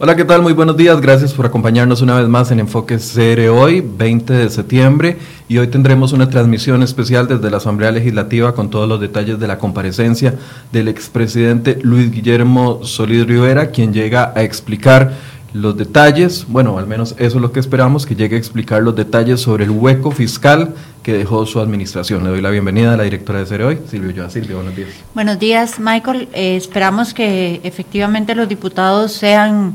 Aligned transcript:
Hola, 0.00 0.14
¿qué 0.14 0.24
tal? 0.24 0.42
Muy 0.42 0.52
buenos 0.52 0.76
días. 0.76 1.00
Gracias 1.00 1.32
por 1.34 1.44
acompañarnos 1.44 2.02
una 2.02 2.14
vez 2.14 2.28
más 2.28 2.52
en 2.52 2.60
Enfoque 2.60 2.98
CR 2.98 3.48
hoy, 3.48 3.80
20 3.80 4.32
de 4.32 4.48
septiembre. 4.48 5.16
Y 5.48 5.58
hoy 5.58 5.66
tendremos 5.66 6.12
una 6.12 6.30
transmisión 6.30 6.84
especial 6.84 7.26
desde 7.26 7.50
la 7.50 7.56
Asamblea 7.56 7.90
Legislativa 7.90 8.54
con 8.54 8.70
todos 8.70 8.88
los 8.88 9.00
detalles 9.00 9.40
de 9.40 9.48
la 9.48 9.58
comparecencia 9.58 10.36
del 10.70 10.86
expresidente 10.86 11.80
Luis 11.82 12.12
Guillermo 12.12 12.84
Solís 12.84 13.26
Rivera, 13.26 13.72
quien 13.72 13.92
llega 13.92 14.32
a 14.36 14.44
explicar 14.44 15.14
los 15.52 15.76
detalles, 15.76 16.46
bueno, 16.48 16.78
al 16.78 16.86
menos 16.86 17.12
eso 17.18 17.36
es 17.36 17.42
lo 17.42 17.52
que 17.52 17.60
esperamos, 17.60 18.04
que 18.04 18.14
llegue 18.14 18.36
a 18.36 18.38
explicar 18.38 18.82
los 18.82 18.94
detalles 18.94 19.40
sobre 19.40 19.64
el 19.64 19.70
hueco 19.70 20.10
fiscal 20.10 20.74
que 21.02 21.12
dejó 21.14 21.46
su 21.46 21.60
administración. 21.60 22.22
Le 22.24 22.30
doy 22.30 22.42
la 22.42 22.50
bienvenida 22.50 22.94
a 22.94 22.96
la 22.96 23.04
directora 23.04 23.38
de 23.40 23.46
CERE 23.46 23.64
hoy, 23.64 23.78
Silvia 23.88 24.12
Yoa. 24.12 24.30
Silvia, 24.30 24.56
buenos 24.56 24.76
días. 24.76 24.88
Buenos 25.14 25.38
días, 25.38 25.80
Michael. 25.80 26.28
Eh, 26.34 26.56
esperamos 26.56 27.14
que 27.14 27.60
efectivamente 27.64 28.34
los 28.34 28.48
diputados 28.48 29.12
sean 29.12 29.74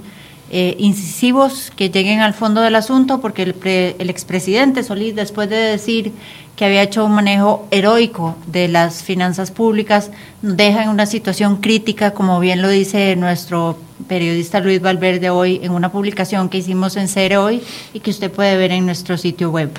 eh, 0.56 0.76
incisivos, 0.78 1.72
que 1.76 1.90
lleguen 1.90 2.20
al 2.20 2.36
fondo 2.36 2.62
del 2.62 2.76
asunto, 2.76 3.20
porque 3.22 3.42
el, 3.42 3.56
el 3.98 4.10
expresidente 4.12 4.84
Solís, 4.84 5.16
después 5.16 5.50
de 5.50 5.56
decir 5.56 6.12
que 6.56 6.66
había 6.66 6.84
hecho 6.84 7.06
un 7.06 7.14
manejo 7.14 7.68
heroico 7.72 8.36
de 8.46 8.68
las 8.68 9.02
finanzas 9.02 9.50
públicas, 9.50 10.12
nos 10.44 10.56
deja 10.56 10.84
en 10.84 10.90
una 10.90 11.08
situación 11.08 11.58
crítica, 11.58 12.12
como 12.12 12.40
bien 12.40 12.62
lo 12.62 12.70
dice 12.70 13.16
nuestro 13.16 13.78
periodista 14.08 14.60
Luis 14.60 14.80
Valverde 14.80 15.32
hoy 15.32 15.60
en 15.64 15.72
una 15.72 15.92
publicación 15.92 16.50
que 16.50 16.60
hicimos 16.60 16.98
en 16.98 17.08
CERE 17.08 17.38
hoy 17.38 17.64
y 17.92 18.02
que 18.02 18.12
usted 18.12 18.30
puede 18.30 18.56
ver 18.56 18.72
en 18.74 18.86
nuestro 18.86 19.18
sitio 19.18 19.50
web. 19.50 19.72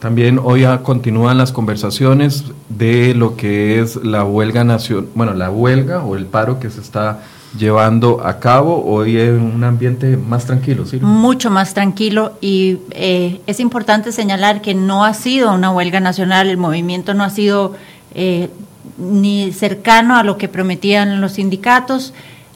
También 0.00 0.40
hoy 0.42 0.66
continúan 0.82 1.38
las 1.38 1.52
conversaciones 1.52 2.46
de 2.68 3.14
lo 3.14 3.36
que 3.36 3.80
es 3.80 3.94
la 3.94 4.24
huelga 4.24 4.64
nacional, 4.64 5.08
bueno, 5.14 5.34
la 5.34 5.50
huelga 5.50 6.02
o 6.02 6.16
el 6.16 6.26
paro 6.26 6.58
que 6.58 6.68
se 6.68 6.80
está 6.80 7.22
llevando 7.58 8.24
a 8.24 8.38
cabo 8.38 8.84
hoy 8.84 9.18
en 9.18 9.40
un 9.40 9.64
ambiente 9.64 10.16
más 10.16 10.46
tranquilo, 10.46 10.86
¿sí? 10.86 10.98
Mucho 11.00 11.50
más 11.50 11.74
tranquilo 11.74 12.32
y 12.40 12.78
eh, 12.90 13.40
es 13.46 13.60
importante 13.60 14.12
señalar 14.12 14.60
que 14.62 14.74
no 14.74 15.04
ha 15.04 15.14
sido 15.14 15.52
una 15.52 15.70
huelga 15.70 16.00
nacional, 16.00 16.48
el 16.48 16.56
movimiento 16.56 17.14
no 17.14 17.24
ha 17.24 17.30
sido 17.30 17.74
eh, 18.14 18.50
ni 18.98 19.52
cercano 19.52 20.16
a 20.16 20.22
lo 20.22 20.38
que 20.38 20.48
prometían 20.48 21.20
los 21.20 21.32
sindicatos. 21.32 22.14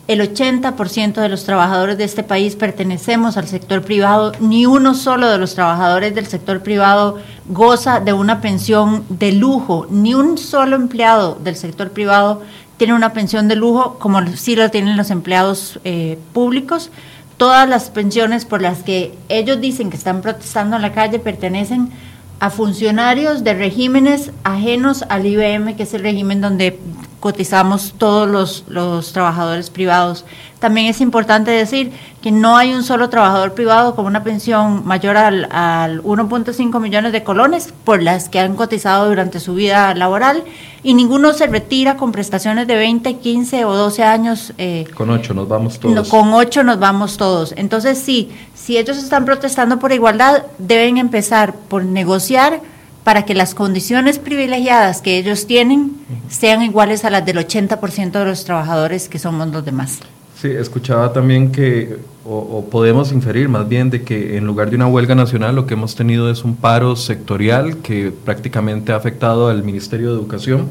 El 0.09 0.21
80% 0.21 1.21
de 1.21 1.29
los 1.29 1.45
trabajadores 1.45 1.97
de 1.97 2.03
este 2.03 2.25
país 2.25 2.57
pertenecemos 2.57 3.37
al 3.37 3.47
sector 3.47 3.83
privado, 3.83 4.33
ni 4.41 4.67
uno 4.67 4.95
solo 4.95 5.31
de 5.31 5.39
los 5.39 5.55
trabajadores 5.55 6.17
del 6.17 6.27
sector 6.27 6.63
privado 6.63 7.19
goza 7.47 8.01
de 8.01 8.13
una 8.13 8.41
pensión 8.41 9.05
de 9.09 9.31
lujo, 9.31 9.87
ni 9.89 10.15
un 10.15 10.37
solo 10.37 10.75
empleado 10.75 11.39
del 11.41 11.55
sector 11.55 11.91
privado 11.91 12.43
tiene 12.81 12.95
una 12.95 13.13
pensión 13.13 13.47
de 13.47 13.57
lujo 13.57 13.99
como 13.99 14.27
sí 14.39 14.57
lo 14.57 14.71
tienen 14.71 14.97
los 14.97 15.11
empleados 15.11 15.79
eh, 15.85 16.17
públicos. 16.33 16.91
Todas 17.37 17.69
las 17.69 17.91
pensiones 17.91 18.47
por 18.47 18.63
las 18.63 18.83
que 18.83 19.13
ellos 19.29 19.61
dicen 19.61 19.91
que 19.91 19.99
están 19.99 20.23
protestando 20.23 20.77
en 20.77 20.83
la 20.83 20.95
calle 20.95 21.19
pertenecen 21.19 21.91
a 22.39 22.49
funcionarios 22.49 23.45
de 23.45 23.53
regímenes 23.53 24.31
ajenos 24.45 25.05
al 25.11 25.27
IBM, 25.27 25.77
que 25.77 25.83
es 25.83 25.93
el 25.93 26.01
régimen 26.01 26.41
donde 26.41 26.79
cotizamos 27.21 27.95
todos 27.99 28.29
los, 28.29 28.65
los, 28.69 29.13
trabajadores 29.13 29.71
privados. 29.71 30.25
También 30.59 30.87
es 30.87 31.01
importante 31.01 31.51
decir 31.51 31.93
que 32.23 32.33
no 32.33 32.57
hay 32.57 32.73
un 32.75 32.83
solo 32.83 33.09
trabajador 33.09 33.55
privado 33.55 33.95
con 33.95 34.07
una 34.07 34.25
pensión 34.25 34.87
mayor 34.87 35.17
al, 35.17 35.49
al 35.51 36.03
1.5 36.03 36.81
millones 36.81 37.13
de 37.13 37.23
colones 37.23 37.73
por 37.85 38.03
las 38.03 38.29
que 38.29 38.41
han 38.41 38.57
cotizado 38.57 39.09
durante 39.09 39.41
su 39.41 39.55
vida 39.55 39.95
laboral 39.95 40.45
y 40.83 40.95
ninguno 40.95 41.33
se 41.33 41.47
retira 41.47 41.97
con 41.97 42.13
prestaciones 42.13 42.67
de 42.67 42.75
20, 42.77 43.17
15 43.17 43.65
o 43.65 43.75
12 43.75 44.03
años. 44.03 44.53
Eh, 44.59 44.87
con 44.95 45.11
8 45.11 45.35
nos 45.35 45.49
vamos 45.49 45.79
todos. 45.79 46.09
con 46.09 46.33
8 46.33 46.63
nos 46.63 46.79
vamos 46.79 47.17
todos. 47.17 47.53
Entonces 47.57 47.99
sí, 47.99 48.31
si 48.55 48.79
ellos 48.79 48.97
están 48.97 49.25
protestando 49.25 49.79
por 49.79 49.93
igualdad, 49.93 50.45
deben 50.59 50.97
empezar 50.97 51.55
por 51.55 51.85
negociar 51.85 52.61
para 53.05 53.25
que 53.25 53.35
las 53.35 53.55
condiciones 53.55 54.19
privilegiadas 54.19 55.01
que 55.01 55.19
ellos 55.19 55.47
tienen 55.47 55.93
sean 56.29 56.63
iguales 56.63 57.05
a 57.05 57.11
las 57.11 57.25
del 57.25 57.39
80% 57.39 58.13
de 58.13 58.25
los 58.25 58.45
trabajadores 58.45 59.09
que 59.09 59.19
somos 59.19 59.49
los 59.49 59.65
demás. 59.65 60.01
Sí, 60.41 60.49
escuchaba 60.49 61.13
también 61.13 61.53
que, 61.53 61.99
o, 62.25 62.67
podemos 62.71 63.13
inferir 63.13 63.49
más 63.49 63.69
bien, 63.69 63.91
de 63.91 64.03
que 64.03 64.39
en 64.39 64.47
lugar 64.47 64.71
de 64.71 64.77
una 64.77 64.87
huelga 64.87 65.15
nacional 65.15 65.55
lo 65.55 65.67
que 65.67 65.75
hemos 65.75 65.95
tenido 65.95 66.31
es 66.31 66.45
un 66.45 66.57
paro 66.57 66.97
sectorial 66.97 67.79
que 67.79 68.11
prácticamente 68.25 68.93
ha 68.93 68.97
afectado 68.97 69.49
al 69.49 69.63
Ministerio 69.63 70.09
de 70.09 70.15
Educación 70.15 70.69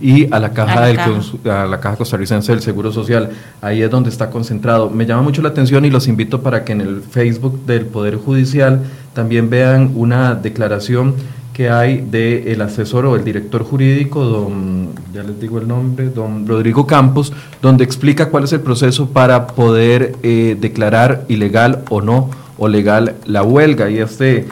y 0.00 0.26
a 0.34 0.40
la 0.40 0.52
caja, 0.52 0.86
del, 0.86 0.98
a 0.98 1.66
la 1.66 1.78
caja 1.78 1.96
costarricense 1.96 2.50
del 2.50 2.62
Seguro 2.62 2.90
Social. 2.90 3.30
Ahí 3.60 3.82
es 3.82 3.90
donde 3.90 4.10
está 4.10 4.28
concentrado. 4.28 4.90
Me 4.90 5.06
llama 5.06 5.22
mucho 5.22 5.40
la 5.40 5.50
atención 5.50 5.84
y 5.84 5.90
los 5.90 6.08
invito 6.08 6.42
para 6.42 6.64
que 6.64 6.72
en 6.72 6.80
el 6.80 7.02
Facebook 7.02 7.64
del 7.64 7.86
Poder 7.86 8.16
Judicial 8.16 8.82
también 9.14 9.48
vean 9.48 9.92
una 9.94 10.34
declaración 10.34 11.14
que 11.52 11.68
hay 11.68 11.98
del 11.98 12.48
el 12.48 12.60
asesor 12.62 13.06
o 13.06 13.16
el 13.16 13.24
director 13.24 13.62
jurídico, 13.62 14.24
don, 14.24 14.90
ya 15.12 15.22
les 15.22 15.38
digo 15.40 15.58
el 15.58 15.68
nombre, 15.68 16.08
don 16.08 16.46
Rodrigo 16.46 16.86
Campos, 16.86 17.32
donde 17.60 17.84
explica 17.84 18.30
cuál 18.30 18.44
es 18.44 18.52
el 18.52 18.60
proceso 18.60 19.10
para 19.10 19.48
poder 19.48 20.16
eh, 20.22 20.56
declarar 20.58 21.24
ilegal 21.28 21.84
o 21.90 22.00
no, 22.00 22.30
o 22.58 22.68
legal 22.68 23.16
la 23.26 23.42
huelga. 23.42 23.90
Y 23.90 23.98
este, 23.98 24.46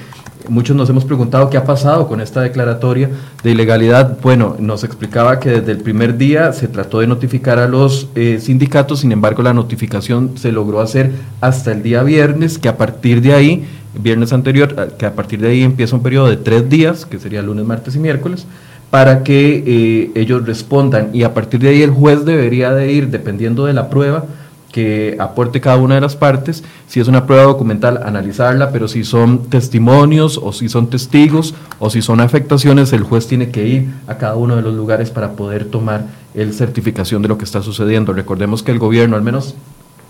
muchos 0.49 0.77
nos 0.77 0.89
hemos 0.91 1.05
preguntado 1.05 1.51
qué 1.51 1.57
ha 1.57 1.65
pasado 1.65 2.09
con 2.09 2.21
esta 2.21 2.41
declaratoria 2.41 3.11
de 3.43 3.51
ilegalidad. 3.51 4.19
Bueno, 4.23 4.57
nos 4.59 4.85
explicaba 4.85 5.39
que 5.41 5.51
desde 5.51 5.73
el 5.73 5.79
primer 5.79 6.17
día 6.19 6.53
se 6.53 6.69
trató 6.69 7.01
de 7.01 7.07
notificar 7.07 7.59
a 7.59 7.69
los 7.69 8.09
eh, 8.15 8.39
sindicatos, 8.41 9.01
sin 9.01 9.13
embargo 9.13 9.43
la 9.43 9.53
notificación 9.53 10.37
se 10.37 10.53
logró 10.53 10.81
hacer 10.81 11.13
hasta 11.41 11.73
el 11.73 11.83
día 11.83 12.03
viernes, 12.03 12.59
que 12.59 12.69
a 12.69 12.77
partir 12.77 13.21
de 13.21 13.35
ahí 13.35 13.65
viernes 13.95 14.33
anterior, 14.33 14.75
que 14.99 15.07
a 15.07 15.15
partir 15.15 15.41
de 15.41 15.49
ahí 15.49 15.63
empieza 15.63 15.97
un 15.97 16.03
periodo 16.03 16.29
de 16.29 16.37
tres 16.37 16.69
días, 16.69 17.07
que 17.07 17.19
sería 17.19 17.43
lunes, 17.43 17.67
martes 17.67 17.97
y 17.97 17.99
miércoles, 17.99 18.47
para 18.91 19.23
que 19.23 19.65
eh, 19.67 20.11
ellos 20.15 20.45
respondan 20.47 21.11
y 21.13 21.23
a 21.23 21.33
partir 21.33 21.61
de 21.61 21.69
ahí 21.69 21.83
el 21.83 21.91
juez 21.91 22.25
debería 22.25 22.73
de 22.73 22.93
ir, 22.93 23.09
dependiendo 23.09 23.67
de 23.67 23.73
la 23.73 23.89
prueba 23.89 24.25
que 24.73 25.17
aporte 25.19 25.61
cada 25.61 25.77
una 25.79 25.97
de 25.97 26.01
las 26.01 26.17
partes, 26.17 26.63
si 26.87 27.01
es 27.01 27.09
una 27.09 27.27
prueba 27.27 27.45
documental, 27.45 28.01
analizarla, 28.05 28.71
pero 28.71 28.87
si 28.89 29.05
son 29.05 29.47
testimonios 29.47 30.39
o 30.43 30.53
si 30.53 30.69
son 30.69 30.89
testigos 30.89 31.55
o 31.79 31.91
si 31.91 32.03
son 32.03 32.21
afectaciones, 32.21 32.93
el 32.93 33.03
juez 33.03 33.27
tiene 33.27 33.51
que 33.51 33.67
ir 33.67 33.91
a 34.07 34.17
cada 34.17 34.37
uno 34.37 34.57
de 34.57 34.63
los 34.63 34.75
lugares 34.75 35.11
para 35.11 35.33
poder 35.33 35.65
tomar 35.65 36.05
el 36.35 36.55
certificación 36.55 37.23
de 37.23 37.29
lo 37.29 37.39
que 37.39 37.45
está 37.45 37.63
sucediendo. 37.63 38.13
Recordemos 38.13 38.63
que 38.63 38.71
el 38.71 38.79
gobierno, 38.79 39.17
al 39.17 39.23
menos 39.23 39.57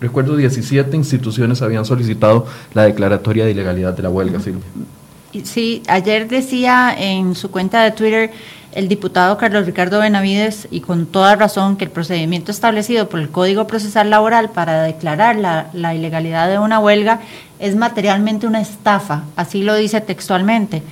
Recuerdo 0.00 0.36
17 0.36 0.96
instituciones 0.96 1.60
habían 1.60 1.84
solicitado 1.84 2.46
la 2.72 2.84
declaratoria 2.84 3.44
de 3.44 3.50
ilegalidad 3.50 3.94
de 3.94 4.02
la 4.02 4.08
huelga. 4.08 4.40
Sí, 5.44 5.82
ayer 5.88 6.26
decía 6.26 6.94
en 6.98 7.34
su 7.34 7.50
cuenta 7.50 7.84
de 7.84 7.92
Twitter 7.92 8.30
el 8.72 8.88
diputado 8.88 9.36
Carlos 9.36 9.66
Ricardo 9.66 10.00
Benavides, 10.00 10.68
y 10.70 10.80
con 10.80 11.06
toda 11.06 11.36
razón, 11.36 11.76
que 11.76 11.84
el 11.84 11.90
procedimiento 11.90 12.50
establecido 12.50 13.08
por 13.08 13.20
el 13.20 13.30
Código 13.30 13.66
Procesal 13.66 14.10
Laboral 14.10 14.50
para 14.50 14.82
declarar 14.82 15.36
la, 15.36 15.94
ilegalidad 15.94 16.48
de 16.48 16.58
una 16.58 16.78
huelga 16.78 17.20
es 17.58 17.74
materialmente 17.74 18.46
una 18.46 18.60
estafa, 18.60 19.24
así 19.36 19.62
lo 19.62 19.74
dice 19.74 20.00
textualmente. 20.00 20.82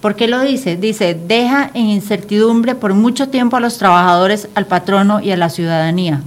¿Por 0.00 0.14
qué 0.14 0.28
lo 0.28 0.40
dice? 0.40 0.76
Dice, 0.76 1.14
deja 1.14 1.70
en 1.74 1.86
incertidumbre 1.86 2.74
por 2.74 2.94
mucho 2.94 3.28
tiempo 3.28 3.56
a 3.56 3.60
los 3.60 3.78
trabajadores, 3.78 4.48
al 4.54 4.66
patrono 4.66 5.20
y 5.20 5.32
a 5.32 5.36
la 5.36 5.48
ciudadanía. 5.48 6.20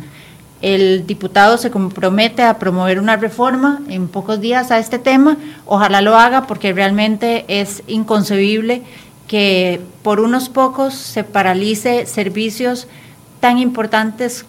El 0.62 1.08
diputado 1.08 1.58
se 1.58 1.72
compromete 1.72 2.44
a 2.44 2.60
promover 2.60 3.00
una 3.00 3.16
reforma 3.16 3.80
en 3.88 4.10
pocos 4.10 4.42
días 4.42 4.72
a 4.72 4.80
este 4.80 5.00
tema. 5.00 5.38
Ojalá 5.66 6.02
lo 6.02 6.18
haga 6.18 6.48
porque 6.48 6.74
realmente 6.74 7.46
es 7.48 7.82
inconcebible 7.88 8.84
que 9.30 9.80
por 10.02 10.20
unos 10.20 10.50
pocos 10.50 10.96
se 10.96 11.24
paralice 11.24 12.08
servicios 12.08 12.88
tan 13.40 13.60
importantes 13.60 14.44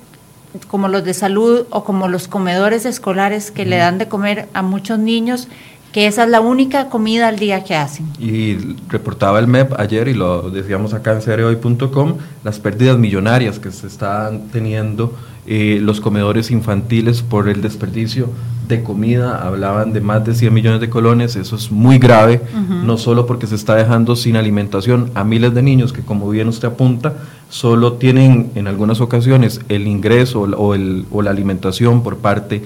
como 0.69 0.89
los 0.89 1.05
de 1.05 1.13
salud 1.13 1.67
o 1.69 1.85
como 1.85 2.09
los 2.09 2.29
comedores 2.29 2.87
escolares 2.87 3.51
que 3.51 3.67
le 3.67 3.77
dan 3.77 3.99
de 3.99 4.09
comer 4.09 4.49
a 4.55 4.63
muchos 4.63 4.99
niños 4.99 5.49
que 5.93 6.07
esa 6.07 6.25
es 6.25 6.31
la 6.31 6.41
única 6.41 6.89
comida 6.89 7.29
al 7.29 7.39
día 7.39 7.63
que 7.63 7.75
hacen. 7.75 8.07
Y 8.19 8.57
reportaba 8.89 9.39
el 9.39 9.49
MEP 9.49 9.79
ayer, 9.79 10.09
y 10.09 10.15
lo 10.15 10.49
decíamos 10.51 10.95
acá 10.95 11.13
en 11.13 11.21
cereoy.com, 11.21 12.15
las 12.45 12.59
pérdidas 12.61 12.97
millonarias 12.97 13.59
que 13.59 13.71
se 13.73 13.89
están 13.89 14.49
teniendo 14.49 15.15
eh, 15.53 15.81
los 15.83 16.01
comedores 16.01 16.53
infantiles 16.53 17.23
por 17.23 17.49
el 17.49 17.61
desperdicio 17.61 18.29
de 18.69 18.85
comida, 18.85 19.45
hablaban 19.45 19.93
de 19.93 20.01
más 20.01 20.25
de 20.25 20.37
100 20.37 20.55
millones 20.55 20.81
de 20.81 20.89
colones, 20.89 21.35
eso 21.35 21.57
es 21.57 21.73
muy 21.73 21.99
grave, 21.99 22.41
no 22.85 22.97
solo 22.97 23.27
porque 23.27 23.49
se 23.49 23.57
está 23.57 23.75
dejando 23.75 24.15
sin 24.15 24.37
alimentación 24.37 25.11
a 25.17 25.25
miles 25.25 25.53
de 25.53 25.63
niños 25.63 25.93
que 25.93 26.03
como 26.03 26.31
bien 26.31 26.47
usted 26.47 26.69
apunta, 26.69 27.17
solo 27.49 27.95
tienen 27.95 28.53
en 28.55 28.69
algunas 28.69 29.01
ocasiones 29.01 29.61
el 29.69 29.89
ingreso 29.89 30.43
o, 30.43 30.75
el, 30.77 31.07
o 31.11 31.21
la 31.21 31.33
alimentación 31.33 32.05
por 32.05 32.19
parte 32.19 32.63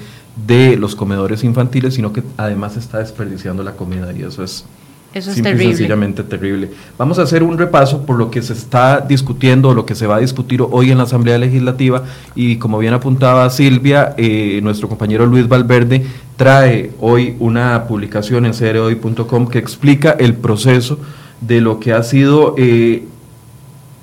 de 0.47 0.77
los 0.77 0.95
comedores 0.95 1.43
infantiles, 1.43 1.95
sino 1.95 2.13
que 2.13 2.23
además 2.37 2.77
está 2.77 2.99
desperdiciando 2.99 3.63
la 3.63 3.77
comida 3.77 4.13
y 4.13 4.25
eso 4.25 4.45
es 4.45 4.67
eso 5.15 5.31
es 5.31 5.41
terrible. 5.41 5.77
sencillamente 5.77 6.25
terrible. 6.25 6.71
Vamos 6.99 7.19
a 7.19 7.23
hacer 7.23 7.43
un 7.43 7.57
repaso 7.57 8.05
por 8.05 8.19
lo 8.19 8.31
que 8.31 8.43
se 8.43 8.53
está 8.53 9.01
discutiendo, 9.01 9.73
lo 9.73 9.87
que 9.87 9.95
se 9.95 10.07
va 10.07 10.17
a 10.17 10.21
discutir 10.21 10.61
hoy 10.63 10.91
en 10.91 10.99
la 10.99 11.05
Asamblea 11.05 11.39
Legislativa 11.39 12.03
y 12.35 12.57
como 12.57 12.79
bien 12.79 12.95
apuntaba 12.95 13.49
Silvia, 13.51 14.15
eh, 14.17 14.61
nuestro 14.63 14.89
compañero 14.89 15.27
Luis 15.27 15.49
Valverde 15.49 16.05
trae 16.37 16.91
hoy 17.01 17.37
una 17.39 17.85
publicación 17.87 18.45
en 18.45 18.53
crhoy.com 18.53 19.47
que 19.47 19.59
explica 19.59 20.11
el 20.19 20.35
proceso 20.35 20.99
de 21.41 21.61
lo 21.61 21.79
que 21.79 21.93
ha 21.93 22.03
sido 22.03 22.55
eh, 22.59 23.05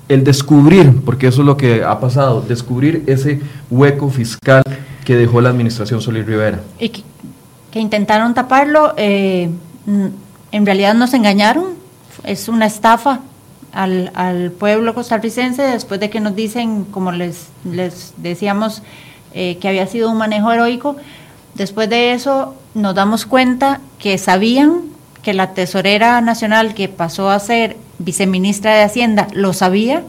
el 0.08 0.24
descubrir, 0.24 1.00
porque 1.04 1.26
eso 1.26 1.42
es 1.42 1.46
lo 1.46 1.56
que 1.56 1.84
ha 1.84 2.00
pasado, 2.00 2.42
descubrir 2.46 3.02
ese 3.06 3.40
hueco 3.70 4.10
fiscal 4.10 4.62
que 5.04 5.16
dejó 5.16 5.40
la 5.40 5.50
administración 5.50 6.00
Solís 6.00 6.26
Rivera. 6.26 6.60
Y 6.78 6.88
que, 6.90 7.80
intentaron 7.80 8.34
taparlo, 8.34 8.94
eh, 8.96 9.50
en 10.52 10.66
realidad 10.66 10.94
nos 10.94 11.14
engañaron, 11.14 11.74
es 12.24 12.48
una 12.48 12.66
estafa 12.66 13.20
al, 13.72 14.12
al, 14.14 14.52
pueblo 14.52 14.94
costarricense 14.94 15.62
después 15.62 15.98
de 15.98 16.10
que 16.10 16.20
nos 16.20 16.36
dicen, 16.36 16.84
como 16.84 17.10
les, 17.10 17.48
les 17.64 18.12
decíamos, 18.18 18.82
eh, 19.34 19.56
que 19.60 19.68
había 19.68 19.86
sido 19.86 20.10
un 20.10 20.18
manejo 20.18 20.52
heroico. 20.52 20.96
Después 21.54 21.88
de 21.88 22.12
eso 22.12 22.54
nos 22.74 22.94
damos 22.94 23.24
cuenta 23.24 23.80
que 23.98 24.18
sabían 24.18 24.82
que 25.22 25.32
la 25.32 25.54
tesorera 25.54 26.20
nacional 26.20 26.74
que 26.74 26.88
pasó 26.88 27.30
a 27.30 27.38
ser 27.38 27.76
viceministra 27.98 28.74
de 28.74 28.82
Hacienda 28.82 29.28
lo 29.32 29.54
sabía, 29.54 30.02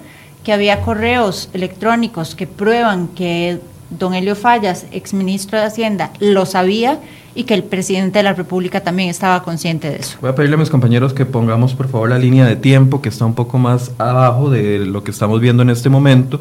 que 0.43 0.51
había 0.51 0.81
correos 0.81 1.49
electrónicos 1.53 2.35
que 2.35 2.47
prueban 2.47 3.07
que 3.09 3.59
don 3.89 4.13
Helio 4.13 4.35
Fallas, 4.35 4.85
exministro 4.91 5.59
de 5.59 5.65
Hacienda, 5.65 6.11
lo 6.19 6.45
sabía 6.45 6.99
y 7.35 7.43
que 7.43 7.53
el 7.53 7.63
presidente 7.63 8.19
de 8.19 8.23
la 8.23 8.33
República 8.33 8.81
también 8.81 9.09
estaba 9.09 9.43
consciente 9.43 9.89
de 9.89 9.97
eso. 9.97 10.17
Voy 10.21 10.29
a 10.29 10.35
pedirle 10.35 10.55
a 10.55 10.59
mis 10.59 10.69
compañeros 10.69 11.13
que 11.13 11.25
pongamos 11.25 11.73
por 11.73 11.87
favor 11.87 12.09
la 12.09 12.19
línea 12.19 12.45
de 12.45 12.55
tiempo 12.55 13.01
que 13.01 13.09
está 13.09 13.25
un 13.25 13.35
poco 13.35 13.57
más 13.57 13.91
abajo 13.97 14.49
de 14.49 14.79
lo 14.79 15.03
que 15.03 15.11
estamos 15.11 15.41
viendo 15.41 15.63
en 15.63 15.69
este 15.69 15.89
momento 15.89 16.39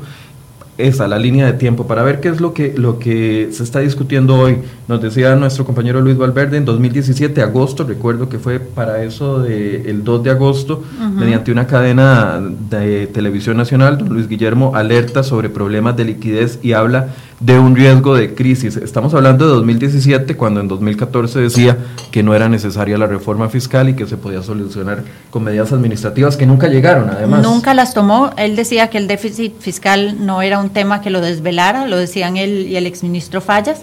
esa, 0.78 1.06
la 1.06 1.18
línea 1.18 1.46
de 1.46 1.52
tiempo, 1.52 1.86
para 1.86 2.02
ver 2.02 2.20
qué 2.20 2.28
es 2.28 2.40
lo 2.40 2.54
que, 2.54 2.74
lo 2.76 2.98
que 2.98 3.48
se 3.52 3.62
está 3.62 3.80
discutiendo 3.80 4.38
hoy. 4.38 4.58
Nos 4.88 5.02
decía 5.02 5.34
nuestro 5.36 5.64
compañero 5.64 6.00
Luis 6.00 6.16
Valverde, 6.16 6.56
en 6.56 6.64
2017, 6.64 7.42
agosto, 7.42 7.84
recuerdo 7.84 8.28
que 8.28 8.38
fue 8.38 8.58
para 8.58 9.02
eso 9.02 9.40
de, 9.40 9.90
el 9.90 10.02
2 10.02 10.22
de 10.22 10.30
agosto, 10.30 10.82
mediante 11.14 11.52
una 11.52 11.66
cadena 11.66 12.40
de 12.70 13.06
televisión 13.06 13.56
nacional, 13.56 13.98
don 13.98 14.08
Luis 14.08 14.28
Guillermo 14.28 14.74
alerta 14.74 15.22
sobre 15.22 15.50
problemas 15.50 15.96
de 15.96 16.04
liquidez 16.06 16.58
y 16.62 16.72
habla 16.72 17.08
de 17.42 17.58
un 17.58 17.74
riesgo 17.74 18.14
de 18.14 18.34
crisis. 18.34 18.76
Estamos 18.76 19.12
hablando 19.14 19.46
de 19.46 19.54
2017, 19.54 20.36
cuando 20.36 20.60
en 20.60 20.68
2014 20.68 21.40
decía 21.40 21.76
que 22.12 22.22
no 22.22 22.34
era 22.34 22.48
necesaria 22.48 22.96
la 22.96 23.08
reforma 23.08 23.48
fiscal 23.48 23.88
y 23.88 23.94
que 23.94 24.06
se 24.06 24.16
podía 24.16 24.42
solucionar 24.42 25.02
con 25.30 25.42
medidas 25.42 25.72
administrativas 25.72 26.36
que 26.36 26.46
nunca 26.46 26.68
llegaron, 26.68 27.10
además. 27.10 27.42
Nunca 27.42 27.74
las 27.74 27.94
tomó. 27.94 28.30
Él 28.36 28.54
decía 28.54 28.90
que 28.90 28.98
el 28.98 29.08
déficit 29.08 29.58
fiscal 29.58 30.24
no 30.24 30.40
era 30.40 30.60
un 30.60 30.70
tema 30.70 31.00
que 31.00 31.10
lo 31.10 31.20
desvelara, 31.20 31.86
lo 31.86 31.96
decían 31.96 32.36
él 32.36 32.68
y 32.68 32.76
el 32.76 32.86
exministro 32.86 33.40
Fallas. 33.40 33.82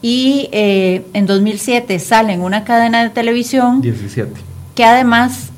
Y 0.00 0.48
eh, 0.52 1.04
en 1.12 1.26
2007 1.26 1.98
sale 1.98 2.32
en 2.32 2.40
una 2.40 2.64
cadena 2.64 3.02
de 3.02 3.10
televisión. 3.10 3.82
17. 3.82 4.32
Que 4.74 4.84
además, 4.84 5.50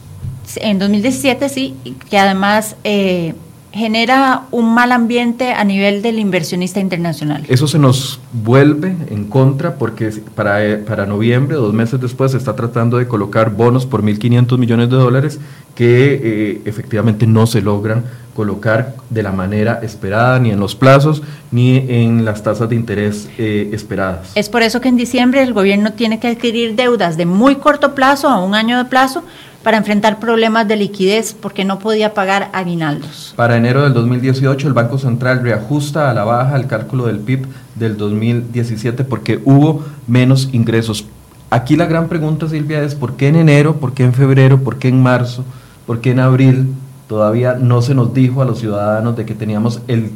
en 0.57 0.81
2017 0.81 1.49
sí, 1.49 1.77
que 2.11 2.19
además... 2.19 2.75
Eh, 2.83 3.35
genera 3.73 4.45
un 4.51 4.75
mal 4.75 4.93
ambiente 4.93 5.53
a 5.53 5.63
nivel 5.65 6.01
del 6.03 6.19
inversionista 6.19 6.81
internacional. 6.81 7.45
Eso 7.49 7.69
se 7.69 7.79
nos 7.79 8.21
vuelve 8.33 8.95
en 9.11 9.25
contra 9.25 9.75
porque 9.75 10.11
para, 10.35 10.65
eh, 10.65 10.77
para 10.77 11.07
noviembre, 11.07 11.57
dos 11.57 11.75
meses 11.75 12.01
después, 12.01 12.33
se 12.33 12.39
está 12.39 12.57
tratando 12.57 12.97
de 12.99 13.07
colocar 13.07 13.51
bonos 13.51 13.87
por 13.87 14.03
1.500 14.03 14.59
millones 14.59 14.91
de 14.91 14.97
dólares 14.97 15.39
que 15.75 16.21
eh, 16.23 16.63
efectivamente 16.65 17.27
no 17.27 17.47
se 17.47 17.61
logran 17.61 18.05
colocar 18.35 18.95
de 19.11 19.25
la 19.25 19.33
manera 19.33 19.81
esperada, 19.83 20.39
ni 20.39 20.51
en 20.51 20.61
los 20.61 20.77
plazos, 20.77 21.23
ni 21.51 21.77
en 21.89 22.25
las 22.25 22.45
tasas 22.45 22.69
de 22.69 22.77
interés 22.77 23.29
eh, 23.37 23.71
esperadas. 23.73 24.31
Es 24.37 24.49
por 24.49 24.63
eso 24.63 24.81
que 24.81 24.89
en 24.89 24.97
diciembre 24.97 25.43
el 25.43 25.53
gobierno 25.53 25.93
tiene 25.93 26.21
que 26.21 26.29
adquirir 26.29 26.77
deudas 26.77 27.17
de 27.17 27.27
muy 27.27 27.57
corto 27.57 27.97
plazo 27.97 28.29
a 28.29 28.39
un 28.39 28.55
año 28.55 28.79
de 28.79 28.85
plazo 28.85 29.25
para 29.69 29.77
enfrentar 29.77 30.19
problemas 30.19 30.67
de 30.67 30.77
liquidez 30.77 31.37
porque 31.39 31.63
no 31.63 31.79
podía 31.79 32.15
pagar 32.15 32.49
aguinaldos. 32.55 33.35
Para 33.37 33.59
enero 33.59 33.83
del 33.83 33.93
2018 33.93 34.67
el 34.67 34.73
Banco 34.73 34.97
Central 34.97 35.43
reajusta 35.43 36.09
a 36.09 36.15
la 36.15 36.25
baja 36.25 36.57
el 36.57 36.67
cálculo 36.67 37.05
del 37.05 37.19
PIB 37.19 37.47
del 37.75 37.99
2017 37.99 39.05
porque 39.05 39.43
hubo 39.45 39.85
menos 40.07 40.49
ingresos. 40.53 41.05
Aquí 41.51 41.77
la 41.77 41.85
gran 41.85 42.09
pregunta, 42.09 42.49
Silvia, 42.49 42.83
es 42.83 42.95
¿por 42.95 43.17
qué 43.17 43.29
en 43.29 43.37
enero, 43.37 43.77
por 43.77 43.93
qué 43.93 44.05
en 44.05 44.15
febrero, 44.15 44.59
por 44.59 44.79
qué 44.79 44.89
en 44.89 45.03
marzo, 45.03 45.45
por 45.87 46.01
qué 46.01 46.13
en 46.13 46.21
abril 46.21 46.73
todavía 47.07 47.53
no 47.53 47.83
se 47.83 47.95
nos 47.95 48.15
dijo 48.15 48.41
a 48.41 48.47
los 48.47 48.61
ciudadanos 48.61 49.19
de 49.19 49.27
que 49.27 49.35
teníamos 49.35 49.83
el 49.87 50.13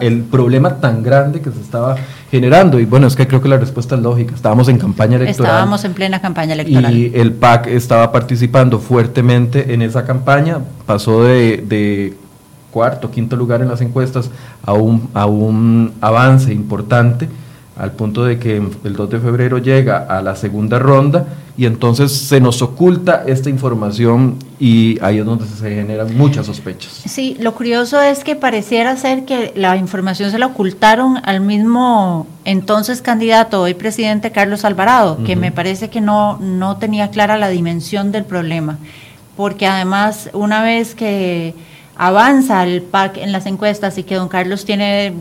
el 0.00 0.22
problema 0.22 0.76
tan 0.76 1.02
grande 1.02 1.40
que 1.40 1.50
se 1.50 1.60
estaba 1.60 1.96
generando. 2.30 2.78
Y 2.78 2.84
bueno, 2.84 3.06
es 3.06 3.16
que 3.16 3.26
creo 3.26 3.40
que 3.40 3.48
la 3.48 3.56
respuesta 3.56 3.94
es 3.94 4.02
lógica. 4.02 4.34
Estábamos 4.34 4.68
en 4.68 4.78
campaña 4.78 5.16
electoral. 5.16 5.52
Estábamos 5.52 5.84
en 5.84 5.94
plena 5.94 6.20
campaña 6.20 6.54
electoral. 6.54 6.96
Y 6.96 7.12
el 7.14 7.32
PAC 7.32 7.68
estaba 7.68 8.12
participando 8.12 8.78
fuertemente 8.78 9.72
en 9.72 9.82
esa 9.82 10.04
campaña. 10.04 10.58
Pasó 10.86 11.24
de, 11.24 11.64
de 11.66 12.14
cuarto, 12.70 13.10
quinto 13.10 13.36
lugar 13.36 13.62
en 13.62 13.68
las 13.68 13.80
encuestas 13.80 14.30
a 14.64 14.72
un, 14.74 15.08
a 15.14 15.26
un 15.26 15.92
avance 16.00 16.52
importante 16.52 17.28
al 17.80 17.92
punto 17.92 18.24
de 18.24 18.38
que 18.38 18.56
el 18.56 18.94
2 18.94 19.08
de 19.08 19.20
febrero 19.20 19.56
llega 19.56 19.98
a 19.98 20.20
la 20.20 20.36
segunda 20.36 20.78
ronda 20.78 21.24
y 21.56 21.64
entonces 21.64 22.12
se 22.12 22.38
nos 22.38 22.60
oculta 22.60 23.24
esta 23.26 23.48
información 23.48 24.36
y 24.58 24.98
ahí 25.02 25.18
es 25.18 25.24
donde 25.24 25.46
se 25.46 25.70
generan 25.70 26.14
muchas 26.14 26.44
sospechas. 26.44 26.92
Sí, 27.06 27.38
lo 27.40 27.54
curioso 27.54 27.98
es 27.98 28.22
que 28.22 28.36
pareciera 28.36 28.94
ser 28.98 29.24
que 29.24 29.52
la 29.56 29.78
información 29.78 30.30
se 30.30 30.38
la 30.38 30.46
ocultaron 30.46 31.22
al 31.24 31.40
mismo 31.40 32.26
entonces 32.44 33.00
candidato, 33.00 33.62
hoy 33.62 33.72
presidente 33.72 34.30
Carlos 34.30 34.66
Alvarado, 34.66 35.24
que 35.24 35.34
me 35.34 35.50
parece 35.50 35.88
que 35.88 36.02
no, 36.02 36.36
no 36.38 36.76
tenía 36.76 37.08
clara 37.08 37.38
la 37.38 37.48
dimensión 37.48 38.12
del 38.12 38.24
problema, 38.24 38.78
porque 39.38 39.66
además 39.66 40.28
una 40.34 40.62
vez 40.62 40.94
que 40.94 41.54
avanza 41.96 42.62
el 42.62 42.82
PAC 42.82 43.16
en 43.16 43.32
las 43.32 43.46
encuestas 43.46 43.96
y 43.96 44.02
que 44.02 44.16
don 44.16 44.28
Carlos 44.28 44.66
tiene 44.66 45.14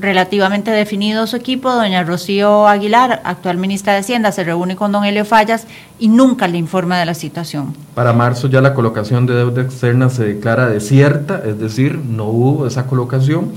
relativamente 0.00 0.70
definido 0.70 1.26
su 1.26 1.36
equipo, 1.36 1.70
doña 1.70 2.02
Rocío 2.02 2.66
Aguilar, 2.66 3.20
actual 3.24 3.58
ministra 3.58 3.92
de 3.92 4.00
Hacienda, 4.00 4.32
se 4.32 4.44
reúne 4.44 4.76
con 4.76 4.92
don 4.92 5.04
Helio 5.04 5.24
Fallas 5.24 5.66
y 5.98 6.08
nunca 6.08 6.48
le 6.48 6.58
informa 6.58 6.98
de 6.98 7.06
la 7.06 7.14
situación. 7.14 7.74
Para 7.94 8.12
marzo 8.12 8.48
ya 8.48 8.60
la 8.60 8.74
colocación 8.74 9.26
de 9.26 9.34
deuda 9.34 9.62
externa 9.62 10.08
se 10.08 10.24
declara 10.24 10.68
desierta, 10.68 11.42
es 11.44 11.58
decir, 11.58 11.98
no 11.98 12.24
hubo 12.24 12.66
esa 12.66 12.86
colocación. 12.86 13.52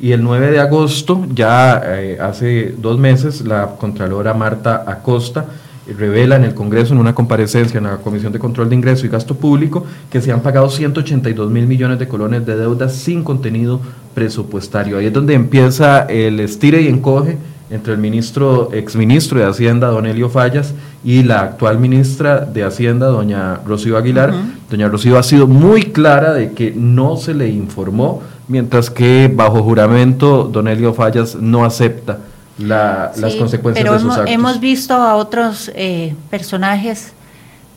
Y 0.00 0.12
el 0.12 0.22
9 0.22 0.52
de 0.52 0.60
agosto, 0.60 1.26
ya 1.34 1.82
eh, 1.84 2.18
hace 2.20 2.72
dos 2.78 2.98
meses, 2.98 3.40
la 3.40 3.76
Contralora 3.78 4.32
Marta 4.32 4.84
Acosta 4.86 5.46
revela 5.96 6.36
en 6.36 6.44
el 6.44 6.54
Congreso, 6.54 6.92
en 6.94 7.00
una 7.00 7.14
comparecencia 7.14 7.78
en 7.78 7.84
la 7.84 7.96
Comisión 7.98 8.32
de 8.32 8.38
Control 8.38 8.68
de 8.68 8.74
Ingreso 8.74 9.06
y 9.06 9.08
Gasto 9.08 9.34
Público, 9.34 9.84
que 10.10 10.20
se 10.20 10.32
han 10.32 10.40
pagado 10.40 10.70
182 10.70 11.50
mil 11.50 11.66
millones 11.66 11.98
de 11.98 12.08
colones 12.08 12.44
de 12.46 12.56
deuda 12.56 12.88
sin 12.88 13.22
contenido 13.22 13.80
presupuestario. 14.14 14.98
Ahí 14.98 15.06
es 15.06 15.12
donde 15.12 15.34
empieza 15.34 16.02
el 16.02 16.40
estire 16.40 16.82
y 16.82 16.88
encoge 16.88 17.38
entre 17.70 17.92
el 17.92 17.98
ministro, 17.98 18.70
exministro 18.72 19.38
de 19.38 19.46
Hacienda, 19.46 19.88
don 19.88 20.06
Elio 20.06 20.30
Fallas, 20.30 20.74
y 21.04 21.22
la 21.22 21.40
actual 21.40 21.78
ministra 21.78 22.40
de 22.40 22.64
Hacienda, 22.64 23.08
doña 23.08 23.60
Rocío 23.66 23.98
Aguilar. 23.98 24.32
Doña 24.70 24.88
Rocío 24.88 25.18
ha 25.18 25.22
sido 25.22 25.46
muy 25.46 25.82
clara 25.84 26.32
de 26.32 26.52
que 26.52 26.72
no 26.74 27.16
se 27.16 27.34
le 27.34 27.48
informó, 27.48 28.22
mientras 28.48 28.88
que 28.88 29.30
bajo 29.34 29.62
juramento 29.62 30.44
don 30.50 30.66
Elio 30.66 30.94
Fallas 30.94 31.36
no 31.36 31.64
acepta 31.64 32.20
las 32.58 33.34
consecuencias 33.36 33.82
pero 33.82 33.94
de 33.94 34.00
sus 34.00 34.16
hemos, 34.16 34.30
hemos 34.30 34.60
visto 34.60 34.94
a 34.94 35.14
otros 35.14 35.70
eh, 35.74 36.14
personajes 36.30 37.12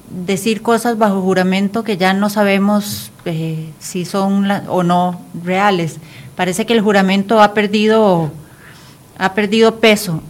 decir 0.09 0.61
cosas 0.61 0.97
bajo 0.97 1.21
juramento 1.21 1.83
que 1.83 1.97
ya 1.97 2.13
no 2.13 2.29
sabemos 2.29 3.11
eh, 3.25 3.69
si 3.79 4.05
son 4.05 4.49
o 4.67 4.83
no 4.83 5.21
reales. 5.43 5.97
Parece 6.35 6.65
que 6.65 6.73
el 6.73 6.81
juramento 6.81 7.41
ha 7.41 7.53
perdido 7.53 8.31
ha 9.17 9.33
perdido 9.33 9.79
peso 9.79 10.21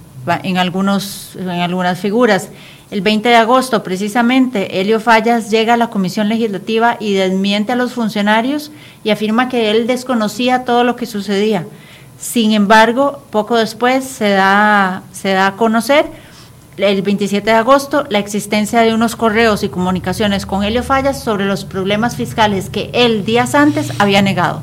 en 0.43 0.58
algunos 0.58 1.36
en 1.36 1.50
algunas 1.50 2.00
figuras. 2.00 2.50
El 2.91 3.00
20 3.00 3.29
de 3.29 3.36
agosto, 3.36 3.84
precisamente, 3.84 4.81
Helio 4.81 5.00
Fallas 5.00 5.50
llega 5.50 5.75
a 5.75 5.77
la 5.77 5.89
Comisión 5.89 6.27
Legislativa 6.27 6.98
y 7.00 7.13
desmiente 7.13 7.72
a 7.72 7.77
los 7.77 7.93
funcionarios 7.93 8.70
y 9.05 9.12
afirma 9.12 9.48
que 9.48 9.72
él 9.72 9.88
desconocía 9.88 10.65
todo 10.65 10.84
lo 10.84 10.98
que 10.98 11.05
sucedía. 11.05 11.65
Sin 12.22 12.51
embargo, 12.51 13.24
poco 13.32 13.58
después 13.58 14.06
se 14.06 14.30
da, 14.30 15.01
se 15.12 15.34
da 15.34 15.48
a 15.48 15.56
conocer, 15.56 16.06
el 16.78 17.01
27 17.01 17.50
de 17.50 17.56
agosto, 17.56 18.06
la 18.10 18.20
existencia 18.20 18.82
de 18.82 18.94
unos 18.94 19.16
correos 19.16 19.63
y 19.63 19.70
comunicaciones 19.70 20.46
con 20.46 20.63
Helio 20.63 20.84
Fallas 20.84 21.24
sobre 21.24 21.46
los 21.46 21.66
problemas 21.66 22.16
fiscales 22.16 22.70
que 22.70 22.92
él 22.94 23.25
días 23.25 23.56
antes 23.56 23.92
había 24.00 24.22
negado. 24.22 24.62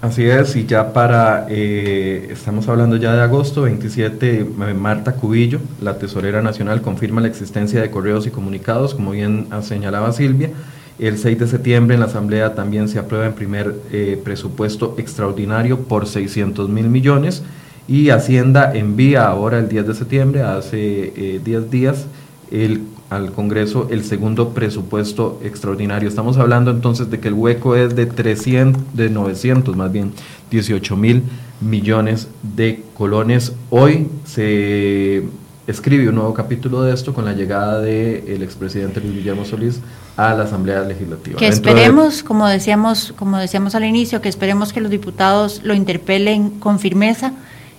Así 0.00 0.24
es, 0.24 0.54
y 0.54 0.64
ya 0.64 0.92
para, 0.92 1.46
eh, 1.48 2.28
estamos 2.30 2.68
hablando 2.68 2.96
ya 2.96 3.12
de 3.14 3.22
agosto 3.22 3.62
27, 3.62 4.46
Marta 4.74 5.14
Cubillo, 5.14 5.60
la 5.80 5.98
tesorera 5.98 6.40
nacional, 6.40 6.82
confirma 6.82 7.20
la 7.20 7.28
existencia 7.28 7.80
de 7.80 7.90
correos 7.90 8.26
y 8.26 8.30
comunicados, 8.30 8.94
como 8.94 9.10
bien 9.10 9.48
señalaba 9.62 10.12
Silvia, 10.12 10.50
el 10.98 11.18
6 11.18 11.38
de 11.38 11.46
septiembre 11.46 11.94
en 11.94 12.00
la 12.00 12.06
Asamblea 12.06 12.54
también 12.54 12.88
se 12.88 12.98
aprueba 12.98 13.26
en 13.26 13.32
primer 13.32 13.74
eh, 13.90 14.20
presupuesto 14.22 14.94
extraordinario 14.98 15.80
por 15.80 16.06
600 16.06 16.68
mil 16.68 16.88
millones 16.88 17.42
y 17.88 18.10
Hacienda 18.10 18.72
envía 18.74 19.26
ahora 19.26 19.58
el 19.58 19.68
10 19.68 19.88
de 19.88 19.94
septiembre, 19.94 20.42
hace 20.42 21.40
10 21.44 21.46
eh, 21.46 21.68
días, 21.70 22.06
el, 22.50 22.82
al 23.10 23.32
Congreso 23.32 23.88
el 23.90 24.04
segundo 24.04 24.50
presupuesto 24.50 25.40
extraordinario. 25.42 26.08
Estamos 26.08 26.36
hablando 26.36 26.70
entonces 26.70 27.10
de 27.10 27.18
que 27.18 27.28
el 27.28 27.34
hueco 27.34 27.74
es 27.74 27.96
de 27.96 28.06
300, 28.06 28.94
de 28.94 29.10
900 29.10 29.76
más 29.76 29.90
bien, 29.90 30.12
18 30.50 30.96
mil 30.96 31.22
millones 31.60 32.28
de 32.42 32.82
colones. 32.94 33.52
Hoy 33.70 34.08
se 34.24 35.24
escribe 35.66 36.08
un 36.08 36.16
nuevo 36.16 36.34
capítulo 36.34 36.82
de 36.82 36.94
esto 36.94 37.12
con 37.12 37.24
la 37.24 37.32
llegada 37.32 37.80
del 37.80 38.42
expresidente 38.42 39.00
Luis 39.00 39.14
Guillermo 39.14 39.44
Solís 39.44 39.80
a 40.16 40.34
la 40.34 40.44
Asamblea 40.44 40.82
Legislativa. 40.82 41.38
Que 41.38 41.48
esperemos, 41.48 42.22
como 42.22 42.46
decíamos, 42.46 43.14
como 43.16 43.38
decíamos 43.38 43.74
al 43.74 43.84
inicio, 43.84 44.20
que 44.20 44.28
esperemos 44.28 44.72
que 44.72 44.80
los 44.80 44.90
diputados 44.90 45.60
lo 45.64 45.74
interpelen 45.74 46.50
con 46.50 46.78
firmeza 46.78 47.32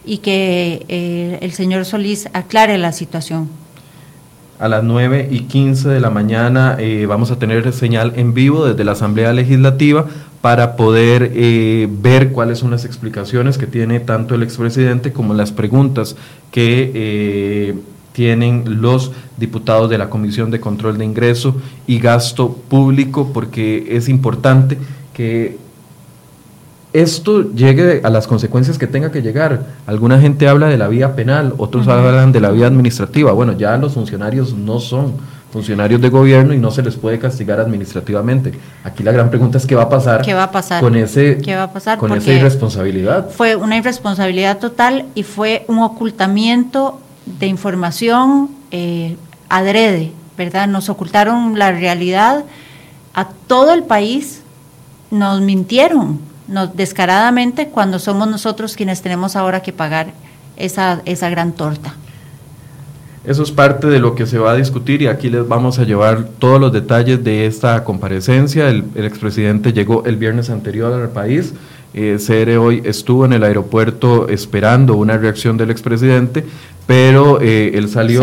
y 0.06 0.18
que 0.18 0.86
eh, 0.88 1.38
el 1.42 1.52
señor 1.52 1.86
Solís 1.86 2.28
aclare 2.34 2.78
la 2.78 2.92
situación. 2.92 3.50
A 4.60 4.68
las 4.68 4.84
9 4.84 5.28
y 5.32 5.42
15 5.42 5.90
de 5.90 6.00
la 6.00 6.10
mañana 6.10 6.78
eh, 6.80 7.06
vamos 7.08 7.32
a 7.32 7.38
tener 7.38 7.72
señal 7.74 8.13
en 8.16 8.34
vivo 8.34 8.66
desde 8.66 8.84
la 8.84 8.94
Asamblea 8.94 9.34
Legislativa 9.34 10.06
para 10.42 10.75
poder 10.75 11.32
eh, 11.36 11.88
ver 11.90 12.32
cuáles 12.32 12.60
son 12.60 12.72
las 12.72 12.86
explicaciones 12.86 13.58
que 13.58 13.68
tiene 13.68 14.00
tanto 14.00 14.36
el 14.36 14.44
expresidente 14.44 15.12
como 15.12 15.34
las 15.34 15.52
preguntas 15.52 16.16
que 16.52 17.74
tienen 18.13 18.82
los 18.82 19.12
diputados 19.38 19.89
de 19.89 19.98
la 19.98 20.10
Comisión 20.10 20.51
de 20.51 20.60
Control 20.60 20.98
de 20.98 21.05
Ingreso 21.05 21.55
y 21.88 22.00
Gasto 22.00 22.53
Público, 22.70 23.32
porque 23.34 23.98
es 23.98 24.08
importante 24.08 24.77
que 25.13 25.58
esto 26.93 27.51
llegue 27.53 28.01
a 28.03 28.10
las 28.10 28.27
consecuencias 28.27 28.77
que 28.77 28.86
tenga 28.86 29.12
que 29.12 29.24
llegar. 29.24 29.65
Alguna 29.88 30.20
gente 30.22 30.48
habla 30.48 30.67
de 30.67 30.77
la 30.77 30.88
vía 30.88 31.15
penal, 31.15 31.55
otros 31.58 31.88
hablan 31.88 32.32
de 32.32 32.39
la 32.39 32.51
vía 32.51 32.67
administrativa. 32.67 33.32
Bueno, 33.32 33.53
ya 33.53 33.75
los 33.77 33.96
funcionarios 33.96 34.53
no 34.53 34.79
son 34.79 35.13
funcionarios 35.51 36.01
de 36.01 36.10
gobierno 36.10 36.53
y 36.53 36.58
no 36.60 36.72
se 36.72 36.82
les 36.82 36.96
puede 36.96 37.17
castigar 37.20 37.60
administrativamente. 37.60 38.53
Aquí 38.84 39.03
la 39.03 39.12
gran 39.12 39.29
pregunta 39.29 39.58
es 39.58 39.65
qué 39.65 39.75
va 39.75 39.84
a 39.84 39.89
pasar, 39.89 40.22
¿Qué 40.24 40.34
va 40.34 40.43
a 40.43 40.51
pasar? 40.51 40.82
con 40.82 40.96
ese 40.96 41.38
¿Qué 41.38 41.55
va 41.55 41.63
a 41.63 41.74
pasar? 41.74 41.98
con 42.00 42.12
esa 42.12 42.32
irresponsabilidad. 42.32 43.29
Fue 43.29 43.55
una 43.55 43.77
irresponsabilidad 43.77 44.60
total 44.60 45.05
y 45.13 45.24
fue 45.24 45.63
un 45.67 45.79
ocultamiento 45.79 47.00
de 47.25 47.48
información 47.48 48.50
eh, 48.72 49.18
adrede, 49.50 50.12
¿verdad? 50.38 50.68
Nos 50.68 50.89
ocultaron 50.89 51.58
la 51.58 51.72
realidad 51.72 52.46
a 53.13 53.30
todo 53.48 53.74
el 53.74 53.84
país, 53.84 54.42
nos 55.12 55.42
mintieron 55.42 56.20
nos, 56.48 56.75
descaradamente 56.75 57.68
cuando 57.68 58.00
somos 58.00 58.27
nosotros 58.27 58.75
quienes 58.75 59.01
tenemos 59.01 59.36
ahora 59.36 59.62
que 59.62 59.72
pagar 59.74 60.13
esa, 60.58 61.01
esa 61.06 61.30
gran 61.30 61.53
torta. 61.53 61.96
Eso 63.24 63.44
es 63.44 63.51
parte 63.51 63.88
de 63.88 64.00
lo 64.00 64.15
que 64.15 64.25
se 64.25 64.38
va 64.38 64.51
a 64.51 64.56
discutir 64.56 65.01
y 65.01 65.08
aquí 65.08 65.30
les 65.30 65.48
vamos 65.48 65.80
a 65.80 65.86
llevar 65.86 66.25
todos 66.39 66.60
los 66.60 66.74
detalles 66.74 67.24
de 67.24 67.46
esta 67.46 67.86
comparecencia. 67.86 68.70
El, 68.70 68.84
el 68.96 69.06
expresidente 69.06 69.72
llegó 69.72 70.03
el 70.06 70.18
viernes 70.18 70.50
anterior 70.50 70.92
al 70.92 71.10
país. 71.10 71.53
Eh, 71.93 72.17
CR 72.17 72.57
hoy 72.57 72.81
estuvo 72.85 73.23
en 73.25 73.33
el 73.33 73.43
aeropuerto 73.43 74.27
esperando 74.27 74.95
una 74.95 75.17
reacción 75.17 75.57
del 75.57 75.69
expresidente, 75.69 76.43
pero 76.88 77.39
eh, 77.39 77.71
él 77.75 77.88
salió 77.88 78.21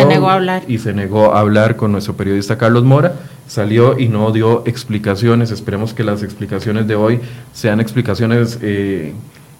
y 0.66 0.78
se 0.78 0.92
negó 0.92 1.34
a 1.34 1.40
hablar 1.40 1.76
con 1.76 1.92
nuestro 1.92 2.14
periodista 2.14 2.58
Carlos 2.58 2.82
Mora, 2.82 3.14
salió 3.46 3.98
y 3.98 4.08
no 4.08 4.32
dio 4.32 4.64
explicaciones, 4.66 5.52
esperemos 5.52 5.94
que 5.94 6.02
las 6.02 6.24
explicaciones 6.24 6.88
de 6.88 6.96
hoy 6.96 7.20
sean 7.52 7.80
explicaciones 7.80 8.58
eh, 8.60 9.12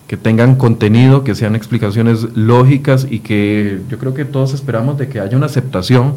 que 0.09 0.17
tengan 0.17 0.57
contenido, 0.57 1.23
que 1.23 1.37
sean 1.37 1.55
explicaciones 1.55 2.25
lógicas 2.35 3.07
y 3.09 3.21
que 3.21 3.79
yo 3.89 3.99
creo 3.99 4.13
que 4.13 4.25
todos 4.25 4.55
esperamos 4.55 4.99
de 4.99 5.09
que 5.09 5.21
haya 5.21 5.37
una 5.37 5.47
aceptación 5.47 6.15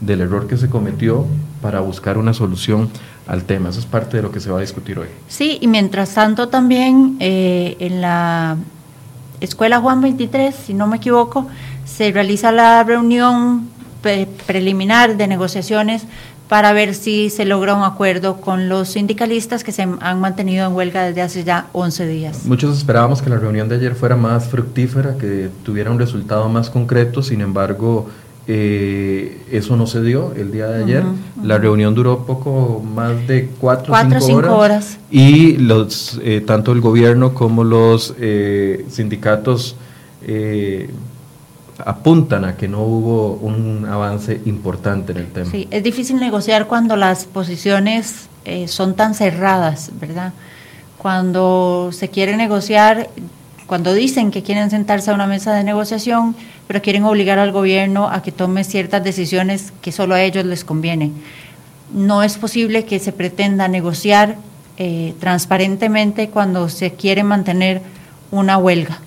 del 0.00 0.20
error 0.20 0.46
que 0.46 0.56
se 0.56 0.68
cometió 0.68 1.26
para 1.62 1.80
buscar 1.80 2.18
una 2.18 2.34
solución 2.34 2.90
al 3.26 3.44
tema. 3.44 3.70
Eso 3.70 3.80
es 3.80 3.86
parte 3.86 4.18
de 4.18 4.22
lo 4.22 4.30
que 4.30 4.40
se 4.40 4.50
va 4.50 4.58
a 4.58 4.60
discutir 4.60 4.98
hoy. 4.98 5.08
Sí, 5.28 5.58
y 5.60 5.66
mientras 5.66 6.14
tanto 6.14 6.48
también 6.48 7.16
eh, 7.20 7.76
en 7.80 8.00
la 8.00 8.56
Escuela 9.40 9.80
Juan 9.80 10.00
23, 10.00 10.54
si 10.54 10.74
no 10.74 10.86
me 10.86 10.96
equivoco, 10.96 11.46
se 11.84 12.12
realiza 12.12 12.52
la 12.52 12.82
reunión 12.82 13.68
preliminar 14.46 15.16
de 15.16 15.26
negociaciones 15.26 16.04
para 16.48 16.72
ver 16.74 16.94
si 16.94 17.30
se 17.30 17.46
logra 17.46 17.74
un 17.74 17.84
acuerdo 17.84 18.40
con 18.40 18.68
los 18.68 18.90
sindicalistas 18.90 19.64
que 19.64 19.72
se 19.72 19.82
han 19.82 20.20
mantenido 20.20 20.66
en 20.66 20.74
huelga 20.74 21.04
desde 21.04 21.22
hace 21.22 21.44
ya 21.44 21.66
11 21.72 22.06
días. 22.06 22.44
Muchos 22.44 22.76
esperábamos 22.76 23.22
que 23.22 23.30
la 23.30 23.38
reunión 23.38 23.68
de 23.68 23.76
ayer 23.76 23.94
fuera 23.94 24.14
más 24.14 24.48
fructífera, 24.48 25.16
que 25.16 25.48
tuviera 25.64 25.90
un 25.90 25.98
resultado 25.98 26.48
más 26.50 26.68
concreto, 26.68 27.22
sin 27.22 27.40
embargo, 27.40 28.10
eh, 28.46 29.40
eso 29.50 29.76
no 29.76 29.86
se 29.86 30.02
dio 30.02 30.34
el 30.34 30.52
día 30.52 30.66
de 30.66 30.84
ayer. 30.84 31.02
La 31.42 31.56
reunión 31.58 31.94
duró 31.94 32.26
poco 32.26 32.82
más 32.84 33.26
de 33.26 33.48
cuatro, 33.58 33.94
o 33.94 34.20
cinco, 34.20 34.56
horas, 34.56 34.98
Y 35.10 35.56
los, 35.56 36.20
eh, 36.22 36.42
tanto 36.46 36.72
el 36.72 36.80
gobierno 36.80 37.32
como 37.32 37.64
los 37.64 38.14
eh, 38.18 38.84
sindicatos 38.90 39.76
apuntan 41.84 42.44
a 42.44 42.56
que 42.56 42.68
no 42.68 42.82
hubo 42.82 43.34
un 43.34 43.86
avance 43.86 44.40
importante 44.46 45.12
en 45.12 45.18
el 45.18 45.26
tema. 45.26 45.50
Sí, 45.50 45.68
es 45.70 45.82
difícil 45.82 46.18
negociar 46.18 46.66
cuando 46.66 46.96
las 46.96 47.24
posiciones 47.26 48.28
son 48.66 48.94
tan 48.94 49.14
cerradas, 49.14 49.90
¿verdad? 50.00 50.32
Cuando 50.96 51.90
se 51.92 52.08
quiere 52.08 52.36
negociar, 52.36 53.08
cuando 53.66 53.94
dicen 53.94 54.30
que 54.30 54.42
quieren 54.42 54.70
sentarse 54.70 55.10
a 55.10 55.14
una 55.14 55.26
mesa 55.26 55.54
de 55.54 55.64
negociación, 55.64 56.36
pero 56.66 56.82
quieren 56.82 57.04
obligar 57.04 57.38
al 57.38 57.52
gobierno 57.52 58.08
a 58.08 58.22
que 58.22 58.32
tome 58.32 58.64
ciertas 58.64 59.02
decisiones 59.02 59.72
que 59.80 59.92
solo 59.92 60.14
a 60.14 60.22
ellos 60.22 60.44
les 60.44 60.64
conviene. 60.64 61.12
No 61.92 62.22
es 62.22 62.36
posible 62.36 62.84
que 62.84 62.98
se 62.98 63.12
pretenda 63.12 63.68
negociar 63.68 64.36
eh, 64.76 65.14
transparentemente 65.20 66.28
cuando 66.28 66.68
se 66.68 66.92
quiere 66.92 67.22
mantener 67.22 67.82
una 68.30 68.58
huelga 68.58 69.00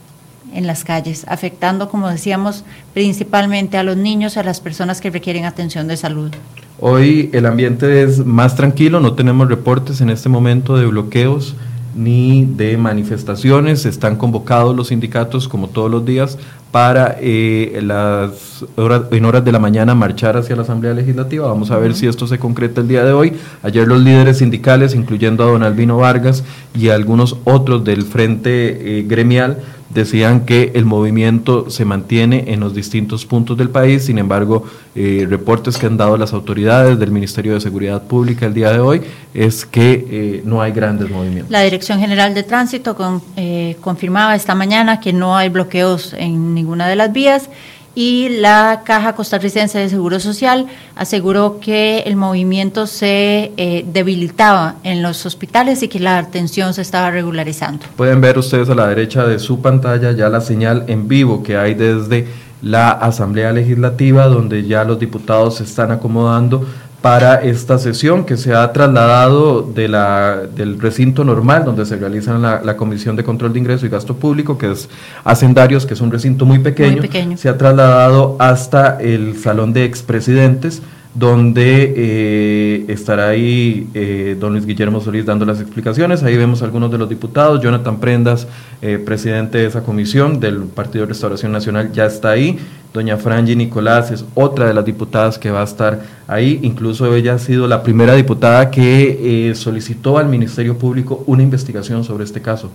en 0.54 0.66
las 0.66 0.84
calles, 0.84 1.26
afectando, 1.28 1.90
como 1.90 2.10
decíamos, 2.10 2.64
principalmente 2.94 3.78
a 3.78 3.84
los 3.84 3.98
niños 3.98 4.36
y 4.36 4.40
a 4.40 4.44
las 4.44 4.62
personas 4.62 5.02
que 5.02 5.10
requieren 5.10 5.46
atención 5.46 5.88
de 5.88 5.98
salud. 5.98 6.32
Hoy 6.80 7.30
el 7.34 7.46
ambiente 7.46 8.04
es 8.04 8.26
más 8.26 8.56
tranquilo, 8.56 9.00
no 9.00 9.14
tenemos 9.14 9.50
reportes 9.50 10.00
en 10.00 10.10
este 10.10 10.30
momento 10.30 10.78
de 10.78 10.86
bloqueos 10.86 11.56
ni 11.98 12.46
de 12.46 12.78
manifestaciones. 12.78 13.86
Están 13.86 14.16
convocados 14.16 14.76
los 14.76 14.88
sindicatos, 14.88 15.48
como 15.48 15.68
todos 15.68 15.90
los 15.90 16.06
días, 16.06 16.38
para 16.72 17.18
eh, 17.20 17.80
las 17.82 18.66
horas, 18.76 19.04
en 19.12 19.26
horas 19.26 19.44
de 19.44 19.52
la 19.52 19.60
mañana 19.60 19.96
marchar 19.96 20.38
hacia 20.38 20.56
la 20.56 20.62
Asamblea 20.62 20.94
Legislativa. 20.94 21.48
Vamos 21.48 21.72
a 21.72 21.78
ver 21.78 21.96
si 21.96 22.08
esto 22.08 22.28
se 22.28 22.40
concreta 22.40 22.82
el 22.82 22.88
día 22.88 23.04
de 23.04 23.14
hoy. 23.14 23.34
Ayer 23.64 23.88
los 23.88 24.02
líderes 24.02 24.38
sindicales, 24.38 24.94
incluyendo 24.94 25.44
a 25.44 25.48
don 25.48 25.64
Albino 25.64 25.98
Vargas 25.98 26.44
y 26.76 26.90
algunos 26.90 27.38
otros 27.46 27.84
del 27.84 28.04
Frente 28.04 29.00
eh, 29.00 29.04
Gremial, 29.08 29.58
decían 29.90 30.46
que 30.46 30.72
el 30.76 30.86
movimiento 30.86 31.70
se 31.70 31.86
mantiene 31.86 32.46
en 32.48 32.60
los 32.60 32.74
distintos 32.74 33.26
puntos 33.26 33.58
del 33.58 33.70
país, 33.70 34.06
sin 34.06 34.18
embargo, 34.18 34.66
eh, 34.96 35.26
reportes 35.30 35.78
que 35.78 35.86
han 35.86 35.98
dado 35.98 36.18
las 36.18 36.34
autoridades 36.34 37.00
del 37.00 37.12
Ministerio 37.12 37.54
de 37.54 37.62
Seguridad 37.62 38.04
Pública 38.04 38.46
el 38.46 38.54
día 38.54 38.72
de 38.72 38.80
hoy 38.80 39.02
es 39.34 39.66
que 39.66 40.08
eh, 40.10 40.42
no 40.44 40.62
hay 40.62 40.72
grandes 40.72 41.10
movimientos. 41.10 41.52
La 41.52 41.62
Dirección 41.62 42.00
General 42.00 42.34
de 42.34 42.44
Tránsito 42.44 42.96
con, 42.96 43.22
eh, 43.36 43.78
confirmaba 43.82 44.36
esta 44.36 44.56
mañana 44.56 45.00
que 45.00 45.14
no 45.14 45.38
hay 45.38 45.50
bloqueos 45.50 46.14
en 46.14 46.54
ninguna 46.54 46.88
de 46.88 46.96
las 46.96 47.14
vías 47.14 47.50
y 47.98 48.30
la 48.30 48.84
Caja 48.86 49.16
Costarricense 49.16 49.80
de 49.80 49.90
Seguro 49.90 50.20
Social 50.20 50.68
aseguró 50.96 51.60
que 51.60 52.02
el 52.02 52.16
movimiento 52.16 52.86
se 52.86 53.52
eh, 53.58 53.86
debilitaba 53.92 54.76
en 54.84 55.02
los 55.02 55.26
hospitales 55.26 55.82
y 55.82 55.88
que 55.88 56.00
la 56.00 56.20
atención 56.20 56.76
se 56.76 56.84
estaba 56.84 57.10
regularizando. 57.10 57.88
Pueden 57.96 58.22
ver 58.22 58.38
ustedes 58.38 58.70
a 58.70 58.76
la 58.76 58.88
derecha 58.88 59.26
de 59.26 59.40
su 59.40 59.64
pantalla 59.64 60.12
ya 60.12 60.30
la 60.30 60.42
señal 60.42 60.84
en 60.86 61.08
vivo 61.08 61.42
que 61.42 61.58
hay 61.58 61.74
desde 61.74 62.28
la 62.62 62.92
Asamblea 62.92 63.52
Legislativa, 63.52 64.28
donde 64.28 64.68
ya 64.68 64.84
los 64.84 65.00
diputados 65.00 65.56
se 65.56 65.64
están 65.64 65.92
acomodando 65.92 66.68
para 67.02 67.36
esta 67.36 67.78
sesión 67.78 68.26
que 68.26 68.38
se 68.38 68.54
ha 68.54 68.74
trasladado 68.74 69.62
de 69.62 69.88
la, 69.88 70.42
del 70.56 70.80
recinto 70.80 71.24
normal 71.24 71.64
donde 71.64 71.86
se 71.86 71.96
realiza 71.96 72.38
la, 72.38 72.62
la, 72.64 72.76
Comisión 72.76 73.16
de 73.16 73.24
Control 73.24 73.54
de 73.54 73.60
Ingreso 73.60 73.86
y 73.86 73.90
Gasto 73.90 74.16
Público, 74.16 74.58
que 74.58 74.72
es 74.72 74.90
Hacendarios, 75.24 75.86
que 75.86 75.94
es 75.94 76.02
un 76.02 76.12
recinto 76.12 76.46
muy 76.46 76.60
pequeño, 76.60 76.94
muy 76.94 77.02
pequeño. 77.02 77.38
se 77.38 77.50
ha 77.50 77.58
trasladado 77.58 78.36
hasta 78.40 78.98
el 79.00 79.38
Salón 79.38 79.74
de 79.74 79.86
Expresidentes 79.86 80.82
donde 81.18 81.94
eh, 81.98 82.86
estará 82.90 83.30
ahí 83.30 83.88
eh, 83.96 84.38
don 84.40 84.54
Luis 84.54 84.68
Guillermo 84.68 85.02
Solís 85.02 85.26
dando 85.26 85.46
las 85.46 85.60
explicaciones. 85.60 86.22
Ahí 86.22 86.38
vemos 86.38 86.62
algunos 86.62 86.92
de 86.92 87.00
los 87.00 87.10
diputados. 87.10 87.60
Jonathan 87.60 88.00
Prendas, 88.00 88.48
eh, 88.84 89.00
presidente 89.04 89.58
de 89.58 89.66
esa 89.66 89.82
comisión 89.82 90.40
del 90.40 90.66
Partido 90.66 91.06
de 91.06 91.10
Restauración 91.10 91.52
Nacional, 91.52 91.92
ya 91.92 92.06
está 92.06 92.30
ahí. 92.30 92.60
Doña 92.94 93.18
Frangi 93.18 93.56
Nicolás 93.56 94.12
es 94.12 94.26
otra 94.36 94.68
de 94.68 94.76
las 94.76 94.86
diputadas 94.86 95.40
que 95.40 95.50
va 95.50 95.62
a 95.62 95.64
estar 95.64 96.04
ahí. 96.28 96.60
Incluso 96.62 97.14
ella 97.16 97.34
ha 97.34 97.40
sido 97.40 97.68
la 97.68 97.82
primera 97.82 98.14
diputada 98.14 98.70
que 98.70 99.54
solicitó 99.56 100.20
al 100.20 100.28
Ministerio 100.28 100.78
Público 100.78 101.24
una 101.26 101.42
investigación 101.42 102.04
sobre 102.04 102.26
este 102.26 102.44
caso. 102.44 102.70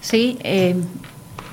Sí, 0.00 0.38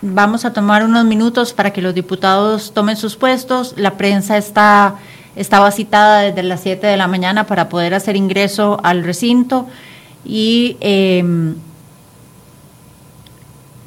vamos 0.02 0.46
a 0.46 0.54
tomar 0.54 0.84
unos 0.84 1.06
minutos 1.06 1.54
para 1.54 1.72
que 1.72 1.82
los 1.82 1.94
diputados 1.94 2.72
tomen 2.72 2.98
sus 2.98 3.16
puestos. 3.16 3.74
La 3.78 3.98
prensa 3.98 4.38
está, 4.38 4.96
estaba 5.36 5.72
citada 5.72 6.22
desde 6.22 6.44
las 6.44 6.62
7 6.62 6.86
de 6.86 6.98
la 6.98 7.08
mañana 7.08 7.46
para 7.46 7.70
poder 7.70 7.94
hacer 7.94 8.16
ingreso 8.16 8.80
al 8.84 9.04
recinto 9.04 9.68
y 10.26 10.78
em, 10.82 11.56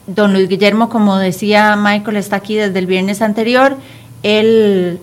don 0.07 0.33
Luis 0.33 0.49
Guillermo, 0.49 0.89
como 0.89 1.17
decía 1.17 1.77
Michael, 1.77 2.17
está 2.17 2.37
aquí 2.37 2.55
desde 2.57 2.79
el 2.79 2.87
viernes 2.87 3.23
anterior. 3.23 3.77
Él 4.23 5.01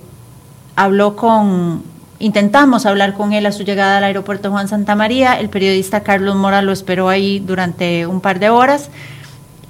habló 0.76 1.16
con, 1.16 1.84
intentamos 2.20 2.86
hablar 2.86 3.14
con 3.14 3.34
él 3.34 3.46
a 3.46 3.52
su 3.52 3.64
llegada 3.64 3.98
al 3.98 4.04
aeropuerto 4.04 4.52
Juan 4.52 4.68
Santa 4.68 4.96
María. 4.96 5.40
El 5.40 5.50
periodista 5.50 6.02
Carlos 6.02 6.36
Mora 6.36 6.62
lo 6.62 6.72
esperó 6.72 7.10
ahí 7.10 7.40
durante 7.40 8.06
un 8.08 8.22
par 8.22 8.40
de 8.40 8.50
horas. 8.50 8.90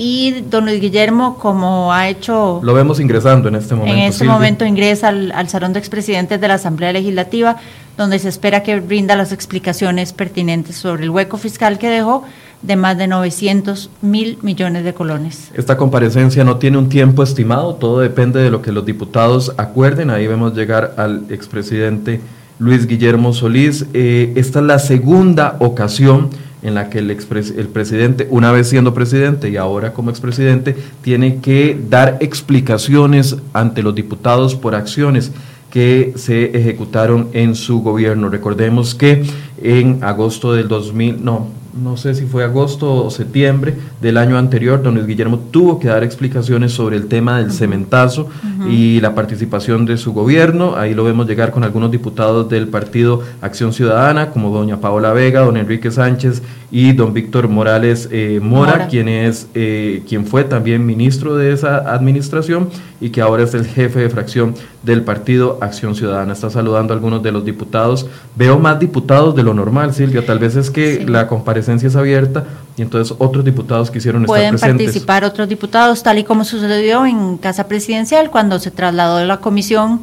Y 0.03 0.41
don 0.49 0.65
Luis 0.65 0.81
Guillermo, 0.81 1.37
como 1.37 1.93
ha 1.93 2.09
hecho... 2.09 2.59
Lo 2.63 2.73
vemos 2.73 2.99
ingresando 2.99 3.49
en 3.49 3.53
este 3.53 3.75
momento. 3.75 3.95
En 3.95 4.03
este 4.05 4.23
momento 4.23 4.65
ingresa 4.65 5.09
al, 5.09 5.31
al 5.31 5.47
Salón 5.47 5.73
de 5.73 5.79
Expresidentes 5.79 6.41
de 6.41 6.47
la 6.47 6.55
Asamblea 6.55 6.91
Legislativa, 6.91 7.57
donde 7.97 8.17
se 8.17 8.27
espera 8.27 8.63
que 8.63 8.79
brinda 8.79 9.15
las 9.15 9.31
explicaciones 9.31 10.11
pertinentes 10.11 10.75
sobre 10.77 11.03
el 11.03 11.11
hueco 11.11 11.37
fiscal 11.37 11.77
que 11.77 11.87
dejó 11.87 12.23
de 12.63 12.75
más 12.77 12.97
de 12.97 13.05
900 13.05 13.91
mil 14.01 14.39
millones 14.41 14.85
de 14.85 14.95
colones. 14.95 15.51
Esta 15.53 15.77
comparecencia 15.77 16.43
no 16.43 16.57
tiene 16.57 16.79
un 16.79 16.89
tiempo 16.89 17.21
estimado, 17.21 17.75
todo 17.75 17.99
depende 17.99 18.41
de 18.41 18.49
lo 18.49 18.63
que 18.63 18.71
los 18.71 18.83
diputados 18.83 19.53
acuerden. 19.57 20.09
Ahí 20.09 20.25
vemos 20.25 20.55
llegar 20.55 20.95
al 20.97 21.25
expresidente 21.29 22.21
Luis 22.57 22.87
Guillermo 22.87 23.33
Solís. 23.33 23.85
Eh, 23.93 24.33
esta 24.35 24.61
es 24.61 24.65
la 24.65 24.79
segunda 24.79 25.57
ocasión 25.59 26.31
en 26.61 26.75
la 26.75 26.89
que 26.89 26.99
el, 26.99 27.09
el 27.09 27.67
presidente, 27.67 28.27
una 28.29 28.51
vez 28.51 28.69
siendo 28.69 28.93
presidente 28.93 29.49
y 29.49 29.57
ahora 29.57 29.93
como 29.93 30.09
expresidente, 30.09 30.75
tiene 31.01 31.37
que 31.37 31.79
dar 31.89 32.17
explicaciones 32.19 33.37
ante 33.53 33.83
los 33.83 33.95
diputados 33.95 34.55
por 34.55 34.75
acciones 34.75 35.31
que 35.71 36.13
se 36.17 36.57
ejecutaron 36.57 37.29
en 37.33 37.55
su 37.55 37.81
gobierno. 37.81 38.29
Recordemos 38.29 38.93
que 38.93 39.23
en 39.61 40.03
agosto 40.03 40.53
del 40.53 40.67
2000, 40.67 41.23
no, 41.23 41.47
no 41.73 41.97
sé 41.97 42.13
si 42.15 42.25
fue 42.25 42.43
agosto 42.43 43.05
o 43.05 43.09
septiembre 43.09 43.75
del 44.01 44.17
año 44.17 44.37
anterior, 44.37 44.81
don 44.83 44.95
Luis 44.95 45.07
Guillermo 45.07 45.39
tuvo 45.51 45.79
que 45.79 45.87
dar 45.87 46.03
explicaciones 46.03 46.71
sobre 46.73 46.97
el 46.97 47.07
tema 47.07 47.37
del 47.37 47.51
cementazo 47.51 48.29
y 48.69 48.99
la 48.99 49.15
participación 49.15 49.85
de 49.85 49.97
su 49.97 50.13
gobierno. 50.13 50.75
Ahí 50.75 50.93
lo 50.93 51.03
vemos 51.03 51.27
llegar 51.27 51.51
con 51.51 51.63
algunos 51.63 51.91
diputados 51.91 52.49
del 52.49 52.67
partido 52.67 53.21
Acción 53.41 53.73
Ciudadana, 53.73 54.29
como 54.29 54.49
doña 54.49 54.81
Paola 54.81 55.13
Vega, 55.13 55.41
don 55.41 55.57
Enrique 55.57 55.91
Sánchez 55.91 56.41
y 56.71 56.93
don 56.93 57.13
Víctor 57.13 57.47
Morales 57.47 58.07
eh, 58.11 58.39
Mora, 58.41 58.87
quien 58.87 59.07
es 59.07 59.47
eh, 59.53 60.03
quien 60.07 60.25
fue 60.25 60.43
también 60.43 60.85
ministro 60.85 61.35
de 61.35 61.51
esa 61.53 61.93
administración 61.93 62.69
y 62.99 63.09
que 63.09 63.21
ahora 63.21 63.43
es 63.43 63.53
el 63.53 63.65
jefe 63.65 63.99
de 63.99 64.09
fracción 64.09 64.53
del 64.83 65.03
partido 65.03 65.59
Acción 65.61 65.95
Ciudadana. 65.95 66.33
Está 66.33 66.49
saludando 66.49 66.93
a 66.93 66.95
algunos 66.95 67.21
de 67.21 67.31
los 67.31 67.45
diputados. 67.45 68.07
Veo 68.35 68.57
más 68.57 68.79
diputados 68.79 69.35
de 69.35 69.43
lo 69.43 69.53
normal, 69.53 69.93
Silvia. 69.93 70.25
Tal 70.25 70.39
vez 70.39 70.55
es 70.55 70.71
que 70.71 71.05
la 71.07 71.27
comparecencia 71.27 71.87
es 71.87 71.95
abierta 71.95 72.45
y 72.77 72.81
entonces 72.81 73.15
otros 73.19 73.45
diputados 73.45 73.91
quisieron 73.91 74.23
estar 74.23 74.35
presentes. 74.35 74.61
Pueden 74.61 74.77
participar 74.77 75.23
otros 75.23 75.47
diputados, 75.47 76.01
tal 76.01 76.19
y 76.19 76.23
como 76.23 76.43
sucedió 76.43 77.05
en 77.05 77.37
Casa 77.37 77.67
Presidencial 77.67 78.31
cuando 78.31 78.59
se 78.59 78.71
trasladó 78.71 79.23
la 79.25 79.37
comisión 79.37 80.01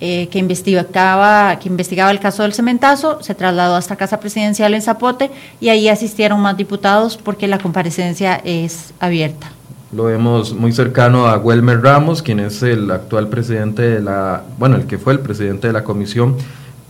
eh, 0.00 0.28
que, 0.30 0.38
investigaba, 0.38 1.58
que 1.58 1.68
investigaba 1.68 2.10
el 2.10 2.20
caso 2.20 2.42
del 2.42 2.52
cementazo, 2.52 3.20
se 3.22 3.34
trasladó 3.34 3.74
hasta 3.74 3.96
Casa 3.96 4.20
Presidencial 4.20 4.74
en 4.74 4.82
Zapote 4.82 5.30
y 5.60 5.70
ahí 5.70 5.88
asistieron 5.88 6.40
más 6.40 6.56
diputados 6.56 7.16
porque 7.16 7.48
la 7.48 7.58
comparecencia 7.58 8.40
es 8.44 8.94
abierta. 9.00 9.50
Lo 9.90 10.04
vemos 10.04 10.52
muy 10.52 10.72
cercano 10.72 11.26
a 11.26 11.38
Welmer 11.38 11.80
Ramos, 11.80 12.22
quien 12.22 12.40
es 12.40 12.62
el 12.62 12.90
actual 12.90 13.28
presidente 13.28 13.82
de 13.82 14.00
la, 14.00 14.42
bueno, 14.58 14.76
el 14.76 14.86
que 14.86 14.98
fue 14.98 15.14
el 15.14 15.20
presidente 15.20 15.66
de 15.66 15.72
la 15.72 15.82
comisión 15.82 16.36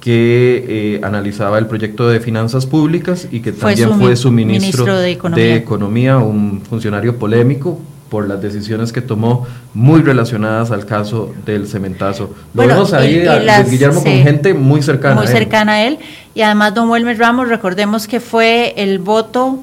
que 0.00 0.64
eh, 0.68 1.00
analizaba 1.02 1.58
el 1.58 1.66
proyecto 1.66 2.08
de 2.08 2.20
finanzas 2.20 2.66
públicas 2.66 3.28
y 3.30 3.40
que 3.40 3.52
también 3.52 3.98
fue 3.98 4.16
su 4.16 4.30
ministro, 4.30 4.98
de, 4.98 5.12
Economía, 5.56 6.18
un 6.18 6.62
funcionario 6.62 7.18
polémico 7.18 7.80
por 8.08 8.26
las 8.26 8.40
decisiones 8.40 8.92
que 8.92 9.02
tomó 9.02 9.46
muy 9.74 10.02
relacionadas 10.02 10.70
al 10.70 10.86
caso 10.86 11.34
del 11.44 11.66
cementazo. 11.66 12.34
Lo 12.54 12.66
vemos 12.66 12.92
ahí 12.92 13.26
a 13.26 13.62
Guillermo 13.62 14.02
con 14.02 14.12
gente 14.12 14.54
muy 14.54 14.82
cercana 14.82 15.16
muy 15.16 15.26
a 15.26 15.30
él. 15.30 15.36
cercana 15.36 15.72
a 15.72 15.84
él. 15.84 15.98
Y 16.34 16.42
además 16.42 16.74
don 16.74 16.88
Wilmer 16.90 17.18
Ramos, 17.18 17.48
recordemos 17.48 18.06
que 18.06 18.20
fue 18.20 18.74
el 18.76 18.98
voto, 18.98 19.58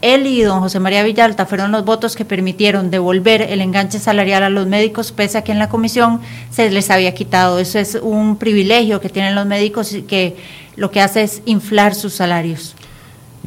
él 0.00 0.26
y 0.26 0.42
don 0.42 0.60
José 0.60 0.80
María 0.80 1.02
Villalta 1.02 1.46
fueron 1.46 1.72
los 1.72 1.84
votos 1.84 2.16
que 2.16 2.24
permitieron 2.24 2.90
devolver 2.90 3.42
el 3.42 3.60
enganche 3.60 3.98
salarial 3.98 4.42
a 4.42 4.50
los 4.50 4.66
médicos, 4.66 5.12
pese 5.12 5.38
a 5.38 5.44
que 5.44 5.52
en 5.52 5.58
la 5.58 5.68
comisión 5.68 6.20
se 6.50 6.70
les 6.70 6.90
había 6.90 7.14
quitado. 7.14 7.58
Eso 7.58 7.78
es 7.78 7.98
un 8.00 8.36
privilegio 8.36 9.00
que 9.00 9.08
tienen 9.08 9.34
los 9.34 9.46
médicos 9.46 9.92
y 9.92 10.02
que 10.02 10.36
lo 10.76 10.90
que 10.90 11.00
hace 11.00 11.22
es 11.22 11.42
inflar 11.44 11.94
sus 11.94 12.14
salarios 12.14 12.74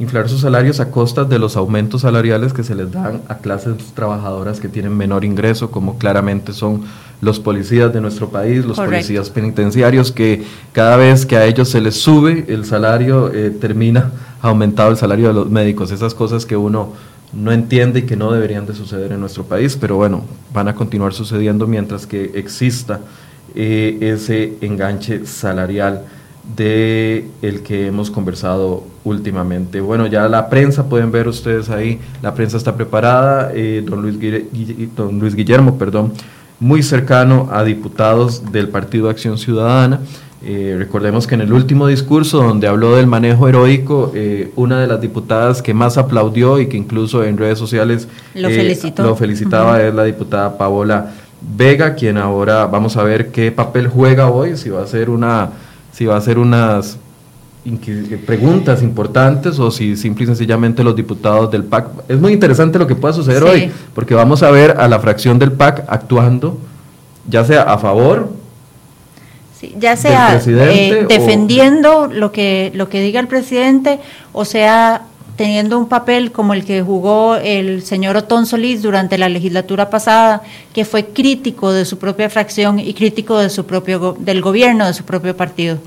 inflar 0.02 0.28
sus 0.28 0.40
salarios 0.40 0.80
a 0.80 0.90
costas 0.90 1.28
de 1.28 1.38
los 1.38 1.56
aumentos 1.56 2.00
salariales 2.00 2.52
que 2.52 2.64
se 2.64 2.74
les 2.74 2.90
dan 2.90 3.22
a 3.28 3.38
clases 3.38 3.76
trabajadoras 3.94 4.58
que 4.58 4.68
tienen 4.68 4.96
menor 4.96 5.24
ingreso, 5.24 5.70
como 5.70 5.96
claramente 5.96 6.52
son 6.52 6.82
los 7.20 7.38
policías 7.38 7.92
de 7.92 8.00
nuestro 8.00 8.28
país, 8.28 8.64
los 8.64 8.76
policías 8.76 9.30
penitenciarios, 9.30 10.10
que 10.10 10.44
cada 10.72 10.96
vez 10.96 11.24
que 11.24 11.36
a 11.36 11.46
ellos 11.46 11.68
se 11.68 11.80
les 11.80 11.94
sube 11.94 12.44
el 12.48 12.64
salario, 12.64 13.32
eh, 13.32 13.50
termina 13.50 14.10
aumentado 14.40 14.90
el 14.90 14.96
salario 14.96 15.28
de 15.28 15.34
los 15.34 15.48
médicos. 15.48 15.92
Esas 15.92 16.14
cosas 16.14 16.44
que 16.46 16.56
uno 16.56 16.94
no 17.32 17.52
entiende 17.52 18.00
y 18.00 18.02
que 18.02 18.16
no 18.16 18.32
deberían 18.32 18.66
de 18.66 18.74
suceder 18.74 19.12
en 19.12 19.20
nuestro 19.20 19.44
país, 19.44 19.78
pero 19.80 19.94
bueno, 19.96 20.24
van 20.52 20.66
a 20.66 20.74
continuar 20.74 21.14
sucediendo 21.14 21.68
mientras 21.68 22.08
que 22.08 22.32
exista 22.34 23.00
eh, 23.54 23.98
ese 24.00 24.54
enganche 24.62 25.26
salarial 25.26 26.02
de 26.56 27.28
el 27.40 27.62
que 27.62 27.86
hemos 27.86 28.10
conversado 28.10 28.84
últimamente. 29.04 29.80
Bueno, 29.80 30.06
ya 30.06 30.28
la 30.28 30.48
prensa, 30.48 30.88
pueden 30.88 31.12
ver 31.12 31.28
ustedes 31.28 31.70
ahí, 31.70 32.00
la 32.20 32.34
prensa 32.34 32.56
está 32.56 32.74
preparada, 32.74 33.52
eh, 33.54 33.82
don, 33.84 34.02
Luis 34.02 34.18
don 34.96 35.18
Luis 35.18 35.34
Guillermo, 35.34 35.78
perdón, 35.78 36.12
muy 36.58 36.82
cercano 36.82 37.48
a 37.52 37.64
diputados 37.64 38.52
del 38.52 38.68
Partido 38.68 39.08
Acción 39.08 39.38
Ciudadana. 39.38 40.00
Eh, 40.44 40.74
recordemos 40.76 41.28
que 41.28 41.36
en 41.36 41.42
el 41.42 41.52
último 41.52 41.86
discurso 41.86 42.42
donde 42.42 42.66
habló 42.66 42.96
del 42.96 43.06
manejo 43.06 43.48
heroico, 43.48 44.10
eh, 44.12 44.50
una 44.56 44.80
de 44.80 44.88
las 44.88 45.00
diputadas 45.00 45.62
que 45.62 45.72
más 45.72 45.98
aplaudió 45.98 46.60
y 46.60 46.66
que 46.66 46.76
incluso 46.76 47.22
en 47.22 47.38
redes 47.38 47.58
sociales 47.58 48.08
lo, 48.34 48.48
felicitó. 48.48 49.14
felicitaba 49.14 49.80
es 49.80 49.94
la 49.94 50.02
diputada 50.02 50.58
Paola 50.58 51.12
Vega, 51.56 51.94
quien 51.94 52.18
ahora 52.18 52.66
vamos 52.66 52.96
a 52.96 53.04
ver 53.04 53.30
qué 53.30 53.52
papel 53.52 53.86
juega 53.86 54.30
hoy, 54.30 54.56
si 54.56 54.68
va 54.68 54.82
a 54.82 54.86
ser 54.86 55.10
una 55.10 55.50
si 55.92 56.06
va 56.06 56.16
a 56.16 56.20
ser 56.20 56.38
unas 56.38 56.98
preguntas 58.26 58.82
importantes 58.82 59.58
o 59.60 59.70
si 59.70 59.96
simple 59.96 60.24
y 60.24 60.26
sencillamente 60.26 60.82
los 60.82 60.96
diputados 60.96 61.50
del 61.50 61.64
PAC. 61.64 61.86
Es 62.08 62.18
muy 62.18 62.32
interesante 62.32 62.78
lo 62.78 62.86
que 62.86 62.96
pueda 62.96 63.14
suceder 63.14 63.44
hoy, 63.44 63.70
porque 63.94 64.14
vamos 64.14 64.42
a 64.42 64.50
ver 64.50 64.72
a 64.78 64.88
la 64.88 64.98
fracción 64.98 65.38
del 65.38 65.52
PAC 65.52 65.84
actuando, 65.86 66.58
ya 67.28 67.44
sea 67.44 67.62
a 67.62 67.78
favor. 67.78 68.30
ya 69.78 69.96
sea 69.96 70.40
eh, 70.44 71.06
defendiendo 71.08 72.08
lo 72.08 72.32
que 72.32 72.72
lo 72.74 72.88
que 72.88 73.00
diga 73.00 73.20
el 73.20 73.28
presidente 73.28 74.00
o 74.32 74.44
sea 74.44 75.02
teniendo 75.36 75.78
un 75.78 75.88
papel 75.88 76.32
como 76.32 76.54
el 76.54 76.64
que 76.64 76.82
jugó 76.82 77.36
el 77.36 77.82
señor 77.82 78.16
Otón 78.16 78.46
Solís 78.46 78.82
durante 78.82 79.18
la 79.18 79.28
legislatura 79.28 79.90
pasada, 79.90 80.42
que 80.72 80.84
fue 80.84 81.06
crítico 81.06 81.72
de 81.72 81.84
su 81.84 81.98
propia 81.98 82.28
fracción 82.28 82.78
y 82.78 82.94
crítico 82.94 83.38
de 83.38 83.50
su 83.50 83.64
propio 83.64 84.16
del 84.18 84.40
gobierno 84.40 84.86
de 84.86 84.94
su 84.94 85.04
propio 85.04 85.36
partido. 85.36 85.78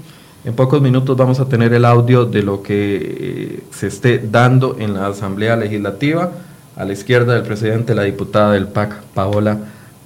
En 0.43 0.53
pocos 0.53 0.81
minutos 0.81 1.17
vamos 1.17 1.39
a 1.39 1.49
tener 1.49 1.73
el 1.73 1.86
audio 1.86 2.25
de 2.25 2.43
lo 2.43 2.62
que 2.62 2.99
eh, 3.01 3.63
se 3.71 3.88
esté 3.88 4.19
dando 4.19 4.75
en 4.79 4.93
la 4.93 5.08
Asamblea 5.08 5.55
Legislativa. 5.55 6.31
A 6.75 6.84
la 6.84 6.93
izquierda 6.93 7.34
del 7.34 7.43
presidente, 7.43 7.95
la 7.95 8.03
diputada 8.03 8.51
del 8.51 8.67
PAC, 8.67 9.01
Paola 9.13 9.58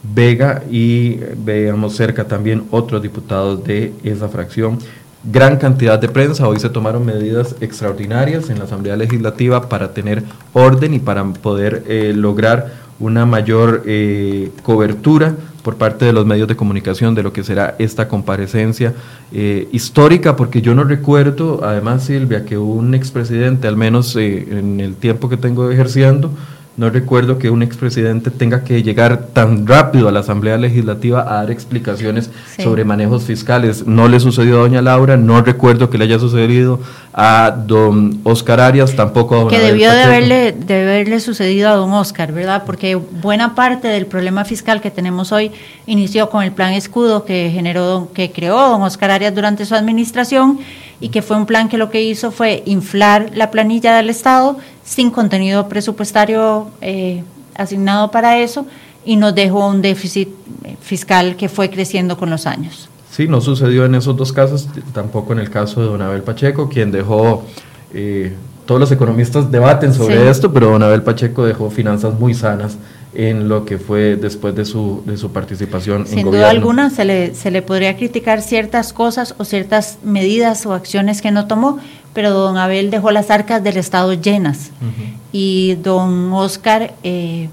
Vega, 0.02 0.63
y 0.71 1.17
veamos 1.36 1.95
cerca 1.95 2.25
también 2.25 2.63
otros 2.71 3.02
diputados 3.02 3.63
de 3.63 3.91
esa 4.04 4.30
fracción 4.30 4.80
gran 5.23 5.58
cantidad 5.58 5.99
de 5.99 6.08
prensa. 6.08 6.47
Hoy 6.47 6.60
se 6.60 6.69
tomaron 6.69 7.05
medidas 7.05 7.55
extraordinarias 7.62 8.49
en 8.49 8.60
la 8.60 8.65
Asamblea 8.65 8.95
Legislativa 8.95 9.67
para 9.67 9.93
tener 9.93 10.23
orden 10.53 10.93
y 10.93 10.99
para 10.99 11.23
poder 11.25 11.84
eh, 11.88 12.13
lograr 12.15 12.89
una 12.99 13.25
mayor 13.25 13.84
eh, 13.86 14.51
cobertura 14.63 15.36
por 15.63 15.75
parte 15.75 16.05
de 16.05 16.13
los 16.13 16.25
medios 16.25 16.47
de 16.47 16.55
comunicación 16.55 17.15
de 17.15 17.23
lo 17.23 17.34
que 17.34 17.43
será 17.43 17.75
esta 17.79 18.08
comparecencia 18.08 18.93
eh, 19.32 19.67
histórica, 19.71 20.36
porque 20.36 20.62
yo 20.62 20.73
no 20.73 20.84
recuerdo, 20.84 21.62
además 21.63 22.05
Silvia, 22.05 22.45
que 22.45 22.58
un 22.58 22.93
expresidente, 22.95 23.67
al 23.67 23.77
menos 23.77 24.15
en 24.15 24.79
el 24.79 24.95
tiempo 24.95 25.29
que 25.29 25.38
tengo 25.38 25.69
ejerciendo, 25.69 26.32
no 26.80 26.89
recuerdo 26.89 27.38
que 27.39 27.50
un 27.50 27.62
expresidente 27.62 28.32
tenga 28.32 28.63
que 28.63 28.82
llegar 28.82 29.28
tan 29.34 29.68
rápido 29.68 30.08
a 30.08 30.13
la 30.13 30.22
Asamblea 30.22 30.58
Legislativa 30.58 31.24
a 31.24 31.42
dar 31.42 31.52
explicaciones 31.52 32.30
sobre 32.58 32.86
manejos 32.86 33.24
fiscales. 33.26 33.86
No 33.86 34.08
le 34.08 34.22
sucedió 34.22 34.60
a 34.60 34.62
doña 34.62 34.82
Laura, 34.82 35.18
no 35.18 35.42
recuerdo 35.42 35.89
que 35.89 35.98
le 35.98 36.06
haya 36.06 36.20
sucedido 36.20 36.80
a 37.12 37.54
don 37.68 38.22
Oscar 38.24 38.62
Arias, 38.62 38.96
tampoco 38.96 39.36
a 39.36 39.39
don 39.39 39.50
Que 39.50 39.60
debió 39.60 39.92
de 39.92 40.04
haberle, 40.04 40.54
de 40.54 40.84
haberle 40.84 41.20
sucedido 41.20 41.68
a 41.68 41.74
don 41.74 41.92
Oscar, 41.92 42.32
¿verdad? 42.32 42.63
Porque 42.65 42.96
buena 42.96 43.56
parte 43.56 43.89
del 43.89 44.06
problema 44.06 44.46
fiscal 44.46 44.80
que 44.80 44.89
tenemos 44.89 45.34
hoy 45.34 45.52
inició 45.86 46.30
con 46.30 46.44
el 46.44 46.54
plan 46.54 46.72
escudo 46.72 47.26
que 47.26 47.52
generó, 47.54 48.08
que 48.13 48.32
creó 48.32 48.58
don 48.70 48.84
Oscar 48.84 49.12
Arias 49.12 49.36
durante 49.36 49.65
su 49.65 49.76
administración 49.76 50.60
y 51.02 51.10
que 51.10 51.22
fue 51.22 51.36
un 51.36 51.46
plan 51.46 51.68
que 51.68 51.78
lo 51.78 51.89
que 51.89 52.02
hizo 52.02 52.32
fue 52.32 52.63
inflar 52.65 53.32
la 53.34 53.52
planilla 53.52 53.98
del 53.98 54.10
Estado 54.10 54.58
sin 54.89 55.12
contenido 55.12 55.69
presupuestario 55.69 56.67
eh, 56.82 57.23
asignado 57.54 58.10
para 58.10 58.39
eso 58.39 58.65
y 59.06 59.17
nos 59.17 59.36
dejó 59.36 59.67
un 59.67 59.84
déficit 59.84 60.30
eh, 60.63 60.78
fiscal 60.82 61.36
que 61.36 61.47
fue 61.47 61.69
creciendo 61.69 62.17
con 62.17 62.32
los 62.32 62.47
años. 62.47 62.89
Sí, 63.12 63.28
no 63.28 63.39
sucedió 63.39 63.86
en 63.86 63.93
esos 63.93 64.17
dos 64.17 64.34
casos, 64.34 64.67
tampoco 64.91 65.34
en 65.34 65.39
el 65.39 65.52
caso 65.52 65.82
de 65.82 65.88
don 65.88 66.02
Abel 66.02 66.23
Pacheco, 66.23 66.69
quien 66.69 66.91
dejó, 66.91 67.43
eh, 67.93 68.34
todos 68.65 68.82
los 68.82 68.91
economistas 68.91 69.52
debaten 69.52 69.93
sobre 69.93 70.28
esto, 70.28 70.52
pero 70.52 70.71
don 70.71 70.82
Abel 70.82 71.04
Pacheco 71.04 71.45
dejó 71.45 71.69
finanzas 71.69 72.19
muy 72.19 72.34
sanas 72.34 72.78
en 73.13 73.47
lo 73.49 73.65
que 73.65 73.78
fue 73.78 74.15
después 74.15 74.56
de 74.56 74.65
su, 74.65 75.02
de 75.06 75.17
su 75.17 75.32
participación 75.32 76.06
Sin 76.06 76.25
duda 76.25 76.49
alguna 76.49 76.91
se 76.91 77.06
le, 77.06 77.34
se 77.34 77.49
le 77.49 77.62
podría 77.63 77.97
criticar 77.97 78.41
ciertas 78.41 78.93
cosas 78.93 79.34
o 79.38 79.45
ciertas 79.45 79.97
medidas 80.04 80.65
o 80.67 80.73
acciones 80.73 81.21
que 81.21 81.32
no 81.32 81.47
tomó, 81.47 81.80
pero 82.13 82.32
don 82.32 82.58
Abel 82.58 82.89
dejó 82.89 83.12
las 83.12 83.30
arcas 83.30 83.63
del 83.63 83.78
Estado 83.78 84.13
llenas 84.13 84.72
y 85.32 85.76
don 85.76 86.34
Oscar 86.34 86.95
eh, 87.04 87.50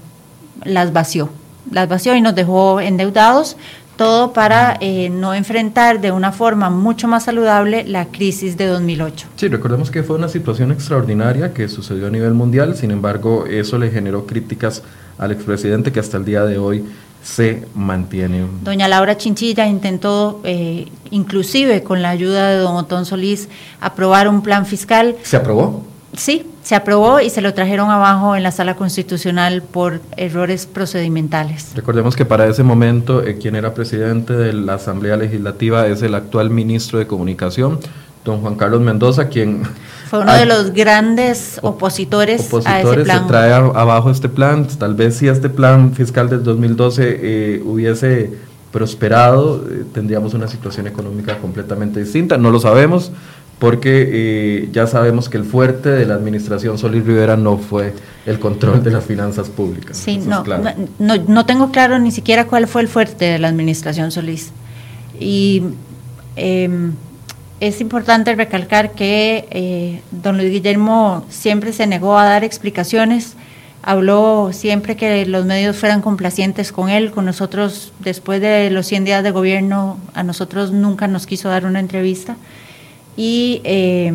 las 0.63 0.93
vació, 0.93 1.29
las 1.71 1.87
vació 1.87 2.15
y 2.15 2.21
nos 2.21 2.35
dejó 2.35 2.79
endeudados, 2.79 3.57
todo 3.97 4.31
para 4.31 4.77
eh, 4.79 5.09
no 5.09 5.33
enfrentar 5.33 5.99
de 5.99 6.11
una 6.11 6.31
forma 6.31 6.69
mucho 6.69 7.07
más 7.07 7.23
saludable 7.25 7.83
la 7.83 8.05
crisis 8.05 8.55
de 8.55 8.67
2008. 8.67 9.27
Sí, 9.35 9.47
recordemos 9.47 9.89
que 9.89 10.03
fue 10.03 10.15
una 10.15 10.29
situación 10.29 10.71
extraordinaria 10.71 11.53
que 11.53 11.67
sucedió 11.67 12.07
a 12.07 12.09
nivel 12.09 12.33
mundial, 12.33 12.75
sin 12.75 12.91
embargo, 12.91 13.45
eso 13.47 13.77
le 13.77 13.89
generó 13.89 14.25
críticas 14.25 14.83
al 15.17 15.31
expresidente 15.31 15.91
que 15.91 15.99
hasta 15.99 16.17
el 16.17 16.25
día 16.25 16.45
de 16.45 16.59
hoy 16.59 16.85
se 17.27 17.67
mantiene. 17.75 18.45
Doña 18.63 18.87
Laura 18.87 19.17
Chinchilla 19.17 19.67
intentó, 19.67 20.39
eh, 20.45 20.87
inclusive 21.11 21.83
con 21.83 22.01
la 22.01 22.09
ayuda 22.09 22.49
de 22.49 22.57
don 22.57 22.77
Otón 22.77 23.05
Solís, 23.05 23.49
aprobar 23.81 24.29
un 24.29 24.41
plan 24.41 24.65
fiscal. 24.65 25.17
¿Se 25.23 25.35
aprobó? 25.35 25.85
Sí, 26.15 26.47
se 26.63 26.73
aprobó 26.73 27.19
y 27.19 27.29
se 27.29 27.41
lo 27.41 27.53
trajeron 27.53 27.91
abajo 27.91 28.37
en 28.37 28.43
la 28.43 28.51
sala 28.51 28.75
constitucional 28.75 29.61
por 29.61 29.99
errores 30.15 30.65
procedimentales. 30.65 31.73
Recordemos 31.75 32.15
que 32.15 32.23
para 32.23 32.47
ese 32.47 32.63
momento 32.63 33.21
eh, 33.21 33.37
quien 33.37 33.55
era 33.57 33.73
presidente 33.73 34.33
de 34.33 34.53
la 34.53 34.75
Asamblea 34.75 35.17
Legislativa 35.17 35.85
es 35.85 36.01
el 36.03 36.15
actual 36.15 36.49
ministro 36.49 36.97
de 36.97 37.07
Comunicación, 37.07 37.79
don 38.27 38.41
Juan 38.41 38.55
Carlos 38.55 38.81
Mendoza, 38.81 39.29
quien... 39.29 39.63
Fue 40.09 40.19
uno 40.19 40.33
de 40.33 40.45
los 40.45 40.71
grandes 40.71 41.59
opositores, 41.63 42.53
a 42.65 42.81
ese 42.81 43.03
plan. 43.03 43.23
Se 43.23 43.27
trae 43.27 43.51
abajo 43.51 44.09
este 44.09 44.29
plan, 44.29 44.67
tal 44.67 44.95
vez 44.95 45.17
si 45.17 45.27
este 45.27 45.49
plan 45.49 45.93
fiscal 45.93 46.29
del 46.29 46.43
2012 46.43 47.19
eh, 47.21 47.61
hubiese 47.65 48.31
prosperado, 48.71 49.65
eh, 49.69 49.83
tendríamos 49.93 50.33
una 50.33 50.47
situación 50.47 50.87
económica 50.87 51.39
completamente 51.39 51.99
distinta, 52.01 52.37
no 52.37 52.51
lo 52.51 52.59
sabemos, 52.59 53.11
porque 53.59 54.07
eh, 54.09 54.69
ya 54.71 54.87
sabemos 54.87 55.27
que 55.27 55.37
el 55.37 55.43
fuerte 55.43 55.89
de 55.89 56.05
la 56.05 56.13
administración 56.13 56.77
Solís 56.77 57.05
Rivera 57.05 57.35
no 57.35 57.57
fue 57.57 57.93
el 58.25 58.39
control 58.39 58.83
de 58.83 58.91
las 58.91 59.03
finanzas 59.03 59.49
públicas. 59.49 59.97
Sí, 59.97 60.19
no, 60.19 60.43
no, 60.99 61.15
no, 61.27 61.45
tengo 61.45 61.71
claro 61.71 61.97
ni 61.99 62.11
siquiera 62.11 62.45
cuál 62.45 62.67
fue 62.67 62.81
el 62.81 62.87
fuerte 62.87 63.25
de 63.25 63.39
la 63.39 63.47
administración 63.47 64.11
Solís. 64.11 64.51
Y 65.19 65.63
em, 66.35 66.93
es 67.59 67.81
importante 67.81 68.35
recalcar 68.35 68.91
que 68.91 69.47
eh, 69.49 70.01
don 70.11 70.37
Luis 70.37 70.51
Guillermo 70.51 71.25
siempre 71.29 71.73
se 71.73 71.87
negó 71.87 72.17
a 72.17 72.25
dar 72.25 72.43
explicaciones, 72.43 73.33
habló 73.81 74.51
siempre 74.53 74.95
que 74.95 75.25
los 75.25 75.45
medios 75.45 75.77
fueran 75.77 76.01
complacientes 76.01 76.71
con 76.71 76.89
él, 76.89 77.11
con 77.11 77.25
nosotros 77.25 77.93
después 77.99 78.41
de 78.41 78.69
los 78.69 78.85
100 78.85 79.05
días 79.05 79.23
de 79.23 79.31
gobierno, 79.31 79.97
a 80.13 80.23
nosotros 80.23 80.71
nunca 80.71 81.07
nos 81.07 81.25
quiso 81.25 81.49
dar 81.49 81.65
una 81.65 81.79
entrevista. 81.79 82.35
Y 83.15 83.61
eh, 83.63 84.13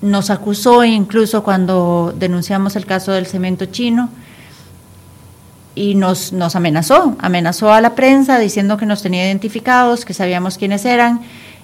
nos 0.00 0.30
acusó 0.30 0.84
incluso 0.84 1.42
cuando 1.42 2.14
denunciamos 2.16 2.76
el 2.76 2.86
caso 2.86 3.12
del 3.12 3.26
cemento 3.26 3.66
chino 3.66 4.10
y 5.74 5.94
nos, 5.94 6.32
nos 6.32 6.54
amenazó, 6.54 7.16
amenazó 7.18 7.72
a 7.72 7.80
la 7.80 7.94
prensa 7.94 8.38
diciendo 8.38 8.76
que 8.76 8.86
nos 8.86 9.02
tenía 9.02 9.26
identificados, 9.26 10.04
que 10.04 10.14
sabíamos 10.14 10.58
quiénes 10.58 10.84
eran 10.84 11.22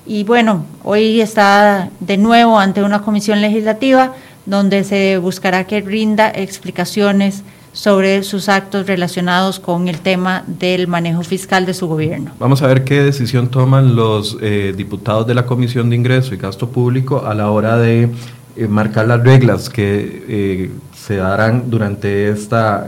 y 0.09 0.25
bueno, 0.25 0.65
hoy 0.83 1.21
está 1.21 1.91
de 2.01 2.17
nuevo 2.17 2.59
ante 2.59 2.83
una 2.83 3.03
comisión 3.03 3.43
legislativa 3.43 4.15
donde 4.47 4.83
se 4.83 5.19
buscará 5.19 5.65
que 5.65 5.83
rinda 5.83 6.31
explicaciones 6.31 7.45
sobre 7.73 8.23
sus 8.23 8.49
actos 8.49 8.87
relacionados 8.87 9.61
con 9.61 9.87
el 9.87 9.99
tema 9.99 10.43
del 10.47 10.89
manejo 10.89 11.23
fiscal 11.23 11.67
de 11.67 11.75
su 11.75 11.87
gobierno. 11.87 12.33
Vamos 12.41 12.63
a 12.63 12.67
ver 12.67 12.85
qué 12.85 13.03
decisión 13.03 13.49
toman 13.49 13.95
los 13.95 14.39
eh, 14.41 14.73
diputados 14.75 15.27
de 15.27 15.35
la 15.35 15.45
Comisión 15.45 15.91
de 15.91 15.97
Ingreso 15.97 16.35
y 16.35 16.39
Gasto 16.39 16.71
Público 16.71 17.25
a 17.27 17.35
la 17.35 17.51
hora 17.51 17.77
de 17.77 18.09
eh, 18.57 18.67
marcar 18.67 19.07
las 19.07 19.23
reglas 19.23 19.69
que 19.69 20.25
eh, 20.29 20.71
se 21.07 21.17
darán 21.17 21.71
durante 21.71 22.29
esta 22.29 22.87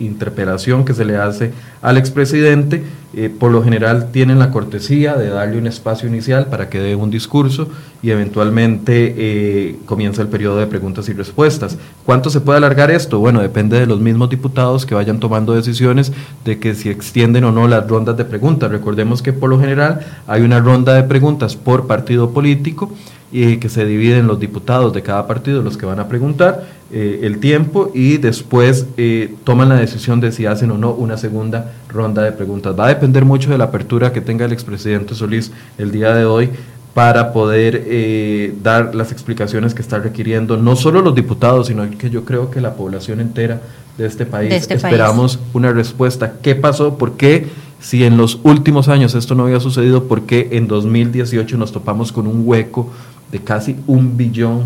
interpelación 0.00 0.84
que 0.84 0.94
se 0.94 1.04
le 1.04 1.16
hace 1.16 1.52
al 1.82 1.96
expresidente, 1.96 2.82
eh, 3.12 3.28
por 3.28 3.50
lo 3.50 3.62
general 3.62 4.10
tienen 4.12 4.38
la 4.38 4.50
cortesía 4.50 5.14
de 5.14 5.28
darle 5.28 5.58
un 5.58 5.66
espacio 5.66 6.08
inicial 6.08 6.46
para 6.46 6.68
que 6.68 6.78
dé 6.78 6.94
un 6.94 7.10
discurso 7.10 7.68
y 8.02 8.10
eventualmente 8.10 9.14
eh, 9.16 9.76
comienza 9.84 10.22
el 10.22 10.28
periodo 10.28 10.58
de 10.58 10.66
preguntas 10.66 11.08
y 11.08 11.12
respuestas. 11.12 11.76
¿Cuánto 12.04 12.30
se 12.30 12.40
puede 12.40 12.58
alargar 12.58 12.90
esto? 12.90 13.18
Bueno, 13.18 13.40
depende 13.40 13.80
de 13.80 13.86
los 13.86 14.00
mismos 14.00 14.30
diputados 14.30 14.86
que 14.86 14.94
vayan 14.94 15.20
tomando 15.20 15.54
decisiones 15.54 16.12
de 16.44 16.58
que 16.58 16.74
si 16.74 16.88
extienden 16.88 17.44
o 17.44 17.52
no 17.52 17.66
las 17.68 17.88
rondas 17.88 18.16
de 18.16 18.24
preguntas. 18.24 18.70
Recordemos 18.70 19.22
que 19.22 19.32
por 19.32 19.50
lo 19.50 19.58
general 19.58 20.00
hay 20.26 20.42
una 20.42 20.60
ronda 20.60 20.94
de 20.94 21.02
preguntas 21.02 21.56
por 21.56 21.86
partido 21.86 22.30
político 22.30 22.92
y 23.32 23.58
que 23.58 23.68
se 23.68 23.84
dividen 23.84 24.26
los 24.26 24.40
diputados 24.40 24.92
de 24.92 25.02
cada 25.02 25.26
partido, 25.26 25.62
los 25.62 25.76
que 25.76 25.86
van 25.86 26.00
a 26.00 26.08
preguntar, 26.08 26.64
eh, 26.92 27.20
el 27.22 27.38
tiempo 27.38 27.92
y 27.94 28.16
después 28.16 28.86
eh, 28.96 29.34
toman 29.44 29.68
la 29.68 29.76
decisión 29.76 30.20
de 30.20 30.32
si 30.32 30.46
hacen 30.46 30.72
o 30.72 30.78
no 30.78 30.90
una 30.92 31.16
segunda 31.16 31.72
ronda 31.88 32.22
de 32.22 32.32
preguntas. 32.32 32.74
Va 32.78 32.86
a 32.86 32.88
depender 32.88 33.24
mucho 33.24 33.50
de 33.50 33.58
la 33.58 33.64
apertura 33.64 34.12
que 34.12 34.20
tenga 34.20 34.44
el 34.44 34.52
expresidente 34.52 35.14
Solís 35.14 35.52
el 35.78 35.92
día 35.92 36.12
de 36.14 36.24
hoy 36.24 36.50
para 36.94 37.32
poder 37.32 37.84
eh, 37.86 38.52
dar 38.62 38.94
las 38.96 39.12
explicaciones 39.12 39.74
que 39.74 39.82
está 39.82 39.98
requiriendo 39.98 40.56
no 40.56 40.74
solo 40.74 41.00
los 41.00 41.14
diputados, 41.14 41.68
sino 41.68 41.88
que 41.96 42.10
yo 42.10 42.24
creo 42.24 42.50
que 42.50 42.60
la 42.60 42.74
población 42.74 43.20
entera 43.20 43.60
de 43.96 44.06
este 44.06 44.26
país. 44.26 44.52
Este 44.52 44.74
Esperamos 44.74 45.38
una 45.52 45.72
respuesta. 45.72 46.34
¿Qué 46.42 46.56
pasó? 46.56 46.98
¿Por 46.98 47.12
qué? 47.12 47.46
Si 47.80 48.04
en 48.04 48.16
los 48.16 48.40
últimos 48.42 48.88
años 48.88 49.14
esto 49.14 49.34
no 49.34 49.44
había 49.44 49.60
sucedido, 49.60 50.04
¿por 50.04 50.22
qué 50.22 50.48
en 50.52 50.68
2018 50.68 51.56
nos 51.56 51.72
topamos 51.72 52.12
con 52.12 52.26
un 52.26 52.42
hueco 52.44 52.90
de 53.30 53.38
casi 53.40 53.76
un 53.86 54.16
billón 54.16 54.64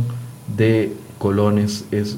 de 0.57 0.93
colones? 1.19 1.85
Es, 1.91 2.17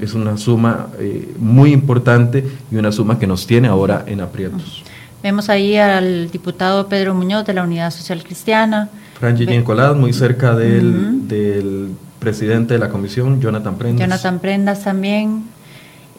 es 0.00 0.14
una 0.14 0.36
suma 0.36 0.88
eh, 0.98 1.34
muy 1.38 1.72
importante 1.72 2.44
y 2.70 2.76
una 2.76 2.92
suma 2.92 3.18
que 3.18 3.26
nos 3.26 3.46
tiene 3.46 3.68
ahora 3.68 4.04
en 4.06 4.20
aprietos. 4.20 4.82
Vemos 5.22 5.48
ahí 5.48 5.76
al 5.76 6.30
diputado 6.30 6.86
Pedro 6.88 7.14
Muñoz 7.14 7.44
de 7.46 7.54
la 7.54 7.62
Unidad 7.62 7.90
Social 7.90 8.22
Cristiana. 8.22 8.88
Franji 9.18 9.46
Nicolás, 9.46 9.96
muy 9.96 10.12
cerca 10.12 10.54
del, 10.54 11.26
del, 11.26 11.90
presidente 12.18 12.74
de 12.74 12.80
la 12.80 12.88
comisión, 12.88 13.40
Jonathan 13.40 13.76
Prendas. 13.76 14.00
Jonathan 14.00 14.38
Prendas 14.38 14.84
también. 14.84 15.44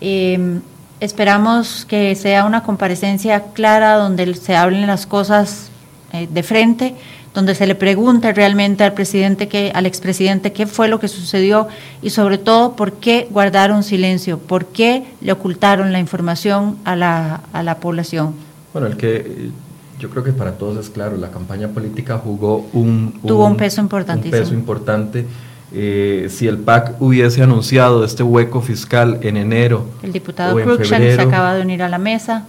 Eh, 0.02 0.60
esperamos 1.00 1.86
que 1.86 2.16
sea 2.16 2.46
una 2.46 2.64
comparecencia 2.64 3.46
clara 3.54 3.96
donde 3.96 4.34
se 4.36 4.56
hablen 4.56 4.88
las 4.88 5.06
cosas 5.06 5.70
eh, 6.14 6.28
de 6.32 6.44
frente 6.44 6.96
donde 7.38 7.54
se 7.54 7.68
le 7.68 7.76
pregunte 7.76 8.34
realmente 8.34 8.84
al 8.84 8.96
presidente 8.96 9.48
que, 9.48 9.72
al 9.76 9.86
expresidente 9.86 10.54
qué 10.54 10.66
fue 10.66 10.88
lo 10.88 11.00
que 11.00 11.08
sucedió 11.08 11.68
y 12.02 12.10
sobre 12.10 12.40
todo 12.40 12.76
por 12.76 12.94
qué 12.94 13.28
guardaron 13.30 13.84
silencio, 13.84 14.40
por 14.40 14.66
qué 14.66 15.06
le 15.22 15.34
ocultaron 15.34 15.94
la 15.94 16.00
información 16.00 16.78
a 16.84 16.96
la, 16.96 17.42
a 17.54 17.62
la 17.62 17.76
población. 17.76 18.34
Bueno, 18.74 18.88
el 18.88 18.98
que 18.98 19.52
yo 20.00 20.10
creo 20.10 20.24
que 20.24 20.34
para 20.34 20.54
todos 20.54 20.84
es 20.84 20.90
claro, 20.90 21.16
la 21.16 21.30
campaña 21.30 21.68
política 21.68 22.18
jugó 22.18 22.66
un, 22.74 23.20
tuvo 23.24 23.46
un, 23.46 23.56
peso 23.56 23.82
importantísimo. 23.82 24.36
Un 24.36 24.44
peso 24.44 24.56
importante. 24.56 25.28
Eh, 25.72 26.30
si 26.32 26.48
el 26.48 26.58
PAC 26.58 27.00
hubiese 27.00 27.44
anunciado 27.44 28.04
este 28.04 28.24
hueco 28.24 28.62
fiscal 28.62 29.20
en 29.22 29.38
enero. 29.38 29.86
El 30.02 30.12
diputado 30.12 30.56
Cruikshank 30.56 31.04
se 31.04 31.22
acaba 31.22 31.54
de 31.54 31.62
unir 31.62 31.84
a 31.84 31.90
la 31.90 32.00
mesa 32.00 32.48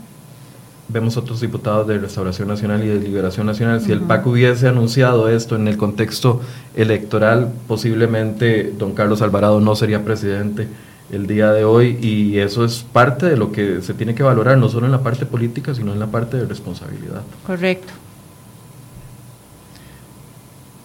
vemos 0.88 1.16
otros 1.16 1.40
diputados 1.40 1.86
de 1.86 1.98
Restauración 1.98 2.48
Nacional 2.48 2.82
y 2.82 2.88
de 2.88 3.00
Liberación 3.00 3.46
Nacional, 3.46 3.80
si 3.80 3.92
el 3.92 4.00
PAC 4.00 4.26
hubiese 4.26 4.68
anunciado 4.68 5.28
esto 5.28 5.56
en 5.56 5.68
el 5.68 5.76
contexto 5.76 6.40
electoral, 6.74 7.52
posiblemente 7.66 8.72
don 8.76 8.94
Carlos 8.94 9.22
Alvarado 9.22 9.60
no 9.60 9.76
sería 9.76 10.04
presidente 10.04 10.66
el 11.12 11.26
día 11.26 11.52
de 11.52 11.64
hoy 11.64 11.98
y 12.00 12.38
eso 12.38 12.64
es 12.64 12.84
parte 12.92 13.26
de 13.26 13.36
lo 13.36 13.52
que 13.52 13.82
se 13.82 13.94
tiene 13.94 14.14
que 14.14 14.22
valorar, 14.22 14.58
no 14.58 14.68
solo 14.68 14.86
en 14.86 14.92
la 14.92 15.02
parte 15.02 15.26
política, 15.26 15.74
sino 15.74 15.92
en 15.92 15.98
la 15.98 16.06
parte 16.06 16.36
de 16.36 16.46
responsabilidad. 16.46 17.22
Correcto. 17.46 17.92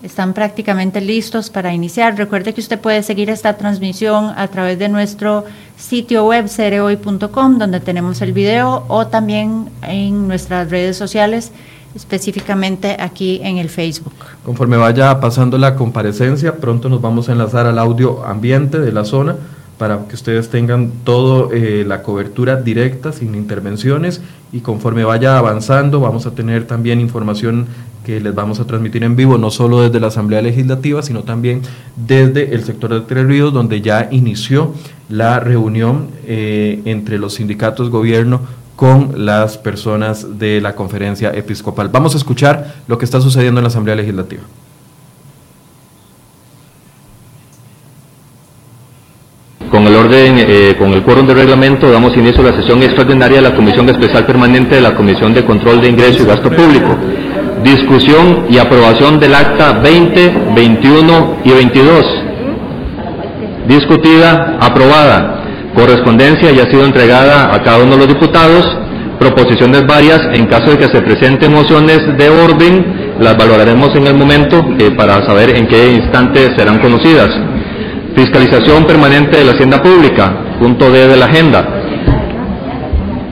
Están 0.03 0.33
prácticamente 0.33 0.99
listos 0.99 1.49
para 1.49 1.73
iniciar. 1.73 2.17
Recuerde 2.17 2.53
que 2.53 2.59
usted 2.59 2.77
puede 2.77 3.01
seguir 3.03 3.29
esta 3.29 3.55
transmisión 3.55 4.33
a 4.35 4.49
través 4.49 4.77
de 4.77 4.89
nuestro 4.89 5.45
sitio 5.77 6.25
web 6.27 6.49
cereoy.com, 6.49 7.57
donde 7.57 7.79
tenemos 7.79 8.21
el 8.21 8.33
video, 8.33 8.83
o 8.89 9.07
también 9.07 9.69
en 9.81 10.27
nuestras 10.27 10.69
redes 10.69 10.97
sociales, 10.97 11.53
específicamente 11.95 12.97
aquí 12.99 13.39
en 13.43 13.59
el 13.59 13.69
Facebook. 13.69 14.13
Conforme 14.43 14.75
vaya 14.75 15.21
pasando 15.21 15.57
la 15.57 15.75
comparecencia, 15.75 16.57
pronto 16.57 16.89
nos 16.89 17.01
vamos 17.01 17.29
a 17.29 17.31
enlazar 17.31 17.65
al 17.65 17.79
audio 17.79 18.25
ambiente 18.25 18.79
de 18.79 18.91
la 18.91 19.05
zona 19.05 19.37
para 19.77 20.05
que 20.07 20.15
ustedes 20.15 20.49
tengan 20.49 20.91
toda 21.03 21.47
eh, 21.53 21.85
la 21.87 22.03
cobertura 22.03 22.57
directa, 22.57 23.13
sin 23.13 23.35
intervenciones, 23.35 24.21
y 24.51 24.59
conforme 24.59 25.03
vaya 25.03 25.37
avanzando 25.37 25.99
vamos 25.99 26.25
a 26.25 26.31
tener 26.31 26.67
también 26.67 26.99
información 26.99 27.67
que 28.03 28.19
les 28.19 28.35
vamos 28.35 28.59
a 28.59 28.67
transmitir 28.67 29.03
en 29.03 29.15
vivo, 29.15 29.37
no 29.37 29.49
solo 29.49 29.81
desde 29.81 29.99
la 29.99 30.07
Asamblea 30.07 30.41
Legislativa, 30.41 31.01
sino 31.01 31.23
también 31.23 31.61
desde 31.95 32.53
el 32.53 32.63
sector 32.63 32.93
de 32.93 33.01
Tres 33.01 33.25
Ríos, 33.25 33.53
donde 33.53 33.81
ya 33.81 34.09
inició 34.11 34.73
la 35.09 35.39
reunión 35.39 36.07
eh, 36.25 36.81
entre 36.85 37.17
los 37.17 37.35
sindicatos, 37.35 37.89
gobierno, 37.89 38.41
con 38.75 39.25
las 39.25 39.57
personas 39.57 40.39
de 40.39 40.59
la 40.59 40.75
conferencia 40.75 41.31
episcopal. 41.33 41.89
Vamos 41.89 42.15
a 42.15 42.17
escuchar 42.17 42.75
lo 42.87 42.97
que 42.97 43.05
está 43.05 43.21
sucediendo 43.21 43.59
en 43.59 43.63
la 43.63 43.69
Asamblea 43.69 43.95
Legislativa. 43.95 44.41
Con 49.69 49.87
el 49.87 49.95
orden, 49.95 50.35
eh, 50.37 50.75
con 50.77 50.93
el 50.93 51.01
quórum 51.03 51.25
de 51.25 51.33
reglamento, 51.33 51.91
damos 51.91 52.15
inicio 52.15 52.41
a 52.41 52.51
la 52.51 52.57
sesión 52.57 52.83
extraordinaria 52.83 53.37
de 53.37 53.49
la 53.49 53.55
Comisión 53.55 53.89
Especial 53.89 54.25
Permanente 54.25 54.75
de 54.75 54.81
la 54.81 54.95
Comisión 54.95 55.33
de 55.33 55.43
Control 55.45 55.81
de 55.81 55.89
Ingreso 55.89 56.21
y 56.21 56.25
Gasto 56.25 56.51
Público. 56.51 56.95
Discusión 57.63 58.47
y 58.49 58.57
aprobación 58.57 59.19
del 59.19 59.33
acta 59.33 59.79
20, 59.79 60.33
21 60.53 61.37
y 61.45 61.51
22. 61.51 62.05
Discutida, 63.67 64.57
aprobada. 64.59 65.43
Correspondencia 65.73 66.51
ya 66.51 66.63
ha 66.63 66.69
sido 66.69 66.83
entregada 66.83 67.55
a 67.55 67.63
cada 67.63 67.77
uno 67.77 67.91
de 67.91 67.97
los 67.99 68.07
diputados. 68.09 68.65
Proposiciones 69.17 69.87
varias. 69.87 70.19
En 70.33 70.47
caso 70.47 70.71
de 70.71 70.77
que 70.77 70.87
se 70.87 71.01
presenten 71.01 71.53
mociones 71.53 72.01
de 72.17 72.29
orden, 72.29 73.15
las 73.19 73.37
valoraremos 73.37 73.95
en 73.95 74.07
el 74.07 74.15
momento 74.15 74.65
eh, 74.79 74.91
para 74.91 75.25
saber 75.25 75.55
en 75.55 75.65
qué 75.67 75.93
instante 75.93 76.53
serán 76.57 76.79
conocidas. 76.79 77.29
Fiscalización 78.13 78.85
permanente 78.85 79.37
de 79.37 79.45
la 79.45 79.53
hacienda 79.53 79.81
pública, 79.81 80.57
punto 80.59 80.91
D 80.91 81.07
de 81.07 81.15
la 81.15 81.25
agenda. 81.25 81.65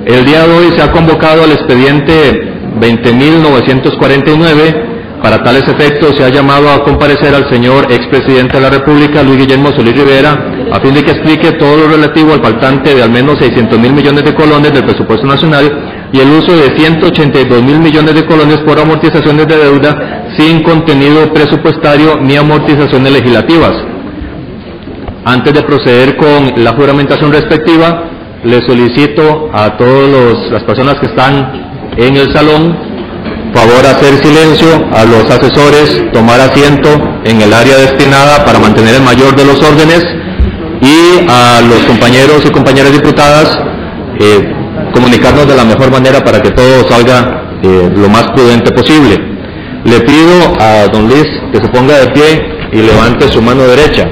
El 0.06 0.26
día 0.26 0.48
de 0.48 0.54
hoy 0.54 0.72
se 0.76 0.82
ha 0.82 0.92
convocado 0.92 1.44
al 1.44 1.52
expediente 1.52 2.51
20.949. 2.80 4.90
Para 5.22 5.44
tales 5.44 5.68
efectos 5.68 6.16
se 6.18 6.24
ha 6.24 6.30
llamado 6.30 6.72
a 6.72 6.84
comparecer 6.84 7.36
al 7.36 7.48
señor 7.52 7.92
expresidente 7.92 8.58
de 8.58 8.62
la 8.62 8.72
República, 8.72 9.22
Luis 9.22 9.38
Guillermo 9.38 9.72
Solís 9.72 9.94
Rivera, 9.94 10.32
a 10.72 10.80
fin 10.80 10.96
de 10.96 11.04
que 11.04 11.12
explique 11.12 11.52
todo 11.54 11.78
lo 11.78 11.90
relativo 11.90 12.34
al 12.34 12.42
faltante 12.42 12.96
de 12.96 13.04
al 13.04 13.12
menos 13.12 13.38
600 13.38 13.78
mil 13.78 13.94
millones 13.94 14.24
de 14.24 14.34
colones 14.34 14.74
del 14.74 14.84
presupuesto 14.84 15.28
nacional 15.28 16.10
y 16.12 16.20
el 16.20 16.28
uso 16.30 16.58
de 16.58 16.76
182 16.76 17.62
mil 17.62 17.78
millones 17.80 18.16
de 18.16 18.26
colones 18.26 18.58
por 18.66 18.80
amortizaciones 18.80 19.48
de 19.48 19.58
deuda 19.58 20.26
sin 20.38 20.64
contenido 20.64 21.32
presupuestario 21.32 22.18
ni 22.20 22.36
amortizaciones 22.36 23.14
legislativas. 23.14 23.74
Antes 25.24 25.54
de 25.54 25.62
proceder 25.62 26.18
con 26.18 26.64
la 26.64 26.74
juramentación 26.74 27.32
respectiva, 27.32 28.06
le 28.44 28.60
solicito 28.62 29.52
a 29.54 29.78
todas 29.78 30.50
las 30.50 30.64
personas 30.64 30.96
que 30.96 31.06
están 31.06 31.71
en 31.98 32.16
el 32.16 32.34
salón, 32.34 32.78
favor 33.54 33.86
hacer 33.86 34.18
silencio, 34.24 34.68
a 34.94 35.04
los 35.04 35.30
asesores 35.30 36.02
tomar 36.14 36.40
asiento 36.40 36.90
en 37.26 37.42
el 37.42 37.54
área 37.54 37.78
destinada 37.78 38.46
para 38.46 38.60
mantener 38.60 38.96
el 38.96 39.04
mayor 39.04 39.36
de 39.36 39.46
los 39.46 39.62
órdenes 39.62 40.04
y 40.82 41.30
a 41.30 41.62
los 41.62 41.84
compañeros 41.86 42.44
y 42.46 42.50
compañeras 42.50 42.92
diputadas 42.92 43.58
eh, 44.20 44.54
comunicarnos 44.94 45.48
de 45.48 45.56
la 45.56 45.64
mejor 45.64 45.92
manera 45.92 46.24
para 46.24 46.42
que 46.42 46.52
todo 46.52 46.88
salga 46.90 47.60
eh, 47.62 47.92
lo 47.96 48.10
más 48.10 48.28
prudente 48.32 48.72
posible. 48.72 49.18
Le 49.84 50.00
pido 50.02 50.54
a 50.60 50.88
don 50.92 51.08
Luis 51.08 51.28
que 51.52 51.60
se 51.60 51.68
ponga 51.70 51.98
de 52.00 52.08
pie 52.08 52.42
y 52.72 52.78
levante 52.78 53.28
su 53.28 53.42
mano 53.42 53.64
derecha. 53.64 54.08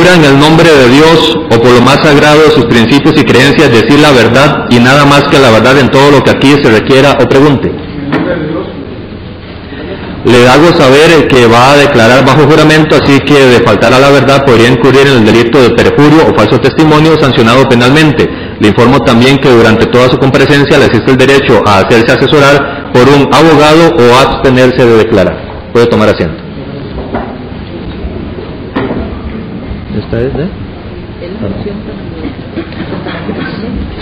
En 0.00 0.24
el 0.24 0.40
nombre 0.40 0.68
de 0.68 0.88
Dios 0.88 1.36
o 1.50 1.60
por 1.60 1.70
lo 1.72 1.80
más 1.82 2.00
sagrado 2.00 2.42
de 2.42 2.50
sus 2.50 2.64
principios 2.64 3.14
y 3.20 3.22
creencias 3.22 3.70
decir 3.70 4.00
la 4.00 4.10
verdad 4.10 4.64
y 4.70 4.78
nada 4.78 5.04
más 5.04 5.24
que 5.24 5.38
la 5.38 5.50
verdad 5.50 5.78
en 5.78 5.90
todo 5.90 6.10
lo 6.10 6.24
que 6.24 6.30
aquí 6.30 6.56
se 6.60 6.70
requiera 6.70 7.18
o 7.20 7.28
pregunte. 7.28 7.70
Le 10.24 10.48
hago 10.48 10.72
saber 10.72 11.28
que 11.28 11.46
va 11.46 11.72
a 11.72 11.76
declarar 11.76 12.24
bajo 12.24 12.48
juramento, 12.48 12.96
así 12.96 13.20
que 13.20 13.46
de 13.46 13.60
faltar 13.60 13.92
a 13.92 14.00
la 14.00 14.10
verdad 14.10 14.42
podría 14.44 14.68
incurrir 14.68 15.06
en 15.06 15.18
el 15.18 15.24
delito 15.26 15.60
de 15.62 15.70
perjurio 15.70 16.26
o 16.28 16.34
falso 16.34 16.58
testimonio 16.58 17.20
sancionado 17.20 17.68
penalmente. 17.68 18.26
Le 18.58 18.68
informo 18.68 18.98
también 19.00 19.36
que 19.36 19.50
durante 19.50 19.84
toda 19.86 20.08
su 20.08 20.16
comparecencia 20.16 20.78
le 20.78 20.86
existe 20.86 21.10
el 21.10 21.18
derecho 21.18 21.62
a 21.66 21.80
hacerse 21.80 22.12
asesorar 22.12 22.90
por 22.92 23.06
un 23.06 23.28
abogado 23.32 23.94
o 23.96 24.18
abstenerse 24.18 24.84
de 24.84 24.96
declarar. 24.96 25.70
Puede 25.72 25.86
tomar 25.86 26.08
asiento. 26.08 26.39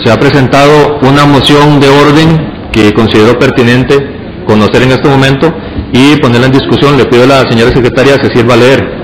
Se 0.02 0.10
ha 0.10 0.16
presentado 0.16 0.98
una 1.02 1.24
moción 1.26 1.80
de 1.80 1.88
orden 1.88 2.70
que 2.72 2.92
considero 2.92 3.38
pertinente 3.38 4.18
conocer 4.46 4.82
en 4.82 4.92
este 4.92 5.08
momento 5.08 5.52
y 5.92 6.16
ponerla 6.16 6.46
en 6.46 6.52
discusión. 6.52 6.96
Le 6.96 7.06
pido 7.06 7.24
a 7.24 7.26
la 7.26 7.50
señora 7.50 7.70
secretaria 7.72 8.16
que 8.18 8.28
se 8.28 8.34
sirva 8.34 8.54
a 8.54 8.56
leer. 8.56 8.97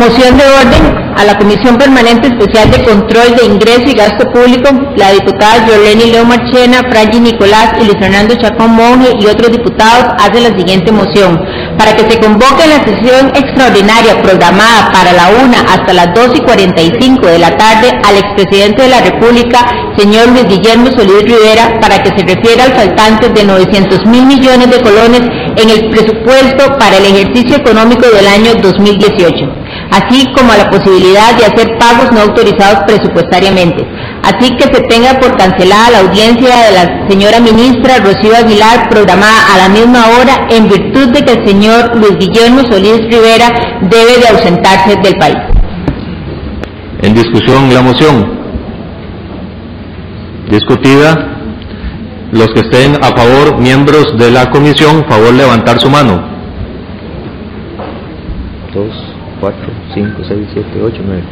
Moción 0.00 0.38
de 0.38 0.44
orden 0.44 1.12
a 1.14 1.24
la 1.26 1.36
Comisión 1.36 1.76
Permanente 1.76 2.28
Especial 2.28 2.70
de 2.70 2.82
Control 2.84 3.36
de 3.36 3.44
Ingreso 3.44 3.84
y 3.84 3.92
Gasto 3.92 4.24
Público, 4.32 4.70
la 4.96 5.12
diputada 5.12 5.66
Yoleni 5.66 6.10
Leo 6.10 6.24
Marchena, 6.24 6.80
Franji 6.90 7.20
Nicolás 7.20 7.74
y 7.78 7.84
Luis 7.84 7.98
Fernando 8.00 8.34
Chacón 8.34 8.70
Monge 8.70 9.12
y 9.20 9.26
otros 9.26 9.52
diputados 9.52 10.14
hace 10.18 10.40
la 10.40 10.56
siguiente 10.56 10.90
moción. 10.90 11.38
Para 11.76 11.94
que 11.94 12.10
se 12.10 12.18
convoque 12.18 12.64
la 12.66 12.80
sesión 12.82 13.28
extraordinaria 13.36 14.22
programada 14.22 14.90
para 14.90 15.12
la 15.12 15.28
una 15.44 15.60
hasta 15.68 15.92
las 15.92 16.14
2 16.14 16.30
y 16.36 16.40
45 16.40 17.26
de 17.26 17.38
la 17.38 17.54
tarde 17.58 17.92
al 18.02 18.16
expresidente 18.16 18.84
de 18.84 18.88
la 18.88 19.02
República, 19.02 19.66
señor 19.98 20.28
Luis 20.28 20.48
Guillermo 20.48 20.86
Solís 20.96 21.24
Rivera, 21.24 21.78
para 21.78 22.02
que 22.02 22.08
se 22.16 22.24
refiera 22.24 22.64
al 22.64 22.72
faltante 22.72 23.28
de 23.28 23.44
900 23.44 24.06
mil 24.06 24.24
millones 24.24 24.70
de 24.70 24.80
colones 24.80 25.20
en 25.56 25.68
el 25.68 25.90
presupuesto 25.90 26.78
para 26.78 26.96
el 26.96 27.04
ejercicio 27.04 27.58
económico 27.58 28.06
del 28.08 28.26
año 28.26 28.54
2018 28.62 29.59
así 29.90 30.26
como 30.36 30.52
a 30.52 30.56
la 30.56 30.70
posibilidad 30.70 31.36
de 31.36 31.46
hacer 31.46 31.76
pagos 31.78 32.12
no 32.12 32.20
autorizados 32.20 32.84
presupuestariamente. 32.86 33.84
Así 34.22 34.50
que 34.56 34.64
se 34.64 34.80
tenga 34.82 35.18
por 35.18 35.36
cancelada 35.36 35.90
la 35.90 35.98
audiencia 36.00 36.56
de 36.56 36.72
la 36.72 37.08
señora 37.08 37.40
ministra 37.40 37.98
Rocío 37.98 38.36
Aguilar 38.36 38.88
programada 38.88 39.54
a 39.54 39.58
la 39.58 39.68
misma 39.68 40.04
hora 40.08 40.46
en 40.50 40.68
virtud 40.68 41.08
de 41.08 41.22
que 41.22 41.32
el 41.32 41.46
señor 41.46 41.96
Luis 41.96 42.16
Guillermo 42.18 42.60
Solís 42.70 43.00
Rivera 43.10 43.78
debe 43.82 44.18
de 44.18 44.28
ausentarse 44.28 44.96
del 45.02 45.14
país. 45.14 45.38
En 47.02 47.14
discusión 47.14 47.72
la 47.72 47.82
moción. 47.82 48.40
Discutida. 50.50 51.26
Los 52.32 52.46
que 52.52 52.60
estén 52.60 52.94
a 53.02 53.08
favor, 53.08 53.58
miembros 53.58 54.16
de 54.16 54.30
la 54.30 54.50
comisión, 54.50 55.04
favor 55.08 55.34
levantar 55.34 55.80
su 55.80 55.90
mano. 55.90 56.22
Dos. 58.72 59.09
4, 59.40 59.58
5, 59.94 60.22
6, 60.28 60.38
7, 60.52 60.68
8, 60.82 61.02
9. 61.06 61.22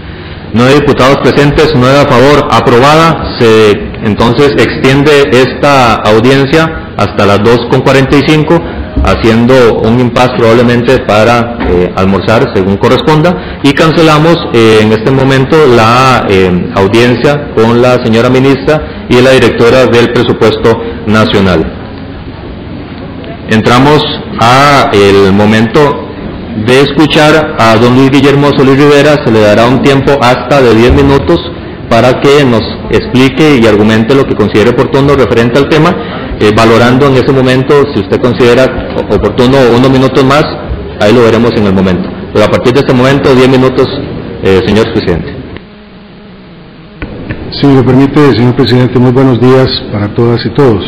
Nueve 0.54 0.74
diputados 0.80 1.18
presentes, 1.18 1.72
nueve 1.74 1.98
a 2.00 2.06
favor, 2.06 2.48
aprobada. 2.50 3.38
Se 3.38 3.70
entonces 4.02 4.52
extiende 4.52 5.10
esta 5.30 5.96
audiencia 5.96 6.94
hasta 6.96 7.26
las 7.26 7.40
2.45, 7.40 8.58
haciendo 9.04 9.80
un 9.80 10.00
impasse 10.00 10.36
probablemente 10.38 11.00
para 11.00 11.58
eh, 11.68 11.92
almorzar 11.96 12.50
según 12.54 12.78
corresponda. 12.78 13.60
Y 13.62 13.72
cancelamos 13.72 14.36
eh, 14.54 14.80
en 14.80 14.92
este 14.92 15.10
momento 15.10 15.56
la 15.66 16.26
eh, 16.30 16.70
audiencia 16.76 17.50
con 17.54 17.82
la 17.82 18.02
señora 18.02 18.30
ministra 18.30 19.06
y 19.10 19.20
la 19.20 19.32
directora 19.32 19.86
del 19.86 20.12
presupuesto 20.12 20.80
nacional. 21.06 21.74
entramos 23.50 24.02
a 24.40 24.90
el 24.92 25.32
momento 25.32 26.07
de 26.66 26.80
escuchar 26.80 27.56
a 27.58 27.76
don 27.76 27.94
Luis 27.94 28.10
Guillermo 28.10 28.48
Solís 28.56 28.76
Rivera, 28.76 29.24
se 29.24 29.30
le 29.30 29.40
dará 29.40 29.66
un 29.66 29.82
tiempo 29.82 30.12
hasta 30.20 30.60
de 30.60 30.74
10 30.74 30.92
minutos 30.94 31.38
para 31.88 32.20
que 32.20 32.44
nos 32.44 32.62
explique 32.90 33.58
y 33.62 33.66
argumente 33.66 34.14
lo 34.14 34.24
que 34.24 34.34
considere 34.34 34.70
oportuno 34.70 35.14
referente 35.14 35.58
al 35.58 35.68
tema, 35.68 35.90
eh, 36.40 36.52
valorando 36.56 37.06
en 37.06 37.14
ese 37.14 37.32
momento, 37.32 37.74
si 37.94 38.00
usted 38.00 38.20
considera 38.20 38.64
oportuno 39.10 39.56
unos 39.76 39.90
minutos 39.90 40.24
más, 40.24 40.44
ahí 41.00 41.12
lo 41.12 41.22
veremos 41.22 41.52
en 41.56 41.66
el 41.66 41.72
momento. 41.72 42.08
Pero 42.32 42.44
a 42.44 42.48
partir 42.48 42.72
de 42.74 42.80
este 42.80 42.92
momento, 42.92 43.34
10 43.34 43.48
minutos, 43.48 43.86
eh, 44.42 44.60
señor 44.66 44.92
presidente. 44.92 45.34
Si 47.60 47.66
me 47.66 47.82
permite, 47.82 48.20
señor 48.36 48.54
presidente, 48.54 48.98
muy 48.98 49.10
buenos 49.10 49.40
días 49.40 49.66
para 49.90 50.14
todas 50.14 50.44
y 50.44 50.50
todos. 50.50 50.84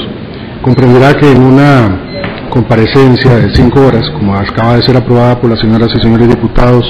Comprenderá 0.62 1.14
que 1.14 1.32
en 1.32 1.42
una 1.42 2.29
comparecencia 2.50 3.36
de 3.36 3.54
cinco 3.54 3.80
horas, 3.80 4.10
como 4.10 4.34
acaba 4.34 4.76
de 4.76 4.82
ser 4.82 4.96
aprobada 4.96 5.40
por 5.40 5.50
las 5.50 5.60
señoras 5.60 5.88
y 5.96 6.02
señores 6.02 6.28
diputados, 6.28 6.84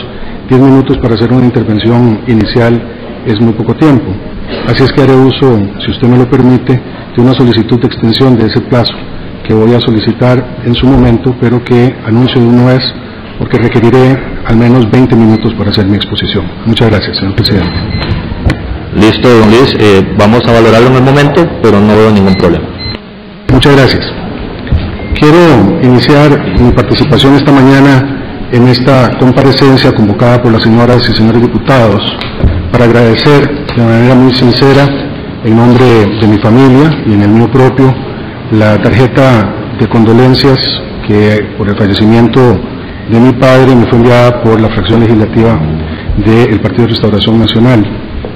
diez 0.48 0.60
minutos 0.60 0.98
para 0.98 1.14
hacer 1.14 1.32
una 1.32 1.44
intervención 1.44 2.20
inicial 2.26 2.82
es 3.26 3.40
muy 3.40 3.52
poco 3.52 3.74
tiempo. 3.74 4.10
Así 4.66 4.82
es 4.82 4.92
que 4.92 5.02
haré 5.02 5.14
uso, 5.14 5.60
si 5.84 5.90
usted 5.92 6.08
me 6.08 6.18
lo 6.18 6.28
permite, 6.28 6.72
de 7.16 7.22
una 7.22 7.34
solicitud 7.34 7.78
de 7.80 7.86
extensión 7.86 8.36
de 8.36 8.46
ese 8.46 8.60
plazo 8.62 8.94
que 9.46 9.54
voy 9.54 9.74
a 9.74 9.80
solicitar 9.80 10.58
en 10.64 10.74
su 10.74 10.86
momento, 10.86 11.34
pero 11.40 11.62
que 11.62 11.94
anuncio 12.06 12.40
de 12.40 12.46
una 12.46 12.66
vez 12.66 12.82
porque 13.38 13.56
requeriré 13.58 14.18
al 14.46 14.56
menos 14.56 14.90
20 14.90 15.16
minutos 15.16 15.54
para 15.54 15.70
hacer 15.70 15.86
mi 15.86 15.96
exposición. 15.96 16.44
Muchas 16.66 16.90
gracias, 16.90 17.16
señor 17.16 17.34
presidente. 17.34 17.70
Listo, 18.94 19.28
don 19.28 19.48
Luis. 19.48 19.74
Eh, 19.78 20.02
vamos 20.18 20.42
a 20.46 20.52
valorarlo 20.52 20.88
en 20.88 20.96
el 20.96 21.02
momento, 21.02 21.48
pero 21.62 21.80
no 21.80 21.96
veo 21.96 22.10
ningún 22.10 22.34
problema. 22.34 22.66
Muchas 23.52 23.76
gracias. 23.76 24.29
Quiero 25.20 25.78
iniciar 25.82 26.30
mi 26.58 26.72
participación 26.72 27.34
esta 27.34 27.52
mañana 27.52 28.48
en 28.52 28.66
esta 28.68 29.18
comparecencia 29.18 29.92
convocada 29.92 30.40
por 30.40 30.50
las 30.50 30.62
señoras 30.62 31.06
y 31.10 31.12
señores 31.12 31.42
diputados 31.42 32.00
para 32.72 32.86
agradecer 32.86 33.66
de 33.76 33.82
manera 33.82 34.14
muy 34.14 34.32
sincera, 34.32 34.86
en 35.44 35.54
nombre 35.54 35.84
de 36.22 36.26
mi 36.26 36.38
familia 36.38 37.02
y 37.06 37.12
en 37.12 37.20
el 37.20 37.28
mío 37.28 37.50
propio, 37.50 37.94
la 38.52 38.80
tarjeta 38.80 39.76
de 39.78 39.86
condolencias 39.88 40.56
que 41.06 41.54
por 41.58 41.68
el 41.68 41.76
fallecimiento 41.76 42.40
de 43.10 43.20
mi 43.20 43.32
padre 43.34 43.76
me 43.76 43.86
fue 43.90 43.98
enviada 43.98 44.42
por 44.42 44.58
la 44.58 44.70
fracción 44.70 45.00
legislativa 45.00 45.60
del 46.16 46.60
Partido 46.60 46.84
de 46.84 46.92
Restauración 46.92 47.38
Nacional. 47.38 47.84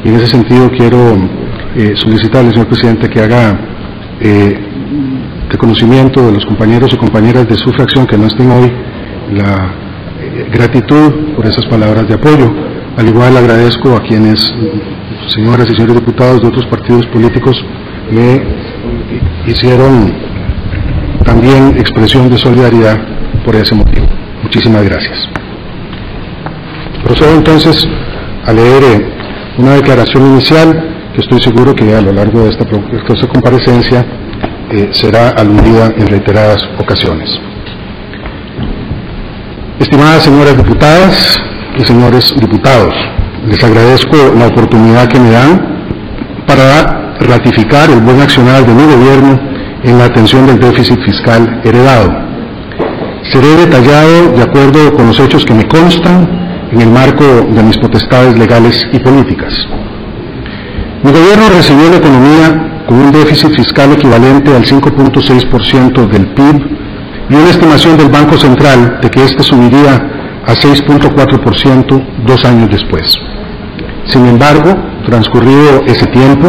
Y 0.04 0.10
en 0.10 0.16
ese 0.16 0.26
sentido 0.26 0.70
quiero 0.76 1.16
eh, 1.76 1.92
solicitarle, 1.94 2.50
señor 2.50 2.68
presidente, 2.68 3.08
que 3.08 3.22
haga 3.22 3.58
eh, 4.20 4.63
de 5.54 5.58
conocimiento 5.58 6.20
de 6.26 6.32
los 6.32 6.44
compañeros 6.46 6.90
y 6.92 6.96
compañeras 6.96 7.46
de 7.46 7.54
su 7.54 7.70
fracción 7.70 8.08
que 8.08 8.18
no 8.18 8.26
estén 8.26 8.50
hoy 8.50 8.72
la 9.32 9.72
eh, 10.20 10.50
gratitud 10.52 11.36
por 11.36 11.46
esas 11.46 11.64
palabras 11.66 12.08
de 12.08 12.14
apoyo. 12.14 12.52
Al 12.96 13.06
igual 13.06 13.36
agradezco 13.36 13.94
a 13.94 14.00
quienes, 14.02 14.52
señoras 15.28 15.68
y 15.70 15.76
señores 15.76 15.94
diputados 15.94 16.42
de 16.42 16.48
otros 16.48 16.66
partidos 16.66 17.06
políticos, 17.06 17.54
me 18.10 18.42
hicieron 19.46 20.12
también 21.24 21.76
expresión 21.78 22.28
de 22.28 22.36
solidaridad 22.36 22.98
por 23.44 23.54
ese 23.54 23.76
motivo. 23.76 24.06
Muchísimas 24.42 24.82
gracias. 24.82 25.28
Procedo 27.04 27.32
entonces 27.36 27.86
a 28.44 28.52
leer 28.52 28.82
eh, 28.82 29.08
una 29.58 29.74
declaración 29.74 30.32
inicial 30.32 31.12
que 31.14 31.20
estoy 31.20 31.40
seguro 31.42 31.76
que 31.76 31.94
a 31.94 32.00
lo 32.00 32.12
largo 32.12 32.42
de 32.42 32.50
esta, 32.50 32.64
esta 32.64 33.28
comparecencia 33.28 34.04
eh, 34.70 34.90
será 34.92 35.30
aludida 35.30 35.92
en 35.96 36.06
reiteradas 36.06 36.58
ocasiones. 36.78 37.28
Estimadas 39.78 40.22
señoras 40.22 40.56
diputadas 40.56 41.40
y 41.78 41.84
señores 41.84 42.34
diputados, 42.40 42.94
les 43.48 43.62
agradezco 43.62 44.16
la 44.38 44.46
oportunidad 44.46 45.08
que 45.08 45.20
me 45.20 45.30
dan 45.30 45.74
para 46.46 47.16
ratificar 47.20 47.90
el 47.90 48.00
buen 48.00 48.20
accionar 48.20 48.64
de 48.64 48.72
mi 48.72 48.84
gobierno 48.84 49.40
en 49.82 49.98
la 49.98 50.06
atención 50.06 50.46
del 50.46 50.58
déficit 50.58 50.98
fiscal 51.04 51.60
heredado. 51.64 52.10
Seré 53.30 53.56
detallado 53.56 54.32
de 54.32 54.42
acuerdo 54.42 54.94
con 54.94 55.08
los 55.08 55.18
hechos 55.20 55.44
que 55.44 55.54
me 55.54 55.66
constan 55.66 56.68
en 56.72 56.80
el 56.80 56.88
marco 56.88 57.24
de 57.24 57.62
mis 57.62 57.76
potestades 57.78 58.38
legales 58.38 58.86
y 58.92 58.98
políticas. 58.98 59.52
Mi 61.02 61.10
gobierno 61.10 61.48
recibió 61.54 61.90
la 61.90 61.96
economía 61.96 62.73
con 62.86 62.98
un 62.98 63.12
déficit 63.12 63.50
fiscal 63.56 63.92
equivalente 63.92 64.54
al 64.54 64.64
5.6% 64.64 66.08
del 66.08 66.34
PIB 66.34 66.56
y 67.30 67.34
una 67.34 67.50
estimación 67.50 67.96
del 67.96 68.08
Banco 68.08 68.36
Central 68.36 68.98
de 69.00 69.10
que 69.10 69.24
éste 69.24 69.42
subiría 69.42 69.94
a 70.46 70.52
6.4% 70.52 72.06
dos 72.26 72.44
años 72.44 72.70
después. 72.70 73.16
Sin 74.04 74.26
embargo, 74.26 74.74
transcurrido 75.06 75.82
ese 75.86 76.06
tiempo, 76.06 76.48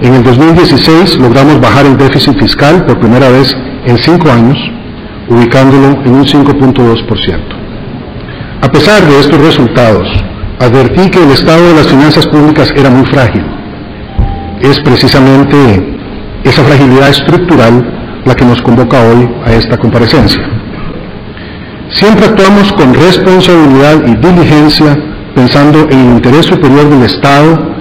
en 0.00 0.14
el 0.14 0.22
2016 0.22 1.18
logramos 1.18 1.60
bajar 1.60 1.86
el 1.86 1.96
déficit 1.96 2.38
fiscal 2.38 2.84
por 2.86 3.00
primera 3.00 3.28
vez 3.30 3.56
en 3.86 3.98
cinco 3.98 4.30
años, 4.30 4.56
ubicándolo 5.28 6.00
en 6.04 6.14
un 6.14 6.24
5.2%. 6.24 7.38
A 8.62 8.68
pesar 8.70 9.04
de 9.04 9.18
estos 9.18 9.40
resultados, 9.40 10.06
advertí 10.60 11.10
que 11.10 11.22
el 11.22 11.30
estado 11.30 11.66
de 11.68 11.74
las 11.74 11.88
finanzas 11.88 12.26
públicas 12.28 12.72
era 12.76 12.90
muy 12.90 13.04
frágil 13.06 13.53
es 14.60 14.80
precisamente 14.80 15.56
esa 16.44 16.62
fragilidad 16.62 17.08
estructural 17.08 18.22
la 18.24 18.34
que 18.34 18.44
nos 18.44 18.60
convoca 18.62 19.00
hoy 19.02 19.28
a 19.44 19.52
esta 19.52 19.76
comparecencia. 19.76 20.42
Siempre 21.90 22.26
actuamos 22.26 22.72
con 22.72 22.94
responsabilidad 22.94 24.02
y 24.06 24.16
diligencia 24.16 24.96
pensando 25.34 25.86
en 25.90 25.98
el 25.98 26.14
interés 26.16 26.46
superior 26.46 26.88
del 26.88 27.02
Estado 27.02 27.74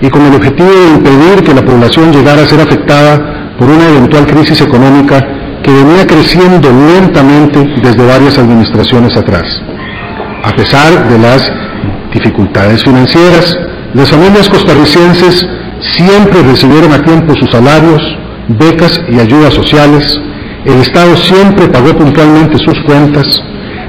y 0.00 0.08
con 0.08 0.22
el 0.22 0.34
objetivo 0.34 0.68
de 0.68 0.96
impedir 0.96 1.44
que 1.44 1.54
la 1.54 1.64
población 1.64 2.12
llegara 2.12 2.42
a 2.42 2.46
ser 2.46 2.60
afectada 2.60 3.56
por 3.58 3.68
una 3.68 3.88
eventual 3.88 4.26
crisis 4.26 4.60
económica 4.60 5.18
que 5.62 5.72
venía 5.72 6.06
creciendo 6.06 6.70
lentamente 6.70 7.58
desde 7.82 8.06
varias 8.06 8.38
administraciones 8.38 9.16
atrás. 9.16 9.44
A 10.44 10.52
pesar 10.52 11.08
de 11.08 11.18
las 11.18 11.52
dificultades 12.14 12.84
financieras, 12.84 13.58
las 13.94 14.08
familias 14.08 14.48
costarricenses 14.48 15.46
siempre 15.80 16.42
recibieron 16.42 16.92
a 16.92 17.02
tiempo 17.02 17.34
sus 17.34 17.50
salarios, 17.50 18.02
becas 18.48 19.00
y 19.08 19.18
ayudas 19.18 19.54
sociales, 19.54 20.20
el 20.64 20.80
Estado 20.80 21.16
siempre 21.16 21.68
pagó 21.68 21.96
puntualmente 21.96 22.58
sus 22.58 22.78
cuentas, 22.84 23.42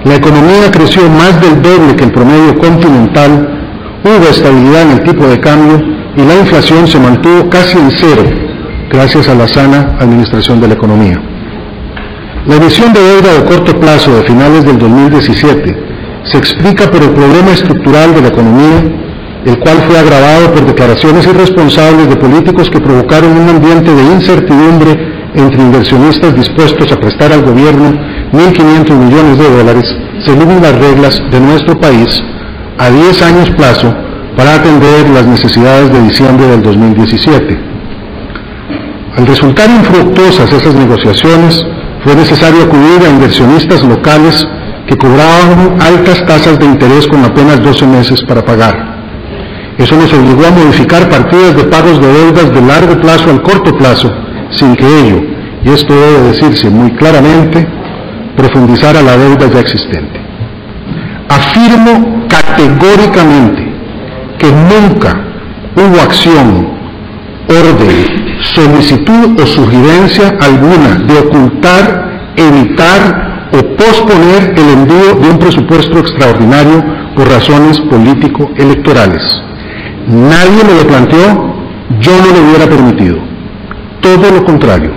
la 0.05 0.15
economía 0.15 0.71
creció 0.71 1.01
más 1.09 1.39
del 1.41 1.61
doble 1.61 1.95
que 1.95 2.05
el 2.05 2.11
promedio 2.11 2.57
continental, 2.57 3.49
hubo 4.03 4.29
estabilidad 4.29 4.83
en 4.83 4.91
el 4.91 5.03
tipo 5.03 5.27
de 5.27 5.39
cambio 5.39 5.81
y 6.15 6.21
la 6.21 6.35
inflación 6.39 6.87
se 6.87 6.99
mantuvo 6.99 7.49
casi 7.49 7.77
en 7.77 7.91
cero 7.91 8.23
gracias 8.91 9.27
a 9.27 9.35
la 9.35 9.47
sana 9.47 9.97
administración 9.99 10.59
de 10.61 10.67
la 10.67 10.73
economía. 10.73 11.21
La 12.47 12.55
emisión 12.55 12.93
de 12.93 13.01
deuda 13.01 13.33
de 13.33 13.45
corto 13.45 13.79
plazo 13.79 14.15
de 14.15 14.23
finales 14.23 14.65
del 14.65 14.79
2017 14.79 15.77
se 16.23 16.37
explica 16.37 16.89
por 16.89 17.03
el 17.03 17.09
problema 17.11 17.51
estructural 17.51 18.15
de 18.15 18.21
la 18.21 18.27
economía 18.29 19.08
el 19.45 19.57
cual 19.59 19.77
fue 19.87 19.97
agravado 19.97 20.51
por 20.53 20.65
declaraciones 20.65 21.25
irresponsables 21.25 22.09
de 22.09 22.15
políticos 22.17 22.69
que 22.69 22.81
provocaron 22.81 23.37
un 23.37 23.49
ambiente 23.49 23.93
de 23.93 24.03
incertidumbre 24.03 24.91
entre 25.33 25.61
inversionistas 25.61 26.35
dispuestos 26.35 26.91
a 26.91 26.97
prestar 26.97 27.31
al 27.31 27.43
gobierno 27.43 27.93
1.500 28.33 28.91
millones 28.95 29.37
de 29.37 29.49
dólares 29.49 29.85
según 30.25 30.61
las 30.61 30.77
reglas 30.77 31.21
de 31.31 31.39
nuestro 31.39 31.79
país 31.79 32.21
a 32.77 32.89
10 32.89 33.21
años 33.21 33.49
plazo 33.51 33.93
para 34.35 34.55
atender 34.55 35.09
las 35.09 35.25
necesidades 35.25 35.91
de 35.91 36.01
diciembre 36.01 36.47
del 36.47 36.61
2017. 36.61 37.59
Al 39.17 39.27
resultar 39.27 39.69
infructuosas 39.69 40.51
esas 40.51 40.75
negociaciones, 40.75 41.65
fue 42.03 42.15
necesario 42.15 42.63
acudir 42.63 43.05
a 43.05 43.09
inversionistas 43.09 43.83
locales 43.83 44.47
que 44.87 44.95
cobraban 44.95 45.77
altas 45.81 46.25
tasas 46.25 46.57
de 46.57 46.65
interés 46.65 47.07
con 47.07 47.23
apenas 47.25 47.61
12 47.61 47.85
meses 47.87 48.21
para 48.27 48.43
pagar. 48.45 48.88
Eso 49.79 49.95
nos 49.95 50.13
obligó 50.13 50.45
a 50.45 50.51
modificar 50.51 51.09
partidas 51.09 51.55
de 51.55 51.63
pagos 51.63 52.01
de 52.01 52.07
deudas 52.07 52.53
de 52.53 52.61
largo 52.61 52.99
plazo 52.99 53.29
al 53.31 53.41
corto 53.41 53.75
plazo, 53.77 54.11
sin 54.51 54.75
que 54.75 54.85
ello, 54.85 55.21
y 55.63 55.69
esto 55.69 55.93
debe 55.93 56.33
decirse 56.33 56.69
muy 56.69 56.91
claramente, 56.95 57.65
profundizara 58.35 59.01
la 59.01 59.15
deuda 59.15 59.47
ya 59.47 59.61
existente. 59.61 60.19
Afirmo 61.29 62.27
categóricamente 62.27 63.71
que 64.37 64.51
nunca 64.51 65.17
hubo 65.77 66.01
acción, 66.01 66.67
orden, 67.47 68.41
solicitud 68.41 69.39
o 69.41 69.45
sugerencia 69.47 70.37
alguna 70.41 70.95
de 71.07 71.19
ocultar, 71.19 72.33
evitar 72.35 73.49
o 73.53 73.75
posponer 73.77 74.53
el 74.57 74.69
envío 74.77 75.15
de 75.21 75.29
un 75.29 75.39
presupuesto 75.39 75.99
extraordinario 75.99 76.83
por 77.15 77.29
razones 77.29 77.79
político-electorales. 77.79 79.48
Nadie 80.07 80.63
me 80.63 80.81
lo 80.81 80.87
planteó, 80.87 81.27
yo 81.99 82.11
no 82.11 82.33
lo 82.33 82.47
hubiera 82.47 82.65
permitido. 82.67 83.17
Todo 84.01 84.31
lo 84.31 84.43
contrario. 84.43 84.91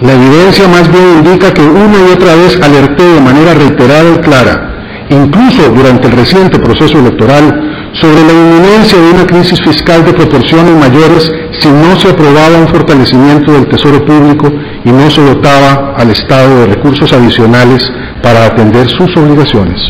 La 0.00 0.12
evidencia 0.12 0.68
más 0.68 0.90
bien 0.90 1.24
indica 1.24 1.52
que 1.54 1.62
una 1.62 1.96
y 1.98 2.12
otra 2.12 2.34
vez 2.34 2.60
alerté 2.62 3.02
de 3.02 3.20
manera 3.20 3.54
reiterada 3.54 4.10
y 4.14 4.18
clara, 4.18 5.06
incluso 5.08 5.70
durante 5.70 6.08
el 6.08 6.12
reciente 6.12 6.58
proceso 6.58 6.98
electoral, 6.98 7.66
sobre 7.94 8.22
la 8.24 8.32
inminencia 8.32 8.98
de 9.00 9.10
una 9.10 9.26
crisis 9.26 9.58
fiscal 9.62 10.04
de 10.04 10.12
proporciones 10.12 10.74
mayores 10.76 11.32
si 11.60 11.68
no 11.68 11.98
se 11.98 12.10
aprobaba 12.10 12.58
un 12.58 12.68
fortalecimiento 12.68 13.52
del 13.52 13.68
Tesoro 13.68 14.04
Público 14.04 14.52
y 14.84 14.90
no 14.90 15.10
se 15.10 15.22
dotaba 15.22 15.94
al 15.96 16.10
Estado 16.10 16.60
de 16.60 16.74
recursos 16.74 17.10
adicionales 17.12 17.90
para 18.22 18.44
atender 18.44 18.86
sus 18.90 19.16
obligaciones. 19.16 19.80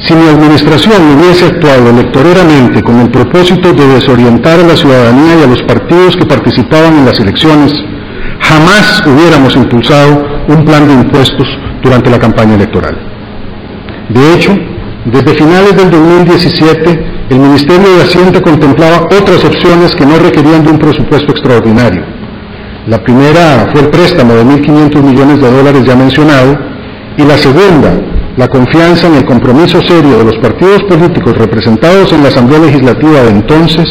Si 0.00 0.14
mi 0.14 0.28
administración 0.28 1.18
hubiese 1.18 1.46
actuado 1.46 1.90
electoreramente 1.90 2.82
con 2.82 3.00
el 3.00 3.10
propósito 3.10 3.72
de 3.72 3.86
desorientar 3.94 4.60
a 4.60 4.62
la 4.62 4.76
ciudadanía 4.76 5.40
y 5.40 5.42
a 5.42 5.46
los 5.48 5.62
partidos 5.62 6.16
que 6.16 6.24
participaban 6.24 6.98
en 6.98 7.04
las 7.04 7.18
elecciones, 7.18 7.72
jamás 8.40 9.02
hubiéramos 9.04 9.56
impulsado 9.56 10.24
un 10.46 10.64
plan 10.64 10.86
de 10.86 10.94
impuestos 10.94 11.48
durante 11.82 12.10
la 12.10 12.18
campaña 12.18 12.54
electoral. 12.54 12.96
De 14.08 14.34
hecho, 14.34 14.56
desde 15.04 15.34
finales 15.34 15.76
del 15.76 15.90
2017, 15.90 17.06
el 17.30 17.38
Ministerio 17.38 17.96
de 17.96 18.02
Hacienda 18.02 18.40
contemplaba 18.40 19.02
otras 19.04 19.44
opciones 19.44 19.94
que 19.96 20.06
no 20.06 20.16
requerían 20.18 20.64
de 20.64 20.70
un 20.70 20.78
presupuesto 20.78 21.32
extraordinario. 21.32 22.04
La 22.86 23.02
primera 23.02 23.68
fue 23.72 23.82
el 23.82 23.88
préstamo 23.88 24.32
de 24.34 24.44
1.500 24.44 25.02
millones 25.02 25.40
de 25.40 25.50
dólares 25.50 25.84
ya 25.84 25.96
mencionado, 25.96 26.56
y 27.16 27.24
la 27.24 27.36
segunda, 27.36 27.90
la 28.38 28.46
confianza 28.46 29.08
en 29.08 29.16
el 29.16 29.24
compromiso 29.24 29.80
serio 29.82 30.18
de 30.18 30.24
los 30.26 30.36
partidos 30.36 30.84
políticos 30.84 31.36
representados 31.36 32.12
en 32.12 32.22
la 32.22 32.28
Asamblea 32.28 32.60
Legislativa 32.60 33.22
de 33.22 33.30
entonces 33.30 33.84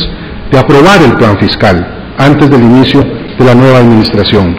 de 0.49 0.57
aprobar 0.57 1.01
el 1.03 1.15
plan 1.15 1.37
fiscal 1.37 2.15
antes 2.17 2.49
del 2.49 2.61
inicio 2.63 3.03
de 3.37 3.45
la 3.45 3.53
nueva 3.53 3.79
administración. 3.79 4.55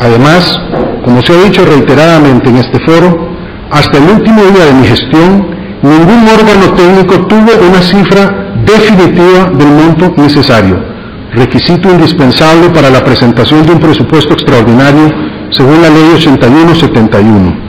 Además, 0.00 0.58
como 1.04 1.22
se 1.22 1.32
ha 1.32 1.44
dicho 1.44 1.64
reiteradamente 1.64 2.50
en 2.50 2.56
este 2.56 2.80
foro, 2.84 3.28
hasta 3.70 3.96
el 3.96 4.10
último 4.10 4.42
día 4.42 4.64
de 4.66 4.72
mi 4.72 4.86
gestión, 4.88 5.46
ningún 5.80 6.26
órgano 6.26 6.74
técnico 6.74 7.26
tuvo 7.28 7.52
una 7.70 7.80
cifra 7.80 8.54
definitiva 8.66 9.52
del 9.54 9.68
monto 9.68 10.12
necesario, 10.20 10.82
requisito 11.32 11.92
indispensable 11.92 12.70
para 12.70 12.90
la 12.90 13.04
presentación 13.04 13.64
de 13.64 13.72
un 13.72 13.78
presupuesto 13.78 14.32
extraordinario 14.32 15.12
según 15.52 15.80
la 15.80 15.90
Ley 15.90 16.10
8171. 16.16 17.63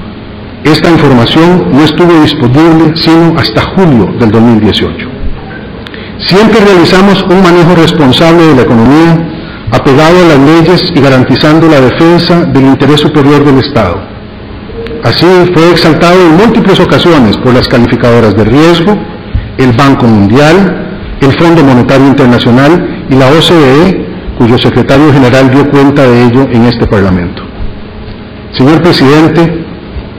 Esta 0.66 0.90
información 0.90 1.70
no 1.72 1.84
estuvo 1.84 2.12
disponible 2.24 2.92
sino 2.96 3.38
hasta 3.38 3.62
julio 3.76 4.08
del 4.20 4.32
2018. 4.32 5.08
Siempre 6.18 6.60
realizamos 6.60 7.22
un 7.30 7.44
manejo 7.44 7.76
responsable 7.76 8.48
de 8.48 8.56
la 8.56 8.62
economía 8.64 9.16
apegado 9.72 10.18
a 10.18 10.28
las 10.28 10.40
leyes 10.40 10.92
y 10.96 11.00
garantizando 11.00 11.68
la 11.68 11.82
defensa 11.82 12.46
del 12.46 12.64
interés 12.64 13.00
superior 13.00 13.46
del 13.46 13.60
Estado. 13.60 14.02
Así 15.04 15.28
fue 15.54 15.70
exaltado 15.70 16.20
en 16.20 16.36
múltiples 16.36 16.80
ocasiones 16.80 17.38
por 17.38 17.54
las 17.54 17.68
calificadoras 17.68 18.36
de 18.36 18.46
riesgo, 18.46 18.98
el 19.60 19.72
Banco 19.74 20.08
Mundial, 20.08 21.18
el 21.22 21.32
Fondo 21.38 21.64
Monetario 21.64 22.08
Internacional 22.08 23.06
y 23.08 23.16
la 23.16 23.28
OCDE, 23.28 24.04
cuyo 24.40 24.58
secretario 24.58 25.14
general 25.14 25.52
dio 25.52 25.70
cuenta 25.70 26.08
de 26.08 26.24
ello 26.24 26.48
en 26.52 26.64
este 26.64 26.88
Parlamento. 26.88 27.44
Señor 28.58 28.82
Presidente, 28.82 29.65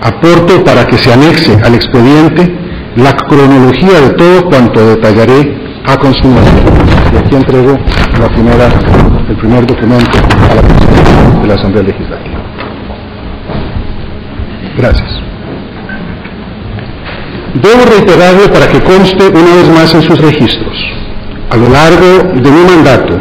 aporto 0.01 0.65
para 0.65 0.87
que 0.87 0.99
se 0.99 1.13
anexe 1.13 1.59
al 1.63 1.75
expediente 1.75 2.55
la 2.97 3.13
cronología 3.13 4.01
de 4.01 4.11
todo 4.11 4.45
cuanto 4.49 4.87
detallaré 4.87 5.57
a 5.87 5.97
continuación. 5.97 6.65
Y 7.13 7.17
aquí 7.17 7.37
entrego 7.37 7.79
el 9.29 9.37
primer 9.37 9.67
documento 9.67 10.19
a 10.51 10.55
la 10.55 10.63
Presidencia 10.63 11.41
de 11.43 11.47
la 11.47 11.55
Asamblea 11.55 11.83
Legislativa. 11.83 12.39
Gracias. 14.79 15.21
Debo 17.55 17.85
reiterarle 17.91 18.49
para 18.49 18.69
que 18.69 18.81
conste 18.81 19.29
una 19.29 19.55
vez 19.57 19.69
más 19.71 19.95
en 19.95 20.03
sus 20.03 20.21
registros. 20.21 20.77
A 21.51 21.57
lo 21.57 21.69
largo 21.69 22.35
de 22.35 22.51
mi 22.51 22.65
mandato, 22.65 23.19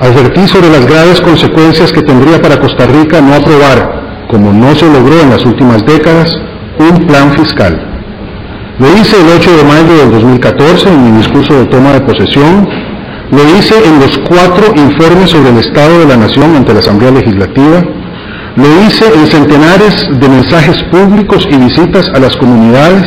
advertí 0.00 0.46
sobre 0.46 0.68
las 0.68 0.86
graves 0.86 1.20
consecuencias 1.20 1.92
que 1.92 2.02
tendría 2.02 2.40
para 2.40 2.60
Costa 2.60 2.86
Rica 2.86 3.20
no 3.20 3.34
aprobar, 3.34 4.01
como 4.32 4.50
no 4.50 4.74
se 4.74 4.86
logró 4.86 5.20
en 5.20 5.28
las 5.28 5.44
últimas 5.44 5.84
décadas, 5.84 6.34
un 6.78 7.06
plan 7.06 7.32
fiscal. 7.32 7.78
Lo 8.78 8.88
hice 8.96 9.20
el 9.20 9.28
8 9.38 9.56
de 9.58 9.64
mayo 9.64 9.94
del 9.94 10.10
2014 10.10 10.88
en 10.88 11.04
mi 11.04 11.18
discurso 11.18 11.52
de 11.52 11.66
toma 11.66 11.92
de 11.92 12.00
posesión. 12.00 12.66
Lo 13.30 13.42
hice 13.58 13.74
en 13.86 14.00
los 14.00 14.18
cuatro 14.26 14.72
informes 14.74 15.30
sobre 15.30 15.50
el 15.50 15.58
Estado 15.58 15.98
de 16.00 16.06
la 16.06 16.16
Nación 16.16 16.56
ante 16.56 16.72
la 16.72 16.80
Asamblea 16.80 17.10
Legislativa. 17.10 17.84
Lo 18.56 18.86
hice 18.86 19.04
en 19.14 19.26
centenares 19.26 20.08
de 20.18 20.28
mensajes 20.28 20.82
públicos 20.84 21.46
y 21.50 21.56
visitas 21.58 22.08
a 22.14 22.18
las 22.18 22.34
comunidades, 22.36 23.04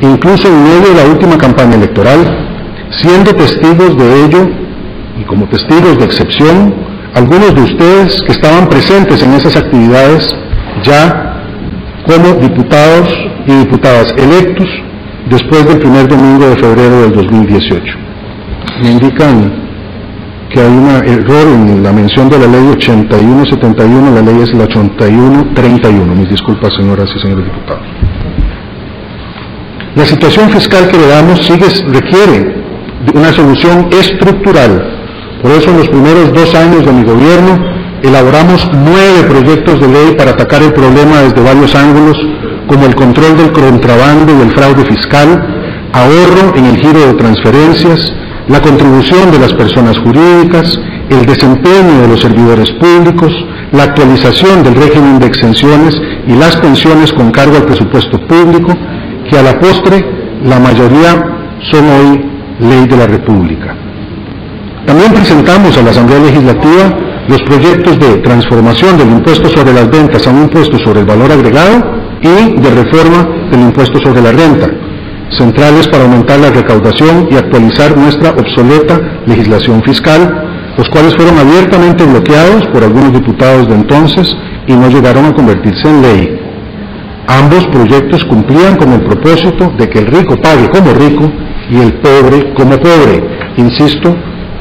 incluso 0.00 0.48
en 0.48 0.64
medio 0.64 0.94
de 0.94 1.04
la 1.04 1.10
última 1.12 1.36
campaña 1.36 1.74
electoral, 1.74 2.20
siendo 3.02 3.34
testigos 3.34 3.98
de 3.98 4.24
ello 4.24 4.48
y 5.20 5.24
como 5.24 5.46
testigos 5.46 5.98
de 5.98 6.04
excepción, 6.06 6.74
algunos 7.14 7.54
de 7.54 7.60
ustedes 7.60 8.22
que 8.22 8.32
estaban 8.32 8.66
presentes 8.66 9.22
en 9.22 9.34
esas 9.34 9.56
actividades 9.56 10.34
ya 10.82 11.34
como 12.06 12.40
diputados 12.40 13.08
y 13.46 13.52
diputadas 13.52 14.14
electos 14.18 14.68
después 15.30 15.66
del 15.66 15.78
primer 15.78 16.08
domingo 16.08 16.46
de 16.48 16.56
febrero 16.56 17.02
del 17.02 17.12
2018. 17.12 17.82
Me 18.82 18.90
indican 18.90 19.64
que 20.50 20.60
hay 20.60 20.68
un 20.68 20.88
error 20.88 21.46
en 21.48 21.82
la 21.82 21.92
mención 21.92 22.28
de 22.28 22.38
la 22.38 22.46
ley 22.46 22.68
8171, 22.76 24.14
la 24.14 24.22
ley 24.22 24.40
es 24.42 24.54
la 24.54 24.64
8131. 24.64 26.14
Mis 26.14 26.30
disculpas, 26.30 26.72
señoras 26.74 27.10
y 27.16 27.20
señores 27.20 27.44
diputados. 27.44 27.82
La 29.96 30.04
situación 30.04 30.50
fiscal 30.50 30.88
que 30.88 30.98
le 30.98 31.06
damos 31.06 31.40
sigue, 31.40 31.66
requiere 31.88 32.64
una 33.14 33.32
solución 33.32 33.88
estructural. 33.92 34.82
Por 35.42 35.52
eso 35.52 35.70
en 35.70 35.78
los 35.78 35.88
primeros 35.88 36.32
dos 36.32 36.54
años 36.54 36.84
de 36.84 36.92
mi 36.92 37.04
gobierno 37.04 37.73
elaboramos 38.04 38.68
nueve 38.72 39.24
proyectos 39.28 39.80
de 39.80 39.88
ley 39.88 40.14
para 40.16 40.32
atacar 40.32 40.62
el 40.62 40.72
problema 40.72 41.22
desde 41.22 41.40
varios 41.40 41.74
ángulos 41.74 42.16
como 42.66 42.84
el 42.86 42.94
control 42.94 43.36
del 43.36 43.52
contrabando 43.52 44.32
y 44.36 44.42
el 44.42 44.54
fraude 44.54 44.84
fiscal, 44.84 45.90
ahorro 45.92 46.54
en 46.56 46.66
el 46.66 46.76
giro 46.76 47.00
de 47.00 47.14
transferencias, 47.14 48.12
la 48.48 48.60
contribución 48.60 49.30
de 49.30 49.38
las 49.38 49.52
personas 49.54 49.98
jurídicas, 49.98 50.78
el 51.08 51.24
desempeño 51.24 52.02
de 52.02 52.08
los 52.08 52.20
servidores 52.20 52.70
públicos, 52.72 53.32
la 53.72 53.84
actualización 53.84 54.62
del 54.62 54.74
régimen 54.74 55.18
de 55.18 55.26
exenciones 55.26 55.94
y 56.26 56.34
las 56.34 56.56
pensiones 56.56 57.12
con 57.12 57.30
cargo 57.30 57.56
al 57.56 57.64
presupuesto 57.64 58.18
público, 58.26 58.74
que 59.30 59.38
a 59.38 59.42
la 59.42 59.58
postre 59.58 60.04
la 60.44 60.58
mayoría 60.58 61.24
son 61.70 61.84
hoy 61.88 62.24
ley 62.60 62.86
de 62.86 62.96
la 62.96 63.06
República. 63.06 63.74
También 64.86 65.12
presentamos 65.12 65.76
a 65.78 65.82
la 65.82 65.90
Asamblea 65.90 66.20
Legislativa 66.20 67.13
los 67.28 67.40
proyectos 67.42 67.98
de 67.98 68.18
transformación 68.18 68.98
del 68.98 69.08
impuesto 69.08 69.48
sobre 69.48 69.72
las 69.72 69.90
ventas 69.90 70.26
a 70.26 70.30
un 70.30 70.42
impuesto 70.42 70.78
sobre 70.78 71.00
el 71.00 71.06
valor 71.06 71.32
agregado 71.32 71.82
y 72.20 72.60
de 72.60 72.70
reforma 72.70 73.26
del 73.50 73.60
impuesto 73.60 73.98
sobre 74.04 74.20
la 74.20 74.32
renta, 74.32 74.68
centrales 75.30 75.88
para 75.88 76.04
aumentar 76.04 76.38
la 76.38 76.50
recaudación 76.50 77.28
y 77.30 77.36
actualizar 77.36 77.96
nuestra 77.96 78.30
obsoleta 78.30 79.00
legislación 79.26 79.82
fiscal, 79.82 80.74
los 80.76 80.88
cuales 80.90 81.14
fueron 81.16 81.38
abiertamente 81.38 82.04
bloqueados 82.04 82.66
por 82.72 82.82
algunos 82.82 83.12
diputados 83.12 83.68
de 83.68 83.74
entonces 83.74 84.36
y 84.66 84.74
no 84.74 84.88
llegaron 84.88 85.26
a 85.26 85.34
convertirse 85.34 85.88
en 85.88 86.02
ley. 86.02 86.40
Ambos 87.26 87.66
proyectos 87.68 88.22
cumplían 88.24 88.76
con 88.76 88.92
el 88.92 89.02
propósito 89.02 89.72
de 89.78 89.88
que 89.88 90.00
el 90.00 90.06
rico 90.06 90.36
pague 90.42 90.68
como 90.68 90.92
rico 90.92 91.30
y 91.70 91.76
el 91.80 91.94
pobre 92.00 92.52
como 92.54 92.76
pobre. 92.76 93.22
Insisto 93.56 94.14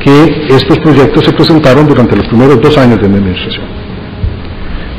que 0.03 0.55
estos 0.55 0.77
proyectos 0.79 1.23
se 1.25 1.31
presentaron 1.31 1.87
durante 1.87 2.15
los 2.15 2.27
primeros 2.27 2.61
dos 2.61 2.77
años 2.77 3.01
de 3.01 3.07
mi 3.07 3.17
administración. 3.17 3.65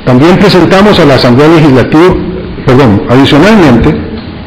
También 0.04 0.36
presentamos 0.36 0.98
a 0.98 1.04
la 1.04 1.14
Asamblea 1.14 1.48
Legislativa 1.48 2.14
Perdón, 2.66 3.02
adicionalmente, 3.10 3.94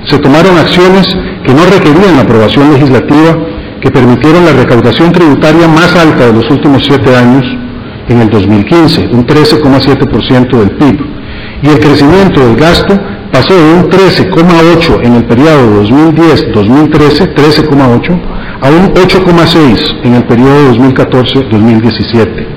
se 0.05 0.17
tomaron 0.19 0.57
acciones 0.57 1.07
que 1.45 1.53
no 1.53 1.63
requerían 1.65 2.17
aprobación 2.17 2.73
legislativa 2.73 3.37
que 3.81 3.91
permitieron 3.91 4.43
la 4.43 4.53
recaudación 4.53 5.11
tributaria 5.11 5.67
más 5.67 5.95
alta 5.95 6.27
de 6.27 6.33
los 6.33 6.49
últimos 6.49 6.83
siete 6.83 7.15
años 7.15 7.45
en 8.09 8.21
el 8.21 8.29
2015, 8.29 9.09
un 9.11 9.25
13,7% 9.25 10.57
del 10.57 10.71
PIB, 10.71 10.99
y 11.61 11.67
el 11.67 11.79
crecimiento 11.79 12.39
del 12.39 12.55
gasto 12.55 12.97
pasó 13.31 13.53
de 13.53 13.73
un 13.73 13.89
13,8 13.89 15.05
en 15.05 15.15
el 15.15 15.25
periodo 15.25 15.83
2010-2013, 15.83 17.35
13,8, 17.35 18.19
a 18.61 18.69
un 18.69 18.93
8,6 18.93 20.01
en 20.03 20.15
el 20.15 20.23
periodo 20.25 20.73
2014-2017. 20.73 22.47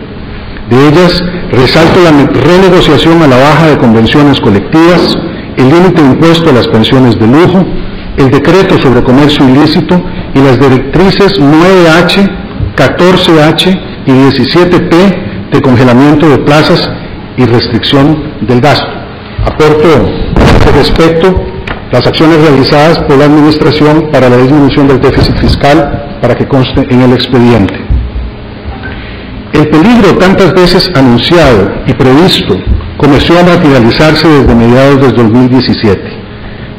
De 0.71 0.89
ellas, 0.89 1.23
resalto 1.53 2.01
la 2.03 2.11
renegociación 2.11 3.23
a 3.23 3.27
la 3.27 3.37
baja 3.37 3.67
de 3.67 3.79
convenciones 3.79 4.41
colectivas, 4.41 5.17
el 5.57 5.69
límite 5.69 6.01
impuesto 6.01 6.51
a 6.51 6.53
las 6.53 6.69
pensiones 6.69 7.19
de 7.19 7.27
lujo, 7.27 7.65
el 8.17 8.31
decreto 8.31 8.79
sobre 8.79 9.03
comercio 9.03 9.49
ilícito 9.49 10.03
y 10.35 10.39
las 10.41 10.59
directrices 10.59 11.41
9H, 11.41 12.77
14H 12.77 13.81
y 14.07 14.11
17P 14.11 15.51
de 15.53 15.61
congelamiento 15.61 16.29
de 16.29 16.39
plazas 16.39 16.89
y 17.37 17.45
restricción 17.45 18.23
del 18.43 18.61
gasto. 18.61 18.87
Aporto 19.45 19.89
a 20.37 20.43
este 20.45 20.73
respecto 20.73 21.50
las 21.93 22.07
acciones 22.07 22.41
realizadas 22.41 22.99
por 23.01 23.19
la 23.19 23.25
Administración 23.25 24.11
para 24.13 24.29
la 24.29 24.37
disminución 24.37 24.87
del 24.87 25.01
déficit 25.01 25.37
fiscal 25.39 26.19
para 26.23 26.35
que 26.35 26.47
conste 26.47 26.87
en 26.89 27.03
el 27.03 27.13
expediente. 27.13 27.75
El 29.53 29.69
peligro 29.69 30.17
tantas 30.19 30.55
veces 30.55 30.91
anunciado 30.95 31.71
y 31.87 31.93
previsto 31.95 32.55
comenzó 32.97 33.39
a 33.39 33.43
materializarse 33.43 34.29
desde 34.29 34.55
mediados 34.55 35.01
del 35.01 35.17
2017. 35.17 36.01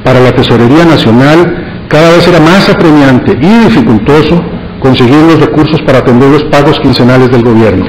Para 0.04 0.20
la 0.20 0.32
Tesorería 0.32 0.86
Nacional 0.86 1.88
cada 1.90 2.12
vez 2.12 2.26
era 2.28 2.40
más 2.40 2.70
apremiante 2.70 3.38
y 3.42 3.66
dificultoso 3.66 4.42
conseguir 4.80 5.18
los 5.18 5.42
recursos 5.42 5.82
para 5.82 6.00
atender 6.00 6.30
los 6.30 6.44
pagos 6.46 6.80
quincenales 6.80 7.30
del 7.30 7.44
gobierno. 7.44 7.86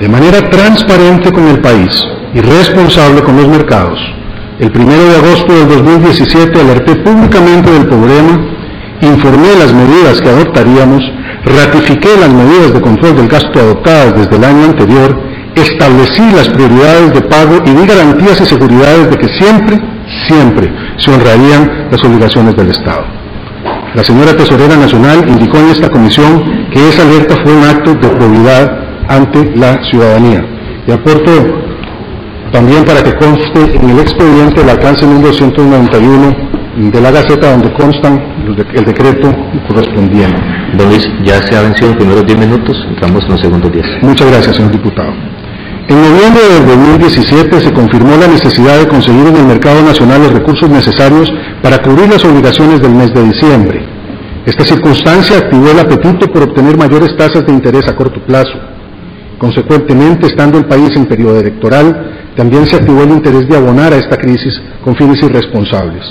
De 0.00 0.08
manera 0.08 0.40
transparente 0.50 1.30
con 1.30 1.46
el 1.46 1.60
país 1.60 2.04
y 2.34 2.40
responsable 2.40 3.22
con 3.22 3.36
los 3.36 3.48
mercados, 3.48 3.98
el 4.58 4.72
1 4.74 4.86
de 4.90 5.16
agosto 5.16 5.52
del 5.54 5.68
2017 5.68 6.60
alerté 6.60 6.96
públicamente 6.96 7.70
del 7.70 7.86
problema, 7.86 8.40
informé 9.02 9.54
las 9.56 9.72
medidas 9.72 10.20
que 10.20 10.28
adoptaríamos, 10.28 11.02
ratifiqué 11.44 12.08
las 12.20 12.32
medidas 12.32 12.74
de 12.74 12.80
control 12.80 13.16
del 13.16 13.28
gasto 13.28 13.60
adoptadas 13.60 14.16
desde 14.16 14.36
el 14.36 14.44
año 14.44 14.64
anterior, 14.64 15.16
establecí 15.54 16.22
las 16.34 16.48
prioridades 16.48 17.14
de 17.14 17.20
pago 17.22 17.58
y 17.64 17.70
di 17.70 17.86
garantías 17.86 18.40
y 18.40 18.46
seguridades 18.46 19.10
de 19.10 19.16
que 19.16 19.28
siempre, 19.28 19.78
siempre 20.26 20.72
se 20.96 21.12
honrarían 21.12 21.88
las 21.92 22.02
obligaciones 22.02 22.56
del 22.56 22.70
Estado. 22.70 23.04
La 23.94 24.02
señora 24.02 24.36
Tesorera 24.36 24.76
Nacional 24.76 25.24
indicó 25.28 25.58
en 25.58 25.70
esta 25.70 25.88
comisión 25.88 26.68
que 26.72 26.88
esa 26.88 27.02
alerta 27.02 27.36
fue 27.44 27.52
un 27.52 27.64
acto 27.64 27.94
de 27.94 28.08
probidad 28.08 28.78
ante 29.08 29.56
la 29.56 29.82
ciudadanía. 29.84 30.44
Y 30.86 30.92
aporto 30.92 31.30
también 32.52 32.84
para 32.84 33.02
que 33.02 33.14
conste 33.14 33.76
en 33.76 33.90
el 33.90 33.98
expediente 33.98 34.62
el 34.62 34.70
alcance 34.70 35.06
número 35.06 35.32
191 35.32 36.48
de 36.92 37.00
la 37.00 37.10
Gaceta 37.10 37.50
donde 37.50 37.72
constan 37.74 38.22
el 38.46 38.84
decreto 38.84 39.34
correspondiente. 39.66 40.40
Don 40.76 40.88
Luis, 40.88 41.06
ya 41.24 41.42
se 41.42 41.56
ha 41.56 41.62
vencido 41.62 41.88
los 41.88 41.96
primeros 41.96 42.26
10 42.26 42.38
minutos, 42.38 42.76
entramos 42.88 43.24
en 43.24 43.30
los 43.30 43.40
segundos 43.40 43.72
10. 43.72 43.86
Muchas 44.02 44.30
gracias, 44.30 44.56
señor 44.56 44.72
diputado. 44.72 45.12
En 45.88 45.96
noviembre 45.96 46.42
del 46.52 46.66
2017 46.66 47.60
se 47.60 47.72
confirmó 47.72 48.16
la 48.16 48.28
necesidad 48.28 48.78
de 48.78 48.86
conseguir 48.86 49.26
en 49.26 49.36
el 49.36 49.46
mercado 49.46 49.82
nacional 49.82 50.22
los 50.22 50.32
recursos 50.32 50.68
necesarios 50.68 51.32
para 51.62 51.78
cubrir 51.78 52.08
las 52.10 52.24
obligaciones 52.24 52.80
del 52.80 52.92
mes 52.92 53.12
de 53.12 53.24
diciembre. 53.24 53.88
Esta 54.44 54.64
circunstancia 54.64 55.38
activó 55.38 55.70
el 55.70 55.78
apetito 55.80 56.26
por 56.28 56.42
obtener 56.42 56.76
mayores 56.76 57.16
tasas 57.16 57.44
de 57.44 57.52
interés 57.52 57.88
a 57.88 57.96
corto 57.96 58.20
plazo. 58.24 58.58
Consecuentemente, 59.38 60.26
estando 60.26 60.58
el 60.58 60.66
país 60.66 60.90
en 60.96 61.06
periodo 61.06 61.40
electoral, 61.40 62.17
también 62.38 62.64
se 62.66 62.76
activó 62.76 63.02
el 63.02 63.10
interés 63.10 63.48
de 63.48 63.56
abonar 63.56 63.92
a 63.92 63.96
esta 63.96 64.16
crisis 64.16 64.62
con 64.84 64.94
fines 64.94 65.20
irresponsables. 65.24 66.04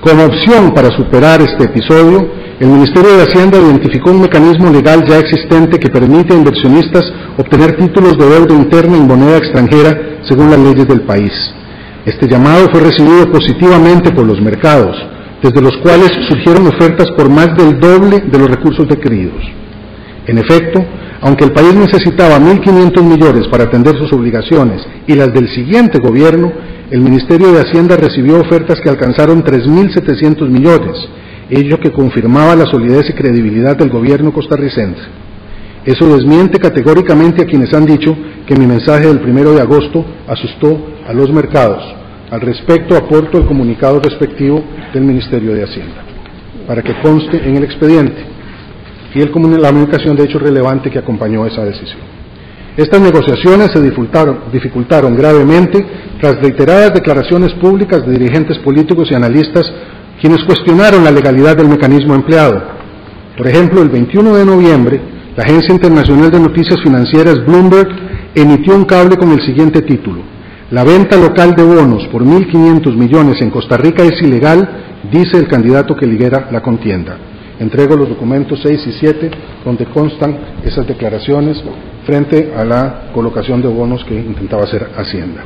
Como 0.00 0.24
opción 0.24 0.74
para 0.74 0.90
superar 0.90 1.40
este 1.40 1.66
episodio, 1.66 2.28
el 2.58 2.66
Ministerio 2.66 3.16
de 3.16 3.22
Hacienda 3.22 3.58
identificó 3.58 4.10
un 4.10 4.22
mecanismo 4.22 4.72
legal 4.72 5.04
ya 5.06 5.20
existente 5.20 5.78
que 5.78 5.88
permite 5.88 6.34
a 6.34 6.36
inversionistas 6.38 7.04
obtener 7.38 7.76
títulos 7.76 8.18
de 8.18 8.28
deuda 8.28 8.54
interna 8.56 8.96
en 8.96 9.06
moneda 9.06 9.36
extranjera 9.36 10.18
según 10.28 10.50
las 10.50 10.58
leyes 10.58 10.88
del 10.88 11.02
país. 11.02 11.32
Este 12.06 12.26
llamado 12.26 12.66
fue 12.72 12.80
recibido 12.80 13.30
positivamente 13.30 14.10
por 14.10 14.26
los 14.26 14.40
mercados, 14.40 14.96
desde 15.40 15.62
los 15.62 15.76
cuales 15.76 16.10
surgieron 16.28 16.66
ofertas 16.66 17.06
por 17.16 17.30
más 17.30 17.56
del 17.56 17.78
doble 17.78 18.18
de 18.18 18.38
los 18.38 18.50
recursos 18.50 18.88
requeridos. 18.88 19.44
En 20.26 20.38
efecto, 20.38 20.84
aunque 21.22 21.44
el 21.44 21.52
país 21.52 21.72
necesitaba 21.74 22.38
1.500 22.40 23.00
millones 23.04 23.46
para 23.46 23.64
atender 23.64 23.96
sus 23.96 24.12
obligaciones 24.12 24.84
y 25.06 25.14
las 25.14 25.32
del 25.32 25.48
siguiente 25.54 25.98
gobierno, 26.00 26.52
el 26.90 27.00
Ministerio 27.00 27.52
de 27.52 27.60
Hacienda 27.60 27.96
recibió 27.96 28.40
ofertas 28.40 28.80
que 28.80 28.90
alcanzaron 28.90 29.44
3.700 29.44 30.48
millones, 30.48 30.98
ello 31.48 31.78
que 31.78 31.92
confirmaba 31.92 32.56
la 32.56 32.66
solidez 32.66 33.08
y 33.08 33.12
credibilidad 33.12 33.76
del 33.76 33.88
gobierno 33.88 34.32
costarricense. 34.32 35.00
Eso 35.84 36.12
desmiente 36.12 36.58
categóricamente 36.58 37.42
a 37.42 37.46
quienes 37.46 37.72
han 37.72 37.86
dicho 37.86 38.16
que 38.44 38.56
mi 38.56 38.66
mensaje 38.66 39.06
del 39.06 39.20
primero 39.20 39.52
de 39.52 39.60
agosto 39.60 40.04
asustó 40.26 40.76
a 41.06 41.12
los 41.12 41.32
mercados. 41.32 41.82
Al 42.32 42.40
respecto, 42.40 42.96
aporto 42.96 43.38
el 43.38 43.46
comunicado 43.46 44.00
respectivo 44.00 44.64
del 44.92 45.04
Ministerio 45.04 45.54
de 45.54 45.64
Hacienda, 45.64 46.02
para 46.66 46.82
que 46.82 47.00
conste 47.00 47.48
en 47.48 47.56
el 47.56 47.64
expediente 47.64 48.31
y 49.14 49.20
el, 49.20 49.26
la 49.60 49.68
comunicación 49.70 50.16
de 50.16 50.24
hecho 50.24 50.38
relevante 50.38 50.90
que 50.90 50.98
acompañó 50.98 51.46
esa 51.46 51.64
decisión. 51.64 52.00
Estas 52.76 53.00
negociaciones 53.00 53.70
se 53.72 53.82
dificultaron, 53.82 54.44
dificultaron 54.50 55.14
gravemente 55.14 55.84
tras 56.20 56.36
reiteradas 56.36 56.94
declaraciones 56.94 57.52
públicas 57.54 58.06
de 58.06 58.12
dirigentes 58.12 58.58
políticos 58.60 59.08
y 59.10 59.14
analistas 59.14 59.70
quienes 60.20 60.42
cuestionaron 60.44 61.04
la 61.04 61.10
legalidad 61.10 61.56
del 61.56 61.68
mecanismo 61.68 62.14
empleado. 62.14 62.62
Por 63.36 63.46
ejemplo, 63.46 63.82
el 63.82 63.90
21 63.90 64.36
de 64.36 64.44
noviembre, 64.46 65.00
la 65.36 65.42
Agencia 65.42 65.74
Internacional 65.74 66.30
de 66.30 66.40
Noticias 66.40 66.80
Financieras 66.82 67.44
Bloomberg 67.44 67.88
emitió 68.34 68.74
un 68.74 68.84
cable 68.84 69.16
con 69.16 69.32
el 69.32 69.40
siguiente 69.42 69.82
título. 69.82 70.22
La 70.70 70.84
venta 70.84 71.16
local 71.18 71.54
de 71.54 71.62
bonos 71.62 72.06
por 72.06 72.22
1.500 72.22 72.94
millones 72.96 73.42
en 73.42 73.50
Costa 73.50 73.76
Rica 73.76 74.02
es 74.02 74.22
ilegal, 74.22 75.00
dice 75.10 75.36
el 75.36 75.48
candidato 75.48 75.94
que 75.94 76.06
lidera 76.06 76.48
la 76.50 76.62
contienda. 76.62 77.18
Entrego 77.62 77.96
los 77.96 78.08
documentos 78.08 78.58
6 78.60 78.86
y 78.88 78.92
7 78.98 79.30
donde 79.64 79.84
constan 79.86 80.36
esas 80.64 80.84
declaraciones 80.84 81.62
frente 82.04 82.52
a 82.56 82.64
la 82.64 83.12
colocación 83.14 83.62
de 83.62 83.68
bonos 83.68 84.04
que 84.04 84.18
intentaba 84.18 84.64
hacer 84.64 84.90
Hacienda. 84.96 85.44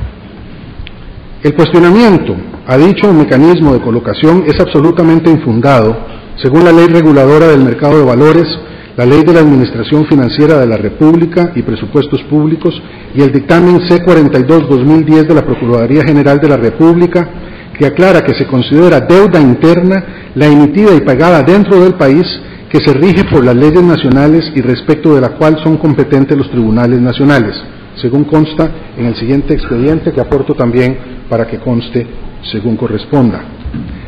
El 1.43 1.53
cuestionamiento 1.53 2.35
a 2.65 2.75
dicho 2.75 3.13
mecanismo 3.13 3.71
de 3.71 3.81
colocación 3.81 4.45
es 4.47 4.59
absolutamente 4.59 5.29
infundado 5.29 5.95
según 6.41 6.63
la 6.63 6.71
ley 6.71 6.87
reguladora 6.87 7.49
del 7.49 7.63
mercado 7.63 7.99
de 7.99 8.05
valores, 8.05 8.47
la 8.95 9.05
ley 9.05 9.21
de 9.21 9.33
la 9.33 9.41
Administración 9.41 10.07
Financiera 10.07 10.57
de 10.57 10.65
la 10.65 10.77
República 10.77 11.51
y 11.53 11.61
Presupuestos 11.61 12.23
Públicos 12.23 12.81
y 13.13 13.21
el 13.21 13.31
dictamen 13.31 13.79
C42-2010 13.81 15.27
de 15.27 15.35
la 15.35 15.45
Procuraduría 15.45 16.01
General 16.03 16.39
de 16.39 16.49
la 16.49 16.57
República 16.57 17.29
que 17.77 17.85
aclara 17.85 18.23
que 18.23 18.33
se 18.33 18.47
considera 18.47 19.01
deuda 19.01 19.39
interna 19.39 20.31
la 20.35 20.47
emitida 20.47 20.93
y 20.95 21.01
pagada 21.01 21.43
dentro 21.43 21.79
del 21.79 21.93
país 21.93 22.25
que 22.69 22.79
se 22.83 22.93
rige 22.93 23.23
por 23.31 23.45
las 23.45 23.55
leyes 23.55 23.83
nacionales 23.83 24.51
y 24.55 24.61
respecto 24.61 25.15
de 25.15 25.21
la 25.21 25.29
cual 25.29 25.57
son 25.63 25.77
competentes 25.77 26.37
los 26.37 26.49
tribunales 26.49 26.99
nacionales, 26.99 27.55
según 28.01 28.25
consta 28.25 28.69
en 28.97 29.05
el 29.05 29.15
siguiente 29.15 29.53
expediente 29.53 30.11
que 30.11 30.21
aporto 30.21 30.53
también 30.53 30.97
para 31.29 31.47
que 31.47 31.59
conste 31.59 32.05
según 32.51 32.75
corresponda. 32.75 33.41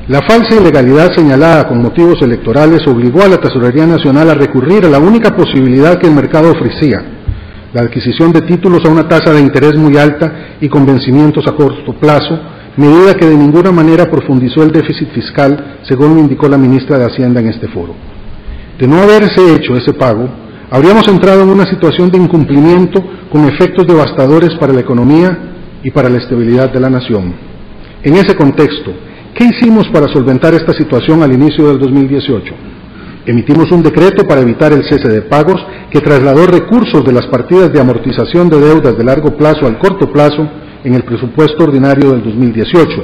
La 0.07 0.21
falsa 0.21 0.59
ilegalidad 0.59 1.15
señalada 1.15 1.67
con 1.67 1.81
motivos 1.81 2.21
electorales 2.21 2.85
obligó 2.87 3.21
a 3.21 3.27
la 3.27 3.37
Tesorería 3.37 3.85
Nacional 3.85 4.29
a 4.29 4.33
recurrir 4.33 4.85
a 4.85 4.89
la 4.89 4.99
única 4.99 5.35
posibilidad 5.35 5.99
que 5.99 6.07
el 6.07 6.15
mercado 6.15 6.51
ofrecía, 6.51 7.01
la 7.73 7.81
adquisición 7.81 8.31
de 8.31 8.41
títulos 8.41 8.83
a 8.85 8.89
una 8.89 9.07
tasa 9.07 9.31
de 9.31 9.41
interés 9.41 9.75
muy 9.75 9.97
alta 9.97 10.57
y 10.59 10.67
con 10.67 10.85
vencimientos 10.85 11.45
a 11.47 11.51
corto 11.51 11.93
plazo, 11.99 12.39
medida 12.77 13.15
que 13.15 13.25
de 13.25 13.35
ninguna 13.35 13.71
manera 13.71 14.05
profundizó 14.05 14.63
el 14.63 14.71
déficit 14.71 15.09
fiscal, 15.11 15.79
según 15.83 16.15
lo 16.15 16.21
indicó 16.21 16.47
la 16.47 16.57
ministra 16.57 16.97
de 16.97 17.05
Hacienda 17.05 17.41
en 17.41 17.47
este 17.47 17.67
foro. 17.67 17.93
De 18.79 18.87
no 18.87 19.01
haberse 19.01 19.55
hecho 19.55 19.75
ese 19.75 19.93
pago, 19.93 20.29
habríamos 20.71 21.07
entrado 21.07 21.43
en 21.43 21.49
una 21.49 21.65
situación 21.65 22.09
de 22.09 22.17
incumplimiento 22.17 23.03
con 23.31 23.45
efectos 23.45 23.85
devastadores 23.85 24.51
para 24.59 24.73
la 24.73 24.81
economía 24.81 25.37
y 25.83 25.91
para 25.91 26.09
la 26.09 26.17
estabilidad 26.17 26.71
de 26.71 26.79
la 26.79 26.89
nación. 26.89 27.33
En 28.03 28.15
ese 28.15 28.35
contexto, 28.35 28.93
¿qué 29.35 29.45
hicimos 29.45 29.87
para 29.89 30.07
solventar 30.13 30.53
esta 30.53 30.73
situación 30.73 31.21
al 31.23 31.33
inicio 31.33 31.67
del 31.67 31.79
2018? 31.79 32.53
Emitimos 33.25 33.71
un 33.71 33.83
decreto 33.83 34.25
para 34.25 34.41
evitar 34.41 34.71
el 34.71 34.83
cese 34.85 35.09
de 35.09 35.21
pagos 35.23 35.61
que 35.91 36.01
trasladó 36.01 36.47
recursos 36.47 37.03
de 37.03 37.11
las 37.11 37.27
partidas 37.27 37.71
de 37.71 37.79
amortización 37.79 38.49
de 38.49 38.59
deudas 38.59 38.97
de 38.97 39.03
largo 39.03 39.35
plazo 39.35 39.67
al 39.67 39.77
corto 39.77 40.11
plazo 40.11 40.49
en 40.83 40.93
el 40.93 41.03
presupuesto 41.03 41.63
ordinario 41.63 42.11
del 42.11 42.23
2018, 42.23 43.03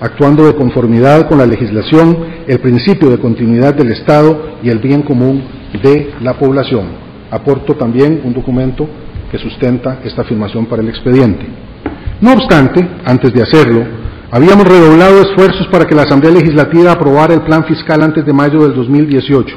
actuando 0.00 0.46
de 0.46 0.54
conformidad 0.54 1.28
con 1.28 1.38
la 1.38 1.46
legislación, 1.46 2.16
el 2.46 2.58
principio 2.58 3.10
de 3.10 3.18
continuidad 3.18 3.74
del 3.74 3.92
Estado 3.92 4.58
y 4.62 4.68
el 4.68 4.78
bien 4.78 5.02
común 5.02 5.42
de 5.82 6.12
la 6.20 6.38
población. 6.38 6.86
Aporto 7.30 7.74
también 7.74 8.20
un 8.24 8.34
documento 8.34 8.88
que 9.30 9.38
sustenta 9.38 10.00
esta 10.04 10.22
afirmación 10.22 10.66
para 10.66 10.82
el 10.82 10.88
expediente. 10.88 11.46
No 12.20 12.32
obstante, 12.32 12.86
antes 13.04 13.32
de 13.32 13.42
hacerlo, 13.42 13.84
habíamos 14.30 14.66
redoblado 14.66 15.22
esfuerzos 15.22 15.66
para 15.68 15.84
que 15.86 15.94
la 15.94 16.02
Asamblea 16.02 16.32
Legislativa 16.32 16.92
aprobara 16.92 17.34
el 17.34 17.42
plan 17.42 17.64
fiscal 17.64 18.02
antes 18.02 18.24
de 18.24 18.32
mayo 18.32 18.60
del 18.60 18.74
2018. 18.74 19.56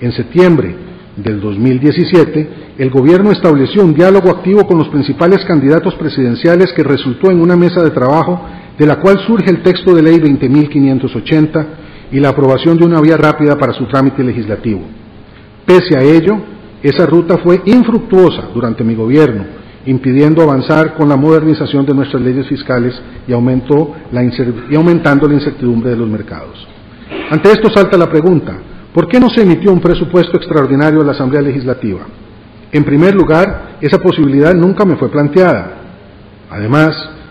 En 0.00 0.12
septiembre 0.12 0.89
del 1.22 1.40
2017, 1.40 2.48
el 2.78 2.90
gobierno 2.90 3.30
estableció 3.30 3.84
un 3.84 3.94
diálogo 3.94 4.30
activo 4.30 4.66
con 4.66 4.78
los 4.78 4.88
principales 4.88 5.44
candidatos 5.44 5.94
presidenciales 5.94 6.72
que 6.72 6.82
resultó 6.82 7.30
en 7.30 7.40
una 7.40 7.56
mesa 7.56 7.82
de 7.82 7.90
trabajo 7.90 8.40
de 8.78 8.86
la 8.86 9.00
cual 9.00 9.18
surge 9.26 9.50
el 9.50 9.62
texto 9.62 9.94
de 9.94 10.02
ley 10.02 10.18
20.580 10.18 11.66
y 12.12 12.20
la 12.20 12.30
aprobación 12.30 12.78
de 12.78 12.86
una 12.86 13.00
vía 13.00 13.16
rápida 13.16 13.56
para 13.56 13.72
su 13.72 13.86
trámite 13.86 14.22
legislativo. 14.22 14.80
Pese 15.66 15.98
a 15.98 16.02
ello, 16.02 16.38
esa 16.82 17.06
ruta 17.06 17.38
fue 17.38 17.60
infructuosa 17.66 18.48
durante 18.54 18.82
mi 18.82 18.94
gobierno 18.94 19.60
impidiendo 19.86 20.42
avanzar 20.42 20.94
con 20.94 21.08
la 21.08 21.16
modernización 21.16 21.86
de 21.86 21.94
nuestras 21.94 22.22
leyes 22.22 22.46
fiscales 22.46 23.00
y, 23.26 23.32
aumentó 23.32 23.94
la 24.12 24.22
y 24.22 24.74
aumentando 24.76 25.26
la 25.26 25.34
incertidumbre 25.34 25.90
de 25.90 25.96
los 25.96 26.08
mercados. 26.08 26.66
Ante 27.30 27.50
esto 27.50 27.70
salta 27.74 27.96
la 27.96 28.08
pregunta, 28.08 28.58
¿por 28.94 29.08
qué 29.08 29.20
no 29.20 29.28
se 29.30 29.42
emitió 29.42 29.72
un 29.72 29.80
presupuesto 29.80 30.36
extraordinario 30.36 31.00
a 31.00 31.04
la 31.04 31.12
Asamblea 31.12 31.42
Legislativa? 31.42 32.00
En 32.72 32.84
primer 32.84 33.14
lugar, 33.14 33.78
esa 33.80 33.98
posibilidad 33.98 34.54
nunca 34.54 34.84
me 34.84 34.96
fue 34.96 35.10
planteada. 35.10 35.78
Además, 36.50 36.90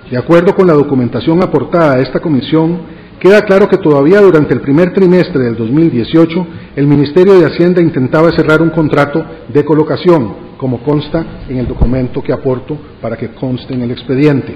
de 0.09 0.17
acuerdo 0.17 0.53
con 0.55 0.67
la 0.67 0.73
documentación 0.73 1.41
aportada 1.43 1.93
a 1.93 1.99
esta 1.99 2.19
comisión, 2.19 2.79
queda 3.19 3.41
claro 3.41 3.67
que 3.67 3.77
todavía 3.77 4.21
durante 4.21 4.53
el 4.53 4.61
primer 4.61 4.93
trimestre 4.93 5.43
del 5.43 5.55
2018 5.55 6.47
el 6.75 6.87
Ministerio 6.87 7.39
de 7.39 7.45
Hacienda 7.45 7.81
intentaba 7.81 8.31
cerrar 8.31 8.61
un 8.61 8.69
contrato 8.69 9.23
de 9.47 9.63
colocación, 9.63 10.49
como 10.57 10.81
consta 10.83 11.43
en 11.47 11.57
el 11.57 11.67
documento 11.67 12.21
que 12.21 12.33
aporto 12.33 12.77
para 13.01 13.15
que 13.17 13.29
conste 13.29 13.73
en 13.73 13.83
el 13.83 13.91
expediente. 13.91 14.55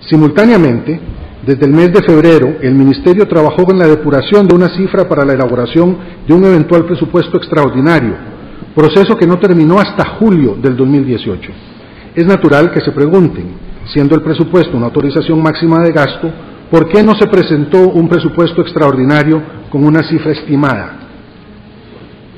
Simultáneamente, 0.00 1.00
desde 1.48 1.64
el 1.64 1.72
mes 1.72 1.90
de 1.94 2.02
febrero, 2.02 2.58
el 2.60 2.74
Ministerio 2.74 3.26
trabajó 3.26 3.72
en 3.72 3.78
la 3.78 3.88
depuración 3.88 4.46
de 4.46 4.54
una 4.54 4.68
cifra 4.76 5.08
para 5.08 5.24
la 5.24 5.32
elaboración 5.32 5.96
de 6.26 6.34
un 6.34 6.44
eventual 6.44 6.84
presupuesto 6.84 7.38
extraordinario, 7.38 8.16
proceso 8.74 9.16
que 9.16 9.26
no 9.26 9.38
terminó 9.38 9.78
hasta 9.78 10.18
julio 10.18 10.58
del 10.60 10.76
2018. 10.76 11.50
Es 12.14 12.26
natural 12.26 12.70
que 12.70 12.82
se 12.82 12.92
pregunten, 12.92 13.46
siendo 13.86 14.14
el 14.14 14.20
presupuesto 14.20 14.76
una 14.76 14.88
autorización 14.88 15.42
máxima 15.42 15.78
de 15.78 15.90
gasto, 15.90 16.30
¿por 16.70 16.86
qué 16.86 17.02
no 17.02 17.14
se 17.18 17.26
presentó 17.28 17.88
un 17.88 18.10
presupuesto 18.10 18.60
extraordinario 18.60 19.40
con 19.70 19.86
una 19.86 20.02
cifra 20.02 20.32
estimada? 20.32 20.98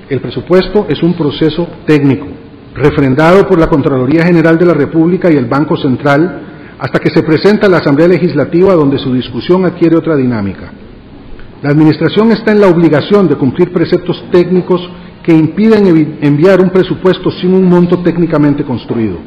El 0.08 0.20
presupuesto 0.20 0.86
es 0.88 1.02
un 1.02 1.14
proceso 1.14 1.66
técnico, 1.84 2.28
refrendado 2.76 3.48
por 3.48 3.58
la 3.58 3.66
Contraloría 3.66 4.24
General 4.24 4.56
de 4.56 4.66
la 4.66 4.74
República 4.74 5.32
y 5.32 5.36
el 5.36 5.46
Banco 5.46 5.76
Central, 5.76 6.49
hasta 6.80 6.98
que 6.98 7.10
se 7.10 7.22
presenta 7.22 7.68
la 7.68 7.76
Asamblea 7.76 8.08
Legislativa 8.08 8.74
donde 8.74 8.98
su 8.98 9.12
discusión 9.12 9.66
adquiere 9.66 9.96
otra 9.96 10.16
dinámica. 10.16 10.72
La 11.62 11.70
Administración 11.70 12.32
está 12.32 12.52
en 12.52 12.60
la 12.60 12.68
obligación 12.68 13.28
de 13.28 13.36
cumplir 13.36 13.70
preceptos 13.70 14.24
técnicos 14.32 14.80
que 15.22 15.34
impiden 15.34 16.18
enviar 16.22 16.58
un 16.58 16.70
presupuesto 16.70 17.30
sin 17.32 17.52
un 17.52 17.68
monto 17.68 17.98
técnicamente 18.02 18.64
construido. 18.64 19.18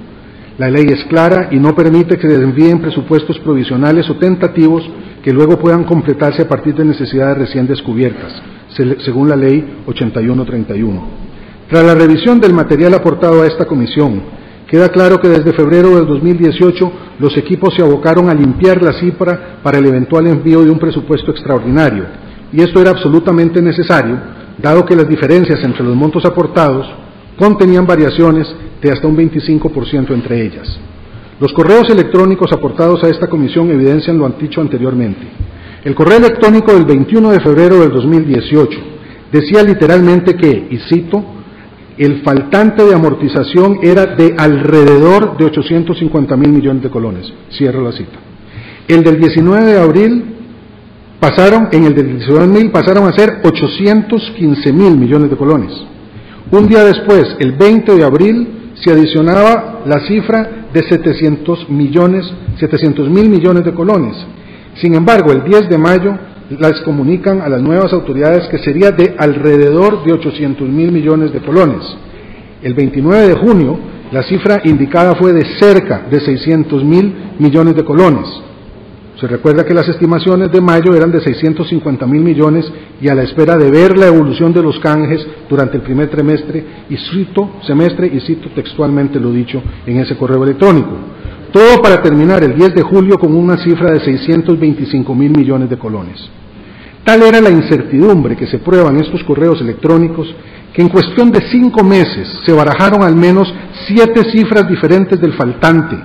La 0.57 0.67
ley 0.71 0.87
es 0.89 1.03
clara 1.05 1.49
y 1.51 1.57
no 1.57 1.75
permite 1.75 2.17
que 2.17 2.27
se 2.27 2.41
envíen 2.41 2.81
presupuestos 2.81 3.37
provisionales 3.39 4.09
o 4.09 4.15
tentativos 4.15 4.83
que 5.23 5.31
luego 5.31 5.59
puedan 5.59 5.83
completarse 5.83 6.41
a 6.41 6.47
partir 6.47 6.73
de 6.73 6.85
necesidades 6.85 7.37
recién 7.37 7.67
descubiertas, 7.67 8.33
según 9.05 9.29
la 9.29 9.35
ley 9.35 9.63
8131. 9.85 11.03
Tras 11.69 11.83
la 11.85 11.93
revisión 11.93 12.39
del 12.39 12.53
material 12.53 12.95
aportado 12.95 13.43
a 13.43 13.47
esta 13.47 13.65
comisión, 13.65 14.42
queda 14.73 14.89
claro 14.89 15.19
que 15.19 15.29
desde 15.29 15.53
febrero 15.53 15.95
del 15.97 16.07
2018 16.07 16.91
los 17.19 17.37
equipos 17.37 17.75
se 17.75 17.83
abocaron 17.83 18.27
a 18.27 18.33
limpiar 18.33 18.81
la 18.81 18.93
cifra 18.93 19.59
para 19.61 19.77
el 19.77 19.85
eventual 19.85 20.25
envío 20.25 20.63
de 20.63 20.71
un 20.71 20.79
presupuesto 20.79 21.29
extraordinario, 21.29 22.05
y 22.51 22.59
esto 22.59 22.81
era 22.81 22.89
absolutamente 22.89 23.61
necesario, 23.61 24.17
dado 24.57 24.83
que 24.83 24.95
las 24.95 25.07
diferencias 25.07 25.63
entre 25.63 25.83
los 25.83 25.95
montos 25.95 26.25
aportados 26.25 26.87
contenían 27.37 27.85
variaciones 27.85 28.51
de 28.81 28.91
hasta 28.91 29.07
un 29.07 29.15
25% 29.15 30.11
entre 30.11 30.43
ellas. 30.43 30.79
Los 31.39 31.53
correos 31.53 31.87
electrónicos 31.91 32.51
aportados 32.51 33.03
a 33.03 33.09
esta 33.09 33.27
comisión 33.27 33.69
evidencian 33.69 34.17
lo 34.17 34.27
dicho 34.29 34.59
anteriormente. 34.59 35.21
El 35.83 35.93
correo 35.93 36.17
electrónico 36.17 36.73
del 36.73 36.85
21 36.85 37.29
de 37.29 37.41
febrero 37.41 37.79
del 37.79 37.91
2018 37.91 38.79
decía 39.31 39.61
literalmente 39.61 40.35
que, 40.35 40.67
y 40.71 40.79
cito, 40.89 41.42
el 41.97 42.23
faltante 42.23 42.83
de 42.83 42.93
amortización 42.93 43.79
era 43.83 44.05
de 44.05 44.35
alrededor 44.37 45.37
de 45.37 45.45
850 45.45 46.35
mil 46.37 46.49
millones 46.49 46.83
de 46.83 46.89
colones. 46.89 47.31
Cierro 47.51 47.83
la 47.83 47.91
cita. 47.91 48.19
El 48.87 49.03
del 49.03 49.19
19 49.19 49.73
de 49.73 49.79
abril 49.79 50.25
pasaron, 51.19 51.69
en 51.71 51.85
el 51.85 51.93
del 51.93 52.17
19 52.17 52.47
de 52.47 52.51
abril 52.51 52.71
pasaron 52.71 53.07
a 53.07 53.13
ser 53.13 53.41
815 53.43 54.73
mil 54.73 54.97
millones 54.97 55.29
de 55.29 55.37
colones. 55.37 55.71
Un 56.51 56.67
día 56.67 56.83
después, 56.83 57.23
el 57.39 57.53
20 57.53 57.95
de 57.95 58.03
abril, 58.03 58.47
se 58.75 58.91
adicionaba 58.91 59.81
la 59.85 59.99
cifra 60.07 60.67
de 60.73 60.83
700 60.83 61.69
millones, 61.69 62.25
700 62.59 63.09
mil 63.09 63.29
millones 63.29 63.63
de 63.63 63.73
colones. 63.73 64.15
Sin 64.75 64.95
embargo, 64.95 65.31
el 65.31 65.43
10 65.43 65.69
de 65.69 65.77
mayo 65.77 66.17
las 66.49 66.81
comunican 66.81 67.41
a 67.41 67.49
las 67.49 67.61
nuevas 67.61 67.93
autoridades 67.93 68.47
que 68.49 68.59
sería 68.59 68.91
de 68.91 69.15
alrededor 69.17 70.03
de 70.03 70.13
800 70.13 70.67
mil 70.67 70.91
millones 70.91 71.31
de 71.31 71.39
colones. 71.39 71.83
El 72.61 72.73
29 72.73 73.27
de 73.27 73.35
junio, 73.35 73.77
la 74.11 74.23
cifra 74.23 74.61
indicada 74.63 75.15
fue 75.15 75.33
de 75.33 75.45
cerca 75.59 76.05
de 76.09 76.19
600 76.19 76.83
mil 76.83 77.13
millones 77.39 77.75
de 77.75 77.83
colones. 77.83 78.27
Se 79.19 79.27
recuerda 79.27 79.63
que 79.63 79.73
las 79.73 79.87
estimaciones 79.87 80.51
de 80.51 80.59
mayo 80.59 80.93
eran 80.95 81.11
de 81.11 81.21
650 81.21 82.05
mil 82.07 82.21
millones 82.21 82.69
y 82.99 83.07
a 83.07 83.15
la 83.15 83.23
espera 83.23 83.57
de 83.57 83.71
ver 83.71 83.97
la 83.97 84.07
evolución 84.07 84.51
de 84.53 84.61
los 84.61 84.79
canjes 84.79 85.25
durante 85.49 85.77
el 85.77 85.83
primer 85.83 86.09
trimestre 86.09 86.63
y 86.89 86.97
cito 86.97 87.51
semestre 87.65 88.07
y 88.07 88.19
cito 88.19 88.49
textualmente 88.55 89.19
lo 89.19 89.31
dicho 89.31 89.61
en 89.85 89.99
ese 89.99 90.17
correo 90.17 90.43
electrónico. 90.43 90.91
Todo 91.53 91.83
para 91.83 92.01
terminar 92.01 92.43
el 92.43 92.55
10 92.55 92.73
de 92.73 92.81
julio 92.81 93.19
con 93.19 93.35
una 93.35 93.57
cifra 93.63 93.91
de 93.91 93.99
625 93.99 95.13
mil 95.13 95.29
millones 95.29 95.69
de 95.69 95.77
colones. 95.77 96.19
Tal 97.03 97.21
era 97.21 97.39
la 97.39 97.51
incertidumbre 97.51 98.35
que 98.35 98.47
se 98.47 98.57
prueba 98.57 98.89
en 98.89 99.01
estos 99.01 99.23
correos 99.23 99.61
electrónicos 99.61 100.33
que 100.73 100.81
en 100.81 100.89
cuestión 100.89 101.29
de 101.29 101.41
cinco 101.51 101.83
meses 101.83 102.27
se 102.43 102.51
barajaron 102.53 103.03
al 103.03 103.15
menos 103.15 103.53
siete 103.85 104.23
cifras 104.31 104.67
diferentes 104.67 105.21
del 105.21 105.33
faltante 105.33 105.95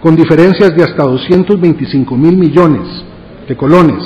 con 0.00 0.16
diferencias 0.16 0.74
de 0.74 0.84
hasta 0.84 1.02
225 1.02 2.16
mil 2.16 2.38
millones 2.38 3.04
de 3.46 3.56
colones, 3.56 4.02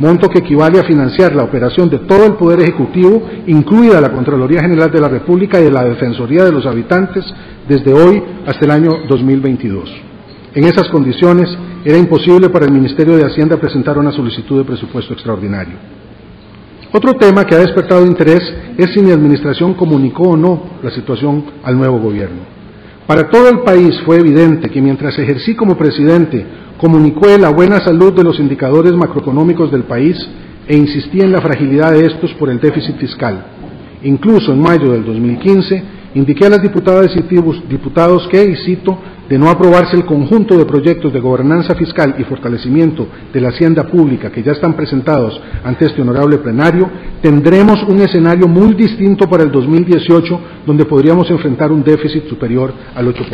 monto 0.00 0.28
que 0.28 0.40
equivale 0.40 0.80
a 0.80 0.84
financiar 0.84 1.36
la 1.36 1.44
operación 1.44 1.88
de 1.90 2.00
todo 2.00 2.26
el 2.26 2.32
Poder 2.34 2.60
Ejecutivo, 2.60 3.22
incluida 3.46 4.00
la 4.00 4.10
Contraloría 4.10 4.62
General 4.62 4.90
de 4.90 5.00
la 5.00 5.08
República 5.08 5.60
y 5.60 5.64
de 5.64 5.70
la 5.70 5.84
Defensoría 5.84 6.44
de 6.44 6.52
los 6.52 6.66
Habitantes, 6.66 7.24
desde 7.68 7.92
hoy 7.92 8.20
hasta 8.46 8.64
el 8.64 8.70
año 8.72 8.90
2022. 9.08 10.13
En 10.54 10.64
esas 10.64 10.88
condiciones, 10.88 11.48
era 11.84 11.98
imposible 11.98 12.48
para 12.48 12.66
el 12.66 12.72
Ministerio 12.72 13.16
de 13.16 13.24
Hacienda 13.24 13.56
presentar 13.56 13.98
una 13.98 14.12
solicitud 14.12 14.58
de 14.58 14.64
presupuesto 14.64 15.12
extraordinario. 15.12 15.74
Otro 16.92 17.14
tema 17.14 17.44
que 17.44 17.56
ha 17.56 17.58
despertado 17.58 18.06
interés 18.06 18.40
es 18.78 18.90
si 18.94 19.00
mi 19.00 19.10
administración 19.10 19.74
comunicó 19.74 20.30
o 20.30 20.36
no 20.36 20.62
la 20.80 20.92
situación 20.92 21.44
al 21.64 21.76
nuevo 21.76 21.98
gobierno. 21.98 22.42
Para 23.04 23.28
todo 23.30 23.48
el 23.48 23.60
país 23.60 24.00
fue 24.06 24.18
evidente 24.18 24.70
que 24.70 24.80
mientras 24.80 25.18
ejercí 25.18 25.56
como 25.56 25.76
presidente, 25.76 26.46
comunicó 26.78 27.26
la 27.36 27.50
buena 27.50 27.80
salud 27.80 28.12
de 28.12 28.22
los 28.22 28.38
indicadores 28.38 28.92
macroeconómicos 28.92 29.72
del 29.72 29.82
país 29.82 30.16
e 30.68 30.76
insistí 30.76 31.20
en 31.20 31.32
la 31.32 31.40
fragilidad 31.40 31.92
de 31.92 32.06
estos 32.06 32.32
por 32.34 32.48
el 32.48 32.60
déficit 32.60 32.96
fiscal. 32.96 33.44
Incluso 34.04 34.52
en 34.52 34.60
mayo 34.60 34.92
del 34.92 35.04
2015 35.04 35.82
indiqué 36.14 36.46
a 36.46 36.50
las 36.50 36.62
diputadas 36.62 37.10
y 37.16 37.22
diputados 37.68 38.28
que, 38.28 38.44
y 38.44 38.56
cito, 38.64 38.98
de 39.28 39.38
no 39.38 39.48
aprobarse 39.48 39.96
el 39.96 40.04
conjunto 40.04 40.56
de 40.58 40.66
proyectos 40.66 41.12
de 41.12 41.20
gobernanza 41.20 41.74
fiscal 41.74 42.14
y 42.18 42.24
fortalecimiento 42.24 43.06
de 43.32 43.40
la 43.40 43.48
hacienda 43.48 43.84
pública 43.84 44.30
que 44.30 44.42
ya 44.42 44.52
están 44.52 44.74
presentados 44.74 45.40
ante 45.64 45.86
este 45.86 46.02
honorable 46.02 46.38
plenario, 46.38 46.90
tendremos 47.22 47.82
un 47.84 48.00
escenario 48.00 48.46
muy 48.46 48.74
distinto 48.74 49.28
para 49.28 49.42
el 49.42 49.50
2018 49.50 50.40
donde 50.66 50.84
podríamos 50.84 51.30
enfrentar 51.30 51.72
un 51.72 51.82
déficit 51.82 52.28
superior 52.28 52.72
al 52.94 53.06
8%. 53.06 53.24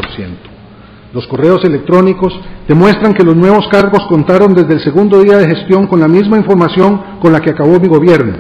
Los 1.13 1.27
correos 1.27 1.65
electrónicos 1.65 2.33
demuestran 2.69 3.15
que 3.15 3.25
los 3.25 3.35
nuevos 3.35 3.67
cargos 3.69 4.07
contaron 4.09 4.55
desde 4.55 4.75
el 4.75 4.81
segundo 4.81 5.21
día 5.21 5.39
de 5.39 5.49
gestión 5.49 5.89
con 5.89 5.99
la 5.99 6.07
misma 6.07 6.37
información 6.37 7.19
con 7.21 7.33
la 7.33 7.41
que 7.41 7.51
acabó 7.51 7.81
mi 7.81 7.89
gobierno, 7.89 8.35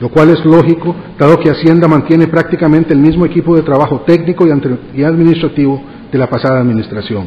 lo 0.00 0.10
cual 0.10 0.28
es 0.28 0.44
lógico, 0.44 0.94
dado 1.18 1.38
que 1.38 1.50
Hacienda 1.50 1.88
mantiene 1.88 2.26
prácticamente 2.26 2.92
el 2.92 3.00
mismo 3.00 3.24
equipo 3.24 3.56
de 3.56 3.62
trabajo 3.62 4.02
técnico 4.06 4.46
y 4.46 5.02
administrativo 5.02 5.82
de 6.10 6.18
la 6.18 6.28
pasada 6.28 6.60
administración. 6.60 7.26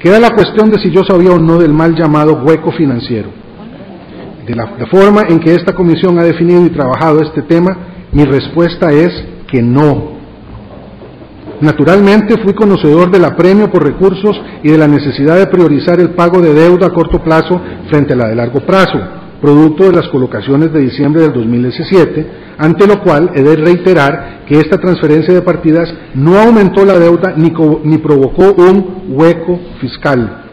Queda 0.00 0.18
la 0.18 0.30
cuestión 0.30 0.70
de 0.70 0.78
si 0.78 0.90
yo 0.90 1.02
sabía 1.04 1.32
o 1.32 1.38
no 1.38 1.58
del 1.58 1.72
mal 1.72 1.94
llamado 1.94 2.42
hueco 2.42 2.72
financiero. 2.72 3.28
De 4.46 4.54
la, 4.54 4.66
forma 4.90 5.22
en 5.28 5.38
que 5.38 5.54
esta 5.54 5.74
comisión 5.74 6.18
ha 6.18 6.24
definido 6.24 6.64
y 6.64 6.70
trabajado 6.70 7.20
este 7.20 7.42
tema, 7.42 7.76
mi 8.12 8.24
respuesta 8.24 8.90
es 8.90 9.10
que 9.46 9.62
no. 9.62 10.18
Naturalmente 11.60 12.42
fui 12.42 12.54
conocedor 12.54 13.10
del 13.10 13.26
apremio 13.26 13.70
por 13.70 13.84
recursos 13.84 14.40
y 14.62 14.70
de 14.70 14.78
la 14.78 14.88
necesidad 14.88 15.36
de 15.36 15.46
priorizar 15.46 16.00
el 16.00 16.14
pago 16.14 16.40
de 16.40 16.54
deuda 16.54 16.86
a 16.86 16.90
corto 16.90 17.22
plazo 17.22 17.60
frente 17.90 18.14
a 18.14 18.16
la 18.16 18.28
de 18.28 18.36
largo 18.36 18.60
plazo 18.60 19.19
producto 19.40 19.84
de 19.84 19.92
las 19.92 20.08
colocaciones 20.08 20.72
de 20.72 20.80
diciembre 20.80 21.22
del 21.22 21.32
2017, 21.32 22.26
ante 22.58 22.86
lo 22.86 23.02
cual 23.02 23.30
he 23.34 23.42
de 23.42 23.56
reiterar 23.56 24.44
que 24.46 24.58
esta 24.58 24.78
transferencia 24.78 25.32
de 25.32 25.42
partidas 25.42 25.92
no 26.14 26.38
aumentó 26.38 26.84
la 26.84 26.98
deuda 26.98 27.34
ni, 27.36 27.52
ni 27.84 27.98
provocó 27.98 28.52
un 28.52 29.04
hueco 29.08 29.58
fiscal. 29.80 30.44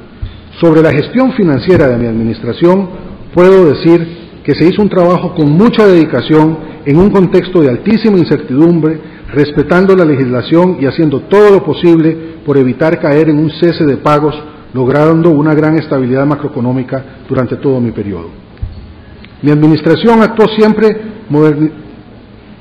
Sobre 0.59 0.81
la 0.81 0.91
gestión 0.91 1.33
financiera 1.33 1.87
de 1.87 1.97
mi 1.97 2.07
administración, 2.07 2.89
puedo 3.33 3.65
decir 3.65 4.27
que 4.43 4.55
se 4.55 4.65
hizo 4.65 4.81
un 4.81 4.89
trabajo 4.89 5.35
con 5.35 5.51
mucha 5.51 5.85
dedicación 5.85 6.57
en 6.85 6.97
un 6.97 7.09
contexto 7.09 7.61
de 7.61 7.69
altísima 7.69 8.17
incertidumbre, 8.17 8.99
respetando 9.33 9.93
la 9.95 10.05
legislación 10.05 10.77
y 10.79 10.85
haciendo 10.85 11.23
todo 11.23 11.51
lo 11.51 11.63
posible 11.65 12.37
por 12.45 12.57
evitar 12.57 12.97
caer 13.01 13.29
en 13.29 13.39
un 13.39 13.49
cese 13.51 13.85
de 13.85 13.97
pagos, 13.97 14.41
logrando 14.73 15.31
una 15.31 15.53
gran 15.53 15.77
estabilidad 15.77 16.25
macroeconómica 16.25 17.03
durante 17.27 17.57
todo 17.57 17.81
mi 17.81 17.91
periodo. 17.91 18.46
Mi 19.41 19.51
administración 19.51 20.21
actuó 20.21 20.47
siempre 20.47 20.95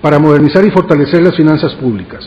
para 0.02 0.18
modernizar 0.18 0.64
y 0.64 0.70
fortalecer 0.70 1.22
las 1.22 1.36
finanzas 1.36 1.74
públicas. 1.74 2.24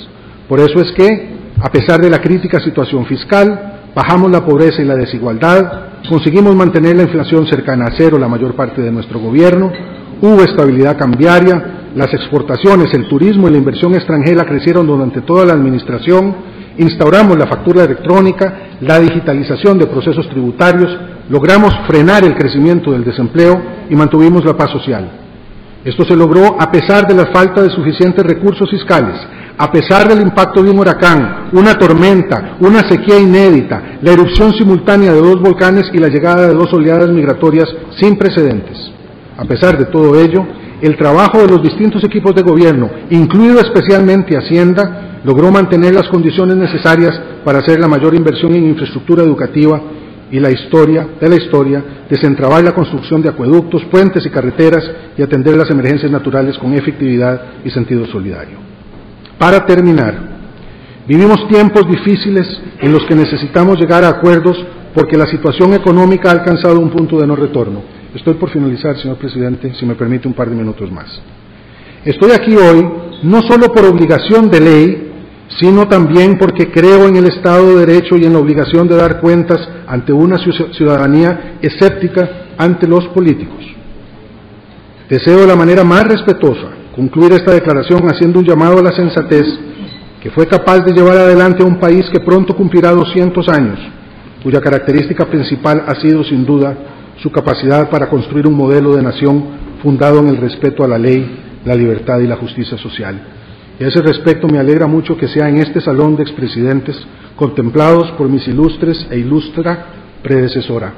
Por 0.47 0.59
eso 0.59 0.81
es 0.81 0.91
que, 0.93 1.29
a 1.61 1.71
pesar 1.71 2.01
de 2.01 2.09
la 2.09 2.19
crítica 2.19 2.59
situación 2.59 3.05
fiscal, 3.05 3.91
bajamos 3.95 4.31
la 4.31 4.45
pobreza 4.45 4.81
y 4.81 4.85
la 4.85 4.95
desigualdad, 4.95 5.89
conseguimos 6.07 6.55
mantener 6.55 6.95
la 6.95 7.03
inflación 7.03 7.45
cercana 7.47 7.85
a 7.85 7.93
cero 7.97 8.17
la 8.17 8.27
mayor 8.27 8.55
parte 8.55 8.81
de 8.81 8.91
nuestro 8.91 9.19
gobierno, 9.19 9.71
hubo 10.21 10.41
estabilidad 10.41 10.97
cambiaria, 10.97 11.91
las 11.95 12.13
exportaciones, 12.13 12.93
el 12.93 13.07
turismo 13.07 13.47
y 13.47 13.51
la 13.51 13.57
inversión 13.57 13.93
extranjera 13.95 14.45
crecieron 14.45 14.87
durante 14.87 15.21
toda 15.21 15.45
la 15.45 15.53
administración, 15.53 16.35
instauramos 16.77 17.37
la 17.37 17.47
factura 17.47 17.83
electrónica, 17.83 18.77
la 18.81 18.99
digitalización 18.99 19.77
de 19.77 19.87
procesos 19.87 20.29
tributarios, 20.29 20.97
logramos 21.29 21.71
frenar 21.87 22.23
el 22.23 22.35
crecimiento 22.35 22.91
del 22.91 23.05
desempleo 23.05 23.61
y 23.89 23.95
mantuvimos 23.95 24.43
la 24.43 24.57
paz 24.57 24.71
social. 24.71 25.09
Esto 25.85 26.03
se 26.03 26.15
logró 26.15 26.59
a 26.59 26.69
pesar 26.71 27.07
de 27.07 27.13
la 27.13 27.27
falta 27.27 27.61
de 27.61 27.69
suficientes 27.69 28.25
recursos 28.25 28.69
fiscales, 28.69 29.15
a 29.57 29.71
pesar 29.71 30.07
del 30.09 30.21
impacto 30.21 30.61
de 30.61 30.71
un 30.71 30.79
huracán, 30.79 31.49
una 31.53 31.75
tormenta, 31.75 32.57
una 32.59 32.79
sequía 32.81 33.17
inédita, 33.17 33.99
la 34.01 34.11
erupción 34.11 34.53
simultánea 34.53 35.13
de 35.13 35.21
dos 35.21 35.39
volcanes 35.39 35.89
y 35.93 35.99
la 35.99 36.09
llegada 36.09 36.47
de 36.47 36.53
dos 36.53 36.73
oleadas 36.73 37.09
migratorias 37.09 37.67
sin 37.97 38.17
precedentes. 38.17 38.77
A 39.37 39.45
pesar 39.45 39.77
de 39.77 39.85
todo 39.85 40.19
ello, 40.19 40.45
el 40.81 40.97
trabajo 40.97 41.39
de 41.39 41.47
los 41.47 41.61
distintos 41.61 42.03
equipos 42.03 42.35
de 42.35 42.41
gobierno, 42.41 42.89
incluido 43.09 43.59
especialmente 43.59 44.37
Hacienda, 44.37 45.21
logró 45.23 45.51
mantener 45.51 45.93
las 45.93 46.07
condiciones 46.07 46.57
necesarias 46.57 47.19
para 47.45 47.59
hacer 47.59 47.79
la 47.79 47.87
mayor 47.87 48.15
inversión 48.15 48.53
en 48.55 48.69
infraestructura 48.69 49.23
educativa 49.23 49.81
y 50.31 50.39
la 50.39 50.51
historia 50.51 51.07
de 51.19 51.29
la 51.29 51.35
historia, 51.35 51.83
desentrabar 52.09 52.63
la 52.63 52.73
construcción 52.73 53.21
de 53.21 53.29
acueductos, 53.29 53.85
puentes 53.85 54.25
y 54.25 54.29
carreteras 54.29 54.83
y 55.17 55.21
atender 55.21 55.55
las 55.57 55.69
emergencias 55.69 56.11
naturales 56.11 56.57
con 56.57 56.73
efectividad 56.73 57.41
y 57.63 57.69
sentido 57.69 58.05
solidario. 58.07 58.57
Para 59.37 59.65
terminar, 59.65 60.15
vivimos 61.07 61.47
tiempos 61.47 61.87
difíciles 61.87 62.47
en 62.79 62.91
los 62.91 63.05
que 63.05 63.15
necesitamos 63.15 63.79
llegar 63.79 64.03
a 64.03 64.09
acuerdos 64.09 64.57
porque 64.93 65.17
la 65.17 65.27
situación 65.27 65.73
económica 65.73 66.29
ha 66.29 66.33
alcanzado 66.33 66.79
un 66.79 66.89
punto 66.89 67.19
de 67.19 67.27
no 67.27 67.35
retorno. 67.35 67.81
Estoy 68.13 68.35
por 68.35 68.49
finalizar, 68.49 68.97
señor 68.97 69.17
presidente, 69.17 69.73
si 69.75 69.85
me 69.85 69.95
permite 69.95 70.27
un 70.27 70.33
par 70.33 70.49
de 70.49 70.55
minutos 70.55 70.91
más. 70.91 71.21
Estoy 72.03 72.31
aquí 72.31 72.55
hoy 72.55 72.87
no 73.23 73.41
solo 73.41 73.67
por 73.73 73.85
obligación 73.85 74.49
de 74.49 74.59
ley, 74.59 75.08
sino 75.57 75.87
también 75.87 76.37
porque 76.37 76.71
creo 76.71 77.07
en 77.07 77.15
el 77.15 77.25
Estado 77.25 77.67
de 77.67 77.85
Derecho 77.85 78.15
y 78.17 78.25
en 78.25 78.33
la 78.33 78.39
obligación 78.39 78.87
de 78.87 78.95
dar 78.95 79.19
cuentas 79.19 79.67
ante 79.87 80.13
una 80.13 80.37
ciudadanía 80.37 81.57
escéptica 81.61 82.29
ante 82.57 82.87
los 82.87 83.07
políticos. 83.07 83.65
Deseo 85.09 85.39
de 85.39 85.47
la 85.47 85.55
manera 85.55 85.83
más 85.83 86.03
respetuosa 86.03 86.79
concluir 86.95 87.31
esta 87.31 87.53
declaración 87.53 88.01
haciendo 88.09 88.39
un 88.39 88.45
llamado 88.45 88.79
a 88.79 88.83
la 88.83 88.91
sensatez 88.91 89.45
que 90.21 90.29
fue 90.31 90.45
capaz 90.47 90.81
de 90.81 90.91
llevar 90.91 91.17
adelante 91.17 91.63
a 91.63 91.65
un 91.65 91.79
país 91.79 92.05
que 92.11 92.19
pronto 92.19 92.53
cumplirá 92.53 92.91
200 92.91 93.47
años, 93.47 93.79
cuya 94.43 94.59
característica 94.59 95.25
principal 95.25 95.85
ha 95.87 95.95
sido 95.95 96.25
sin 96.25 96.45
duda 96.45 96.75
su 97.23 97.31
capacidad 97.31 97.89
para 97.89 98.09
construir 98.09 98.47
un 98.47 98.53
modelo 98.53 98.95
de 98.95 99.01
nación 99.01 99.45
fundado 99.81 100.19
en 100.19 100.27
el 100.27 100.37
respeto 100.37 100.83
a 100.83 100.89
la 100.89 100.97
ley, 100.97 101.39
la 101.63 101.73
libertad 101.73 102.19
y 102.19 102.27
la 102.27 102.35
justicia 102.35 102.77
social. 102.77 103.38
Y 103.79 103.83
a 103.83 103.87
ese 103.87 104.01
respecto 104.01 104.47
me 104.47 104.59
alegra 104.59 104.87
mucho 104.87 105.15
que 105.15 105.29
sea 105.29 105.47
en 105.47 105.57
este 105.57 105.79
salón 105.79 106.17
de 106.17 106.23
expresidentes, 106.23 106.97
contemplados 107.37 108.11
por 108.11 108.27
mis 108.27 108.45
ilustres 108.47 109.07
e 109.09 109.17
ilustra 109.17 109.85
predecesora, 110.21 110.93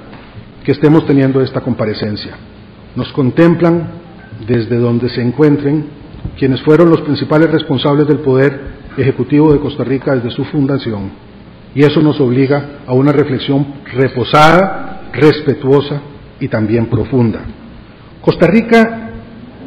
que 0.63 0.71
estemos 0.71 1.05
teniendo 1.05 1.41
esta 1.41 1.61
comparecencia. 1.61 2.35
Nos 2.95 3.11
contemplan 3.13 3.87
desde 4.47 4.77
donde 4.77 5.09
se 5.09 5.21
encuentren 5.21 5.85
quienes 6.37 6.61
fueron 6.61 6.89
los 6.89 7.01
principales 7.01 7.51
responsables 7.51 8.07
del 8.07 8.19
poder 8.19 8.59
ejecutivo 8.97 9.53
de 9.53 9.59
Costa 9.59 9.83
Rica 9.83 10.15
desde 10.15 10.31
su 10.31 10.43
fundación. 10.45 11.11
Y 11.75 11.83
eso 11.83 12.01
nos 12.01 12.19
obliga 12.19 12.79
a 12.87 12.93
una 12.93 13.11
reflexión 13.11 13.65
reposada, 13.93 15.09
respetuosa 15.13 16.01
y 16.39 16.47
también 16.47 16.87
profunda. 16.87 17.41
Costa 18.21 18.47
Rica 18.47 19.11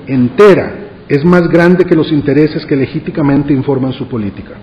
entera 0.06 0.83
es 1.08 1.24
más 1.24 1.48
grande 1.48 1.84
que 1.84 1.94
los 1.94 2.10
intereses 2.10 2.64
que 2.66 2.76
legítimamente 2.76 3.52
informan 3.52 3.92
su 3.92 4.08
política. 4.08 4.54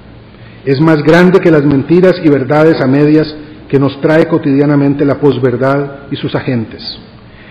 Es 0.65 0.79
más 0.79 1.01
grande 1.03 1.39
que 1.39 1.51
las 1.51 1.63
mentiras 1.63 2.13
y 2.23 2.29
verdades 2.29 2.81
a 2.81 2.87
medias 2.87 3.35
que 3.67 3.79
nos 3.79 3.99
trae 4.01 4.27
cotidianamente 4.27 5.05
la 5.05 5.19
posverdad 5.19 6.07
y 6.11 6.15
sus 6.15 6.35
agentes. 6.35 6.81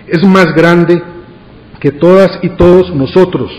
Es 0.07 0.25
más 0.25 0.53
grande 0.53 1.01
que 1.79 1.91
todas 1.91 2.39
y 2.41 2.49
todos 2.49 2.93
nosotros, 2.93 3.51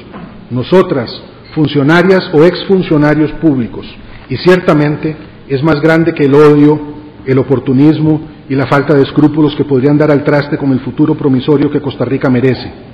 nosotras, 0.51 1.11
funcionarias 1.55 2.31
o 2.33 2.45
exfuncionarios 2.45 3.33
públicos, 3.33 3.87
y 4.29 4.37
ciertamente 4.37 5.17
es 5.49 5.63
más 5.63 5.81
grande 5.81 6.15
que 6.15 6.25
el 6.25 6.35
odio, 6.35 6.81
el 7.27 7.39
oportunismo 7.39 8.29
y 8.49 8.55
la 8.55 8.67
falta 8.67 8.95
de 8.95 9.03
escrúpulos 9.03 9.55
que 9.57 9.65
podrían 9.65 9.99
dar 9.99 10.11
al 10.11 10.25
traste 10.25 10.57
con 10.57 10.73
el 10.73 10.81
futuro 10.81 11.15
promisorio 11.15 11.71
que 11.71 11.81
Costa 11.81 12.05
Rica 12.05 12.31
merece. 12.31 12.92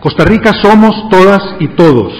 Costa 0.00 0.24
Rica 0.24 0.52
somos 0.62 1.08
todas 1.10 1.56
y 1.60 1.68
todos, 1.68 2.12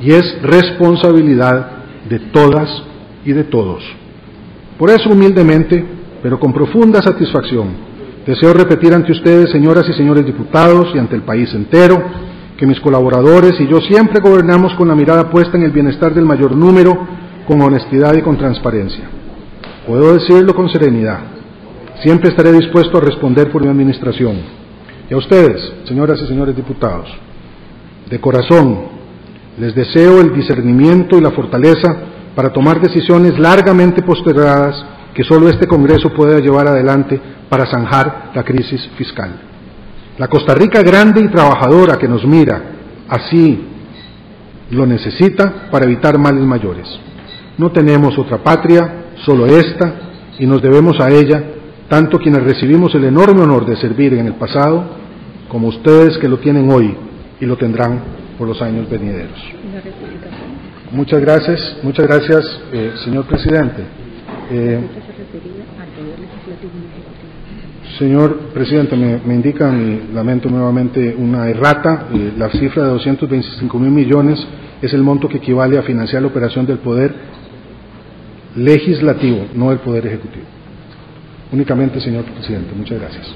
y 0.00 0.12
es 0.12 0.42
responsabilidad 0.42 1.70
de 2.08 2.18
todas 2.18 2.68
y 3.24 3.32
de 3.32 3.44
todos. 3.44 3.82
Por 4.78 4.90
eso 4.90 5.10
humildemente, 5.10 5.84
pero 6.22 6.38
con 6.38 6.52
profunda 6.52 7.00
satisfacción, 7.00 7.92
Deseo 8.26 8.54
repetir 8.54 8.94
ante 8.94 9.10
ustedes, 9.10 9.50
señoras 9.50 9.88
y 9.88 9.94
señores 9.94 10.24
diputados, 10.24 10.92
y 10.94 10.98
ante 10.98 11.16
el 11.16 11.22
país 11.22 11.52
entero, 11.54 12.00
que 12.56 12.66
mis 12.68 12.78
colaboradores 12.78 13.58
y 13.58 13.66
yo 13.66 13.80
siempre 13.80 14.20
gobernamos 14.20 14.74
con 14.74 14.86
la 14.86 14.94
mirada 14.94 15.28
puesta 15.28 15.56
en 15.56 15.64
el 15.64 15.72
bienestar 15.72 16.14
del 16.14 16.24
mayor 16.24 16.54
número, 16.54 16.96
con 17.48 17.60
honestidad 17.60 18.14
y 18.14 18.22
con 18.22 18.38
transparencia. 18.38 19.08
Puedo 19.88 20.14
decirlo 20.14 20.54
con 20.54 20.68
serenidad. 20.68 21.18
Siempre 22.04 22.30
estaré 22.30 22.52
dispuesto 22.52 22.98
a 22.98 23.00
responder 23.00 23.50
por 23.50 23.62
mi 23.62 23.68
administración. 23.68 24.61
Y 25.10 25.14
a 25.14 25.16
ustedes, 25.16 25.72
señoras 25.86 26.20
y 26.22 26.26
señores 26.26 26.56
diputados, 26.56 27.08
de 28.08 28.20
corazón, 28.20 29.02
les 29.58 29.74
deseo 29.74 30.20
el 30.20 30.34
discernimiento 30.34 31.18
y 31.18 31.20
la 31.20 31.30
fortaleza 31.30 31.96
para 32.34 32.50
tomar 32.50 32.80
decisiones 32.80 33.38
largamente 33.38 34.02
postergadas 34.02 34.84
que 35.14 35.24
solo 35.24 35.48
este 35.48 35.66
Congreso 35.66 36.10
pueda 36.14 36.38
llevar 36.38 36.66
adelante 36.68 37.20
para 37.48 37.66
zanjar 37.66 38.30
la 38.34 38.42
crisis 38.42 38.88
fiscal. 38.96 39.40
La 40.18 40.28
Costa 40.28 40.54
Rica 40.54 40.82
grande 40.82 41.20
y 41.22 41.28
trabajadora 41.28 41.98
que 41.98 42.08
nos 42.08 42.24
mira 42.24 42.62
así 43.08 43.68
lo 44.70 44.86
necesita 44.86 45.68
para 45.70 45.84
evitar 45.84 46.18
males 46.18 46.44
mayores. 46.44 46.88
No 47.58 47.70
tenemos 47.70 48.18
otra 48.18 48.38
patria, 48.38 49.04
solo 49.24 49.46
esta, 49.46 49.94
y 50.38 50.46
nos 50.46 50.62
debemos 50.62 50.98
a 50.98 51.10
ella, 51.10 51.44
tanto 51.92 52.18
quienes 52.18 52.42
recibimos 52.42 52.94
el 52.94 53.04
enorme 53.04 53.42
honor 53.42 53.66
de 53.66 53.76
servir 53.76 54.14
en 54.14 54.26
el 54.26 54.32
pasado, 54.36 54.82
como 55.46 55.68
ustedes 55.68 56.16
que 56.16 56.26
lo 56.26 56.38
tienen 56.38 56.70
hoy 56.70 56.96
y 57.38 57.44
lo 57.44 57.58
tendrán 57.58 58.00
por 58.38 58.48
los 58.48 58.62
años 58.62 58.88
venideros. 58.88 59.38
Muchas 60.90 61.20
gracias, 61.20 61.76
muchas 61.82 62.06
gracias, 62.06 62.60
eh, 62.72 62.92
señor 63.04 63.26
presidente. 63.26 63.82
Eh, 64.50 64.80
Señor 67.98 68.38
presidente, 68.54 68.96
me, 68.96 69.34
indican, 69.34 70.08
y 70.10 70.14
lamento 70.14 70.48
nuevamente 70.48 71.14
una 71.14 71.50
errata, 71.50 72.06
eh, 72.14 72.32
la 72.38 72.48
cifra 72.48 72.84
de 72.84 72.88
225 72.88 73.78
mil 73.78 73.90
millones 73.90 74.42
es 74.80 74.94
el 74.94 75.02
monto 75.02 75.28
que 75.28 75.36
equivale 75.36 75.76
a 75.76 75.82
financiar 75.82 76.22
la 76.22 76.28
operación 76.28 76.64
del 76.64 76.78
poder 76.78 77.12
legislativo, 78.56 79.46
no 79.54 79.70
el 79.72 79.80
poder 79.80 80.06
ejecutivo. 80.06 80.61
Únicamente, 81.52 82.00
señor 82.00 82.24
presidente, 82.24 82.74
muchas 82.74 82.98
gracias. 82.98 83.26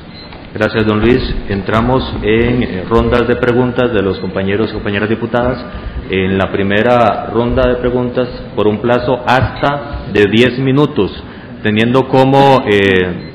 Gracias, 0.54 0.86
don 0.86 1.00
Luis. 1.00 1.20
Entramos 1.50 2.02
en 2.22 2.62
eh, 2.62 2.84
rondas 2.88 3.28
de 3.28 3.36
preguntas 3.36 3.92
de 3.92 4.00
los 4.00 4.18
compañeros 4.20 4.70
y 4.70 4.72
compañeras 4.72 5.10
diputadas. 5.10 5.62
En 6.08 6.38
la 6.38 6.50
primera 6.50 7.26
ronda 7.26 7.68
de 7.68 7.74
preguntas, 7.74 8.26
por 8.54 8.66
un 8.66 8.80
plazo 8.80 9.22
hasta 9.26 10.06
de 10.14 10.24
10 10.32 10.60
minutos, 10.60 11.12
teniendo 11.62 12.08
como 12.08 12.64
eh, 12.66 13.32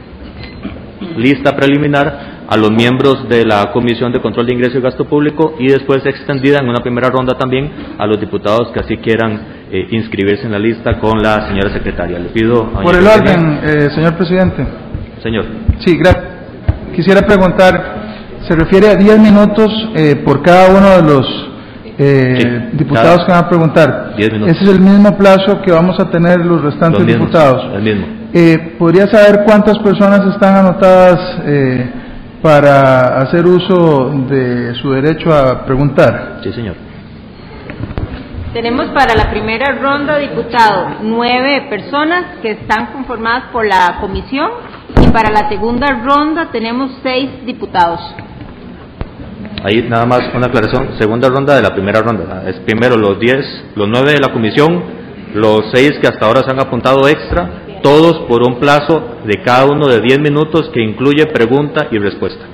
lista 1.18 1.56
preliminar 1.56 2.41
a 2.52 2.58
los 2.58 2.70
miembros 2.72 3.30
de 3.30 3.46
la 3.46 3.72
Comisión 3.72 4.12
de 4.12 4.20
Control 4.20 4.46
de 4.46 4.54
Ingreso 4.54 4.78
y 4.78 4.82
Gasto 4.82 5.06
Público 5.06 5.56
y 5.58 5.70
después 5.70 6.06
extendida 6.06 6.58
en 6.62 6.68
una 6.68 6.82
primera 6.82 7.10
ronda 7.10 7.38
también 7.38 7.72
a 7.98 8.06
los 8.06 8.20
diputados 8.20 8.72
que 8.74 8.82
así 8.82 8.98
quieran 8.98 9.40
eh, 9.72 9.88
inscribirse 9.92 10.48
en 10.48 10.52
la 10.52 10.60
lista 10.60 11.00
con 11.00 11.22
la 11.22 11.48
señora 11.48 11.72
secretaria. 11.72 12.20
Le 12.20 12.28
pido. 12.30 12.70
Por 12.84 12.96
el 12.96 13.08
orden, 13.08 13.62
eh, 13.64 13.90
señor 13.96 14.18
presidente. 14.18 14.68
Señor. 15.24 15.46
Sí, 15.80 15.98
gracias. 15.98 16.26
Quisiera 16.94 17.22
preguntar, 17.22 18.42
¿se 18.46 18.54
refiere 18.54 18.90
a 18.90 18.96
10 18.96 19.20
minutos 19.20 19.72
eh, 19.96 20.18
por 20.26 20.42
cada 20.42 20.78
uno 20.78 20.90
de 20.90 21.04
los 21.04 21.48
diputados 22.74 23.26
que 23.26 23.32
van 23.32 23.46
a 23.46 23.48
preguntar? 23.48 24.14
10 24.18 24.34
minutos. 24.34 24.56
¿Ese 24.56 24.64
es 24.66 24.70
el 24.72 24.82
mismo 24.82 25.18
plazo 25.18 25.62
que 25.62 25.72
vamos 25.72 25.98
a 26.02 26.10
tener 26.10 26.46
los 26.46 26.62
restantes 26.62 27.06
diputados? 27.06 27.76
El 27.76 27.82
mismo. 27.82 28.22
Eh, 28.34 28.76
¿Podría 28.80 29.08
saber 29.08 29.44
cuántas 29.46 29.78
personas 29.80 30.26
están 30.34 30.56
anotadas 30.56 31.20
eh, 31.46 31.92
para 32.42 33.20
hacer 33.20 33.46
uso 33.46 34.12
de 34.28 34.74
su 34.76 34.92
derecho 34.92 35.34
a 35.34 35.66
preguntar? 35.66 36.40
Sí, 36.44 36.52
señor. 36.54 36.76
Tenemos 38.54 38.88
para 38.88 39.16
la 39.16 39.32
primera 39.32 39.78
ronda, 39.80 40.18
diputado, 40.18 40.98
nueve 41.04 41.68
personas 41.70 42.40
que 42.42 42.52
están 42.52 42.88
conformadas 42.88 43.44
por 43.54 43.66
la 43.66 43.98
comisión 44.02 44.50
y 45.02 45.08
para 45.12 45.30
la 45.30 45.48
segunda 45.48 45.88
ronda 46.04 46.50
tenemos 46.52 46.92
seis 47.02 47.30
diputados. 47.46 48.02
Ahí 49.64 49.88
nada 49.88 50.06
más 50.06 50.22
una 50.34 50.48
aclaración. 50.48 50.98
Segunda 51.00 51.30
ronda 51.30 51.56
de 51.56 51.62
la 51.62 51.70
primera 51.70 52.02
ronda. 52.02 52.44
Es 52.48 52.60
primero 52.62 52.98
los 52.98 53.20
diez, 53.20 53.46
los 53.76 53.88
nueve 53.88 54.14
de 54.14 54.20
la 54.20 54.34
comisión, 54.34 54.84
los 55.34 55.70
seis 55.72 55.94
que 56.02 56.08
hasta 56.08 56.26
ahora 56.26 56.42
se 56.44 56.52
han 56.52 56.60
apuntado 56.60 57.08
extra, 57.08 57.50
todos 57.82 58.20
por 58.28 58.44
un 58.44 58.60
plazo 58.60 59.18
de 59.26 59.42
cada 59.44 59.66
uno 59.66 59.88
de 59.88 60.02
diez 60.02 60.20
minutos 60.20 60.70
que 60.74 60.82
incluye 60.82 61.26
pregunta 61.28 61.88
y 61.92 61.98
respuesta. 61.98 62.46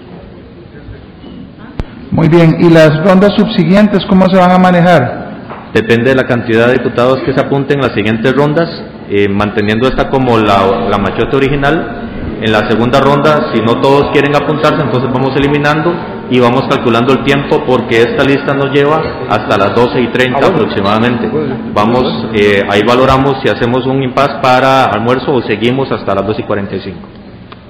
Muy 2.12 2.30
bien, 2.30 2.58
¿y 2.60 2.70
las 2.70 3.04
rondas 3.04 3.34
subsiguientes 3.38 4.06
cómo 4.10 4.28
se 4.28 4.38
van 4.38 4.52
a 4.52 4.58
manejar? 4.58 5.28
Depende 5.74 6.12
de 6.12 6.16
la 6.16 6.24
cantidad 6.24 6.68
de 6.68 6.74
diputados 6.74 7.20
que 7.26 7.34
se 7.34 7.40
apunten 7.40 7.78
en 7.78 7.86
las 7.86 7.94
siguientes 7.94 8.34
rondas, 8.34 8.70
eh, 9.10 9.28
manteniendo 9.30 9.88
esta 9.88 10.10
como 10.10 10.38
la, 10.38 10.88
la 10.90 10.98
machota 10.98 11.38
original. 11.38 12.04
En 12.42 12.52
la 12.52 12.70
segunda 12.70 13.00
ronda, 13.00 13.52
si 13.54 13.62
no 13.62 13.82
todos 13.82 14.12
quieren 14.12 14.36
apuntarse, 14.36 14.82
entonces 14.82 15.12
vamos 15.12 15.36
eliminando 15.36 15.92
y 16.30 16.40
vamos 16.40 16.64
calculando 16.70 17.14
el 17.14 17.24
tiempo 17.24 17.64
porque 17.66 17.98
esta 18.02 18.24
lista 18.24 18.54
nos 18.54 18.72
lleva 18.72 19.02
hasta 19.30 19.58
las 19.58 19.76
12 19.76 20.02
y 20.02 20.08
30 20.08 20.46
aproximadamente. 20.48 21.30
Vamos, 21.74 22.28
eh, 22.34 22.62
ahí 22.70 22.82
valoramos 22.88 23.36
si 23.44 23.50
hacemos 23.50 23.86
un 23.86 24.04
impasse 24.04 24.40
para 24.42 24.86
almuerzo 24.86 25.34
o 25.34 25.42
seguimos 25.42 25.92
hasta 25.92 26.14
las 26.16 26.26
2 26.28 26.40
y 26.40 26.44
45. 26.44 26.98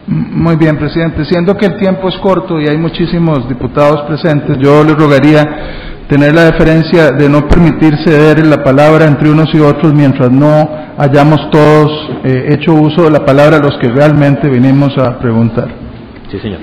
M- 0.10 0.28
Muy 0.32 0.56
bien, 0.56 0.78
presidente. 0.78 1.24
Siendo 1.26 1.56
que 1.56 1.66
el 1.68 1.78
tiempo 1.78 2.08
es 2.10 2.18
corto 2.18 2.60
y 2.60 2.68
hay 2.68 2.78
muchísimos 2.78 3.48
diputados 3.48 4.02
presentes, 4.04 4.58
yo 4.60 4.84
le 4.84 4.94
rogaría 4.96 6.06
tener 6.08 6.34
la 6.34 6.46
deferencia 6.46 7.12
de 7.12 7.28
no 7.28 7.48
permitir 7.50 7.98
ceder 8.06 8.46
la 8.48 8.64
palabra 8.64 9.06
entre 9.06 9.30
unos 9.30 9.54
y 9.54 9.60
otros 9.60 9.94
mientras 9.94 10.32
no 10.32 10.70
hayamos 10.98 11.50
todos 11.52 11.92
eh, 12.24 12.46
hecho 12.54 12.74
uso 12.74 13.04
de 13.04 13.12
la 13.12 13.26
palabra 13.26 13.60
los 13.60 13.78
que 13.78 13.90
realmente 13.90 14.48
vinimos 14.50 14.98
a 14.98 15.20
preguntar. 15.20 15.68
Sí, 16.32 16.40
señor. 16.40 16.60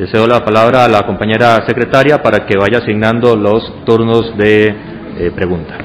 Le 0.00 0.06
cedo 0.06 0.26
la 0.26 0.42
palabra 0.42 0.86
a 0.86 0.88
la 0.88 1.02
compañera 1.02 1.62
secretaria 1.66 2.22
para 2.22 2.46
que 2.46 2.56
vaya 2.56 2.78
asignando 2.78 3.36
los 3.36 3.84
turnos 3.84 4.34
de 4.38 4.68
eh, 5.18 5.30
pregunta. 5.34 5.76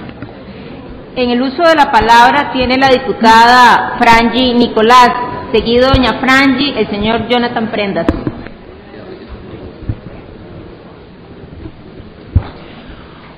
En 1.17 1.31
el 1.31 1.41
uso 1.41 1.61
de 1.63 1.75
la 1.75 1.91
palabra 1.91 2.49
tiene 2.53 2.77
la 2.77 2.87
diputada 2.87 3.97
Frangi 3.99 4.53
Nicolás, 4.53 5.09
seguido 5.51 5.89
doña 5.89 6.21
Frangi, 6.21 6.75
el 6.77 6.89
señor 6.89 7.27
Jonathan 7.27 7.69
Prendas. 7.69 8.07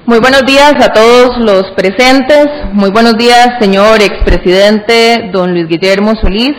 Muy 0.05 0.19
buenos 0.19 0.45
días 0.45 0.75
a 0.75 0.93
todos 0.93 1.39
los 1.39 1.71
presentes. 1.71 2.49
Muy 2.73 2.91
buenos 2.91 3.17
días, 3.17 3.55
señor 3.59 3.99
expresidente 4.03 5.31
don 5.33 5.55
Luis 5.55 5.67
Guillermo 5.67 6.13
Solís. 6.21 6.55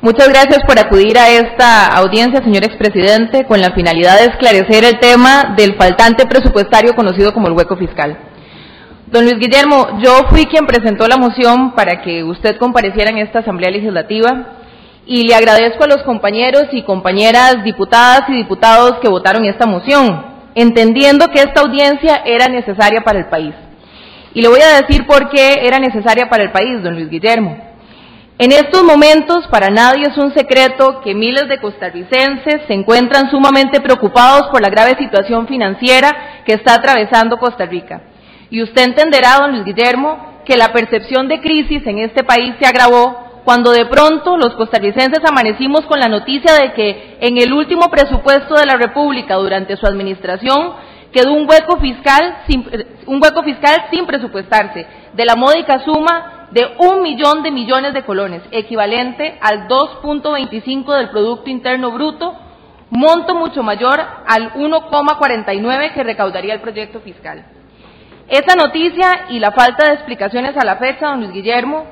Muchas 0.00 0.28
gracias 0.28 0.60
por 0.64 0.78
acudir 0.78 1.18
a 1.18 1.28
esta 1.28 1.88
audiencia, 1.88 2.40
señor 2.40 2.62
expresidente, 2.62 3.44
con 3.46 3.60
la 3.60 3.72
finalidad 3.72 4.16
de 4.20 4.26
esclarecer 4.26 4.84
el 4.84 5.00
tema 5.00 5.54
del 5.56 5.74
faltante 5.74 6.24
presupuestario 6.24 6.94
conocido 6.94 7.34
como 7.34 7.48
el 7.48 7.54
hueco 7.54 7.76
fiscal. 7.76 8.16
Don 9.08 9.24
Luis 9.24 9.40
Guillermo, 9.40 9.98
yo 10.00 10.28
fui 10.30 10.46
quien 10.46 10.66
presentó 10.66 11.08
la 11.08 11.16
moción 11.16 11.74
para 11.74 12.00
que 12.00 12.22
usted 12.22 12.58
compareciera 12.58 13.10
en 13.10 13.18
esta 13.18 13.40
Asamblea 13.40 13.72
Legislativa 13.72 14.58
y 15.04 15.26
le 15.26 15.34
agradezco 15.34 15.82
a 15.82 15.88
los 15.88 16.04
compañeros 16.04 16.66
y 16.70 16.84
compañeras 16.84 17.64
diputadas 17.64 18.22
y 18.28 18.36
diputados 18.36 18.98
que 19.02 19.08
votaron 19.08 19.46
esta 19.46 19.66
moción, 19.66 20.26
entendiendo 20.54 21.26
que 21.26 21.40
esta 21.40 21.62
audiencia 21.62 22.22
era 22.24 22.46
necesaria 22.46 23.00
para 23.00 23.18
el 23.18 23.26
país. 23.26 23.54
Y 24.32 24.42
le 24.42 24.48
voy 24.48 24.60
a 24.60 24.80
decir 24.80 25.06
por 25.08 25.28
qué 25.28 25.66
era 25.66 25.80
necesaria 25.80 26.28
para 26.30 26.44
el 26.44 26.52
país, 26.52 26.84
don 26.84 26.94
Luis 26.94 27.10
Guillermo. 27.10 27.67
En 28.40 28.52
estos 28.52 28.84
momentos, 28.84 29.48
para 29.48 29.68
nadie 29.68 30.06
es 30.06 30.16
un 30.16 30.32
secreto 30.32 31.00
que 31.00 31.12
miles 31.12 31.48
de 31.48 31.58
costarricenses 31.58 32.62
se 32.68 32.72
encuentran 32.72 33.28
sumamente 33.32 33.80
preocupados 33.80 34.46
por 34.52 34.62
la 34.62 34.68
grave 34.68 34.94
situación 34.96 35.48
financiera 35.48 36.42
que 36.46 36.52
está 36.52 36.74
atravesando 36.74 37.38
Costa 37.38 37.66
Rica. 37.66 38.00
Y 38.48 38.62
usted 38.62 38.84
entenderá, 38.84 39.38
don 39.40 39.50
Luis 39.50 39.64
Guillermo, 39.64 40.42
que 40.46 40.56
la 40.56 40.72
percepción 40.72 41.26
de 41.26 41.40
crisis 41.40 41.84
en 41.84 41.98
este 41.98 42.22
país 42.22 42.54
se 42.60 42.66
agravó 42.68 43.42
cuando 43.44 43.72
de 43.72 43.86
pronto 43.86 44.36
los 44.36 44.54
costarricenses 44.54 45.24
amanecimos 45.28 45.84
con 45.86 45.98
la 45.98 46.06
noticia 46.06 46.54
de 46.54 46.74
que 46.74 47.16
en 47.20 47.38
el 47.38 47.52
último 47.52 47.90
presupuesto 47.90 48.54
de 48.54 48.66
la 48.66 48.76
República 48.76 49.34
durante 49.34 49.76
su 49.76 49.84
administración 49.84 50.74
quedó 51.12 51.32
un 51.32 51.48
hueco 51.48 51.78
fiscal 51.78 52.42
sin, 52.46 52.68
un 53.06 53.22
hueco 53.22 53.42
fiscal 53.42 53.86
sin 53.90 54.06
presupuestarse 54.06 54.86
de 55.12 55.24
la 55.24 55.36
módica 55.36 55.80
suma 55.84 56.46
de 56.50 56.76
un 56.78 57.02
millón 57.02 57.42
de 57.42 57.50
millones 57.50 57.92
de 57.92 58.04
colones, 58.04 58.42
equivalente 58.50 59.38
al 59.40 59.68
2.25 59.68 60.96
del 60.96 61.10
Producto 61.10 61.50
Interno 61.50 61.90
Bruto, 61.90 62.34
monto 62.90 63.34
mucho 63.34 63.62
mayor 63.62 64.00
al 64.26 64.54
1,49 64.54 65.92
que 65.92 66.04
recaudaría 66.04 66.54
el 66.54 66.60
proyecto 66.60 67.00
fiscal. 67.00 67.44
Esa 68.28 68.56
noticia 68.56 69.26
y 69.30 69.38
la 69.38 69.52
falta 69.52 69.86
de 69.86 69.94
explicaciones 69.94 70.56
a 70.56 70.64
la 70.64 70.76
fecha, 70.76 71.08
don 71.08 71.20
Luis 71.20 71.32
Guillermo, 71.32 71.86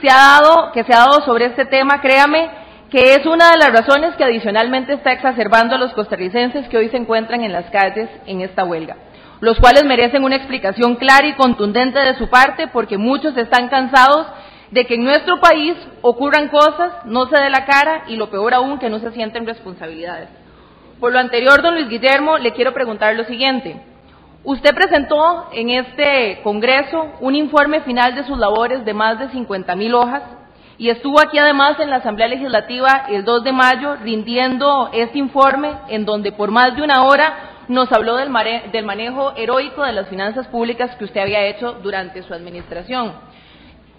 se 0.00 0.10
ha 0.10 0.40
dado, 0.40 0.72
que 0.72 0.84
se 0.84 0.92
ha 0.92 0.98
dado 0.98 1.24
sobre 1.24 1.46
este 1.46 1.64
tema, 1.66 2.00
créame, 2.00 2.50
que 2.90 3.14
es 3.14 3.26
una 3.26 3.50
de 3.50 3.58
las 3.58 3.72
razones 3.72 4.14
que 4.14 4.24
adicionalmente 4.24 4.92
está 4.92 5.12
exacerbando 5.12 5.74
a 5.74 5.78
los 5.78 5.92
costarricenses 5.92 6.68
que 6.68 6.78
hoy 6.78 6.88
se 6.88 6.96
encuentran 6.96 7.42
en 7.42 7.52
las 7.52 7.68
calles 7.70 8.08
en 8.26 8.40
esta 8.40 8.64
huelga, 8.64 8.96
los 9.40 9.58
cuales 9.58 9.84
merecen 9.84 10.22
una 10.22 10.36
explicación 10.36 10.94
clara 10.94 11.26
y 11.26 11.34
contundente 11.34 11.98
de 11.98 12.16
su 12.16 12.28
parte 12.28 12.68
porque 12.68 12.96
muchos 12.96 13.36
están 13.36 13.68
cansados 13.68 14.26
de 14.70 14.86
que 14.86 14.94
en 14.94 15.04
nuestro 15.04 15.40
país 15.40 15.74
ocurran 16.02 16.48
cosas, 16.48 16.92
no 17.04 17.26
se 17.26 17.40
dé 17.40 17.50
la 17.50 17.64
cara 17.64 18.04
y 18.08 18.16
lo 18.16 18.30
peor 18.30 18.54
aún 18.54 18.78
que 18.78 18.90
no 18.90 18.98
se 19.00 19.12
sienten 19.12 19.46
responsabilidades. 19.46 20.28
Por 21.00 21.12
lo 21.12 21.18
anterior, 21.18 21.62
don 21.62 21.74
Luis 21.74 21.88
Guillermo, 21.88 22.38
le 22.38 22.52
quiero 22.52 22.72
preguntar 22.72 23.14
lo 23.14 23.24
siguiente. 23.24 23.80
Usted 24.44 24.74
presentó 24.74 25.48
en 25.52 25.70
este 25.70 26.40
Congreso 26.42 27.12
un 27.20 27.34
informe 27.34 27.80
final 27.80 28.14
de 28.14 28.24
sus 28.24 28.38
labores 28.38 28.84
de 28.84 28.94
más 28.94 29.18
de 29.18 29.28
50 29.30 29.74
mil 29.74 29.94
hojas 29.94 30.22
y 30.78 30.90
estuvo 30.90 31.20
aquí 31.20 31.38
además 31.38 31.78
en 31.80 31.90
la 31.90 31.96
Asamblea 31.96 32.28
Legislativa 32.28 33.06
el 33.08 33.24
2 33.24 33.44
de 33.44 33.52
mayo 33.52 33.96
rindiendo 33.96 34.90
este 34.92 35.18
informe 35.18 35.72
en 35.88 36.04
donde 36.04 36.32
por 36.32 36.50
más 36.50 36.76
de 36.76 36.82
una 36.82 37.04
hora 37.04 37.34
nos 37.68 37.90
habló 37.92 38.16
del, 38.16 38.30
del 38.72 38.84
manejo 38.84 39.32
heroico 39.36 39.82
de 39.82 39.92
las 39.92 40.08
finanzas 40.08 40.46
públicas 40.48 40.94
que 40.96 41.04
usted 41.04 41.20
había 41.20 41.46
hecho 41.46 41.72
durante 41.82 42.22
su 42.22 42.34
administración. 42.34 43.12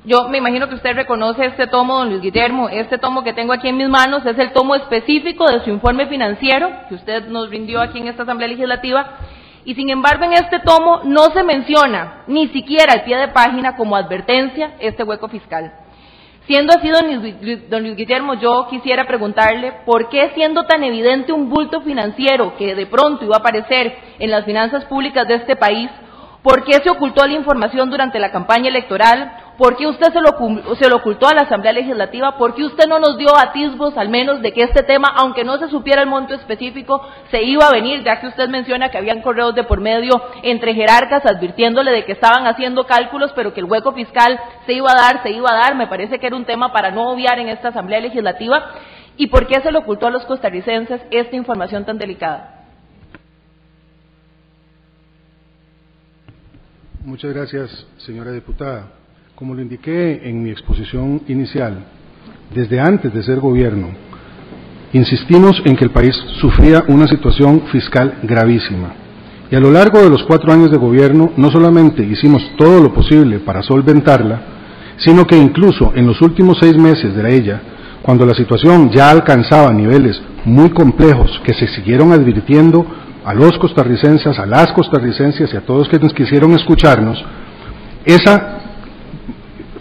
Yo 0.05 0.29
me 0.29 0.37
imagino 0.37 0.69
que 0.69 0.75
usted 0.75 0.95
reconoce 0.95 1.45
este 1.45 1.67
tomo, 1.67 1.97
don 1.97 2.09
Luis 2.09 2.21
Guillermo. 2.21 2.69
Este 2.69 2.97
tomo 2.97 3.23
que 3.23 3.33
tengo 3.33 3.51
aquí 3.51 3.67
en 3.67 3.75
mis 3.75 3.89
manos 3.89 4.25
es 4.25 4.37
el 4.37 4.53
tomo 4.53 4.75
específico 4.75 5.45
de 5.47 5.65
su 5.65 5.69
informe 5.69 6.05
financiero 6.05 6.69
que 6.87 6.95
usted 6.95 7.27
nos 7.27 7.49
rindió 7.49 7.81
aquí 7.81 7.99
en 7.99 8.07
esta 8.07 8.23
Asamblea 8.23 8.47
Legislativa 8.47 9.17
y 9.65 9.75
sin 9.75 9.89
embargo 9.89 10.23
en 10.23 10.33
este 10.33 10.59
tomo 10.59 11.01
no 11.03 11.23
se 11.33 11.43
menciona 11.43 12.23
ni 12.27 12.47
siquiera 12.49 12.93
al 12.93 13.03
pie 13.03 13.17
de 13.17 13.27
página 13.29 13.75
como 13.75 13.97
advertencia 13.97 14.75
este 14.79 15.03
hueco 15.03 15.27
fiscal. 15.27 15.73
Siendo 16.47 16.71
así, 16.73 16.87
don 16.87 17.83
Luis, 17.83 17.97
Guillermo, 17.97 18.35
yo 18.35 18.67
quisiera 18.69 19.05
preguntarle 19.05 19.73
por 19.85 20.07
qué 20.07 20.31
siendo 20.33 20.63
tan 20.63 20.81
evidente 20.81 21.33
un 21.33 21.49
bulto 21.49 21.81
financiero 21.81 22.55
que 22.57 22.73
de 22.73 22.85
pronto 22.85 23.25
iba 23.25 23.35
a 23.35 23.39
aparecer 23.39 23.97
en 24.17 24.31
las 24.31 24.45
finanzas 24.45 24.85
públicas 24.85 25.27
de 25.27 25.35
este 25.35 25.57
país, 25.57 25.89
por 26.41 26.63
qué 26.63 26.79
se 26.81 26.89
ocultó 26.89 27.27
la 27.27 27.33
información 27.33 27.89
durante 27.89 28.17
la 28.17 28.31
campaña 28.31 28.69
electoral, 28.69 29.29
por 29.57 29.75
qué 29.75 29.87
usted 29.87 30.13
se 30.13 30.21
lo, 30.21 30.75
se 30.75 30.89
lo 30.89 30.97
ocultó 30.97 31.27
a 31.27 31.33
la 31.33 31.41
Asamblea 31.41 31.73
Legislativa, 31.73 32.37
por 32.37 32.53
qué 32.53 32.63
usted 32.63 32.87
no 32.87 32.99
nos 32.99 33.17
dio 33.17 33.35
atisbos 33.35 33.97
al 33.97 34.09
menos 34.09 34.41
de 34.41 34.53
que 34.53 34.63
este 34.63 34.83
tema, 34.83 35.09
aunque 35.15 35.43
no 35.43 35.57
se 35.57 35.67
supiera 35.67 36.03
el 36.03 36.07
monto 36.07 36.35
específico, 36.35 37.01
se 37.31 37.43
iba 37.43 37.65
a 37.65 37.71
venir, 37.71 38.03
ya 38.03 38.19
que 38.19 38.27
usted 38.27 38.49
menciona 38.49 38.89
que 38.89 38.99
habían 38.99 39.21
correos 39.21 39.55
de 39.55 39.63
por 39.63 39.81
medio 39.81 40.21
entre 40.43 40.75
jerarcas 40.75 41.25
advirtiéndole 41.25 41.91
de 41.91 42.05
que 42.05 42.11
estaban 42.11 42.45
haciendo 42.45 42.85
cálculos, 42.85 43.31
pero 43.35 43.53
que 43.53 43.61
el 43.61 43.65
hueco 43.65 43.93
fiscal 43.93 44.39
se 44.65 44.73
iba 44.73 44.91
a 44.91 44.95
dar, 44.95 45.23
se 45.23 45.31
iba 45.31 45.49
a 45.51 45.57
dar, 45.57 45.75
me 45.75 45.87
parece 45.87 46.19
que 46.19 46.27
era 46.27 46.35
un 46.35 46.45
tema 46.45 46.71
para 46.71 46.91
no 46.91 47.09
obviar 47.09 47.39
en 47.39 47.49
esta 47.49 47.69
Asamblea 47.69 47.99
Legislativa, 47.99 48.71
y 49.17 49.27
por 49.27 49.47
qué 49.47 49.59
se 49.61 49.71
le 49.71 49.79
ocultó 49.79 50.05
a 50.05 50.11
los 50.11 50.25
costarricenses 50.25 51.01
esta 51.09 51.35
información 51.35 51.83
tan 51.83 51.97
delicada. 51.97 52.53
Muchas 57.03 57.33
gracias, 57.33 57.87
señora 57.97 58.31
diputada. 58.31 58.96
Como 59.37 59.53
lo 59.53 59.61
indiqué 59.61 60.27
en 60.27 60.41
mi 60.41 60.49
exposición 60.49 61.21
inicial, 61.27 61.85
desde 62.55 62.79
antes 62.79 63.13
de 63.13 63.21
ser 63.21 63.39
gobierno, 63.39 63.89
insistimos 64.93 65.61
en 65.63 65.75
que 65.75 65.83
el 65.83 65.91
país 65.91 66.15
sufría 66.41 66.83
una 66.87 67.07
situación 67.07 67.61
fiscal 67.71 68.17
gravísima. 68.23 68.95
Y 69.51 69.55
a 69.55 69.59
lo 69.59 69.69
largo 69.69 70.01
de 70.01 70.09
los 70.09 70.23
cuatro 70.23 70.51
años 70.51 70.71
de 70.71 70.79
gobierno, 70.79 71.33
no 71.37 71.51
solamente 71.51 72.01
hicimos 72.01 72.41
todo 72.57 72.81
lo 72.81 72.91
posible 72.91 73.37
para 73.37 73.61
solventarla, 73.61 74.41
sino 74.97 75.27
que 75.27 75.37
incluso 75.37 75.93
en 75.93 76.07
los 76.07 76.19
últimos 76.23 76.57
seis 76.59 76.75
meses 76.75 77.15
de 77.15 77.35
ella, 77.35 77.61
cuando 78.01 78.25
la 78.25 78.33
situación 78.33 78.89
ya 78.89 79.11
alcanzaba 79.11 79.71
niveles 79.71 80.19
muy 80.45 80.71
complejos 80.71 81.39
que 81.45 81.53
se 81.53 81.67
siguieron 81.67 82.11
advirtiendo 82.11 82.87
a 83.23 83.35
los 83.35 83.55
costarricenses, 83.59 84.39
a 84.39 84.47
las 84.47 84.73
costarricenses 84.73 85.53
y 85.53 85.57
a 85.57 85.61
todos 85.61 85.87
quienes 85.89 86.11
quisieron 86.13 86.53
escucharnos, 86.53 87.23
esa 88.03 88.56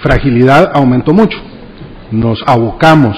fragilidad 0.06 0.70
aumentó 0.72 1.12
mucho. 1.12 1.38
Nos 2.12 2.40
abocamos 2.46 3.16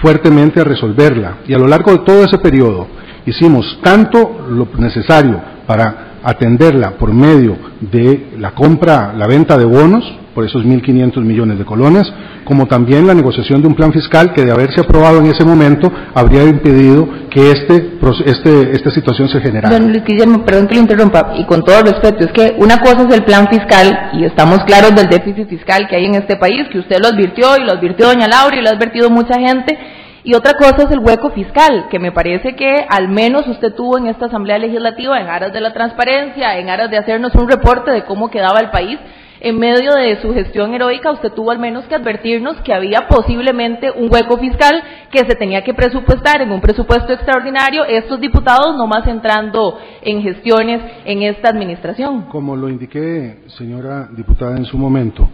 fuertemente 0.00 0.60
a 0.60 0.64
resolverla 0.64 1.38
y 1.46 1.52
a 1.52 1.58
lo 1.58 1.68
largo 1.68 1.92
de 1.92 1.98
todo 1.98 2.24
ese 2.24 2.38
periodo 2.38 2.86
hicimos 3.26 3.78
tanto 3.82 4.46
lo 4.48 4.66
necesario 4.78 5.38
para 5.66 6.14
atenderla 6.22 6.92
por 6.92 7.12
medio 7.12 7.58
de 7.80 8.32
la 8.38 8.52
compra, 8.52 9.12
la 9.14 9.26
venta 9.26 9.58
de 9.58 9.66
bonos, 9.66 10.04
por 10.34 10.44
esos 10.44 10.64
1.500 10.64 11.22
millones 11.22 11.58
de 11.58 11.64
colones, 11.64 12.12
como 12.44 12.66
también 12.66 13.06
la 13.06 13.14
negociación 13.14 13.62
de 13.62 13.68
un 13.68 13.74
plan 13.74 13.92
fiscal 13.92 14.32
que 14.32 14.44
de 14.44 14.52
haberse 14.52 14.80
aprobado 14.80 15.18
en 15.18 15.26
ese 15.26 15.44
momento 15.44 15.92
habría 16.14 16.44
impedido 16.44 17.08
que 17.30 17.50
este, 17.50 17.98
este, 18.26 18.72
esta 18.72 18.90
situación 18.90 19.28
se 19.28 19.40
generara. 19.40 19.78
Don 19.78 19.90
Luis 19.90 20.04
Guillermo, 20.04 20.44
perdón 20.44 20.66
que 20.66 20.74
lo 20.74 20.80
interrumpa, 20.80 21.32
y 21.36 21.44
con 21.46 21.62
todo 21.62 21.82
respeto, 21.82 22.24
es 22.24 22.32
que 22.32 22.56
una 22.58 22.78
cosa 22.78 23.06
es 23.08 23.14
el 23.14 23.24
plan 23.24 23.46
fiscal, 23.48 24.10
y 24.14 24.24
estamos 24.24 24.64
claros 24.64 24.94
del 24.94 25.08
déficit 25.08 25.48
fiscal 25.48 25.86
que 25.88 25.96
hay 25.96 26.06
en 26.06 26.14
este 26.14 26.36
país, 26.36 26.68
que 26.70 26.78
usted 26.78 26.98
lo 27.00 27.08
advirtió 27.08 27.56
y 27.56 27.64
lo 27.64 27.72
advirtió 27.72 28.06
doña 28.06 28.26
Laura 28.28 28.56
y 28.56 28.62
lo 28.62 28.68
ha 28.68 28.72
advertido 28.72 29.10
mucha 29.10 29.38
gente, 29.38 29.78
y 30.22 30.34
otra 30.34 30.52
cosa 30.54 30.84
es 30.84 30.90
el 30.90 30.98
hueco 30.98 31.30
fiscal, 31.30 31.86
que 31.90 31.98
me 31.98 32.12
parece 32.12 32.54
que 32.54 32.84
al 32.88 33.08
menos 33.08 33.46
usted 33.46 33.72
tuvo 33.74 33.96
en 33.96 34.06
esta 34.06 34.26
Asamblea 34.26 34.58
Legislativa, 34.58 35.18
en 35.18 35.28
aras 35.28 35.52
de 35.52 35.60
la 35.60 35.72
transparencia, 35.72 36.58
en 36.58 36.68
aras 36.68 36.90
de 36.90 36.98
hacernos 36.98 37.34
un 37.34 37.48
reporte 37.48 37.90
de 37.90 38.04
cómo 38.04 38.30
quedaba 38.30 38.60
el 38.60 38.70
país, 38.70 38.98
en 39.40 39.58
medio 39.58 39.92
de 39.92 40.20
su 40.20 40.32
gestión 40.32 40.74
heroica, 40.74 41.10
usted 41.10 41.32
tuvo 41.32 41.50
al 41.50 41.58
menos 41.58 41.84
que 41.86 41.94
advertirnos 41.94 42.56
que 42.58 42.74
había 42.74 43.08
posiblemente 43.08 43.90
un 43.90 44.12
hueco 44.12 44.38
fiscal 44.38 44.82
que 45.10 45.20
se 45.20 45.34
tenía 45.36 45.64
que 45.64 45.74
presupuestar 45.74 46.42
en 46.42 46.52
un 46.52 46.60
presupuesto 46.60 47.12
extraordinario, 47.12 47.84
estos 47.84 48.20
diputados 48.20 48.76
no 48.76 48.86
más 48.86 49.06
entrando 49.06 49.78
en 50.02 50.22
gestiones 50.22 50.82
en 51.04 51.22
esta 51.22 51.48
administración. 51.48 52.22
Como 52.22 52.54
lo 52.54 52.68
indiqué, 52.68 53.38
señora 53.58 54.08
diputada, 54.12 54.56
en 54.56 54.64
su 54.64 54.76
momento, 54.76 55.28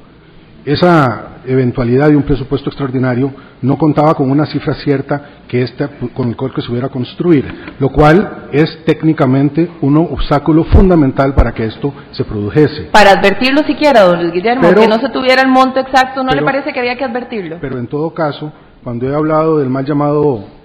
esa 0.66 1.36
eventualidad 1.46 2.08
de 2.08 2.16
un 2.16 2.24
presupuesto 2.24 2.70
extraordinario 2.70 3.32
no 3.62 3.78
contaba 3.78 4.14
con 4.14 4.28
una 4.30 4.46
cifra 4.46 4.74
cierta 4.74 5.22
que 5.46 5.62
esta, 5.62 5.88
con 6.12 6.28
el 6.28 6.36
cual 6.36 6.52
que 6.52 6.60
se 6.60 6.70
hubiera 6.70 6.88
construir, 6.88 7.44
lo 7.78 7.88
cual 7.88 8.48
es 8.52 8.84
técnicamente 8.84 9.70
un 9.80 9.96
obstáculo 9.96 10.64
fundamental 10.64 11.34
para 11.34 11.52
que 11.52 11.66
esto 11.66 11.94
se 12.10 12.24
produjese. 12.24 12.88
Para 12.90 13.12
advertirlo 13.12 13.62
siquiera, 13.62 14.02
don 14.02 14.20
Luis 14.20 14.32
Guillermo, 14.32 14.68
que 14.74 14.88
no 14.88 14.98
se 14.98 15.08
tuviera 15.10 15.40
el 15.40 15.48
monto 15.48 15.78
exacto, 15.78 16.24
¿no 16.24 16.32
le 16.32 16.42
parece 16.42 16.72
que 16.72 16.80
había 16.80 16.96
que 16.96 17.04
advertirlo? 17.04 17.58
Pero 17.60 17.78
en 17.78 17.86
todo 17.86 18.12
caso, 18.12 18.52
cuando 18.82 19.08
he 19.08 19.14
hablado 19.14 19.58
del 19.58 19.70
mal 19.70 19.84
llamado 19.84 20.55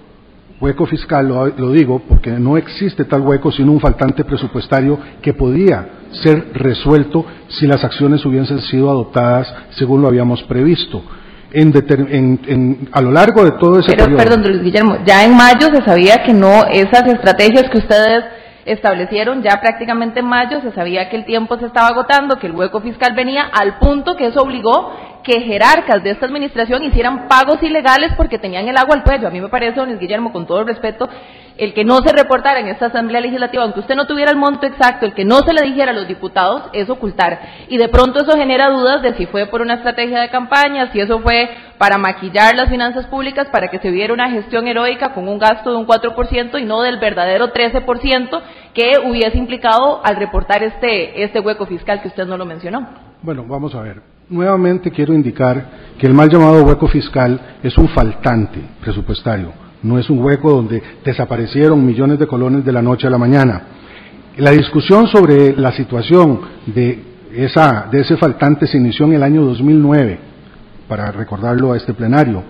Hueco 0.62 0.86
fiscal, 0.86 1.26
lo, 1.26 1.72
digo 1.72 2.00
porque 2.08 2.30
no 2.30 2.56
existe 2.56 3.04
tal 3.04 3.22
hueco 3.22 3.50
sino 3.50 3.72
un 3.72 3.80
faltante 3.80 4.22
presupuestario 4.22 4.96
que 5.20 5.34
podía 5.34 5.88
ser 6.22 6.52
resuelto 6.54 7.26
si 7.48 7.66
las 7.66 7.82
acciones 7.82 8.24
hubiesen 8.24 8.60
sido 8.60 8.88
adoptadas 8.88 9.52
según 9.70 10.02
lo 10.02 10.06
habíamos 10.06 10.40
previsto. 10.44 11.02
En, 11.50 12.88
a 12.92 13.00
lo 13.02 13.10
largo 13.10 13.44
de 13.44 13.50
todo 13.58 13.80
ese 13.80 13.96
Pero, 13.96 14.16
Perdón, 14.16 14.42
Luis 14.42 14.62
Guillermo, 14.62 14.98
ya 15.04 15.24
en 15.24 15.36
mayo 15.36 15.66
se 15.74 15.84
sabía 15.84 16.22
que 16.24 16.32
no, 16.32 16.64
esas 16.70 17.08
estrategias 17.08 17.68
que 17.68 17.78
ustedes 17.78 18.24
establecieron 18.64 19.42
ya 19.42 19.60
prácticamente 19.60 20.20
en 20.20 20.26
mayo, 20.26 20.60
se 20.60 20.70
sabía 20.70 21.10
que 21.10 21.16
el 21.16 21.24
tiempo 21.24 21.58
se 21.58 21.66
estaba 21.66 21.88
agotando, 21.88 22.36
que 22.36 22.46
el 22.46 22.54
hueco 22.54 22.80
fiscal 22.80 23.14
venía, 23.16 23.50
al 23.52 23.78
punto 23.80 24.14
que 24.14 24.28
eso 24.28 24.40
obligó 24.40 24.92
que 25.22 25.40
jerarcas 25.40 26.02
de 26.02 26.10
esta 26.10 26.26
administración 26.26 26.82
hicieran 26.84 27.28
pagos 27.28 27.62
ilegales 27.62 28.12
porque 28.16 28.38
tenían 28.38 28.68
el 28.68 28.76
agua 28.76 28.96
al 28.96 29.04
cuello. 29.04 29.28
A 29.28 29.30
mí 29.30 29.40
me 29.40 29.48
parece, 29.48 29.78
don 29.78 29.98
Guillermo, 29.98 30.32
con 30.32 30.46
todo 30.46 30.60
el 30.60 30.66
respeto, 30.66 31.08
el 31.58 31.74
que 31.74 31.84
no 31.84 31.98
se 31.98 32.12
reportara 32.12 32.60
en 32.60 32.68
esta 32.68 32.86
Asamblea 32.86 33.20
Legislativa, 33.20 33.62
aunque 33.62 33.80
usted 33.80 33.94
no 33.94 34.06
tuviera 34.06 34.30
el 34.30 34.36
monto 34.36 34.66
exacto, 34.66 35.06
el 35.06 35.14
que 35.14 35.24
no 35.24 35.40
se 35.40 35.52
le 35.52 35.62
dijera 35.62 35.92
a 35.92 35.94
los 35.94 36.08
diputados, 36.08 36.62
es 36.72 36.88
ocultar. 36.90 37.40
Y 37.68 37.76
de 37.76 37.88
pronto 37.88 38.20
eso 38.20 38.36
genera 38.36 38.70
dudas 38.70 39.02
de 39.02 39.14
si 39.14 39.26
fue 39.26 39.46
por 39.46 39.60
una 39.60 39.74
estrategia 39.74 40.20
de 40.20 40.30
campaña, 40.30 40.90
si 40.92 41.00
eso 41.00 41.20
fue 41.20 41.50
para 41.78 41.98
maquillar 41.98 42.54
las 42.56 42.68
finanzas 42.68 43.06
públicas, 43.06 43.48
para 43.48 43.68
que 43.68 43.78
se 43.78 43.90
viera 43.90 44.14
una 44.14 44.30
gestión 44.30 44.66
heroica 44.66 45.14
con 45.14 45.28
un 45.28 45.38
gasto 45.38 45.70
de 45.70 45.76
un 45.76 45.86
4% 45.86 46.60
y 46.60 46.64
no 46.64 46.82
del 46.82 46.98
verdadero 46.98 47.52
13% 47.52 48.42
que 48.74 48.98
hubiese 49.04 49.38
implicado 49.38 50.00
al 50.04 50.16
reportar 50.16 50.62
este, 50.62 51.22
este 51.22 51.40
hueco 51.40 51.66
fiscal 51.66 52.00
que 52.00 52.08
usted 52.08 52.26
no 52.26 52.36
lo 52.36 52.46
mencionó. 52.46 52.88
Bueno, 53.22 53.44
vamos 53.46 53.74
a 53.74 53.82
ver. 53.82 54.11
Nuevamente 54.32 54.90
quiero 54.90 55.12
indicar 55.12 55.92
que 55.98 56.06
el 56.06 56.14
mal 56.14 56.30
llamado 56.30 56.64
hueco 56.64 56.88
fiscal 56.88 57.58
es 57.62 57.76
un 57.76 57.86
faltante 57.88 58.60
presupuestario, 58.80 59.52
no 59.82 59.98
es 59.98 60.08
un 60.08 60.20
hueco 60.24 60.50
donde 60.52 60.82
desaparecieron 61.04 61.84
millones 61.84 62.18
de 62.18 62.26
colones 62.26 62.64
de 62.64 62.72
la 62.72 62.80
noche 62.80 63.06
a 63.06 63.10
la 63.10 63.18
mañana. 63.18 63.62
La 64.38 64.52
discusión 64.52 65.06
sobre 65.06 65.54
la 65.54 65.70
situación 65.72 66.40
de, 66.64 66.98
esa, 67.34 67.88
de 67.92 68.00
ese 68.00 68.16
faltante 68.16 68.66
se 68.66 68.78
inició 68.78 69.04
en 69.04 69.12
el 69.12 69.22
año 69.22 69.42
2009, 69.42 70.18
para 70.88 71.12
recordarlo 71.12 71.74
a 71.74 71.76
este 71.76 71.92
plenario, 71.92 72.42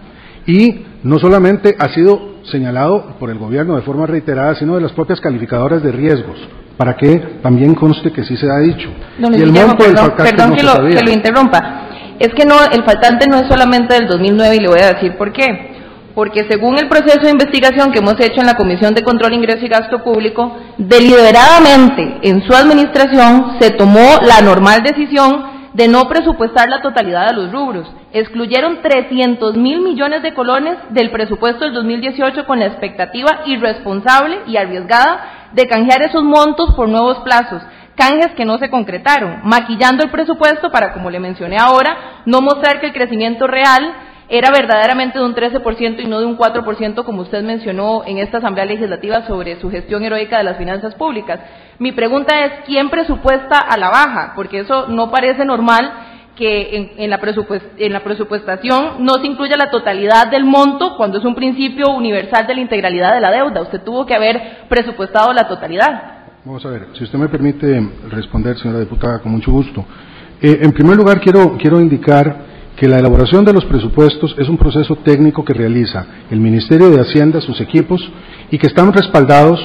y 0.47 0.85
no 1.03 1.19
solamente 1.19 1.75
ha 1.81 1.89
sido 1.89 2.37
señalado 2.45 3.17
por 3.19 3.29
el 3.29 3.39
gobierno 3.39 3.75
de 3.75 3.83
forma 3.83 4.07
reiterada, 4.07 4.55
sino 4.55 4.77
de 4.77 4.83
las 4.83 4.93
propias 4.93 5.21
calificadoras 5.21 5.83
de 5.83 5.91
riesgos 5.91 6.39
para 6.77 6.97
que 6.97 7.39
también 7.43 7.75
conste 7.75 8.13
que 8.13 8.25
sí 8.25 8.37
se 8.37 8.47
ha 8.51 8.59
dicho. 8.59 8.89
y 9.19 9.43
el 9.43 9.53
monto 9.53 9.85
del 9.85 9.95
perdón 10.17 10.55
que, 10.55 10.63
lo, 10.63 10.75
que 10.89 11.03
lo 11.03 11.11
interrumpa. 11.11 11.89
Es 12.19 12.29
que 12.35 12.45
no, 12.45 12.55
el 12.71 12.85
faltante 12.85 13.27
no 13.29 13.39
es 13.39 13.49
solamente 13.49 13.95
del 13.95 14.07
2009 14.07 14.57
y 14.57 14.61
le 14.61 14.69
voy 14.69 14.81
a 14.81 14.95
decir 14.95 15.17
por 15.17 15.33
qué. 15.33 15.73
Porque 16.15 16.47
según 16.49 16.79
el 16.79 16.89
proceso 16.89 17.21
de 17.21 17.31
investigación 17.31 17.91
que 17.91 18.01
hemos 18.01 18.21
hecho 18.21 18.41
en 18.41 18.47
la 18.47 18.55
Comisión 18.55 18.95
de 18.95 19.03
Control, 19.03 19.33
Ingreso 19.33 19.65
y 19.65 19.69
Gasto 19.69 20.05
Público, 20.05 20.57
deliberadamente 20.77 22.19
en 22.23 22.43
su 22.43 22.55
administración 22.55 23.57
se 23.59 23.71
tomó 23.71 24.19
la 24.23 24.43
normal 24.43 24.83
decisión 24.83 25.52
de 25.75 25.89
no 25.89 26.09
presupuestar 26.09 26.69
la 26.69 26.83
totalidad 26.83 27.29
de 27.29 27.35
los 27.35 27.53
rubros. 27.53 27.91
Excluyeron 28.13 28.83
300 28.83 29.57
mil 29.57 29.81
millones 29.81 30.23
de 30.23 30.35
colones 30.35 30.77
del 30.91 31.11
presupuesto 31.11 31.65
del 31.65 31.75
2018 31.75 32.47
con 32.47 32.59
la 32.59 32.67
expectativa 32.67 33.41
irresponsable 33.47 34.41
y 34.47 34.57
arriesgada 34.57 35.49
de 35.53 35.67
canjear 35.67 36.03
esos 36.03 36.23
montos 36.23 36.75
por 36.75 36.89
nuevos 36.89 37.19
plazos, 37.21 37.63
canjes 37.95 38.35
que 38.37 38.45
no 38.45 38.59
se 38.59 38.71
concretaron, 38.71 39.41
maquillando 39.45 40.05
el 40.05 40.11
presupuesto 40.11 40.71
para, 40.71 40.93
como 40.93 41.11
le 41.11 41.21
mencioné 41.21 41.59
ahora, 41.59 42.23
no 42.27 42.41
mostrar 42.41 42.81
que 42.81 42.87
el 42.87 42.93
crecimiento 42.93 43.47
real 43.47 43.95
era 44.33 44.51
verdaderamente 44.51 45.19
de 45.19 45.27
un 45.27 45.35
13% 45.35 46.01
y 46.01 46.07
no 46.07 46.19
de 46.19 46.25
un 46.25 46.39
4%, 46.39 47.05
como 47.05 47.21
usted 47.21 47.43
mencionó 47.43 48.03
en 48.07 48.17
esta 48.17 48.39
Asamblea 48.39 48.65
Legislativa 48.65 49.27
sobre 49.27 49.61
su 49.61 49.69
gestión 49.71 50.03
heroica 50.05 50.39
de 50.39 50.45
las 50.45 50.57
finanzas 50.57 50.95
públicas. 50.95 51.39
Mi 51.79 51.93
pregunta 51.93 52.43
es, 52.47 52.53
¿quién 52.65 52.89
presupuesta 52.89 53.59
a 53.59 53.77
la 53.77 53.91
baja? 53.91 54.33
Porque 54.35 54.61
eso 54.61 54.89
no 54.89 55.11
parece 55.11 55.45
normal 55.45 55.93
que 56.35 56.95
en, 56.97 57.11
la 57.11 57.21
en, 57.77 57.93
la 57.93 58.01
presupuestación 58.03 59.05
no 59.05 59.17
se 59.17 59.27
incluya 59.27 59.59
la 59.59 59.71
totalidad 59.71 60.31
del 60.31 60.47
monto 60.47 60.97
cuando 60.97 61.19
es 61.19 61.27
un 61.27 61.35
principio 61.35 61.91
universal 61.91 62.47
de 62.47 62.55
la 62.55 62.63
integralidad 62.63 63.13
de 63.13 63.21
la 63.21 63.31
deuda. 63.31 63.61
Usted 63.61 63.83
tuvo 63.83 64.07
que 64.07 64.15
haber 64.15 64.67
presupuestado 64.67 65.35
la 65.35 65.47
totalidad. 65.47 66.23
Vamos 66.47 66.65
a 66.65 66.71
ver, 66.71 66.87
si 66.95 67.05
usted 67.05 67.19
me 67.19 67.29
permite 67.29 67.87
responder, 68.09 68.57
señora 68.57 68.81
diputada, 68.81 69.19
con 69.19 69.31
mucho 69.31 69.53
gusto. 69.53 69.85
Eh, 70.41 70.61
en 70.63 70.73
primer 70.73 70.97
lugar, 70.97 71.21
quiero, 71.21 71.59
quiero 71.59 71.79
indicar 71.83 72.62
que 72.77 72.89
la 72.89 72.99
elaboración 72.99 73.45
de 73.45 73.53
los 73.53 73.65
presupuestos 73.65 74.35
es 74.39 74.49
un 74.49 74.57
proceso 74.57 74.97
técnico 74.97 75.45
que 75.45 75.53
realiza 75.53 76.07
el 76.31 76.41
Ministerio 76.41 76.91
de 76.91 77.01
Hacienda, 77.01 77.41
sus 77.41 77.61
equipos, 77.61 78.01
y 78.51 78.59
que 78.59 78.67
están 78.67 78.93
respaldados 78.93 79.61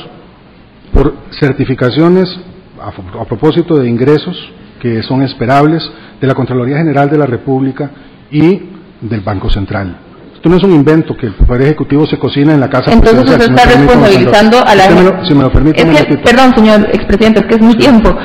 por 0.93 1.13
certificaciones 1.39 2.39
a, 2.81 3.25
propósito 3.25 3.75
de 3.77 3.87
ingresos 3.87 4.37
que 4.79 5.01
son 5.03 5.23
esperables 5.23 5.89
de 6.21 6.27
la 6.27 6.35
Contraloría 6.35 6.77
General 6.77 7.09
de 7.09 7.17
la 7.17 7.25
República 7.25 7.91
y 8.31 8.61
del 9.01 9.21
Banco 9.21 9.49
Central. 9.49 9.97
Esto 10.33 10.49
no 10.49 10.57
es 10.57 10.63
un 10.63 10.73
invento 10.73 11.17
que 11.17 11.25
el 11.25 11.33
Poder 11.33 11.63
Ejecutivo 11.63 12.05
se 12.05 12.19
cocina 12.19 12.53
en 12.53 12.59
la 12.59 12.69
Casa 12.69 12.91
Entonces 12.91 13.23
usted 13.23 13.41
está 13.41 13.65
responsabilizando 13.65 14.59
a 14.63 14.75
la. 14.75 15.25
Si 15.25 15.33
me 15.33 15.41
lo 15.41 15.51
permite, 15.51 15.83
Perdón, 15.83 16.53
señor 16.55 16.87
expresidente, 16.93 17.39
es 17.39 17.45
que 17.47 17.55
es 17.55 17.61
muy 17.61 17.75
tiempo. 17.75 18.15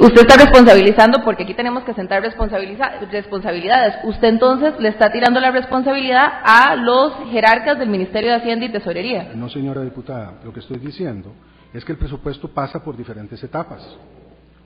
Usted 0.00 0.22
está 0.22 0.36
responsabilizando 0.38 1.22
porque 1.22 1.42
aquí 1.42 1.52
tenemos 1.52 1.84
que 1.84 1.92
sentar 1.92 2.22
responsabilidades. 2.22 3.96
Usted 4.04 4.28
entonces 4.28 4.72
le 4.78 4.88
está 4.88 5.12
tirando 5.12 5.40
la 5.40 5.50
responsabilidad 5.50 6.26
a 6.42 6.74
los 6.76 7.12
jerarcas 7.30 7.78
del 7.78 7.90
Ministerio 7.90 8.30
de 8.30 8.36
Hacienda 8.36 8.64
y 8.64 8.72
Tesorería. 8.72 9.32
No, 9.34 9.50
señora 9.50 9.82
diputada, 9.82 10.34
lo 10.42 10.54
que 10.54 10.60
estoy 10.60 10.78
diciendo 10.78 11.32
es 11.74 11.84
que 11.84 11.92
el 11.92 11.98
presupuesto 11.98 12.48
pasa 12.48 12.82
por 12.82 12.96
diferentes 12.96 13.42
etapas. 13.44 13.86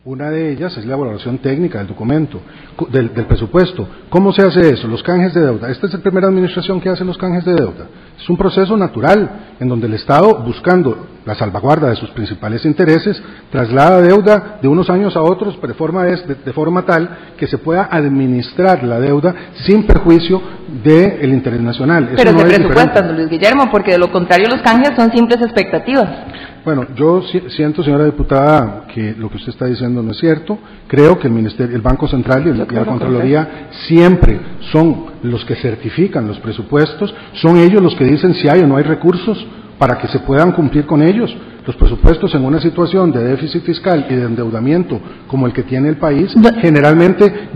Una 0.05 0.31
de 0.31 0.53
ellas 0.53 0.77
es 0.77 0.85
la 0.85 0.95
evaluación 0.95 1.39
técnica 1.39 1.79
del 1.79 1.89
documento, 1.89 2.41
del, 2.91 3.11
presupuesto. 3.11 3.89
¿Cómo 4.11 4.33
se 4.33 4.43
hace 4.43 4.75
eso? 4.75 4.87
Los 4.87 5.03
canjes 5.03 5.33
de 5.35 5.41
deuda. 5.41 5.71
Esta 5.71 5.87
es 5.87 5.95
la 5.95 6.01
primera 6.01 6.29
administración 6.29 6.81
que 6.81 6.91
hace 6.91 7.05
los 7.05 7.17
canjes 7.17 7.45
de 7.45 7.55
deuda. 7.55 7.89
Es 8.17 8.29
un 8.29 8.37
proceso 8.37 8.77
natural 8.77 9.57
en 9.59 9.67
donde 9.67 9.87
el 9.87 9.95
Estado, 9.95 10.43
buscando 10.45 11.14
la 11.25 11.35
salvaguarda 11.35 11.89
de 11.89 11.97
sus 11.97 12.11
principales 12.11 12.65
intereses, 12.65 13.23
traslada 13.51 14.03
deuda 14.03 14.59
de 14.61 14.69
unos 14.69 14.91
años 14.91 15.17
a 15.17 15.23
otros 15.23 15.61
de 15.61 15.75
forma, 15.75 16.05
de, 16.05 16.53
forma 16.53 16.85
tal 16.85 17.35
que 17.39 17.47
se 17.47 17.59
pueda 17.59 17.89
administrar 17.91 18.83
la 18.85 19.01
deuda 19.01 19.35
sin 19.65 19.87
perjuicio 19.87 20.41
del 20.83 21.31
interés 21.31 21.61
nacional. 21.61 22.11
Pero 22.17 22.39
se 22.39 22.45
presupuestan, 22.45 23.17
Luis 23.17 23.29
Guillermo, 23.29 23.71
porque 23.71 23.93
de 23.93 23.99
lo 23.99 24.13
contrario 24.13 24.49
los 24.49 24.61
canjes 24.61 24.93
son 24.97 25.11
simples 25.13 25.41
expectativas. 25.41 26.09
Bueno, 26.65 26.87
yo 26.97 27.23
siento, 27.49 27.83
señora 27.83 28.07
diputada, 28.07 28.87
que 28.93 29.15
lo 29.19 29.29
que 29.29 29.37
usted 29.37 29.51
está 29.51 29.67
diciendo 29.67 30.03
no 30.03 30.13
es 30.13 30.19
cierto. 30.19 30.59
Creo 30.89 31.19
que 31.19 31.29
el 31.29 31.35
Ministerio, 31.35 31.77
el 31.77 31.83
Banco 31.83 32.09
Central 32.09 32.47
y, 32.47 32.53
la 32.55 32.85
Contraloría 32.87 33.69
siempre 33.87 34.41
son 34.73 35.07
los 35.23 35.45
que 35.45 35.57
certifican 35.57 36.27
los 36.27 36.39
presupuestos, 36.39 37.15
son 37.35 37.59
ellos 37.59 37.83
los 37.83 37.95
que 37.97 38.05
dicen 38.05 38.33
si 38.35 38.49
hay 38.49 38.61
o 38.61 38.67
no 38.67 38.79
hay 38.79 38.85
recursos 38.85 39.47
para 39.79 39.99
que 39.99 40.09
se 40.09 40.21
puedan 40.21 40.53
cumplir 40.53 40.87
con 40.87 41.03
ellos. 41.03 41.35
Los 41.67 41.77
presupuestos 41.77 42.35
en 42.35 42.45
una 42.45 42.61
situación 42.61 43.11
de 43.11 43.25
déficit 43.25 43.65
fiscal 43.65 44.07
y 44.11 44.15
de 44.15 44.25
endeudamiento 44.25 45.01
como 45.27 45.47
el 45.47 45.55
que 45.55 45.63
tiene 45.63 45.89
el 45.89 45.97
país, 45.97 46.31
generalmente 46.61 47.49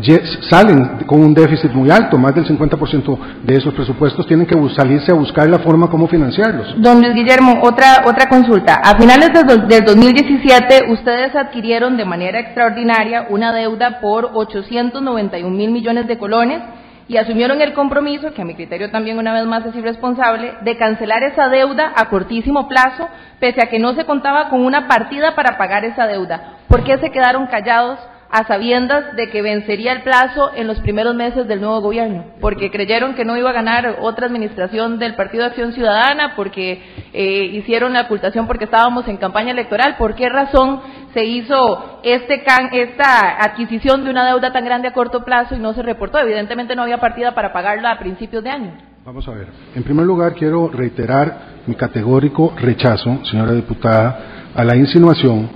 salen 0.48 1.00
con 1.06 1.20
un 1.20 1.34
déficit 1.34 1.72
muy 1.72 1.90
alto, 1.90 2.16
más 2.16 2.34
del 2.34 2.46
50% 2.46 3.18
de 3.44 3.54
esos 3.54 3.74
presupuestos 3.74 4.26
tienen 4.26 4.46
que 4.46 4.56
salirse 4.74 5.12
a 5.12 5.14
buscar 5.14 5.50
la 5.50 5.58
forma 5.58 5.90
como 5.90 6.08
financiarlos. 6.08 6.74
Don 6.78 7.02
Luis 7.02 7.12
Guillermo, 7.12 7.60
otra, 7.62 8.04
otra 8.06 8.30
consulta. 8.30 8.80
A 8.82 8.96
finales 8.96 9.30
del 9.34 9.84
2017, 9.84 10.90
ustedes 10.90 11.36
adquirieron 11.36 11.98
de 11.98 12.06
manera 12.06 12.40
extraordinaria 12.40 13.26
una 13.28 13.52
deuda 13.52 14.00
por 14.00 14.30
891 14.32 15.54
mil 15.54 15.70
millones 15.70 16.08
de 16.08 16.16
colones 16.16 16.62
y 17.08 17.16
asumieron 17.16 17.62
el 17.62 17.72
compromiso, 17.72 18.32
que 18.34 18.42
a 18.42 18.44
mi 18.44 18.54
criterio 18.54 18.90
también 18.90 19.18
una 19.18 19.32
vez 19.32 19.46
más 19.46 19.64
es 19.64 19.74
irresponsable, 19.74 20.52
de 20.60 20.76
cancelar 20.76 21.22
esa 21.24 21.48
deuda 21.48 21.92
a 21.96 22.10
cortísimo 22.10 22.68
plazo, 22.68 23.08
pese 23.40 23.62
a 23.62 23.70
que 23.70 23.78
no 23.78 23.94
se 23.94 24.04
contaba 24.04 24.50
con 24.50 24.60
una 24.60 24.86
partida 24.86 25.34
para 25.34 25.56
pagar 25.56 25.86
esa 25.86 26.06
deuda. 26.06 26.58
¿Por 26.68 26.84
qué 26.84 26.98
se 26.98 27.10
quedaron 27.10 27.46
callados 27.46 27.98
a 28.30 28.46
sabiendas 28.46 29.16
de 29.16 29.30
que 29.30 29.42
vencería 29.42 29.92
el 29.92 30.02
plazo 30.02 30.50
en 30.54 30.66
los 30.66 30.80
primeros 30.80 31.14
meses 31.14 31.46
del 31.48 31.60
nuevo 31.60 31.80
gobierno? 31.80 32.24
Porque 32.40 32.70
creyeron 32.70 33.14
que 33.14 33.24
no 33.24 33.36
iba 33.36 33.50
a 33.50 33.54
ganar 33.54 33.98
otra 34.00 34.26
administración 34.26 34.98
del 34.98 35.14
Partido 35.14 35.44
de 35.44 35.50
Acción 35.50 35.72
Ciudadana, 35.72 36.34
porque 36.36 36.82
eh, 37.12 37.44
hicieron 37.52 37.92
la 37.92 38.02
ocultación 38.02 38.46
porque 38.46 38.64
estábamos 38.64 39.08
en 39.08 39.16
campaña 39.16 39.52
electoral. 39.52 39.96
¿Por 39.96 40.14
qué 40.14 40.28
razón 40.28 40.80
se 41.12 41.24
hizo 41.24 42.00
este 42.02 42.42
esta 42.72 43.42
adquisición 43.42 44.04
de 44.04 44.10
una 44.10 44.26
deuda 44.26 44.52
tan 44.52 44.64
grande 44.64 44.88
a 44.88 44.92
corto 44.92 45.24
plazo 45.24 45.54
y 45.54 45.58
no 45.58 45.74
se 45.74 45.82
reportó. 45.82 46.18
Evidentemente 46.18 46.76
no 46.76 46.82
había 46.82 46.98
partida 46.98 47.34
para 47.34 47.52
pagarla 47.52 47.92
a 47.92 47.98
principios 47.98 48.44
de 48.44 48.50
año. 48.50 48.72
Vamos 49.04 49.26
a 49.26 49.32
ver. 49.32 49.48
En 49.74 49.82
primer 49.82 50.06
lugar, 50.06 50.34
quiero 50.34 50.68
reiterar 50.68 51.58
mi 51.66 51.74
categórico 51.74 52.52
rechazo, 52.56 53.24
señora 53.24 53.52
diputada, 53.52 54.50
a 54.54 54.64
la 54.64 54.76
insinuación 54.76 55.48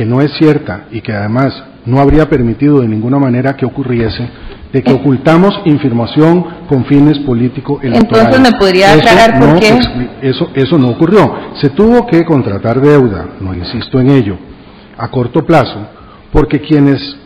que 0.00 0.06
no 0.06 0.22
es 0.22 0.32
cierta 0.38 0.86
y 0.90 1.02
que 1.02 1.12
además 1.12 1.52
no 1.84 2.00
habría 2.00 2.26
permitido 2.26 2.80
de 2.80 2.88
ninguna 2.88 3.18
manera 3.18 3.54
que 3.54 3.66
ocurriese 3.66 4.26
de 4.72 4.82
que 4.82 4.94
ocultamos 4.94 5.60
información 5.66 6.42
con 6.70 6.86
fines 6.86 7.18
político-electorales. 7.18 8.34
Entonces, 8.34 8.50
¿me 8.50 8.58
podría 8.58 8.94
aclarar 8.94 9.38
por 9.38 9.60
qué? 9.60 9.78
Eso, 10.22 10.48
eso 10.54 10.78
no 10.78 10.88
ocurrió. 10.88 11.30
Se 11.60 11.68
tuvo 11.68 12.06
que 12.06 12.24
contratar 12.24 12.80
deuda, 12.80 13.26
no 13.40 13.52
insisto 13.52 14.00
en 14.00 14.08
ello, 14.08 14.38
a 14.96 15.08
corto 15.10 15.44
plazo, 15.44 15.86
porque 16.32 16.62
quienes 16.62 17.18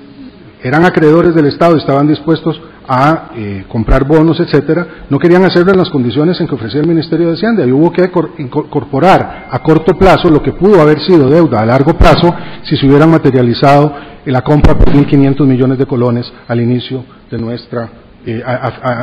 eran 0.61 0.85
acreedores 0.85 1.33
del 1.33 1.47
Estado 1.47 1.77
estaban 1.77 2.09
dispuestos 2.09 2.61
a 2.87 3.31
eh, 3.35 3.65
comprar 3.69 4.05
bonos, 4.05 4.39
etcétera, 4.41 4.87
no 5.09 5.19
querían 5.19 5.45
hacerlo 5.45 5.73
en 5.73 5.79
las 5.79 5.91
condiciones 5.91 6.41
en 6.41 6.47
que 6.47 6.55
ofrecía 6.55 6.81
el 6.81 6.87
Ministerio 6.87 7.29
de 7.29 7.35
Hacienda 7.35 7.65
y 7.65 7.73
hubo 7.73 7.91
que 7.91 8.11
incorporar 8.39 9.47
a 9.51 9.59
corto 9.61 9.97
plazo 9.97 10.29
lo 10.29 10.43
que 10.43 10.53
pudo 10.53 10.81
haber 10.81 11.01
sido 11.01 11.29
deuda 11.29 11.61
a 11.61 11.67
largo 11.67 11.95
plazo 11.95 12.35
si 12.63 12.77
se 12.77 12.87
hubieran 12.87 13.11
materializado 13.11 13.95
en 14.25 14.33
la 14.33 14.43
compra 14.43 14.75
por 14.75 14.93
1.500 14.93 15.47
millones 15.47 15.79
de 15.79 15.87
colones 15.87 16.31
al 16.49 16.61
inicio 16.61 17.05
de 17.31 17.39
nuestra, 17.39 17.89
eh, 18.27 18.43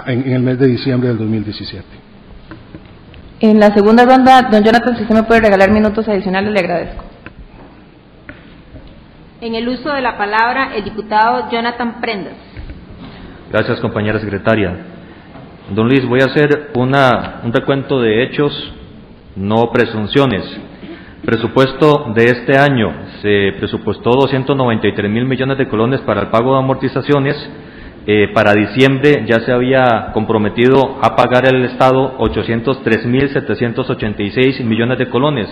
en, 0.07 0.31
el 0.31 0.41
mes 0.41 0.59
de 0.59 0.67
diciembre 0.67 1.09
del 1.09 1.17
2017. 1.17 1.85
En 3.39 3.59
la 3.59 3.73
segunda 3.73 4.05
ronda, 4.05 4.43
don 4.43 4.63
Jonathan, 4.63 4.95
si 4.95 5.03
usted 5.03 5.15
me 5.15 5.23
puede 5.23 5.41
regalar 5.41 5.71
minutos 5.71 6.07
adicionales, 6.07 6.51
le 6.51 6.59
agradezco. 6.59 7.03
En 9.41 9.55
el 9.55 9.67
uso 9.67 9.89
de 9.89 10.01
la 10.01 10.17
palabra, 10.17 10.75
el 10.75 10.83
diputado 10.83 11.49
Jonathan 11.49 11.99
Prendas. 11.99 12.50
Gracias, 13.51 13.81
compañera 13.81 14.19
secretaria. 14.19 14.73
Don 15.75 15.87
Luis, 15.87 16.07
voy 16.07 16.21
a 16.21 16.25
hacer 16.25 16.71
una, 16.75 17.41
un 17.43 17.51
recuento 17.51 17.99
de 17.99 18.23
hechos, 18.23 18.73
no 19.35 19.71
presunciones. 19.71 20.43
Presupuesto 21.25 22.11
de 22.15 22.25
este 22.25 22.57
año, 22.57 22.93
se 23.21 23.53
presupuestó 23.59 24.11
293 24.11 25.11
mil 25.11 25.25
millones 25.25 25.57
de 25.57 25.67
colones 25.67 26.01
para 26.01 26.21
el 26.21 26.27
pago 26.27 26.53
de 26.53 26.59
amortizaciones. 26.59 27.35
Eh, 28.07 28.29
para 28.33 28.53
diciembre 28.53 29.25
ya 29.27 29.41
se 29.41 29.51
había 29.51 30.11
comprometido 30.13 30.97
a 31.01 31.15
pagar 31.15 31.45
el 31.45 31.65
Estado 31.65 32.15
803 32.17 33.05
mil 33.05 33.29
786 33.29 34.61
millones 34.65 34.97
de 34.97 35.07
colones 35.07 35.47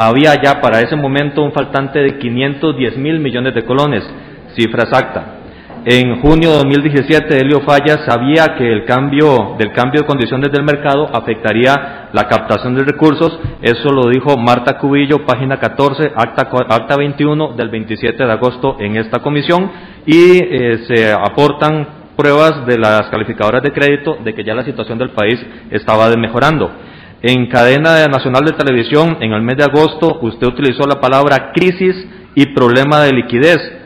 había 0.00 0.40
ya 0.40 0.60
para 0.60 0.80
ese 0.80 0.94
momento 0.94 1.42
un 1.42 1.50
faltante 1.50 1.98
de 1.98 2.18
510 2.18 2.96
mil 2.98 3.18
millones 3.18 3.52
de 3.52 3.64
colones, 3.64 4.08
cifra 4.54 4.84
exacta. 4.84 5.37
En 5.84 6.20
junio 6.20 6.50
de 6.50 6.56
2017, 6.56 7.40
Helio 7.40 7.60
Falla 7.60 8.04
sabía 8.06 8.56
que 8.58 8.70
el 8.70 8.84
cambio 8.84 9.54
del 9.58 9.72
cambio 9.72 10.02
de 10.02 10.06
condiciones 10.06 10.50
del 10.50 10.64
mercado 10.64 11.08
afectaría 11.12 12.08
la 12.12 12.28
captación 12.28 12.74
de 12.74 12.84
recursos. 12.84 13.38
Eso 13.62 13.90
lo 13.90 14.08
dijo 14.08 14.36
Marta 14.36 14.78
Cubillo, 14.78 15.24
página 15.24 15.58
14, 15.58 16.12
acta, 16.14 16.48
acta 16.68 16.96
21 16.96 17.54
del 17.56 17.68
27 17.68 18.24
de 18.24 18.32
agosto 18.32 18.76
en 18.80 18.96
esta 18.96 19.20
comisión 19.20 19.70
y 20.04 20.38
eh, 20.42 20.84
se 20.88 21.12
aportan 21.12 21.86
pruebas 22.16 22.66
de 22.66 22.76
las 22.76 23.02
calificadoras 23.10 23.62
de 23.62 23.72
crédito 23.72 24.18
de 24.24 24.34
que 24.34 24.42
ya 24.42 24.54
la 24.54 24.64
situación 24.64 24.98
del 24.98 25.10
país 25.10 25.38
estaba 25.70 26.08
mejorando. 26.16 26.70
En 27.22 27.46
cadena 27.46 28.06
nacional 28.06 28.44
de 28.44 28.52
televisión, 28.52 29.18
en 29.20 29.32
el 29.32 29.42
mes 29.42 29.56
de 29.56 29.64
agosto, 29.64 30.18
usted 30.22 30.46
utilizó 30.48 30.86
la 30.86 31.00
palabra 31.00 31.52
crisis 31.54 31.94
y 32.34 32.46
problema 32.46 33.00
de 33.00 33.12
liquidez. 33.12 33.77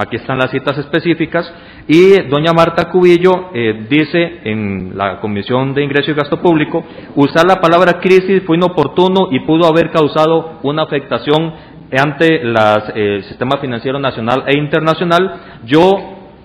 Aquí 0.00 0.16
están 0.16 0.38
las 0.38 0.50
citas 0.50 0.78
específicas. 0.78 1.52
Y 1.86 2.22
doña 2.22 2.54
Marta 2.54 2.88
Cubillo 2.88 3.50
eh, 3.52 3.84
dice 3.86 4.40
en 4.44 4.96
la 4.96 5.20
Comisión 5.20 5.74
de 5.74 5.84
Ingreso 5.84 6.10
y 6.10 6.14
Gasto 6.14 6.40
Público, 6.40 6.82
usar 7.16 7.46
la 7.46 7.60
palabra 7.60 8.00
crisis 8.00 8.42
fue 8.46 8.56
inoportuno 8.56 9.28
y 9.30 9.40
pudo 9.40 9.66
haber 9.66 9.90
causado 9.90 10.58
una 10.62 10.84
afectación 10.84 11.52
ante 11.92 12.36
eh, 12.36 13.16
el 13.16 13.24
sistema 13.24 13.58
financiero 13.60 13.98
nacional 13.98 14.44
e 14.46 14.56
internacional. 14.56 15.58
Yo, 15.66 15.92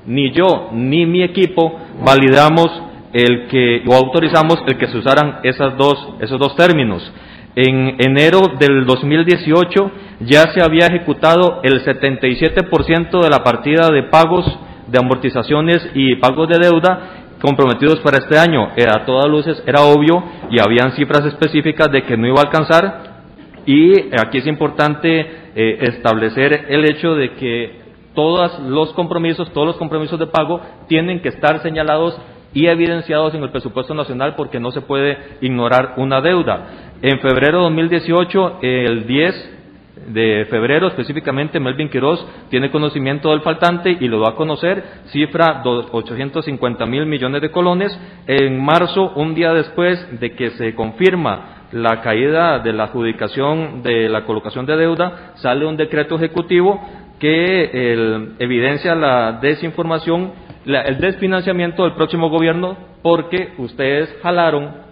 ni 0.06 0.32
yo, 0.32 0.72
ni 0.74 1.06
mi 1.06 1.24
equipo 1.24 1.80
validamos 2.04 2.68
el 3.14 3.48
que, 3.48 3.84
o 3.88 3.94
autorizamos 3.94 4.58
el 4.68 4.78
que 4.78 4.88
se 4.88 4.98
usaran 4.98 5.40
esas 5.44 5.78
dos, 5.78 5.96
esos 6.20 6.38
dos 6.38 6.58
términos. 6.58 7.10
En 7.56 7.96
enero 8.00 8.52
del 8.60 8.86
2018 8.86 9.92
ya 10.22 10.52
se 10.54 10.62
había 10.62 10.88
ejecutado 10.88 11.62
el 11.64 11.86
77% 11.86 13.22
de 13.22 13.30
la 13.30 13.44
partida 13.44 13.90
de 13.92 14.04
pagos 14.04 14.46
de 14.88 15.00
amortizaciones 15.00 15.90
y 15.94 16.18
pagos 16.18 16.50
de 16.50 16.60
deuda 16.60 17.26
comprometidos 17.42 18.02
para 18.02 18.18
este 18.18 18.38
año. 18.38 18.72
Eh, 18.76 18.86
a 18.90 19.06
todas 19.06 19.30
luces 19.30 19.64
era 19.66 19.84
obvio 19.84 20.22
y 20.52 20.60
habían 20.60 20.92
cifras 20.98 21.26
específicas 21.26 21.90
de 21.92 22.04
que 22.04 22.18
no 22.18 22.28
iba 22.28 22.40
a 22.40 22.44
alcanzar. 22.44 23.16
Y 23.66 24.14
aquí 24.20 24.40
es 24.40 24.48
importante 24.48 25.20
eh, 25.56 25.78
establecer 25.82 26.66
el 26.68 26.84
hecho 26.84 27.16
de 27.16 27.36
que 27.36 27.86
todos 28.14 28.60
los 28.60 28.92
compromisos, 28.94 29.52
todos 29.54 29.68
los 29.68 29.78
compromisos 29.78 30.20
de 30.20 30.28
pago 30.28 30.60
tienen 30.88 31.22
que 31.22 31.30
estar 31.30 31.62
señalados 31.62 32.20
y 32.56 32.68
evidenciados 32.68 33.36
en 33.36 33.44
el 33.44 33.52
presupuesto 33.52 33.94
nacional 33.94 34.34
porque 34.36 34.60
no 34.60 34.72
se 34.72 34.82
puede 34.82 35.18
ignorar 35.42 35.94
una 35.98 36.22
deuda. 36.22 36.94
En 37.02 37.20
febrero 37.20 37.58
de 37.58 37.64
2018, 37.66 38.60
el 38.62 39.06
10 39.06 39.52
de 40.08 40.48
febrero 40.50 40.88
específicamente, 40.88 41.60
Melvin 41.60 41.90
Quiroz 41.90 42.26
tiene 42.50 42.72
conocimiento 42.72 43.30
del 43.32 43.42
faltante 43.42 43.98
y 44.00 44.08
lo 44.08 44.22
va 44.22 44.30
a 44.30 44.36
conocer, 44.36 44.84
cifra 45.08 45.62
850 45.66 46.86
mil 46.86 47.06
millones 47.06 47.42
de 47.42 47.52
colones. 47.52 47.98
En 48.26 48.64
marzo, 48.64 49.12
un 49.16 49.36
día 49.36 49.54
después 49.54 50.20
de 50.20 50.32
que 50.34 50.52
se 50.52 50.74
confirma 50.76 51.68
la 51.74 52.02
caída 52.02 52.60
de 52.60 52.72
la 52.72 52.86
adjudicación 52.86 53.84
de 53.84 54.08
la 54.08 54.24
colocación 54.24 54.66
de 54.66 54.78
deuda, 54.78 55.34
sale 55.36 55.66
un 55.66 55.76
decreto 55.76 56.16
ejecutivo 56.16 56.80
que 57.20 58.36
evidencia 58.40 58.96
la 58.96 59.34
desinformación 59.42 60.45
el 60.66 61.00
desfinanciamiento 61.00 61.84
del 61.84 61.94
próximo 61.94 62.30
gobierno 62.30 62.78
porque 63.02 63.54
ustedes 63.58 64.16
jalaron 64.22 64.86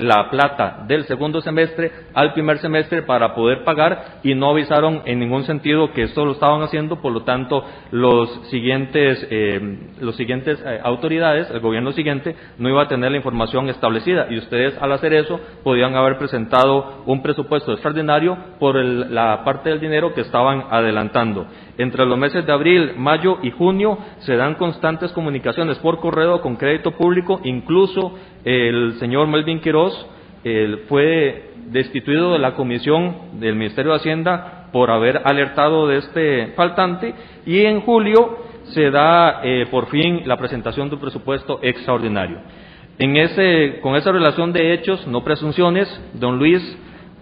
la 0.00 0.30
plata 0.30 0.84
del 0.86 1.04
segundo 1.04 1.40
semestre 1.40 1.90
al 2.14 2.32
primer 2.32 2.58
semestre 2.58 3.02
para 3.02 3.34
poder 3.34 3.64
pagar 3.64 4.20
y 4.22 4.34
no 4.34 4.50
avisaron 4.50 5.02
en 5.04 5.18
ningún 5.18 5.44
sentido 5.44 5.92
que 5.92 6.02
esto 6.02 6.24
lo 6.24 6.32
estaban 6.32 6.62
haciendo, 6.62 6.96
por 6.96 7.12
lo 7.12 7.22
tanto 7.22 7.64
los 7.90 8.30
siguientes, 8.48 9.26
eh, 9.30 9.78
siguientes 10.16 10.58
eh, 10.64 10.80
autoridades, 10.82 11.50
el 11.50 11.60
gobierno 11.60 11.92
siguiente, 11.92 12.34
no 12.58 12.68
iba 12.68 12.82
a 12.82 12.88
tener 12.88 13.10
la 13.10 13.18
información 13.18 13.68
establecida 13.68 14.26
y 14.30 14.38
ustedes 14.38 14.74
al 14.80 14.92
hacer 14.92 15.12
eso 15.12 15.40
podían 15.62 15.94
haber 15.94 16.18
presentado 16.18 17.02
un 17.06 17.22
presupuesto 17.22 17.72
extraordinario 17.72 18.36
por 18.58 18.76
la 18.76 19.44
parte 19.44 19.70
del 19.70 19.80
dinero 19.80 20.14
que 20.14 20.22
estaban 20.22 20.64
adelantando. 20.70 21.46
Entre 21.80 22.04
los 22.04 22.18
meses 22.18 22.44
de 22.44 22.52
abril, 22.52 22.92
mayo 22.98 23.38
y 23.42 23.50
junio 23.50 23.96
se 24.18 24.36
dan 24.36 24.56
constantes 24.56 25.12
comunicaciones 25.12 25.78
por 25.78 25.98
correo 25.98 26.42
con 26.42 26.56
crédito 26.56 26.90
público, 26.90 27.40
incluso 27.42 28.18
el 28.44 28.98
señor 28.98 29.28
Melvin 29.28 29.60
Quiroz 29.60 30.06
fue 30.88 31.52
destituido 31.68 32.34
de 32.34 32.38
la 32.38 32.52
comisión 32.52 33.40
del 33.40 33.56
Ministerio 33.56 33.92
de 33.92 33.96
Hacienda 33.96 34.68
por 34.74 34.90
haber 34.90 35.22
alertado 35.24 35.86
de 35.86 35.96
este 35.96 36.48
faltante 36.48 37.14
y 37.46 37.60
en 37.60 37.80
julio 37.80 38.36
se 38.64 38.90
da 38.90 39.40
eh, 39.42 39.64
por 39.70 39.86
fin 39.86 40.24
la 40.26 40.36
presentación 40.36 40.90
de 40.90 40.96
un 40.96 41.00
presupuesto 41.00 41.60
extraordinario. 41.62 42.40
En 42.98 43.16
ese, 43.16 43.80
con 43.80 43.96
esa 43.96 44.12
relación 44.12 44.52
de 44.52 44.74
hechos, 44.74 45.06
no 45.06 45.24
presunciones, 45.24 45.88
don 46.12 46.38
Luis 46.38 46.60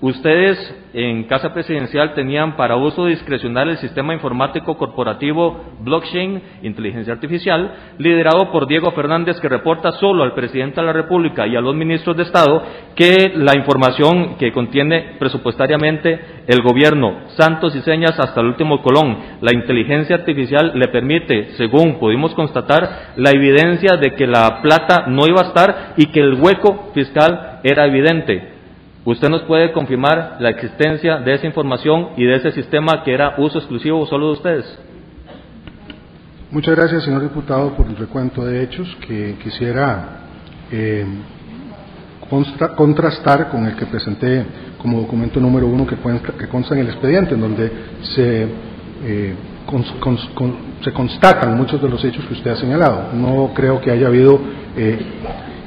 Ustedes 0.00 0.56
en 0.92 1.24
Casa 1.24 1.52
Presidencial 1.52 2.14
tenían 2.14 2.56
para 2.56 2.76
uso 2.76 3.06
discrecional 3.06 3.68
el 3.68 3.78
sistema 3.78 4.14
informático 4.14 4.78
corporativo 4.78 5.60
Blockchain, 5.80 6.40
Inteligencia 6.62 7.14
Artificial, 7.14 7.74
liderado 7.98 8.52
por 8.52 8.68
Diego 8.68 8.92
Fernández, 8.92 9.40
que 9.40 9.48
reporta 9.48 9.90
solo 9.92 10.22
al 10.22 10.34
presidente 10.34 10.80
de 10.80 10.86
la 10.86 10.92
República 10.92 11.48
y 11.48 11.56
a 11.56 11.60
los 11.60 11.74
ministros 11.74 12.16
de 12.16 12.22
Estado 12.22 12.62
que 12.94 13.32
la 13.34 13.56
información 13.56 14.36
que 14.36 14.52
contiene 14.52 15.16
presupuestariamente 15.18 16.20
el 16.46 16.62
gobierno, 16.62 17.22
santos 17.36 17.74
y 17.74 17.80
señas 17.80 18.20
hasta 18.20 18.40
el 18.40 18.46
último 18.46 18.82
colón. 18.82 19.18
La 19.40 19.52
inteligencia 19.52 20.14
artificial 20.14 20.72
le 20.76 20.86
permite, 20.88 21.56
según 21.56 21.98
pudimos 21.98 22.34
constatar, 22.34 23.14
la 23.16 23.30
evidencia 23.30 23.96
de 23.96 24.14
que 24.14 24.28
la 24.28 24.62
plata 24.62 25.06
no 25.08 25.26
iba 25.26 25.40
a 25.40 25.48
estar 25.48 25.94
y 25.96 26.06
que 26.06 26.20
el 26.20 26.34
hueco 26.34 26.92
fiscal 26.94 27.58
era 27.64 27.84
evidente. 27.84 28.57
¿Usted 29.09 29.30
nos 29.30 29.40
puede 29.44 29.72
confirmar 29.72 30.36
la 30.39 30.51
existencia 30.51 31.16
de 31.16 31.32
esa 31.32 31.47
información 31.47 32.10
y 32.18 32.26
de 32.26 32.36
ese 32.36 32.52
sistema 32.52 33.02
que 33.02 33.14
era 33.14 33.36
uso 33.39 33.56
exclusivo 33.56 34.05
solo 34.05 34.26
de 34.26 34.32
ustedes? 34.32 34.78
Muchas 36.51 36.76
gracias, 36.76 37.05
señor 37.05 37.22
diputado, 37.22 37.72
por 37.74 37.86
el 37.86 37.97
recuento 37.97 38.44
de 38.44 38.62
hechos 38.62 38.86
que 39.06 39.36
quisiera 39.43 40.24
eh, 40.70 41.06
contrastar 42.76 43.48
con 43.48 43.64
el 43.64 43.76
que 43.76 43.86
presenté 43.86 44.44
como 44.76 45.01
documento 45.01 45.40
número 45.40 45.66
uno 45.68 45.86
que, 45.86 45.97
consta 46.47 46.74
en 46.74 46.82
el 46.82 46.89
expediente, 46.89 47.32
en 47.32 47.40
donde 47.40 47.72
se, 48.14 48.47
eh, 49.05 49.35
se 50.85 50.93
constatan 50.93 51.56
muchos 51.56 51.80
de 51.80 51.89
los 51.89 52.05
hechos 52.05 52.26
que 52.26 52.35
usted 52.35 52.51
ha 52.51 52.56
señalado. 52.56 53.14
No 53.14 53.52
creo 53.55 53.80
que 53.80 53.90
haya 53.90 54.09
habido 54.09 54.39
eh, 54.76 54.98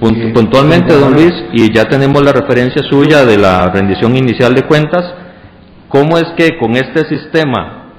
puntualmente, 0.01 0.95
don 0.95 1.13
Luis, 1.13 1.31
y 1.53 1.71
ya 1.71 1.85
tenemos 1.85 2.23
la 2.23 2.33
referencia 2.33 2.81
suya 2.81 3.23
de 3.23 3.37
la 3.37 3.69
rendición 3.69 4.15
inicial 4.15 4.55
de 4.55 4.63
cuentas, 4.63 5.13
¿cómo 5.87 6.17
es 6.17 6.25
que 6.35 6.57
con 6.57 6.75
este 6.75 7.05
sistema 7.05 7.93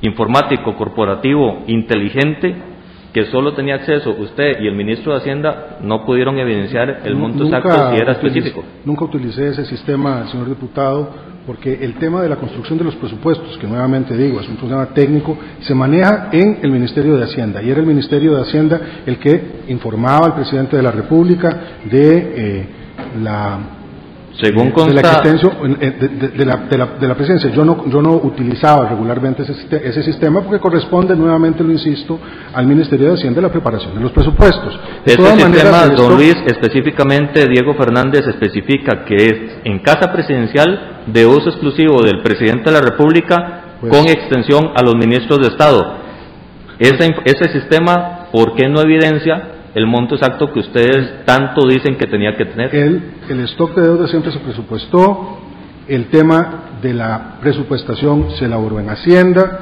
informático 0.00 0.74
corporativo 0.74 1.64
inteligente 1.66 2.73
que 3.14 3.26
solo 3.26 3.54
tenía 3.54 3.76
acceso 3.76 4.10
usted 4.18 4.60
y 4.60 4.66
el 4.66 4.74
ministro 4.74 5.12
de 5.12 5.18
Hacienda 5.18 5.78
no 5.80 6.04
pudieron 6.04 6.36
evidenciar 6.36 7.02
el 7.04 7.14
monto 7.14 7.44
exacto 7.44 7.92
si 7.92 7.96
era 7.96 8.12
específico. 8.12 8.64
Nunca 8.84 9.04
utilicé 9.04 9.50
ese 9.50 9.64
sistema, 9.66 10.26
señor 10.26 10.48
diputado, 10.48 11.10
porque 11.46 11.78
el 11.80 11.94
tema 11.94 12.22
de 12.22 12.28
la 12.28 12.36
construcción 12.36 12.76
de 12.76 12.84
los 12.84 12.96
presupuestos, 12.96 13.56
que 13.58 13.68
nuevamente 13.68 14.16
digo 14.16 14.40
es 14.40 14.48
un 14.48 14.56
problema 14.56 14.86
técnico, 14.86 15.38
se 15.60 15.76
maneja 15.76 16.30
en 16.32 16.58
el 16.60 16.72
Ministerio 16.72 17.16
de 17.16 17.22
Hacienda 17.22 17.62
y 17.62 17.70
era 17.70 17.78
el 17.78 17.86
Ministerio 17.86 18.34
de 18.34 18.42
Hacienda 18.42 18.80
el 19.06 19.18
que 19.18 19.62
informaba 19.68 20.26
al 20.26 20.34
presidente 20.34 20.76
de 20.76 20.82
la 20.82 20.90
República 20.90 21.60
de 21.84 22.16
eh, 22.16 22.66
la 23.22 23.58
según 24.42 24.72
de 24.74 24.94
la 24.94 25.00
existencia 25.00 25.48
de, 25.50 26.44
la, 26.44 26.56
de, 26.98 27.08
la, 27.08 27.14
presencia. 27.14 27.50
Yo 27.50 27.64
no, 27.64 27.88
yo 27.88 28.02
no 28.02 28.14
utilizaba 28.14 28.88
regularmente 28.88 29.42
ese, 29.42 29.54
ese, 29.70 30.02
sistema 30.02 30.40
porque 30.40 30.58
corresponde, 30.58 31.14
nuevamente 31.14 31.62
lo 31.62 31.70
insisto, 31.70 32.18
al 32.52 32.66
Ministerio 32.66 33.08
de 33.08 33.14
Hacienda 33.14 33.40
la 33.40 33.52
preparación 33.52 33.94
de 33.94 34.00
los 34.00 34.10
presupuestos. 34.10 34.78
De 35.04 35.12
ese 35.12 35.36
sistema, 35.36 35.86
don 35.88 36.16
Luis, 36.16 36.34
específicamente 36.46 37.46
Diego 37.48 37.74
Fernández 37.74 38.26
especifica 38.26 39.04
que 39.04 39.14
es 39.14 39.36
en 39.64 39.78
casa 39.80 40.12
presidencial 40.12 41.02
de 41.06 41.26
uso 41.26 41.50
exclusivo 41.50 42.02
del 42.02 42.20
presidente 42.22 42.70
de 42.70 42.72
la 42.72 42.80
República 42.80 43.76
pues 43.80 43.92
con 43.92 44.08
extensión 44.08 44.72
a 44.74 44.82
los 44.82 44.96
ministros 44.96 45.38
de 45.40 45.48
Estado. 45.48 45.98
Ese, 46.78 47.14
ese 47.24 47.52
sistema, 47.52 48.26
¿por 48.32 48.56
qué 48.56 48.68
no 48.68 48.80
evidencia 48.80 49.53
el 49.74 49.86
monto 49.86 50.14
exacto 50.14 50.52
que 50.52 50.60
ustedes 50.60 51.24
tanto 51.24 51.66
dicen 51.66 51.96
que 51.96 52.06
tenía 52.06 52.36
que 52.36 52.44
tener? 52.46 52.74
El, 52.74 53.02
el 53.28 53.40
stock 53.40 53.74
de 53.74 53.82
deuda 53.82 54.06
siempre 54.08 54.32
se 54.32 54.38
presupuestó, 54.38 55.38
el 55.88 56.06
tema 56.06 56.78
de 56.80 56.94
la 56.94 57.38
presupuestación 57.40 58.30
se 58.38 58.46
elaboró 58.46 58.80
en 58.80 58.88
Hacienda, 58.88 59.60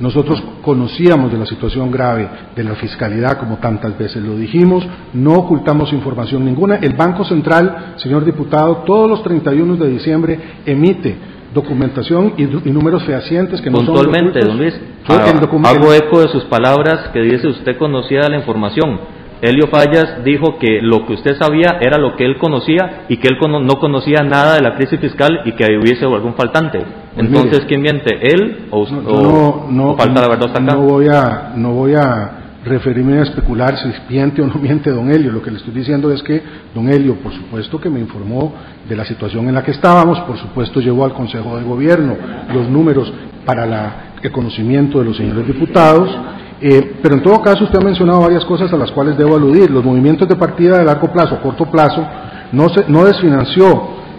nosotros 0.00 0.42
conocíamos 0.62 1.30
de 1.30 1.38
la 1.38 1.46
situación 1.46 1.90
grave 1.90 2.28
de 2.56 2.64
la 2.64 2.74
fiscalidad, 2.74 3.38
como 3.38 3.58
tantas 3.58 3.96
veces 3.96 4.22
lo 4.22 4.36
dijimos, 4.36 4.84
no 5.12 5.34
ocultamos 5.34 5.92
información 5.92 6.44
ninguna. 6.44 6.76
El 6.76 6.94
Banco 6.94 7.24
Central, 7.24 7.94
señor 7.96 8.24
diputado, 8.24 8.78
todos 8.86 9.08
los 9.08 9.22
31 9.22 9.76
de 9.76 9.90
diciembre 9.90 10.40
emite 10.64 11.16
documentación 11.52 12.34
y, 12.38 12.44
números 12.70 13.04
fehacientes 13.04 13.60
que 13.60 13.70
no 13.70 13.78
Puntualmente, 13.78 14.40
don 14.40 14.56
Luis, 14.56 14.74
hago 15.06 15.92
eco 15.92 16.20
de 16.20 16.28
sus 16.28 16.44
palabras 16.44 17.10
que 17.12 17.20
dice 17.20 17.46
usted 17.48 17.76
conocía 17.76 18.22
la 18.28 18.38
información. 18.38 19.21
Helio 19.42 19.66
Fallas 19.66 20.22
dijo 20.24 20.56
que 20.56 20.80
lo 20.80 21.04
que 21.04 21.14
usted 21.14 21.36
sabía 21.36 21.78
era 21.80 21.98
lo 21.98 22.14
que 22.14 22.24
él 22.24 22.38
conocía 22.38 23.06
y 23.08 23.16
que 23.16 23.26
él 23.26 23.36
no 23.40 23.74
conocía 23.80 24.22
nada 24.22 24.54
de 24.54 24.62
la 24.62 24.76
crisis 24.76 25.00
fiscal 25.00 25.40
y 25.44 25.52
que 25.52 25.64
hubiese 25.76 26.04
algún 26.04 26.34
faltante. 26.34 26.78
Pues 26.78 27.26
Entonces, 27.26 27.64
¿quién 27.66 27.82
miente? 27.82 28.20
¿Él 28.22 28.66
o, 28.70 29.66
no, 29.68 29.96
falta 29.96 30.20
la 30.20 30.28
verdad 30.28 30.46
hasta 30.46 30.62
acá? 30.62 30.74
No 30.74 30.82
voy 30.82 31.08
a, 31.08 31.54
no 31.56 31.72
voy 31.72 31.94
a 31.94 32.38
referirme 32.64 33.18
a 33.18 33.22
especular 33.22 33.76
si 33.78 33.88
miente 34.08 34.42
o 34.42 34.46
no 34.46 34.54
miente 34.54 34.90
don 34.90 35.10
Helio. 35.10 35.32
Lo 35.32 35.42
que 35.42 35.50
le 35.50 35.56
estoy 35.56 35.74
diciendo 35.74 36.12
es 36.12 36.22
que 36.22 36.40
don 36.72 36.88
Helio, 36.88 37.16
por 37.16 37.32
supuesto 37.32 37.80
que 37.80 37.90
me 37.90 37.98
informó 37.98 38.54
de 38.88 38.94
la 38.94 39.04
situación 39.04 39.48
en 39.48 39.56
la 39.56 39.64
que 39.64 39.72
estábamos, 39.72 40.20
por 40.20 40.38
supuesto 40.38 40.80
llevó 40.80 41.04
al 41.04 41.14
Consejo 41.14 41.58
de 41.58 41.64
Gobierno 41.64 42.16
los 42.54 42.68
números 42.68 43.12
para 43.44 43.66
la, 43.66 44.12
el 44.22 44.30
conocimiento 44.30 45.00
de 45.00 45.06
los 45.06 45.16
señores 45.16 45.48
diputados 45.48 46.16
eh, 46.64 46.94
pero 47.02 47.16
en 47.16 47.22
todo 47.22 47.42
caso 47.42 47.64
usted 47.64 47.80
ha 47.80 47.84
mencionado 47.84 48.20
varias 48.20 48.44
cosas 48.44 48.72
a 48.72 48.76
las 48.76 48.92
cuales 48.92 49.18
debo 49.18 49.34
aludir. 49.34 49.68
Los 49.68 49.84
movimientos 49.84 50.28
de 50.28 50.36
partida 50.36 50.78
de 50.78 50.84
largo 50.84 51.12
plazo, 51.12 51.40
corto 51.42 51.68
plazo, 51.68 52.06
no, 52.52 52.68
se, 52.68 52.84
no 52.88 53.04
desfinanció 53.04 53.66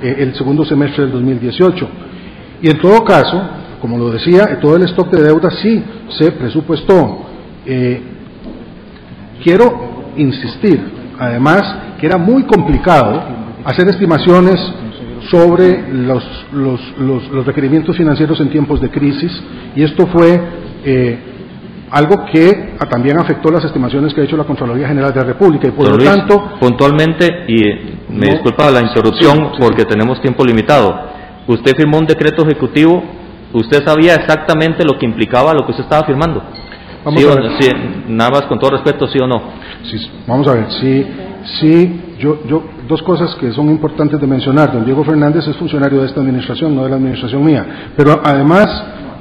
eh, 0.01 0.15
el 0.19 0.35
segundo 0.35 0.65
semestre 0.65 1.03
del 1.03 1.13
2018. 1.13 1.87
Y 2.61 2.69
en 2.69 2.81
todo 2.81 3.01
caso, 3.05 3.41
como 3.79 3.97
lo 3.97 4.11
decía, 4.11 4.59
todo 4.59 4.75
el 4.75 4.83
stock 4.83 5.09
de 5.09 5.23
deuda 5.23 5.49
sí 5.51 5.85
se 6.19 6.33
presupuestó. 6.33 7.19
Eh, 7.65 8.01
quiero 9.41 10.11
insistir, 10.17 10.81
además, 11.17 11.61
que 11.97 12.07
era 12.07 12.17
muy 12.17 12.43
complicado 12.43 13.23
hacer 13.63 13.87
estimaciones 13.87 14.59
sobre 15.31 15.93
los, 15.93 17.45
requerimientos 17.45 17.95
financieros 17.95 18.41
en 18.41 18.49
tiempos 18.49 18.81
de 18.81 18.89
crisis 18.89 19.31
y 19.77 19.83
esto 19.83 20.07
fue 20.07 20.41
algo 21.93 22.25
que 22.25 22.73
también 22.89 23.19
afectó 23.19 23.51
las 23.51 23.63
estimaciones 23.63 24.13
que 24.13 24.21
ha 24.21 24.23
hecho 24.23 24.35
la 24.35 24.45
Contraloría 24.45 24.87
General 24.87 25.13
de 25.13 25.19
la 25.19 25.25
República 25.27 25.67
y 25.67 25.71
por 25.71 25.89
lo 25.89 25.97
tanto 26.03 26.53
puntualmente 26.59 27.45
y 27.47 27.61
me 28.09 28.31
disculpa 28.31 28.71
la 28.71 28.81
interrupción 28.81 29.51
porque 29.59 29.85
tenemos 29.85 30.19
tiempo 30.19 30.43
limitado. 30.43 30.91
Usted 31.47 31.75
firmó 31.77 31.99
un 31.99 32.07
decreto 32.07 32.41
ejecutivo 32.43 33.03
usted 33.53 33.85
sabía 33.85 34.15
exactamente 34.15 34.83
lo 34.83 34.97
que 34.97 35.05
implicaba 35.05 35.53
lo 35.53 35.65
que 35.65 35.71
usted 35.71 35.83
estaba 35.83 36.03
firmando. 36.03 36.41
¿Sí 37.15 37.25
o, 37.25 38.09
nada 38.09 38.31
más 38.31 38.41
con 38.43 38.57
todo 38.57 38.71
respeto 38.71 39.07
sí 39.07 39.19
o 39.21 39.27
no 39.27 39.41
sí, 39.83 40.09
vamos 40.25 40.47
a 40.47 40.53
ver. 40.53 40.71
Sí 40.71 41.05
sí 41.59 42.01
yo 42.17 42.39
yo 42.47 42.63
dos 42.87 43.03
cosas 43.03 43.35
que 43.35 43.51
son 43.51 43.69
importantes 43.69 44.19
de 44.19 44.25
mencionar. 44.25 44.73
Don 44.73 44.83
Diego 44.83 45.03
Fernández 45.03 45.47
es 45.47 45.55
funcionario 45.57 45.99
de 46.01 46.07
esta 46.07 46.21
administración 46.21 46.75
no 46.75 46.85
de 46.85 46.89
la 46.89 46.95
administración 46.95 47.45
mía. 47.45 47.91
Pero 47.95 48.19
además 48.23 48.65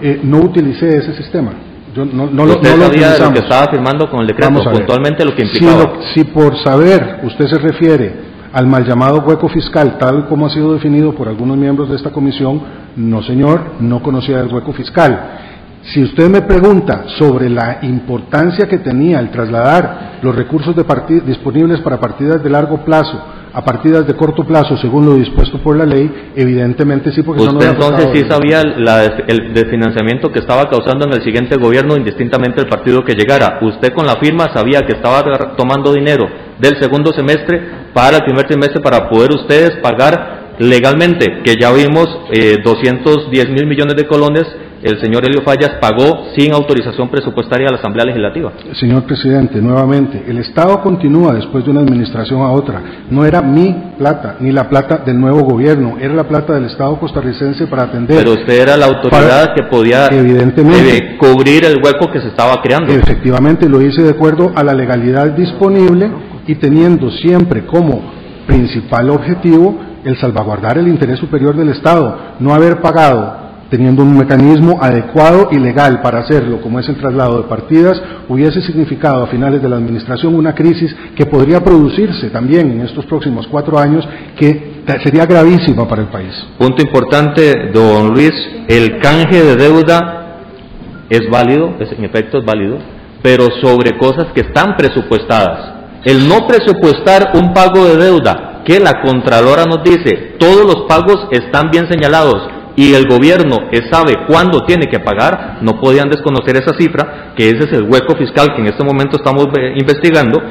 eh, 0.00 0.20
no 0.22 0.38
utilicé 0.38 0.88
ese 0.96 1.14
sistema 1.14 1.52
yo 1.94 2.04
no, 2.04 2.26
no, 2.30 2.44
¿Usted 2.44 2.76
no 2.76 2.86
sabía 2.86 3.18
lo, 3.18 3.32
que 3.32 3.40
estaba 3.40 3.70
firmando 3.70 4.08
con 4.08 4.20
el 4.20 4.26
decreto, 4.26 4.62
puntualmente 4.62 5.24
lo 5.24 5.34
que 5.34 5.42
implicaba. 5.42 5.92
Si, 6.14 6.24
por 6.24 6.56
saber 6.58 7.20
usted 7.24 7.46
se 7.48 7.58
refiere 7.58 8.32
al 8.52 8.66
mal 8.66 8.86
llamado 8.86 9.20
hueco 9.20 9.48
fiscal, 9.48 9.98
tal 9.98 10.26
como 10.26 10.46
ha 10.46 10.50
sido 10.50 10.74
definido 10.74 11.14
por 11.14 11.28
algunos 11.28 11.56
miembros 11.56 11.90
de 11.90 11.96
esta 11.96 12.10
comisión, 12.10 12.62
no 12.96 13.22
señor, 13.22 13.74
no 13.80 14.02
conocía 14.02 14.40
el 14.40 14.52
hueco 14.52 14.72
fiscal. 14.72 15.38
Si 15.82 16.02
usted 16.02 16.28
me 16.30 16.42
pregunta 16.42 17.04
sobre 17.18 17.50
la 17.50 17.78
importancia 17.82 18.68
que 18.68 18.78
tenía 18.78 19.18
el 19.18 19.30
trasladar 19.30 20.20
los 20.22 20.34
recursos 20.34 20.74
de 20.76 20.84
disponibles 21.26 21.80
para 21.80 21.98
partidas 21.98 22.42
de 22.42 22.50
largo 22.50 22.84
plazo 22.84 23.20
a 23.54 23.62
partidas 23.62 24.06
de 24.06 24.14
corto 24.14 24.44
plazo 24.44 24.76
según 24.78 25.04
lo 25.04 25.14
dispuesto 25.14 25.58
por 25.58 25.76
la 25.76 25.84
ley, 25.84 26.10
evidentemente 26.34 27.12
sí, 27.12 27.22
porque 27.22 27.42
Usted 27.42 27.70
entonces 27.70 28.08
sí 28.14 28.24
sabía 28.28 28.62
la, 28.64 29.04
el 29.04 29.52
desfinanciamiento 29.52 30.32
que 30.32 30.38
estaba 30.38 30.68
causando 30.70 31.06
en 31.06 31.12
el 31.12 31.22
siguiente 31.22 31.56
gobierno, 31.56 31.96
indistintamente 31.96 32.62
el 32.62 32.68
partido 32.68 33.04
que 33.04 33.14
llegara. 33.14 33.58
Usted 33.60 33.92
con 33.92 34.06
la 34.06 34.16
firma 34.16 34.50
sabía 34.54 34.80
que 34.82 34.92
estaba 34.92 35.22
tomando 35.56 35.92
dinero 35.92 36.28
del 36.58 36.80
segundo 36.80 37.12
semestre 37.12 37.60
para 37.92 38.18
el 38.18 38.24
primer 38.24 38.46
trimestre 38.46 38.80
para 38.80 39.08
poder 39.10 39.32
ustedes 39.32 39.72
pagar 39.82 40.54
legalmente, 40.58 41.42
que 41.44 41.56
ya 41.56 41.72
vimos 41.72 42.08
eh, 42.30 42.56
210 42.64 43.50
mil 43.50 43.66
millones 43.66 43.96
de 43.96 44.06
colones 44.06 44.44
el 44.82 45.00
señor 45.00 45.24
Elio 45.24 45.42
Fallas 45.42 45.76
pagó 45.80 46.26
sin 46.36 46.52
autorización 46.52 47.08
presupuestaria 47.08 47.68
a 47.68 47.72
la 47.72 47.78
Asamblea 47.78 48.04
Legislativa. 48.06 48.52
Señor 48.72 49.04
presidente, 49.04 49.60
nuevamente, 49.60 50.24
el 50.26 50.38
Estado 50.38 50.80
continúa 50.82 51.34
después 51.34 51.64
de 51.64 51.70
una 51.70 51.80
administración 51.80 52.40
a 52.40 52.50
otra. 52.50 52.82
No 53.08 53.24
era 53.24 53.42
mi 53.42 53.92
plata, 53.96 54.36
ni 54.40 54.50
la 54.50 54.68
plata 54.68 54.98
del 54.98 55.20
nuevo 55.20 55.42
gobierno, 55.42 55.96
era 56.00 56.14
la 56.14 56.24
plata 56.24 56.54
del 56.54 56.64
Estado 56.64 56.98
costarricense 56.98 57.66
para 57.68 57.84
atender. 57.84 58.18
Pero 58.18 58.32
usted 58.32 58.60
era 58.60 58.76
la 58.76 58.86
autoridad 58.86 59.54
que 59.54 59.62
podía 59.64 60.06
evidentemente, 60.06 61.16
cubrir 61.16 61.64
el 61.64 61.80
hueco 61.82 62.10
que 62.10 62.20
se 62.20 62.28
estaba 62.28 62.60
creando. 62.60 62.92
Efectivamente, 62.92 63.68
lo 63.68 63.80
hice 63.80 64.02
de 64.02 64.10
acuerdo 64.10 64.52
a 64.54 64.64
la 64.64 64.74
legalidad 64.74 65.28
disponible 65.28 66.10
y 66.46 66.56
teniendo 66.56 67.10
siempre 67.10 67.66
como 67.66 68.02
principal 68.46 69.10
objetivo 69.10 69.78
el 70.04 70.16
salvaguardar 70.18 70.78
el 70.78 70.88
interés 70.88 71.20
superior 71.20 71.56
del 71.56 71.68
Estado, 71.68 72.34
no 72.40 72.52
haber 72.52 72.80
pagado 72.80 73.41
teniendo 73.72 74.02
un 74.02 74.18
mecanismo 74.18 74.78
adecuado 74.82 75.48
y 75.50 75.58
legal 75.58 76.02
para 76.02 76.18
hacerlo, 76.18 76.60
como 76.60 76.78
es 76.78 76.86
el 76.90 76.96
traslado 76.96 77.38
de 77.38 77.48
partidas, 77.48 77.98
hubiese 78.28 78.60
significado 78.60 79.24
a 79.24 79.28
finales 79.28 79.62
de 79.62 79.68
la 79.70 79.76
administración 79.76 80.34
una 80.34 80.54
crisis 80.54 80.94
que 81.16 81.24
podría 81.24 81.64
producirse 81.64 82.28
también 82.28 82.70
en 82.70 82.82
estos 82.82 83.06
próximos 83.06 83.46
cuatro 83.50 83.78
años, 83.78 84.06
que 84.38 84.82
sería 85.02 85.24
gravísima 85.24 85.88
para 85.88 86.02
el 86.02 86.08
país. 86.08 86.34
Punto 86.58 86.82
importante, 86.82 87.70
don 87.72 88.12
Luis, 88.12 88.32
el 88.68 89.00
canje 89.00 89.42
de 89.42 89.56
deuda 89.56 90.36
es 91.08 91.22
válido, 91.30 91.74
en 91.80 92.04
efecto 92.04 92.40
es 92.40 92.44
válido, 92.44 92.76
pero 93.22 93.46
sobre 93.62 93.96
cosas 93.96 94.26
que 94.34 94.42
están 94.42 94.76
presupuestadas. 94.76 95.76
El 96.04 96.28
no 96.28 96.46
presupuestar 96.46 97.30
un 97.36 97.54
pago 97.54 97.86
de 97.86 97.96
deuda 97.96 98.60
que 98.66 98.78
la 98.80 99.00
Contralora 99.00 99.64
nos 99.64 99.82
dice, 99.82 100.36
todos 100.38 100.66
los 100.66 100.84
pagos 100.86 101.26
están 101.30 101.70
bien 101.70 101.88
señalados, 101.90 102.50
y 102.76 102.94
el 102.94 103.06
gobierno 103.06 103.56
sabe 103.90 104.14
cuándo 104.26 104.64
tiene 104.64 104.86
que 104.86 104.98
pagar, 104.98 105.58
no 105.60 105.80
podían 105.80 106.08
desconocer 106.08 106.56
esa 106.56 106.72
cifra, 106.78 107.32
que 107.36 107.50
ese 107.50 107.64
es 107.64 107.72
el 107.72 107.82
hueco 107.82 108.16
fiscal 108.16 108.54
que 108.54 108.62
en 108.62 108.68
este 108.68 108.84
momento 108.84 109.16
estamos 109.16 109.46
eh, 109.58 109.74
investigando. 109.76 110.42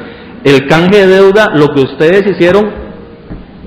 El 0.44 0.66
canje 0.68 1.06
de 1.06 1.06
deuda, 1.06 1.50
lo 1.54 1.68
que 1.68 1.80
ustedes 1.80 2.26
hicieron 2.26 2.70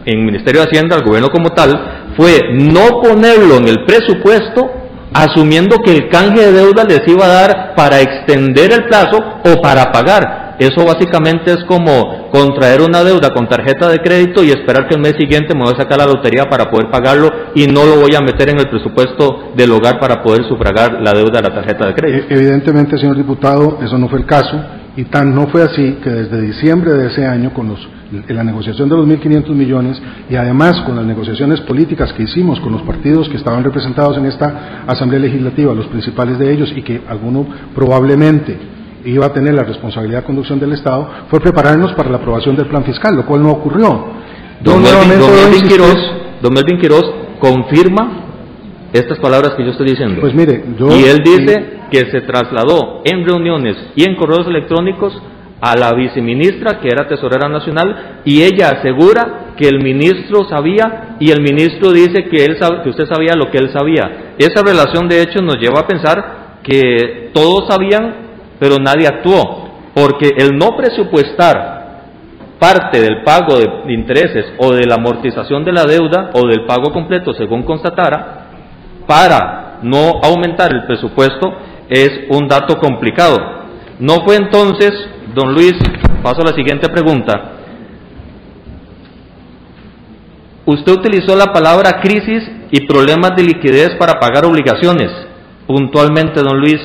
en 0.06 0.20
el 0.20 0.26
Ministerio 0.26 0.62
de 0.62 0.68
Hacienda, 0.68 0.96
el 0.96 1.04
gobierno 1.04 1.30
como 1.30 1.50
tal, 1.50 2.14
fue 2.16 2.40
no 2.54 3.02
ponerlo 3.02 3.58
en 3.58 3.68
el 3.68 3.86
presupuesto, 3.86 4.72
asumiendo 5.14 5.78
que 5.80 5.92
el 5.92 6.10
canje 6.10 6.42
de 6.42 6.52
deuda 6.52 6.84
les 6.84 7.02
iba 7.08 7.26
a 7.26 7.30
dar 7.30 7.76
para 7.76 8.02
extender 8.02 8.72
el 8.72 8.86
plazo 8.86 9.18
o 9.18 9.62
para 9.62 9.92
pagar. 9.92 10.45
Eso 10.60 10.86
básicamente 10.86 11.52
es 11.52 11.64
como 11.66 12.30
contraer 12.32 12.82
una 12.82 13.04
deuda 13.04 13.30
con 13.32 13.48
tarjeta 13.48 13.90
de 13.90 14.00
crédito 14.00 14.44
y 14.44 14.50
esperar 14.50 14.88
que 14.88 14.96
el 14.96 15.02
mes 15.02 15.16
siguiente 15.20 15.54
me 15.54 15.64
voy 15.64 15.74
a 15.74 15.78
sacar 15.78 15.98
la 15.98 16.06
lotería 16.06 16.46
para 16.50 16.70
poder 16.70 16.90
pagarlo 16.90 17.30
y 17.54 17.68
no 17.68 17.86
lo 17.86 18.00
voy 18.00 18.16
a 18.16 18.22
meter 18.22 18.50
en 18.50 18.60
el 18.60 18.70
presupuesto 18.70 19.52
del 19.56 19.72
hogar 19.72 20.00
para 20.00 20.24
poder 20.24 20.46
sufragar 20.46 21.02
la 21.02 21.12
deuda 21.12 21.42
de 21.42 21.50
la 21.50 21.56
tarjeta 21.56 21.88
de 21.88 21.94
crédito. 21.94 22.28
E-, 22.30 22.34
evidentemente, 22.36 22.98
señor 22.98 23.18
diputado, 23.18 23.80
eso 23.84 23.98
no 23.98 24.08
fue 24.08 24.20
el 24.20 24.26
caso 24.26 24.62
y 24.98 25.04
tan 25.06 25.36
no 25.36 25.48
fue 25.48 25.62
así 25.62 25.98
que 26.02 26.10
desde 26.10 26.42
diciembre 26.42 26.94
de 26.94 27.08
ese 27.08 27.26
año, 27.26 27.54
con 27.54 27.68
los, 27.68 27.86
la 28.30 28.44
negociación 28.44 28.88
de 28.88 28.96
los 28.96 29.06
1.500 29.06 29.50
millones 29.50 30.02
y 30.30 30.36
además 30.36 30.82
con 30.86 30.96
las 30.96 31.06
negociaciones 31.06 31.60
políticas 31.62 32.14
que 32.14 32.24
hicimos 32.24 32.62
con 32.62 32.72
los 32.72 32.82
partidos 32.84 33.28
que 33.28 33.36
estaban 33.36 33.64
representados 33.64 34.18
en 34.18 34.26
esta 34.26 34.84
Asamblea 34.88 35.20
Legislativa, 35.20 35.74
los 35.74 35.88
principales 35.88 36.40
de 36.40 36.52
ellos 36.54 36.72
y 36.74 36.82
que 36.82 37.02
alguno 37.10 37.46
probablemente 37.76 38.58
iba 39.06 39.28
a 39.28 39.34
tener 39.34 39.54
la 39.54 39.64
responsabilidad 39.64 40.20
de 40.20 40.26
conducción 40.26 40.60
del 40.60 40.74
Estado, 40.74 41.10
fue 41.30 41.40
prepararnos 41.40 41.94
para 41.94 42.10
la 42.10 42.18
aprobación 42.18 42.56
del 42.56 42.68
plan 42.68 42.84
fiscal, 42.84 43.16
lo 43.16 43.26
cual 43.26 43.42
no 43.44 43.52
ocurrió. 43.52 44.08
Don, 44.62 44.82
Melvin, 44.82 46.80
Quiroz, 46.80 47.14
confirma 47.40 48.24
estas 48.94 49.20
palabras 49.20 49.54
que 49.56 49.64
yo 49.64 49.72
estoy 49.72 49.90
diciendo. 49.90 50.22
Pues 50.22 50.34
mire, 50.34 50.64
y 50.80 51.04
él 51.04 51.22
dice 51.24 51.80
que 51.92 52.12
se 52.12 52.22
trasladó 52.22 53.02
en 53.04 53.26
reuniones 53.26 53.76
y 53.96 54.04
en 54.04 54.16
correos 54.16 54.48
electrónicos 54.48 55.22
a 55.62 55.76
la 55.78 55.94
viceministra, 55.94 56.80
que 56.80 56.88
era 56.88 57.08
tesorera 57.08 57.48
nacional, 57.50 58.22
y 58.26 58.44
ella 58.44 58.70
asegura 58.70 59.54
que 59.58 59.68
el 59.68 59.82
ministro 59.82 60.48
sabía 60.50 61.16
y 61.20 61.32
el 61.32 61.42
ministro 61.42 61.92
dice 61.92 62.26
que, 62.26 62.46
él 62.46 62.58
que 62.84 62.90
usted 62.90 63.06
sabía 63.08 63.36
lo 63.36 63.50
que 63.50 63.58
él 63.58 63.72
sabía. 63.72 64.34
Esa 64.38 64.62
relación 64.64 65.08
de 65.08 65.22
hecho 65.22 65.42
nos 65.42 65.56
lleva 65.58 65.82
a 65.82 65.88
pensar 65.88 66.60
que 66.64 67.32
todos 67.34 67.68
sabían 67.70 68.25
pero 68.60 68.78
nadie 68.78 69.08
actuó, 69.08 69.70
porque 69.94 70.32
el 70.38 70.58
no 70.58 70.76
presupuestar 70.76 71.76
parte 72.60 73.02
del 73.02 73.24
pago 73.24 73.58
de 73.58 73.94
intereses 73.94 74.46
o 74.58 74.74
de 74.74 74.86
la 74.86 74.96
amortización 74.96 75.64
de 75.64 75.74
la 75.74 75.86
deuda 75.86 76.32
o 76.34 76.48
del 76.48 76.66
pago 76.66 76.92
completo, 76.92 77.34
según 77.34 77.64
constatara, 77.64 78.48
para 79.08 79.80
no 79.84 80.20
aumentar 80.24 80.74
el 80.74 80.86
presupuesto 80.86 81.54
es 81.90 82.12
un 82.30 82.48
dato 82.48 82.78
complicado. 82.78 83.38
No 84.00 84.26
fue 84.26 84.38
entonces, 84.38 84.92
don 85.34 85.54
Luis, 85.54 85.74
paso 86.24 86.42
a 86.42 86.46
la 86.46 86.56
siguiente 86.56 86.90
pregunta. 86.90 87.52
Usted 90.66 90.92
utilizó 90.92 91.36
la 91.36 91.54
palabra 91.54 92.02
crisis 92.02 92.44
y 92.72 92.88
problemas 92.88 93.36
de 93.36 93.44
liquidez 93.44 93.96
para 94.00 94.20
pagar 94.20 94.46
obligaciones. 94.46 95.12
Puntualmente, 95.68 96.42
don 96.42 96.60
Luis, 96.60 96.82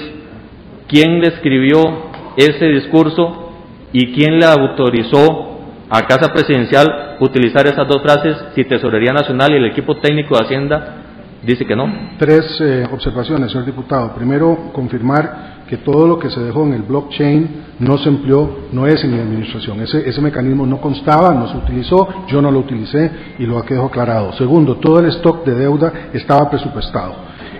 quién 0.91 1.21
le 1.21 1.29
escribió 1.29 2.11
ese 2.37 2.67
discurso 2.67 3.53
y 3.93 4.13
quién 4.13 4.39
le 4.39 4.47
autorizó 4.47 5.51
a 5.89 6.03
Casa 6.03 6.33
Presidencial 6.33 7.17
utilizar 7.21 7.67
esas 7.67 7.87
dos 7.87 8.03
frases 8.03 8.37
si 8.55 8.65
Tesorería 8.65 9.13
Nacional 9.13 9.53
y 9.53 9.57
el 9.57 9.67
equipo 9.67 9.97
técnico 9.99 10.37
de 10.37 10.45
Hacienda 10.45 10.97
dice 11.43 11.65
que 11.65 11.77
no. 11.77 11.87
Tres 12.19 12.45
eh, 12.61 12.87
observaciones, 12.93 13.51
señor 13.51 13.67
diputado. 13.67 14.15
Primero, 14.15 14.71
confirmar 14.73 15.65
que 15.69 15.79
todo 15.79 16.07
lo 16.07 16.19
que 16.19 16.31
se 16.31 16.41
dejó 16.41 16.65
en 16.65 16.75
el 16.75 16.83
blockchain 16.83 17.65
no 17.79 17.97
se 17.99 18.09
empleó, 18.09 18.67
no 18.73 18.87
es 18.87 19.03
en 19.05 19.13
mi 19.15 19.21
administración. 19.21 19.81
Ese, 19.81 20.09
ese 20.09 20.21
mecanismo 20.21 20.67
no 20.67 20.81
constaba, 20.81 21.33
no 21.33 21.49
se 21.49 21.57
utilizó, 21.57 22.09
yo 22.29 22.43
no 22.43 22.51
lo 22.51 22.61
utilicé 22.61 23.11
y 23.39 23.47
lo 23.47 23.63
quedado 23.63 23.87
aclarado. 23.87 24.33
Segundo, 24.33 24.77
todo 24.77 24.99
el 24.99 25.07
stock 25.07 25.45
de 25.45 25.55
deuda 25.55 25.93
estaba 26.13 26.51
presupuestado. 26.51 27.15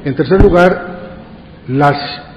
En 0.05 0.15
tercer 0.15 0.43
lugar, 0.43 0.99
las 1.69 2.30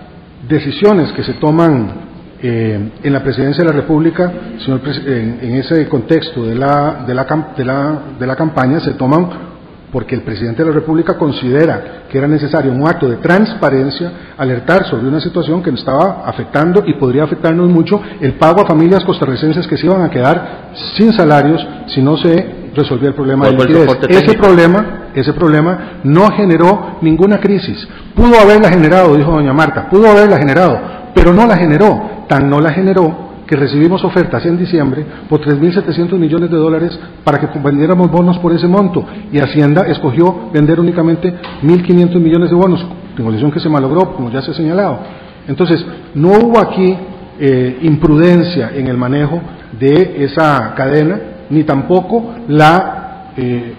decisiones 0.54 1.12
que 1.12 1.24
se 1.24 1.34
toman 1.34 2.14
eh, 2.42 2.92
en 3.02 3.14
la 3.14 3.24
presidencia 3.24 3.64
de 3.64 3.70
la 3.72 3.76
República, 3.76 4.32
señor, 4.64 4.82
en, 4.86 5.40
en, 5.42 5.56
ese 5.56 5.88
contexto 5.88 6.44
de 6.44 6.56
la, 6.56 7.04
de, 7.08 7.14
la, 7.14 7.24
de, 7.58 7.66
la, 7.66 8.02
de 8.20 8.28
la 8.28 8.36
campaña, 8.36 8.80
se 8.80 8.92
toman 8.94 9.54
porque 9.92 10.16
el 10.16 10.24
presidente 10.24 10.64
de 10.64 10.70
la 10.70 10.76
República 10.76 11.18
considera 11.18 12.04
que 12.10 12.18
era 12.18 12.28
necesario 12.28 12.72
un 12.72 12.86
acto 12.88 13.08
de 13.08 13.18
transparencia, 13.18 14.12
alertar 14.38 14.86
sobre 14.86 15.08
una 15.08 15.22
situación 15.22 15.62
que 15.62 15.72
nos 15.72 15.82
estaba 15.82 16.24
afectando 16.26 16.84
y 16.86 16.96
podría 16.96 17.24
afectarnos 17.24 17.70
mucho 17.70 18.02
el 18.20 18.34
pago 18.34 18.62
a 18.62 18.66
familias 18.66 19.06
costarricenses 19.06 19.68
que 19.68 19.78
se 19.78 19.86
iban 19.86 20.02
a 20.02 20.10
quedar 20.10 20.72
sin 20.96 21.14
salarios 21.14 21.66
si 21.88 22.02
no 22.02 22.18
se 22.18 22.63
resolvía 22.76 23.10
el 23.10 23.16
problema 23.16 23.46
de 23.46 23.52
liquidez. 23.52 23.98
Ese 24.10 24.38
problema, 24.38 25.10
ese 25.14 25.34
problema 25.34 26.00
no 26.04 26.32
generó 26.32 26.98
ninguna 27.02 27.40
crisis. 27.40 27.88
Pudo 28.16 28.40
haberla 28.40 28.70
generado, 28.70 29.16
dijo 29.16 29.32
doña 29.32 29.54
Marta, 29.54 29.90
pudo 29.90 30.10
haberla 30.10 30.38
generado, 30.38 30.80
pero 31.14 31.34
no 31.34 31.46
la 31.46 31.58
generó. 31.58 32.26
Tan 32.28 32.50
no 32.50 32.60
la 32.60 32.72
generó 32.72 33.34
que 33.46 33.56
recibimos 33.56 34.04
ofertas 34.04 34.46
en 34.46 34.58
diciembre 34.58 35.06
por 35.30 35.42
3.700 35.42 36.18
millones 36.18 36.50
de 36.50 36.58
dólares 36.58 36.98
para 37.24 37.40
que 37.40 37.60
vendiéramos 37.60 38.10
bonos 38.10 38.40
por 38.40 38.54
ese 38.54 38.68
monto 38.68 39.06
y 39.32 39.40
Hacienda 39.40 39.86
escogió 39.88 40.50
vender 40.54 40.80
únicamente 40.80 41.34
1.500 41.62 42.20
millones 42.20 42.50
de 42.50 42.56
bonos, 42.56 42.86
negociación 43.18 43.52
que 43.52 43.60
se 43.60 43.70
malogró, 43.70 44.16
como 44.16 44.32
ya 44.32 44.42
se 44.42 44.52
ha 44.52 44.54
señalado. 44.54 45.00
Entonces, 45.48 45.86
no 46.16 46.30
hubo 46.30 46.60
aquí 46.60 46.98
eh, 47.40 47.80
imprudencia 47.82 48.72
en 48.74 48.88
el 48.88 48.98
manejo 48.98 49.42
de 49.80 50.24
esa 50.24 50.74
cadena, 50.76 51.20
ni 51.54 51.64
tampoco 51.64 52.34
la 52.48 53.32
eh, 53.38 53.74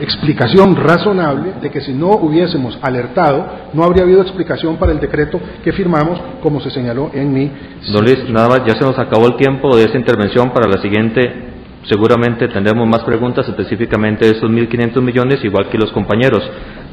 explicación 0.00 0.76
razonable 0.76 1.54
de 1.60 1.70
que 1.70 1.80
si 1.80 1.92
no 1.92 2.08
hubiésemos 2.08 2.78
alertado, 2.82 3.46
no 3.74 3.84
habría 3.84 4.02
habido 4.02 4.22
explicación 4.22 4.76
para 4.76 4.92
el 4.92 5.00
decreto 5.00 5.40
que 5.62 5.72
firmamos, 5.72 6.20
como 6.42 6.60
se 6.60 6.70
señaló 6.70 7.10
en 7.12 7.32
mi. 7.32 7.50
Don 7.92 8.04
Luis, 8.04 8.28
nada 8.30 8.48
más, 8.48 8.60
ya 8.66 8.74
se 8.74 8.84
nos 8.84 8.98
acabó 8.98 9.26
el 9.26 9.36
tiempo 9.36 9.76
de 9.76 9.84
esta 9.84 9.98
intervención. 9.98 10.50
Para 10.50 10.68
la 10.68 10.80
siguiente, 10.80 11.20
seguramente 11.84 12.48
tendremos 12.48 12.88
más 12.88 13.02
preguntas 13.04 13.46
específicamente 13.48 14.24
de 14.24 14.32
esos 14.32 14.50
1.500 14.50 15.02
millones, 15.02 15.44
igual 15.44 15.68
que 15.68 15.78
los 15.78 15.92
compañeros. 15.92 16.42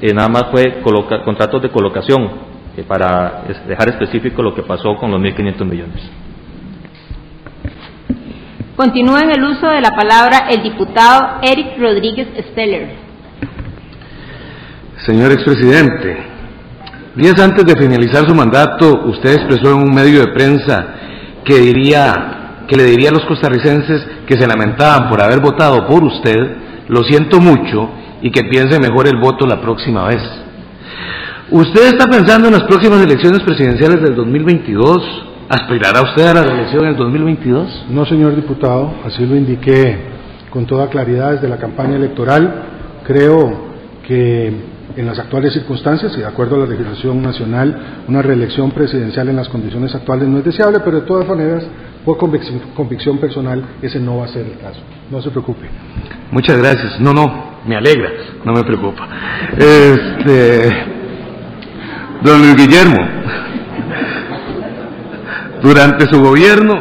Eh, 0.02 0.14
nada 0.14 0.30
más 0.30 0.48
fue 0.52 0.82
contratos 1.24 1.62
de 1.62 1.70
colocación 1.70 2.30
eh, 2.76 2.84
para 2.88 3.46
dejar 3.68 3.90
específico 3.90 4.44
lo 4.44 4.54
que 4.54 4.64
pasó 4.64 4.96
con 4.98 5.12
los 5.12 5.20
1.500 5.22 5.66
millones. 5.66 6.27
Continúa 8.78 9.22
en 9.22 9.32
el 9.32 9.44
uso 9.44 9.66
de 9.66 9.82
la 9.82 9.90
palabra 9.90 10.50
el 10.52 10.62
diputado 10.62 11.40
Eric 11.42 11.80
Rodríguez 11.80 12.28
Steller. 12.52 12.92
Señor 15.04 15.32
expresidente, 15.32 16.16
días 17.16 17.40
antes 17.40 17.66
de 17.66 17.76
finalizar 17.76 18.28
su 18.30 18.36
mandato, 18.36 19.02
usted 19.06 19.34
expresó 19.34 19.72
en 19.72 19.82
un 19.82 19.96
medio 19.96 20.20
de 20.20 20.28
prensa 20.28 20.94
que 21.44 21.58
diría 21.58 22.66
que 22.68 22.76
le 22.76 22.84
diría 22.84 23.10
a 23.10 23.14
los 23.14 23.26
costarricenses 23.26 24.06
que 24.28 24.38
se 24.40 24.46
lamentaban 24.46 25.10
por 25.10 25.24
haber 25.24 25.40
votado 25.40 25.88
por 25.88 26.04
usted, 26.04 26.38
lo 26.88 27.02
siento 27.04 27.40
mucho 27.40 27.90
y 28.22 28.30
que 28.30 28.44
piense 28.44 28.80
mejor 28.80 29.08
el 29.08 29.20
voto 29.20 29.48
la 29.48 29.60
próxima 29.60 30.06
vez. 30.08 30.22
¿Usted 31.50 31.96
está 31.96 32.06
pensando 32.06 32.48
en 32.48 32.54
las 32.54 32.64
próximas 32.66 33.02
elecciones 33.02 33.42
presidenciales 33.42 34.04
del 34.04 34.16
2022? 34.16 35.27
¿Aspirará 35.50 36.02
usted 36.02 36.28
a 36.28 36.34
la 36.34 36.44
reelección 36.44 36.84
en 36.84 36.90
el 36.90 36.98
2022? 36.98 37.86
No, 37.90 38.06
señor 38.06 38.36
diputado, 38.36 38.96
así 39.06 39.26
lo 39.26 39.34
indiqué 39.34 39.98
con 40.50 40.66
toda 40.66 40.90
claridad 40.90 41.32
desde 41.32 41.48
la 41.48 41.58
campaña 41.58 41.96
electoral. 41.96 42.64
Creo 43.06 43.68
que 44.06 44.48
en 44.98 45.06
las 45.06 45.18
actuales 45.20 45.54
circunstancias 45.54 46.14
y 46.18 46.20
de 46.20 46.26
acuerdo 46.26 46.56
a 46.56 46.60
la 46.60 46.66
legislación 46.66 47.22
nacional, 47.22 48.04
una 48.10 48.22
reelección 48.22 48.72
presidencial 48.72 49.30
en 49.30 49.38
las 49.38 49.48
condiciones 49.48 49.96
actuales 49.96 50.28
no 50.28 50.40
es 50.40 50.44
deseable, 50.44 50.82
pero 50.82 51.00
de 51.00 51.08
todas 51.08 51.26
maneras, 51.26 51.64
por 52.04 52.18
convicción, 52.18 52.60
convicción 52.76 53.18
personal, 53.18 53.64
ese 53.82 54.02
no 54.02 54.18
va 54.18 54.26
a 54.26 54.28
ser 54.28 54.46
el 54.48 54.58
caso. 54.58 54.82
No 55.10 55.22
se 55.22 55.30
preocupe. 55.30 55.70
Muchas 56.30 56.58
gracias. 56.58 57.00
No, 57.00 57.14
no, 57.14 57.62
me 57.66 57.78
alegra, 57.78 58.10
no 58.44 58.52
me 58.52 58.64
preocupa. 58.64 59.08
Este, 59.58 60.70
don 62.22 62.42
Luis 62.42 62.56
Guillermo, 62.58 62.98
durante 65.62 66.06
su 66.08 66.22
gobierno, 66.22 66.74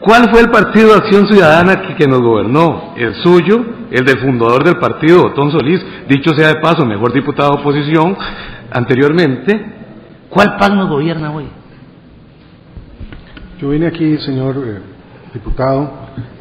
¿cuál 0.00 0.30
fue 0.30 0.40
el 0.40 0.50
partido 0.50 0.88
de 0.88 0.94
Acción 0.96 1.26
Ciudadana 1.26 1.96
que, 1.96 2.06
nos 2.06 2.20
gobernó? 2.20 2.94
¿El 2.96 3.14
suyo? 3.16 3.64
¿El 3.90 4.04
del 4.04 4.18
fundador 4.18 4.64
del 4.64 4.78
partido, 4.78 5.26
Otón 5.26 5.50
Solís? 5.50 5.84
Dicho 6.08 6.34
sea 6.34 6.48
de 6.48 6.60
paso, 6.60 6.84
mejor 6.84 7.12
diputado 7.12 7.52
de 7.52 7.60
oposición 7.60 8.16
anteriormente. 8.70 9.74
¿Cuál 10.28 10.56
PAN 10.56 10.76
nos 10.76 10.88
gobierna 10.88 11.30
hoy? 11.30 11.46
Yo 13.60 13.70
vine 13.70 13.86
aquí, 13.86 14.18
señor 14.18 14.56
eh, 14.66 14.80
diputado, 15.32 15.90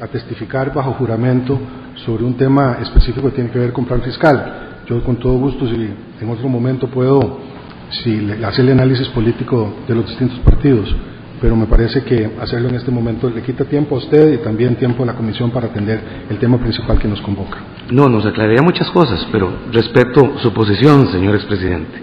a 0.01 0.07
testificar 0.07 0.73
bajo 0.73 0.93
juramento 0.93 1.59
sobre 2.05 2.23
un 2.25 2.35
tema 2.35 2.77
específico 2.81 3.29
que 3.29 3.35
tiene 3.35 3.51
que 3.51 3.59
ver 3.59 3.71
con 3.71 3.85
plan 3.85 4.01
fiscal. 4.01 4.81
Yo 4.87 5.03
con 5.03 5.15
todo 5.15 5.33
gusto, 5.33 5.67
si 5.67 5.75
en 6.21 6.29
otro 6.29 6.49
momento 6.49 6.87
puedo 6.87 7.39
si 7.89 8.21
le, 8.21 8.45
hacer 8.45 8.65
el 8.65 8.71
análisis 8.71 9.07
político 9.09 9.73
de 9.87 9.95
los 9.95 10.07
distintos 10.07 10.39
partidos, 10.39 10.93
pero 11.45 11.55
me 11.55 11.67
parece 11.67 12.01
que 12.01 12.31
hacerlo 12.41 12.69
en 12.69 12.75
este 12.75 12.89
momento 12.89 13.29
le 13.29 13.43
quita 13.43 13.65
tiempo 13.65 13.93
a 13.93 13.99
usted 13.99 14.33
y 14.33 14.37
también 14.37 14.77
tiempo 14.77 15.03
a 15.03 15.05
la 15.05 15.13
comisión 15.13 15.51
para 15.51 15.67
atender 15.67 16.01
el 16.27 16.39
tema 16.39 16.57
principal 16.57 16.97
que 16.97 17.07
nos 17.07 17.21
convoca. 17.21 17.59
No, 17.91 18.09
nos 18.09 18.25
aclararía 18.25 18.63
muchas 18.63 18.89
cosas, 18.89 19.27
pero 19.31 19.51
respeto 19.71 20.39
su 20.39 20.51
posición, 20.51 21.07
señor 21.11 21.35
expresidente. 21.35 22.01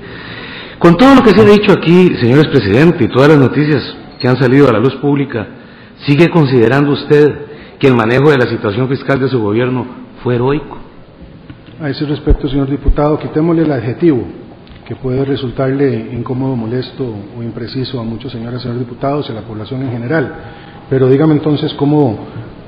Con 0.78 0.96
todo 0.96 1.16
lo 1.16 1.22
que 1.24 1.30
se 1.30 1.40
ha 1.40 1.44
dicho 1.44 1.72
aquí, 1.72 2.14
señor 2.20 2.38
expresidente, 2.38 3.02
y 3.02 3.08
todas 3.08 3.30
las 3.30 3.38
noticias 3.38 3.82
que 4.20 4.28
han 4.28 4.38
salido 4.38 4.68
a 4.68 4.72
la 4.74 4.78
luz 4.78 4.94
pública, 5.00 5.44
¿sigue 6.06 6.28
considerando 6.28 6.92
usted 6.92 7.28
que 7.80 7.88
el 7.88 7.96
manejo 7.96 8.30
de 8.30 8.38
la 8.38 8.46
situación 8.46 8.88
fiscal 8.88 9.18
de 9.18 9.28
su 9.28 9.40
gobierno 9.40 9.84
fue 10.22 10.36
heroico? 10.36 10.78
A 11.80 11.90
ese 11.90 12.06
respecto, 12.06 12.48
señor 12.48 12.70
diputado, 12.70 13.18
quitémosle 13.18 13.62
el 13.62 13.72
adjetivo 13.72 14.24
que 14.86 14.96
puede 14.96 15.24
resultarle 15.24 16.10
incómodo, 16.12 16.56
molesto 16.56 17.14
o 17.38 17.42
impreciso 17.42 18.00
a 18.00 18.04
muchos 18.04 18.32
señores 18.32 18.62
señores 18.62 18.80
diputados 18.80 19.28
y 19.28 19.32
a 19.32 19.36
la 19.36 19.42
población 19.42 19.82
en 19.82 19.92
general. 19.92 20.34
Pero 20.90 21.08
dígame 21.08 21.34
entonces 21.34 21.72
cómo 21.74 22.18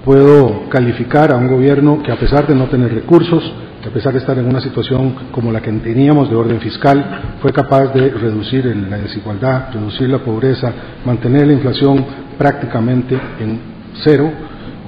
puedo 0.05 0.69
calificar 0.69 1.33
a 1.33 1.37
un 1.37 1.49
gobierno 1.49 2.03
que 2.03 2.13
a 2.13 2.17
pesar 2.17 2.47
de 2.47 2.55
no 2.55 2.67
tener 2.67 2.93
recursos, 2.95 3.43
que 3.83 3.89
a 3.89 3.93
pesar 3.93 4.13
de 4.13 4.21
estar 4.21 4.39
en 4.39 4.47
una 4.47 4.61
situación 4.61 5.15
como 5.33 5.51
la 5.51 5.61
que 5.61 5.73
teníamos 5.73 6.31
de 6.31 6.37
orden 6.37 6.61
fiscal, 6.61 7.37
fue 7.43 7.53
capaz 7.53 7.89
de 7.93 8.11
reducir 8.11 8.65
la 8.89 8.99
desigualdad, 8.99 9.73
reducir 9.73 10.09
la 10.09 10.19
pobreza, 10.19 10.73
mantener 11.05 11.47
la 11.47 11.55
inflación 11.55 12.05
prácticamente 12.39 13.19
en 13.41 13.61
cero, 14.03 14.31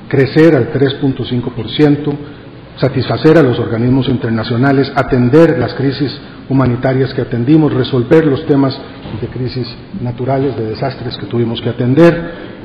crecer 0.09 0.55
al 0.55 0.73
3.5%, 0.73 2.13
satisfacer 2.77 3.39
a 3.39 3.43
los 3.43 3.59
organismos 3.59 4.09
internacionales, 4.09 4.93
atender 4.95 5.59
las 5.59 5.75
crisis 5.75 6.19
humanitarias 6.49 7.13
que 7.13 7.23
atendimos, 7.23 7.73
resolver 7.73 8.27
los 8.27 8.47
temas 8.47 8.79
de 9.21 9.27
crisis 9.29 9.67
naturales, 10.01 10.57
de 10.57 10.67
desastres 10.67 11.17
que 11.17 11.27
tuvimos 11.27 11.61
que 11.61 11.71
atender. 11.71 12.57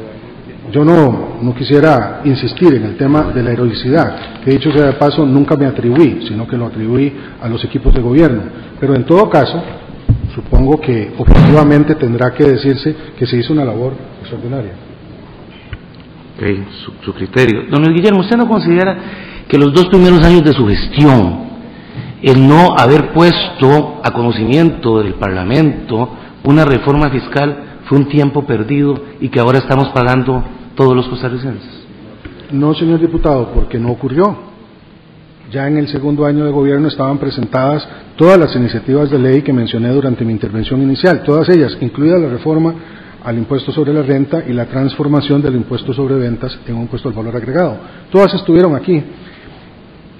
Yo 0.71 0.85
no, 0.85 1.37
no 1.41 1.53
quisiera 1.53 2.21
insistir 2.23 2.73
en 2.75 2.83
el 2.83 2.95
tema 2.95 3.31
de 3.33 3.43
la 3.43 3.51
heroicidad, 3.51 4.41
que 4.43 4.51
dicho 4.51 4.71
sea 4.71 4.85
de 4.85 4.93
paso, 4.93 5.25
nunca 5.25 5.57
me 5.57 5.65
atribuí, 5.65 6.25
sino 6.27 6.47
que 6.47 6.55
lo 6.55 6.67
atribuí 6.67 7.13
a 7.41 7.49
los 7.49 7.63
equipos 7.65 7.93
de 7.93 8.01
gobierno. 8.01 8.43
Pero 8.79 8.95
en 8.95 9.03
todo 9.05 9.29
caso, 9.29 9.61
supongo 10.33 10.79
que 10.79 11.13
objetivamente 11.17 11.95
tendrá 11.95 12.33
que 12.33 12.45
decirse 12.45 12.95
que 13.17 13.25
se 13.25 13.37
hizo 13.37 13.51
una 13.51 13.65
labor 13.65 13.93
extraordinaria. 14.21 14.71
Okay, 16.37 16.65
su, 17.03 17.13
criterio. 17.13 17.65
Don 17.69 17.83
Luis 17.83 17.95
Guillermo, 17.95 18.21
¿usted 18.21 18.37
no 18.37 18.47
considera 18.47 18.97
que 19.47 19.57
los 19.57 19.73
dos 19.73 19.87
primeros 19.87 20.23
años 20.23 20.43
de 20.43 20.53
su 20.53 20.65
gestión 20.65 21.50
el 22.21 22.47
no 22.47 22.75
haber 22.77 23.13
puesto 23.13 24.01
a 24.03 24.11
conocimiento 24.11 24.99
del 24.99 25.15
Parlamento 25.15 26.09
una 26.43 26.65
reforma 26.65 27.09
fiscal 27.09 27.79
fue 27.85 27.97
un 27.97 28.07
tiempo 28.07 28.45
perdido 28.45 28.95
y 29.19 29.29
que 29.29 29.39
ahora 29.39 29.59
estamos 29.59 29.89
pagando 29.89 30.43
todos 30.75 30.95
los 30.95 31.07
costarricenses? 31.07 31.81
No, 32.51 32.73
señor 32.73 32.99
diputado, 32.99 33.51
porque 33.53 33.79
no 33.79 33.91
ocurrió. 33.91 34.51
Ya 35.51 35.67
en 35.67 35.77
el 35.77 35.87
segundo 35.89 36.25
año 36.25 36.45
de 36.45 36.51
gobierno 36.51 36.87
estaban 36.87 37.17
presentadas 37.17 37.87
todas 38.15 38.37
las 38.37 38.55
iniciativas 38.55 39.09
de 39.09 39.19
ley 39.19 39.41
que 39.41 39.51
mencioné 39.51 39.89
durante 39.89 40.23
mi 40.23 40.31
intervención 40.31 40.81
inicial, 40.81 41.23
todas 41.23 41.49
ellas, 41.49 41.77
incluida 41.81 42.17
la 42.17 42.29
reforma 42.29 42.73
al 43.23 43.37
impuesto 43.37 43.71
sobre 43.71 43.93
la 43.93 44.01
renta 44.01 44.43
y 44.47 44.53
la 44.53 44.65
transformación 44.65 45.41
del 45.41 45.55
impuesto 45.55 45.93
sobre 45.93 46.15
ventas 46.15 46.57
en 46.67 46.75
un 46.75 46.83
impuesto 46.83 47.09
al 47.09 47.15
valor 47.15 47.35
agregado. 47.35 47.77
Todas 48.11 48.33
estuvieron 48.33 48.75
aquí. 48.75 49.03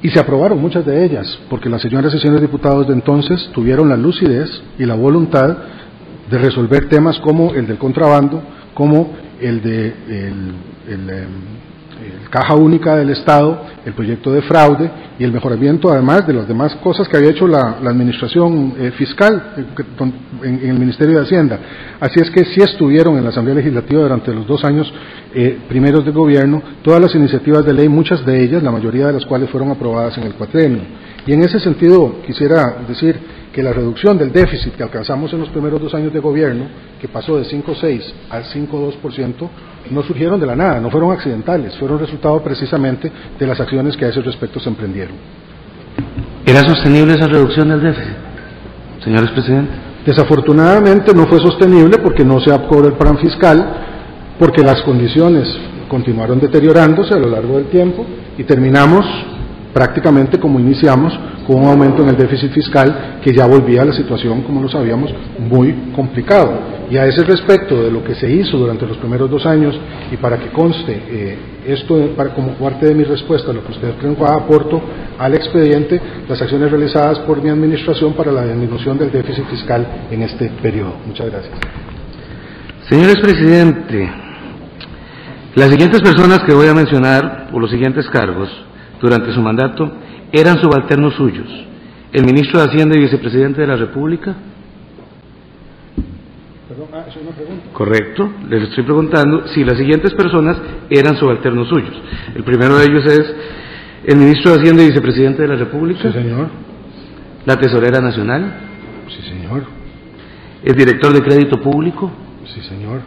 Y 0.04 0.10
se 0.10 0.20
aprobaron 0.20 0.60
muchas 0.60 0.86
de 0.86 1.06
ellas, 1.06 1.40
porque 1.50 1.70
las 1.70 1.82
señoras 1.82 2.14
y 2.14 2.20
señores 2.20 2.42
diputados 2.42 2.88
de 2.88 2.94
entonces 2.94 3.50
tuvieron 3.54 3.90
la 3.90 3.98
lucidez 3.98 4.50
y 4.80 4.86
la 4.86 4.96
voluntad 4.96 5.58
de 6.30 6.38
resolver 6.38 6.90
temas 6.90 7.20
como 7.20 7.54
el 7.54 7.68
del 7.68 7.78
contrabando, 7.78 8.42
como 8.74 9.12
el 9.40 9.62
de 9.62 9.94
el, 10.08 10.54
el, 10.88 11.28
el 12.02 12.30
caja 12.30 12.56
única 12.56 12.96
del 12.96 13.12
Estado, 13.12 13.62
el 13.86 13.94
proyecto 13.94 14.32
de 14.32 14.42
fraude 14.42 14.90
y 15.20 15.24
el 15.24 15.32
mejoramiento 15.32 15.92
además 15.92 16.26
de 16.26 16.34
las 16.34 16.48
demás 16.48 16.76
cosas 16.78 17.08
que 17.08 17.18
había 17.18 17.30
hecho 17.30 17.48
la, 17.48 17.78
administración 17.86 18.74
eh, 18.78 18.92
fiscal 18.98 19.54
en, 20.00 20.14
en, 20.64 20.70
el 20.70 20.80
Ministerio 20.80 21.18
de 21.18 21.24
Hacienda. 21.24 21.60
Así 22.00 22.20
es 22.20 22.32
que 22.32 22.46
sí 22.46 22.62
estuvieron 22.62 23.18
en 23.18 23.24
la 23.24 23.30
Asamblea 23.30 23.56
Legislativa 23.56 24.02
durante 24.02 24.34
los 24.34 24.48
dos 24.48 24.64
años 24.64 24.92
eh, 25.34 25.60
primeros 25.70 26.04
de 26.06 26.12
gobierno 26.12 26.62
todas 26.82 27.00
las 27.00 27.16
iniciativas 27.16 27.66
de 27.66 27.74
ley, 27.74 27.88
muchas 27.88 28.26
de 28.26 28.44
ellas, 28.44 28.64
la 28.64 28.72
mayoría 28.72 29.08
de 29.08 29.14
las 29.14 29.26
cuales 29.26 29.50
fueron 29.50 29.72
aprobadas 29.72 30.18
en 30.18 30.24
el 30.24 30.34
cuatrenio. 30.34 30.82
Y 31.26 31.34
en 31.34 31.44
ese 31.44 31.60
sentido 31.60 32.22
quisiera 32.26 32.78
decir 32.88 33.41
que 33.54 33.62
la 33.62 33.74
reducción 33.74 34.18
del 34.18 34.32
déficit 34.32 34.76
que 34.76 34.84
alcanzamos 34.84 35.32
en 35.34 35.40
los 35.40 35.50
primeros 35.50 35.82
dos 35.82 35.94
años 35.94 36.14
de 36.14 36.20
gobierno, 36.20 36.66
que 37.00 37.08
pasó 37.08 37.38
de 37.38 37.46
5,6 37.46 38.02
al 38.30 38.46
5,2%, 38.46 39.50
no 39.90 40.04
surgieron 40.04 40.40
de 40.40 40.46
la 40.46 40.56
nada, 40.56 40.80
no 40.80 40.90
fueron 40.90 41.12
accidentales, 41.12 41.76
fueron 41.78 42.00
resultado 42.00 42.42
precisamente 42.42 43.12
de 43.38 43.48
las 43.48 43.60
acciones 43.60 43.98
que 43.98 44.06
a 44.06 44.10
ese 44.10 44.22
respecto 44.22 44.60
se 44.60 44.70
emprendieron. 44.70 45.16
¿Era 46.46 46.62
sostenible 46.62 47.14
esa 47.14 47.28
reducción 47.28 47.70
del 47.70 47.82
déficit, 47.82 48.16
señores 49.04 49.32
presidente? 49.32 49.72
Desafortunadamente 50.06 51.14
no 51.14 51.28
fue 51.28 51.40
sostenible 51.40 51.98
porque 52.00 52.24
no 52.24 52.40
se 52.40 52.54
aprobó 52.54 52.88
el 52.88 52.94
plan 52.94 53.18
fiscal, 53.18 54.38
porque 54.40 54.64
las 54.64 54.82
condiciones 54.82 55.48
continuaron 55.88 56.40
deteriorándose 56.40 57.14
a 57.14 57.20
lo 57.20 57.30
largo 57.30 57.58
del 57.58 57.66
tiempo 57.66 58.06
y 58.38 58.44
terminamos 58.44 59.06
prácticamente 59.74 60.40
como 60.40 60.60
iniciamos, 60.60 61.18
con 61.48 61.58
un 61.58 61.68
aumento 61.68 62.04
en 62.04 62.10
el 62.10 62.18
déficit 62.18 62.52
fiscal 62.52 63.20
que 63.24 63.34
ya 63.34 63.46
volvía 63.46 63.82
a 63.82 63.86
la 63.86 63.94
situación, 63.94 64.42
como 64.44 64.62
lo 64.62 64.70
sabíamos, 64.70 65.14
muy 65.40 65.92
complicado. 65.96 66.82
Y 66.90 66.98
a 66.98 67.06
ese 67.06 67.24
respecto 67.24 67.82
de 67.82 67.92
lo 67.92 68.04
que 68.04 68.16
se 68.16 68.30
hizo 68.30 68.58
durante 68.58 68.86
los 68.86 68.98
primeros 68.98 69.30
dos 69.30 69.46
años, 69.46 69.80
y 70.12 70.18
para 70.18 70.38
que 70.38 70.50
conste 70.50 71.02
eh, 71.10 71.38
esto 71.68 71.98
para, 72.18 72.34
como 72.34 72.54
parte 72.54 72.88
de 72.88 72.96
mi 72.96 73.04
respuesta 73.04 73.54
lo 73.54 73.64
que 73.64 73.72
usted 73.72 73.94
preguntaba, 73.94 74.36
aporto 74.36 74.82
al 75.18 75.34
expediente 75.34 76.02
las 76.28 76.42
acciones 76.42 76.70
realizadas 76.70 77.20
por 77.20 77.42
mi 77.42 77.50
administración 77.50 78.14
para 78.14 78.32
la 78.32 78.46
disminución 78.46 78.98
del 78.98 79.12
déficit 79.12 79.46
fiscal 79.46 79.86
en 80.12 80.22
este 80.24 80.50
periodo. 80.62 80.96
Muchas 81.06 81.30
gracias. 81.30 81.54
Señores 82.90 83.20
presidente, 83.22 84.12
las 85.56 85.70
siguientes 85.70 86.02
personas 86.02 86.40
que 86.40 86.54
voy 86.54 86.68
a 86.68 86.74
mencionar 86.74 87.50
por 87.52 87.62
los 87.62 87.72
siguientes 87.72 88.10
cargos 88.10 88.50
durante 89.02 89.34
su 89.34 89.42
mandato 89.42 89.92
eran 90.32 90.62
subalternos 90.62 91.16
suyos. 91.16 91.48
El 92.14 92.26
ministro 92.26 92.60
de 92.60 92.68
Hacienda 92.68 92.98
y 92.98 93.02
vicepresidente 93.02 93.62
de 93.62 93.68
la 93.68 93.76
República. 93.76 94.36
Perdón, 96.68 96.88
ah, 96.94 97.06
Correcto. 97.74 98.30
Les 98.50 98.64
estoy 98.64 98.84
preguntando 98.84 99.48
si 99.48 99.64
las 99.64 99.78
siguientes 99.78 100.14
personas 100.14 100.58
eran 100.90 101.18
subalternos 101.18 101.68
suyos. 101.68 101.94
El 102.36 102.44
primero 102.44 102.78
de 102.78 102.86
ellos 102.86 103.06
es 103.06 103.36
el 104.06 104.18
ministro 104.18 104.52
de 104.52 104.60
Hacienda 104.60 104.84
y 104.84 104.88
vicepresidente 104.88 105.42
de 105.42 105.48
la 105.48 105.56
República. 105.56 106.12
Sí, 106.12 106.12
señor. 106.12 106.50
La 107.46 107.56
tesorera 107.58 108.00
nacional. 108.02 108.54
Sí, 109.10 109.22
señor. 109.30 109.64
El 110.64 110.76
director 110.76 111.14
de 111.14 111.22
crédito 111.22 111.60
público. 111.60 112.12
Sí, 112.54 112.62
señor. 112.62 113.02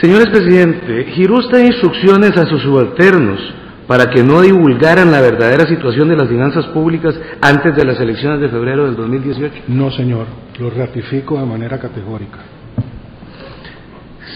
Señores 0.00 0.28
presidente, 0.28 1.04
giró 1.12 1.38
usted 1.38 1.64
instrucciones 1.64 2.34
a 2.36 2.46
sus 2.46 2.62
subalternos 2.62 3.38
para 3.86 4.06
que 4.06 4.22
no 4.22 4.40
divulgaran 4.40 5.10
la 5.10 5.20
verdadera 5.20 5.66
situación 5.66 6.08
de 6.08 6.16
las 6.16 6.28
finanzas 6.28 6.64
públicas 6.68 7.14
antes 7.42 7.76
de 7.76 7.84
las 7.84 8.00
elecciones 8.00 8.40
de 8.40 8.48
febrero 8.48 8.86
del 8.86 8.96
2018. 8.96 9.64
No, 9.68 9.90
señor. 9.90 10.26
Lo 10.58 10.70
ratifico 10.70 11.38
de 11.38 11.44
manera 11.44 11.78
categórica. 11.78 12.38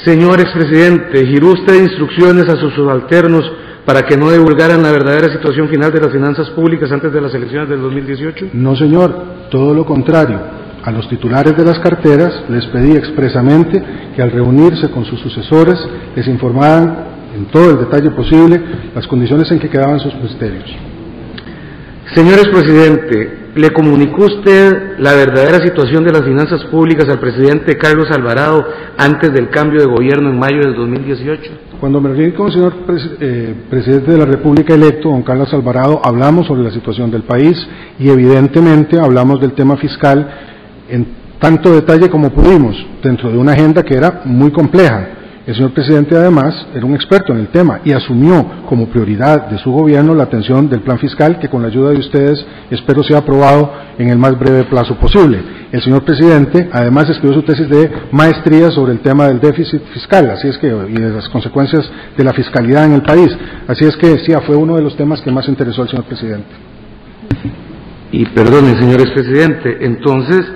Señor 0.04 0.40
expresidente, 0.40 1.24
giró 1.26 1.52
usted 1.52 1.82
instrucciones 1.82 2.46
a 2.48 2.56
sus 2.56 2.74
subalternos 2.74 3.50
para 3.86 4.02
que 4.02 4.18
no 4.18 4.30
divulgaran 4.30 4.82
la 4.82 4.92
verdadera 4.92 5.32
situación 5.32 5.68
final 5.68 5.92
de 5.92 6.00
las 6.00 6.12
finanzas 6.12 6.50
públicas 6.50 6.92
antes 6.92 7.10
de 7.10 7.20
las 7.22 7.32
elecciones 7.32 7.70
del 7.70 7.80
2018. 7.80 8.50
No, 8.52 8.76
señor. 8.76 9.14
Todo 9.50 9.72
lo 9.72 9.86
contrario. 9.86 10.63
A 10.84 10.90
los 10.90 11.08
titulares 11.08 11.56
de 11.56 11.64
las 11.64 11.78
carteras 11.78 12.44
les 12.50 12.66
pedí 12.66 12.94
expresamente 12.94 13.82
que 14.14 14.20
al 14.20 14.30
reunirse 14.30 14.90
con 14.90 15.06
sus 15.06 15.18
sucesores 15.18 15.76
les 16.14 16.28
informaran 16.28 17.06
en 17.34 17.46
todo 17.46 17.70
el 17.70 17.78
detalle 17.78 18.10
posible 18.10 18.60
las 18.94 19.06
condiciones 19.06 19.50
en 19.50 19.60
que 19.60 19.70
quedaban 19.70 19.98
sus 19.98 20.14
ministerios. 20.14 20.70
Señor 22.14 22.38
expresidente, 22.38 23.48
¿le 23.54 23.70
comunicó 23.70 24.26
usted 24.26 24.98
la 24.98 25.14
verdadera 25.14 25.64
situación 25.64 26.04
de 26.04 26.12
las 26.12 26.22
finanzas 26.22 26.62
públicas 26.64 27.08
al 27.08 27.18
presidente 27.18 27.78
Carlos 27.78 28.08
Alvarado 28.10 28.62
antes 28.98 29.32
del 29.32 29.48
cambio 29.48 29.80
de 29.80 29.86
gobierno 29.86 30.28
en 30.28 30.38
mayo 30.38 30.60
del 30.60 30.74
2018? 30.74 31.50
Cuando 31.80 31.98
me 32.02 32.10
reuní 32.10 32.32
con 32.32 32.48
el 32.48 32.52
señor 32.52 32.74
pres 32.86 33.08
eh, 33.20 33.54
presidente 33.70 34.12
de 34.12 34.18
la 34.18 34.26
República 34.26 34.74
electo, 34.74 35.08
don 35.08 35.22
Carlos 35.22 35.52
Alvarado, 35.54 36.02
hablamos 36.04 36.46
sobre 36.46 36.62
la 36.62 36.70
situación 36.70 37.10
del 37.10 37.22
país 37.22 37.56
y 37.98 38.10
evidentemente 38.10 39.00
hablamos 39.00 39.40
del 39.40 39.52
tema 39.52 39.78
fiscal 39.78 40.52
en 40.94 41.06
tanto 41.40 41.74
detalle 41.74 42.08
como 42.08 42.30
pudimos, 42.30 42.76
dentro 43.02 43.30
de 43.30 43.36
una 43.36 43.52
agenda 43.52 43.82
que 43.82 43.94
era 43.94 44.22
muy 44.24 44.50
compleja. 44.50 45.08
El 45.46 45.54
señor 45.54 45.72
presidente 45.72 46.16
además 46.16 46.66
era 46.74 46.86
un 46.86 46.94
experto 46.94 47.34
en 47.34 47.40
el 47.40 47.48
tema 47.48 47.80
y 47.84 47.92
asumió 47.92 48.64
como 48.66 48.86
prioridad 48.86 49.48
de 49.50 49.58
su 49.58 49.70
gobierno 49.72 50.14
la 50.14 50.22
atención 50.22 50.70
del 50.70 50.80
plan 50.80 50.98
fiscal 50.98 51.38
que 51.38 51.50
con 51.50 51.60
la 51.60 51.68
ayuda 51.68 51.90
de 51.90 51.98
ustedes 51.98 52.46
espero 52.70 53.02
sea 53.02 53.18
aprobado 53.18 53.70
en 53.98 54.08
el 54.08 54.16
más 54.16 54.38
breve 54.38 54.64
plazo 54.64 54.96
posible. 54.96 55.38
El 55.70 55.82
señor 55.82 56.02
presidente 56.02 56.70
además 56.72 57.10
escribió 57.10 57.34
su 57.34 57.42
tesis 57.42 57.68
de 57.68 57.90
maestría 58.10 58.70
sobre 58.70 58.92
el 58.92 59.00
tema 59.00 59.26
del 59.26 59.38
déficit 59.38 59.82
fiscal, 59.92 60.30
así 60.30 60.48
es 60.48 60.56
que 60.56 60.68
y 60.68 60.94
de 60.94 61.10
las 61.10 61.28
consecuencias 61.28 61.90
de 62.16 62.24
la 62.24 62.32
fiscalidad 62.32 62.86
en 62.86 62.92
el 62.94 63.02
país. 63.02 63.28
Así 63.68 63.84
es 63.84 63.96
que 63.98 64.18
sí, 64.20 64.32
fue 64.46 64.56
uno 64.56 64.76
de 64.76 64.82
los 64.82 64.96
temas 64.96 65.20
que 65.20 65.30
más 65.30 65.46
interesó 65.46 65.82
al 65.82 65.90
señor 65.90 66.06
presidente. 66.06 66.48
Y 68.12 68.24
perdone, 68.26 68.78
señor 68.78 69.00
expresidente, 69.00 69.84
entonces 69.84 70.46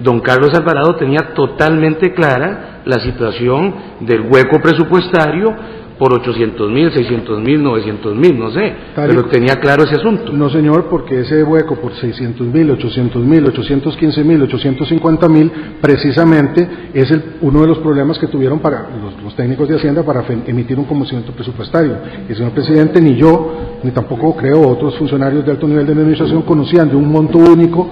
don 0.00 0.20
Carlos 0.20 0.50
Alvarado 0.54 0.96
tenía 0.96 1.34
totalmente 1.34 2.12
clara 2.12 2.82
la 2.84 3.00
situación 3.00 3.74
del 4.00 4.22
hueco 4.22 4.60
presupuestario 4.60 5.54
por 5.98 6.12
800 6.12 6.70
mil, 6.70 6.92
600 6.92 7.40
mil, 7.40 7.62
900 7.62 8.16
mil, 8.16 8.38
no 8.38 8.50
sé, 8.50 8.74
pero 8.94 9.26
tenía 9.26 9.56
claro 9.56 9.84
ese 9.84 9.94
asunto. 9.94 10.32
No, 10.32 10.50
señor, 10.50 10.88
porque 10.90 11.20
ese 11.20 11.42
hueco 11.44 11.76
por 11.76 11.94
600 11.94 12.46
mil, 12.48 12.70
800 12.72 13.24
mil, 13.24 13.46
815 13.46 14.24
mil, 14.24 14.42
850 14.42 15.28
mil, 15.28 15.52
precisamente 15.80 16.68
es 16.92 17.10
el, 17.10 17.36
uno 17.42 17.60
de 17.60 17.68
los 17.68 17.78
problemas 17.78 18.18
que 18.18 18.26
tuvieron 18.26 18.58
para 18.58 18.88
los, 19.00 19.22
los 19.22 19.36
técnicos 19.36 19.68
de 19.68 19.76
Hacienda 19.76 20.02
para 20.02 20.24
emitir 20.46 20.78
un 20.78 20.84
conocimiento 20.84 21.32
presupuestario. 21.32 21.96
El 22.28 22.36
señor 22.36 22.52
presidente, 22.52 23.00
ni 23.00 23.14
yo, 23.16 23.78
ni 23.82 23.92
tampoco 23.92 24.34
creo 24.36 24.68
otros 24.68 24.96
funcionarios 24.98 25.44
de 25.44 25.52
alto 25.52 25.68
nivel 25.68 25.86
de 25.86 25.92
administración 25.92 26.42
conocían 26.42 26.88
de 26.88 26.96
un 26.96 27.08
monto 27.08 27.38
único 27.38 27.88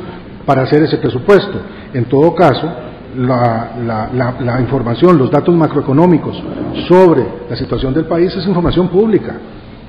para 0.46 0.62
hacer 0.62 0.82
ese 0.82 0.98
presupuesto. 0.98 1.58
En 1.92 2.04
todo 2.06 2.34
caso, 2.34 2.68
la, 3.16 4.58
información, 4.60 5.18
los 5.18 5.30
datos 5.30 5.54
macroeconómicos 5.54 6.42
sobre 6.88 7.24
la 7.48 7.56
situación 7.56 7.92
del 7.94 8.06
país 8.06 8.34
es 8.34 8.46
información 8.46 8.88
pública. 8.88 9.34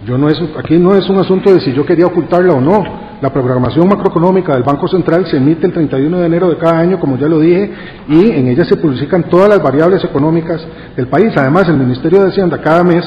Yo 0.06 0.18
no 0.18 0.28
es, 0.28 0.42
aquí 0.60 0.78
no 0.78 0.94
es 0.96 1.10
un 1.10 1.18
asunto 1.20 1.54
de 1.54 1.62
si 1.62 1.72
yo 1.72 1.86
quería 1.86 2.08
ocultarla 2.08 2.54
o 2.54 2.62
no. 2.62 3.04
La 3.22 3.32
programación 3.32 3.88
macroeconómica 3.88 4.54
del 4.54 4.64
Banco 4.64 4.86
Central 4.90 5.26
se 5.28 5.38
emite 5.38 5.66
el 5.66 5.72
31 5.72 6.18
de 6.18 6.26
enero 6.26 6.50
de 6.50 6.58
cada 6.58 6.80
año, 6.80 7.00
como 7.00 7.18
ya 7.18 7.28
lo 7.28 7.40
dije, 7.40 7.72
y 8.10 8.32
en 8.32 8.50
ella 8.50 8.66
se 8.66 8.76
publicitan 8.76 9.24
todas 9.30 9.48
las 9.48 9.64
variables 9.64 10.04
económicas 10.04 10.62
del 10.98 11.08
país. 11.08 11.32
Además, 11.38 11.70
el 11.70 11.78
Ministerio 11.78 12.22
de 12.22 12.30
Hacienda 12.30 12.62
cada 12.62 12.84
mes 12.84 13.06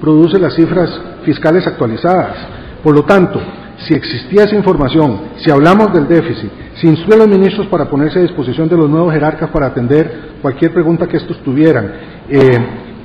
produce 0.00 0.38
las 0.38 0.54
cifras 0.54 0.90
fiscales 1.24 1.66
actualizadas. 1.66 2.34
Por 2.82 2.94
lo 2.94 3.02
tanto, 3.02 3.40
si 3.86 3.94
existía 3.94 4.44
esa 4.44 4.56
información, 4.56 5.20
si 5.38 5.50
hablamos 5.50 5.92
del 5.92 6.06
déficit, 6.06 6.50
si 6.74 6.88
instruye 6.88 7.14
a 7.14 7.26
los 7.26 7.28
ministros 7.28 7.66
para 7.66 7.88
ponerse 7.88 8.18
a 8.18 8.22
disposición 8.22 8.68
de 8.68 8.76
los 8.76 8.88
nuevos 8.88 9.12
jerarcas 9.12 9.50
para 9.50 9.66
atender 9.66 10.38
cualquier 10.40 10.72
pregunta 10.72 11.06
que 11.06 11.16
estos 11.16 11.38
tuvieran, 11.42 11.92
eh, 12.28 12.58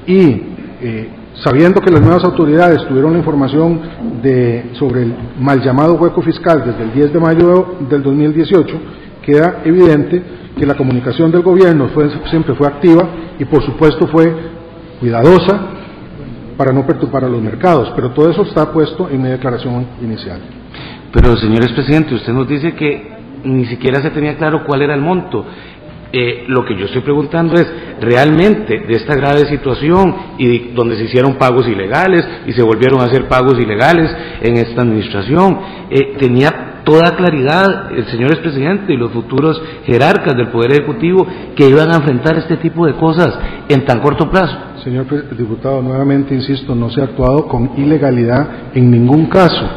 y 0.08 0.42
eh, 0.82 1.10
sabiendo 1.44 1.82
que 1.82 1.92
las 1.92 2.02
nuevas 2.02 2.24
autoridades 2.24 2.86
tuvieron 2.88 3.14
la 3.14 3.20
información 3.20 3.82
sobre 4.74 5.04
el 5.04 5.16
mal 5.40 5.62
llamado 5.62 5.96
hueco 5.96 6.22
fiscal 6.22 6.64
desde 6.66 6.84
el 6.84 6.94
10 6.94 7.14
de 7.14 7.20
mayo 7.20 7.76
del 7.90 8.04
2018, 8.04 8.80
queda 9.22 9.62
evidente 9.66 10.22
que 10.58 10.66
la 10.66 10.76
comunicación 10.76 11.32
del 11.32 11.42
gobierno 11.42 11.90
siempre 12.30 12.56
fue 12.56 12.68
activa 12.68 13.08
y 13.38 13.46
por 13.46 13.64
supuesto 13.64 14.08
fue 14.08 14.34
cuidadosa 15.00 15.78
para 16.58 16.74
no 16.74 16.86
perturbar 16.86 17.24
a 17.24 17.30
los 17.30 17.42
mercados, 17.42 17.92
pero 17.96 18.12
todo 18.12 18.32
eso 18.32 18.42
está 18.42 18.72
puesto 18.72 19.08
en 19.10 19.22
mi 19.22 19.30
declaración 19.30 19.86
inicial. 20.02 20.57
Pero, 21.12 21.38
señor 21.38 21.64
expresidente, 21.64 22.16
usted 22.16 22.34
nos 22.34 22.48
dice 22.48 22.74
que 22.74 23.18
ni 23.44 23.66
siquiera 23.66 24.02
se 24.02 24.12
tenía 24.12 24.38
claro 24.38 24.64
cuál 24.66 24.82
era 24.82 24.94
el 24.94 25.02
monto. 25.02 25.46
Eh, 26.12 26.46
lo 26.48 26.64
que 26.64 26.78
yo 26.78 26.86
estoy 26.86 27.02
preguntando 27.02 27.56
es, 27.56 27.68
realmente, 28.00 28.80
de 28.80 28.94
esta 28.94 29.16
grave 29.16 29.46
situación 29.50 30.16
y 30.38 30.70
donde 30.70 30.96
se 30.96 31.04
hicieron 31.04 31.36
pagos 31.36 31.68
ilegales 31.68 32.26
y 32.46 32.54
se 32.54 32.64
volvieron 32.64 33.02
a 33.02 33.06
hacer 33.06 33.28
pagos 33.28 33.60
ilegales 33.60 34.10
en 34.42 34.56
esta 34.58 34.84
administración, 34.84 35.60
eh, 35.90 36.16
tenía 36.18 36.82
toda 36.86 37.18
claridad 37.18 37.92
el 37.92 38.06
señor 38.06 38.32
expresidente 38.32 38.94
y 38.94 38.98
los 38.98 39.12
futuros 39.12 39.62
jerarcas 39.86 40.38
del 40.38 40.48
Poder 40.48 40.72
Ejecutivo 40.72 41.28
que 41.54 41.68
iban 41.68 41.92
a 41.92 41.98
enfrentar 41.98 42.38
este 42.38 42.56
tipo 42.56 42.86
de 42.86 42.94
cosas 42.94 43.38
en 43.68 43.84
tan 43.84 44.00
corto 44.00 44.32
plazo. 44.32 44.58
Señor 44.86 45.06
diputado, 45.36 45.82
nuevamente 45.82 46.34
insisto, 46.34 46.74
no 46.74 46.90
se 46.90 47.02
ha 47.02 47.04
actuado 47.04 47.50
con 47.50 47.72
ilegalidad 47.76 48.72
en 48.74 48.90
ningún 48.90 49.26
caso. 49.26 49.68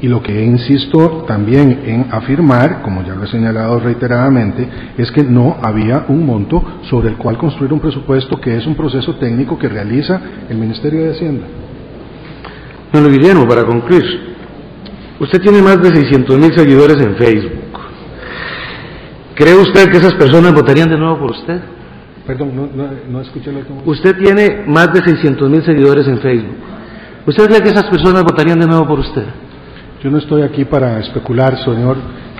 Y 0.00 0.06
lo 0.06 0.22
que 0.22 0.44
insisto 0.44 1.24
también 1.26 1.82
en 1.84 2.06
afirmar, 2.12 2.82
como 2.82 3.02
ya 3.02 3.14
lo 3.14 3.24
he 3.24 3.26
señalado 3.26 3.80
reiteradamente, 3.80 4.68
es 4.96 5.10
que 5.10 5.24
no 5.24 5.56
había 5.60 6.04
un 6.08 6.24
monto 6.24 6.62
sobre 6.88 7.08
el 7.08 7.16
cual 7.16 7.36
construir 7.36 7.72
un 7.72 7.80
presupuesto, 7.80 8.40
que 8.40 8.56
es 8.56 8.66
un 8.66 8.76
proceso 8.76 9.16
técnico 9.16 9.58
que 9.58 9.68
realiza 9.68 10.20
el 10.48 10.56
Ministerio 10.56 11.02
de 11.04 11.10
Hacienda. 11.10 11.46
Don 12.92 13.10
Guillermo, 13.10 13.46
para 13.46 13.64
concluir, 13.64 14.04
usted 15.18 15.40
tiene 15.40 15.60
más 15.62 15.82
de 15.82 15.94
600 15.94 16.38
mil 16.38 16.54
seguidores 16.54 17.00
en 17.00 17.16
Facebook. 17.16 17.80
¿Cree 19.34 19.56
usted 19.56 19.90
que 19.90 19.98
esas 19.98 20.14
personas 20.14 20.54
votarían 20.54 20.88
de 20.88 20.96
nuevo 20.96 21.18
por 21.18 21.30
usted? 21.32 21.60
Perdón, 22.26 22.52
no, 22.54 22.88
no, 23.08 23.20
escuché 23.20 23.50
lo 23.50 23.60
que... 23.60 23.72
Usted 23.84 24.16
tiene 24.16 24.64
más 24.66 24.92
de 24.92 25.02
600 25.02 25.50
mil 25.50 25.64
seguidores 25.64 26.06
en 26.06 26.18
Facebook. 26.18 26.56
¿Usted 27.26 27.46
cree 27.46 27.62
que 27.62 27.70
esas 27.70 27.84
personas 27.84 28.22
votarían 28.22 28.60
de 28.60 28.66
nuevo 28.66 28.86
por 28.86 29.00
usted? 29.00 29.24
Yo 30.02 30.10
no 30.10 30.18
estoy 30.18 30.42
aquí 30.42 30.64
para 30.64 31.00
especular, 31.00 31.58
señor 31.64 31.96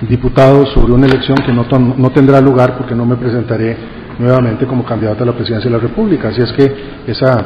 diputado, 0.07 0.65
sobre 0.67 0.93
una 0.93 1.07
elección 1.07 1.37
que 1.45 1.51
no, 1.51 1.65
no 1.97 2.09
tendrá 2.11 2.39
lugar 2.39 2.77
porque 2.77 2.95
no 2.95 3.05
me 3.05 3.17
presentaré 3.17 3.75
nuevamente 4.17 4.65
como 4.65 4.85
candidato 4.85 5.23
a 5.23 5.25
la 5.25 5.33
presidencia 5.33 5.69
de 5.69 5.75
la 5.75 5.81
República. 5.81 6.29
Así 6.29 6.41
es 6.41 6.53
que 6.53 6.73
esa, 7.05 7.45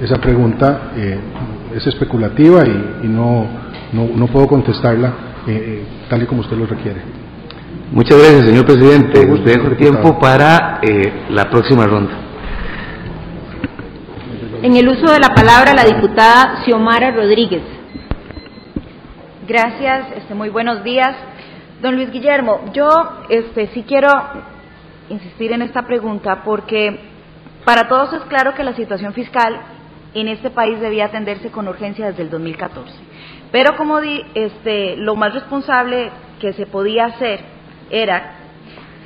esa 0.00 0.16
pregunta 0.16 0.92
eh, 0.96 1.18
es 1.74 1.86
especulativa 1.86 2.64
y, 2.66 3.06
no, 3.08 3.46
no, 3.92 4.26
puedo 4.28 4.46
contestarla 4.46 5.08
eh, 5.46 5.52
eh, 5.52 5.84
tal 6.08 6.22
y 6.22 6.26
como 6.26 6.40
usted 6.40 6.56
lo 6.56 6.64
requiere. 6.64 7.02
Muchas 7.92 8.18
gracias, 8.18 8.46
señor 8.46 8.64
presidente. 8.64 9.20
Usted 9.30 9.58
dejo 9.58 9.76
tiempo 9.76 10.18
para 10.18 10.80
la 11.28 11.50
próxima 11.50 11.86
ronda. 11.86 12.12
En 14.62 14.74
el 14.76 14.88
uso 14.88 15.12
de 15.12 15.20
la 15.20 15.28
palabra, 15.28 15.74
la 15.74 15.84
diputada 15.84 16.64
Xiomara 16.64 17.10
Rodríguez. 17.10 17.76
Gracias, 19.46 20.08
este, 20.16 20.34
muy 20.34 20.48
buenos 20.48 20.82
días. 20.82 21.14
Don 21.80 21.94
Luis 21.94 22.10
Guillermo, 22.10 22.64
yo 22.72 22.88
este, 23.28 23.68
sí 23.68 23.84
quiero 23.86 24.08
insistir 25.08 25.52
en 25.52 25.62
esta 25.62 25.82
pregunta 25.82 26.42
porque 26.42 26.98
para 27.64 27.86
todos 27.86 28.12
es 28.14 28.22
claro 28.22 28.54
que 28.54 28.64
la 28.64 28.74
situación 28.74 29.12
fiscal 29.12 29.56
en 30.14 30.26
este 30.26 30.50
país 30.50 30.80
debía 30.80 31.04
atenderse 31.04 31.52
con 31.52 31.68
urgencia 31.68 32.06
desde 32.06 32.24
el 32.24 32.30
2014. 32.30 32.92
Pero 33.52 33.76
como 33.76 34.00
di, 34.00 34.20
este, 34.34 34.96
lo 34.96 35.14
más 35.14 35.32
responsable 35.32 36.10
que 36.40 36.52
se 36.54 36.66
podía 36.66 37.04
hacer 37.04 37.38
era 37.90 38.32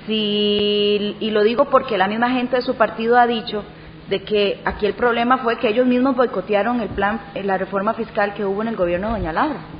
si, 0.06 1.16
y 1.20 1.30
lo 1.32 1.42
digo 1.42 1.66
porque 1.66 1.98
la 1.98 2.08
misma 2.08 2.30
gente 2.30 2.56
de 2.56 2.62
su 2.62 2.76
partido 2.76 3.18
ha 3.18 3.26
dicho 3.26 3.62
de 4.08 4.22
que 4.22 4.62
aquí 4.64 4.86
el 4.86 4.94
problema 4.94 5.36
fue 5.36 5.58
que 5.58 5.68
ellos 5.68 5.86
mismos 5.86 6.16
boicotearon 6.16 6.80
el 6.80 6.88
plan, 6.88 7.20
la 7.44 7.58
reforma 7.58 7.92
fiscal 7.92 8.32
que 8.32 8.46
hubo 8.46 8.62
en 8.62 8.68
el 8.68 8.76
gobierno 8.76 9.08
de 9.08 9.18
Doña 9.18 9.34
Laura. 9.34 9.79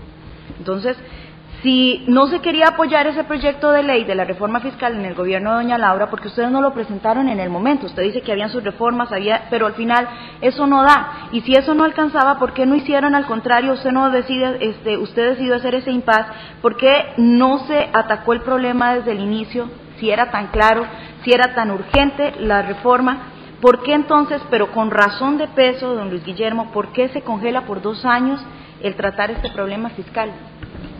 Entonces, 0.60 0.94
si 1.62 2.04
no 2.06 2.26
se 2.26 2.40
quería 2.40 2.68
apoyar 2.68 3.06
ese 3.06 3.24
proyecto 3.24 3.70
de 3.70 3.82
ley 3.82 4.04
de 4.04 4.14
la 4.14 4.24
reforma 4.24 4.60
fiscal 4.60 4.94
en 4.94 5.06
el 5.06 5.14
gobierno 5.14 5.50
de 5.50 5.56
Doña 5.56 5.78
Laura, 5.78 6.10
porque 6.10 6.28
ustedes 6.28 6.50
no 6.50 6.60
lo 6.60 6.74
presentaron 6.74 7.28
en 7.30 7.40
el 7.40 7.48
momento, 7.48 7.86
usted 7.86 8.02
dice 8.02 8.20
que 8.20 8.32
habían 8.32 8.50
sus 8.50 8.62
reformas, 8.62 9.10
había, 9.10 9.46
pero 9.48 9.66
al 9.66 9.72
final 9.72 10.06
eso 10.42 10.66
no 10.66 10.82
da. 10.82 11.28
Y 11.32 11.40
si 11.40 11.54
eso 11.54 11.74
no 11.74 11.84
alcanzaba, 11.84 12.38
¿por 12.38 12.52
qué 12.52 12.66
no 12.66 12.74
hicieron 12.74 13.14
al 13.14 13.24
contrario? 13.24 13.72
Usted 13.72 13.90
no 13.90 14.10
decide, 14.10 14.58
este, 14.60 14.98
usted 14.98 15.30
decidió 15.30 15.54
hacer 15.54 15.74
ese 15.74 15.90
impas, 15.90 16.26
¿por 16.60 16.76
qué 16.76 17.14
no 17.16 17.60
se 17.60 17.88
atacó 17.92 18.34
el 18.34 18.42
problema 18.42 18.94
desde 18.96 19.12
el 19.12 19.20
inicio? 19.20 19.70
Si 19.98 20.10
era 20.10 20.30
tan 20.30 20.48
claro, 20.48 20.84
si 21.24 21.32
era 21.32 21.54
tan 21.54 21.70
urgente 21.70 22.34
la 22.38 22.60
reforma, 22.60 23.32
¿por 23.62 23.82
qué 23.82 23.94
entonces, 23.94 24.42
pero 24.50 24.72
con 24.72 24.90
razón 24.90 25.38
de 25.38 25.48
peso, 25.48 25.94
don 25.94 26.10
Luis 26.10 26.24
Guillermo, 26.24 26.70
por 26.72 26.92
qué 26.92 27.08
se 27.08 27.22
congela 27.22 27.62
por 27.62 27.80
dos 27.80 28.04
años 28.04 28.44
el 28.82 28.94
tratar 28.94 29.30
este 29.30 29.50
problema 29.50 29.90
fiscal? 29.90 30.30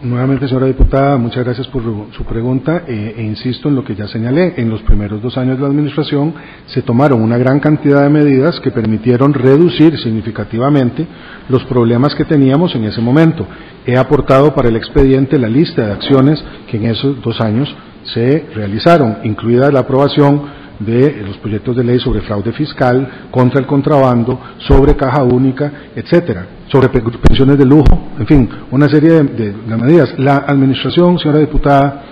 Nuevamente, 0.02 0.48
señora 0.48 0.66
diputada, 0.66 1.18
muchas 1.18 1.44
gracias 1.44 1.68
por 1.68 1.82
su 1.82 2.24
pregunta 2.24 2.84
eh, 2.88 3.16
e 3.18 3.22
insisto 3.22 3.68
en 3.68 3.74
lo 3.74 3.84
que 3.84 3.94
ya 3.94 4.08
señalé. 4.08 4.54
En 4.56 4.70
los 4.70 4.80
primeros 4.82 5.20
dos 5.20 5.36
años 5.36 5.56
de 5.56 5.62
la 5.62 5.68
Administración 5.68 6.32
se 6.66 6.80
tomaron 6.80 7.20
una 7.20 7.36
gran 7.36 7.60
cantidad 7.60 8.02
de 8.02 8.08
medidas 8.08 8.58
que 8.60 8.70
permitieron 8.70 9.34
reducir 9.34 9.98
significativamente 9.98 11.06
los 11.50 11.64
problemas 11.64 12.14
que 12.14 12.24
teníamos 12.24 12.74
en 12.74 12.84
ese 12.84 13.02
momento. 13.02 13.46
He 13.84 13.98
aportado 13.98 14.54
para 14.54 14.70
el 14.70 14.76
expediente 14.76 15.38
la 15.38 15.48
lista 15.48 15.84
de 15.84 15.92
acciones 15.92 16.42
que 16.70 16.78
en 16.78 16.86
esos 16.86 17.20
dos 17.20 17.38
años 17.42 17.68
se 18.04 18.46
realizaron, 18.54 19.18
incluida 19.24 19.70
la 19.70 19.80
aprobación 19.80 20.59
de 20.80 21.22
los 21.26 21.36
proyectos 21.38 21.76
de 21.76 21.84
ley 21.84 22.00
sobre 22.00 22.22
fraude 22.22 22.52
fiscal, 22.52 23.28
contra 23.30 23.60
el 23.60 23.66
contrabando, 23.66 24.40
sobre 24.58 24.96
caja 24.96 25.22
única, 25.22 25.72
etcétera, 25.94 26.46
sobre 26.68 26.88
pensiones 26.88 27.58
de 27.58 27.66
lujo, 27.66 28.08
en 28.18 28.26
fin, 28.26 28.48
una 28.70 28.88
serie 28.88 29.22
de, 29.22 29.52
de 29.52 29.76
medidas. 29.76 30.18
La 30.18 30.38
administración, 30.38 31.18
señora 31.18 31.40
diputada, 31.40 32.04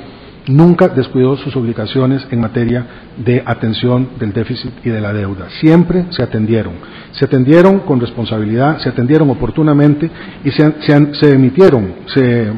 nunca 0.48 0.88
descuidó 0.88 1.36
sus 1.36 1.54
obligaciones 1.56 2.26
en 2.30 2.40
materia 2.40 2.86
de 3.16 3.42
atención 3.44 4.10
del 4.18 4.32
déficit 4.32 4.72
y 4.84 4.90
de 4.90 5.00
la 5.00 5.12
deuda. 5.12 5.48
Siempre 5.60 6.06
se 6.10 6.22
atendieron. 6.22 6.74
Se 7.12 7.24
atendieron 7.24 7.80
con 7.80 8.00
responsabilidad, 8.00 8.78
se 8.78 8.88
atendieron 8.88 9.30
oportunamente 9.30 10.10
y 10.44 10.50
se, 10.50 11.32
emitieron, 11.32 11.94
se 12.06 12.42
eh, 12.42 12.52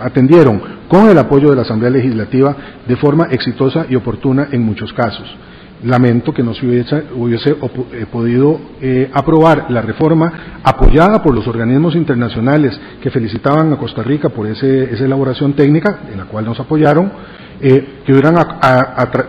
atendieron 0.00 0.60
con 0.88 1.08
el 1.08 1.18
apoyo 1.18 1.50
de 1.50 1.56
la 1.56 1.62
Asamblea 1.62 1.90
Legislativa 1.90 2.56
de 2.86 2.96
forma 2.96 3.28
exitosa 3.30 3.86
y 3.88 3.96
oportuna 3.96 4.48
en 4.50 4.62
muchos 4.62 4.92
casos. 4.92 5.26
Lamento 5.86 6.34
que 6.34 6.42
no 6.42 6.52
se 6.52 6.66
hubiese, 6.66 7.50
eh, 7.92 8.06
podido 8.10 8.58
eh, 8.80 9.08
aprobar 9.12 9.70
la 9.70 9.80
reforma 9.82 10.58
apoyada 10.64 11.22
por 11.22 11.32
los 11.32 11.46
organismos 11.46 11.94
internacionales 11.94 12.76
que 13.00 13.08
felicitaban 13.08 13.72
a 13.72 13.76
Costa 13.76 14.02
Rica 14.02 14.30
por 14.30 14.48
esa 14.48 14.66
elaboración 14.66 15.52
técnica, 15.52 16.00
en 16.10 16.18
la 16.18 16.24
cual 16.24 16.44
nos 16.44 16.58
apoyaron, 16.58 17.12
eh, 17.60 18.00
que 18.04 18.12
hubieran 18.12 18.34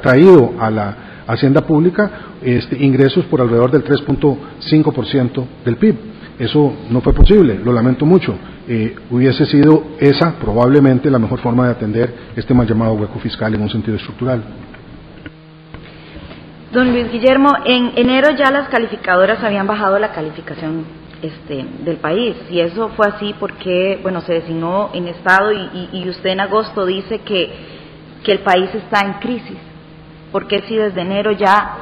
traído 0.02 0.54
a 0.60 0.72
la 0.72 0.98
hacienda 1.28 1.62
pública 1.62 2.12
este, 2.42 2.84
ingresos 2.84 3.26
por 3.26 3.40
alrededor 3.40 3.70
del 3.70 3.84
3.5% 3.84 5.46
del 5.64 5.76
PIB. 5.76 5.96
Eso 6.40 6.74
no 6.90 7.02
fue 7.02 7.14
posible, 7.14 7.60
lo 7.64 7.72
lamento 7.72 8.04
mucho. 8.04 8.36
hubiese 9.12 9.46
sido 9.46 9.92
esa 10.00 10.34
probablemente 10.40 11.12
la 11.12 11.20
mejor 11.20 11.40
forma 11.40 11.66
de 11.66 11.72
atender 11.74 12.14
este 12.36 12.54
mal 12.56 12.68
llamado 12.68 12.94
hueco 12.94 13.20
fiscal 13.20 13.54
en 13.54 13.62
un 13.62 13.70
sentido 13.70 13.96
estructural. 13.96 14.42
Don 16.78 16.92
Luis 16.92 17.12
Guillermo, 17.12 17.50
en 17.66 17.94
enero 17.96 18.30
ya 18.38 18.52
las 18.52 18.70
calificadoras 18.70 19.44
habían 19.44 19.66
bajado 19.66 19.98
la 19.98 20.12
calificación 20.12 20.86
este, 21.24 21.66
del 21.84 21.98
país 21.98 22.36
y 22.52 22.60
eso 22.60 22.92
fue 22.96 23.08
así 23.08 23.34
porque, 23.40 24.00
bueno, 24.04 24.22
se 24.22 24.34
designó 24.34 24.92
en 24.94 25.08
estado 25.08 25.52
y, 25.52 26.08
usted 26.08 26.30
en 26.30 26.40
agosto 26.40 26.86
dice 26.86 27.22
que, 27.22 27.52
que 28.24 28.32
el 28.32 28.40
país 28.42 28.70
está 28.76 29.04
en 29.08 29.14
crisis. 29.14 29.58
¿Por 30.32 30.48
qué 30.48 30.66
si 30.68 30.76
desde 30.76 31.02
enero 31.02 31.32
ya 31.32 31.78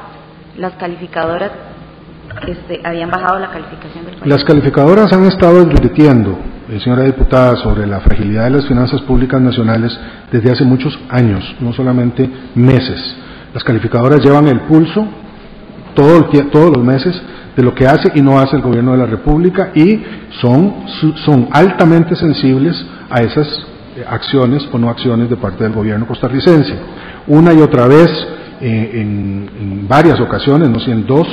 las 0.56 0.72
calificadoras 0.76 1.50
este, 2.46 2.80
habían 2.82 3.10
bajado 3.10 3.38
la 3.38 3.50
calificación 3.50 4.06
del 4.06 4.14
país? 4.14 4.32
Las 4.32 4.44
calificadoras 4.44 5.12
han 5.12 5.26
estado 5.26 5.60
advirtiendo, 5.60 6.38
eh, 6.70 6.80
señora 6.80 7.02
diputada, 7.02 7.54
sobre 7.56 7.86
la 7.86 8.00
fragilidad 8.00 8.44
de 8.44 8.50
las 8.52 8.66
finanzas 8.66 9.02
públicas 9.02 9.42
nacionales 9.42 9.94
desde 10.32 10.52
hace 10.52 10.64
muchos 10.64 10.98
años, 11.10 11.54
no 11.60 11.74
solamente 11.74 12.30
meses. 12.54 13.25
Las 13.56 13.64
calificadoras 13.64 14.22
llevan 14.22 14.48
el 14.48 14.60
pulso 14.68 15.08
todo 15.94 16.28
todos 16.52 16.76
los 16.76 16.84
meses 16.84 17.18
de 17.56 17.62
lo 17.62 17.74
que 17.74 17.86
hace 17.86 18.12
y 18.14 18.20
no 18.20 18.38
hace 18.38 18.54
el 18.54 18.60
gobierno 18.60 18.92
de 18.92 18.98
la 18.98 19.06
República 19.06 19.70
y 19.74 19.98
son, 20.42 20.84
son 21.24 21.48
altamente 21.50 22.14
sensibles 22.16 22.76
a 23.08 23.22
esas 23.22 23.48
eh, 23.96 24.04
acciones 24.06 24.68
o 24.70 24.76
no 24.76 24.90
acciones 24.90 25.30
de 25.30 25.38
parte 25.38 25.64
del 25.64 25.72
gobierno 25.72 26.06
costarricense. 26.06 26.74
Una 27.28 27.54
y 27.54 27.62
otra 27.62 27.86
vez, 27.86 28.10
eh, 28.60 28.90
en, 28.92 29.50
en, 29.58 29.88
varias 29.88 30.20
ocasiones, 30.20 30.68
no 30.68 30.78
sé, 30.78 30.90
en 30.90 31.06
dos 31.06 31.26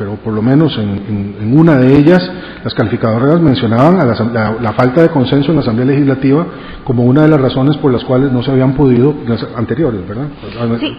pero 0.00 0.14
por 0.14 0.32
lo 0.32 0.40
menos 0.40 0.78
en, 0.78 1.52
una 1.54 1.76
de 1.76 1.94
ellas 1.94 2.18
las 2.64 2.72
calificadoras 2.72 3.38
mencionaban 3.38 4.00
a 4.00 4.06
la, 4.06 4.72
falta 4.72 5.02
de 5.02 5.10
consenso 5.10 5.50
en 5.50 5.56
la 5.56 5.60
Asamblea 5.60 5.88
Legislativa 5.88 6.46
como 6.84 7.04
una 7.04 7.24
de 7.24 7.28
las 7.28 7.38
razones 7.38 7.76
por 7.76 7.92
las 7.92 8.02
cuales 8.04 8.32
no 8.32 8.42
se 8.42 8.50
habían 8.50 8.72
podido, 8.72 9.14
las 9.28 9.46
anteriores, 9.54 10.00
¿verdad? 10.08 10.28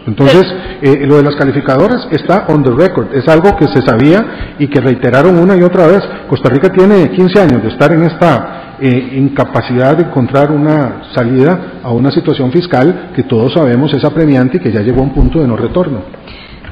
Entonces, 0.06 0.44
eh, 0.82 1.04
lo 1.04 1.16
de 1.16 1.24
las 1.24 1.34
calificadoras 1.34 2.06
está 2.12 2.46
on 2.48 2.62
the 2.62 2.70
record, 2.70 3.12
es 3.12 3.26
algo 3.26 3.56
que 3.56 3.66
se 3.66 3.82
sabía 3.82 4.54
y 4.60 4.68
que 4.68 4.80
reiteraron 4.80 5.36
una 5.36 5.56
y 5.56 5.62
otra 5.62 5.88
vez. 5.88 6.00
Costa 6.28 6.48
Rica 6.48 6.68
tiene 6.68 7.10
15 7.10 7.40
años 7.40 7.60
de 7.60 7.70
estar 7.70 7.92
en 7.92 8.04
esta 8.04 8.76
eh, 8.80 9.14
incapacidad 9.16 9.96
de 9.96 10.04
encontrar 10.04 10.52
una 10.52 11.06
salida 11.12 11.80
a 11.82 11.90
una 11.90 12.12
situación 12.12 12.52
fiscal 12.52 13.10
que 13.16 13.24
todos 13.24 13.52
sabemos 13.52 13.92
es 13.94 14.04
apremiante 14.04 14.58
y 14.58 14.60
que 14.60 14.70
ya 14.70 14.80
llegó 14.80 15.00
a 15.00 15.04
un 15.04 15.12
punto 15.12 15.40
de 15.40 15.48
no 15.48 15.56
retorno. 15.56 16.21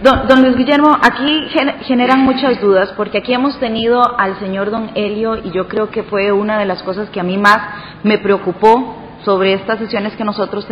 Don, 0.02 0.40
Luis 0.42 0.56
Guillermo, 0.56 0.96
aquí 0.98 1.46
generan 1.82 2.20
muchas 2.20 2.58
dudas 2.58 2.90
porque 2.96 3.18
aquí 3.18 3.34
hemos 3.34 3.60
tenido 3.60 4.00
al 4.18 4.38
señor 4.38 4.70
don 4.70 4.92
Helio 4.94 5.36
y 5.36 5.50
yo 5.50 5.68
creo 5.68 5.90
que 5.90 6.04
fue 6.04 6.32
una 6.32 6.58
de 6.58 6.64
las 6.64 6.82
cosas 6.82 7.10
que 7.10 7.20
a 7.20 7.22
mí 7.22 7.36
más 7.36 7.58
me 8.02 8.16
preocupó 8.16 8.96
sobre 9.26 9.52
estas 9.52 9.78
sesiones 9.78 10.16
que 10.16 10.24
nosotros 10.24 10.66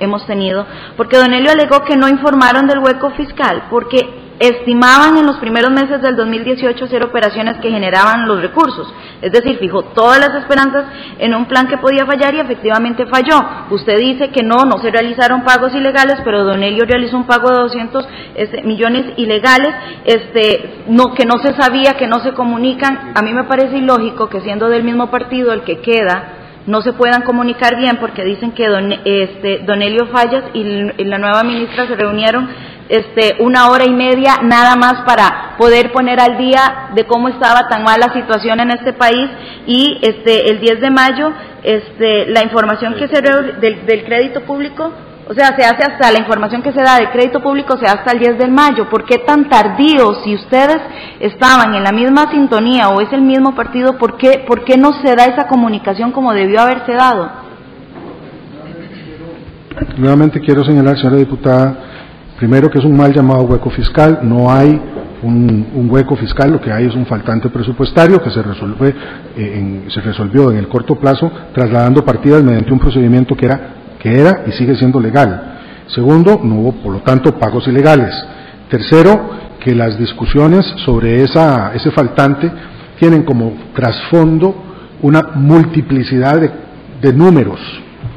hemos 0.00 0.26
tenido, 0.26 0.66
porque 0.96 1.18
don 1.18 1.34
Helio 1.34 1.50
alegó 1.50 1.84
que 1.84 1.98
no 1.98 2.08
informaron 2.08 2.66
del 2.66 2.78
hueco 2.78 3.10
fiscal, 3.10 3.64
porque 3.68 4.21
estimaban 4.42 5.16
en 5.16 5.24
los 5.24 5.36
primeros 5.36 5.70
meses 5.70 6.02
del 6.02 6.16
2018 6.16 6.84
hacer 6.84 7.04
operaciones 7.04 7.58
que 7.58 7.70
generaban 7.70 8.26
los 8.26 8.42
recursos. 8.42 8.92
Es 9.20 9.30
decir, 9.30 9.56
fijó 9.58 9.84
todas 9.94 10.18
las 10.18 10.34
esperanzas 10.34 10.84
en 11.18 11.32
un 11.34 11.46
plan 11.46 11.68
que 11.68 11.78
podía 11.78 12.04
fallar 12.06 12.34
y 12.34 12.40
efectivamente 12.40 13.06
falló. 13.06 13.38
Usted 13.70 13.98
dice 13.98 14.30
que 14.30 14.42
no, 14.42 14.64
no 14.64 14.78
se 14.78 14.90
realizaron 14.90 15.44
pagos 15.44 15.72
ilegales, 15.74 16.16
pero 16.24 16.42
Don 16.42 16.60
Elio 16.60 16.84
realizó 16.84 17.16
un 17.16 17.26
pago 17.26 17.50
de 17.50 17.62
200 17.62 18.08
este, 18.34 18.62
millones 18.62 19.12
ilegales, 19.16 19.74
este, 20.04 20.82
no, 20.88 21.14
que 21.14 21.24
no 21.24 21.38
se 21.38 21.54
sabía, 21.54 21.92
que 21.92 22.08
no 22.08 22.18
se 22.18 22.32
comunican. 22.32 23.12
A 23.14 23.22
mí 23.22 23.32
me 23.32 23.44
parece 23.44 23.78
ilógico 23.78 24.28
que 24.28 24.40
siendo 24.40 24.68
del 24.68 24.82
mismo 24.82 25.08
partido 25.08 25.52
el 25.52 25.62
que 25.62 25.80
queda, 25.80 26.38
no 26.66 26.80
se 26.82 26.92
puedan 26.92 27.22
comunicar 27.22 27.76
bien 27.76 27.98
porque 27.98 28.24
dicen 28.24 28.52
que 28.52 28.68
don, 28.68 28.92
este, 29.04 29.60
don 29.66 29.82
Elio 29.82 30.06
Fallas 30.06 30.44
y 30.52 30.64
la 31.04 31.18
nueva 31.18 31.42
ministra 31.42 31.86
se 31.86 31.96
reunieron 31.96 32.71
este, 32.88 33.36
una 33.40 33.68
hora 33.68 33.84
y 33.84 33.92
media 33.92 34.40
nada 34.42 34.76
más 34.76 35.02
para 35.06 35.56
poder 35.58 35.92
poner 35.92 36.20
al 36.20 36.38
día 36.38 36.90
de 36.94 37.04
cómo 37.04 37.28
estaba 37.28 37.68
tan 37.68 37.82
mal 37.84 38.00
la 38.00 38.12
situación 38.12 38.60
en 38.60 38.70
este 38.70 38.92
país 38.92 39.30
y 39.66 39.98
este, 40.02 40.50
el 40.50 40.60
10 40.60 40.80
de 40.80 40.90
mayo 40.90 41.32
este, 41.62 42.26
la 42.26 42.42
información 42.42 42.94
que 42.94 43.08
se 43.08 43.22
del, 43.22 43.86
del 43.86 44.04
crédito 44.04 44.42
público 44.42 44.92
o 45.28 45.34
sea, 45.34 45.56
se 45.56 45.64
hace 45.64 45.84
hasta 45.84 46.10
la 46.10 46.18
información 46.18 46.62
que 46.62 46.72
se 46.72 46.82
da 46.82 46.96
del 46.96 47.10
crédito 47.10 47.40
público 47.40 47.78
se 47.78 47.86
da 47.86 47.92
hasta 47.92 48.12
el 48.12 48.18
10 48.18 48.38
de 48.38 48.48
mayo. 48.48 48.90
¿Por 48.90 49.04
qué 49.04 49.18
tan 49.18 49.48
tardío? 49.48 50.22
Si 50.24 50.34
ustedes 50.34 50.78
estaban 51.20 51.74
en 51.74 51.84
la 51.84 51.92
misma 51.92 52.30
sintonía 52.32 52.88
o 52.88 53.00
es 53.00 53.12
el 53.12 53.22
mismo 53.22 53.54
partido, 53.54 53.98
¿por 53.98 54.16
qué, 54.16 54.44
por 54.46 54.64
qué 54.64 54.76
no 54.76 54.92
se 54.92 55.14
da 55.14 55.26
esa 55.26 55.46
comunicación 55.46 56.10
como 56.10 56.32
debió 56.32 56.60
haberse 56.60 56.92
dado? 56.92 57.30
Nuevamente 59.96 60.40
quiero 60.40 60.64
señalar, 60.64 60.96
señora 60.96 61.16
diputada, 61.16 61.76
Primero 62.38 62.70
que 62.70 62.78
es 62.78 62.84
un 62.84 62.96
mal 62.96 63.12
llamado 63.12 63.42
hueco 63.42 63.70
fiscal, 63.70 64.20
no 64.22 64.50
hay 64.50 64.80
un, 65.22 65.88
hueco 65.88 66.16
fiscal, 66.16 66.50
lo 66.50 66.60
que 66.60 66.72
hay 66.72 66.86
es 66.86 66.94
un 66.94 67.06
faltante 67.06 67.48
presupuestario 67.48 68.20
que 68.20 68.30
se, 68.30 68.42
resuelve, 68.42 68.94
eh, 69.36 69.84
se 69.88 70.00
resolvió 70.00 70.50
en 70.50 70.58
el 70.58 70.68
corto 70.68 70.96
plazo 70.96 71.30
trasladando 71.54 72.04
partidas 72.04 72.42
mediante 72.42 72.72
un 72.72 72.78
procedimiento 72.78 73.36
que 73.36 73.46
era, 73.46 73.60
que 73.98 74.20
era 74.20 74.42
y 74.46 74.52
sigue 74.52 74.74
siendo 74.74 75.00
legal. 75.00 75.58
Segundo, 75.88 76.40
no 76.42 76.56
hubo 76.56 76.72
por 76.82 76.92
lo 76.92 77.00
tanto 77.00 77.38
pagos 77.38 77.68
ilegales. 77.68 78.14
Tercero, 78.68 79.42
que 79.60 79.74
las 79.74 79.96
discusiones 79.98 80.66
sobre 80.84 81.22
esa, 81.22 81.72
ese 81.74 81.90
faltante 81.92 82.50
tienen 82.98 83.22
como 83.22 83.52
trasfondo 83.74 84.54
una 85.02 85.22
multiplicidad 85.34 86.40
de, 87.00 87.12
números, 87.12 87.60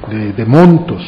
de 0.10 0.46
montos, 0.46 1.04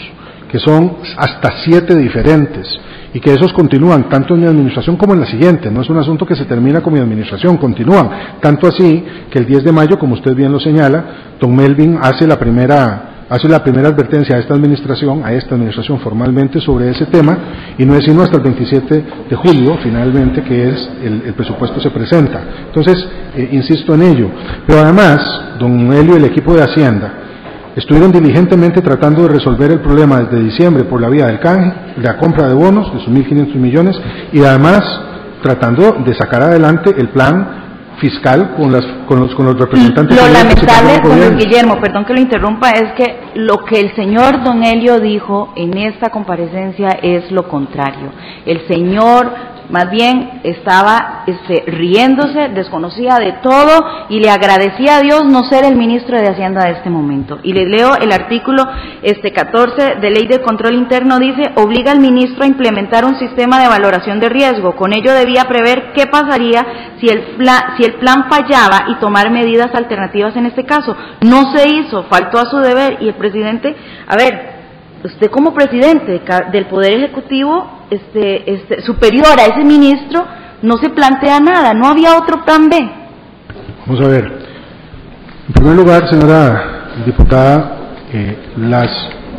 que 0.51 0.59
son 0.59 0.97
hasta 1.17 1.63
siete 1.63 1.95
diferentes 1.95 2.67
y 3.13 3.19
que 3.19 3.33
esos 3.33 3.53
continúan 3.53 4.09
tanto 4.09 4.33
en 4.33 4.41
mi 4.41 4.47
administración 4.47 4.97
como 4.97 5.13
en 5.13 5.21
la 5.21 5.25
siguiente. 5.25 5.71
No 5.71 5.81
es 5.81 5.89
un 5.89 5.97
asunto 5.97 6.25
que 6.25 6.35
se 6.35 6.45
termina 6.45 6.81
con 6.81 6.93
mi 6.93 6.99
administración, 6.99 7.57
continúan. 7.57 8.09
Tanto 8.41 8.67
así 8.67 9.03
que 9.29 9.39
el 9.39 9.45
10 9.45 9.63
de 9.63 9.71
mayo, 9.71 9.97
como 9.97 10.13
usted 10.13 10.35
bien 10.35 10.51
lo 10.51 10.59
señala, 10.59 11.35
don 11.39 11.55
Melvin 11.55 11.97
hace 12.01 12.27
la 12.27 12.37
primera 12.37 13.13
hace 13.29 13.49
la 13.49 13.61
primera 13.61 13.89
advertencia 13.89 14.37
a 14.37 14.39
esta 14.39 14.53
administración, 14.53 15.21
a 15.25 15.33
esta 15.33 15.55
administración 15.55 15.99
formalmente 15.99 16.61
sobre 16.61 16.89
ese 16.91 17.07
tema, 17.07 17.37
y 17.77 17.85
no 17.85 17.93
es 17.95 18.05
sino 18.05 18.21
hasta 18.21 18.37
el 18.37 18.43
27 18.43 19.05
de 19.29 19.35
julio, 19.35 19.77
finalmente, 19.83 20.41
que 20.43 20.69
es 20.69 20.89
el, 21.03 21.33
presupuesto 21.33 21.81
se 21.81 21.91
presenta. 21.91 22.41
Entonces, 22.67 23.05
eh, 23.35 23.49
insisto 23.51 23.95
en 23.95 24.03
ello. 24.03 24.29
Pero 24.65 24.79
además, 24.79 25.57
don 25.59 25.91
Helio 25.91 26.13
y 26.13 26.17
el 26.19 26.25
equipo 26.25 26.53
de 26.53 26.63
Hacienda 26.63 27.26
estuvieron 27.77 28.11
diligentemente 28.11 28.81
tratando 28.81 29.21
de 29.21 29.29
resolver 29.29 29.71
el 29.71 29.79
problema 29.81 30.21
desde 30.21 30.43
diciembre 30.43 30.83
por 30.85 30.99
la 30.99 31.09
vía 31.09 31.27
del 31.27 31.39
canje, 31.39 31.71
de 31.95 32.03
la 32.03 32.17
compra 32.17 32.47
de 32.47 32.55
bonos 32.55 32.91
de 32.91 32.99
sus 32.99 33.09
1.500 33.09 33.53
millones, 33.55 33.95
y 34.33 34.43
además 34.43 34.81
tratando 35.43 35.97
de 36.03 36.15
sacar 36.15 36.41
adelante 36.41 36.91
el 36.97 37.09
plan 37.09 37.65
fiscal 37.99 38.55
con, 38.55 38.71
las, 38.71 38.83
con, 39.07 39.19
los, 39.19 39.33
con 39.35 39.45
los 39.45 39.59
representantes. 39.59 40.17
Lo 40.17 40.27
lamentable, 40.27 40.99
don 41.03 41.37
Guillermo, 41.37 41.79
perdón 41.79 42.05
que 42.05 42.13
lo 42.13 42.19
interrumpa, 42.19 42.71
es 42.71 42.93
que 42.93 43.19
lo 43.35 43.57
que 43.65 43.79
el 43.79 43.95
señor 43.95 44.43
Don 44.43 44.63
Helio 44.63 44.99
dijo 44.99 45.53
en 45.55 45.77
esta 45.77 46.09
comparecencia 46.09 46.89
es 47.01 47.31
lo 47.31 47.47
contrario. 47.47 48.11
El 48.45 48.67
señor 48.67 49.31
más 49.69 49.89
bien 49.91 50.41
estaba 50.43 51.23
este, 51.27 51.63
riéndose, 51.67 52.49
desconocía 52.49 53.15
de 53.15 53.33
todo 53.43 54.07
y 54.09 54.19
le 54.19 54.29
agradecía 54.29 54.97
a 54.97 55.01
Dios 55.01 55.25
no 55.25 55.43
ser 55.49 55.65
el 55.65 55.75
ministro 55.75 56.17
de 56.17 56.29
Hacienda 56.29 56.65
de 56.65 56.71
este 56.71 56.89
momento. 56.89 57.39
Y 57.43 57.53
le 57.53 57.65
leo 57.65 57.95
el 57.95 58.11
artículo 58.11 58.63
este 59.01 59.33
14 59.33 59.95
de 59.99 60.09
Ley 60.09 60.27
de 60.27 60.41
Control 60.41 60.75
Interno, 60.75 61.19
dice, 61.19 61.51
obliga 61.55 61.91
al 61.91 61.99
ministro 61.99 62.43
a 62.43 62.47
implementar 62.47 63.05
un 63.05 63.19
sistema 63.19 63.61
de 63.61 63.67
valoración 63.67 64.19
de 64.19 64.29
riesgo. 64.29 64.75
Con 64.75 64.93
ello 64.93 65.11
debía 65.13 65.43
prever 65.43 65.91
qué 65.93 66.07
pasaría 66.07 66.65
si 66.99 67.09
el, 67.09 67.37
si 67.77 67.83
el 67.83 67.95
plan 67.95 68.29
fallaba 68.29 68.85
y 68.89 68.95
tomar 68.99 69.29
medidas 69.31 69.73
alternativas 69.73 70.35
en 70.35 70.45
este 70.45 70.65
caso. 70.65 70.95
No 71.25 71.53
se 71.53 71.67
hizo, 71.69 72.03
faltó 72.03 72.39
a 72.39 72.49
su 72.49 72.57
deber 72.57 72.97
y 73.01 73.09
el 73.09 73.15
presidente, 73.15 73.75
a 74.07 74.15
ver, 74.15 74.57
usted 75.03 75.29
como 75.29 75.53
presidente 75.53 76.21
del 76.51 76.65
Poder 76.67 76.93
Ejecutivo 76.93 77.76
este, 77.89 78.53
este, 78.53 78.81
superior 78.81 79.39
a 79.39 79.45
ese 79.45 79.63
ministro, 79.63 80.25
no 80.61 80.77
se 80.77 80.89
plantea 80.89 81.39
nada, 81.39 81.73
no 81.73 81.87
había 81.87 82.17
otro 82.17 82.43
plan 82.43 82.69
B. 82.69 82.77
Vamos 83.85 84.01
a 84.05 84.07
ver. 84.07 84.25
En 85.47 85.53
primer 85.53 85.75
lugar, 85.75 86.09
señora 86.09 86.77
diputada, 87.05 87.77
eh, 88.11 88.37
las, 88.57 88.89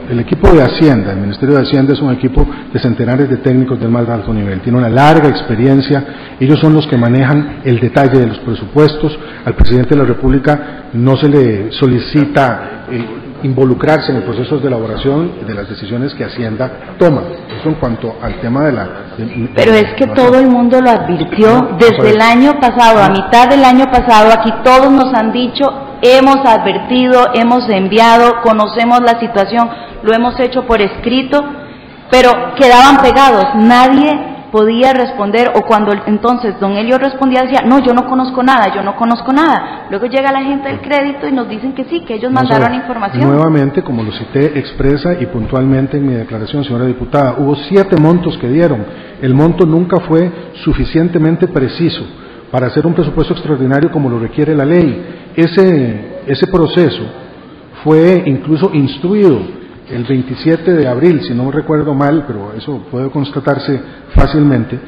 el 0.09 0.21
equipo 0.21 0.51
de 0.51 0.63
Hacienda, 0.63 1.13
el 1.13 1.19
Ministerio 1.19 1.57
de 1.57 1.63
Hacienda 1.63 1.93
es 1.93 2.01
un 2.01 2.13
equipo 2.13 2.47
de 2.73 2.79
centenares 2.79 3.29
de 3.29 3.39
técnicos 3.39 3.79
del 3.79 3.91
más 3.91 4.09
alto 4.09 4.33
nivel, 4.33 4.61
tiene 4.61 4.79
una 4.79 4.89
larga 4.89 5.29
experiencia, 5.29 6.37
ellos 6.41 6.59
son 6.61 6.73
los 6.75 6.87
que 6.87 6.97
manejan 6.97 7.61
el 7.65 7.81
detalle 7.81 8.21
de 8.21 8.27
los 8.27 8.39
presupuestos, 8.39 9.19
al 9.45 9.55
presidente 9.55 9.91
de 9.91 9.97
la 9.97 10.05
República 10.05 10.89
no 10.95 11.17
se 11.17 11.29
le 11.29 11.73
solicita 11.73 12.87
eh, 12.91 13.28
involucrarse 13.43 14.11
en 14.11 14.19
el 14.19 14.23
proceso 14.25 14.59
de 14.59 14.69
elaboración 14.69 15.47
de 15.47 15.55
las 15.55 15.69
decisiones 15.69 16.15
que 16.15 16.25
Hacienda 16.25 16.97
toma. 16.99 17.23
Eso 17.59 17.69
en 17.69 17.75
cuanto 17.77 18.17
al 18.21 18.41
tema 18.41 18.65
de 18.65 18.73
la... 18.73 18.89
Pero 19.55 19.73
es 19.73 19.95
que 19.95 20.07
todo 20.09 20.39
el 20.39 20.49
mundo 20.49 20.81
lo 20.81 20.91
advirtió 20.91 21.77
desde 21.79 22.11
el 22.11 22.21
año 22.21 22.61
pasado, 22.61 23.03
a 23.03 23.09
mitad 23.09 23.49
del 23.49 23.65
año 23.65 23.87
pasado, 23.87 24.31
aquí 24.33 24.53
todos 24.63 24.91
nos 24.91 25.13
han 25.15 25.33
dicho, 25.33 25.65
hemos 26.03 26.37
advertido, 26.45 27.29
hemos 27.35 27.69
enviado, 27.69 28.41
conocemos 28.43 29.01
la 29.01 29.19
situación, 29.19 29.69
lo 30.03 30.15
hemos 30.15 30.39
hecho 30.41 30.67
por 30.67 30.81
escrito, 30.81 31.45
pero 32.11 32.55
quedaban 32.57 32.99
pegados, 32.99 33.47
nadie 33.57 34.38
podía 34.51 34.93
responder 34.93 35.53
o 35.55 35.63
cuando 35.63 35.93
entonces 36.07 36.59
don 36.61 36.73
Elio 36.73 36.99
respondía 36.99 37.43
decía, 37.43 37.63
no, 37.67 37.79
yo 37.81 37.93
no 37.93 38.07
conozco 38.09 38.43
nada, 38.43 38.75
yo 38.75 38.83
no 38.83 38.97
conozco 38.97 39.33
nada. 39.33 39.87
Luego 39.91 40.07
llega 40.07 40.33
la 40.33 40.43
gente 40.43 40.69
del 40.69 40.81
crédito 40.81 41.29
y 41.29 41.33
nos 41.33 41.49
dicen 41.49 41.75
que 41.75 41.85
sí, 41.85 42.05
que 42.05 42.15
ellos 42.15 42.33
mandaron 42.33 42.75
información. 42.75 43.29
Nuevamente, 43.29 43.83
como 43.83 44.03
lo 44.03 44.13
cité 44.13 44.59
expresa 44.59 45.15
y 45.21 45.27
puntualmente 45.27 45.97
en 45.97 46.07
mi 46.07 46.15
declaración, 46.15 46.65
señora 46.65 46.87
diputada, 46.87 47.37
hubo 47.39 47.55
siete 47.69 47.97
montos 48.01 48.37
que 48.39 48.49
dieron. 48.49 48.85
El 49.21 49.35
monto 49.35 49.67
nunca 49.67 50.01
fue 50.01 50.31
suficientemente 50.65 51.49
preciso 51.49 52.03
para 52.51 52.69
hacer 52.69 52.87
un 52.87 52.95
presupuesto 52.95 53.35
extraordinario 53.35 53.91
como 53.91 54.09
lo 54.09 54.19
requiere 54.19 54.55
la 54.55 54.65
ley. 54.65 55.31
Ese, 55.37 56.23
ese 56.27 56.47
proceso 56.47 57.03
fue 57.85 58.23
incluso 58.27 58.71
instruido 58.73 59.58
el 59.91 60.05
27 60.05 60.73
de 60.75 60.87
abril, 60.87 61.23
si 61.23 61.35
no 61.35 61.51
recuerdo 61.51 61.95
mal, 61.95 62.25
pero 62.27 62.53
eso 62.57 62.87
puede 62.91 63.11
constatarse 63.11 63.81
fácilmente, 64.15 64.79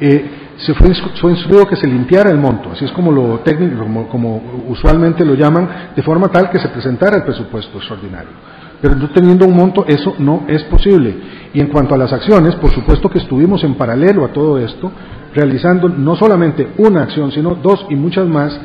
eh, 0.00 0.30
se 0.58 0.74
fue, 0.74 0.94
fue, 1.20 1.32
instruido 1.32 1.66
que 1.66 1.76
se 1.76 1.86
limpiara 1.86 2.30
el 2.30 2.38
monto, 2.38 2.70
así 2.72 2.84
es 2.84 2.92
como 2.92 3.12
lo 3.12 3.40
técnico, 3.40 3.84
como, 4.10 4.42
usualmente 4.68 5.24
lo 5.24 5.34
llaman, 5.34 5.92
de 5.94 6.02
forma 6.02 6.28
tal 6.28 6.50
que 6.50 6.58
se 6.58 6.68
presentara 6.68 7.16
el 7.16 7.24
presupuesto 7.24 7.76
extraordinario. 7.78 8.30
Pero 8.80 8.94
no 8.94 9.10
teniendo 9.10 9.46
un 9.46 9.56
monto, 9.56 9.84
eso 9.86 10.14
no 10.18 10.44
es 10.48 10.62
posible. 10.64 11.14
Y 11.54 11.60
en 11.60 11.68
cuanto 11.68 11.94
a 11.94 11.98
las 11.98 12.12
acciones, 12.12 12.54
por 12.56 12.70
supuesto 12.72 13.08
que 13.08 13.18
estuvimos 13.18 13.64
en 13.64 13.74
paralelo 13.74 14.24
a 14.24 14.28
todo 14.28 14.58
esto, 14.58 14.92
realizando 15.34 15.88
no 15.88 16.14
solamente 16.16 16.68
una 16.78 17.02
acción, 17.02 17.32
sino 17.32 17.54
dos 17.54 17.86
y 17.88 17.96
muchas 17.96 18.26
más 18.26 18.58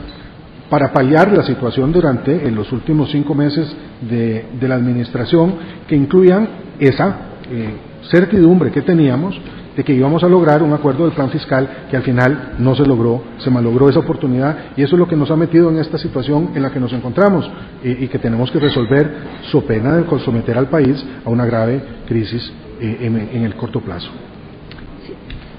para 0.72 0.94
paliar 0.94 1.30
la 1.34 1.44
situación 1.44 1.92
durante 1.92 2.48
en 2.48 2.56
los 2.56 2.72
últimos 2.72 3.12
cinco 3.12 3.36
meses 3.36 3.68
de, 4.10 4.46
la 4.62 4.76
administración 4.76 5.54
que 5.86 5.98
incluían 5.98 6.48
esa 6.80 7.14
eh, 7.52 7.76
certidumbre 8.10 8.72
que 8.72 8.82
teníamos 8.82 9.38
de 9.76 9.84
que 9.84 9.94
íbamos 9.94 10.24
a 10.24 10.30
lograr 10.30 10.64
un 10.64 10.72
acuerdo 10.72 11.04
del 11.04 11.14
plan 11.14 11.30
fiscal 11.30 11.88
que 11.90 11.98
al 11.98 12.04
final 12.04 12.54
no 12.60 12.74
se 12.74 12.86
logró, 12.86 13.22
se 13.40 13.50
malogró 13.50 13.90
esa 13.90 14.00
oportunidad 14.00 14.72
y 14.78 14.84
eso 14.84 14.96
es 14.96 15.00
lo 15.00 15.10
que 15.10 15.18
nos 15.18 15.30
ha 15.30 15.36
metido 15.36 15.70
en 15.70 15.78
esta 15.78 15.98
situación 15.98 16.52
en 16.56 16.62
la 16.62 16.72
que 16.72 16.80
nos 16.80 16.94
encontramos 16.94 17.52
y, 17.84 18.08
que 18.08 18.20
tenemos 18.20 18.50
que 18.50 18.60
resolver 18.60 19.14
so 19.52 19.66
pena 19.66 19.98
de 19.98 20.20
someter 20.20 20.58
al 20.58 20.70
país 20.70 21.06
a 21.26 21.30
una 21.30 21.46
grave 21.46 21.84
crisis 22.08 22.50
eh, 22.80 23.30
en 23.34 23.44
el 23.44 23.56
corto 23.56 23.82
plazo. 23.82 24.10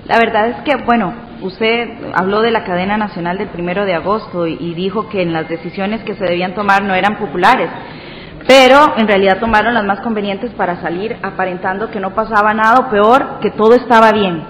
La 0.07 0.19
verdad 0.19 0.49
es 0.49 0.57
que, 0.65 0.77
bueno, 0.85 1.13
usted 1.43 1.89
habló 2.15 2.41
de 2.41 2.51
la 2.51 2.65
cadena 2.65 2.97
nacional 2.97 3.39
del 3.39 3.49
primero 3.49 3.85
de 3.85 3.95
agosto 3.95 4.47
y, 4.49 4.75
dijo 4.75 5.09
que 5.09 5.23
en 5.23 5.33
las 5.33 5.49
decisiones 5.49 6.03
que 6.03 6.15
se 6.15 6.25
debían 6.25 6.55
tomar 6.55 6.83
no 6.83 6.95
eran 6.95 7.19
populares, 7.19 7.71
pero 8.49 8.95
en 8.97 9.07
realidad 9.07 9.39
tomaron 9.39 9.75
las 9.75 9.85
más 9.85 10.01
convenientes 10.01 10.51
para 10.55 10.81
salir 10.81 11.17
aparentando 11.23 11.91
que 11.91 12.01
no 12.01 12.15
pasaba 12.15 12.53
nada 12.53 12.81
o 12.81 12.91
peor, 12.91 13.39
que 13.41 13.51
todo 13.53 13.75
estaba 13.75 14.11
bien. 14.11 14.43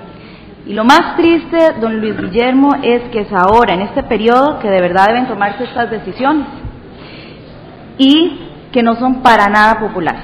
Y 0.65 0.73
lo 0.73 0.85
más 0.85 1.17
triste, 1.17 1.75
don 1.81 2.01
Luis 2.01 2.17
Guillermo, 2.17 2.71
es 2.83 3.03
que 3.11 3.21
es 3.21 3.33
ahora, 3.33 3.75
en 3.75 3.83
este 3.83 4.05
periodo, 4.05 4.59
que 4.61 4.71
de 4.71 4.81
verdad 4.81 5.09
deben 5.09 5.27
tomarse 5.27 5.65
estas 5.65 5.91
decisiones 5.91 6.47
y 7.99 8.49
que 8.73 8.83
no 8.83 8.97
son 8.97 9.23
para 9.23 9.49
nada 9.49 9.81
populares. 9.81 10.23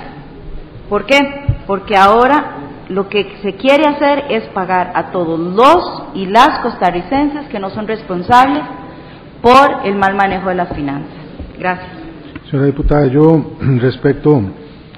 ¿Por 0.89 1.05
qué? 1.05 1.19
Porque 1.67 1.97
ahora 1.97 2.68
lo 2.89 3.09
que 3.09 3.39
se 3.43 3.55
quiere 3.55 3.85
hacer 3.87 4.25
es 4.31 4.45
pagar 4.49 4.93
a 4.95 5.11
todos 5.11 5.39
los 5.39 6.05
y 6.15 6.27
las 6.27 6.61
costarricenses 6.61 7.49
que 7.49 7.59
no 7.59 7.71
son 7.71 7.87
responsables 7.87 8.63
por 9.43 9.87
el 9.87 9.97
mal 9.97 10.15
manejo 10.15 10.49
de 10.49 10.55
las 10.55 10.75
finanzas. 10.75 11.13
Gracias. 11.59 11.89
Señora 12.51 12.67
diputada, 12.67 13.07
yo 13.07 13.53
respecto 13.81 14.41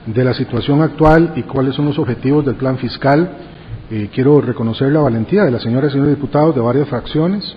de 0.06 0.24
la 0.24 0.34
situación 0.34 0.82
actual 0.82 1.32
y 1.36 1.42
cuáles 1.42 1.74
son 1.74 1.86
los 1.86 1.98
objetivos 1.98 2.44
del 2.44 2.54
plan 2.54 2.78
fiscal, 2.78 3.28
eh, 3.90 4.08
quiero 4.14 4.40
reconocer 4.40 4.92
la 4.92 5.00
valentía 5.00 5.44
de 5.44 5.50
la 5.50 5.58
señora 5.58 5.88
y 5.88 5.90
señores 5.90 6.14
diputados 6.14 6.54
de 6.54 6.60
varias 6.60 6.88
fracciones 6.88 7.56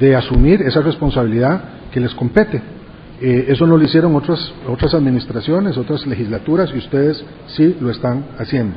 de 0.00 0.16
asumir 0.16 0.62
esa 0.62 0.80
responsabilidad 0.80 1.62
que 1.92 2.00
les 2.00 2.14
compete. 2.14 2.62
Eh, 3.20 3.46
eso 3.48 3.66
no 3.66 3.76
lo 3.76 3.84
hicieron 3.84 4.14
otras, 4.14 4.52
otras 4.66 4.94
administraciones, 4.94 5.76
otras 5.76 6.06
legislaturas 6.06 6.70
y 6.74 6.78
ustedes 6.78 7.22
sí 7.48 7.76
lo 7.80 7.90
están 7.90 8.24
haciendo. 8.38 8.76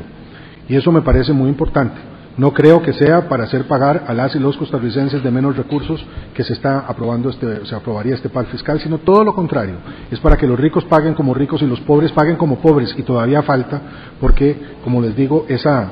Y 0.68 0.76
eso 0.76 0.92
me 0.92 1.02
parece 1.02 1.34
muy 1.34 1.50
importante. 1.50 2.12
No 2.38 2.54
creo 2.54 2.82
que 2.82 2.94
sea 2.94 3.28
para 3.28 3.44
hacer 3.44 3.66
pagar 3.68 4.06
a 4.08 4.14
las 4.14 4.36
y 4.36 4.40
los 4.40 4.56
costarricenses 4.56 5.22
de 5.22 5.32
menos 5.32 5.58
recursos 5.58 6.04
que 6.34 6.44
se 6.44 6.54
está 6.54 6.80
aprobando 6.80 7.30
este, 7.30 7.66
se 7.66 7.76
aprobaría 7.76 8.16
este 8.16 8.30
pacto 8.30 8.52
fiscal, 8.52 8.80
sino 8.80 9.00
todo 9.00 9.24
lo 9.24 9.36
contrario. 9.36 9.76
Es 10.10 10.20
para 10.20 10.38
que 10.38 10.48
los 10.48 10.60
ricos 10.60 10.86
paguen 10.86 11.14
como 11.14 11.34
ricos 11.34 11.62
y 11.62 11.68
los 11.68 11.82
pobres 11.82 12.12
paguen 12.14 12.38
como 12.38 12.60
pobres. 12.60 12.96
Y 12.98 13.04
todavía 13.04 13.42
falta, 13.42 13.82
porque, 14.20 14.56
como 14.84 15.02
les 15.02 15.16
digo, 15.16 15.46
esa, 15.50 15.92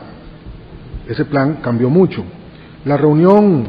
ese 1.07 1.25
plan 1.25 1.59
cambió 1.61 1.89
mucho. 1.89 2.23
La 2.85 2.95
reunión 2.95 3.67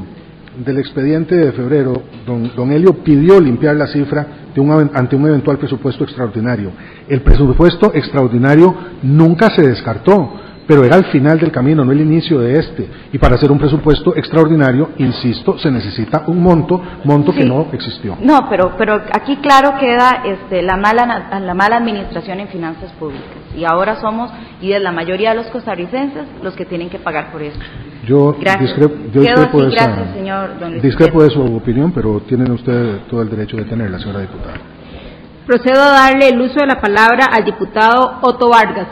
del 0.64 0.78
expediente 0.78 1.34
de 1.36 1.52
febrero, 1.52 2.02
don, 2.24 2.52
don 2.54 2.70
Helio 2.70 3.02
pidió 3.02 3.40
limpiar 3.40 3.74
la 3.76 3.88
cifra 3.88 4.26
de 4.54 4.60
un, 4.60 4.90
ante 4.94 5.16
un 5.16 5.26
eventual 5.26 5.58
presupuesto 5.58 6.04
extraordinario. 6.04 6.70
El 7.08 7.22
presupuesto 7.22 7.92
extraordinario 7.94 8.74
nunca 9.02 9.50
se 9.50 9.66
descartó 9.66 10.34
pero 10.70 10.84
era 10.84 10.98
el 10.98 11.06
final 11.06 11.36
del 11.40 11.50
camino, 11.50 11.84
no 11.84 11.90
el 11.90 12.00
inicio 12.00 12.38
de 12.38 12.56
este. 12.56 12.88
Y 13.12 13.18
para 13.18 13.34
hacer 13.34 13.50
un 13.50 13.58
presupuesto 13.58 14.14
extraordinario, 14.14 14.90
insisto, 14.98 15.58
se 15.58 15.68
necesita 15.68 16.22
un 16.28 16.40
monto, 16.40 16.80
monto 17.02 17.32
que 17.32 17.44
no 17.44 17.66
existió. 17.72 18.16
No, 18.20 18.48
pero, 18.48 18.76
pero 18.78 19.02
aquí 19.12 19.38
claro 19.38 19.74
queda 19.80 20.22
este, 20.24 20.62
la, 20.62 20.76
mala, 20.76 21.40
la 21.40 21.54
mala 21.54 21.78
administración 21.78 22.38
en 22.38 22.46
finanzas 22.46 22.92
públicas. 22.92 23.26
Y 23.56 23.64
ahora 23.64 24.00
somos, 24.00 24.30
y 24.62 24.70
es 24.70 24.80
la 24.80 24.92
mayoría 24.92 25.30
de 25.30 25.38
los 25.38 25.46
costarricenses, 25.46 26.22
los 26.40 26.54
que 26.54 26.64
tienen 26.64 26.88
que 26.88 27.00
pagar 27.00 27.32
por 27.32 27.42
eso. 27.42 27.58
Yo 28.06 28.36
discrepo, 28.60 28.94
yo 29.12 29.22
discrepo, 29.22 29.62
de, 29.64 29.70
gracias, 29.72 30.14
señor 30.14 30.80
discrepo 30.80 31.24
de 31.24 31.30
su 31.30 31.42
opinión, 31.42 31.90
pero 31.90 32.20
tienen 32.20 32.52
usted 32.52 33.00
todo 33.10 33.22
el 33.22 33.28
derecho 33.28 33.56
de 33.56 33.64
tenerla, 33.64 33.98
señora 33.98 34.20
diputada. 34.20 34.54
Procedo 35.48 35.82
a 35.82 35.90
darle 35.90 36.28
el 36.28 36.40
uso 36.40 36.60
de 36.60 36.66
la 36.66 36.80
palabra 36.80 37.26
al 37.32 37.44
diputado 37.44 38.20
Otto 38.22 38.48
Vargas. 38.50 38.86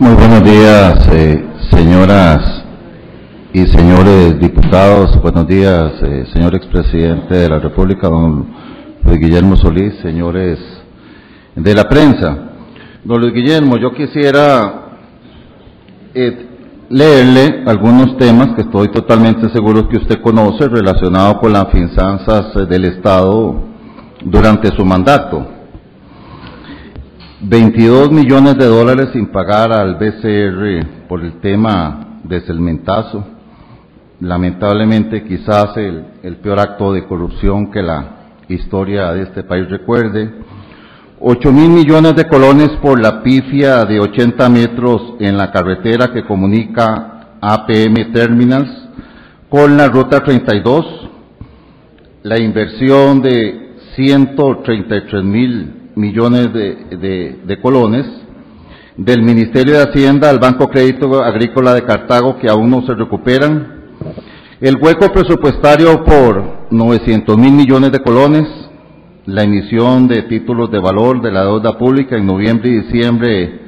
Muy 0.00 0.14
buenos 0.14 0.42
días, 0.42 1.08
eh, 1.12 1.44
señoras 1.70 2.64
y 3.52 3.66
señores 3.66 4.40
diputados. 4.40 5.20
Buenos 5.20 5.46
días, 5.46 5.92
eh, 6.02 6.24
señor 6.32 6.54
expresidente 6.54 7.34
de 7.34 7.50
la 7.50 7.58
República, 7.58 8.08
don 8.08 8.46
Luis 9.04 9.20
Guillermo 9.20 9.56
Solís, 9.56 9.92
señores 10.00 10.58
de 11.54 11.74
la 11.74 11.86
prensa. 11.86 12.34
Don 13.04 13.20
Luis 13.20 13.34
Guillermo, 13.34 13.76
yo 13.76 13.92
quisiera 13.92 14.96
eh, 16.14 16.46
leerle 16.88 17.64
algunos 17.66 18.16
temas 18.16 18.54
que 18.54 18.62
estoy 18.62 18.88
totalmente 18.88 19.50
seguro 19.50 19.86
que 19.86 19.98
usted 19.98 20.22
conoce 20.22 20.66
relacionados 20.66 21.34
con 21.42 21.52
las 21.52 21.68
finanzas 21.70 22.54
del 22.66 22.86
Estado 22.86 23.64
durante 24.24 24.74
su 24.74 24.82
mandato. 24.82 25.59
22 27.42 28.12
millones 28.12 28.58
de 28.58 28.66
dólares 28.66 29.08
sin 29.14 29.28
pagar 29.28 29.72
al 29.72 29.94
BCR 29.94 31.06
por 31.08 31.24
el 31.24 31.40
tema 31.40 32.18
de 32.22 32.42
Celmentazo. 32.42 33.24
Lamentablemente 34.20 35.24
quizás 35.24 35.74
el, 35.78 36.04
el 36.22 36.36
peor 36.36 36.60
acto 36.60 36.92
de 36.92 37.06
corrupción 37.06 37.70
que 37.70 37.82
la 37.82 38.16
historia 38.48 39.12
de 39.12 39.22
este 39.22 39.42
país 39.42 39.70
recuerde 39.70 40.30
8 41.18 41.52
mil 41.52 41.70
millones 41.70 42.14
de 42.14 42.26
colones 42.26 42.68
por 42.82 43.00
la 43.00 43.22
pifia 43.22 43.86
de 43.86 44.00
80 44.00 44.48
metros 44.50 45.14
en 45.18 45.38
la 45.38 45.50
carretera 45.50 46.12
que 46.12 46.24
comunica 46.24 47.36
APM 47.40 48.12
Terminals 48.12 48.70
con 49.48 49.78
la 49.78 49.88
ruta 49.88 50.20
32, 50.22 51.10
la 52.22 52.38
inversión 52.38 53.22
de 53.22 53.76
133 53.96 55.24
mil 55.24 55.79
millones 55.96 56.52
de, 56.52 57.38
de, 57.46 57.60
colones 57.60 58.06
del 58.96 59.22
Ministerio 59.22 59.74
de 59.74 59.82
Hacienda 59.82 60.30
al 60.30 60.38
Banco 60.38 60.68
Crédito 60.68 61.22
Agrícola 61.22 61.74
de 61.74 61.82
Cartago 61.82 62.38
que 62.38 62.48
aún 62.48 62.70
no 62.70 62.82
se 62.86 62.94
recuperan, 62.94 63.80
el 64.60 64.76
hueco 64.76 65.10
presupuestario 65.12 66.04
por 66.04 66.66
900 66.70 67.36
mil 67.38 67.52
millones 67.52 67.92
de 67.92 68.00
colones, 68.00 68.46
la 69.26 69.42
emisión 69.42 70.06
de 70.06 70.22
títulos 70.22 70.70
de 70.70 70.80
valor 70.80 71.22
de 71.22 71.32
la 71.32 71.44
deuda 71.44 71.78
pública 71.78 72.16
en 72.16 72.26
noviembre 72.26 72.68
y 72.68 72.80
diciembre 72.82 73.60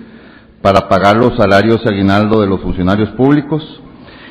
para 0.61 0.89
pagar 0.89 1.17
los 1.17 1.37
salarios 1.37 1.85
aguinaldo 1.87 2.41
de 2.41 2.47
los 2.47 2.61
funcionarios 2.61 3.11
públicos 3.11 3.63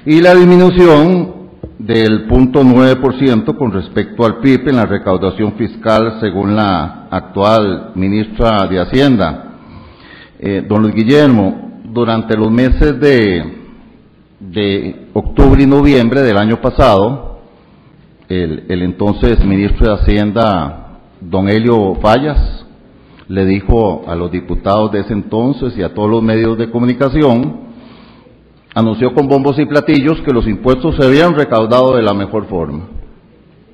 y 0.06 0.22
la 0.22 0.34
disminución 0.34 1.41
del 1.86 2.28
0.9% 2.28 3.58
con 3.58 3.72
respecto 3.72 4.24
al 4.24 4.38
PIB 4.38 4.70
en 4.70 4.76
la 4.76 4.86
recaudación 4.86 5.54
fiscal 5.54 6.20
según 6.20 6.56
la 6.56 7.08
actual 7.10 7.92
ministra 7.96 8.68
de 8.68 8.80
Hacienda. 8.80 9.54
Eh, 10.40 10.64
don 10.68 10.84
Luis 10.84 10.94
Guillermo, 10.94 11.82
durante 11.86 12.38
los 12.38 12.52
meses 12.52 13.00
de, 13.00 13.44
de 14.40 15.08
octubre 15.14 15.64
y 15.64 15.66
noviembre 15.66 16.22
del 16.22 16.38
año 16.38 16.62
pasado, 16.62 17.40
el, 18.30 18.66
el 18.70 18.82
entonces 18.84 19.44
ministro 19.44 19.88
de 19.88 20.02
Hacienda 20.02 21.00
don 21.20 21.50
Helio 21.50 21.96
Fallas 21.96 22.66
le 23.28 23.46
dijo 23.46 24.04
a 24.08 24.16
los 24.16 24.32
diputados 24.32 24.92
de 24.92 25.00
ese 25.00 25.14
entonces 25.14 25.76
y 25.78 25.82
a 25.82 25.94
todos 25.94 26.10
los 26.10 26.22
medios 26.22 26.58
de 26.60 26.70
comunicación, 26.70 27.71
anunció 28.74 29.14
con 29.14 29.28
bombos 29.28 29.60
y 29.60 29.66
platillos 29.66 30.22
que 30.22 30.34
los 30.34 30.48
impuestos 30.48 30.96
se 30.96 31.06
habían 31.06 31.36
recaudado 31.36 31.96
de 31.96 32.02
la 32.02 32.14
mejor 32.14 32.46
forma, 32.48 32.88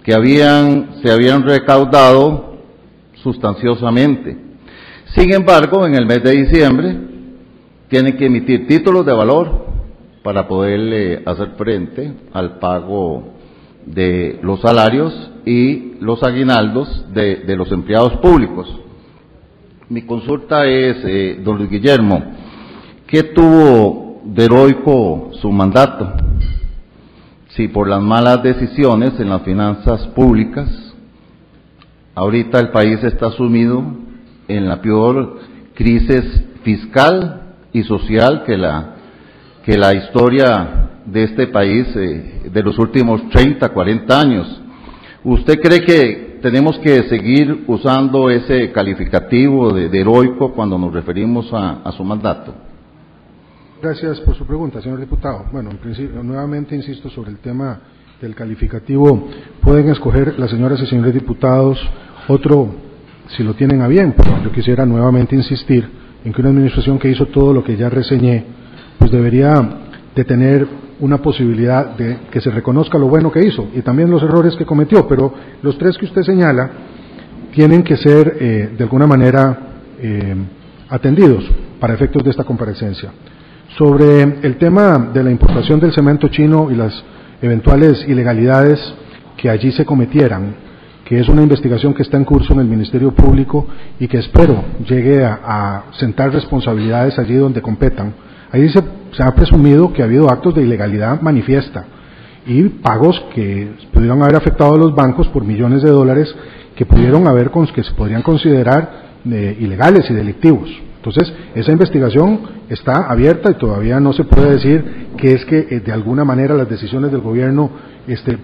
que 0.03 0.13
habían, 0.13 1.01
se 1.01 1.11
habían 1.11 1.43
recaudado 1.43 2.57
sustanciosamente. 3.15 4.37
Sin 5.15 5.33
embargo, 5.33 5.85
en 5.85 5.95
el 5.95 6.05
mes 6.05 6.23
de 6.23 6.31
diciembre 6.31 6.97
tienen 7.89 8.17
que 8.17 8.25
emitir 8.25 8.67
títulos 8.67 9.05
de 9.05 9.13
valor 9.13 9.67
para 10.23 10.47
poderle 10.47 11.21
hacer 11.25 11.51
frente 11.57 12.13
al 12.33 12.59
pago 12.59 13.33
de 13.85 14.39
los 14.41 14.59
salarios 14.59 15.31
y 15.45 15.93
los 16.01 16.21
aguinaldos 16.23 17.05
de, 17.13 17.55
los 17.55 17.71
empleados 17.71 18.13
públicos. 18.17 18.67
Mi 19.89 20.01
consulta 20.01 20.65
es, 20.65 20.97
eh, 21.05 21.39
don 21.41 21.57
Luis 21.57 21.69
Guillermo, 21.69 22.21
¿qué 23.07 23.23
tuvo 23.23 24.06
de 24.33 24.45
heroico 24.45 25.31
su 25.41 25.51
mandato? 25.51 26.13
Si 27.49 27.67
por 27.67 27.87
las 27.87 28.01
malas 28.01 28.43
decisiones 28.43 29.19
en 29.19 29.29
las 29.29 29.41
finanzas 29.41 30.05
públicas, 30.07 30.69
ahorita 32.13 32.59
el 32.59 32.69
país 32.69 33.03
está 33.03 33.31
sumido 33.31 33.83
en 34.47 34.67
la 34.67 34.81
peor 34.81 35.39
crisis 35.73 36.43
fiscal 36.63 37.55
y 37.71 37.83
social 37.83 38.43
que 38.45 38.57
la, 38.57 38.95
que 39.63 39.77
la 39.77 39.95
historia 39.95 40.89
de 41.05 41.23
este 41.23 41.47
país 41.47 41.87
eh, 41.95 42.49
de 42.51 42.63
los 42.63 42.77
últimos 42.77 43.29
30, 43.29 43.69
40 43.69 44.19
años. 44.19 44.61
¿Usted 45.23 45.59
cree 45.61 45.81
que 45.81 46.39
tenemos 46.41 46.77
que 46.79 47.03
seguir 47.03 47.63
usando 47.67 48.29
ese 48.29 48.71
calificativo 48.71 49.73
de, 49.73 49.99
heroico 49.99 50.53
cuando 50.53 50.77
nos 50.77 50.93
referimos 50.93 51.49
a, 51.53 51.91
su 51.91 52.03
mandato? 52.03 52.66
Gracias 53.79 54.19
por 54.21 54.35
su 54.35 54.43
pregunta, 54.47 54.81
señor 54.81 54.99
diputado. 54.99 55.45
Bueno, 55.51 55.69
en 55.69 55.77
principio, 55.77 56.23
nuevamente 56.23 56.75
insisto 56.75 57.11
sobre 57.11 57.29
el 57.29 57.37
tema 57.37 57.79
del 58.19 58.33
calificativo. 58.33 59.27
Pueden 59.61 59.89
escoger 59.89 60.39
las 60.39 60.49
señoras 60.49 60.81
y 60.81 60.87
señores 60.87 61.13
diputados 61.13 61.79
otro, 62.27 62.73
si 63.27 63.43
lo 63.43 63.53
tienen 63.53 63.81
a 63.83 63.87
bien, 63.87 64.15
pero 64.17 64.41
yo 64.43 64.51
quisiera 64.51 64.83
nuevamente 64.83 65.35
insistir 65.35 65.87
en 66.25 66.33
que 66.33 66.41
una 66.41 66.49
administración 66.49 66.97
que 66.97 67.11
hizo 67.11 67.27
todo 67.27 67.53
lo 67.53 67.63
que 67.63 67.77
ya 67.77 67.87
reseñé, 67.87 68.45
pues 68.97 69.11
debería 69.11 69.53
de 70.15 70.23
tener 70.23 70.67
una 70.99 71.21
posibilidad 71.21 71.95
de 71.95 72.17
que 72.31 72.41
se 72.41 72.49
reconozca 72.49 72.97
lo 72.97 73.07
bueno 73.07 73.31
que 73.31 73.45
hizo 73.45 73.67
y 73.75 73.83
también 73.83 74.09
los 74.09 74.23
errores 74.23 74.55
que 74.55 74.65
cometió, 74.65 75.07
pero 75.07 75.31
los 75.61 75.77
tres 75.77 75.99
que 75.99 76.05
usted 76.05 76.23
señala 76.23 76.71
tienen 77.53 77.83
que 77.83 77.95
ser 77.95 78.37
eh, 78.39 78.69
de 78.75 78.83
alguna 78.83 79.05
manera 79.05 79.59
eh, 79.99 80.35
atendidos 80.89 81.43
para 81.79 81.93
efectos 81.93 82.23
de 82.23 82.31
esta 82.31 82.43
comparecencia. 82.43 83.11
Sobre 83.77 84.23
el 84.23 84.57
tema 84.57 85.11
de 85.13 85.23
la 85.23 85.29
importación 85.29 85.79
del 85.79 85.93
cemento 85.93 86.29
chino 86.29 86.71
y 86.71 86.75
las 86.75 87.03
eventuales 87.43 88.03
ilegalidades 88.07 88.79
que 89.37 89.51
allí 89.51 89.71
se 89.71 89.85
cometieran, 89.85 90.55
que 91.05 91.19
es 91.19 91.29
una 91.29 91.43
investigación 91.43 91.93
que 91.93 92.01
está 92.01 92.17
en 92.17 92.25
curso 92.25 92.53
en 92.53 92.61
el 92.61 92.65
Ministerio 92.65 93.11
Público 93.11 93.67
y 93.99 94.07
que 94.07 94.17
espero 94.17 94.63
llegue 94.83 95.23
a, 95.23 95.83
sentar 95.91 96.33
responsabilidades 96.33 97.19
allí 97.19 97.35
donde 97.35 97.61
competan, 97.61 98.15
Ahí 98.49 98.67
se, 98.69 98.79
ha 99.21 99.35
presumido 99.35 99.93
que 99.93 100.01
ha 100.01 100.05
habido 100.05 100.27
actos 100.29 100.55
de 100.55 100.63
ilegalidad 100.63 101.21
manifiesta 101.21 101.85
y 102.47 102.63
pagos 102.63 103.23
que 103.35 103.73
pudieron 103.91 104.23
haber 104.23 104.37
afectado 104.37 104.73
a 104.73 104.77
los 104.77 104.95
bancos 104.95 105.27
por 105.27 105.43
millones 105.43 105.83
de 105.83 105.91
dólares 105.91 106.33
que 106.75 106.85
pudieron 106.87 107.27
haber 107.27 107.51
que 107.75 107.83
se 107.83 107.93
podrían 107.93 108.23
considerar 108.23 109.21
eh, 109.29 109.57
ilegales 109.59 110.09
y 110.09 110.13
delictivos. 110.13 110.86
Entonces, 111.07 111.33
esa 111.55 111.71
investigación 111.71 112.41
está 112.67 113.09
abierta 113.09 113.49
y 113.49 113.53
todavía 113.53 113.97
no 113.97 114.11
se 114.11 114.25
puede 114.25 114.51
decir 114.51 115.07
que 115.15 115.31
es 115.31 115.45
que 115.45 115.59
eh, 115.59 115.79
de 115.79 115.93
alguna 115.93 116.25
manera 116.25 116.53
las 116.53 116.67
decisiones 116.67 117.13
del 117.13 117.21
gobierno 117.21 117.69
este, 118.07 118.37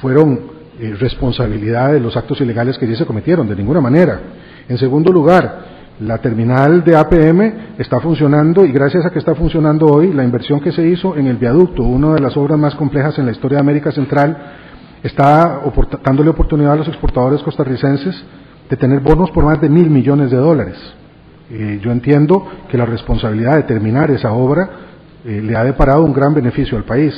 fueron 0.00 0.40
eh, 0.80 0.92
responsabilidad 0.98 1.92
de 1.92 2.00
los 2.00 2.16
actos 2.16 2.40
ilegales 2.40 2.78
que 2.78 2.86
allí 2.86 2.96
se 2.96 3.06
cometieron, 3.06 3.48
de 3.48 3.54
ninguna 3.54 3.80
manera. 3.80 4.20
En 4.68 4.76
segundo 4.76 5.12
lugar, 5.12 5.66
la 6.00 6.18
terminal 6.18 6.82
de 6.82 6.96
APM 6.96 7.52
está 7.78 8.00
funcionando 8.00 8.64
y 8.66 8.72
gracias 8.72 9.06
a 9.06 9.10
que 9.10 9.20
está 9.20 9.36
funcionando 9.36 9.86
hoy, 9.86 10.12
la 10.12 10.24
inversión 10.24 10.58
que 10.58 10.72
se 10.72 10.84
hizo 10.84 11.16
en 11.16 11.28
el 11.28 11.36
viaducto, 11.36 11.84
una 11.84 12.14
de 12.14 12.20
las 12.20 12.36
obras 12.36 12.58
más 12.58 12.74
complejas 12.74 13.16
en 13.20 13.26
la 13.26 13.30
historia 13.32 13.58
de 13.58 13.62
América 13.62 13.92
Central, 13.92 14.36
está 15.00 15.60
dándole 16.04 16.30
oportunidad 16.30 16.72
a 16.72 16.76
los 16.76 16.88
exportadores 16.88 17.40
costarricenses 17.44 18.20
de 18.68 18.76
tener 18.76 18.98
bonos 18.98 19.30
por 19.30 19.44
más 19.44 19.60
de 19.60 19.68
mil 19.68 19.88
millones 19.90 20.32
de 20.32 20.38
dólares. 20.38 20.76
Eh, 21.50 21.80
yo 21.82 21.92
entiendo 21.92 22.46
que 22.70 22.78
la 22.78 22.86
responsabilidad 22.86 23.56
de 23.56 23.64
terminar 23.64 24.10
esa 24.10 24.32
obra 24.32 24.68
eh, 25.24 25.40
le 25.42 25.56
ha 25.56 25.64
deparado 25.64 26.02
un 26.02 26.12
gran 26.12 26.34
beneficio 26.34 26.76
al 26.76 26.84
país. 26.84 27.14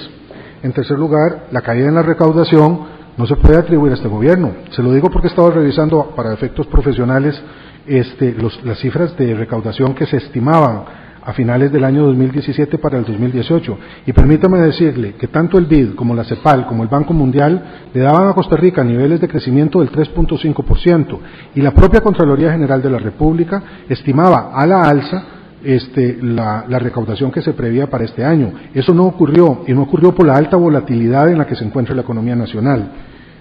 En 0.63 0.73
tercer 0.73 0.99
lugar, 0.99 1.47
la 1.53 1.61
caída 1.61 1.89
en 1.89 1.95
la 1.95 2.03
recaudación 2.03 2.97
no 3.17 3.27
se 3.27 3.37
puede 3.37 3.57
atribuir 3.57 3.93
a 3.93 3.97
este 3.97 4.09
gobierno. 4.09 4.53
Se 4.71 4.83
lo 4.83 4.93
digo 4.93 5.11
porque 5.11 5.29
he 5.29 5.31
estado 5.31 5.51
revisando 5.51 6.13
para 6.17 6.35
efectos 6.35 6.67
profesionales 6.67 7.41
este, 7.87 8.37
las 8.65 8.79
cifras 8.79 9.17
de 9.17 9.35
recaudación 9.35 9.95
que 9.95 10.07
se 10.07 10.17
estimaban 10.17 11.06
a 11.27 11.33
finales 11.33 11.73
del 11.73 11.83
año 11.83 12.05
2017 12.05 12.79
para 12.79 12.99
el 12.99 13.05
2018. 13.05 13.79
Y 14.07 14.13
permítame 14.13 14.61
decirle 14.61 15.15
que 15.15 15.27
tanto 15.27 15.59
el 15.59 15.67
BID 15.67 15.97
como 15.97 16.15
la 16.15 16.23
CEPAL 16.23 16.67
como 16.67 16.85
el 16.85 16.89
Banco 16.89 17.13
Mundial 17.13 17.89
le 17.93 18.01
daban 18.01 18.29
a 18.29 18.33
Costa 18.33 18.57
Rica 18.57 18.85
niveles 18.85 19.21
de 19.21 19.27
crecimiento 19.27 19.81
del 19.81 19.91
3.5% 19.91 21.19
y 21.57 21.63
la 21.63 21.73
propia 21.73 22.01
Contraloría 22.01 22.53
General 22.53 22.81
de 22.81 22.91
la 22.91 22.99
República 22.99 23.61
estimaba 23.89 24.53
a 24.55 24.67
la 24.69 24.83
alza 24.89 25.25
este, 25.65 26.17
la, 26.23 26.65
recaudación 26.79 27.33
que 27.33 27.43
se 27.43 27.55
prevía 27.55 27.89
para 27.89 28.05
este 28.05 28.25
año. 28.25 28.53
Eso 28.73 28.95
no 28.95 29.07
ocurrió 29.07 29.65
y 29.67 29.73
no 29.73 29.83
ocurrió 29.83 30.15
por 30.15 30.27
la 30.27 30.37
alta 30.37 30.57
volatilidad 30.57 31.29
en 31.29 31.39
la 31.39 31.47
que 31.47 31.57
se 31.57 31.65
encuentra 31.65 31.97
la 31.97 32.03
economía 32.03 32.37
nacional. 32.37 32.89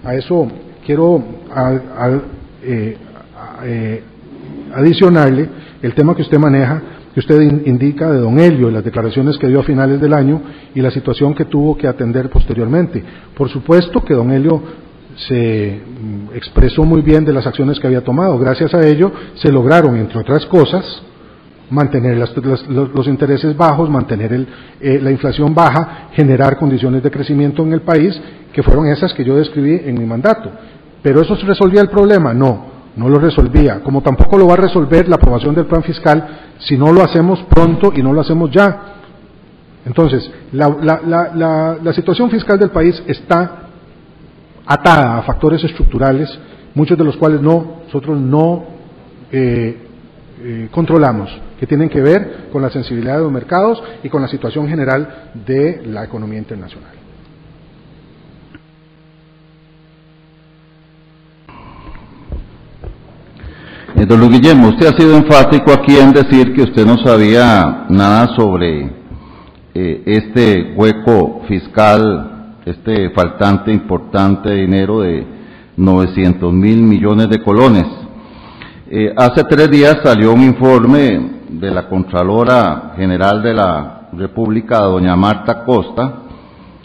A 0.04 0.12
eso 0.16 0.48
quiero 0.84 1.22
eh, 2.64 2.96
eh, 3.62 4.02
adicionarle 4.74 5.48
el 5.82 5.94
tema 5.94 6.16
que 6.16 6.22
usted 6.22 6.38
maneja 6.38 6.82
que 7.16 7.20
usted 7.20 7.40
indica 7.64 8.10
de 8.12 8.18
don 8.18 8.38
Helio, 8.38 8.70
las 8.70 8.84
declaraciones 8.84 9.38
que 9.38 9.48
dio 9.48 9.60
a 9.60 9.62
finales 9.62 9.98
del 9.98 10.12
año 10.12 10.38
y 10.74 10.82
la 10.82 10.90
situación 10.90 11.34
que 11.34 11.46
tuvo 11.46 11.74
que 11.74 11.88
atender 11.88 12.28
posteriormente. 12.28 13.02
Por 13.34 13.48
supuesto 13.48 14.04
que 14.04 14.12
don 14.12 14.30
Helio 14.30 14.62
se 15.26 15.80
mm, 15.80 16.36
expresó 16.36 16.84
muy 16.84 17.00
bien 17.00 17.24
de 17.24 17.32
las 17.32 17.46
acciones 17.46 17.80
que 17.80 17.86
había 17.86 18.04
tomado. 18.04 18.38
Gracias 18.38 18.74
a 18.74 18.86
ello 18.86 19.10
se 19.36 19.50
lograron, 19.50 19.96
entre 19.96 20.20
otras 20.20 20.44
cosas, 20.44 20.84
mantener 21.70 22.18
los, 22.18 23.08
intereses 23.08 23.56
bajos, 23.56 23.88
mantener 23.88 24.46
eh, 24.78 25.00
la 25.02 25.10
inflación 25.10 25.54
baja, 25.54 26.10
generar 26.12 26.58
condiciones 26.58 27.02
de 27.02 27.10
crecimiento 27.10 27.62
en 27.62 27.72
el 27.72 27.80
país, 27.80 28.20
que 28.52 28.62
fueron 28.62 28.88
esas 28.88 29.14
que 29.14 29.24
yo 29.24 29.36
describí 29.36 29.80
en 29.86 29.98
mi 29.98 30.04
mandato. 30.04 30.50
¿Pero 31.02 31.22
eso 31.22 31.34
resolvía 31.46 31.80
el 31.80 31.88
problema? 31.88 32.34
No 32.34 32.75
no 32.96 33.08
lo 33.08 33.18
resolvía, 33.18 33.80
como 33.82 34.02
tampoco 34.02 34.38
lo 34.38 34.46
va 34.46 34.54
a 34.54 34.58
resolver 34.58 35.08
la 35.08 35.16
aprobación 35.16 35.54
del 35.54 35.66
plan 35.66 35.82
fiscal 35.82 36.54
si 36.58 36.76
no 36.76 36.92
lo 36.92 37.02
hacemos 37.02 37.42
pronto 37.44 37.92
y 37.94 38.02
no 38.02 38.12
lo 38.12 38.22
hacemos 38.22 38.50
ya. 38.50 38.94
Entonces, 39.84 40.28
la, 40.52 41.92
situación 41.94 42.30
fiscal 42.30 42.58
del 42.58 42.70
país 42.70 43.00
está 43.06 43.68
atada 44.66 45.18
a 45.18 45.22
factores 45.22 45.62
estructurales, 45.62 46.28
muchos 46.74 46.98
de 46.98 47.04
los 47.04 47.16
cuales 47.16 47.40
no, 47.40 47.82
nosotros 47.84 48.18
no 48.18 48.64
eh, 49.30 49.76
eh, 50.42 50.68
controlamos, 50.72 51.30
que 51.60 51.66
tienen 51.66 51.88
que 51.88 52.00
ver 52.00 52.48
con 52.50 52.62
la 52.62 52.70
sensibilidad 52.70 53.18
de 53.18 53.22
los 53.22 53.32
mercados 53.32 53.82
y 54.02 54.08
con 54.08 54.22
la 54.22 54.28
situación 54.28 54.68
general 54.68 55.30
de 55.46 55.82
la 55.86 56.04
economía 56.04 56.38
internacional. 56.38 57.05
Don 64.04 64.20
Luis 64.20 64.32
Guillermo, 64.32 64.68
usted 64.68 64.88
ha 64.88 64.96
sido 64.96 65.16
enfático 65.16 65.72
aquí 65.72 65.96
en 65.96 66.12
decir 66.12 66.52
que 66.54 66.62
usted 66.62 66.84
no 66.84 66.98
sabía 66.98 67.86
nada 67.88 68.36
sobre 68.36 68.90
eh, 69.74 70.02
este 70.04 70.74
hueco 70.76 71.42
fiscal, 71.48 72.56
este 72.66 73.08
faltante 73.10 73.72
importante 73.72 74.52
dinero 74.52 75.00
de 75.00 75.26
900 75.78 76.52
mil 76.52 76.82
millones 76.82 77.30
de 77.30 77.42
colones. 77.42 77.86
Eh, 78.90 79.14
hace 79.16 79.44
tres 79.44 79.70
días 79.70 79.96
salió 80.04 80.34
un 80.34 80.42
informe 80.42 81.30
de 81.48 81.70
la 81.70 81.88
Contralora 81.88 82.92
General 82.96 83.42
de 83.42 83.54
la 83.54 84.08
República, 84.12 84.80
doña 84.80 85.16
Marta 85.16 85.64
Costa, 85.64 86.22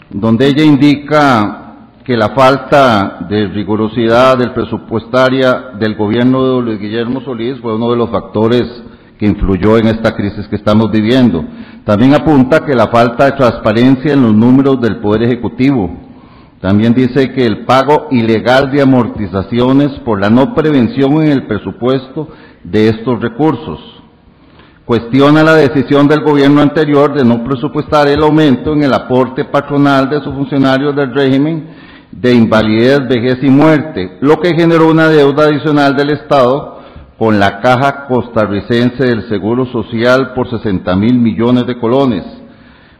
donde 0.08 0.46
ella 0.46 0.64
indica 0.64 1.61
que 2.04 2.16
la 2.16 2.30
falta 2.30 3.26
de 3.28 3.46
rigurosidad 3.48 4.36
del 4.36 4.52
presupuestaria 4.52 5.70
del 5.78 5.94
gobierno 5.94 6.56
de 6.56 6.62
Luis 6.62 6.80
Guillermo 6.80 7.20
Solís 7.20 7.60
fue 7.60 7.76
uno 7.76 7.90
de 7.90 7.96
los 7.96 8.10
factores 8.10 8.64
que 9.18 9.26
influyó 9.26 9.78
en 9.78 9.86
esta 9.86 10.16
crisis 10.16 10.48
que 10.48 10.56
estamos 10.56 10.90
viviendo. 10.90 11.44
También 11.84 12.14
apunta 12.14 12.64
que 12.66 12.74
la 12.74 12.88
falta 12.88 13.26
de 13.26 13.32
transparencia 13.32 14.14
en 14.14 14.22
los 14.22 14.34
números 14.34 14.80
del 14.80 14.96
Poder 14.96 15.22
Ejecutivo. 15.22 15.96
También 16.60 16.92
dice 16.92 17.32
que 17.32 17.46
el 17.46 17.64
pago 17.64 18.08
ilegal 18.10 18.72
de 18.72 18.82
amortizaciones 18.82 19.90
por 20.04 20.20
la 20.20 20.28
no 20.28 20.54
prevención 20.54 21.22
en 21.22 21.30
el 21.30 21.46
presupuesto 21.46 22.28
de 22.64 22.88
estos 22.88 23.20
recursos. 23.20 23.78
Cuestiona 24.84 25.44
la 25.44 25.54
decisión 25.54 26.08
del 26.08 26.22
gobierno 26.22 26.60
anterior 26.60 27.14
de 27.14 27.24
no 27.24 27.44
presupuestar 27.44 28.08
el 28.08 28.22
aumento 28.22 28.72
en 28.72 28.82
el 28.82 28.92
aporte 28.92 29.44
patronal 29.44 30.10
de 30.10 30.20
sus 30.20 30.34
funcionarios 30.34 30.96
del 30.96 31.14
régimen 31.14 31.81
de 32.12 32.34
invalidez, 32.34 33.00
vejez 33.08 33.38
y 33.42 33.50
muerte, 33.50 34.18
lo 34.20 34.38
que 34.38 34.54
generó 34.54 34.88
una 34.90 35.08
deuda 35.08 35.46
adicional 35.46 35.96
del 35.96 36.10
Estado 36.10 36.80
con 37.18 37.38
la 37.38 37.60
Caja 37.60 38.06
Costarricense 38.06 39.04
del 39.04 39.28
Seguro 39.28 39.66
Social 39.66 40.32
por 40.34 40.48
60 40.50 40.94
mil 40.96 41.18
millones 41.18 41.66
de 41.66 41.78
colones. 41.78 42.24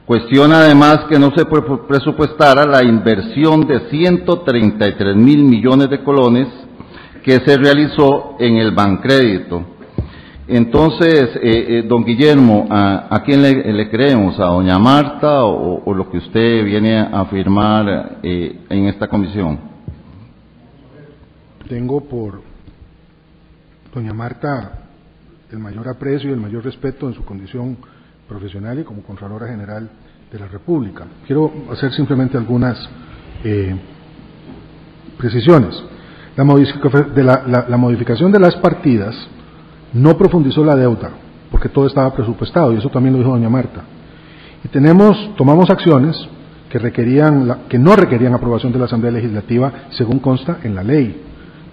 Cuestiona 0.07 0.61
además 0.61 1.01
que 1.09 1.19
no 1.19 1.31
se 1.37 1.45
presupuestara 1.45 2.65
la 2.67 2.83
inversión 2.83 3.67
de 3.67 3.89
133 3.91 5.17
mil 5.17 5.45
millones 5.45 5.89
de 5.91 6.03
colones 6.03 6.49
que 7.23 7.39
se 7.47 7.57
realizó 7.57 8.37
en 8.41 8.57
el 8.57 8.73
Bancrédito 8.73 9.72
entonces, 10.57 11.31
eh, 11.37 11.41
eh, 11.43 11.83
don 11.89 12.05
Guillermo, 12.05 12.67
¿a, 12.69 13.23
quién 13.25 13.41
le, 13.41 13.89
creemos? 13.89 14.39
¿A 14.39 14.45
doña 14.45 14.79
Marta 14.79 15.47
o, 15.47 15.95
lo 15.95 16.11
que 16.11 16.19
usted 16.19 16.63
viene 16.65 16.99
a 16.99 17.21
afirmar 17.21 18.19
eh, 18.23 18.61
en 18.69 18.87
esta 18.87 19.09
comisión? 19.09 19.59
Tengo 21.67 22.03
por 22.03 22.43
doña 23.95 24.13
Marta 24.13 24.89
el 25.51 25.59
mayor 25.59 25.89
aprecio 25.89 26.29
y 26.29 26.35
el 26.35 26.41
mayor 26.41 26.65
respeto 26.65 27.09
en 27.09 27.15
su 27.15 27.25
condición 27.25 27.79
profesional 28.29 28.79
y 28.79 28.85
como 28.85 29.03
Contralora 29.03 29.47
General 29.47 29.89
de 30.31 30.39
la 30.39 30.49
República. 30.49 31.07
Quiero 31.27 31.51
hacer 31.71 31.93
simplemente 31.93 32.37
algunas 32.37 32.79
precisiones. 35.17 35.83
La, 36.37 37.67
la 37.69 37.77
modificación 37.77 38.33
de 38.33 38.39
las 38.39 38.57
partidas 38.57 39.15
no 39.93 40.17
profundizó 40.17 40.65
la 40.65 40.77
deuda, 40.77 41.11
porque 41.51 41.69
todo 41.69 41.87
estaba 41.87 42.13
presupuestado, 42.15 42.73
y 42.73 42.79
eso 42.79 42.89
también 42.89 43.15
lo 43.15 43.19
dijo 43.19 43.31
doña 43.31 43.49
Marta. 43.49 43.83
Y 44.65 44.69
tenemos, 44.69 45.35
tomamos 45.37 45.69
acciones 45.71 46.17
que, 46.71 46.79
requerían, 46.79 47.65
que 47.69 47.79
no 47.79 47.95
requerían 47.97 48.35
aprobación 48.35 48.73
de 48.73 48.79
la 48.79 48.87
Asamblea 48.87 49.13
Legislativa, 49.13 49.73
según 49.91 50.19
consta 50.19 50.59
en 50.63 50.75
la 50.75 50.83
ley. 50.83 51.21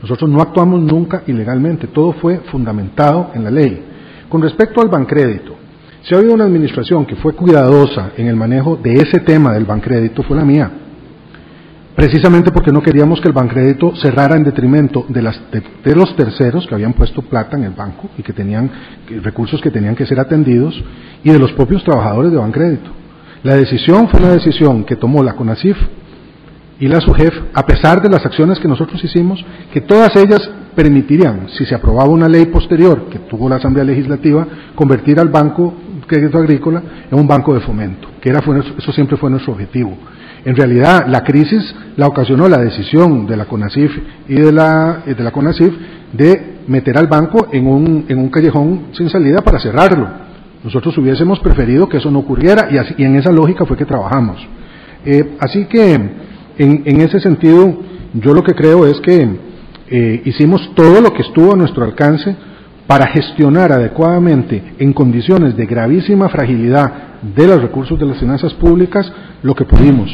Nosotros 0.01 0.29
no 0.29 0.41
actuamos 0.41 0.81
nunca 0.81 1.23
ilegalmente, 1.27 1.87
todo 1.87 2.13
fue 2.13 2.39
fundamentado 2.51 3.31
en 3.33 3.43
la 3.43 3.51
ley. 3.51 3.83
Con 4.27 4.41
respecto 4.41 4.81
al 4.81 4.89
bancrédito, 4.89 5.55
si 6.03 6.13
ha 6.13 6.17
habido 6.17 6.33
una 6.33 6.45
administración 6.45 7.05
que 7.05 7.15
fue 7.15 7.33
cuidadosa 7.33 8.11
en 8.17 8.27
el 8.27 8.35
manejo 8.35 8.77
de 8.77 8.93
ese 8.93 9.19
tema 9.19 9.53
del 9.53 9.65
bancrédito, 9.65 10.23
fue 10.23 10.37
la 10.37 10.45
mía 10.45 10.71
precisamente 11.99 12.53
porque 12.53 12.71
no 12.71 12.81
queríamos 12.81 13.19
que 13.19 13.27
el 13.27 13.33
Bancrédito 13.33 13.93
cerrara 13.97 14.37
en 14.37 14.45
detrimento 14.45 15.05
de, 15.09 15.21
las, 15.21 15.37
de, 15.51 15.95
los 15.97 16.15
terceros 16.15 16.65
que 16.65 16.73
habían 16.73 16.93
puesto 16.93 17.21
plata 17.23 17.57
en 17.57 17.65
el 17.65 17.71
banco 17.73 18.09
y 18.17 18.23
que 18.23 18.31
tenían 18.31 18.71
recursos 19.21 19.59
que 19.59 19.69
tenían 19.69 19.97
que 19.97 20.05
ser 20.05 20.17
atendidos 20.17 20.81
y 21.25 21.29
de 21.29 21.37
los 21.37 21.51
propios 21.51 21.83
trabajadores 21.83 22.31
de 22.31 22.37
Bancrédito. 22.37 22.89
La 23.43 23.55
decisión 23.55 24.07
fue 24.07 24.21
una 24.21 24.29
decisión 24.29 24.85
que 24.85 24.95
tomó 24.95 25.21
la 25.23 25.33
CONACIF 25.33 25.75
y 26.79 26.87
la 26.87 27.01
SUGEF, 27.01 27.33
a 27.53 27.65
pesar 27.65 28.01
de 28.01 28.09
las 28.09 28.25
acciones 28.25 28.59
que 28.59 28.69
nosotros 28.69 29.03
hicimos, 29.03 29.43
que 29.73 29.81
todas 29.81 30.15
ellas 30.15 30.49
permitirían, 30.73 31.49
si 31.49 31.65
se 31.65 31.75
aprobaba 31.75 32.07
una 32.07 32.29
ley 32.29 32.45
posterior 32.45 33.09
que 33.09 33.19
tuvo 33.19 33.49
la 33.49 33.57
Asamblea 33.57 33.83
Legislativa, 33.83 34.47
convertir 34.73 35.19
al 35.19 35.27
Banco 35.27 35.73
Crédito 36.07 36.37
Agrícola 36.37 36.81
en 37.11 37.19
un 37.19 37.27
banco 37.27 37.53
de 37.53 37.59
fomento, 37.59 38.07
que 38.21 38.29
era, 38.29 38.39
eso 38.77 38.91
siempre 38.93 39.17
fue 39.17 39.29
nuestro 39.29 39.51
objetivo. 39.51 39.97
En 40.49 40.55
realidad, 40.55 41.05
la 41.07 41.23
crisis 41.23 41.63
la 41.95 42.07
ocasionó 42.07 42.49
la 42.49 42.57
decisión 42.57 43.27
de 43.27 43.37
la 43.37 43.45
CONACIF 43.45 43.91
y 44.27 44.33
de 44.33 44.51
la, 44.51 45.03
de 45.05 45.23
la 45.23 45.29
CONACIF 45.29 45.71
de 46.11 46.61
meter 46.65 46.97
al 46.97 47.05
banco 47.05 47.49
en 47.51 47.67
un, 47.67 48.05
en 48.09 48.17
un 48.17 48.29
callejón 48.29 48.87
sin 48.93 49.11
salida 49.11 49.43
para 49.43 49.59
cerrarlo. 49.59 50.09
Nosotros 50.63 50.97
hubiésemos 50.97 51.39
preferido 51.41 51.87
que 51.87 51.97
eso 51.97 52.09
no 52.09 52.17
ocurriera 52.17 52.67
y, 52.71 52.79
así, 52.79 52.95
y 52.97 53.03
en 53.03 53.15
esa 53.17 53.31
lógica 53.31 53.63
fue 53.67 53.77
que 53.77 53.85
trabajamos. 53.85 54.39
Eh, 55.05 55.35
así 55.39 55.65
que, 55.65 55.93
en, 55.93 56.17
en, 56.57 57.01
ese 57.01 57.19
sentido, 57.19 57.83
yo 58.15 58.33
lo 58.33 58.43
que 58.43 58.55
creo 58.55 58.87
es 58.87 58.99
que 59.01 59.29
eh, 59.91 60.21
hicimos 60.25 60.73
todo 60.73 60.99
lo 60.99 61.13
que 61.13 61.21
estuvo 61.21 61.53
a 61.53 61.57
nuestro 61.57 61.85
alcance 61.85 62.35
para 62.87 63.05
gestionar 63.05 63.71
adecuadamente 63.71 64.73
en 64.79 64.93
condiciones 64.93 65.55
de 65.55 65.67
gravísima 65.67 66.27
fragilidad 66.27 67.19
de 67.21 67.45
los 67.45 67.61
recursos 67.61 67.99
de 67.99 68.07
las 68.07 68.17
finanzas 68.17 68.55
públicas 68.55 69.13
lo 69.43 69.53
que 69.53 69.65
pudimos. 69.65 70.09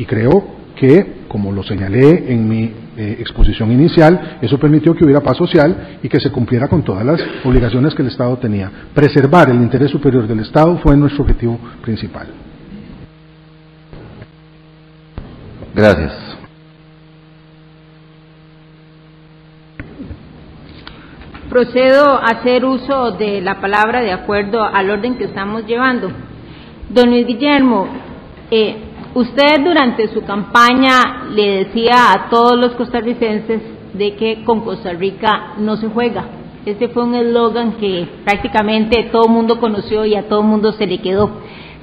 Y 0.00 0.06
creo 0.06 0.42
que, 0.76 1.24
como 1.28 1.52
lo 1.52 1.62
señalé 1.62 2.32
en 2.32 2.48
mi 2.48 2.72
eh, 2.96 3.16
exposición 3.20 3.70
inicial, 3.70 4.38
eso 4.40 4.56
permitió 4.58 4.94
que 4.94 5.04
hubiera 5.04 5.20
paz 5.20 5.36
social 5.36 5.98
y 6.02 6.08
que 6.08 6.18
se 6.18 6.32
cumpliera 6.32 6.68
con 6.68 6.82
todas 6.82 7.04
las 7.04 7.20
obligaciones 7.44 7.94
que 7.94 8.00
el 8.00 8.08
Estado 8.08 8.34
tenía. 8.38 8.72
Preservar 8.94 9.50
el 9.50 9.56
interés 9.56 9.90
superior 9.90 10.26
del 10.26 10.40
Estado 10.40 10.78
fue 10.78 10.96
nuestro 10.96 11.22
objetivo 11.22 11.60
principal. 11.82 12.28
Gracias. 15.74 16.14
Procedo 21.50 22.06
a 22.14 22.38
hacer 22.38 22.64
uso 22.64 23.10
de 23.18 23.42
la 23.42 23.60
palabra 23.60 24.00
de 24.00 24.12
acuerdo 24.12 24.62
al 24.62 24.88
orden 24.88 25.18
que 25.18 25.24
estamos 25.24 25.66
llevando. 25.66 26.10
Don 26.88 27.10
Luis 27.10 27.26
Guillermo, 27.26 27.86
eh, 28.50 28.86
usted 29.14 29.60
durante 29.64 30.08
su 30.08 30.22
campaña 30.22 31.28
le 31.30 31.64
decía 31.64 32.12
a 32.12 32.30
todos 32.30 32.58
los 32.58 32.72
costarricenses 32.72 33.60
de 33.94 34.14
que 34.14 34.44
con 34.44 34.60
Costa 34.60 34.92
Rica 34.92 35.54
no 35.58 35.76
se 35.76 35.88
juega. 35.88 36.24
Ese 36.64 36.88
fue 36.88 37.04
un 37.04 37.14
eslogan 37.14 37.72
que 37.72 38.06
prácticamente 38.24 39.08
todo 39.10 39.26
el 39.26 39.32
mundo 39.32 39.58
conoció 39.58 40.04
y 40.04 40.14
a 40.14 40.28
todo 40.28 40.40
el 40.40 40.46
mundo 40.46 40.72
se 40.72 40.86
le 40.86 40.98
quedó. 40.98 41.30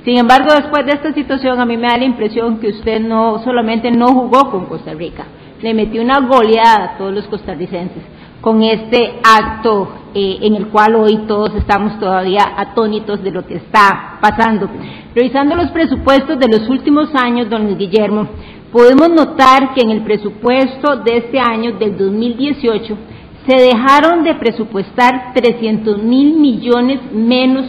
Sin 0.05 0.17
embargo, 0.17 0.53
después 0.53 0.85
de 0.85 0.93
esta 0.93 1.11
situación, 1.13 1.59
a 1.59 1.65
mí 1.65 1.75
me 1.75 1.87
da 1.87 1.97
la 1.97 2.05
impresión 2.05 2.59
que 2.59 2.69
usted 2.69 3.01
no 3.01 3.39
solamente 3.43 3.91
no 3.91 4.07
jugó 4.07 4.49
con 4.51 4.65
Costa 4.67 4.93
Rica, 4.93 5.25
le 5.61 5.73
metió 5.73 6.01
una 6.01 6.19
goleada 6.21 6.93
a 6.93 6.97
todos 6.97 7.13
los 7.13 7.27
costarricenses 7.27 8.16
con 8.47 8.63
este 8.63 9.19
acto 9.21 9.89
eh, 10.15 10.37
en 10.43 10.55
el 10.55 10.67
cual 10.67 10.95
hoy 10.95 11.17
todos 11.27 11.53
estamos 11.55 11.99
todavía 11.99 12.53
atónitos 12.55 13.21
de 13.21 13.31
lo 13.31 13.45
que 13.45 13.55
está 13.55 14.19
pasando. 14.21 14.69
Revisando 15.13 15.53
los 15.57 15.69
presupuestos 15.71 16.39
de 16.39 16.47
los 16.47 16.69
últimos 16.69 17.13
años, 17.13 17.49
don 17.49 17.65
Luis 17.65 17.77
Guillermo, 17.77 18.25
podemos 18.71 19.09
notar 19.09 19.73
que 19.73 19.81
en 19.81 19.89
el 19.89 20.01
presupuesto 20.01 20.95
de 20.95 21.17
este 21.17 21.41
año, 21.41 21.73
del 21.73 21.97
2018, 21.97 22.97
se 23.45 23.61
dejaron 23.61 24.23
de 24.23 24.35
presupuestar 24.35 25.33
300 25.33 26.01
mil 26.03 26.39
millones 26.39 27.01
menos 27.11 27.65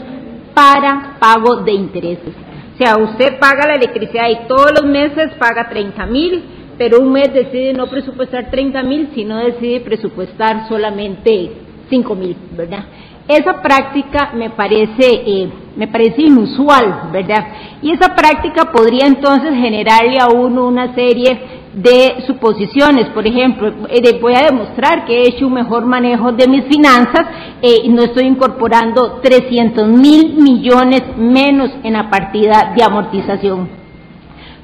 para 0.55 1.17
pago 1.19 1.57
de 1.57 1.73
intereses. 1.73 2.35
O 2.75 2.79
sea, 2.79 2.99
usted 2.99 3.41
paga 3.41 3.67
la 3.67 3.75
electricidad 3.75 4.29
y 4.31 4.47
todos 4.47 4.71
los 4.81 4.89
meses 4.89 5.35
paga 5.41 5.69
30 5.69 6.07
mil, 6.07 6.45
pero 6.79 7.01
un 7.01 7.13
mes 7.13 7.33
decide 7.35 7.73
no 7.73 7.89
presupuestar 7.89 8.51
30 8.51 8.83
mil, 8.85 9.11
sino 9.15 9.37
decide 9.39 9.81
presupuestar 9.81 10.69
solamente 10.69 11.51
5 11.91 12.15
mil, 12.15 12.37
¿verdad? 12.57 12.85
Esa 13.27 13.61
práctica 13.61 14.31
me 14.35 14.51
parece, 14.51 14.97
eh, 15.03 15.51
me 15.77 15.89
parece 15.89 16.23
inusual, 16.23 17.11
¿verdad? 17.13 17.47
Y 17.83 17.91
esa 17.93 18.15
práctica 18.15 18.73
podría 18.73 19.07
entonces 19.07 19.53
generarle 19.53 20.19
a 20.19 20.29
uno 20.29 20.67
una 20.67 20.95
serie 20.95 21.39
de 21.75 22.23
suposiciones. 22.27 23.07
Por 23.11 23.27
ejemplo, 23.27 23.69
eh, 23.91 24.19
voy 24.21 24.35
a 24.35 24.47
demostrar 24.51 25.05
que 25.05 25.15
he 25.15 25.29
hecho 25.29 25.47
un 25.47 25.55
mejor 25.55 25.85
manejo 25.85 26.33
de 26.33 26.49
mis 26.49 26.65
finanzas 26.65 27.27
eh, 27.61 27.81
y 27.85 27.89
no 27.91 28.03
estoy 28.05 28.25
incorporando 28.25 29.21
300 29.23 29.89
mil 29.89 30.37
millones 30.37 31.03
menos 31.19 31.71
en 31.83 31.93
la 31.93 32.09
partida 32.09 32.73
de 32.75 32.83
amortización. 32.83 33.88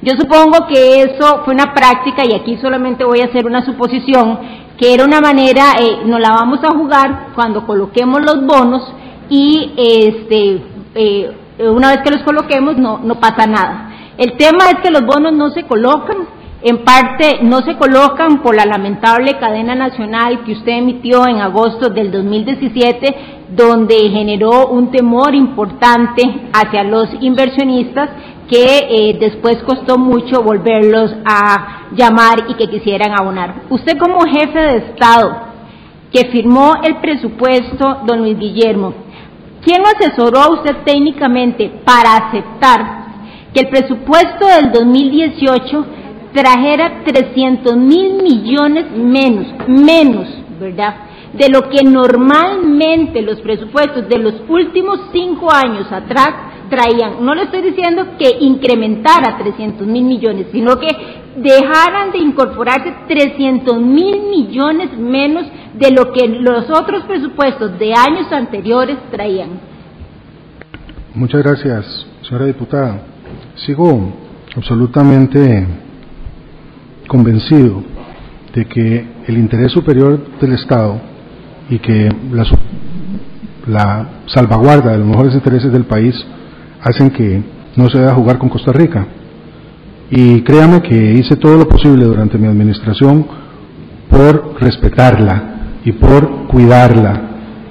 Yo 0.05 0.13
supongo 0.19 0.67
que 0.67 1.01
eso 1.01 1.41
fue 1.43 1.55
una 1.55 1.73
práctica, 1.73 2.23
y 2.23 2.35
aquí 2.35 2.57
solamente 2.57 3.03
voy 3.03 3.21
a 3.21 3.25
hacer 3.25 3.47
una 3.47 3.65
suposición, 3.65 4.37
que 4.77 4.93
era 4.93 5.03
una 5.03 5.19
manera, 5.19 5.77
eh, 5.79 6.05
nos 6.05 6.19
la 6.19 6.29
vamos 6.29 6.59
a 6.63 6.77
jugar 6.77 7.29
cuando 7.33 7.65
coloquemos 7.65 8.21
los 8.21 8.45
bonos 8.45 8.83
y 9.31 9.73
este, 9.75 10.61
eh, 10.93 11.35
una 11.57 11.89
vez 11.89 12.01
que 12.03 12.11
los 12.11 12.21
coloquemos 12.21 12.77
no, 12.77 12.99
no 12.99 13.15
pasa 13.19 13.47
nada. 13.47 13.89
El 14.19 14.37
tema 14.37 14.65
es 14.65 14.75
que 14.83 14.91
los 14.91 15.07
bonos 15.07 15.33
no 15.33 15.49
se 15.49 15.63
colocan, 15.63 16.17
en 16.67 16.83
parte 16.83 17.41
no 17.43 17.61
se 17.61 17.77
colocan 17.77 18.41
por 18.41 18.55
la 18.55 18.65
lamentable 18.65 19.37
cadena 19.39 19.75
nacional 19.75 20.43
que 20.43 20.53
usted 20.53 20.71
emitió 20.71 21.27
en 21.27 21.37
agosto 21.37 21.89
del 21.89 22.09
2017, 22.09 23.15
donde 23.55 24.09
generó 24.09 24.69
un 24.69 24.89
temor 24.89 25.35
importante 25.35 26.23
hacia 26.51 26.83
los 26.83 27.07
inversionistas 27.21 28.09
que 28.49 28.79
eh, 28.89 29.17
después 29.19 29.61
costó 29.61 29.99
mucho 29.99 30.41
volverlos 30.41 31.15
a 31.23 31.89
llamar 31.91 32.45
y 32.49 32.55
que 32.55 32.67
quisieran 32.67 33.11
abonar. 33.15 33.65
Usted 33.69 33.95
como 33.99 34.21
jefe 34.21 34.59
de 34.59 34.77
Estado 34.77 35.35
que 36.11 36.31
firmó 36.31 36.77
el 36.83 36.95
presupuesto, 36.95 37.99
don 38.07 38.21
Luis 38.21 38.39
Guillermo, 38.39 38.91
¿quién 39.63 39.83
asesoró 39.83 40.39
a 40.39 40.53
usted 40.53 40.77
técnicamente 40.83 41.71
para 41.85 42.15
aceptar 42.15 43.05
que 43.53 43.59
el 43.59 43.69
presupuesto 43.69 44.47
del 44.47 44.71
2018 44.71 45.85
trajera 46.35 47.03
300 47.05 47.77
mil 47.77 48.21
millones 48.21 48.91
menos, 48.91 49.47
menos, 49.67 50.27
¿verdad? 50.59 50.95
De 51.33 51.49
lo 51.49 51.69
que 51.69 51.83
normalmente 51.83 53.21
los 53.21 53.39
presupuestos 53.39 54.07
de 54.07 54.19
los 54.19 54.35
últimos 54.49 54.99
cinco 55.11 55.51
años 55.51 55.91
atrás 55.91 56.29
traían. 56.69 57.25
No 57.25 57.33
le 57.33 57.43
estoy 57.43 57.61
diciendo 57.61 58.05
que 58.19 58.37
incrementara 58.39 59.37
300 59.37 59.87
mil 59.87 60.03
millones, 60.03 60.47
sino 60.51 60.77
que 60.77 60.87
dejaran 61.37 62.11
de 62.11 62.19
incorporarse 62.19 62.93
300 63.07 63.81
mil 63.81 64.23
millones 64.23 64.97
menos 64.97 65.45
de 65.73 65.91
lo 65.91 66.11
que 66.11 66.27
los 66.27 66.69
otros 66.69 67.03
presupuestos 67.03 67.77
de 67.79 67.93
años 67.93 68.31
anteriores 68.31 68.97
traían. 69.11 69.59
Muchas 71.13 71.43
gracias, 71.43 72.05
señora 72.23 72.45
diputada. 72.45 73.01
Sigo 73.55 74.13
absolutamente 74.55 75.84
convencido 77.07 77.83
de 78.53 78.65
que 78.65 79.05
el 79.27 79.37
interés 79.37 79.71
superior 79.71 80.19
del 80.39 80.53
Estado 80.53 80.99
y 81.69 81.79
que 81.79 82.09
la, 82.31 82.45
la 83.67 84.09
salvaguarda 84.27 84.91
de 84.91 84.99
los 84.99 85.07
mejores 85.07 85.33
intereses 85.33 85.71
del 85.71 85.85
país 85.85 86.15
hacen 86.81 87.09
que 87.09 87.41
no 87.75 87.89
se 87.89 87.99
deba 87.99 88.13
jugar 88.13 88.37
con 88.37 88.49
Costa 88.49 88.71
Rica. 88.71 89.07
Y 90.09 90.41
créame 90.41 90.81
que 90.81 91.13
hice 91.13 91.35
todo 91.35 91.57
lo 91.57 91.67
posible 91.67 92.05
durante 92.05 92.37
mi 92.37 92.47
administración 92.47 93.25
por 94.09 94.55
respetarla 94.61 95.55
y 95.83 95.91
por 95.93 96.47
cuidarla 96.47 97.21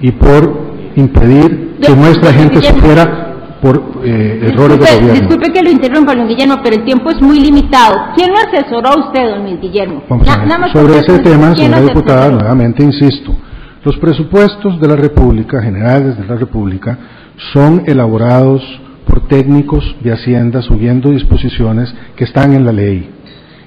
y 0.00 0.10
por 0.12 0.64
impedir 0.96 1.76
que 1.80 1.94
nuestra 1.94 2.32
gente 2.32 2.60
sufriera 2.60 3.23
por 3.64 4.02
eh, 4.04 4.40
errores 4.42 4.78
de 4.78 4.84
gobierno. 4.84 5.12
Disculpe 5.14 5.50
que 5.50 5.62
lo 5.62 5.70
interrumpa, 5.70 6.14
don 6.14 6.28
Guillermo, 6.28 6.56
pero 6.62 6.76
el 6.76 6.84
tiempo 6.84 7.10
es 7.10 7.22
muy 7.22 7.40
limitado. 7.40 7.94
¿Quién 8.14 8.30
lo 8.30 8.36
asesoró 8.36 8.90
a 8.90 9.06
usted, 9.06 9.30
don 9.30 9.42
Luis 9.44 9.58
Guillermo? 9.58 10.02
Sobre 10.70 10.98
ese 10.98 11.18
tema, 11.20 11.56
señora 11.56 11.80
diputada, 11.80 12.30
nuevamente 12.30 12.84
insisto, 12.84 13.34
los 13.82 13.96
presupuestos 13.96 14.78
de 14.78 14.86
la 14.86 14.96
República, 14.96 15.62
generales 15.62 16.18
de 16.18 16.26
la 16.26 16.36
República, 16.36 16.98
son 17.54 17.84
elaborados 17.86 18.62
por 19.06 19.28
técnicos 19.28 19.96
de 20.02 20.12
Hacienda 20.12 20.60
subiendo 20.60 21.10
disposiciones 21.10 21.94
que 22.16 22.24
están 22.24 22.52
en 22.52 22.66
la 22.66 22.72
ley. 22.72 23.08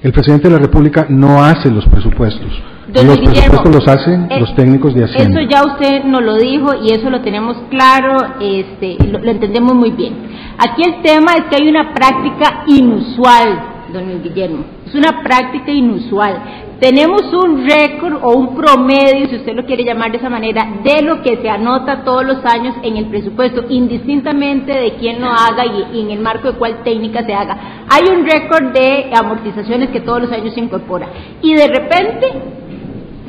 El 0.00 0.12
presidente 0.12 0.46
de 0.46 0.54
la 0.54 0.60
República 0.60 1.06
no 1.08 1.42
hace 1.42 1.72
los 1.72 1.84
presupuestos. 1.86 2.52
Los 2.94 3.18
presupuestos 3.18 3.74
los 3.74 3.88
hacen 3.88 4.26
eh, 4.30 4.40
los 4.40 4.54
técnicos 4.54 4.94
de 4.94 5.04
Hacienda. 5.04 5.40
Eso 5.40 5.48
ya 5.48 5.62
usted 5.64 6.04
nos 6.04 6.22
lo 6.22 6.36
dijo 6.36 6.68
y 6.82 6.92
eso 6.92 7.10
lo 7.10 7.20
tenemos 7.20 7.56
claro, 7.70 8.16
este, 8.40 8.96
lo, 9.06 9.18
lo 9.18 9.30
entendemos 9.30 9.74
muy 9.74 9.90
bien. 9.90 10.14
Aquí 10.58 10.82
el 10.82 11.02
tema 11.02 11.32
es 11.34 11.44
que 11.50 11.62
hay 11.62 11.68
una 11.68 11.92
práctica 11.92 12.64
inusual, 12.66 13.60
don 13.92 14.22
Guillermo. 14.22 14.64
Es 14.86 14.94
una 14.94 15.22
práctica 15.22 15.70
inusual. 15.70 16.66
Tenemos 16.80 17.22
un 17.32 17.68
récord 17.68 18.20
o 18.22 18.36
un 18.36 18.54
promedio, 18.54 19.26
si 19.28 19.36
usted 19.36 19.52
lo 19.52 19.66
quiere 19.66 19.82
llamar 19.82 20.12
de 20.12 20.18
esa 20.18 20.30
manera, 20.30 20.78
de 20.84 21.02
lo 21.02 21.22
que 21.22 21.36
se 21.38 21.48
anota 21.48 22.04
todos 22.04 22.24
los 22.24 22.44
años 22.44 22.76
en 22.84 22.96
el 22.96 23.06
presupuesto, 23.06 23.64
indistintamente 23.68 24.72
de 24.72 24.94
quién 24.94 25.20
lo 25.20 25.26
haga 25.28 25.64
y, 25.92 26.00
en 26.00 26.10
el 26.12 26.20
marco 26.20 26.52
de 26.52 26.58
cuál 26.58 26.84
técnica 26.84 27.26
se 27.26 27.34
haga. 27.34 27.84
Hay 27.90 28.04
un 28.08 28.24
récord 28.24 28.72
de 28.72 29.10
amortizaciones 29.12 29.90
que 29.90 30.00
todos 30.00 30.22
los 30.22 30.32
años 30.32 30.54
se 30.54 30.60
incorpora. 30.60 31.08
Y 31.42 31.54
de 31.54 31.66
repente 31.66 32.26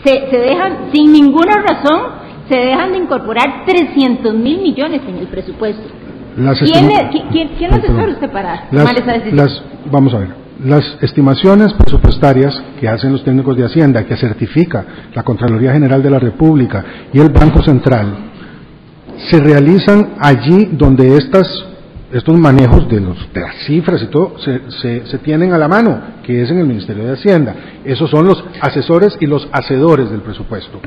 se, 0.04 0.38
dejan, 0.38 0.90
sin 0.94 1.12
ninguna 1.12 1.56
razón, 1.62 2.02
se 2.50 2.56
dejan 2.56 2.92
de 2.92 2.98
incorporar 3.00 3.66
300 3.66 4.34
mil 4.36 4.62
millones 4.62 5.02
en 5.08 5.18
el 5.18 5.28
presupuesto. 5.28 5.84
¿Quién, 6.36 6.90
¿quién, 7.32 7.50
quién, 7.58 7.74
asesora 7.74 8.12
usted 8.12 8.32
para 8.32 8.70
tomar 8.70 8.98
esa 8.98 9.12
decisión? 9.14 9.50
vamos 9.92 10.14
a 10.14 10.20
ver. 10.20 10.30
Las 10.64 10.98
estimaciones 11.02 11.74
presupuestarias 11.74 12.62
que 12.80 12.88
hacen 12.88 13.14
los 13.14 13.24
técnicos 13.24 13.56
de 13.56 13.66
Hacienda, 13.66 14.06
que 14.06 14.18
certifica 14.18 14.86
la 15.14 15.24
Contraloría 15.24 15.72
General 15.72 16.04
de 16.04 16.10
la 16.10 16.20
República 16.20 16.84
y 17.14 17.20
el 17.20 17.30
Banco 17.30 17.62
Central, 17.64 18.30
se 19.30 19.40
realizan 19.40 20.16
allí 20.20 20.70
donde 20.74 21.16
estas, 21.16 21.48
estos 22.12 22.38
manejos 22.38 22.90
de, 22.90 23.00
los, 23.00 23.32
de 23.34 23.42
las 23.42 23.56
cifras 23.66 24.02
y 24.02 24.08
todo 24.08 24.36
se, 24.40 25.06
se 25.06 25.18
tienen 25.20 25.54
a 25.54 25.58
la 25.58 25.68
mano, 25.68 26.02
que 26.24 26.42
es 26.42 26.50
en 26.50 26.60
el 26.60 26.66
Ministerio 26.66 27.06
de 27.06 27.14
Hacienda. 27.14 27.56
Esos 27.84 28.10
son 28.10 28.26
los 28.26 28.44
asesores 28.62 29.18
y 29.20 29.26
los 29.26 29.48
hacedores 29.52 30.10
del 30.10 30.22
presupuesto. 30.22 30.80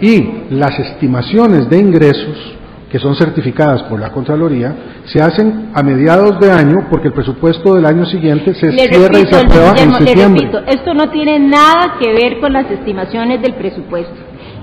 Y 0.00 0.44
las 0.50 0.78
estimaciones 0.78 1.68
de 1.68 1.78
ingresos 1.78 2.56
que 2.92 2.98
son 2.98 3.16
certificadas 3.16 3.84
por 3.84 3.98
la 3.98 4.10
Contraloría, 4.12 4.76
se 5.06 5.22
hacen 5.22 5.70
a 5.74 5.82
mediados 5.82 6.38
de 6.38 6.52
año 6.52 6.88
porque 6.90 7.08
el 7.08 7.14
presupuesto 7.14 7.74
del 7.74 7.86
año 7.86 8.04
siguiente 8.04 8.54
se 8.54 8.70
cierra 8.70 9.18
y 9.18 9.32
se 9.32 9.40
aprueba 9.40 9.74
en 9.78 9.94
septiembre. 9.94 10.50
esto 10.66 10.92
no 10.92 11.08
tiene 11.08 11.38
nada 11.38 11.96
que 11.98 12.12
ver 12.12 12.38
con 12.38 12.52
las 12.52 12.70
estimaciones 12.70 13.40
del 13.40 13.54
presupuesto. 13.54 14.12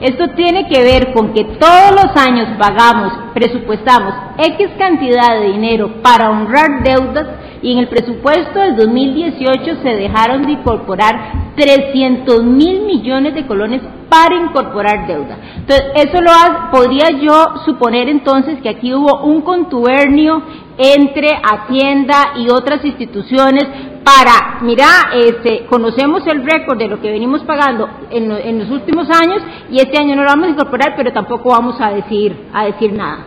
Esto 0.01 0.29
tiene 0.29 0.67
que 0.69 0.81
ver 0.81 1.11
con 1.13 1.33
que 1.33 1.43
todos 1.43 1.91
los 1.91 2.15
años 2.15 2.47
pagamos, 2.57 3.11
presupuestamos 3.33 4.13
X 4.37 4.69
cantidad 4.77 5.39
de 5.39 5.51
dinero 5.51 6.01
para 6.01 6.29
honrar 6.29 6.83
deudas 6.83 7.27
y 7.61 7.73
en 7.73 7.79
el 7.79 7.89
presupuesto 7.89 8.59
del 8.59 8.77
2018 8.77 9.81
se 9.83 9.89
dejaron 9.89 10.45
de 10.45 10.53
incorporar 10.53 11.53
300 11.57 12.43
mil 12.45 12.83
millones 12.83 13.35
de 13.35 13.45
colones 13.45 13.81
para 14.07 14.35
incorporar 14.35 15.05
deuda. 15.05 15.37
Entonces, 15.57 15.85
eso 15.95 16.21
lo 16.21 16.31
podría 16.71 17.09
yo 17.21 17.57
suponer 17.65 18.07
entonces 18.07 18.59
que 18.61 18.69
aquí 18.69 18.93
hubo 18.93 19.23
un 19.23 19.41
contubernio 19.41 20.41
entre 20.77 21.29
Hacienda 21.43 22.33
y 22.37 22.49
otras 22.49 22.83
instituciones 22.85 23.67
para, 24.09 24.61
mira, 24.63 24.87
este, 25.13 25.67
conocemos 25.69 26.25
el 26.25 26.43
récord 26.43 26.79
de 26.79 26.87
lo 26.87 26.99
que 26.99 27.11
venimos 27.11 27.43
pagando 27.43 27.87
en, 28.09 28.59
los 28.59 28.69
últimos 28.71 29.07
años 29.09 29.43
y 29.69 29.77
este 29.77 29.99
año 29.99 30.15
no 30.15 30.23
lo 30.23 30.29
vamos 30.29 30.47
a 30.47 30.49
incorporar, 30.51 30.93
pero 30.97 31.13
tampoco 31.13 31.49
vamos 31.49 31.79
a 31.79 31.91
decir, 31.91 32.35
a 32.51 32.65
decir 32.65 32.91
nada. 32.91 33.19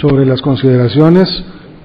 Sobre 0.00 0.24
las 0.24 0.40
consideraciones 0.40 1.28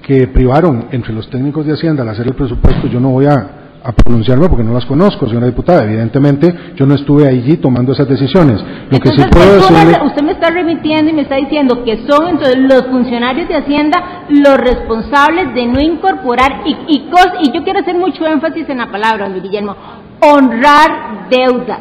que 0.02 0.26
privaron 0.28 0.86
entre 0.90 1.12
los 1.12 1.28
técnicos 1.28 1.66
de 1.66 1.74
Hacienda 1.74 2.02
al 2.02 2.08
hacer 2.08 2.28
el 2.28 2.34
presupuesto, 2.34 2.88
yo 2.88 2.98
no 2.98 3.10
voy 3.10 3.26
a 3.26 3.59
a 3.82 3.92
pronunciarme 3.92 4.48
porque 4.48 4.64
no 4.64 4.74
las 4.74 4.84
conozco, 4.84 5.26
señora 5.26 5.46
diputada. 5.46 5.84
Evidentemente, 5.84 6.74
yo 6.76 6.86
no 6.86 6.94
estuve 6.94 7.26
allí 7.26 7.56
tomando 7.56 7.92
esas 7.92 8.08
decisiones. 8.08 8.62
Lo 8.90 8.98
que 8.98 9.08
sí 9.10 9.22
puedo 9.30 9.54
decirle... 9.56 9.96
Usted 10.04 10.22
me 10.22 10.32
está 10.32 10.50
remitiendo 10.50 11.10
y 11.10 11.14
me 11.14 11.22
está 11.22 11.36
diciendo 11.36 11.82
que 11.84 12.06
son 12.08 12.28
entonces 12.28 12.58
los 12.58 12.86
funcionarios 12.86 13.48
de 13.48 13.56
Hacienda 13.56 14.24
los 14.28 14.56
responsables 14.58 15.54
de 15.54 15.66
no 15.66 15.80
incorporar 15.80 16.62
y, 16.66 16.76
y, 16.88 17.10
y 17.42 17.52
yo 17.52 17.62
quiero 17.64 17.80
hacer 17.80 17.96
mucho 17.96 18.26
énfasis 18.26 18.68
en 18.68 18.78
la 18.78 18.90
palabra, 18.90 19.28
don 19.28 19.42
Guillermo, 19.42 19.76
honrar 20.20 21.28
deudas 21.30 21.78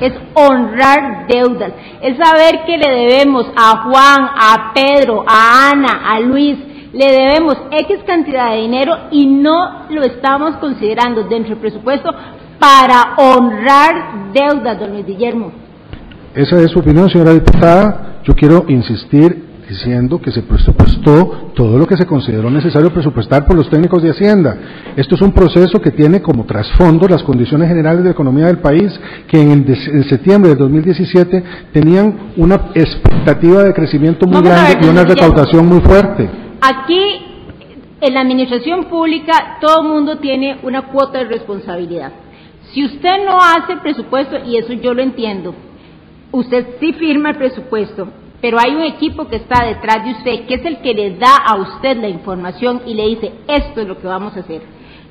es 0.00 0.12
honrar 0.34 1.26
deudas, 1.26 1.72
es 2.02 2.18
saber 2.18 2.64
que 2.66 2.76
le 2.76 2.90
debemos 2.90 3.46
a 3.56 3.84
Juan, 3.84 4.28
a 4.36 4.72
Pedro, 4.74 5.24
a 5.26 5.70
Ana, 5.70 6.12
a 6.12 6.20
Luis, 6.20 6.58
le 6.96 7.12
debemos 7.12 7.56
X 7.70 7.98
cantidad 8.06 8.52
de 8.52 8.62
dinero 8.62 8.96
y 9.10 9.26
no 9.26 9.86
lo 9.90 10.02
estamos 10.02 10.56
considerando 10.56 11.24
dentro 11.24 11.50
del 11.50 11.58
presupuesto 11.58 12.10
para 12.58 13.14
honrar 13.18 14.32
deudas, 14.32 14.80
don 14.80 14.92
Luis 14.92 15.04
Guillermo. 15.04 15.52
Esa 16.34 16.58
es 16.62 16.70
su 16.70 16.78
opinión, 16.78 17.10
señora 17.10 17.34
diputada. 17.34 18.20
Yo 18.24 18.34
quiero 18.34 18.64
insistir 18.68 19.45
diciendo 19.68 20.20
que 20.20 20.30
se 20.30 20.42
presupuestó 20.42 21.50
todo 21.54 21.78
lo 21.78 21.86
que 21.86 21.96
se 21.96 22.06
consideró 22.06 22.50
necesario 22.50 22.92
presupuestar 22.92 23.46
por 23.46 23.56
los 23.56 23.68
técnicos 23.68 24.02
de 24.02 24.10
Hacienda. 24.10 24.56
Esto 24.96 25.14
es 25.16 25.22
un 25.22 25.32
proceso 25.32 25.80
que 25.80 25.90
tiene 25.90 26.22
como 26.22 26.44
trasfondo 26.44 27.08
las 27.08 27.22
condiciones 27.22 27.68
generales 27.68 28.04
de 28.04 28.10
economía 28.10 28.46
del 28.46 28.58
país, 28.58 28.98
que 29.26 29.40
en, 29.40 29.66
en 29.68 30.04
septiembre 30.04 30.50
de 30.50 30.56
2017 30.56 31.44
tenían 31.72 32.32
una 32.36 32.70
expectativa 32.74 33.64
de 33.64 33.74
crecimiento 33.74 34.26
muy 34.26 34.42
grande 34.42 34.78
y 34.82 34.88
una 34.88 35.04
recaudación 35.04 35.66
muy 35.66 35.80
fuerte. 35.80 36.30
Aquí, 36.60 37.00
en 38.00 38.14
la 38.14 38.20
administración 38.20 38.84
pública, 38.84 39.58
todo 39.60 39.82
el 39.82 39.88
mundo 39.88 40.18
tiene 40.18 40.58
una 40.62 40.82
cuota 40.88 41.18
de 41.18 41.24
responsabilidad. 41.24 42.12
Si 42.72 42.84
usted 42.84 43.24
no 43.24 43.38
hace 43.38 43.72
el 43.72 43.80
presupuesto, 43.80 44.36
y 44.44 44.56
eso 44.58 44.72
yo 44.74 44.94
lo 44.94 45.02
entiendo, 45.02 45.54
usted 46.32 46.66
sí 46.80 46.92
firma 46.92 47.30
el 47.30 47.36
presupuesto, 47.36 48.08
pero 48.46 48.60
hay 48.60 48.76
un 48.76 48.84
equipo 48.84 49.26
que 49.26 49.34
está 49.34 49.64
detrás 49.64 50.04
de 50.04 50.12
usted, 50.12 50.46
que 50.46 50.54
es 50.54 50.64
el 50.64 50.78
que 50.78 50.94
le 50.94 51.16
da 51.16 51.36
a 51.36 51.56
usted 51.56 51.96
la 51.96 52.08
información 52.08 52.82
y 52.86 52.94
le 52.94 53.08
dice, 53.08 53.32
esto 53.48 53.80
es 53.80 53.88
lo 53.88 53.98
que 54.00 54.06
vamos 54.06 54.36
a 54.36 54.38
hacer. 54.38 54.62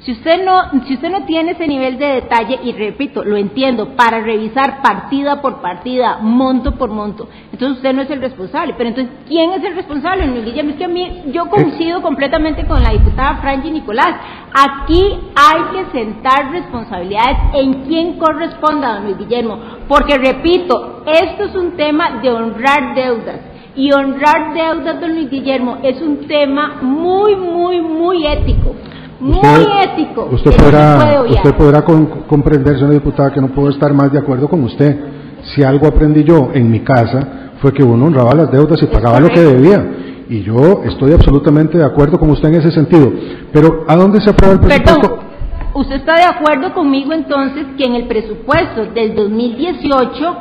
Si 0.01 0.11
usted 0.11 0.45
no, 0.45 0.83
si 0.85 0.93
usted 0.93 1.09
no 1.09 1.25
tiene 1.25 1.51
ese 1.51 1.67
nivel 1.67 1.97
de 1.97 2.05
detalle, 2.05 2.59
y 2.63 2.73
repito, 2.73 3.23
lo 3.23 3.37
entiendo, 3.37 3.95
para 3.95 4.19
revisar 4.19 4.83
partida 4.83 5.41
por 5.41 5.61
partida, 5.61 6.19
monto 6.21 6.75
por 6.75 6.91
monto, 6.91 7.27
entonces 7.51 7.77
usted 7.77 7.93
no 7.93 8.03
es 8.03 8.09
el 8.11 8.21
responsable. 8.21 8.75
Pero 8.77 8.89
entonces, 8.89 9.13
¿quién 9.27 9.51
es 9.53 9.63
el 9.63 9.75
responsable, 9.75 10.27
Luis 10.27 10.45
Guillermo? 10.45 10.71
Es 10.71 10.77
que 10.77 10.85
a 10.85 10.89
mí, 10.89 11.23
yo 11.31 11.47
coincido 11.49 12.01
completamente 12.03 12.65
con 12.65 12.83
la 12.83 12.91
diputada 12.91 13.37
Franji 13.41 13.71
Nicolás. 13.71 14.15
Aquí 14.53 15.17
hay 15.35 15.61
que 15.73 15.91
sentar 15.91 16.51
responsabilidades 16.51 17.37
en 17.55 17.85
quién 17.85 18.19
corresponda, 18.19 18.95
don 18.95 19.05
Luis 19.05 19.17
Guillermo. 19.17 19.59
Porque 19.87 20.17
repito, 20.17 21.03
esto 21.07 21.45
es 21.45 21.55
un 21.55 21.75
tema 21.77 22.19
de 22.21 22.29
honrar 22.29 22.93
deudas. 22.93 23.39
Y 23.75 23.91
honrar 23.91 24.53
deudas, 24.53 25.01
don 25.01 25.15
Luis 25.15 25.31
Guillermo, 25.31 25.79
es 25.81 25.99
un 26.01 26.27
tema 26.27 26.77
muy, 26.81 27.35
muy, 27.35 27.81
muy 27.81 28.27
ético 28.27 28.75
muy 29.19 29.39
ético. 29.83 30.29
Usted 30.31 30.51
podrá, 30.55 31.23
usted 31.29 31.53
podrá 31.55 31.81
comprender, 31.83 32.75
señora 32.75 32.93
diputada, 32.93 33.33
que 33.33 33.41
no 33.41 33.47
puedo 33.49 33.69
estar 33.69 33.93
más 33.93 34.11
de 34.11 34.19
acuerdo 34.19 34.47
con 34.47 34.63
usted. 34.63 34.97
Si 35.53 35.63
algo 35.63 35.87
aprendí 35.87 36.23
yo 36.23 36.49
en 36.53 36.69
mi 36.71 36.79
casa 36.81 37.51
fue 37.61 37.71
que 37.71 37.83
uno 37.83 38.05
honraba 38.05 38.33
las 38.33 38.51
deudas 38.51 38.81
y 38.81 38.85
pagaba 38.87 39.19
lo 39.19 39.29
que 39.29 39.41
debía. 39.41 39.85
Y 40.27 40.41
yo 40.41 40.81
estoy 40.83 41.13
absolutamente 41.13 41.77
de 41.77 41.85
acuerdo 41.85 42.17
con 42.17 42.29
usted 42.31 42.49
en 42.49 42.55
ese 42.55 42.71
sentido. 42.71 43.11
Pero, 43.53 43.85
¿a 43.87 43.95
dónde 43.95 44.19
se 44.21 44.31
aprueba 44.31 44.55
el 44.55 44.59
presupuesto? 44.59 45.19
¿Usted 45.75 45.95
está 45.95 46.15
de 46.15 46.23
acuerdo 46.23 46.73
conmigo 46.73 47.11
entonces 47.11 47.65
que 47.77 47.83
en 47.83 47.95
el 47.95 48.07
presupuesto 48.07 48.85
del 48.93 49.13
2018 49.13 50.37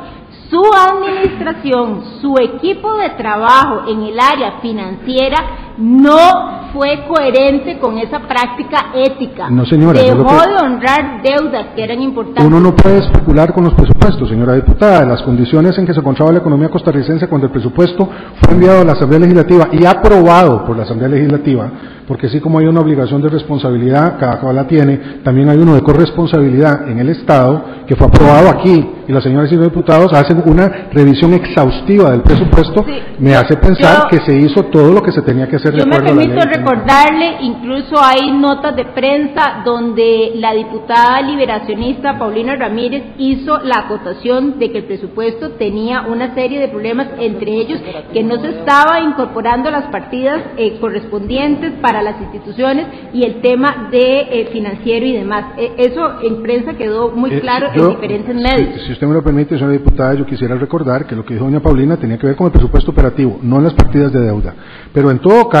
su 0.49 0.61
administración, 0.73 2.03
su 2.21 2.35
equipo 2.39 2.95
de 2.95 3.09
trabajo 3.11 3.89
en 3.89 4.03
el 4.03 4.19
área 4.19 4.59
financiera 4.61 5.64
no 5.77 6.71
fue 6.73 7.05
coherente 7.07 7.79
con 7.79 7.97
esa 7.97 8.19
práctica 8.19 8.87
ética. 8.93 9.49
No, 9.49 9.65
señora. 9.65 10.01
Dejó 10.01 10.23
de 10.23 10.55
honrar 10.61 11.21
deudas 11.23 11.67
que 11.75 11.83
eran 11.83 12.01
importantes. 12.01 12.45
Uno 12.45 12.59
no 12.59 12.75
puede 12.75 12.99
especular 12.99 13.53
con 13.53 13.63
los 13.63 13.73
presupuestos, 13.73 14.27
señora 14.27 14.55
diputada. 14.55 15.05
Las 15.05 15.21
condiciones 15.23 15.77
en 15.77 15.85
que 15.85 15.93
se 15.93 15.99
encontraba 15.99 16.31
la 16.31 16.39
economía 16.39 16.69
costarricense 16.69 17.27
cuando 17.27 17.47
el 17.47 17.53
presupuesto 17.53 18.09
fue 18.41 18.53
enviado 18.53 18.81
a 18.81 18.85
la 18.85 18.91
Asamblea 18.93 19.21
Legislativa 19.21 19.69
y 19.71 19.85
aprobado 19.85 20.65
por 20.65 20.75
la 20.75 20.83
Asamblea 20.83 21.09
Legislativa, 21.09 21.71
porque 22.07 22.27
así 22.27 22.39
como 22.39 22.59
hay 22.59 22.65
una 22.65 22.81
obligación 22.81 23.21
de 23.21 23.29
responsabilidad, 23.29 24.17
cada 24.19 24.39
cual 24.39 24.55
la 24.55 24.67
tiene, 24.67 25.21
también 25.23 25.49
hay 25.49 25.57
uno 25.57 25.75
de 25.75 25.81
corresponsabilidad 25.81 26.87
en 26.89 26.99
el 26.99 27.09
Estado, 27.09 27.63
que 27.87 27.95
fue 27.95 28.07
aprobado 28.07 28.49
aquí, 28.49 28.91
y 29.07 29.11
las 29.11 29.23
señoras 29.23 29.51
y 29.51 29.55
los 29.55 29.65
diputados 29.65 30.11
hacen 30.13 30.43
una 30.45 30.89
revisión 30.91 31.33
exhaustiva 31.33 32.11
del 32.11 32.21
presupuesto, 32.21 32.85
me 33.19 33.35
hace 33.35 33.55
pensar 33.57 34.07
que 34.09 34.19
se 34.19 34.35
hizo 34.37 34.63
todo 34.65 34.91
lo 34.91 35.01
que 35.01 35.11
se 35.11 35.21
tenía 35.21 35.47
que 35.47 35.55
hacer 35.55 35.64
yo 35.71 35.85
me 35.85 35.99
permito 35.99 36.41
recordarle, 36.41 37.37
incluso 37.41 37.95
hay 38.01 38.31
notas 38.31 38.75
de 38.75 38.85
prensa 38.85 39.61
donde 39.65 40.33
la 40.35 40.53
diputada 40.53 41.21
liberacionista 41.21 42.17
Paulina 42.19 42.55
Ramírez 42.55 43.03
hizo 43.17 43.57
la 43.59 43.79
acotación 43.79 44.59
de 44.59 44.71
que 44.71 44.79
el 44.79 44.83
presupuesto 44.85 45.51
tenía 45.51 46.01
una 46.01 46.35
serie 46.35 46.59
de 46.59 46.67
problemas, 46.67 47.07
entre 47.19 47.51
ellos 47.53 47.79
que 48.13 48.23
no 48.23 48.41
se 48.41 48.49
estaba 48.49 49.01
incorporando 49.01 49.71
las 49.71 49.85
partidas 49.85 50.41
eh, 50.57 50.77
correspondientes 50.79 51.73
para 51.81 52.01
las 52.01 52.19
instituciones 52.21 52.87
y 53.13 53.23
el 53.23 53.41
tema 53.41 53.89
de 53.91 54.19
eh, 54.21 54.49
financiero 54.51 55.05
y 55.05 55.13
demás. 55.13 55.45
E, 55.57 55.73
eso 55.77 56.21
en 56.21 56.41
prensa 56.43 56.73
quedó 56.73 57.11
muy 57.11 57.33
eh, 57.33 57.39
claro 57.39 57.67
en 57.73 57.89
diferentes 57.89 58.35
medios. 58.35 58.81
Si, 58.81 58.87
si, 58.87 58.91
usted 58.93 59.07
me 59.07 59.13
lo 59.13 59.23
permite, 59.23 59.55
señora 59.55 59.73
diputada, 59.73 60.13
yo 60.13 60.25
quisiera 60.25 60.55
recordar 60.55 61.05
que 61.05 61.15
lo 61.15 61.25
que 61.25 61.33
dijo 61.33 61.45
doña 61.45 61.59
Paulina 61.59 61.97
tenía 61.97 62.17
que 62.17 62.27
ver 62.27 62.35
con 62.35 62.47
el 62.47 62.51
presupuesto 62.51 62.91
operativo, 62.91 63.39
no 63.41 63.59
las 63.61 63.73
partidas 63.73 64.11
de 64.11 64.19
deuda. 64.19 64.53
Pero 64.93 65.11
en 65.11 65.19
todo 65.19 65.47
caso, 65.49 65.54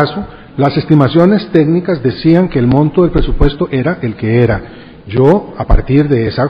las 0.57 0.77
estimaciones 0.77 1.49
técnicas 1.51 2.03
decían 2.03 2.49
que 2.49 2.59
el 2.59 2.67
monto 2.67 3.01
del 3.01 3.11
presupuesto 3.11 3.67
era 3.71 3.99
el 4.01 4.15
que 4.15 4.41
era. 4.41 4.61
Yo, 5.07 5.53
a 5.57 5.65
partir 5.65 6.09
de 6.09 6.27
esa 6.27 6.49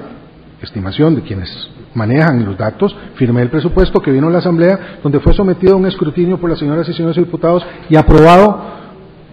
estimación 0.62 1.16
de 1.16 1.22
quienes 1.22 1.50
manejan 1.94 2.44
los 2.46 2.58
datos, 2.58 2.96
firmé 3.16 3.42
el 3.42 3.50
presupuesto 3.50 4.02
que 4.02 4.12
vino 4.12 4.28
a 4.28 4.32
la 4.32 4.40
Asamblea, 4.40 5.00
donde 5.04 5.20
fue 5.20 5.34
sometido 5.34 5.74
a 5.74 5.78
un 5.78 5.86
escrutinio 5.86 6.40
por 6.40 6.50
las 6.50 6.60
señoras 6.60 6.88
y 6.90 6.94
señores 6.94 7.18
diputados 7.18 7.66
y 7.90 7.96
aprobado 7.96 8.85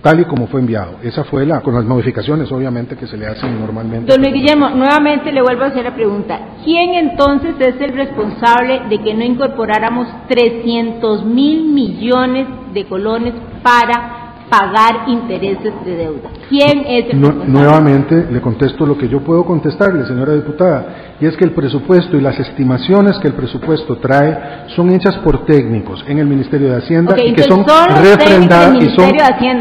tal 0.03 0.21
y 0.21 0.25
como 0.25 0.49
fue 0.49 0.61
enviado. 0.61 0.97
Esa 1.03 1.25
fue 1.25 1.47
la, 1.47 1.61
con 1.61 1.75
las 1.75 1.85
modificaciones 1.85 2.51
obviamente 2.53 2.97
que 2.97 3.07
se 3.07 3.17
le 3.17 3.27
hacen 3.27 3.59
normalmente. 3.59 4.13
Don 4.13 4.23
Guillermo, 4.23 4.71
nuevamente 4.71 5.33
le 5.33 5.41
vuelvo 5.41 5.63
a 5.63 5.67
hacer 5.69 5.85
la 5.85 5.95
pregunta. 5.95 6.39
¿Quién 6.65 6.95
entonces 6.95 7.55
es 7.59 7.81
el 7.81 7.95
responsable 7.95 8.83
de 8.91 8.99
que 8.99 9.15
no 9.15 9.25
incorporáramos 9.25 10.09
300 10.29 11.25
mil 11.25 11.65
millones 11.73 12.49
de 12.75 12.85
colones 12.87 13.35
para 13.63 14.22
pagar 14.53 15.09
intereses 15.09 15.73
de 15.83 15.97
deuda. 15.97 16.29
¿Quién 16.51 16.85
es 16.87 17.07
el 17.09 17.21
Nuevamente 17.51 18.27
le 18.31 18.43
contesto 18.43 18.85
lo 18.85 18.99
que 18.99 19.09
yo 19.09 19.21
puedo 19.21 19.47
contestarle, 19.47 20.05
señora 20.05 20.35
diputada, 20.35 21.15
y 21.19 21.25
es 21.25 21.35
que 21.39 21.45
el 21.45 21.53
presupuesto 21.53 22.19
y 22.19 22.21
las 22.21 22.39
estimaciones 22.39 23.19
que 23.19 23.29
el 23.29 23.35
presupuesto 23.35 23.97
trae 23.97 24.67
son 24.77 24.91
hechas 24.91 25.17
por 25.25 25.47
técnicos 25.47 26.05
en 26.07 26.19
el 26.19 26.27
Ministerio 26.27 26.69
de 26.71 26.77
Hacienda 26.77 27.17
y 27.19 27.33
que 27.33 27.45
son, 27.45 27.65
refrendadas 27.65 28.77
y 28.85 28.91
son, 28.91 29.15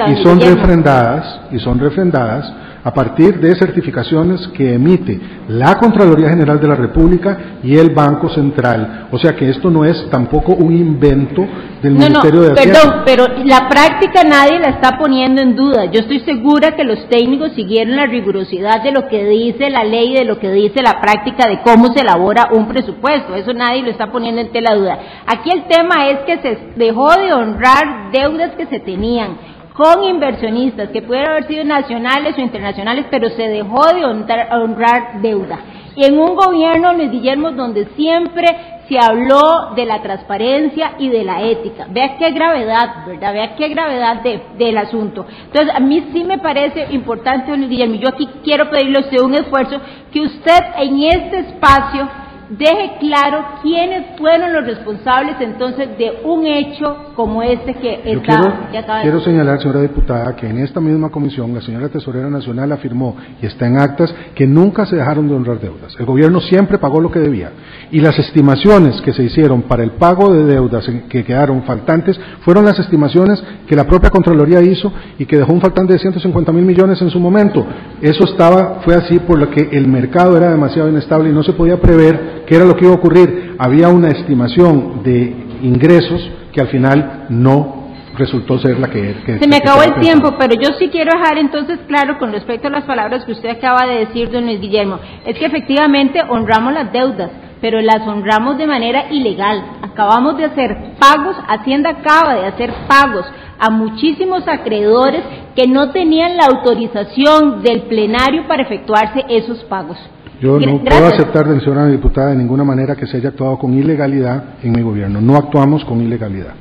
y 0.08 0.24
son 0.24 0.42
refrendadas 0.42 1.40
y 1.52 1.60
son 1.60 1.80
refrendadas 1.80 2.54
a 2.84 2.94
partir 2.94 3.40
de 3.40 3.56
certificaciones 3.56 4.48
que 4.50 4.74
emite 4.74 5.20
la 5.48 5.78
Contraloría 5.78 6.30
General 6.30 6.60
de 6.60 6.68
la 6.68 6.76
República 6.76 7.60
y 7.64 7.78
el 7.78 7.92
Banco 7.92 8.30
Central. 8.30 9.08
O 9.12 9.20
sea 9.20 9.36
que 9.36 9.50
esto 9.50 9.70
no 9.70 9.86
es 9.86 10.10
tampoco 10.10 10.54
un 10.54 10.76
invento 10.76 11.46
del 11.82 11.94
Ministerio 11.94 12.42
de 12.42 12.54
Hacienda. 12.54 12.80
Perdón, 12.80 13.02
pero 13.06 13.26
la 13.46 13.70
práctica 13.70 14.24
nadie 14.24 14.60
la 14.60 14.70
está 14.70 14.98
poniendo 14.98 15.42
en 15.42 15.56
duda. 15.56 15.86
Yo 15.86 16.00
estoy 16.00 16.22
segura 16.22 16.76
que 16.76 16.84
los 16.84 17.08
técnicos 17.10 17.52
siguieron 17.54 17.96
la 17.96 18.06
rigurosidad 18.08 18.84
de 18.84 18.92
lo 18.92 19.08
que 19.08 19.26
dice 19.26 19.70
la 19.70 19.84
ley, 19.84 20.14
de 20.14 20.26
lo 20.26 20.40
que 20.40 20.52
dice 20.52 20.82
la 20.82 21.00
práctica 21.00 21.48
de 21.48 21.62
cómo 21.62 21.88
se 21.94 22.02
elabora 22.02 22.50
un 22.52 22.68
presupuesto. 22.68 23.36
Eso 23.36 23.54
nadie 23.54 23.84
lo 23.84 23.92
está 23.92 24.12
poniendo 24.12 24.42
en 24.42 24.52
tela 24.52 24.76
duda. 24.76 25.00
Aquí 25.28 25.52
el 25.52 25.68
tema 25.68 26.10
es 26.10 26.20
que 26.26 26.38
se 26.42 26.58
dejó 26.76 27.12
de 27.16 27.34
honrar 27.34 28.12
deudas 28.12 28.52
que 28.56 28.66
se 28.66 28.80
tenían 28.80 29.51
con 29.74 30.04
inversionistas 30.04 30.90
que 30.90 31.02
pueden 31.02 31.28
haber 31.28 31.48
sido 31.48 31.64
nacionales 31.64 32.38
o 32.38 32.42
internacionales, 32.42 33.06
pero 33.10 33.30
se 33.30 33.48
dejó 33.48 33.86
de 33.94 34.06
honrar, 34.06 35.22
deuda. 35.22 35.60
Y 35.96 36.06
en 36.06 36.18
un 36.20 36.36
gobierno, 36.36 36.94
Luis 36.94 37.12
Guillermo, 37.12 37.52
donde 37.52 37.86
siempre 37.96 38.48
se 38.88 38.98
habló 39.00 39.74
de 39.76 39.86
la 39.86 40.02
transparencia 40.02 40.94
y 41.00 41.10
de 41.10 41.24
la 41.24 41.42
ética. 41.42 41.88
Vea 41.90 42.18
qué 42.18 42.32
gravedad, 42.32 43.06
¿verdad? 43.06 43.34
Vea 43.34 43.56
qué 43.56 43.70
gravedad 43.70 44.22
del 44.58 44.78
asunto. 44.78 45.26
Entonces, 45.46 45.74
a 45.74 45.80
mí 45.80 46.10
sí 46.12 46.24
me 46.24 46.40
parece 46.40 46.88
importante, 46.92 47.56
Luis 47.56 47.70
Guillermo, 47.70 47.96
yo 47.96 48.10
aquí 48.10 48.28
quiero 48.44 48.70
pedirle 48.70 48.98
a 48.98 49.02
usted 49.02 49.22
un 49.22 49.34
esfuerzo 49.34 49.80
que 50.12 50.22
usted 50.22 50.60
en 50.78 51.04
este 51.04 51.40
espacio 51.40 52.10
deje 52.58 52.98
claro 53.00 53.46
quiénes 53.62 54.18
fueron 54.18 54.52
los 54.52 54.66
responsables 54.66 55.38
entonces 55.40 55.98
de 55.98 56.20
un 56.26 56.46
hecho 56.46 57.14
como 57.16 57.42
este 57.42 57.76
que 57.76 58.02
está. 58.04 58.68
Quiero, 58.72 59.02
quiero 59.02 59.20
señalar, 59.22 59.60
señora 59.62 59.82
diputada, 59.82 60.36
que 60.36 60.48
en 60.48 60.60
esta 60.60 60.82
misma 60.82 61.10
comisión 61.10 61.54
la 61.54 61.62
señora 61.62 61.90
Tesorera 61.90 62.30
Nacional 62.30 62.72
afirmó, 62.72 63.16
y 63.42 63.46
está 63.46 63.68
en 63.68 63.80
actas, 63.80 64.14
que 64.36 64.46
nunca 64.46 64.86
se 64.86 64.98
dejaron 64.98 65.30
de 65.30 65.36
honrar 65.36 65.60
deudas. 65.60 65.96
El 65.98 66.06
gobierno 66.06 66.42
siempre 66.42 66.78
pagó 66.78 67.00
lo 67.00 67.12
que 67.12 67.20
debía. 67.20 67.52
Y 67.92 68.00
las 68.00 68.18
estimaciones 68.20 69.02
que 69.02 69.14
se 69.14 69.24
hicieron 69.24 69.64
para 69.64 69.84
el 69.84 69.92
pago 69.92 70.34
de 70.34 70.46
deudas 70.46 70.90
que 71.10 71.24
quedaron 71.24 71.64
faltantes 71.64 72.20
fueron 72.42 72.66
las 72.66 72.80
estimaciones 72.80 73.42
que 73.68 73.76
la 73.76 73.86
propia 73.86 74.10
Contraloría 74.10 74.62
hizo 74.62 74.92
y 75.18 75.26
que 75.26 75.38
dejó 75.38 75.54
un 75.54 75.62
faltante 75.62 75.94
de 75.94 76.00
150 76.00 76.52
mil 76.52 76.66
millones 76.66 77.02
en 77.02 77.10
su 77.10 77.20
momento. 77.20 77.66
Eso 78.02 78.26
estaba, 78.26 78.82
fue 78.84 78.96
así 78.96 79.20
por 79.20 79.40
lo 79.40 79.50
que 79.50 79.70
el 79.72 79.88
mercado 79.88 80.36
era 80.36 80.50
demasiado 80.50 80.90
inestable 80.90 81.30
y 81.30 81.34
no 81.34 81.44
se 81.44 81.54
podía 81.54 81.80
prever 81.80 82.41
¿Qué 82.48 82.56
era 82.56 82.66
lo 82.66 82.76
que 82.76 82.86
iba 82.86 82.94
a 82.94 82.98
ocurrir? 82.98 83.56
Había 83.58 83.90
una 83.90 84.10
estimación 84.10 85.04
de 85.04 85.36
ingresos 85.62 86.30
que 86.52 86.62
al 86.62 86.68
final 86.68 87.26
no 87.30 87.82
resultó 88.18 88.60
ser 88.60 88.80
la 88.80 88.90
que... 88.90 89.16
que 89.26 89.40
Se 89.40 89.48
me 89.48 89.58
acabó 89.58 89.84
el 89.84 89.96
tiempo, 90.00 90.36
pero 90.38 90.54
yo 90.56 90.70
sí 90.78 90.90
quiero 90.90 91.12
dejar 91.18 91.38
entonces 91.38 91.80
claro 91.88 92.18
con 92.20 92.32
respecto 92.32 92.68
a 92.68 92.72
las 92.72 92.84
palabras 92.84 93.26
que 93.26 93.32
usted 93.32 93.50
acaba 93.50 93.86
de 93.88 94.06
decir, 94.06 94.30
don 94.30 94.46
Luis 94.46 94.60
Guillermo, 94.60 95.00
es 95.26 95.38
que 95.38 95.46
efectivamente 95.46 96.22
honramos 96.28 96.74
las 96.74 96.92
deudas, 96.92 97.32
pero 97.62 97.80
las 97.80 98.06
honramos 98.08 98.58
de 98.58 98.68
manera 98.68 99.12
ilegal. 99.12 99.64
Acabamos 99.82 100.38
de 100.38 100.46
hacer 100.46 100.96
pagos, 101.00 101.36
Hacienda 101.48 101.92
acaba 101.92 102.36
de 102.36 102.46
hacer 102.46 102.74
pagos 102.88 103.26
a 103.60 103.70
muchísimos 103.70 104.48
acreedores 104.48 105.22
que 105.56 105.68
no 105.68 105.92
tenían 105.92 106.36
la 106.36 106.46
autorización 106.46 107.62
del 107.62 107.84
plenario 107.84 108.48
para 108.48 108.64
efectuarse 108.64 109.24
esos 109.30 109.64
pagos. 109.66 109.98
Yo 110.42 110.60
no 110.60 110.84
puedo 110.84 111.06
aceptar, 111.06 111.46
señora 111.60 111.86
diputada, 111.86 112.30
de 112.32 112.38
ninguna 112.38 112.64
manera 112.64 112.96
que 112.96 113.06
se 113.06 113.18
haya 113.18 113.30
actuado 113.30 113.60
con 113.60 113.76
ilegalidad 113.76 114.56
en 114.64 114.72
mi 114.72 114.82
gobierno. 114.82 115.22
No 115.22 115.36
actuamos 115.36 115.86
con 115.86 116.02
ilegalidad. 116.02 116.56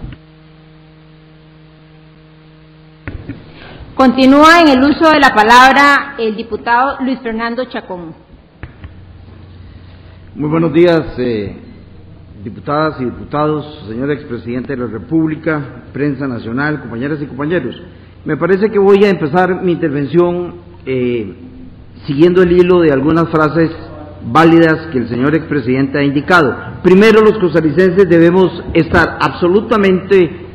Continúa 3.94 4.60
en 4.60 4.68
el 4.68 4.82
uso 4.82 5.10
de 5.10 5.18
la 5.18 5.30
palabra 5.30 6.14
el 6.18 6.36
diputado 6.36 6.98
Luis 7.02 7.20
Fernando 7.20 7.64
Chacón. 7.64 8.14
Muy 10.34 10.50
buenos 10.50 10.74
días, 10.74 11.00
eh, 11.16 11.56
diputadas 12.44 13.00
y 13.00 13.06
diputados, 13.06 13.86
señor 13.88 14.10
expresidente 14.10 14.76
de 14.76 14.78
la 14.78 14.88
República, 14.88 15.84
prensa 15.90 16.28
nacional, 16.28 16.80
compañeras 16.80 17.18
y 17.22 17.26
compañeros. 17.26 17.80
Me 18.26 18.36
parece 18.36 18.70
que 18.70 18.78
voy 18.78 19.04
a 19.04 19.08
empezar 19.08 19.62
mi 19.62 19.72
intervención 19.72 20.56
eh, 20.84 21.49
siguiendo 22.06 22.42
el 22.42 22.52
hilo 22.52 22.80
de 22.80 22.92
algunas 22.92 23.28
frases 23.28 23.70
válidas 24.24 24.88
que 24.92 24.98
el 24.98 25.08
señor 25.08 25.34
expresidente 25.34 25.98
ha 25.98 26.02
indicado. 26.02 26.54
Primero, 26.82 27.22
los 27.22 27.38
costarricenses 27.38 28.08
debemos 28.08 28.62
estar 28.74 29.18
absolutamente 29.20 30.46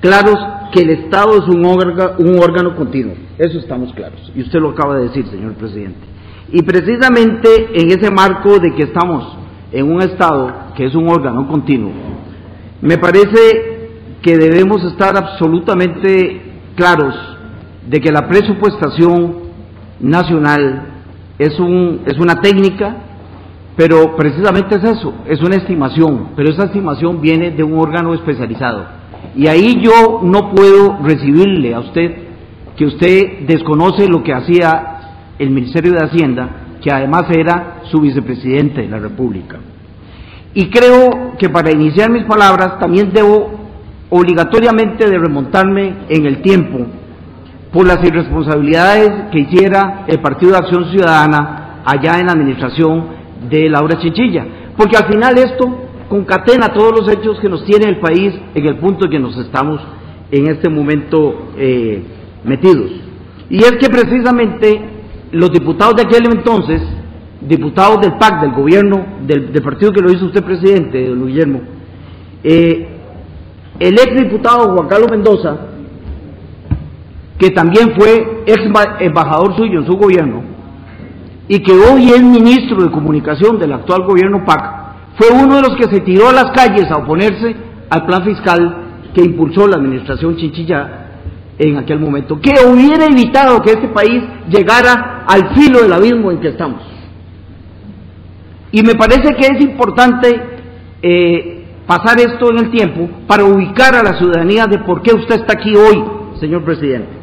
claros 0.00 0.36
que 0.72 0.82
el 0.82 0.90
Estado 0.90 1.38
es 1.38 1.48
un 1.48 1.64
órgano, 1.64 2.12
un 2.18 2.38
órgano 2.38 2.76
continuo. 2.76 3.14
Eso 3.38 3.58
estamos 3.58 3.92
claros. 3.94 4.32
Y 4.34 4.42
usted 4.42 4.60
lo 4.60 4.70
acaba 4.70 4.96
de 4.96 5.08
decir, 5.08 5.26
señor 5.28 5.54
presidente. 5.54 6.00
Y 6.52 6.62
precisamente 6.62 7.48
en 7.74 7.90
ese 7.90 8.10
marco 8.10 8.58
de 8.58 8.74
que 8.74 8.84
estamos 8.84 9.36
en 9.72 9.90
un 9.90 10.00
Estado 10.00 10.72
que 10.76 10.86
es 10.86 10.94
un 10.94 11.08
órgano 11.08 11.48
continuo, 11.48 11.92
me 12.80 12.98
parece 12.98 13.88
que 14.22 14.36
debemos 14.36 14.84
estar 14.84 15.16
absolutamente 15.16 16.42
claros 16.74 17.14
de 17.88 18.00
que 18.00 18.12
la 18.12 18.28
presupuestación 18.28 19.45
nacional 20.00 20.82
es, 21.38 21.58
un, 21.58 22.02
es 22.06 22.18
una 22.18 22.40
técnica, 22.40 22.96
pero 23.76 24.16
precisamente 24.16 24.76
es 24.76 24.84
eso, 24.84 25.14
es 25.26 25.40
una 25.42 25.56
estimación, 25.56 26.28
pero 26.34 26.50
esa 26.50 26.64
estimación 26.64 27.20
viene 27.20 27.50
de 27.50 27.62
un 27.62 27.78
órgano 27.78 28.14
especializado. 28.14 28.84
Y 29.34 29.48
ahí 29.48 29.80
yo 29.82 30.20
no 30.22 30.54
puedo 30.54 30.98
recibirle 31.02 31.74
a 31.74 31.80
usted 31.80 32.14
que 32.76 32.86
usted 32.86 33.46
desconoce 33.46 34.08
lo 34.08 34.22
que 34.22 34.32
hacía 34.32 35.32
el 35.38 35.50
Ministerio 35.50 35.92
de 35.92 36.04
Hacienda, 36.04 36.48
que 36.82 36.90
además 36.90 37.24
era 37.30 37.82
su 37.90 38.00
vicepresidente 38.00 38.82
de 38.82 38.88
la 38.88 38.98
República. 38.98 39.58
Y 40.54 40.70
creo 40.70 41.34
que 41.38 41.50
para 41.50 41.70
iniciar 41.70 42.10
mis 42.10 42.24
palabras 42.24 42.78
también 42.78 43.10
debo 43.12 43.50
obligatoriamente 44.08 45.08
de 45.08 45.18
remontarme 45.18 45.96
en 46.08 46.26
el 46.26 46.40
tiempo 46.40 46.86
por 47.72 47.86
las 47.86 47.98
irresponsabilidades 48.04 49.30
que 49.32 49.40
hiciera 49.40 50.04
el 50.06 50.20
Partido 50.20 50.52
de 50.52 50.58
Acción 50.58 50.90
Ciudadana 50.90 51.82
allá 51.84 52.18
en 52.18 52.26
la 52.26 52.32
administración 52.32 53.06
de 53.50 53.68
Laura 53.68 53.98
Chinchilla, 53.98 54.46
porque 54.76 54.96
al 54.96 55.06
final 55.10 55.38
esto 55.38 55.86
concatena 56.08 56.72
todos 56.72 57.00
los 57.00 57.12
hechos 57.12 57.38
que 57.40 57.48
nos 57.48 57.64
tiene 57.64 57.88
el 57.88 57.98
país 57.98 58.32
en 58.54 58.66
el 58.66 58.76
punto 58.78 59.06
en 59.06 59.10
que 59.10 59.18
nos 59.18 59.36
estamos 59.36 59.80
en 60.30 60.48
este 60.48 60.68
momento 60.68 61.50
eh, 61.56 62.02
metidos. 62.44 62.90
Y 63.48 63.58
es 63.58 63.72
que 63.72 63.88
precisamente 63.88 64.80
los 65.32 65.50
diputados 65.50 65.96
de 65.96 66.02
aquel 66.02 66.26
entonces, 66.32 66.82
diputados 67.40 68.00
del 68.00 68.16
PAC, 68.18 68.40
del 68.40 68.52
gobierno, 68.52 69.04
del, 69.26 69.50
partido 69.62 69.92
que 69.92 70.00
lo 70.00 70.10
hizo 70.10 70.26
usted 70.26 70.42
presidente, 70.42 71.08
don 71.08 71.26
Guillermo, 71.26 71.60
eh, 72.42 72.88
el 73.78 73.94
ex 73.94 74.14
diputado 74.16 74.74
Juan 74.74 74.88
Carlos 74.88 75.10
Mendoza, 75.10 75.56
que 77.38 77.50
también 77.50 77.94
fue 77.98 78.44
ex 78.46 78.58
embajador 79.00 79.56
suyo 79.56 79.80
en 79.80 79.86
su 79.86 79.96
gobierno 79.96 80.42
y 81.48 81.60
que 81.60 81.72
hoy 81.72 82.08
es 82.10 82.22
ministro 82.22 82.82
de 82.82 82.90
comunicación 82.90 83.58
del 83.58 83.72
actual 83.72 84.02
gobierno 84.04 84.44
PAC, 84.44 84.86
fue 85.16 85.28
uno 85.30 85.56
de 85.56 85.62
los 85.62 85.76
que 85.76 85.84
se 85.84 86.00
tiró 86.00 86.28
a 86.28 86.32
las 86.32 86.50
calles 86.52 86.90
a 86.90 86.96
oponerse 86.96 87.54
al 87.88 88.04
plan 88.04 88.24
fiscal 88.24 88.76
que 89.14 89.22
impulsó 89.22 89.66
la 89.66 89.76
administración 89.76 90.36
Chinchilla 90.36 91.04
en 91.58 91.76
aquel 91.78 91.98
momento, 92.00 92.38
que 92.38 92.52
hubiera 92.66 93.06
evitado 93.06 93.62
que 93.62 93.70
este 93.70 93.88
país 93.88 94.22
llegara 94.48 95.24
al 95.26 95.54
filo 95.54 95.82
del 95.82 95.92
abismo 95.92 96.30
en 96.30 96.40
que 96.40 96.48
estamos. 96.48 96.82
Y 98.72 98.82
me 98.82 98.94
parece 98.94 99.34
que 99.36 99.46
es 99.46 99.60
importante 99.62 100.28
eh, 101.00 101.64
pasar 101.86 102.18
esto 102.18 102.50
en 102.50 102.58
el 102.58 102.70
tiempo 102.70 103.08
para 103.26 103.44
ubicar 103.44 103.94
a 103.94 104.02
la 104.02 104.18
ciudadanía 104.18 104.66
de 104.66 104.78
por 104.80 105.00
qué 105.00 105.14
usted 105.14 105.36
está 105.36 105.54
aquí 105.54 105.74
hoy, 105.74 106.04
señor 106.40 106.62
presidente. 106.62 107.15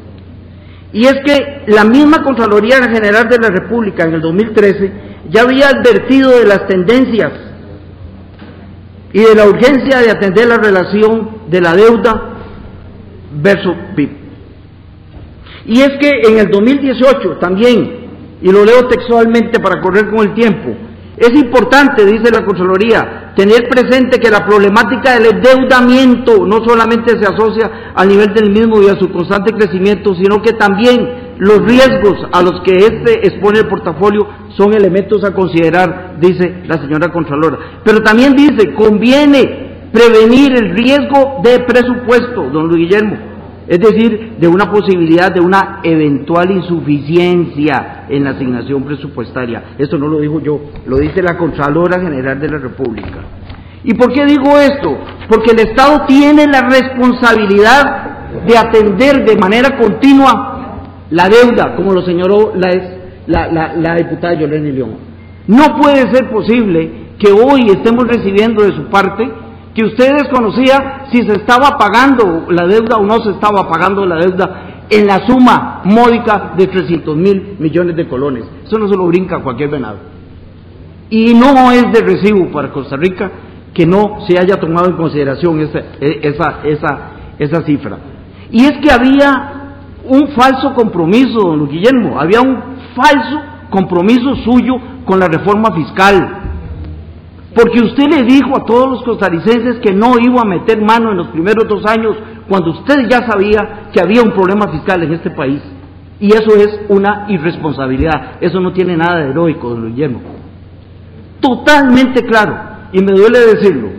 Y 0.93 1.05
es 1.05 1.15
que 1.25 1.63
la 1.67 1.83
misma 1.83 2.23
Contraloría 2.23 2.77
General 2.83 3.27
de 3.27 3.39
la 3.39 3.49
República 3.49 4.03
en 4.03 4.13
el 4.13 4.21
2013 4.21 4.91
ya 5.29 5.41
había 5.41 5.69
advertido 5.69 6.29
de 6.37 6.45
las 6.45 6.67
tendencias 6.67 7.31
y 9.11 9.19
de 9.19 9.35
la 9.35 9.47
urgencia 9.47 9.99
de 9.99 10.11
atender 10.11 10.47
la 10.47 10.57
relación 10.57 11.41
de 11.49 11.61
la 11.61 11.73
deuda 11.75 12.33
versus 13.41 13.75
PIB. 13.95 14.09
Y 15.65 15.81
es 15.81 15.91
que 15.99 16.11
en 16.29 16.39
el 16.39 16.49
2018 16.49 17.37
también, 17.39 18.03
y 18.41 18.51
lo 18.51 18.63
leo 18.63 18.87
textualmente 18.87 19.59
para 19.59 19.81
correr 19.81 20.09
con 20.09 20.27
el 20.27 20.33
tiempo, 20.35 20.75
es 21.17 21.29
importante, 21.29 22.05
dice 22.05 22.31
la 22.31 22.45
Contraloría, 22.45 23.22
tener 23.35 23.67
presente 23.69 24.19
que 24.19 24.29
la 24.29 24.45
problemática 24.45 25.17
del 25.17 25.37
endeudamiento 25.37 26.45
no 26.45 26.63
solamente 26.65 27.17
se 27.19 27.25
asocia 27.25 27.93
al 27.95 28.07
nivel 28.07 28.33
del 28.33 28.51
mismo 28.51 28.81
y 28.81 28.87
a 28.87 28.99
su 28.99 29.11
constante 29.11 29.53
crecimiento, 29.53 30.13
sino 30.15 30.41
que 30.41 30.53
también 30.53 31.23
los 31.39 31.59
riesgos 31.59 32.27
a 32.31 32.41
los 32.41 32.61
que 32.61 32.77
este 32.77 33.27
expone 33.27 33.59
el 33.59 33.67
portafolio 33.67 34.27
son 34.55 34.73
elementos 34.73 35.23
a 35.23 35.33
considerar, 35.33 36.17
dice 36.19 36.63
la 36.65 36.77
señora 36.77 37.11
Contralora. 37.11 37.57
Pero 37.83 38.01
también 38.01 38.35
dice, 38.35 38.73
conviene 38.75 39.89
prevenir 39.91 40.53
el 40.55 40.75
riesgo 40.75 41.41
de 41.43 41.59
presupuesto, 41.59 42.49
don 42.51 42.67
Luis 42.67 42.87
Guillermo, 42.87 43.32
es 43.67 43.79
decir, 43.79 44.33
de 44.39 44.47
una 44.47 44.69
posibilidad 44.71 45.33
de 45.33 45.39
una 45.39 45.79
eventual 45.83 46.51
insuficiencia 46.51 48.05
en 48.09 48.23
la 48.25 48.31
asignación 48.31 48.83
presupuestaria. 48.83 49.75
Esto 49.77 49.97
no 49.97 50.07
lo 50.07 50.19
digo 50.19 50.41
yo, 50.41 50.59
lo 50.85 50.97
dice 50.97 51.21
la 51.21 51.37
Contralora 51.37 52.01
General 52.01 52.39
de 52.39 52.49
la 52.49 52.57
República. 52.57 53.19
¿Y 53.83 53.93
por 53.95 54.13
qué 54.13 54.25
digo 54.25 54.57
esto? 54.59 54.97
Porque 55.27 55.51
el 55.51 55.59
Estado 55.59 56.05
tiene 56.07 56.45
la 56.47 56.61
responsabilidad 56.61 58.43
de 58.45 58.57
atender 58.57 59.25
de 59.25 59.37
manera 59.37 59.77
continua 59.77 60.53
la 61.09 61.29
deuda, 61.29 61.75
como 61.75 61.93
lo 61.93 62.01
señaló 62.01 62.53
la, 62.55 63.73
la, 63.75 63.95
diputada 63.95 64.33
Yolene 64.33 64.71
León. 64.71 64.95
No 65.47 65.77
puede 65.79 66.13
ser 66.13 66.29
posible 66.29 67.03
que 67.19 67.31
hoy 67.31 67.67
estemos 67.69 68.07
recibiendo 68.07 68.63
de 68.63 68.73
su 68.75 68.85
parte 68.85 69.29
que 69.73 69.83
usted 69.83 70.13
desconocía 70.17 71.07
si 71.11 71.23
se 71.23 71.33
estaba 71.33 71.77
pagando 71.77 72.45
la 72.49 72.67
deuda 72.67 72.97
o 72.97 73.03
no 73.03 73.23
se 73.23 73.31
estaba 73.31 73.67
pagando 73.67 74.05
la 74.05 74.17
deuda 74.17 74.85
en 74.89 75.07
la 75.07 75.25
suma 75.25 75.81
módica 75.85 76.53
de 76.55 76.67
300 76.67 77.15
mil 77.15 77.55
millones 77.59 77.95
de 77.95 78.07
colones. 78.07 78.45
Eso 78.65 78.77
no 78.77 78.87
se 78.87 78.95
lo 78.95 79.07
brinca 79.07 79.39
cualquier 79.39 79.69
venado. 79.69 79.97
Y 81.09 81.33
no 81.33 81.71
es 81.71 81.91
de 81.91 82.01
recibo 82.01 82.51
para 82.51 82.71
Costa 82.71 82.97
Rica 82.97 83.31
que 83.73 83.85
no 83.85 84.21
se 84.27 84.37
haya 84.37 84.59
tomado 84.59 84.87
en 84.87 84.95
consideración 84.95 85.59
esa, 85.59 85.79
esa, 85.99 86.59
esa, 86.63 86.97
esa 87.39 87.63
cifra. 87.63 87.97
Y 88.51 88.65
es 88.65 88.73
que 88.83 88.91
había 88.91 89.63
un 90.05 90.29
falso 90.29 90.73
compromiso, 90.75 91.39
don 91.39 91.67
Guillermo, 91.67 92.19
había 92.19 92.41
un 92.41 92.57
falso 92.95 93.41
compromiso 93.69 94.35
suyo 94.43 94.75
con 95.05 95.19
la 95.19 95.27
reforma 95.27 95.73
fiscal. 95.73 96.52
Porque 97.55 97.83
usted 97.83 98.05
le 98.09 98.23
dijo 98.23 98.57
a 98.57 98.65
todos 98.65 98.89
los 98.89 99.03
costarricenses 99.03 99.79
que 99.79 99.93
no 99.93 100.13
iba 100.19 100.41
a 100.41 100.45
meter 100.45 100.81
mano 100.81 101.11
en 101.11 101.17
los 101.17 101.27
primeros 101.27 101.67
dos 101.67 101.85
años 101.85 102.15
cuando 102.47 102.71
usted 102.71 103.07
ya 103.07 103.29
sabía 103.29 103.89
que 103.93 104.01
había 104.01 104.23
un 104.23 104.31
problema 104.31 104.67
fiscal 104.71 105.03
en 105.03 105.13
este 105.13 105.29
país. 105.29 105.61
Y 106.19 106.27
eso 106.27 106.55
es 106.55 106.79
una 106.89 107.25
irresponsabilidad. 107.29 108.37
Eso 108.41 108.59
no 108.59 108.73
tiene 108.73 108.97
nada 108.97 109.19
de 109.19 109.29
heroico, 109.29 109.69
don 109.69 109.89
Guillermo. 109.89 110.21
Totalmente 111.39 112.23
claro. 112.23 112.57
Y 112.91 113.03
me 113.03 113.11
duele 113.11 113.39
decirlo, 113.39 113.89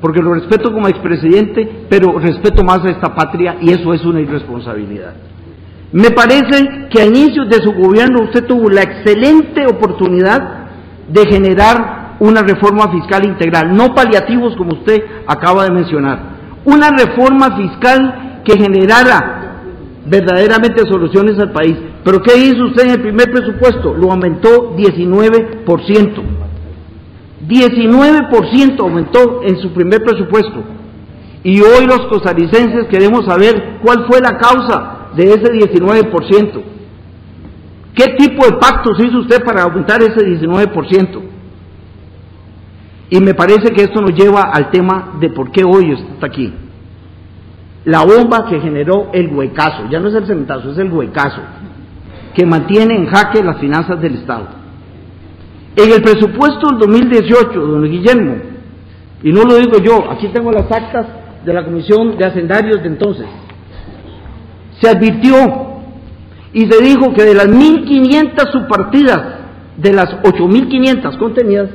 porque 0.00 0.20
lo 0.20 0.34
respeto 0.34 0.72
como 0.72 0.88
expresidente, 0.88 1.86
pero 1.88 2.18
respeto 2.18 2.64
más 2.64 2.84
a 2.84 2.90
esta 2.90 3.14
patria 3.14 3.56
y 3.60 3.70
eso 3.70 3.92
es 3.92 4.04
una 4.04 4.20
irresponsabilidad. 4.20 5.14
Me 5.92 6.10
parece 6.10 6.88
que 6.90 7.02
a 7.02 7.06
inicios 7.06 7.48
de 7.48 7.62
su 7.62 7.72
gobierno 7.72 8.24
usted 8.24 8.46
tuvo 8.46 8.68
la 8.68 8.82
excelente 8.82 9.64
oportunidad 9.66 10.66
de 11.08 11.26
generar 11.26 12.03
una 12.20 12.42
reforma 12.42 12.90
fiscal 12.90 13.26
integral, 13.26 13.74
no 13.74 13.94
paliativos 13.94 14.56
como 14.56 14.74
usted 14.74 15.02
acaba 15.26 15.64
de 15.64 15.70
mencionar, 15.70 16.18
una 16.64 16.90
reforma 16.90 17.56
fiscal 17.56 18.42
que 18.44 18.56
generara 18.56 19.44
verdaderamente 20.06 20.82
soluciones 20.86 21.38
al 21.38 21.52
país. 21.52 21.76
Pero 22.04 22.20
¿qué 22.22 22.36
hizo 22.36 22.66
usted 22.66 22.84
en 22.84 22.90
el 22.90 23.00
primer 23.00 23.30
presupuesto? 23.30 23.94
Lo 23.94 24.10
aumentó 24.10 24.76
19%. 24.76 26.22
19% 27.48 28.80
aumentó 28.80 29.42
en 29.42 29.58
su 29.58 29.72
primer 29.72 30.02
presupuesto. 30.02 30.62
Y 31.42 31.60
hoy 31.60 31.86
los 31.86 32.06
costarricenses 32.06 32.86
queremos 32.90 33.26
saber 33.26 33.78
cuál 33.82 34.06
fue 34.08 34.20
la 34.20 34.38
causa 34.38 35.10
de 35.16 35.24
ese 35.24 35.52
19%. 35.52 36.62
¿Qué 37.94 38.16
tipo 38.18 38.44
de 38.46 38.56
pactos 38.58 38.98
hizo 38.98 39.18
usted 39.20 39.42
para 39.44 39.62
aumentar 39.62 40.02
ese 40.02 40.20
19%? 40.20 41.33
Y 43.10 43.20
me 43.20 43.34
parece 43.34 43.70
que 43.72 43.82
esto 43.82 44.00
nos 44.00 44.14
lleva 44.14 44.42
al 44.52 44.70
tema 44.70 45.16
de 45.20 45.30
por 45.30 45.50
qué 45.50 45.62
hoy 45.64 45.92
está 45.92 46.26
aquí. 46.26 46.52
La 47.84 48.04
bomba 48.04 48.46
que 48.48 48.60
generó 48.60 49.10
el 49.12 49.28
huecazo, 49.28 49.88
ya 49.90 50.00
no 50.00 50.08
es 50.08 50.14
el 50.14 50.26
cementazo, 50.26 50.70
es 50.70 50.78
el 50.78 50.90
huecazo, 50.90 51.42
que 52.34 52.46
mantiene 52.46 52.96
en 52.96 53.06
jaque 53.06 53.42
las 53.42 53.58
finanzas 53.58 54.00
del 54.00 54.14
Estado. 54.14 54.48
En 55.76 55.92
el 55.92 56.00
presupuesto 56.02 56.68
del 56.70 56.78
2018, 56.78 57.60
don 57.60 57.82
Guillermo, 57.84 58.36
y 59.22 59.32
no 59.32 59.42
lo 59.42 59.56
digo 59.56 59.78
yo, 59.82 60.10
aquí 60.10 60.28
tengo 60.28 60.50
las 60.50 60.70
actas 60.70 61.06
de 61.44 61.52
la 61.52 61.64
Comisión 61.64 62.16
de 62.16 62.24
Hacendarios 62.24 62.80
de 62.82 62.88
entonces, 62.88 63.26
se 64.80 64.88
advirtió 64.88 65.74
y 66.54 66.60
se 66.70 66.82
dijo 66.82 67.12
que 67.12 67.24
de 67.24 67.34
las 67.34 67.48
1.500 67.48 68.52
subpartidas, 68.52 69.20
de 69.76 69.92
las 69.92 70.10
8.500 70.22 71.18
contenidas, 71.18 71.68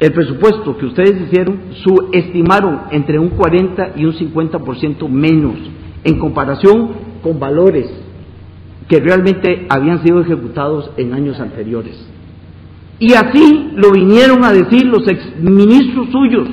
el 0.00 0.12
presupuesto 0.12 0.76
que 0.78 0.86
ustedes 0.86 1.20
hicieron 1.22 1.60
subestimaron 1.84 2.82
entre 2.92 3.18
un 3.18 3.30
40 3.30 3.94
y 3.96 4.04
un 4.04 4.12
50% 4.12 5.08
menos 5.08 5.56
en 6.04 6.18
comparación 6.18 6.92
con 7.22 7.40
valores 7.40 7.90
que 8.88 9.00
realmente 9.00 9.66
habían 9.68 10.02
sido 10.04 10.20
ejecutados 10.20 10.90
en 10.96 11.12
años 11.14 11.40
anteriores. 11.40 11.96
Y 13.00 13.12
así 13.12 13.70
lo 13.74 13.92
vinieron 13.92 14.44
a 14.44 14.52
decir 14.52 14.86
los 14.86 15.06
exministros 15.06 16.08
suyos 16.10 16.48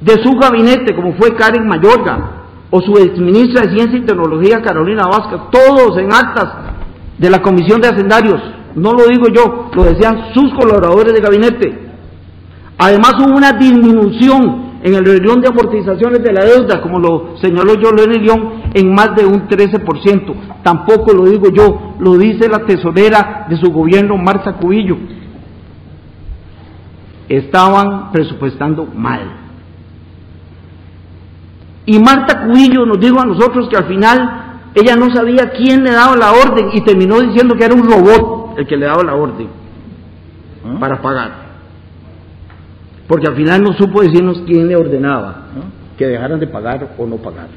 de 0.00 0.22
su 0.22 0.32
gabinete, 0.32 0.94
como 0.94 1.14
fue 1.14 1.34
Karen 1.34 1.66
Mayorga, 1.66 2.44
o 2.70 2.80
su 2.80 2.92
exministra 2.98 3.62
de 3.62 3.74
Ciencia 3.74 3.98
y 3.98 4.02
Tecnología 4.02 4.60
Carolina 4.60 5.06
Vázquez, 5.06 5.40
todos 5.52 5.96
en 5.98 6.12
actas 6.12 6.48
de 7.18 7.30
la 7.30 7.40
Comisión 7.40 7.80
de 7.80 7.88
Hacendarios. 7.88 8.40
No 8.74 8.92
lo 8.92 9.06
digo 9.06 9.26
yo, 9.32 9.70
lo 9.74 9.84
decían 9.84 10.34
sus 10.34 10.52
colaboradores 10.54 11.14
de 11.14 11.20
gabinete. 11.20 11.83
Además 12.78 13.14
hubo 13.18 13.36
una 13.36 13.52
disminución 13.52 14.74
en 14.82 14.94
el 14.94 15.04
renglón 15.04 15.40
de 15.40 15.48
amortizaciones 15.48 16.22
de 16.22 16.32
la 16.32 16.44
deuda, 16.44 16.82
como 16.82 16.98
lo 16.98 17.36
señaló 17.38 17.74
yo 17.74 17.90
en 17.90 18.22
León, 18.22 18.62
en 18.74 18.92
más 18.92 19.14
de 19.16 19.24
un 19.24 19.48
13%. 19.48 20.34
Tampoco 20.62 21.12
lo 21.12 21.24
digo 21.24 21.48
yo, 21.50 21.94
lo 21.98 22.18
dice 22.18 22.48
la 22.48 22.66
tesorera 22.66 23.46
de 23.48 23.56
su 23.56 23.72
gobierno, 23.72 24.16
Marta 24.16 24.54
Cubillo 24.54 24.96
estaban 27.28 28.12
presupuestando 28.12 28.86
mal. 28.86 29.40
Y 31.86 31.98
Marta 31.98 32.44
Cubillo 32.46 32.86
nos 32.86 32.98
dijo 32.98 33.20
a 33.20 33.26
nosotros 33.26 33.68
que 33.68 33.76
al 33.76 33.86
final 33.86 34.60
ella 34.74 34.96
no 34.96 35.14
sabía 35.14 35.50
quién 35.50 35.84
le 35.84 35.92
daba 35.92 36.16
la 36.16 36.32
orden 36.32 36.70
y 36.72 36.80
terminó 36.82 37.20
diciendo 37.20 37.54
que 37.56 37.64
era 37.64 37.74
un 37.74 37.88
robot 37.88 38.58
el 38.58 38.66
que 38.66 38.76
le 38.76 38.86
daba 38.86 39.02
la 39.02 39.14
orden 39.14 39.48
¿Ah? 40.64 40.76
para 40.78 41.00
pagar. 41.00 41.43
Porque 43.06 43.28
al 43.28 43.36
final 43.36 43.62
no 43.62 43.72
supo 43.74 44.02
decirnos 44.02 44.42
quién 44.46 44.68
le 44.68 44.76
ordenaba 44.76 45.46
que 45.96 46.06
dejaran 46.06 46.40
de 46.40 46.46
pagar 46.46 46.94
o 46.98 47.06
no 47.06 47.16
pagar. 47.16 47.48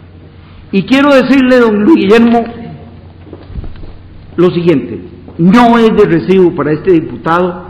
Y 0.71 0.83
quiero 0.83 1.13
decirle, 1.13 1.59
don 1.59 1.83
Luis 1.83 1.95
Guillermo, 1.95 2.43
lo 4.35 4.49
siguiente, 4.51 5.01
no 5.37 5.77
es 5.77 5.95
de 5.95 6.05
recibo 6.05 6.53
para 6.53 6.73
este 6.73 6.91
diputado 6.91 7.65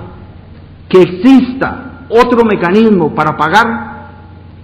que 0.90 1.02
exista 1.02 2.06
otro 2.10 2.44
mecanismo 2.46 3.14
para 3.14 3.38
pagar 3.38 3.98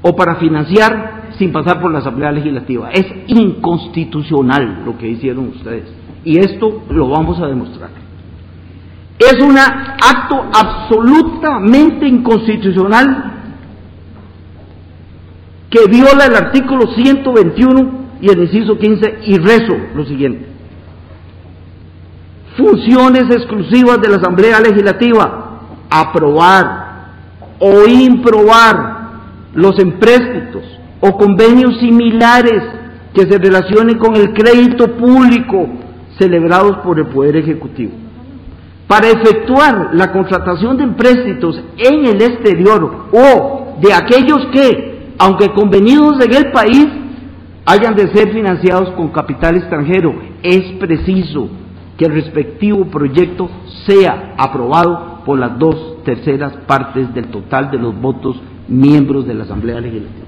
o 0.02 0.16
para 0.16 0.36
financiar 0.36 1.32
sin 1.38 1.52
pasar 1.52 1.82
por 1.82 1.92
la 1.92 2.00
Asamblea 2.00 2.32
Legislativa. 2.32 2.90
Es 2.92 3.06
inconstitucional 3.28 4.84
lo 4.86 4.98
que 4.98 5.08
hicieron 5.08 5.50
ustedes. 5.50 5.92
Y 6.24 6.40
esto 6.40 6.84
lo 6.90 7.10
vamos 7.10 7.40
a 7.40 7.48
demostrar. 7.48 8.03
Es 9.20 9.36
un 9.42 9.58
acto 9.58 10.46
absolutamente 10.54 12.08
inconstitucional 12.08 13.32
que 15.70 15.88
viola 15.90 16.26
el 16.26 16.36
artículo 16.36 16.88
121 16.94 18.04
y 18.22 18.30
el 18.30 18.40
inciso 18.44 18.78
15 18.78 19.20
y 19.26 19.38
rezo 19.38 19.76
lo 19.96 20.06
siguiente. 20.06 20.48
Funciones 22.58 23.24
exclusivas 23.24 24.00
de 24.02 24.10
la 24.10 24.18
Asamblea 24.18 24.60
Legislativa. 24.60 25.40
Aprobar, 25.90 26.84
o 27.60 27.88
improbar 27.88 29.04
los 29.54 29.80
empréstitos 29.80 30.64
o 31.00 31.18
convenios 31.18 31.80
similares 31.80 32.64
que 33.14 33.22
se 33.22 33.38
relacionen 33.38 33.98
con 33.98 34.16
el 34.16 34.34
crédito 34.34 34.96
público 34.96 35.68
celebrados 36.18 36.78
por 36.84 37.00
el 37.00 37.08
Poder 37.08 37.38
Ejecutivo. 37.38 38.03
Para 38.88 39.08
efectuar 39.08 39.92
la 39.94 40.12
contratación 40.12 40.78
de 40.78 40.84
empréstitos 40.84 41.62
en 41.78 42.06
el 42.06 42.22
exterior 42.22 43.08
o 43.12 43.78
de 43.82 43.94
aquellos 43.94 44.46
que, 44.52 45.14
aunque 45.18 45.52
convenidos 45.54 46.24
en 46.24 46.34
el 46.34 46.52
país, 46.52 46.88
hayan 47.66 47.96
de 47.96 48.14
ser 48.14 48.34
financiados 48.34 48.92
con 48.92 49.10
capital 49.10 49.56
extranjero, 49.56 50.14
es 50.44 50.74
preciso 50.80 51.50
que 51.98 52.06
el 52.06 52.14
respectivo 52.14 52.86
proyecto 52.86 53.50
sea 53.86 54.36
aprobado 54.38 55.22
por 55.26 55.40
las 55.40 55.58
dos 55.58 56.04
terceras 56.04 56.54
partes 56.68 57.14
del 57.14 57.28
total 57.28 57.72
de 57.72 57.78
los 57.78 58.00
votos 58.00 58.42
miembros 58.68 59.26
de 59.26 59.34
la 59.34 59.44
Asamblea 59.44 59.80
Legislativa. 59.80 60.28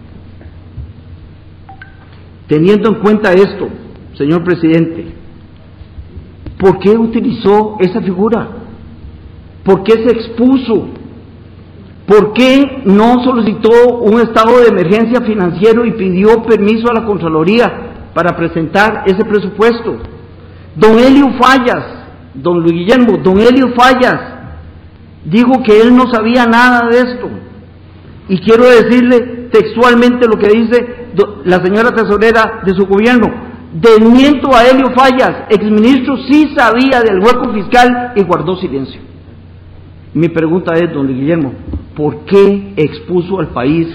Teniendo 2.47 2.89
en 2.89 3.01
cuenta 3.01 3.33
esto, 3.33 3.67
señor 4.13 4.43
presidente, 4.43 5.13
¿por 6.57 6.79
qué 6.79 6.91
utilizó 6.91 7.77
esa 7.79 8.01
figura? 8.01 8.47
¿Por 9.63 9.83
qué 9.83 9.93
se 9.93 10.11
expuso? 10.11 10.87
¿Por 12.07 12.33
qué 12.33 12.83
no 12.85 13.23
solicitó 13.23 13.99
un 13.99 14.19
estado 14.21 14.59
de 14.59 14.67
emergencia 14.67 15.21
financiero 15.21 15.85
y 15.85 15.91
pidió 15.93 16.43
permiso 16.43 16.89
a 16.89 16.93
la 16.93 17.05
Contraloría 17.05 17.85
para 18.15 18.35
presentar 18.37 19.03
ese 19.05 19.25
presupuesto. 19.25 19.97
Don 20.75 20.97
Helio 20.97 21.33
Fallas, 21.37 21.83
don 22.33 22.61
Luis 22.61 22.71
Guillermo, 22.71 23.17
don 23.21 23.39
Helio 23.39 23.73
Fallas 23.75 24.35
dijo 25.25 25.61
que 25.63 25.81
él 25.81 25.95
no 25.95 26.05
sabía 26.11 26.45
nada 26.45 26.87
de 26.89 26.97
esto. 26.97 27.29
Y 28.29 28.39
quiero 28.39 28.63
decirle 28.69 29.49
textualmente 29.51 30.27
lo 30.27 30.37
que 30.37 30.47
dice 30.47 31.09
la 31.43 31.63
señora 31.63 31.91
tesorera 31.91 32.61
de 32.65 32.73
su 32.73 32.85
gobierno. 32.85 33.27
Desmiento 33.75 34.55
a 34.55 34.63
Helio 34.63 34.91
Fallas, 34.95 35.47
exministro 35.49 36.15
sí 36.29 36.53
sabía 36.55 37.01
del 37.01 37.19
hueco 37.19 37.51
fiscal 37.53 38.13
y 38.15 38.23
guardó 38.23 38.55
silencio. 38.55 39.01
Mi 40.13 40.29
pregunta 40.29 40.75
es, 40.75 40.93
don 40.93 41.07
Guillermo, 41.07 41.51
¿por 41.93 42.23
qué 42.23 42.73
expuso 42.77 43.37
al 43.37 43.49
país 43.49 43.85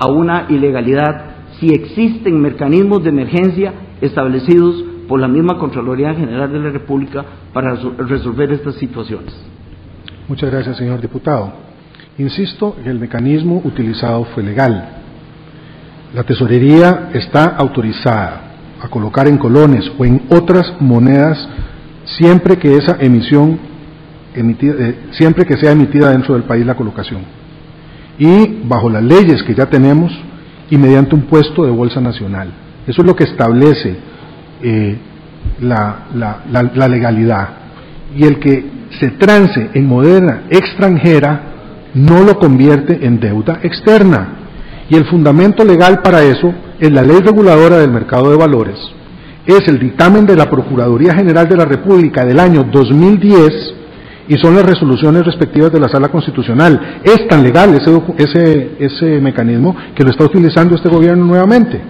a 0.00 0.08
una 0.08 0.46
ilegalidad 0.48 1.26
si 1.60 1.68
existen 1.68 2.40
mecanismos 2.40 3.04
de 3.04 3.10
emergencia 3.10 3.74
establecidos 4.00 4.82
por 5.06 5.20
la 5.20 5.28
misma 5.28 5.56
Contraloría 5.56 6.14
General 6.14 6.52
de 6.52 6.58
la 6.58 6.70
República 6.70 7.24
para 7.52 7.76
resolver 7.76 8.50
estas 8.50 8.74
situaciones? 8.74 9.32
Muchas 10.26 10.50
gracias, 10.50 10.78
señor 10.78 11.00
diputado. 11.00 11.52
Insisto 12.18 12.74
el 12.84 12.98
mecanismo 12.98 13.62
utilizado 13.64 14.24
fue 14.34 14.42
legal. 14.42 14.96
La 16.12 16.24
tesorería 16.24 17.10
está 17.14 17.44
autorizada 17.44 18.47
a 18.80 18.88
colocar 18.88 19.28
en 19.28 19.38
colones 19.38 19.90
o 19.98 20.04
en 20.04 20.22
otras 20.30 20.74
monedas 20.80 21.48
siempre 22.04 22.56
que 22.58 22.76
esa 22.76 22.96
emisión 23.00 23.58
eh, 24.34 25.08
siempre 25.12 25.44
que 25.44 25.56
sea 25.56 25.72
emitida 25.72 26.10
dentro 26.10 26.34
del 26.34 26.44
país 26.44 26.64
la 26.64 26.76
colocación. 26.76 27.22
Y 28.18 28.62
bajo 28.64 28.88
las 28.88 29.02
leyes 29.02 29.42
que 29.42 29.54
ya 29.54 29.66
tenemos 29.66 30.12
y 30.70 30.76
mediante 30.76 31.14
un 31.14 31.22
puesto 31.22 31.64
de 31.64 31.70
bolsa 31.70 32.00
nacional. 32.00 32.52
Eso 32.86 33.02
es 33.02 33.06
lo 33.06 33.16
que 33.16 33.24
establece 33.24 33.96
eh, 34.62 34.98
la, 35.60 36.06
la, 36.14 36.88
legalidad. 36.88 37.48
Y 38.16 38.24
el 38.24 38.38
que 38.38 38.64
se 39.00 39.10
trance 39.12 39.70
en 39.74 39.86
moneda 39.86 40.44
extranjera 40.50 41.42
no 41.94 42.22
lo 42.22 42.38
convierte 42.38 43.04
en 43.06 43.18
deuda 43.18 43.60
externa. 43.62 44.36
Y 44.88 44.96
el 44.96 45.04
fundamento 45.06 45.64
legal 45.64 46.00
para 46.02 46.22
eso 46.22 46.52
es 46.78 46.92
la 46.92 47.02
ley 47.02 47.20
reguladora 47.20 47.78
del 47.78 47.90
mercado 47.90 48.30
de 48.30 48.36
valores. 48.36 48.76
Es 49.46 49.66
el 49.66 49.78
dictamen 49.78 50.26
de 50.26 50.36
la 50.36 50.50
Procuraduría 50.50 51.14
General 51.14 51.48
de 51.48 51.56
la 51.56 51.64
República 51.64 52.24
del 52.24 52.38
año 52.38 52.64
2010 52.70 53.74
y 54.28 54.34
son 54.36 54.54
las 54.54 54.66
resoluciones 54.66 55.24
respectivas 55.24 55.72
de 55.72 55.80
la 55.80 55.88
Sala 55.88 56.08
Constitucional. 56.08 57.00
Es 57.02 57.26
tan 57.28 57.42
legal 57.42 57.74
ese, 57.74 58.02
ese, 58.18 58.76
ese 58.78 59.20
mecanismo 59.20 59.74
que 59.94 60.04
lo 60.04 60.10
está 60.10 60.24
utilizando 60.24 60.74
este 60.74 60.90
gobierno 60.90 61.24
nuevamente. 61.24 61.80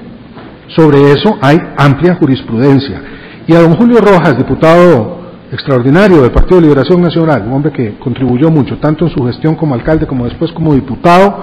Sobre 0.69 1.13
eso 1.13 1.37
hay 1.41 1.59
amplia 1.77 2.15
jurisprudencia. 2.15 3.03
Y 3.47 3.55
a 3.55 3.61
don 3.61 3.75
Julio 3.75 4.01
Rojas, 4.01 4.37
diputado 4.37 5.19
extraordinario 5.51 6.23
del 6.23 6.31
Partido 6.31 6.57
de 6.57 6.63
Liberación 6.69 7.01
Nacional, 7.01 7.43
un 7.47 7.55
hombre 7.55 7.73
que 7.73 7.99
contribuyó 7.99 8.51
mucho, 8.51 8.77
tanto 8.77 9.07
en 9.07 9.11
su 9.11 9.25
gestión 9.25 9.55
como 9.55 9.75
alcalde 9.75 10.07
como 10.07 10.25
después 10.25 10.53
como 10.53 10.75
diputado, 10.75 11.43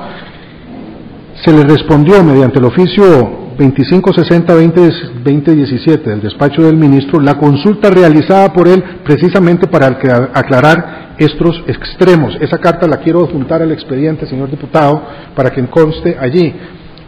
se 1.44 1.52
le 1.52 1.64
respondió 1.64 2.24
mediante 2.24 2.60
el 2.60 2.66
oficio 2.66 3.44
2560-2017 3.58 6.04
del 6.04 6.22
despacho 6.22 6.64
del 6.64 6.76
ministro 6.76 7.20
la 7.20 7.38
consulta 7.38 7.90
realizada 7.90 8.54
por 8.54 8.68
él 8.68 8.84
precisamente 9.04 9.68
para 9.68 9.88
aclarar 9.88 11.16
estos 11.18 11.64
extremos. 11.68 12.38
Esa 12.42 12.58
carta 12.58 12.88
la 12.88 12.98
quiero 12.98 13.26
juntar 13.28 13.62
al 13.62 13.72
expediente, 13.72 14.28
señor 14.28 14.50
diputado, 14.50 15.02
para 15.36 15.50
que 15.50 15.66
conste 15.68 16.18
allí. 16.20 16.54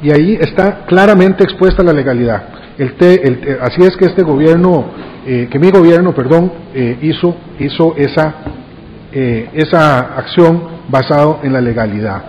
Y 0.02 0.12
ahí 0.12 0.38
está 0.40 0.86
claramente 0.86 1.44
expuesta 1.44 1.84
la 1.84 1.92
legalidad. 1.92 2.44
El 2.78 2.94
así 3.62 3.82
es 3.82 3.98
que 3.98 4.06
este 4.06 4.24
gobierno, 4.24 4.86
eh, 5.26 5.48
que 5.50 5.60
mi 5.60 5.72
gobierno, 5.72 6.14
perdón, 6.14 6.52
eh, 6.74 7.00
hizo, 7.02 7.36
hizo 7.60 7.96
esa, 7.98 8.36
eh, 9.12 9.50
esa 9.54 10.00
acción 10.16 10.64
basado 10.88 11.40
en 11.44 11.54
la 11.54 11.62
legalidad. 11.62 12.24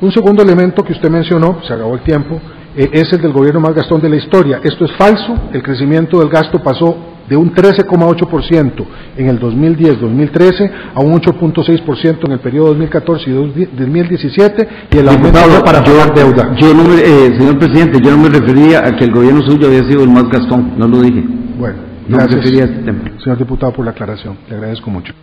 Un 0.00 0.10
segundo 0.12 0.42
elemento 0.42 0.82
que 0.82 0.92
usted 0.92 1.10
mencionó, 1.10 1.60
se 1.66 1.74
acabó 1.74 1.94
el 1.94 2.00
tiempo, 2.00 2.40
eh, 2.74 2.88
es 2.92 3.12
el 3.12 3.20
del 3.20 3.32
gobierno 3.32 3.60
más 3.60 3.74
gastón 3.74 4.00
de 4.00 4.08
la 4.08 4.16
historia. 4.16 4.60
Esto 4.62 4.84
es 4.84 4.92
falso, 4.92 5.34
el 5.52 5.62
crecimiento 5.62 6.18
del 6.20 6.28
gasto 6.28 6.62
pasó 6.62 6.96
de 7.28 7.36
un 7.36 7.54
13,8% 7.54 8.86
en 9.16 9.28
el 9.28 9.38
2010-2013 9.38 10.70
a 10.94 11.00
un 11.00 11.12
8,6% 11.20 12.26
en 12.26 12.32
el 12.32 12.40
periodo 12.40 12.68
2014 12.68 13.30
y 13.30 13.32
2017 13.32 14.68
y 14.90 14.98
el 14.98 15.08
aumento 15.08 15.64
para 15.64 15.84
pagar 15.84 16.12
deuda. 16.12 16.56
Yo 16.56 16.74
no 16.74 16.92
eh, 16.94 17.36
señor 17.38 17.58
presidente, 17.58 18.00
yo 18.02 18.16
no 18.16 18.22
me 18.22 18.30
refería 18.30 18.80
a 18.80 18.96
que 18.96 19.04
el 19.04 19.12
gobierno 19.12 19.42
suyo 19.42 19.68
había 19.68 19.84
sido 19.88 20.02
el 20.02 20.10
más 20.10 20.28
gastón, 20.28 20.72
no 20.76 20.88
lo 20.88 21.02
dije. 21.02 21.22
Bueno, 21.56 21.76
gracias, 22.08 22.46
este 22.46 23.20
señor 23.22 23.38
diputado, 23.38 23.72
por 23.72 23.84
la 23.84 23.92
aclaración. 23.92 24.36
Le 24.48 24.56
agradezco 24.56 24.90
mucho. 24.90 25.14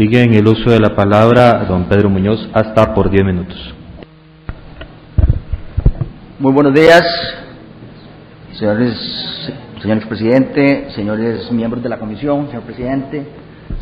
Sigue 0.00 0.22
en 0.22 0.32
el 0.32 0.48
uso 0.48 0.70
de 0.70 0.80
la 0.80 0.96
palabra 0.96 1.66
don 1.68 1.84
Pedro 1.84 2.08
Muñoz 2.08 2.48
hasta 2.54 2.94
por 2.94 3.10
10 3.10 3.22
minutos. 3.22 3.74
Muy 6.38 6.54
buenos 6.54 6.72
días, 6.72 7.02
señores, 8.54 8.94
señores 9.82 10.06
presidente, 10.06 10.90
señores 10.92 11.52
miembros 11.52 11.82
de 11.82 11.90
la 11.90 11.98
comisión, 11.98 12.46
señor 12.46 12.62
presidente, 12.62 13.26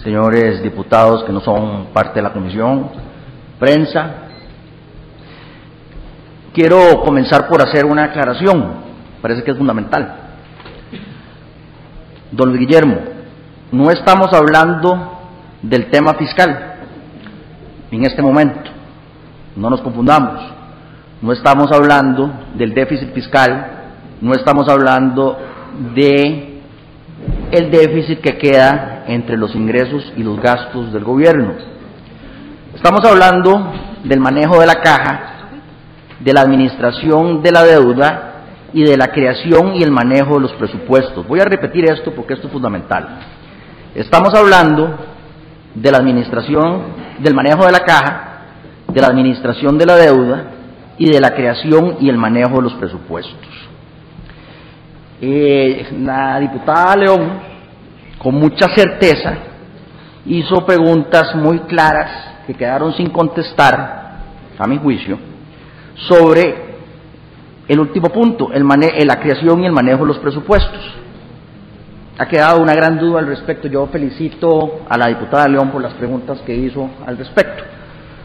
señores 0.02 0.60
diputados 0.60 1.22
que 1.22 1.32
no 1.32 1.38
son 1.38 1.86
parte 1.92 2.14
de 2.16 2.22
la 2.22 2.32
comisión, 2.32 2.90
prensa. 3.60 4.14
Quiero 6.52 7.00
comenzar 7.04 7.46
por 7.46 7.62
hacer 7.62 7.84
una 7.84 8.06
aclaración, 8.06 8.72
parece 9.22 9.44
que 9.44 9.52
es 9.52 9.56
fundamental. 9.56 10.16
Don 12.32 12.58
Guillermo, 12.58 12.96
no 13.70 13.88
estamos 13.92 14.32
hablando 14.32 15.17
del 15.62 15.90
tema 15.90 16.14
fiscal 16.14 16.76
en 17.90 18.04
este 18.04 18.22
momento, 18.22 18.70
no 19.56 19.70
nos 19.70 19.80
confundamos. 19.80 20.58
No 21.20 21.32
estamos 21.32 21.72
hablando 21.72 22.30
del 22.54 22.74
déficit 22.74 23.12
fiscal, 23.12 23.72
no 24.20 24.32
estamos 24.34 24.68
hablando 24.68 25.36
de 25.94 26.60
el 27.50 27.70
déficit 27.70 28.20
que 28.20 28.38
queda 28.38 29.04
entre 29.08 29.36
los 29.36 29.54
ingresos 29.54 30.12
y 30.16 30.22
los 30.22 30.40
gastos 30.40 30.92
del 30.92 31.02
gobierno. 31.02 31.54
Estamos 32.74 33.04
hablando 33.04 33.72
del 34.04 34.20
manejo 34.20 34.60
de 34.60 34.66
la 34.66 34.76
caja, 34.76 35.20
de 36.20 36.32
la 36.32 36.42
administración 36.42 37.42
de 37.42 37.50
la 37.50 37.64
deuda 37.64 38.24
y 38.72 38.84
de 38.84 38.96
la 38.96 39.08
creación 39.08 39.74
y 39.74 39.82
el 39.82 39.90
manejo 39.90 40.34
de 40.34 40.42
los 40.42 40.52
presupuestos. 40.52 41.26
Voy 41.26 41.40
a 41.40 41.44
repetir 41.44 41.90
esto 41.90 42.12
porque 42.14 42.34
esto 42.34 42.46
es 42.46 42.52
fundamental. 42.52 43.18
Estamos 43.94 44.32
hablando 44.34 44.94
de 45.74 45.90
la 45.90 45.98
administración, 45.98 46.82
del 47.18 47.34
manejo 47.34 47.66
de 47.66 47.72
la 47.72 47.80
caja, 47.80 48.28
de 48.88 49.00
la 49.00 49.08
administración 49.08 49.78
de 49.78 49.86
la 49.86 49.96
deuda 49.96 50.44
y 50.96 51.10
de 51.10 51.20
la 51.20 51.30
creación 51.30 51.96
y 52.00 52.08
el 52.08 52.16
manejo 52.16 52.56
de 52.56 52.62
los 52.62 52.74
presupuestos. 52.74 53.48
Eh, 55.20 55.86
la 56.00 56.38
diputada 56.38 56.96
León, 56.96 57.40
con 58.18 58.34
mucha 58.34 58.66
certeza, 58.74 59.36
hizo 60.26 60.64
preguntas 60.64 61.34
muy 61.34 61.60
claras 61.60 62.44
que 62.46 62.54
quedaron 62.54 62.92
sin 62.94 63.10
contestar, 63.10 63.96
a 64.58 64.66
mi 64.66 64.78
juicio, 64.78 65.18
sobre 66.08 66.68
el 67.68 67.78
último 67.78 68.08
punto, 68.08 68.50
el 68.52 68.66
la 69.06 69.20
creación 69.20 69.62
y 69.62 69.66
el 69.66 69.72
manejo 69.72 70.00
de 70.00 70.06
los 70.06 70.18
presupuestos. 70.18 70.80
Ha 72.18 72.26
quedado 72.26 72.60
una 72.60 72.74
gran 72.74 72.98
duda 72.98 73.20
al 73.20 73.26
respecto. 73.26 73.68
Yo 73.68 73.86
felicito 73.86 74.80
a 74.88 74.98
la 74.98 75.06
diputada 75.06 75.46
León 75.46 75.70
por 75.70 75.80
las 75.80 75.94
preguntas 75.94 76.40
que 76.44 76.54
hizo 76.54 76.90
al 77.06 77.16
respecto. 77.16 77.62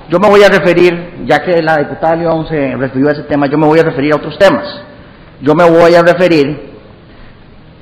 Yo 0.09 0.19
me 0.19 0.29
voy 0.29 0.43
a 0.43 0.49
referir, 0.49 1.23
ya 1.25 1.43
que 1.43 1.61
la 1.61 1.77
diputada 1.77 2.15
León 2.15 2.47
se 2.47 2.75
refirió 2.75 3.09
a 3.09 3.11
ese 3.13 3.23
tema, 3.23 3.47
yo 3.47 3.57
me 3.57 3.67
voy 3.67 3.79
a 3.79 3.83
referir 3.83 4.13
a 4.13 4.17
otros 4.17 4.37
temas. 4.37 4.81
Yo 5.41 5.55
me 5.55 5.69
voy 5.69 5.93
a 5.93 6.01
referir 6.01 6.73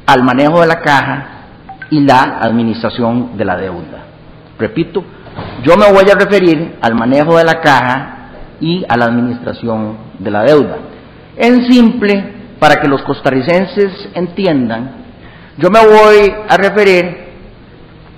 al 0.05 0.23
manejo 0.23 0.61
de 0.61 0.67
la 0.67 0.81
caja 0.81 1.27
y 1.89 2.01
la 2.01 2.39
administración 2.41 3.37
de 3.37 3.45
la 3.45 3.57
deuda. 3.57 4.05
Repito, 4.59 5.03
yo 5.63 5.77
me 5.77 5.91
voy 5.91 6.09
a 6.09 6.15
referir 6.15 6.77
al 6.81 6.95
manejo 6.95 7.37
de 7.37 7.43
la 7.43 7.59
caja 7.61 8.17
y 8.59 8.85
a 8.87 8.97
la 8.97 9.05
administración 9.05 9.97
de 10.19 10.31
la 10.31 10.43
deuda. 10.43 10.77
En 11.35 11.71
simple, 11.71 12.33
para 12.59 12.75
que 12.75 12.87
los 12.87 13.01
costarricenses 13.03 14.09
entiendan, 14.13 15.00
yo 15.57 15.69
me 15.69 15.85
voy 15.85 16.33
a 16.47 16.57
referir 16.57 17.31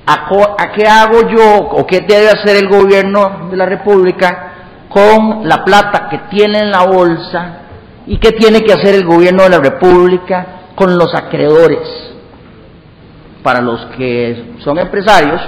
¿A, 0.06 0.72
qué 0.76 0.86
hago 0.86 1.30
yo 1.30 1.60
o 1.60 1.88
qué 1.88 2.02
debe 2.02 2.28
hacer 2.28 2.58
el 2.58 2.68
gobierno 2.68 3.48
de 3.50 3.56
la 3.56 3.66
República 3.66 4.52
con 4.90 5.48
la 5.48 5.64
plata 5.64 6.10
que 6.10 6.18
tiene 6.30 6.60
en 6.60 6.72
la 6.72 6.86
bolsa 6.86 7.60
y 8.06 8.18
qué 8.18 8.32
tiene 8.32 8.62
que 8.62 8.74
hacer 8.74 8.96
el 8.96 9.06
gobierno 9.06 9.44
de 9.44 9.50
la 9.50 9.60
República 9.60 10.46
con 10.76 10.98
los 10.98 11.16
acreedores? 11.16 11.80
Para 13.44 13.62
los 13.62 13.86
que 13.98 14.56
son 14.60 14.78
empresarios, 14.78 15.42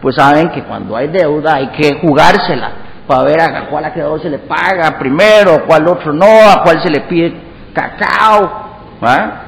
pues 0.00 0.14
saben 0.14 0.50
que 0.50 0.62
cuando 0.62 0.96
hay 0.96 1.08
deuda 1.08 1.56
hay 1.56 1.68
que 1.70 1.98
jugársela 2.00 2.70
para 3.08 3.24
ver 3.24 3.40
a 3.40 3.68
cuál 3.68 3.86
acreedor 3.86 4.22
se 4.22 4.30
le 4.30 4.38
paga 4.38 4.98
primero, 5.00 5.54
a 5.54 5.62
cuál 5.62 5.86
otro 5.88 6.12
no, 6.12 6.48
a 6.48 6.62
cuál 6.62 6.80
se 6.80 6.90
le 6.90 7.00
pide 7.02 7.34
cacao, 7.72 8.68
¿va? 9.04 9.45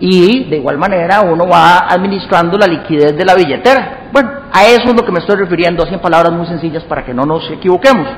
Y 0.00 0.44
de 0.44 0.56
igual 0.56 0.78
manera 0.78 1.20
uno 1.20 1.46
va 1.46 1.86
administrando 1.88 2.56
la 2.56 2.66
liquidez 2.66 3.16
de 3.16 3.24
la 3.24 3.34
billetera. 3.34 4.08
Bueno, 4.12 4.30
a 4.50 4.64
eso 4.66 4.84
es 4.86 4.96
lo 4.96 5.04
que 5.04 5.12
me 5.12 5.20
estoy 5.20 5.36
refiriendo, 5.36 5.84
así 5.84 5.94
en 5.94 6.00
palabras 6.00 6.32
muy 6.32 6.46
sencillas 6.46 6.84
para 6.84 7.04
que 7.04 7.12
no 7.12 7.24
nos 7.24 7.48
equivoquemos. 7.50 8.08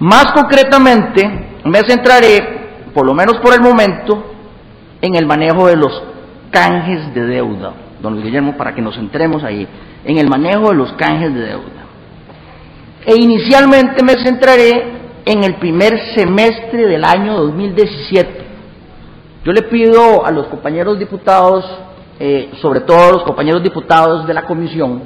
Más 0.00 0.32
concretamente, 0.32 1.58
me 1.64 1.80
centraré, 1.86 2.88
por 2.94 3.06
lo 3.06 3.12
menos 3.12 3.36
por 3.42 3.52
el 3.52 3.60
momento, 3.60 4.32
en 5.02 5.14
el 5.14 5.26
manejo 5.26 5.66
de 5.66 5.76
los 5.76 6.02
canjes 6.50 7.14
de 7.14 7.26
deuda. 7.26 7.74
Don 8.00 8.22
Guillermo, 8.22 8.56
para 8.56 8.74
que 8.74 8.80
nos 8.80 8.96
centremos 8.96 9.44
ahí, 9.44 9.68
en 10.04 10.16
el 10.16 10.28
manejo 10.28 10.70
de 10.70 10.74
los 10.74 10.92
canjes 10.94 11.34
de 11.34 11.40
deuda. 11.40 11.84
E 13.04 13.14
inicialmente 13.14 14.02
me 14.02 14.14
centraré 14.24 15.00
en 15.26 15.44
el 15.44 15.56
primer 15.56 15.98
semestre 16.14 16.86
del 16.86 17.04
año 17.04 17.36
2017. 17.36 18.49
Yo 19.42 19.52
le 19.52 19.62
pido 19.62 20.26
a 20.26 20.30
los 20.30 20.48
compañeros 20.48 20.98
diputados, 20.98 21.64
eh, 22.18 22.50
sobre 22.60 22.80
todo 22.80 23.08
a 23.08 23.12
los 23.12 23.22
compañeros 23.22 23.62
diputados 23.62 24.26
de 24.26 24.34
la 24.34 24.42
comisión, 24.42 25.02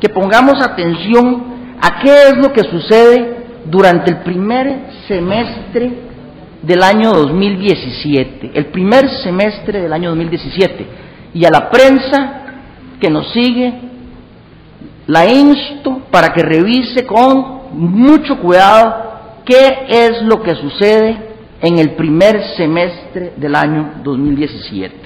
que 0.00 0.08
pongamos 0.08 0.62
atención 0.62 1.76
a 1.80 2.00
qué 2.00 2.28
es 2.28 2.36
lo 2.36 2.52
que 2.52 2.62
sucede 2.62 3.44
durante 3.64 4.12
el 4.12 4.18
primer 4.18 4.86
semestre 5.08 5.92
del 6.62 6.80
año 6.80 7.12
2017, 7.12 8.52
el 8.54 8.66
primer 8.66 9.08
semestre 9.24 9.80
del 9.80 9.92
año 9.92 10.10
2017, 10.10 10.86
y 11.34 11.44
a 11.44 11.50
la 11.50 11.68
prensa 11.68 12.42
que 13.00 13.10
nos 13.10 13.32
sigue, 13.32 13.74
la 15.08 15.26
insto 15.26 16.02
para 16.12 16.32
que 16.32 16.42
revise 16.42 17.04
con 17.04 17.62
mucho 17.72 18.38
cuidado 18.38 19.40
qué 19.44 19.86
es 19.88 20.22
lo 20.22 20.40
que 20.40 20.54
sucede 20.54 21.31
en 21.62 21.78
el 21.78 21.92
primer 21.92 22.42
semestre 22.56 23.34
del 23.36 23.54
año 23.54 24.00
2017. 24.02 24.96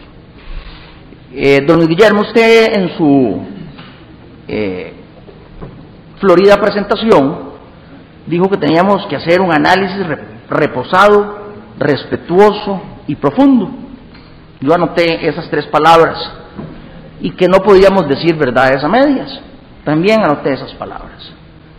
Eh, 1.32 1.60
don 1.66 1.86
Guillermo, 1.86 2.22
usted 2.22 2.74
en 2.74 2.96
su 2.96 3.42
eh, 4.48 4.94
florida 6.18 6.56
presentación 6.56 7.46
dijo 8.26 8.48
que 8.48 8.56
teníamos 8.56 9.06
que 9.06 9.16
hacer 9.16 9.42
un 9.42 9.52
análisis 9.52 9.98
reposado, 10.48 11.52
respetuoso 11.78 12.80
y 13.06 13.16
profundo. 13.16 13.70
Yo 14.60 14.72
anoté 14.72 15.28
esas 15.28 15.50
tres 15.50 15.66
palabras 15.66 16.18
y 17.20 17.32
que 17.32 17.48
no 17.48 17.58
podíamos 17.58 18.08
decir 18.08 18.34
verdades 18.34 18.82
a 18.82 18.88
medias. 18.88 19.40
También 19.84 20.22
anoté 20.24 20.54
esas 20.54 20.72
palabras. 20.74 21.30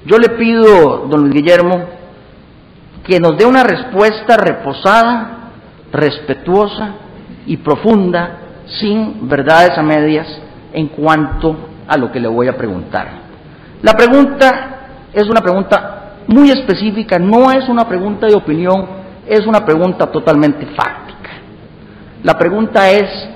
Yo 0.05 0.17
le 0.19 0.29
pido, 0.37 1.07
don 1.09 1.21
Luis 1.21 1.33
Guillermo, 1.33 1.83
que 3.07 3.21
nos 3.21 3.37
dé 3.37 3.45
una 3.45 3.63
respuesta 3.63 4.35
reposada, 4.35 5.51
respetuosa 5.93 6.95
y 7.45 7.55
profunda, 7.57 8.39
sin 8.79 9.29
verdades 9.29 9.77
a 9.77 9.81
medias, 9.81 10.27
en 10.73 10.89
cuanto 10.89 11.55
a 11.87 11.97
lo 11.97 12.11
que 12.11 12.19
le 12.19 12.27
voy 12.27 12.49
a 12.49 12.57
preguntar. 12.57 13.07
La 13.81 13.93
pregunta 13.93 15.07
es 15.13 15.23
una 15.23 15.39
pregunta 15.39 16.15
muy 16.27 16.51
específica, 16.51 17.17
no 17.17 17.49
es 17.49 17.69
una 17.69 17.87
pregunta 17.87 18.27
de 18.27 18.35
opinión, 18.35 18.85
es 19.25 19.47
una 19.47 19.63
pregunta 19.65 20.07
totalmente 20.07 20.65
fáctica. 20.65 21.29
La 22.23 22.37
pregunta 22.37 22.91
es, 22.91 23.29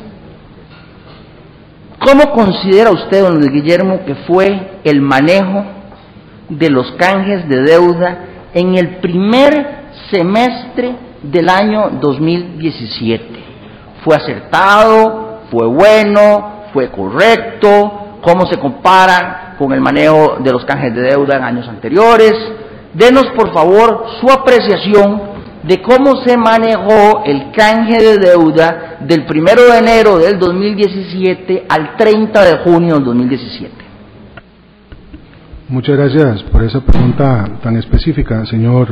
¿cómo 1.98 2.34
considera 2.34 2.92
usted, 2.92 3.22
don 3.22 3.36
Luis 3.36 3.52
Guillermo, 3.54 4.02
que 4.06 4.16
fue 4.16 4.80
el 4.84 5.02
manejo 5.02 5.64
de 6.50 6.70
los 6.70 6.92
canjes 6.94 7.48
de 7.48 7.62
deuda 7.62 8.26
en 8.54 8.76
el 8.76 8.98
primer 8.98 9.82
semestre 10.10 10.96
del 11.24 11.50
año 11.50 11.92
2017? 12.02 13.26
¿Fue 14.04 14.16
acertado? 14.16 15.42
¿Fue 15.52 15.68
bueno? 15.68 16.64
¿Fue 16.74 16.90
correcto? 16.90 18.20
¿Cómo 18.22 18.46
se 18.46 18.58
compara 18.58 19.56
con 19.58 19.74
el 19.74 19.82
manejo 19.82 20.38
de 20.40 20.52
los 20.52 20.66
canjes 20.66 20.94
de 20.94 21.02
deuda 21.02 21.38
en 21.38 21.44
años 21.44 21.68
anteriores? 21.68 22.34
Denos 22.94 23.28
por 23.36 23.54
favor 23.54 24.06
su 24.20 24.30
apreciación 24.30 25.32
de 25.64 25.82
cómo 25.82 26.24
se 26.26 26.38
manejó 26.38 27.24
el 27.26 27.52
canje 27.52 28.04
de 28.04 28.18
deuda 28.18 28.98
del 29.02 29.26
1 29.30 29.44
de 29.72 29.78
enero 29.78 30.18
del 30.18 30.40
2017 30.40 31.66
al 31.70 31.96
30 31.98 32.44
de 32.44 32.58
junio 32.64 32.96
del 32.96 33.06
2017. 33.06 33.91
Muchas 35.72 35.96
gracias 35.96 36.44
por 36.52 36.62
esa 36.64 36.82
pregunta 36.82 37.48
tan 37.64 37.78
específica, 37.78 38.46
señor 38.46 38.90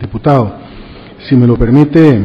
diputado. 0.00 0.54
Si 1.28 1.34
me 1.34 1.44
lo 1.44 1.56
permite, 1.56 2.24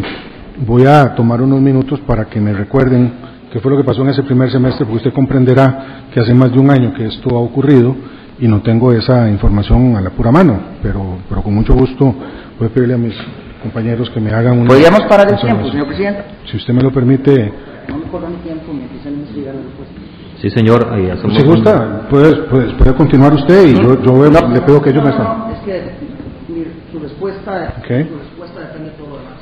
voy 0.64 0.86
a 0.86 1.16
tomar 1.16 1.42
unos 1.42 1.60
minutos 1.60 2.00
para 2.02 2.26
que 2.26 2.40
me 2.40 2.54
recuerden 2.54 3.12
qué 3.52 3.60
fue 3.60 3.72
lo 3.72 3.78
que 3.78 3.84
pasó 3.84 4.04
en 4.04 4.10
ese 4.10 4.22
primer 4.22 4.52
semestre, 4.52 4.86
porque 4.86 4.98
usted 4.98 5.12
comprenderá 5.12 6.06
que 6.14 6.20
hace 6.20 6.36
más 6.36 6.52
de 6.52 6.60
un 6.60 6.70
año 6.70 6.94
que 6.94 7.08
esto 7.08 7.36
ha 7.36 7.40
ocurrido 7.40 7.96
y 8.40 8.48
no 8.48 8.62
tengo 8.62 8.94
esa 8.94 9.28
información 9.28 9.96
a 9.96 10.02
la 10.02 10.12
pura 10.12 10.32
mano, 10.32 10.60
pero, 10.84 11.18
pero 11.28 11.42
con 11.42 11.56
mucho 11.56 11.74
gusto 11.74 12.14
voy 12.60 12.68
a 12.68 12.70
pedirle 12.70 12.94
a 12.94 13.00
mis 13.00 13.16
compañeros 13.64 14.12
que 14.12 14.20
me 14.20 14.30
hagan 14.30 14.60
una... 14.60 14.68
¿Podríamos 14.68 15.02
parar 15.06 15.34
el 15.34 15.40
tiempo, 15.40 15.68
señor 15.72 15.88
presidente? 15.88 16.26
Si 16.52 16.58
usted 16.58 16.76
me 16.76 16.84
lo 16.84 16.92
permite... 16.92 17.75
No 17.90 17.98
me 17.98 18.06
corran 18.06 18.34
el 18.34 18.40
tiempo 18.40 18.74
mientras 18.74 19.06
él 19.06 19.18
me 19.18 19.42
la 19.42 19.52
respuesta. 19.52 20.02
Sí, 20.42 20.50
señor. 20.50 20.88
Ahí 20.92 21.10
hacemos 21.10 21.38
si 21.38 21.44
gusta, 21.44 22.08
puede, 22.10 22.36
puede, 22.44 22.74
puede, 22.76 22.94
continuar 22.96 23.34
usted 23.34 23.68
y 23.68 23.74
yo, 23.74 24.02
yo 24.02 24.30
no, 24.30 24.54
le 24.54 24.62
pido 24.62 24.82
que 24.82 24.90
ellos 24.90 25.04
me 25.04 25.10
estén. 25.10 25.26
No, 25.26 25.50
es 25.50 25.60
que 25.60 25.92
mi, 26.48 26.66
su, 26.92 27.00
respuesta, 27.00 27.76
okay. 27.80 28.04
su 28.04 28.18
respuesta 28.18 28.60
depende 28.60 28.92
de 28.92 28.98
todo 28.98 29.10
lo 29.10 29.18
demás. 29.18 29.40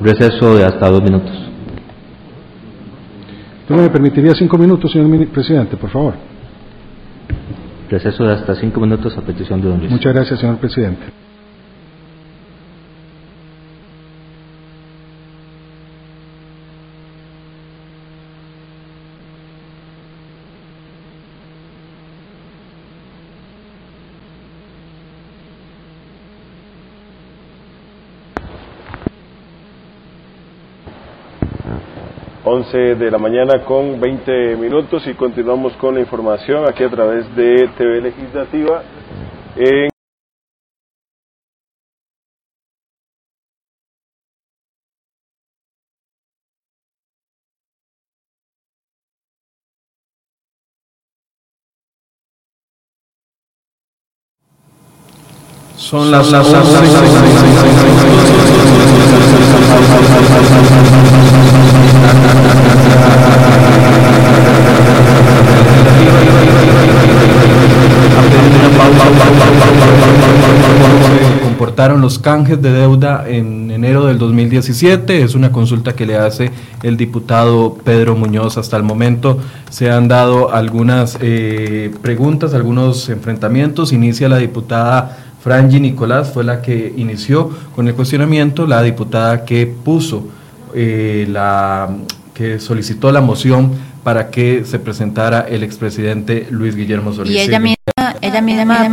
Receso 0.00 0.56
de 0.56 0.64
hasta 0.64 0.90
dos 0.90 1.02
minutos. 1.02 1.32
¿Tú 3.66 3.74
me 3.74 3.88
permitiría 3.88 4.34
cinco 4.34 4.58
minutos, 4.58 4.92
señor 4.92 5.26
presidente, 5.28 5.76
por 5.76 5.90
favor? 5.90 6.14
Receso 7.88 8.24
de 8.24 8.34
hasta 8.34 8.54
cinco 8.56 8.80
minutos 8.80 9.16
a 9.16 9.22
petición 9.22 9.60
de 9.60 9.68
don 9.68 9.78
Luis. 9.78 9.90
Muchas 9.90 10.12
gracias, 10.12 10.40
señor 10.40 10.58
presidente. 10.58 11.23
11 32.54 32.94
de 32.94 33.10
la 33.10 33.18
mañana 33.18 33.64
con 33.64 34.00
20 34.00 34.54
minutos 34.56 35.04
y 35.08 35.14
continuamos 35.14 35.72
con 35.72 35.94
la 35.96 36.00
información 36.00 36.64
aquí 36.68 36.84
a 36.84 36.88
través 36.88 37.34
de 37.34 37.68
TV 37.76 38.00
Legislativa. 38.00 38.82
Son 55.76 56.08
las, 56.08 56.30
las, 56.30 56.46
comportaron 71.74 72.00
los 72.02 72.20
canjes 72.20 72.62
de 72.62 72.70
deuda 72.70 73.24
en 73.26 73.68
enero 73.72 74.06
del 74.06 74.16
2017. 74.16 75.22
Es 75.22 75.34
una 75.34 75.50
consulta 75.50 75.96
que 75.96 76.06
le 76.06 76.16
hace 76.16 76.52
el 76.84 76.96
diputado 76.96 77.74
Pedro 77.82 78.14
Muñoz. 78.14 78.58
Hasta 78.58 78.76
el 78.76 78.84
momento 78.84 79.40
se 79.70 79.90
han 79.90 80.06
dado 80.06 80.54
algunas 80.54 81.18
eh, 81.20 81.92
preguntas, 82.00 82.54
algunos 82.54 83.08
enfrentamientos. 83.08 83.92
Inicia 83.92 84.28
la 84.28 84.36
diputada 84.36 85.18
Frangi 85.42 85.80
Nicolás, 85.80 86.30
fue 86.32 86.44
la 86.44 86.62
que 86.62 86.94
inició 86.96 87.50
con 87.74 87.88
el 87.88 87.94
cuestionamiento, 87.94 88.68
la 88.68 88.80
diputada 88.80 89.44
que 89.44 89.66
puso 89.66 90.28
eh, 90.76 91.26
la 91.28 91.88
que 92.34 92.60
solicitó 92.60 93.10
la 93.10 93.20
moción 93.20 93.72
para 94.04 94.30
que 94.30 94.64
se 94.64 94.78
presentara 94.78 95.40
el 95.40 95.64
expresidente 95.64 96.46
Luis 96.50 96.76
Guillermo 96.76 97.12
Solís. 97.12 97.32
Y 97.34 97.40
ella 97.40 97.58
misma, 97.58 98.14
ella 98.20 98.40
misma, 98.40 98.88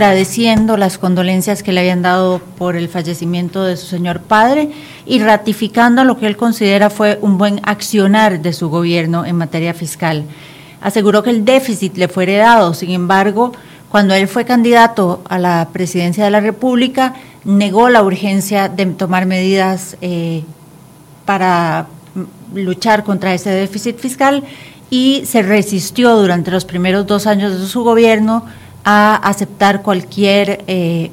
agradeciendo 0.00 0.78
las 0.78 0.96
condolencias 0.96 1.62
que 1.62 1.72
le 1.72 1.80
habían 1.80 2.00
dado 2.00 2.40
por 2.56 2.74
el 2.74 2.88
fallecimiento 2.88 3.64
de 3.64 3.76
su 3.76 3.86
señor 3.86 4.22
padre 4.22 4.70
y 5.04 5.18
ratificando 5.18 6.04
lo 6.04 6.16
que 6.16 6.26
él 6.26 6.38
considera 6.38 6.88
fue 6.88 7.18
un 7.20 7.36
buen 7.36 7.60
accionar 7.64 8.40
de 8.40 8.54
su 8.54 8.70
gobierno 8.70 9.26
en 9.26 9.36
materia 9.36 9.74
fiscal. 9.74 10.24
Aseguró 10.80 11.22
que 11.22 11.28
el 11.28 11.44
déficit 11.44 11.98
le 11.98 12.08
fue 12.08 12.22
heredado, 12.22 12.72
sin 12.72 12.92
embargo, 12.92 13.52
cuando 13.90 14.14
él 14.14 14.26
fue 14.26 14.46
candidato 14.46 15.20
a 15.28 15.38
la 15.38 15.68
presidencia 15.70 16.24
de 16.24 16.30
la 16.30 16.40
República, 16.40 17.12
negó 17.44 17.90
la 17.90 18.02
urgencia 18.02 18.70
de 18.70 18.86
tomar 18.86 19.26
medidas 19.26 19.98
eh, 20.00 20.44
para 21.26 21.88
luchar 22.54 23.04
contra 23.04 23.34
ese 23.34 23.50
déficit 23.50 23.98
fiscal 23.98 24.44
y 24.88 25.24
se 25.26 25.42
resistió 25.42 26.16
durante 26.16 26.50
los 26.50 26.64
primeros 26.64 27.06
dos 27.06 27.26
años 27.26 27.60
de 27.60 27.66
su 27.66 27.84
gobierno 27.84 28.46
a 28.90 29.16
aceptar 29.16 29.82
cualquier 29.82 30.64
eh, 30.66 31.10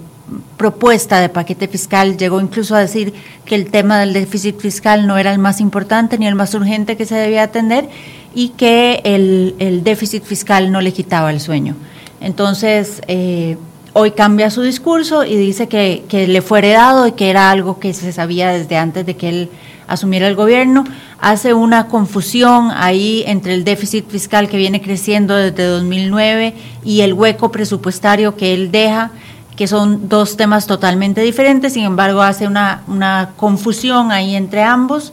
propuesta 0.58 1.20
de 1.20 1.30
paquete 1.30 1.68
fiscal. 1.68 2.18
Llegó 2.18 2.42
incluso 2.42 2.76
a 2.76 2.80
decir 2.80 3.14
que 3.46 3.56
el 3.56 3.70
tema 3.70 4.00
del 4.00 4.14
déficit 4.14 4.60
fiscal 4.60 5.08
no 5.08 5.18
era 5.18 5.32
el 5.32 5.40
más 5.40 5.62
importante 5.62 6.18
ni 6.18 6.28
el 6.28 6.36
más 6.36 6.54
urgente 6.54 6.98
que 6.98 7.06
se 7.06 7.16
debía 7.16 7.44
atender 7.44 7.90
y 8.34 8.50
que 8.50 9.02
el, 9.04 9.56
el 9.60 9.84
déficit 9.84 10.24
fiscal 10.24 10.72
no 10.72 10.82
le 10.82 10.92
quitaba 10.92 11.32
el 11.32 11.40
sueño. 11.40 11.76
Entonces, 12.20 13.02
eh, 13.08 13.58
hoy 14.00 14.12
cambia 14.12 14.52
su 14.52 14.62
discurso 14.62 15.26
y 15.26 15.36
dice 15.36 15.68
que, 15.68 16.06
le 16.12 16.42
fue 16.44 16.60
heredado 16.60 17.08
y 17.08 17.14
que 17.14 17.32
era 17.32 17.50
algo 17.50 17.80
que 17.80 17.96
se 17.96 18.12
sabía 18.12 18.52
desde 18.52 18.78
antes 18.78 19.08
de 19.08 19.16
que 19.16 19.30
él 19.30 19.50
asumiera 19.88 20.28
el 20.28 20.36
gobierno. 20.36 20.84
Hace 21.20 21.56
una 21.56 21.88
confusión 21.88 22.70
ahí 22.76 23.24
entre 23.26 23.56
el 23.56 23.64
déficit 23.64 24.08
fiscal 24.08 24.50
que 24.50 24.58
viene 24.58 24.84
creciendo 24.84 25.36
desde 25.36 25.66
2009 25.66 26.54
y 26.84 27.02
el 27.02 27.14
hueco 27.14 27.52
presupuestario 27.52 28.36
que 28.36 28.54
él 28.54 28.70
deja, 28.70 29.10
que 29.56 29.66
son 29.66 30.08
dos 30.08 30.38
temas 30.38 30.68
totalmente 30.68 31.22
diferentes. 31.22 31.74
Sin 31.74 31.84
embargo, 31.84 32.22
hace 32.22 32.46
una, 32.46 32.84
una 32.88 33.32
confusión 33.36 34.12
ahí 34.12 34.36
entre 34.36 34.62
ambos. 34.62 35.12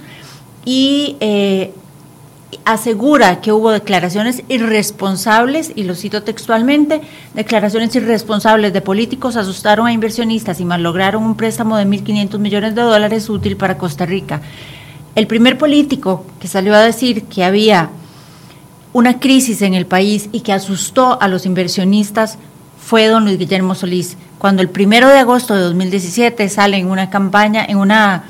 Y 0.67 1.17
eh, 1.21 1.73
asegura 2.65 3.41
que 3.41 3.52
hubo 3.52 3.70
declaraciones 3.70 4.42
irresponsables, 4.49 5.73
y 5.74 5.84
lo 5.84 5.94
cito 5.94 6.23
textualmente, 6.23 7.00
declaraciones 7.34 7.94
irresponsables 7.94 8.73
de 8.73 8.81
políticos 8.81 9.36
asustaron 9.36 9.86
a 9.86 9.92
inversionistas 9.92 10.60
y 10.60 10.65
lograron 10.65 11.23
un 11.23 11.36
préstamo 11.36 11.76
de 11.76 11.86
1.500 11.86 12.39
millones 12.39 12.74
de 12.74 12.83
dólares 12.83 13.28
útil 13.28 13.57
para 13.57 13.78
Costa 13.78 14.07
Rica. 14.07 14.41
El 15.15 15.26
primer 15.26 15.58
político 15.58 16.26
que 16.41 16.49
salió 16.49 16.74
a 16.74 16.81
decir 16.81 17.24
que 17.24 17.44
había 17.44 17.91
una 18.92 19.18
crisis 19.20 19.62
en 19.62 19.74
el 19.74 19.86
país 19.86 20.28
y 20.33 20.41
que 20.41 20.52
asustó 20.52 21.20
a 21.20 21.28
los 21.28 21.47
inversionistas 21.47 22.39
fue 22.78 23.07
don 23.07 23.24
Luis 23.24 23.39
Guillermo 23.39 23.74
Solís, 23.74 24.16
cuando 24.39 24.60
el 24.62 24.68
primero 24.68 25.08
de 25.08 25.18
agosto 25.18 25.55
de 25.55 25.62
2017 25.62 26.49
sale 26.49 26.76
en 26.76 26.91
una 26.91 27.10
campaña, 27.10 27.65
en 27.65 27.78
una 27.78 28.24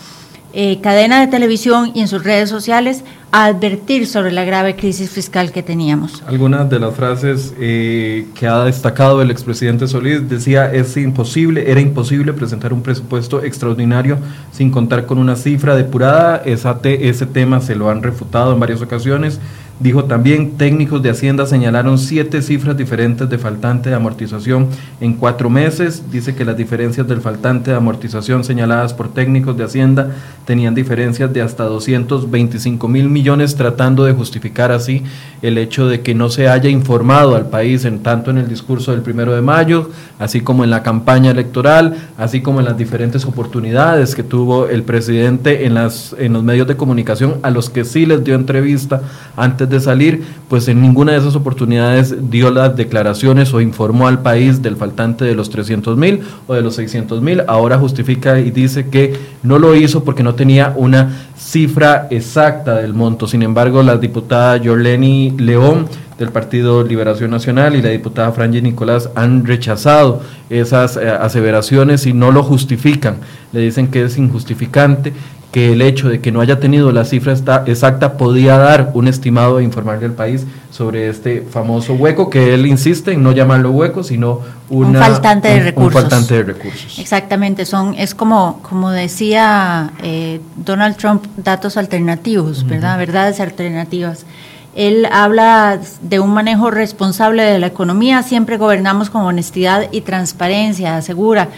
eh, 0.55 0.81
cadena 0.81 1.21
de 1.21 1.27
televisión 1.27 1.91
y 1.95 2.01
en 2.01 2.09
sus 2.09 2.23
redes 2.23 2.49
sociales 2.49 3.03
a 3.33 3.47
advertir 3.47 4.07
sobre 4.07 4.31
la 4.31 4.45
grave 4.45 4.77
crisis 4.77 5.11
fiscal 5.11 5.51
que 5.51 5.65
teníamos. 5.65 6.23
Algunas 6.27 6.71
de 6.71 6.79
las 6.79 6.95
frases 6.95 7.53
eh, 7.59 8.29
que 8.35 8.47
ha 8.47 8.65
destacado 8.65 9.21
el 9.21 9.33
expresidente 9.33 9.89
Solís 9.89 10.29
decía 10.29 10.73
es 10.73 10.97
imposible, 10.97 11.69
era 11.69 11.81
imposible 11.81 12.33
presentar 12.33 12.73
un 12.73 12.83
presupuesto 12.83 13.43
extraordinario 13.43 14.19
sin 14.53 14.71
contar 14.71 15.07
con 15.07 15.19
una 15.19 15.35
cifra 15.35 15.75
depurada. 15.75 16.43
Esa 16.45 16.79
ese 16.85 17.27
tema 17.27 17.61
se 17.61 17.75
lo 17.75 17.91
han 17.91 18.05
refutado 18.05 18.53
en 18.53 18.61
varias 18.61 18.81
ocasiones. 18.81 19.41
Dijo 19.81 20.05
también, 20.05 20.53
técnicos 20.53 21.03
de 21.03 21.11
Hacienda 21.11 21.47
señalaron 21.47 21.99
siete 21.99 22.43
cifras 22.43 22.77
diferentes 22.77 23.29
de 23.29 23.39
faltante 23.39 23.91
de 23.91 23.97
amortización 23.97 24.69
en 25.01 25.15
cuatro 25.15 25.51
meses. 25.51 26.05
Dice 26.13 26.37
que 26.37 26.45
las 26.45 26.57
diferencias 26.57 27.09
del 27.09 27.21
faltante 27.21 27.73
de 27.73 27.77
amortización 27.77 28.45
señaladas 28.45 28.95
por 28.95 29.13
técnicos 29.13 29.57
de 29.57 29.65
Hacienda 29.65 30.13
tenían 30.45 30.77
diferencias 30.77 31.33
de 31.33 31.43
hasta 31.43 31.65
225 31.65 32.87
mil 32.87 33.11
millones, 33.11 33.57
tratando 33.57 34.05
de 34.05 34.13
justificar 34.13 34.71
así 34.71 35.03
el 35.43 35.59
hecho 35.59 35.89
de 35.89 36.03
que 36.03 36.15
no 36.15 36.29
se 36.31 36.49
haya 36.49 36.71
informado 36.71 37.35
al 37.35 37.47
país 37.49 37.85
en 37.85 37.99
tanto 37.99 38.31
en 38.31 38.39
el 38.39 38.49
discurso 38.49 38.93
del 38.93 39.03
primero 39.03 39.35
de 39.35 39.43
mayo, 39.43 39.91
así 40.21 40.41
como 40.41 40.63
en 40.63 40.71
la 40.71 40.85
campaña 40.85 41.33
electoral, 41.33 41.97
así 42.17 42.43
como 42.43 42.61
en 42.61 42.67
las 42.67 42.79
diferentes 42.79 43.25
oportunidades 43.25 44.15
que 44.15 44.23
tuvo 44.23 44.69
el 44.69 44.85
presidente 44.85 45.67
en, 45.67 45.75
las, 45.75 46.15
en 46.17 46.33
los 46.33 46.45
medios 46.45 46.69
de 46.69 46.77
comunicación 46.77 47.41
a 47.43 47.51
los 47.51 47.71
que 47.71 47.85
sí 47.85 48.07
les 48.07 48.23
dio 48.23 48.37
entrevista 48.37 49.03
antes 49.37 49.64
de 49.69 49.81
salir, 49.81 50.23
pues 50.49 50.69
en 50.69 50.81
ninguna 50.81 51.13
de 51.13 51.19
esas 51.19 51.37
oportunidades 51.37 52.31
dio 52.31 52.51
las 52.51 52.77
declaraciones 52.77 53.53
o 53.55 53.61
informó 53.61 54.09
al 54.09 54.21
país 54.23 54.63
del 54.63 54.77
faltante 54.77 55.25
de 55.25 55.35
los 55.35 55.51
300 55.51 55.97
mil 55.97 56.21
o 56.47 56.55
de 56.55 56.63
los 56.63 56.75
600 56.77 57.21
mil. 57.21 57.43
Ahora 57.47 57.79
justifica 57.79 58.39
y 58.41 58.51
dice 58.51 58.89
que 58.89 59.15
no 59.43 59.59
lo 59.59 59.75
hizo 59.75 60.05
porque 60.05 60.23
no 60.23 60.35
tenía 60.35 60.73
una 60.77 61.11
cifra 61.37 62.09
exacta 62.11 62.77
del 62.77 62.95
monto. 62.95 63.27
Sin 63.27 63.43
embargo, 63.43 63.83
la 63.83 63.97
diputada 63.97 64.57
Yorleni 64.57 65.33
León 65.39 65.87
del 66.19 66.31
Partido 66.31 66.85
Liberación 66.85 67.31
Nacional 67.31 67.75
y 67.75 67.83
la 67.83 67.89
diputada 67.89 68.33
Franji 68.33 68.63
Nicolás 68.63 69.11
han 69.15 69.45
rechazado 69.45 70.23
esas 70.49 70.97
eh, 70.97 71.09
aseveraciones 71.09 72.07
y 72.07 72.13
no 72.13 72.31
lo 72.31 72.43
justifican. 72.43 73.17
Le 73.53 73.61
dicen 73.61 73.89
que 73.89 74.05
es 74.05 74.17
injustificante 74.17 75.13
que 75.55 75.73
el 75.73 75.83
hecho 75.83 76.09
de 76.09 76.21
que 76.21 76.33
no 76.33 76.41
haya 76.41 76.59
tenido 76.59 76.91
la 76.91 77.05
cifra 77.05 77.33
exacta 77.67 78.17
podía 78.17 78.59
dar 78.59 78.91
un 78.93 79.07
estimado 79.07 79.61
e 79.61 79.63
informarle 79.63 80.07
al 80.07 80.15
país 80.15 80.45
sobre 80.73 81.09
este 81.09 81.43
famoso 81.43 81.95
hueco 81.95 82.29
que 82.29 82.55
él 82.55 82.67
insiste 82.67 83.13
en 83.13 83.23
no 83.23 83.31
llamarlo 83.31 83.71
hueco, 83.71 84.03
sino 84.03 84.41
un 84.69 84.97
faltante 84.97 85.47
de 85.47 85.61
recursos. 85.61 85.95
Un 85.95 86.01
faltante 86.11 86.35
de 86.35 86.43
recursos. 86.43 86.99
Exactamente, 86.99 87.67
son 87.67 87.95
es 87.97 88.17
como 88.17 88.59
como 88.69 88.91
decía 88.91 89.93
eh, 90.03 90.41
Donald 90.57 90.97
Trump, 90.97 91.25
datos 91.37 91.77
alternativos, 91.77 92.67
¿verdad? 92.67 92.99
Verdades 92.99 93.39
alternativas. 93.39 94.27
Él 94.75 95.07
habla 95.13 95.79
de 96.03 96.19
un 96.19 96.31
manejo 96.31 96.73
responsable 96.73 97.45
de 97.45 97.61
la 97.61 97.69
economía, 97.69 98.25
siempre 98.25 98.57
gobernamos 98.57 99.09
con 99.09 99.23
honestidad 99.23 99.87
y 99.93 100.01
transparencia, 100.01 100.97
asegura. 100.97 101.51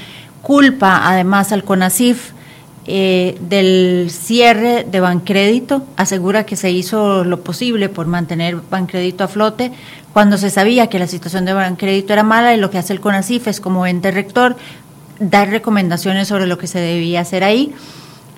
Culpa 0.42 1.08
además 1.08 1.50
al 1.52 1.65
CONACIF 1.65 2.35
eh, 2.86 3.36
del 3.40 4.10
cierre 4.10 4.84
de 4.84 5.00
Bancrédito, 5.00 5.84
asegura 5.97 6.47
que 6.47 6.56
se 6.56 6.70
hizo 6.70 7.24
lo 7.24 7.40
posible 7.40 7.89
por 7.89 8.06
mantener 8.06 8.56
Bancrédito 8.70 9.24
a 9.24 9.28
flote 9.28 9.73
cuando 10.12 10.39
se 10.39 10.50
sabía 10.50 10.89
que 10.89 10.98
la 10.98 11.06
situación 11.06 11.44
de 11.44 11.52
Bancrédito 11.52 12.12
era 12.12 12.23
mala 12.23 12.55
y 12.55 12.60
lo 12.60 12.70
que 12.70 12.78
hace 12.78 12.92
el 12.92 13.00
CONACIF 13.00 13.48
es 13.48 13.60
como 13.60 13.86
ente 13.86 14.10
rector 14.12 14.56
dar 15.18 15.48
recomendaciones 15.48 16.28
sobre 16.28 16.47
lo 16.47 16.58
que 16.58 16.66
se 16.66 16.78
debía 16.78 17.20
hacer 17.20 17.42
ahí 17.42 17.74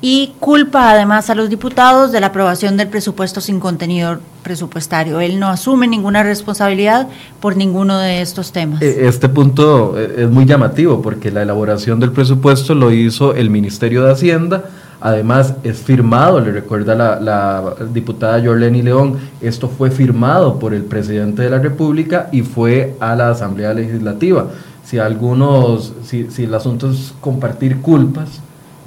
y 0.00 0.32
culpa 0.38 0.92
además 0.92 1.28
a 1.28 1.34
los 1.34 1.48
diputados 1.48 2.12
de 2.12 2.20
la 2.20 2.28
aprobación 2.28 2.76
del 2.76 2.88
presupuesto 2.88 3.40
sin 3.40 3.58
contenido 3.58 4.18
presupuestario. 4.42 5.20
Él 5.20 5.40
no 5.40 5.48
asume 5.48 5.88
ninguna 5.88 6.22
responsabilidad 6.22 7.08
por 7.40 7.56
ninguno 7.56 7.98
de 7.98 8.22
estos 8.22 8.52
temas. 8.52 8.80
E, 8.80 9.08
este 9.08 9.28
punto 9.28 9.98
eh, 9.98 10.24
es 10.24 10.30
muy 10.30 10.46
llamativo 10.46 11.02
porque 11.02 11.30
la 11.30 11.42
elaboración 11.42 11.98
del 11.98 12.12
presupuesto 12.12 12.74
lo 12.74 12.92
hizo 12.92 13.34
el 13.34 13.50
Ministerio 13.50 14.04
de 14.04 14.12
Hacienda. 14.12 14.64
Además, 15.00 15.54
es 15.62 15.78
firmado, 15.78 16.40
le 16.40 16.50
recuerda 16.50 16.94
la, 16.94 17.20
la 17.20 17.74
diputada 17.92 18.38
Yorleni 18.40 18.82
León, 18.82 19.16
esto 19.40 19.68
fue 19.68 19.92
firmado 19.92 20.58
por 20.58 20.74
el 20.74 20.82
presidente 20.82 21.42
de 21.42 21.50
la 21.50 21.60
República 21.60 22.28
y 22.32 22.42
fue 22.42 22.96
a 22.98 23.14
la 23.14 23.30
Asamblea 23.30 23.74
Legislativa. 23.74 24.48
Si 24.84 24.98
algunos, 24.98 25.92
si, 26.04 26.30
si 26.30 26.44
el 26.44 26.54
asunto 26.54 26.90
es 26.90 27.14
compartir 27.20 27.80
culpas, 27.80 28.40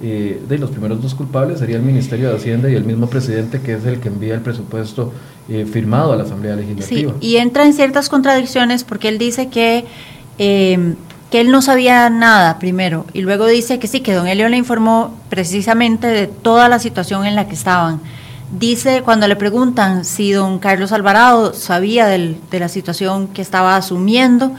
eh, 0.03 0.41
de 0.47 0.57
los 0.57 0.71
primeros 0.71 1.01
dos 1.01 1.13
culpables 1.13 1.59
sería 1.59 1.75
el 1.75 1.83
Ministerio 1.83 2.29
de 2.29 2.35
Hacienda 2.35 2.69
y 2.69 2.75
el 2.75 2.83
mismo 2.83 3.07
presidente 3.07 3.61
que 3.61 3.75
es 3.75 3.85
el 3.85 3.99
que 3.99 4.07
envía 4.07 4.33
el 4.33 4.41
presupuesto 4.41 5.13
eh, 5.47 5.65
firmado 5.71 6.13
a 6.13 6.15
la 6.15 6.23
Asamblea 6.23 6.55
Legislativa. 6.55 7.13
Sí, 7.19 7.27
y 7.27 7.37
entra 7.37 7.65
en 7.65 7.73
ciertas 7.73 8.09
contradicciones 8.09 8.83
porque 8.83 9.09
él 9.09 9.19
dice 9.19 9.49
que, 9.49 9.85
eh, 10.39 10.95
que 11.29 11.41
él 11.41 11.51
no 11.51 11.61
sabía 11.61 12.09
nada 12.09 12.57
primero 12.57 13.05
y 13.13 13.21
luego 13.21 13.45
dice 13.45 13.77
que 13.77 13.87
sí, 13.87 14.01
que 14.01 14.13
don 14.13 14.27
Elio 14.27 14.49
le 14.49 14.57
informó 14.57 15.15
precisamente 15.29 16.07
de 16.07 16.27
toda 16.27 16.67
la 16.67 16.79
situación 16.79 17.25
en 17.25 17.35
la 17.35 17.47
que 17.47 17.53
estaban. 17.53 17.99
Dice, 18.57 19.03
cuando 19.03 19.27
le 19.27 19.35
preguntan 19.35 20.03
si 20.03 20.31
don 20.31 20.59
Carlos 20.59 20.91
Alvarado 20.91 21.53
sabía 21.53 22.07
de 22.07 22.59
la 22.59 22.67
situación 22.69 23.27
que 23.27 23.41
estaba 23.41 23.75
asumiendo, 23.77 24.51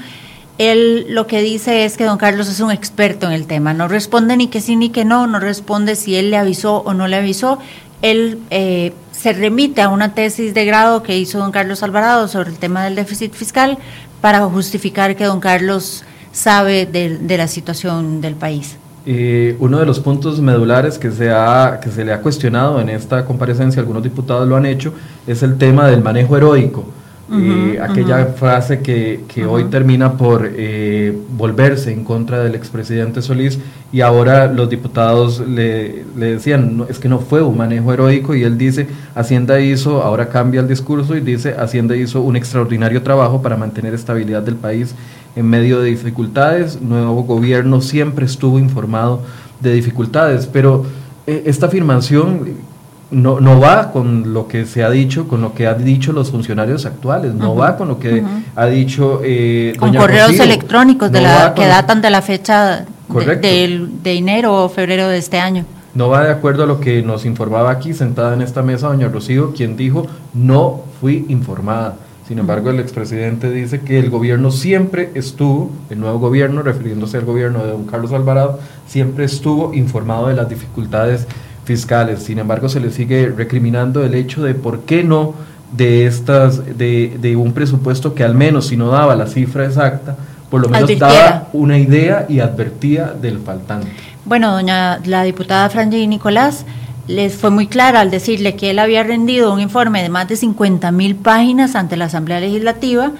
él 0.59 1.07
lo 1.09 1.27
que 1.27 1.41
dice 1.41 1.85
es 1.85 1.97
que 1.97 2.05
don 2.05 2.19
Carlos 2.19 2.49
es 2.49 2.61
un 2.61 2.71
experto 2.71 3.27
en 3.27 3.33
el 3.33 3.47
tema, 3.47 3.75
no 3.75 3.89
responde 3.89 4.37
ni 4.37 4.49
que 4.49 4.61
sí 4.61 4.77
ni 4.77 4.91
que 4.91 5.05
no, 5.05 5.27
no 5.27 5.41
responde 5.41 5.97
si 5.97 6.17
él 6.17 6.31
le 6.31 6.37
avisó 6.37 6.79
o 6.79 6.95
no 6.95 7.09
le 7.09 7.17
avisó, 7.17 7.59
él 8.03 8.39
eh, 8.51 8.93
se 9.13 9.33
remite 9.33 9.81
a 9.81 9.89
una 9.89 10.15
tesis 10.15 10.55
de 10.55 10.65
grado 10.65 11.03
que 11.03 11.17
hizo 11.17 11.39
don 11.39 11.53
Carlos 11.53 11.83
Alvarado 11.83 12.29
sobre 12.29 12.51
el 12.51 12.59
tema 12.59 12.85
del 12.85 12.97
déficit 12.97 13.33
fiscal 13.33 13.79
para 14.21 14.41
justificar 14.41 15.17
que 15.17 15.25
don 15.25 15.41
Carlos 15.41 16.05
sabe 16.33 16.87
de, 16.87 17.37
la 17.37 17.47
situación 17.47 18.21
del 18.21 18.35
país. 18.35 18.77
Eh, 19.05 19.57
uno 19.59 19.79
de 19.79 19.87
los 19.87 20.01
puntos 20.01 20.41
medulares 20.41 20.99
que 20.99 21.11
se, 21.11 21.31
ha, 21.31 21.81
que 21.83 21.91
se 21.91 22.05
le 22.05 22.13
ha 22.13 22.21
cuestionado 22.21 22.81
en 22.81 22.89
esta 22.89 23.25
comparecencia, 23.25 23.81
algunos 23.81 24.03
diputados 24.03 24.49
lo 24.49 24.57
han 24.57 24.67
hecho, 24.67 24.95
es 25.27 25.43
el 25.43 25.59
tema 25.59 25.89
del 25.89 26.03
manejo 26.03 26.37
heroico 26.37 26.87
eh, 27.31 27.79
aquella 27.81 28.27
frase 28.27 28.81
que, 28.81 29.25
que 29.29 29.47
hoy 29.47 29.65
termina 29.65 30.15
por 30.15 30.51
eh, 30.55 31.17
volverse 31.37 31.93
en 31.93 32.05
contra 32.05 32.43
del 32.43 32.55
expresidente 32.55 33.23
Solís 33.23 33.59
y 33.93 34.01
ahora 34.01 34.53
los 34.53 34.69
diputados 34.69 35.41
le, 35.41 36.05
le 36.17 36.33
decían, 36.33 36.77
no, 36.77 36.85
es 36.89 36.99
que 36.99 37.09
no 37.09 37.21
fue 37.21 37.41
un 37.41 37.57
manejo 37.57 37.93
heroico 37.93 38.35
y 38.35 38.43
él 38.43 38.59
dice, 38.59 38.87
Hacienda 39.15 39.61
hizo, 39.61 40.03
ahora 40.03 40.29
cambia 40.29 40.61
el 40.61 40.69
discurso 40.69 41.17
y 41.17 41.21
dice, 41.21 41.55
Hacienda 41.59 41.97
hizo 41.97 42.21
un 42.21 42.37
extraordinario 42.37 43.03
trabajo 43.03 43.41
para 43.41 43.57
mantener 43.57 43.95
estabilidad 43.95 44.43
del 44.43 44.57
país 44.57 44.95
en 45.35 45.49
medio 45.49 45.81
de 45.81 45.91
dificultades, 45.91 46.83
nuevo 46.83 47.23
gobierno 47.23 47.81
siempre 47.81 48.27
estuvo 48.27 48.59
informado 48.59 49.23
de 49.61 49.73
dificultades, 49.73 50.47
pero 50.47 50.85
eh, 51.27 51.45
esta 51.47 51.67
afirmación 51.67 52.72
no, 53.13 53.41
no 53.41 53.61
va 53.61 53.93
con 53.93 54.33
lo 54.33 54.49
que 54.49 54.65
se 54.65 54.83
ha 54.83 54.91
dicho, 54.91 55.29
con 55.29 55.43
lo 55.43 55.55
que 55.55 55.67
han 55.67 55.85
dicho 55.85 56.13
los 56.13 56.31
funcionarios 56.31 56.87
actuales, 56.87 57.35
no 57.35 57.55
va 57.55 57.77
con 57.77 57.89
lo 57.89 57.99
que 57.99 58.25
ha 58.57 58.67
dicho... 58.67 59.21
Eh, 59.23 59.75
con 59.79 59.95
correos 59.95 60.39
electrónicos 60.41 61.13
de 61.13 61.21
la, 61.21 61.55
que 61.55 61.67
datan 61.67 62.01
de 62.01 62.11
la 62.11 62.23
fecha 62.23 62.87
de, 63.09 63.89
de, 64.03 64.13
enero 64.15 64.65
o 64.65 64.69
febrero 64.69 65.09
de 65.09 65.19
este 65.19 65.39
año. 65.39 65.65
No 65.95 66.09
va 66.09 66.25
de 66.25 66.33
acuerdo 66.33 66.63
a 66.63 66.67
lo 66.67 66.81
que 66.81 67.03
nos 67.03 67.27
informaba 67.27 67.71
aquí, 67.71 67.93
sentada 67.93 68.33
en 68.33 68.41
esta 68.41 68.63
mesa, 68.63 68.89
doña 68.89 69.09
Rocío, 69.09 69.53
quien 69.53 69.77
dijo, 69.77 70.07
no 70.33 70.81
fui 71.01 71.27
informada. 71.29 71.97
Sin 72.27 72.39
embargo, 72.39 72.71
el 72.71 72.81
expresidente 72.81 73.51
dice 73.51 73.81
que 73.81 73.99
el 73.99 74.09
gobierno 74.09 74.51
siempre 74.51 75.11
estuvo, 75.15 75.71
el 75.91 76.01
nuevo 76.01 76.19
gobierno, 76.19 76.63
refiriéndose 76.63 77.19
al 77.19 77.27
gobierno 77.27 77.63
de 77.63 77.73
don 77.73 77.85
Carlos 77.85 78.13
Alvarado, 78.13 78.59
siempre 78.87 79.27
estuvo 79.27 79.75
informado 79.75 80.29
de 80.29 80.35
las 80.35 80.49
dificultades 80.49 81.27
fiscales. 81.65 82.23
Sin 82.23 82.39
embargo, 82.39 82.69
se 82.69 82.81
le 82.81 82.91
sigue 82.91 83.29
recriminando 83.29 84.05
el 84.05 84.15
hecho 84.15 84.43
de 84.43 84.55
por 84.55 84.81
qué 84.81 85.05
no 85.05 85.35
de 85.73 86.07
estas 86.07 86.77
de, 86.77 87.17
de 87.21 87.37
un 87.37 87.53
presupuesto 87.53 88.15
que 88.15 88.25
al 88.25 88.35
menos 88.35 88.67
si 88.67 88.77
no 88.77 88.89
daba 88.89 89.17
la 89.17 89.27
cifra 89.27 89.65
exacta, 89.65 90.17
por 90.51 90.61
lo 90.61 90.69
menos 90.69 90.99
daba 90.99 91.49
una 91.55 91.79
idea 91.79 92.27
y 92.29 92.41
advertía 92.41 93.07
del 93.07 93.39
faltante. 93.39 93.89
Bueno, 94.25 94.53
doña 94.53 95.01
la 95.05 95.23
diputada 95.23 95.71
Franji 95.71 96.07
Nicolás 96.07 96.67
les 97.09 97.35
fue 97.35 97.51
muy 97.51 97.67
clara 97.67 98.01
al 98.01 98.11
decirle 98.11 98.55
que 98.55 98.71
él 98.71 98.79
había 98.79 99.03
rendido 99.03 99.53
un 99.53 99.61
informe 99.61 100.03
de 100.03 100.09
más 100.09 100.29
de 100.29 100.37
50 100.37 100.93
mil 100.93 101.17
páginas 101.17 101.75
ante 101.75 101.97
la 101.97 102.05
Asamblea 102.05 102.39
Legislativa 102.39 103.13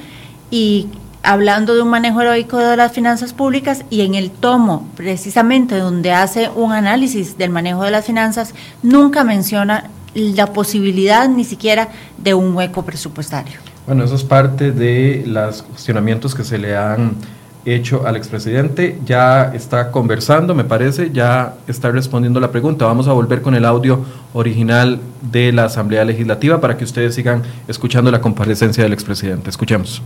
y 0.51 0.89
hablando 1.23 1.75
de 1.75 1.83
un 1.83 1.89
manejo 1.89 2.21
heroico 2.21 2.59
de 2.59 2.77
las 2.77 2.93
finanzas 2.93 3.33
públicas 3.33 3.85
y 3.91 4.03
en 4.03 4.15
el 4.15 4.31
tomo 4.31 4.89
precisamente 4.97 5.79
donde 5.79 6.13
hace 6.13 6.51
un 6.55 6.73
análisis 6.73 7.39
del 7.39 7.51
manejo 7.51 7.85
de 7.85 7.91
las 7.91 8.05
finanzas, 8.05 8.55
nunca 8.83 9.25
menciona 9.25 9.91
la 10.15 10.53
posibilidad 10.53 11.29
ni 11.29 11.45
siquiera 11.45 11.89
de 12.19 12.35
un 12.35 12.55
hueco 12.55 12.85
presupuestario. 12.85 13.55
Bueno, 13.87 14.05
eso 14.05 14.15
es 14.15 14.25
parte 14.25 14.73
de 14.73 15.25
los 15.27 15.63
cuestionamientos 15.63 16.35
que 16.35 16.45
se 16.45 16.59
le 16.59 16.77
han 16.77 17.17
hecho 17.65 18.07
al 18.07 18.17
expresidente. 18.17 18.99
Ya 19.05 19.53
está 19.55 19.91
conversando, 19.91 20.55
me 20.55 20.65
parece, 20.65 21.11
ya 21.13 21.55
está 21.67 21.91
respondiendo 21.91 22.41
la 22.41 22.51
pregunta. 22.51 22.85
Vamos 22.85 23.09
a 23.09 23.13
volver 23.13 23.43
con 23.43 23.55
el 23.55 23.65
audio 23.65 24.05
original 24.35 25.01
de 25.31 25.53
la 25.53 25.65
Asamblea 25.65 26.05
Legislativa 26.05 26.61
para 26.61 26.77
que 26.77 26.85
ustedes 26.85 27.15
sigan 27.15 27.43
escuchando 27.69 28.11
la 28.11 28.21
comparecencia 28.21 28.83
del 28.83 28.93
expresidente. 28.93 29.51
Escuchemos. 29.51 30.03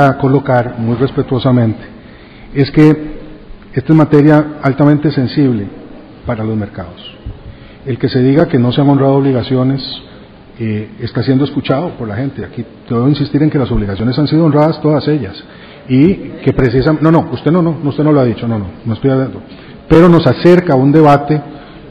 A 0.00 0.16
colocar 0.16 0.78
muy 0.78 0.94
respetuosamente 0.96 1.80
es 2.54 2.70
que 2.70 3.18
esta 3.74 3.92
es 3.92 3.96
materia 3.96 4.58
altamente 4.62 5.10
sensible 5.10 5.66
para 6.24 6.44
los 6.44 6.56
mercados. 6.56 7.04
El 7.84 7.98
que 7.98 8.08
se 8.08 8.20
diga 8.20 8.48
que 8.48 8.58
no 8.58 8.72
se 8.72 8.80
han 8.80 8.88
honrado 8.88 9.14
obligaciones 9.14 9.82
eh, 10.58 10.90
está 11.00 11.22
siendo 11.22 11.44
escuchado 11.44 11.90
por 11.98 12.08
la 12.08 12.16
gente. 12.16 12.44
Aquí 12.44 12.64
debo 12.88 13.08
insistir 13.08 13.42
en 13.42 13.50
que 13.50 13.58
las 13.58 13.70
obligaciones 13.70 14.18
han 14.18 14.28
sido 14.28 14.44
honradas 14.44 14.80
todas 14.80 15.06
ellas 15.08 15.42
y 15.88 16.14
que 16.44 16.52
precisamente, 16.52 17.02
no, 17.02 17.10
no, 17.10 17.30
usted 17.32 17.50
no, 17.50 17.62
no, 17.62 17.78
usted 17.84 18.04
no 18.04 18.12
lo 18.12 18.20
ha 18.20 18.24
dicho, 18.24 18.46
no, 18.46 18.58
no, 18.58 18.66
no 18.84 18.94
estoy 18.94 19.10
hablando, 19.10 19.40
pero 19.88 20.08
nos 20.08 20.26
acerca 20.26 20.74
a 20.74 20.76
un 20.76 20.92
debate 20.92 21.40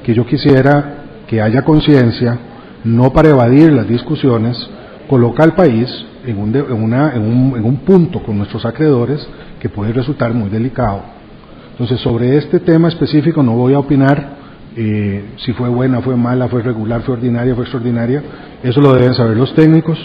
que 0.04 0.14
yo 0.14 0.26
quisiera 0.26 1.24
que 1.28 1.42
haya 1.42 1.64
conciencia, 1.64 2.38
no 2.84 3.12
para 3.12 3.30
evadir 3.30 3.74
las 3.74 3.88
discusiones, 3.88 4.56
coloca 5.10 5.44
al 5.44 5.54
país 5.56 5.90
en 6.26 6.38
un, 6.38 6.56
en, 6.56 6.72
una, 6.72 7.16
en, 7.16 7.22
un, 7.22 7.58
en 7.58 7.66
un 7.66 7.78
punto 7.78 8.22
con 8.24 8.38
nuestros 8.38 8.66
acreedores 8.66 9.28
que 9.60 9.70
puede 9.70 9.94
resultar 9.94 10.34
muy 10.34 10.50
delicado. 10.50 11.02
Entonces, 11.72 12.00
sobre 12.02 12.38
este 12.38 12.60
tema 12.60 12.88
específico 12.88 13.44
no 13.44 13.54
voy 13.54 13.74
a 13.74 13.80
opinar 13.80 14.38
eh, 14.76 15.32
si 15.38 15.54
fue 15.54 15.70
buena, 15.70 16.02
fue 16.02 16.16
mala, 16.16 16.48
fue 16.48 16.62
regular, 16.62 17.02
fue 17.02 17.16
ordinaria, 17.16 17.56
fue 17.56 17.64
extraordinaria, 17.64 18.22
eso 18.62 18.80
lo 18.80 18.94
deben 18.94 19.16
saber 19.16 19.36
los 19.36 19.54
técnicos. 19.56 19.98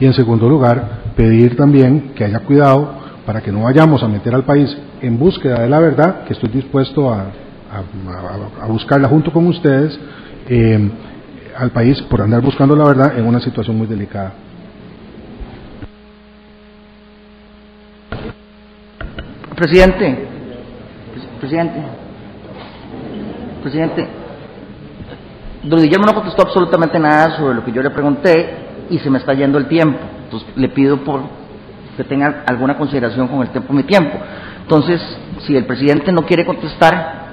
Y 0.00 0.06
en 0.06 0.14
segundo 0.14 0.48
lugar, 0.48 1.02
pedir 1.14 1.56
también 1.56 2.12
que 2.16 2.24
haya 2.24 2.40
cuidado 2.40 3.03
para 3.26 3.40
que 3.40 3.50
no 3.50 3.62
vayamos 3.62 4.02
a 4.02 4.08
meter 4.08 4.34
al 4.34 4.44
país 4.44 4.76
en 5.00 5.18
búsqueda 5.18 5.62
de 5.62 5.68
la 5.68 5.80
verdad, 5.80 6.24
que 6.24 6.34
estoy 6.34 6.50
dispuesto 6.50 7.12
a, 7.12 7.30
a, 8.60 8.66
buscarla 8.66 9.08
junto 9.08 9.32
con 9.32 9.46
ustedes, 9.46 9.98
eh, 10.48 10.90
al 11.56 11.70
país 11.70 12.00
por 12.02 12.20
andar 12.20 12.42
buscando 12.42 12.76
la 12.76 12.84
verdad 12.84 13.18
en 13.18 13.26
una 13.26 13.40
situación 13.40 13.78
muy 13.78 13.86
delicada. 13.86 14.32
Presidente, 19.56 20.26
presidente, 21.40 21.82
presidente, 23.62 24.08
don 25.62 25.80
Guillermo 25.80 26.06
no 26.06 26.14
contestó 26.14 26.42
absolutamente 26.42 26.98
nada 26.98 27.36
sobre 27.36 27.54
lo 27.54 27.64
que 27.64 27.72
yo 27.72 27.80
le 27.80 27.90
pregunté 27.90 28.64
y 28.90 28.98
se 28.98 29.08
me 29.08 29.18
está 29.18 29.32
yendo 29.32 29.56
el 29.56 29.68
tiempo. 29.68 30.00
Entonces 30.24 30.48
le 30.56 30.68
pido 30.70 31.04
por 31.04 31.43
que 31.96 32.04
tenga 32.04 32.44
alguna 32.46 32.76
consideración 32.76 33.28
con 33.28 33.42
el 33.42 33.48
tiempo 33.48 33.72
mi 33.72 33.84
tiempo. 33.84 34.18
Entonces, 34.62 35.00
si 35.46 35.56
el 35.56 35.64
presidente 35.66 36.12
no 36.12 36.22
quiere 36.22 36.44
contestar, 36.44 37.24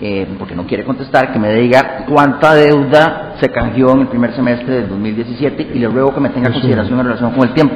eh, 0.00 0.26
porque 0.38 0.54
no 0.54 0.66
quiere 0.66 0.84
contestar, 0.84 1.32
que 1.32 1.38
me 1.38 1.52
diga 1.54 2.04
cuánta 2.08 2.54
deuda 2.54 3.25
se 3.40 3.48
canjeó 3.50 3.92
en 3.92 4.00
el 4.00 4.08
primer 4.08 4.34
semestre 4.34 4.76
del 4.76 4.88
2017 4.88 5.70
y 5.74 5.78
le 5.78 5.88
ruego 5.88 6.14
que 6.14 6.20
me 6.20 6.30
tenga 6.30 6.50
consideración 6.50 6.98
en 6.98 7.06
relación 7.06 7.32
con 7.32 7.48
el 7.48 7.54
tiempo. 7.54 7.74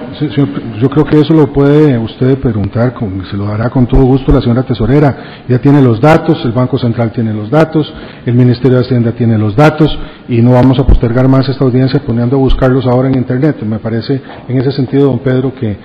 yo 0.80 0.88
creo 0.88 1.04
que 1.04 1.20
eso 1.20 1.34
lo 1.34 1.52
puede 1.52 1.98
usted 1.98 2.38
preguntar, 2.38 2.94
con, 2.94 3.24
se 3.26 3.36
lo 3.36 3.46
dará 3.46 3.70
con 3.70 3.86
todo 3.86 4.02
gusto 4.02 4.32
la 4.32 4.40
señora 4.40 4.62
tesorera. 4.62 5.44
Ya 5.48 5.58
tiene 5.58 5.82
los 5.82 6.00
datos, 6.00 6.42
el 6.44 6.52
Banco 6.52 6.78
Central 6.78 7.12
tiene 7.12 7.32
los 7.34 7.50
datos, 7.50 7.92
el 8.24 8.34
Ministerio 8.34 8.78
de 8.78 8.84
Hacienda 8.84 9.12
tiene 9.12 9.36
los 9.36 9.54
datos 9.54 9.96
y 10.28 10.40
no 10.40 10.52
vamos 10.52 10.78
a 10.78 10.86
postergar 10.86 11.28
más 11.28 11.48
esta 11.48 11.64
audiencia 11.64 12.00
poniendo 12.06 12.36
a 12.36 12.38
buscarlos 12.38 12.86
ahora 12.86 13.08
en 13.08 13.16
Internet. 13.16 13.62
Me 13.62 13.78
parece 13.78 14.20
en 14.48 14.58
ese 14.58 14.72
sentido, 14.72 15.06
don 15.06 15.18
Pedro, 15.18 15.54
que 15.54 15.76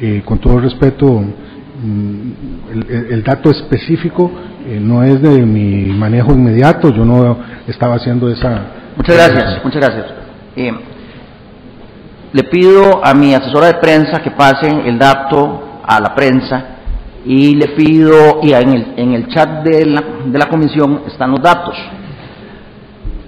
eh, 0.00 0.22
con 0.24 0.38
todo 0.38 0.58
respeto, 0.60 1.06
mm, 1.06 2.92
el 3.10 3.22
dato 3.22 3.50
específico 3.50 4.30
eh, 4.66 4.78
no 4.80 5.02
es 5.02 5.20
de 5.20 5.44
mi 5.44 5.86
manejo 5.86 6.32
inmediato, 6.32 6.90
yo 6.90 7.04
no 7.04 7.38
estaba 7.66 7.96
haciendo 7.96 8.28
esa... 8.28 8.81
Muchas 8.96 9.16
gracias, 9.16 9.64
muchas 9.64 9.80
gracias. 9.80 10.06
Eh, 10.56 10.72
le 12.32 12.44
pido 12.44 13.04
a 13.04 13.14
mi 13.14 13.34
asesora 13.34 13.68
de 13.68 13.74
prensa 13.74 14.22
que 14.22 14.30
pase 14.30 14.68
el 14.68 14.98
dato 14.98 15.80
a 15.84 16.00
la 16.00 16.14
prensa 16.14 16.64
y 17.24 17.54
le 17.54 17.68
pido, 17.68 18.40
y 18.42 18.52
en 18.52 18.68
el, 18.70 18.94
en 18.96 19.12
el 19.12 19.28
chat 19.28 19.62
de 19.62 19.86
la, 19.86 20.02
de 20.26 20.38
la 20.38 20.48
comisión 20.48 21.02
están 21.06 21.30
los 21.30 21.40
datos. 21.42 21.74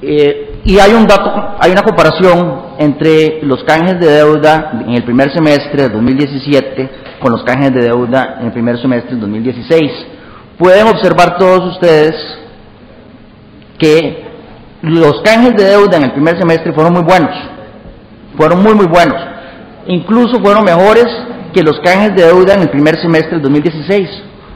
Eh, 0.03 0.61
y 0.65 0.79
hay 0.79 0.93
un 0.93 1.07
dato, 1.07 1.57
hay 1.61 1.71
una 1.71 1.83
comparación 1.83 2.63
entre 2.79 3.43
los 3.43 3.63
canjes 3.65 3.99
de 4.01 4.07
deuda 4.07 4.83
en 4.87 4.95
el 4.95 5.05
primer 5.05 5.33
semestre 5.33 5.85
de 5.85 5.89
2017 5.91 6.91
con 7.21 7.33
los 7.33 7.43
canjes 7.45 7.73
de 7.73 7.83
deuda 7.83 8.37
en 8.41 8.47
el 8.47 8.53
primer 8.53 8.79
semestre 8.79 9.15
de 9.15 9.21
2016 9.21 9.91
pueden 10.59 10.87
observar 10.89 11.39
todos 11.39 11.75
ustedes 11.75 12.15
que 13.79 14.24
los 14.85 15.23
canjes 15.23 15.55
de 15.57 15.65
deuda 15.65 15.97
en 15.97 16.05
el 16.05 16.13
primer 16.13 16.39
semestre 16.39 16.73
fueron 16.73 16.93
muy 16.93 17.03
buenos, 17.03 17.31
fueron 18.37 18.63
muy, 18.63 18.75
muy 18.75 18.87
buenos. 18.87 19.17
Incluso 19.87 20.41
fueron 20.43 20.65
mejores 20.65 21.07
que 21.53 21.63
los 21.63 21.81
canjes 21.81 22.15
de 22.15 22.25
deuda 22.25 22.55
en 22.55 22.63
el 22.63 22.71
primer 22.71 23.01
semestre 23.01 23.33
del 23.33 23.43
2016, 23.43 24.09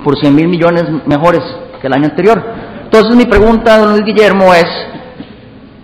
por 0.04 0.18
100 0.18 0.34
mil 0.34 0.48
millones 0.48 0.84
mejores 1.06 1.40
que 1.80 1.86
el 1.86 1.92
año 1.92 2.06
anterior. 2.06 2.42
Entonces 2.84 3.16
mi 3.16 3.24
pregunta, 3.24 3.78
don 3.78 3.92
Luis 3.92 4.04
Guillermo, 4.04 4.52
es, 4.54 4.66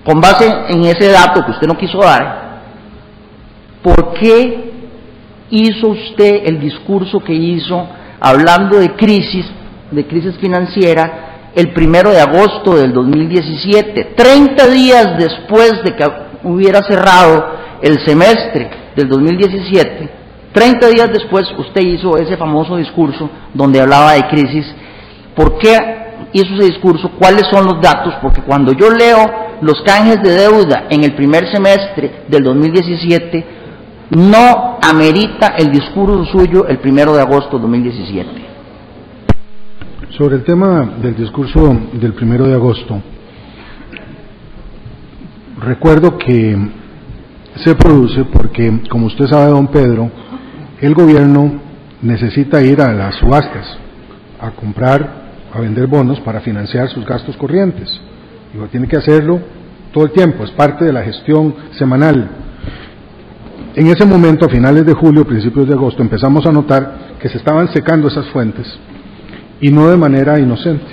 con 0.05 0.21
base 0.21 0.47
en 0.69 0.85
ese 0.85 1.11
dato 1.11 1.45
que 1.45 1.53
usted 1.53 1.67
no 1.67 1.77
quiso 1.77 1.99
dar, 1.99 2.61
¿por 3.83 4.15
qué 4.15 4.73
hizo 5.51 5.89
usted 5.89 6.43
el 6.47 6.61
discurso 6.61 7.21
que 7.21 7.35
hizo 7.35 7.87
hablando 8.21 8.79
de 8.79 8.95
crisis 8.95 9.47
de 9.91 10.07
crisis 10.07 10.37
financiera 10.39 11.34
el 11.55 11.73
primero 11.73 12.11
de 12.11 12.21
agosto 12.21 12.77
del 12.77 12.93
2017, 12.93 14.15
30 14.17 14.67
días 14.69 15.19
después 15.19 15.83
de 15.85 15.95
que 15.95 16.05
hubiera 16.43 16.81
cerrado 16.83 17.47
el 17.83 17.99
semestre 18.05 18.71
del 18.97 19.09
2017, 19.09 20.11
30 20.53 20.89
días 20.89 21.09
después 21.13 21.45
usted 21.59 21.83
hizo 21.83 22.17
ese 22.17 22.37
famoso 22.37 22.77
discurso 22.77 23.29
donde 23.53 23.81
hablaba 23.81 24.13
de 24.13 24.29
crisis. 24.29 24.67
¿Por 25.35 25.59
qué 25.59 25.77
hizo 26.33 26.55
ese 26.55 26.73
discurso? 26.73 27.11
¿Cuáles 27.19 27.45
son 27.51 27.65
los 27.65 27.81
datos? 27.81 28.15
Porque 28.23 28.43
cuando 28.43 28.73
yo 28.73 28.91
leo 28.91 29.19
los 29.61 29.83
canjes 29.83 30.23
de 30.23 30.31
deuda 30.31 30.87
en 30.91 31.03
el 31.03 31.15
primer 31.15 31.53
semestre 31.53 32.25
del 32.29 32.45
2017, 32.45 33.45
no 34.11 34.79
amerita 34.83 35.55
el 35.59 35.71
discurso 35.73 36.25
suyo 36.27 36.67
el 36.69 36.79
primero 36.79 37.15
de 37.15 37.23
agosto 37.23 37.57
de 37.57 37.63
2017. 37.63 38.54
Sobre 40.11 40.37
el 40.37 40.45
tema 40.45 40.97
del 41.03 41.17
discurso 41.17 41.77
del 41.93 42.13
primero 42.13 42.47
de 42.47 42.55
agosto, 42.55 43.01
recuerdo 45.61 46.17
que 46.19 46.57
se 47.57 47.75
produce 47.75 48.25
porque, 48.25 48.83
como 48.89 49.07
usted 49.07 49.27
sabe, 49.27 49.51
don 49.51 49.67
Pedro, 49.69 50.11
el 50.81 50.95
gobierno 50.95 51.61
necesita 52.03 52.63
ir 52.63 52.81
a 52.81 52.93
las 52.93 53.17
subastas 53.17 53.77
a 54.41 54.51
comprar, 54.51 55.25
a 55.53 55.61
vender 55.61 55.87
bonos 55.87 56.21
para 56.21 56.41
financiar 56.41 56.89
sus 56.91 57.05
gastos 57.05 57.37
corrientes. 57.37 57.89
Y 58.55 58.59
tiene 58.69 58.87
que 58.87 58.99
hacerlo 58.99 59.41
todo 59.93 60.05
el 60.05 60.13
tiempo, 60.13 60.45
es 60.45 60.51
parte 60.53 60.85
de 60.85 60.93
la 60.93 61.03
gestión 61.03 61.55
semanal. 61.73 62.29
En 63.75 63.87
ese 63.89 64.05
momento, 64.05 64.47
a 64.47 64.49
finales 64.49 64.87
de 64.87 64.93
julio, 64.93 65.27
principios 65.27 65.67
de 65.67 65.75
agosto, 65.75 66.03
empezamos 66.03 66.47
a 66.47 66.53
notar 66.53 67.17
que 67.19 67.29
se 67.29 67.39
estaban 67.39 67.73
secando 67.73 68.07
esas 68.07 68.27
fuentes 68.27 68.79
y 69.61 69.71
no 69.71 69.89
de 69.89 69.97
manera 69.97 70.39
inocente. 70.39 70.87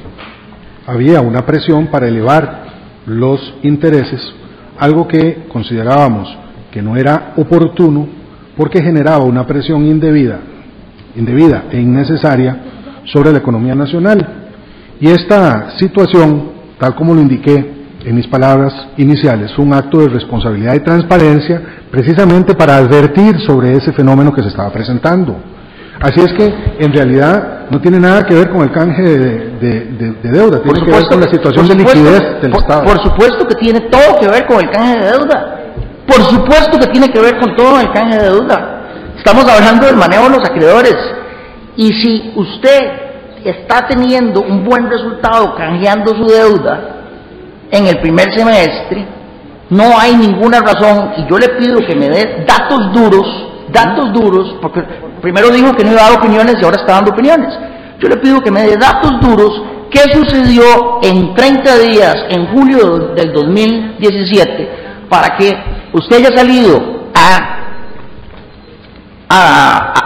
Había 0.87 1.21
una 1.21 1.45
presión 1.45 1.87
para 1.87 2.07
elevar 2.07 2.63
los 3.05 3.55
intereses, 3.63 4.33
algo 4.77 5.07
que 5.07 5.45
considerábamos 5.47 6.37
que 6.71 6.81
no 6.81 6.95
era 6.95 7.33
oportuno 7.37 8.07
porque 8.55 8.81
generaba 8.81 9.23
una 9.23 9.45
presión 9.45 9.85
indebida, 9.85 10.39
indebida 11.15 11.65
e 11.71 11.79
innecesaria 11.79 12.57
sobre 13.05 13.31
la 13.31 13.39
economía 13.39 13.75
nacional. 13.75 14.27
Y 14.99 15.07
esta 15.07 15.77
situación, 15.77 16.51
tal 16.79 16.95
como 16.95 17.13
lo 17.13 17.21
indiqué 17.21 17.81
en 18.05 18.15
mis 18.15 18.27
palabras 18.27 18.73
iniciales, 18.97 19.51
fue 19.53 19.65
un 19.65 19.73
acto 19.73 19.99
de 19.99 20.09
responsabilidad 20.09 20.75
y 20.75 20.79
transparencia 20.79 21.61
precisamente 21.91 22.55
para 22.55 22.77
advertir 22.77 23.39
sobre 23.41 23.73
ese 23.73 23.93
fenómeno 23.93 24.33
que 24.33 24.41
se 24.41 24.49
estaba 24.49 24.71
presentando. 24.71 25.37
Así 26.01 26.19
es 26.19 26.33
que, 26.33 26.45
en 26.79 26.93
realidad, 26.93 27.67
no 27.69 27.79
tiene 27.79 27.99
nada 27.99 28.25
que 28.25 28.33
ver 28.33 28.49
con 28.49 28.61
el 28.61 28.71
canje 28.71 29.01
de, 29.03 30.15
deuda, 30.23 30.61
tiene 30.61 30.85
que 30.85 30.91
ver 30.91 31.03
con 31.07 31.21
la 31.21 31.29
situación 31.31 31.67
de 31.67 31.75
liquidez 31.75 32.41
del 32.41 32.53
Estado. 32.53 32.83
Por 32.83 33.01
supuesto 33.03 33.47
que 33.47 33.55
tiene 33.55 33.81
todo 33.81 34.19
que 34.19 34.27
ver 34.27 34.45
con 34.47 34.59
el 34.59 34.69
canje 34.71 34.99
de 34.99 35.11
deuda. 35.11 35.57
Por 36.07 36.21
supuesto 36.23 36.79
que 36.79 36.87
tiene 36.87 37.07
que 37.09 37.19
ver 37.19 37.39
con 37.39 37.55
todo 37.55 37.79
el 37.79 37.91
canje 37.91 38.17
de 38.17 38.23
deuda. 38.23 38.81
Estamos 39.17 39.45
hablando 39.47 39.85
del 39.85 39.95
manejo 39.95 40.23
de 40.23 40.29
los 40.31 40.49
acreedores. 40.49 40.95
Y 41.77 41.93
si 41.93 42.33
usted 42.35 42.79
está 43.45 43.87
teniendo 43.87 44.41
un 44.41 44.63
buen 44.63 44.89
resultado 44.89 45.55
canjeando 45.55 46.15
su 46.15 46.25
deuda 46.25 46.95
en 47.69 47.87
el 47.87 47.99
primer 47.99 48.31
semestre, 48.33 49.05
no 49.69 49.97
hay 49.97 50.15
ninguna 50.15 50.59
razón, 50.59 51.13
y 51.17 51.29
yo 51.29 51.37
le 51.37 51.47
pido 51.49 51.79
que 51.87 51.95
me 51.95 52.09
dé 52.09 52.43
datos 52.45 52.91
duros, 52.91 53.50
datos 53.71 54.13
duros, 54.13 54.57
porque 54.61 54.81
primero 55.21 55.49
dijo 55.49 55.73
que 55.73 55.83
no 55.83 55.91
iba 55.91 56.01
a 56.01 56.09
dar 56.09 56.19
opiniones 56.19 56.55
y 56.59 56.65
ahora 56.65 56.77
está 56.77 56.93
dando 56.93 57.11
opiniones. 57.11 57.57
Yo 57.99 58.09
le 58.09 58.17
pido 58.17 58.41
que 58.41 58.51
me 58.51 58.63
dé 58.63 58.77
datos 58.77 59.19
duros, 59.21 59.61
qué 59.91 59.99
sucedió 60.11 60.99
en 61.03 61.35
30 61.35 61.77
días, 61.79 62.15
en 62.29 62.47
julio 62.47 63.13
del 63.15 63.31
2017, 63.31 64.69
para 65.09 65.37
que 65.37 65.55
usted 65.93 66.17
haya 66.17 66.35
salido 66.35 67.01
a, 67.13 67.57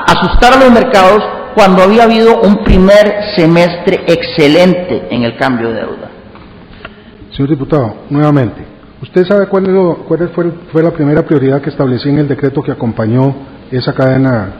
asustar 0.07 0.53
a 0.53 0.59
los 0.59 0.71
mercados 0.71 1.23
cuando 1.55 1.83
había 1.83 2.03
habido 2.03 2.41
un 2.41 2.63
primer 2.63 3.33
semestre 3.35 4.03
excelente 4.07 5.07
en 5.09 5.23
el 5.23 5.37
cambio 5.37 5.69
de 5.69 5.75
deuda. 5.75 6.09
Señor 7.31 7.49
diputado, 7.49 7.95
nuevamente, 8.09 8.65
¿usted 9.01 9.25
sabe 9.25 9.47
cuál, 9.47 9.65
fue, 10.33 10.51
fue, 10.71 10.83
la 10.83 10.91
primera 10.91 11.23
prioridad 11.23 11.61
que 11.61 11.69
establecí 11.69 12.09
en 12.09 12.19
el 12.19 12.27
decreto 12.27 12.61
que 12.61 12.71
acompañó 12.71 13.54
esa 13.71 13.93
cadena 13.93 14.53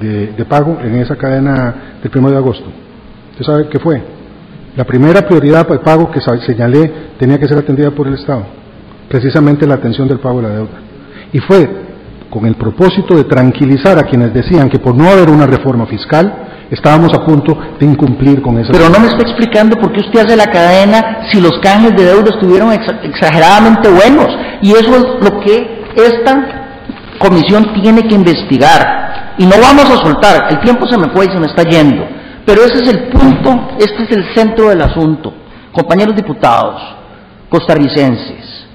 de, 0.00 0.28
de 0.32 0.44
pago, 0.44 0.78
en 0.82 0.96
esa 0.96 1.16
cadena 1.16 1.98
del 2.02 2.12
1 2.14 2.30
de 2.30 2.36
agosto? 2.36 2.66
¿Usted 3.32 3.44
sabe 3.44 3.68
qué 3.68 3.78
fue? 3.78 4.02
La 4.76 4.84
primera 4.84 5.22
prioridad 5.22 5.66
de 5.66 5.78
pago 5.78 6.10
que 6.10 6.20
señalé 6.20 6.92
tenía 7.18 7.38
que 7.38 7.48
ser 7.48 7.58
atendida 7.58 7.90
por 7.90 8.06
el 8.06 8.14
Estado 8.14 8.44
precisamente 9.08 9.66
la 9.66 9.74
atención 9.74 10.08
del 10.08 10.18
pago 10.18 10.40
de 10.40 10.48
la 10.48 10.54
deuda. 10.54 10.78
Y 11.32 11.38
fue 11.40 11.68
con 12.30 12.46
el 12.46 12.56
propósito 12.56 13.14
de 13.16 13.24
tranquilizar 13.24 13.98
a 13.98 14.02
quienes 14.02 14.34
decían 14.34 14.68
que 14.68 14.78
por 14.78 14.94
no 14.94 15.08
haber 15.08 15.30
una 15.30 15.46
reforma 15.46 15.86
fiscal 15.86 16.66
estábamos 16.70 17.14
a 17.14 17.24
punto 17.24 17.56
de 17.78 17.86
incumplir 17.86 18.42
con 18.42 18.58
esa. 18.58 18.72
Pero 18.72 18.88
no 18.88 18.98
me 18.98 19.06
está 19.06 19.22
explicando 19.22 19.76
por 19.76 19.92
qué 19.92 20.00
usted 20.00 20.26
hace 20.26 20.36
la 20.36 20.46
cadena 20.46 21.28
si 21.30 21.40
los 21.40 21.58
canjes 21.60 21.94
de 21.96 22.04
deuda 22.04 22.30
estuvieron 22.30 22.72
exageradamente 22.72 23.88
buenos. 23.88 24.26
Y 24.62 24.72
eso 24.72 24.96
es 24.96 25.30
lo 25.30 25.40
que 25.40 25.84
esta 25.94 26.65
comisión 27.18 27.72
tiene 27.82 28.02
que 28.02 28.14
investigar. 28.14 29.34
Y 29.38 29.44
no 29.44 29.56
vamos 29.60 29.84
a 29.90 29.96
soltar, 29.96 30.48
el 30.50 30.60
tiempo 30.60 30.86
se 30.86 30.96
me 30.96 31.08
fue 31.10 31.26
y 31.26 31.30
se 31.30 31.38
me 31.38 31.46
está 31.46 31.62
yendo. 31.62 32.06
Pero 32.44 32.62
ese 32.62 32.84
es 32.84 32.88
el 32.90 33.08
punto, 33.08 33.76
este 33.78 34.04
es 34.04 34.10
el 34.12 34.34
centro 34.34 34.68
del 34.68 34.80
asunto. 34.80 35.34
Compañeros 35.72 36.14
diputados, 36.16 36.80
costarricenses, 37.48 38.66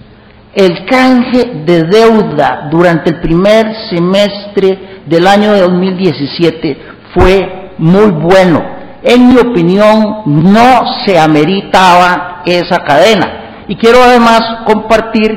el 0.53 0.85
canje 0.85 1.63
de 1.65 1.83
deuda 1.83 2.67
durante 2.69 3.09
el 3.09 3.21
primer 3.21 3.73
semestre 3.89 5.01
del 5.05 5.25
año 5.25 5.53
de 5.53 5.61
2017 5.61 6.77
fue 7.13 7.71
muy 7.77 8.11
bueno. 8.11 8.61
En 9.03 9.29
mi 9.29 9.37
opinión, 9.37 10.23
no 10.25 10.83
se 11.05 11.17
ameritaba 11.17 12.43
esa 12.45 12.79
cadena. 12.79 13.65
Y 13.67 13.75
quiero 13.77 14.03
además 14.03 14.41
compartir 14.65 15.31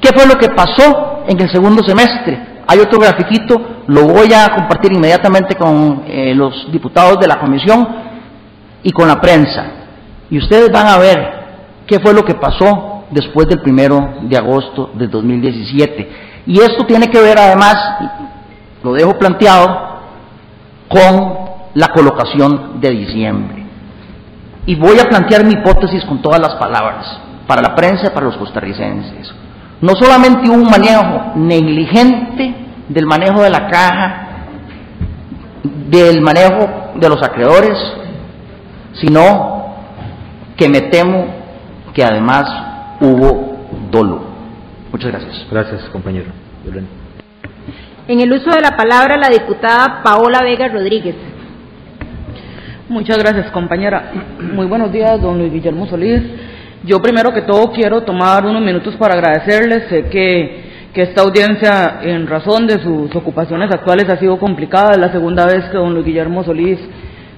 qué 0.00 0.10
fue 0.14 0.26
lo 0.26 0.34
que 0.34 0.48
pasó 0.48 1.15
en 1.28 1.40
el 1.40 1.50
segundo 1.50 1.82
semestre. 1.84 2.56
Hay 2.68 2.78
otro 2.80 2.98
grafiquito, 2.98 3.82
lo 3.86 4.04
voy 4.06 4.32
a 4.32 4.48
compartir 4.54 4.92
inmediatamente 4.92 5.54
con 5.54 6.04
eh, 6.06 6.34
los 6.34 6.70
diputados 6.72 7.18
de 7.20 7.28
la 7.28 7.38
comisión 7.38 7.86
y 8.82 8.90
con 8.90 9.06
la 9.06 9.20
prensa. 9.20 9.66
Y 10.30 10.38
ustedes 10.38 10.70
van 10.72 10.88
a 10.88 10.98
ver 10.98 11.46
qué 11.86 12.00
fue 12.00 12.12
lo 12.12 12.24
que 12.24 12.34
pasó 12.34 13.04
después 13.10 13.46
del 13.46 13.60
primero 13.60 14.14
de 14.22 14.36
agosto 14.36 14.90
del 14.94 15.10
2017. 15.10 16.10
Y 16.46 16.60
esto 16.60 16.84
tiene 16.86 17.08
que 17.08 17.20
ver 17.20 17.38
además, 17.38 17.76
lo 18.82 18.92
dejo 18.92 19.18
planteado, 19.18 19.86
con 20.88 21.46
la 21.74 21.88
colocación 21.88 22.80
de 22.80 22.90
diciembre. 22.90 23.66
Y 24.66 24.74
voy 24.74 24.98
a 24.98 25.08
plantear 25.08 25.44
mi 25.44 25.52
hipótesis 25.54 26.04
con 26.04 26.20
todas 26.20 26.40
las 26.40 26.54
palabras, 26.56 27.20
para 27.46 27.62
la 27.62 27.74
prensa 27.74 28.06
y 28.06 28.10
para 28.10 28.26
los 28.26 28.36
costarricenses. 28.36 29.32
No 29.80 29.94
solamente 29.94 30.50
un 30.50 30.64
manejo 30.64 31.32
negligente 31.36 32.54
del 32.88 33.06
manejo 33.06 33.42
de 33.42 33.50
la 33.50 33.68
caja, 33.68 34.26
del 35.88 36.20
manejo 36.20 36.92
de 36.94 37.08
los 37.08 37.22
acreedores, 37.22 37.76
sino 38.94 39.74
que 40.56 40.68
me 40.68 40.82
temo 40.82 41.26
que 41.94 42.04
además 42.04 42.44
hubo 43.00 43.56
dolo. 43.90 44.22
Muchas 44.92 45.10
gracias. 45.10 45.46
Gracias, 45.50 45.84
compañero. 45.90 46.26
En 48.08 48.20
el 48.20 48.32
uso 48.32 48.50
de 48.50 48.60
la 48.60 48.76
palabra, 48.76 49.16
la 49.16 49.28
diputada 49.28 50.02
Paola 50.02 50.42
Vega 50.42 50.68
Rodríguez. 50.68 51.16
Muchas 52.88 53.18
gracias, 53.18 53.50
compañera. 53.50 54.12
Muy 54.54 54.66
buenos 54.66 54.92
días, 54.92 55.20
don 55.20 55.38
Luis 55.38 55.52
Guillermo 55.52 55.86
Solís. 55.86 56.22
Yo 56.86 57.02
primero 57.02 57.34
que 57.34 57.42
todo 57.42 57.72
quiero 57.72 58.02
tomar 58.02 58.46
unos 58.46 58.62
minutos 58.62 58.94
para 58.94 59.14
agradecerles. 59.14 59.88
Sé 59.88 60.04
que, 60.04 60.64
esta 60.94 61.22
audiencia, 61.22 61.98
en 62.02 62.28
razón 62.28 62.68
de 62.68 62.78
sus 62.78 63.14
ocupaciones 63.16 63.70
actuales, 63.74 64.08
ha 64.08 64.18
sido 64.18 64.38
complicada. 64.38 64.92
Es 64.92 64.98
la 64.98 65.10
segunda 65.10 65.46
vez 65.46 65.64
que 65.64 65.76
don 65.76 65.92
Luis 65.92 66.06
Guillermo 66.06 66.44
Solís 66.44 66.78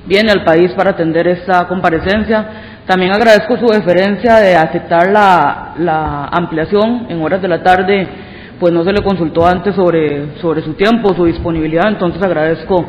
viene 0.06 0.30
al 0.30 0.44
país 0.44 0.70
para 0.76 0.90
atender 0.90 1.26
esta 1.28 1.66
comparecencia. 1.66 2.46
También 2.86 3.10
agradezco 3.10 3.56
su 3.56 3.66
deferencia 3.68 4.36
de 4.36 4.54
aceptar 4.54 5.10
la, 5.10 6.28
ampliación 6.30 7.06
en 7.08 7.22
horas 7.22 7.40
de 7.40 7.48
la 7.48 7.62
tarde, 7.62 8.06
pues 8.60 8.70
no 8.70 8.84
se 8.84 8.92
le 8.92 9.02
consultó 9.02 9.46
antes 9.46 9.74
sobre, 9.74 10.38
sobre 10.42 10.60
su 10.60 10.74
tiempo, 10.74 11.14
su 11.14 11.24
disponibilidad, 11.24 11.88
entonces 11.88 12.22
agradezco 12.22 12.84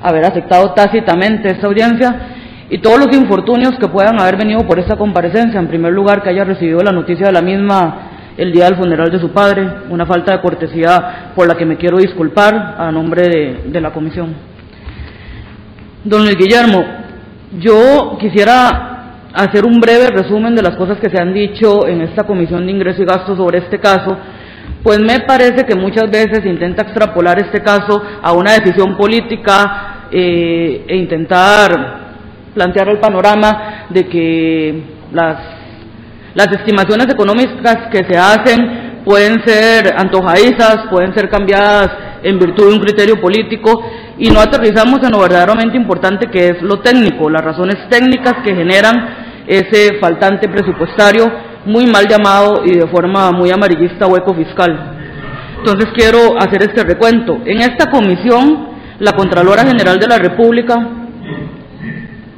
haber 0.00 0.24
aceptado 0.24 0.72
tácitamente 0.72 1.50
esta 1.50 1.66
audiencia 1.66 2.39
y 2.70 2.78
todos 2.78 3.00
los 3.00 3.16
infortunios 3.16 3.74
que 3.80 3.88
puedan 3.88 4.20
haber 4.20 4.36
venido 4.36 4.60
por 4.60 4.78
esta 4.78 4.96
comparecencia. 4.96 5.58
En 5.58 5.66
primer 5.66 5.92
lugar, 5.92 6.22
que 6.22 6.30
haya 6.30 6.44
recibido 6.44 6.80
la 6.80 6.92
noticia 6.92 7.26
de 7.26 7.32
la 7.32 7.42
misma 7.42 8.10
el 8.36 8.52
día 8.52 8.66
del 8.66 8.76
funeral 8.76 9.10
de 9.10 9.18
su 9.18 9.30
padre, 9.30 9.68
una 9.90 10.06
falta 10.06 10.32
de 10.32 10.40
cortesía 10.40 11.32
por 11.34 11.48
la 11.48 11.56
que 11.56 11.66
me 11.66 11.76
quiero 11.76 11.98
disculpar 11.98 12.76
a 12.78 12.90
nombre 12.92 13.22
de, 13.66 13.80
la 13.80 13.92
comisión. 13.92 14.34
Don 16.04 16.22
Luis 16.22 16.36
Guillermo, 16.36 16.82
yo 17.58 18.16
quisiera 18.20 19.26
hacer 19.34 19.66
un 19.66 19.80
breve 19.80 20.06
resumen 20.06 20.54
de 20.54 20.62
las 20.62 20.76
cosas 20.76 20.98
que 20.98 21.10
se 21.10 21.20
han 21.20 21.34
dicho 21.34 21.86
en 21.86 22.02
esta 22.02 22.22
comisión 22.22 22.64
de 22.64 22.72
ingreso 22.72 23.02
y 23.02 23.04
gasto 23.04 23.36
sobre 23.36 23.58
este 23.58 23.78
caso, 23.78 24.16
pues 24.82 25.00
me 25.00 25.20
parece 25.26 25.64
que 25.66 25.74
muchas 25.74 26.08
veces 26.08 26.46
intenta 26.46 26.82
extrapolar 26.82 27.38
este 27.40 27.60
caso 27.60 28.00
a 28.22 28.32
una 28.32 28.52
decisión 28.52 28.96
política 28.96 30.06
eh, 30.10 30.84
e 30.88 30.96
intentar 30.96 31.99
plantear 32.54 32.88
el 32.88 32.98
panorama 32.98 33.86
de 33.90 34.08
que 34.08 34.82
las, 35.12 35.36
las 36.34 36.48
estimaciones 36.52 37.06
económicas 37.12 37.88
que 37.90 38.04
se 38.08 38.18
hacen 38.18 39.02
pueden 39.04 39.42
ser 39.44 39.94
antojadizas, 39.96 40.88
pueden 40.90 41.14
ser 41.14 41.28
cambiadas 41.28 41.88
en 42.22 42.38
virtud 42.38 42.68
de 42.68 42.74
un 42.74 42.80
criterio 42.80 43.20
político 43.20 43.82
y 44.18 44.28
no 44.28 44.40
aterrizamos 44.40 45.02
en 45.02 45.12
lo 45.12 45.20
verdaderamente 45.20 45.76
importante 45.76 46.26
que 46.30 46.48
es 46.48 46.62
lo 46.62 46.80
técnico, 46.80 47.30
las 47.30 47.42
razones 47.42 47.76
técnicas 47.88 48.34
que 48.44 48.54
generan 48.54 49.44
ese 49.46 49.98
faltante 49.98 50.48
presupuestario 50.48 51.24
muy 51.64 51.86
mal 51.86 52.06
llamado 52.06 52.62
y 52.64 52.76
de 52.76 52.86
forma 52.88 53.30
muy 53.32 53.50
amarillista 53.50 54.06
hueco 54.06 54.34
fiscal. 54.34 54.96
Entonces 55.58 55.88
quiero 55.94 56.38
hacer 56.38 56.62
este 56.62 56.84
recuento. 56.84 57.38
En 57.44 57.60
esta 57.60 57.90
comisión, 57.90 58.68
la 58.98 59.12
Contralora 59.12 59.64
General 59.64 59.98
de 59.98 60.06
la 60.06 60.18
República, 60.18 60.74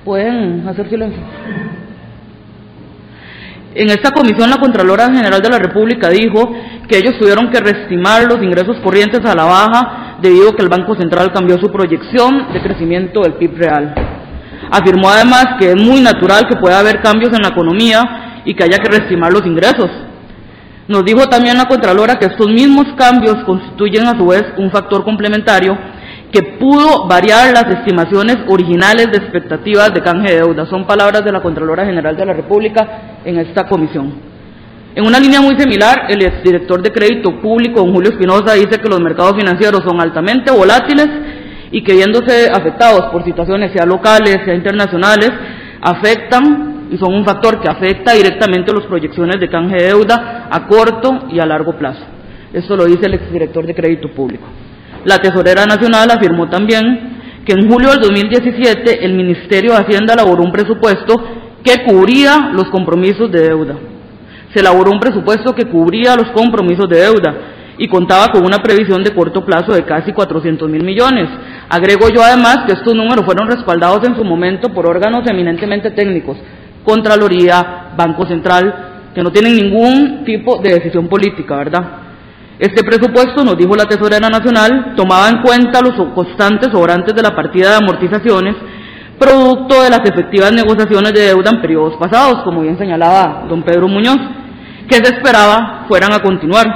pueden 0.04 0.66
hacer 0.68 0.88
silencio. 0.88 1.22
En 3.74 3.88
esta 3.88 4.10
comisión 4.10 4.50
la 4.50 4.58
Contralora 4.58 5.06
General 5.06 5.40
de 5.40 5.48
la 5.48 5.58
República 5.58 6.10
dijo 6.10 6.52
que 6.88 6.98
ellos 6.98 7.16
tuvieron 7.18 7.50
que 7.50 7.60
reestimar 7.60 8.24
los 8.24 8.42
ingresos 8.42 8.76
corrientes 8.84 9.24
a 9.24 9.34
la 9.34 9.44
baja 9.44 10.18
debido 10.20 10.50
a 10.50 10.54
que 10.54 10.62
el 10.62 10.68
Banco 10.68 10.94
Central 10.94 11.32
cambió 11.32 11.58
su 11.58 11.70
proyección 11.70 12.52
de 12.52 12.60
crecimiento 12.60 13.22
del 13.22 13.34
PIB 13.34 13.56
real. 13.56 13.94
Afirmó 14.70 15.08
además 15.08 15.56
que 15.58 15.70
es 15.70 15.76
muy 15.76 16.00
natural 16.00 16.46
que 16.48 16.56
pueda 16.56 16.80
haber 16.80 17.00
cambios 17.00 17.32
en 17.32 17.42
la 17.42 17.48
economía 17.48 18.42
y 18.44 18.54
que 18.54 18.64
haya 18.64 18.78
que 18.78 18.90
reestimar 18.90 19.32
los 19.32 19.46
ingresos. 19.46 19.90
Nos 20.88 21.04
dijo 21.04 21.26
también 21.28 21.56
la 21.56 21.64
Contralora 21.64 22.18
que 22.18 22.26
estos 22.26 22.48
mismos 22.48 22.86
cambios 22.96 23.36
constituyen 23.44 24.06
a 24.06 24.18
su 24.18 24.26
vez 24.26 24.44
un 24.58 24.70
factor 24.70 25.04
complementario 25.04 25.78
que 26.32 26.42
pudo 26.58 27.06
variar 27.06 27.52
las 27.52 27.66
estimaciones 27.78 28.38
originales 28.48 29.06
de 29.12 29.18
expectativas 29.18 29.92
de 29.92 30.00
canje 30.00 30.32
de 30.32 30.38
deuda. 30.38 30.64
Son 30.66 30.86
palabras 30.86 31.22
de 31.24 31.30
la 31.30 31.42
Contralora 31.42 31.84
General 31.84 32.16
de 32.16 32.24
la 32.24 32.32
República 32.32 33.18
en 33.24 33.38
esta 33.38 33.68
comisión. 33.68 34.14
En 34.94 35.06
una 35.06 35.20
línea 35.20 35.40
muy 35.40 35.58
similar, 35.58 36.06
el 36.08 36.22
exdirector 36.22 36.82
de 36.82 36.90
Crédito 36.90 37.40
Público, 37.40 37.80
don 37.80 37.92
Julio 37.92 38.10
Espinosa, 38.10 38.54
dice 38.54 38.80
que 38.80 38.88
los 38.88 39.00
mercados 39.00 39.34
financieros 39.36 39.82
son 39.84 40.00
altamente 40.00 40.50
volátiles 40.50 41.08
y 41.70 41.82
que 41.82 41.94
viéndose 41.94 42.50
afectados 42.50 43.10
por 43.12 43.24
situaciones 43.24 43.72
sea 43.72 43.84
locales, 43.86 44.40
sea 44.44 44.54
internacionales, 44.54 45.30
afectan 45.82 46.88
y 46.90 46.98
son 46.98 47.14
un 47.14 47.24
factor 47.24 47.60
que 47.60 47.70
afecta 47.70 48.12
directamente 48.12 48.72
las 48.72 48.84
proyecciones 48.84 49.40
de 49.40 49.48
canje 49.48 49.76
de 49.76 49.84
deuda 49.88 50.48
a 50.50 50.66
corto 50.66 51.26
y 51.30 51.40
a 51.40 51.46
largo 51.46 51.72
plazo. 51.78 52.04
Esto 52.52 52.76
lo 52.76 52.84
dice 52.84 53.06
el 53.06 53.14
exdirector 53.14 53.66
de 53.66 53.74
Crédito 53.74 54.08
Público. 54.10 54.44
La 55.04 55.18
Tesorera 55.18 55.66
Nacional 55.66 56.10
afirmó 56.10 56.48
también 56.48 57.12
que 57.44 57.52
en 57.52 57.68
julio 57.68 57.90
del 57.90 58.00
2017 58.00 59.04
el 59.04 59.14
Ministerio 59.14 59.72
de 59.72 59.78
Hacienda 59.78 60.14
elaboró 60.14 60.42
un 60.42 60.52
presupuesto 60.52 61.14
que 61.64 61.84
cubría 61.84 62.50
los 62.52 62.68
compromisos 62.70 63.30
de 63.30 63.48
deuda. 63.48 63.74
Se 64.52 64.60
elaboró 64.60 64.90
un 64.90 65.00
presupuesto 65.00 65.54
que 65.54 65.64
cubría 65.64 66.14
los 66.14 66.30
compromisos 66.30 66.88
de 66.88 67.00
deuda 67.00 67.34
y 67.78 67.88
contaba 67.88 68.28
con 68.28 68.44
una 68.44 68.58
previsión 68.58 69.02
de 69.02 69.14
corto 69.14 69.44
plazo 69.44 69.72
de 69.72 69.84
casi 69.84 70.12
400 70.12 70.68
mil 70.68 70.84
millones. 70.84 71.28
Agrego 71.68 72.08
yo 72.10 72.22
además 72.22 72.58
que 72.66 72.72
estos 72.74 72.94
números 72.94 73.24
fueron 73.24 73.48
respaldados 73.48 74.06
en 74.06 74.14
su 74.14 74.24
momento 74.24 74.68
por 74.68 74.86
órganos 74.86 75.28
eminentemente 75.28 75.90
técnicos, 75.90 76.36
Contraloría, 76.84 77.92
Banco 77.96 78.26
Central, 78.26 78.74
que 79.14 79.22
no 79.22 79.30
tienen 79.30 79.56
ningún 79.56 80.24
tipo 80.24 80.60
de 80.60 80.74
decisión 80.74 81.08
política, 81.08 81.56
¿verdad? 81.56 82.01
Este 82.62 82.84
presupuesto, 82.84 83.42
nos 83.42 83.58
dijo 83.58 83.74
la 83.74 83.86
Tesorera 83.86 84.28
Nacional, 84.28 84.94
tomaba 84.96 85.28
en 85.28 85.42
cuenta 85.42 85.80
los 85.80 85.96
constantes 86.14 86.68
sobrantes 86.70 87.12
de 87.12 87.20
la 87.20 87.34
partida 87.34 87.70
de 87.70 87.76
amortizaciones, 87.78 88.54
producto 89.18 89.82
de 89.82 89.90
las 89.90 90.08
efectivas 90.08 90.52
negociaciones 90.52 91.12
de 91.12 91.22
deuda 91.22 91.50
en 91.50 91.60
periodos 91.60 91.96
pasados, 91.96 92.44
como 92.44 92.60
bien 92.60 92.78
señalaba 92.78 93.46
don 93.48 93.64
Pedro 93.64 93.88
Muñoz, 93.88 94.20
que 94.88 94.94
se 94.94 95.12
esperaba 95.12 95.86
fueran 95.88 96.12
a 96.12 96.20
continuar. 96.20 96.66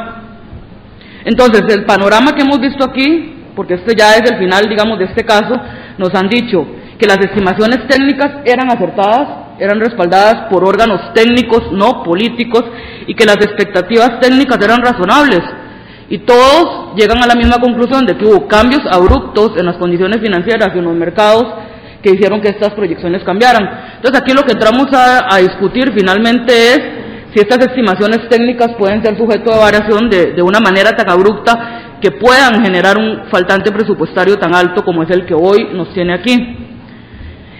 Entonces, 1.24 1.62
el 1.72 1.84
panorama 1.84 2.32
que 2.32 2.42
hemos 2.42 2.58
visto 2.58 2.84
aquí, 2.84 3.44
porque 3.54 3.74
este 3.74 3.94
ya 3.96 4.16
es 4.16 4.28
el 4.28 4.38
final, 4.38 4.68
digamos, 4.68 4.98
de 4.98 5.04
este 5.04 5.22
caso, 5.24 5.54
nos 5.98 6.12
han 6.16 6.28
dicho 6.28 6.66
que 6.98 7.06
las 7.06 7.18
estimaciones 7.18 7.86
técnicas 7.86 8.38
eran 8.44 8.72
acertadas, 8.72 9.28
eran 9.60 9.78
respaldadas 9.78 10.48
por 10.50 10.64
órganos 10.64 11.14
técnicos, 11.14 11.70
no 11.70 12.02
políticos, 12.02 12.64
y 13.06 13.14
que 13.14 13.24
las 13.24 13.36
expectativas 13.36 14.18
técnicas 14.18 14.58
eran 14.60 14.80
razonables, 14.82 15.42
y 16.08 16.18
todos 16.18 16.94
llegan 16.96 17.22
a 17.22 17.26
la 17.26 17.34
misma 17.34 17.58
conclusión 17.58 18.06
de 18.06 18.16
que 18.16 18.24
hubo 18.24 18.46
cambios 18.46 18.82
abruptos 18.90 19.52
en 19.56 19.66
las 19.66 19.76
condiciones 19.76 20.20
financieras 20.20 20.70
y 20.74 20.78
en 20.78 20.84
los 20.84 20.94
mercados 20.94 21.44
que 22.02 22.10
hicieron 22.10 22.40
que 22.40 22.48
estas 22.48 22.72
proyecciones 22.74 23.24
cambiaran. 23.24 23.96
Entonces 23.96 24.20
aquí 24.20 24.32
lo 24.32 24.42
que 24.42 24.52
entramos 24.52 24.86
a, 24.92 25.38
discutir 25.38 25.92
finalmente 25.96 26.52
es 26.52 26.80
si 27.34 27.40
estas 27.40 27.58
estimaciones 27.66 28.28
técnicas 28.28 28.74
pueden 28.78 29.02
ser 29.04 29.16
sujeto 29.18 29.52
de 29.52 29.58
variación 29.58 30.08
de, 30.08 30.32
de 30.32 30.42
una 30.42 30.60
manera 30.60 30.92
tan 30.92 31.10
abrupta 31.10 31.98
que 32.00 32.12
puedan 32.12 32.62
generar 32.62 32.96
un 32.96 33.24
faltante 33.30 33.72
presupuestario 33.72 34.36
tan 34.36 34.54
alto 34.54 34.84
como 34.84 35.02
es 35.02 35.10
el 35.10 35.26
que 35.26 35.34
hoy 35.34 35.70
nos 35.72 35.92
tiene 35.92 36.14
aquí. 36.14 36.56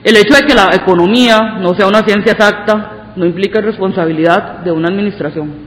El 0.05 0.16
hecho 0.16 0.34
de 0.36 0.47
que 0.47 0.55
la 0.55 0.70
economía 0.73 1.57
no 1.60 1.75
sea 1.75 1.89
una 1.89 2.05
ciencia 2.05 2.33
exacta 2.33 2.92
no 3.16 3.25
implica 3.25 3.60
responsabilidad 3.60 4.60
de 4.60 4.70
una 4.70 4.89
administración. 4.89 5.66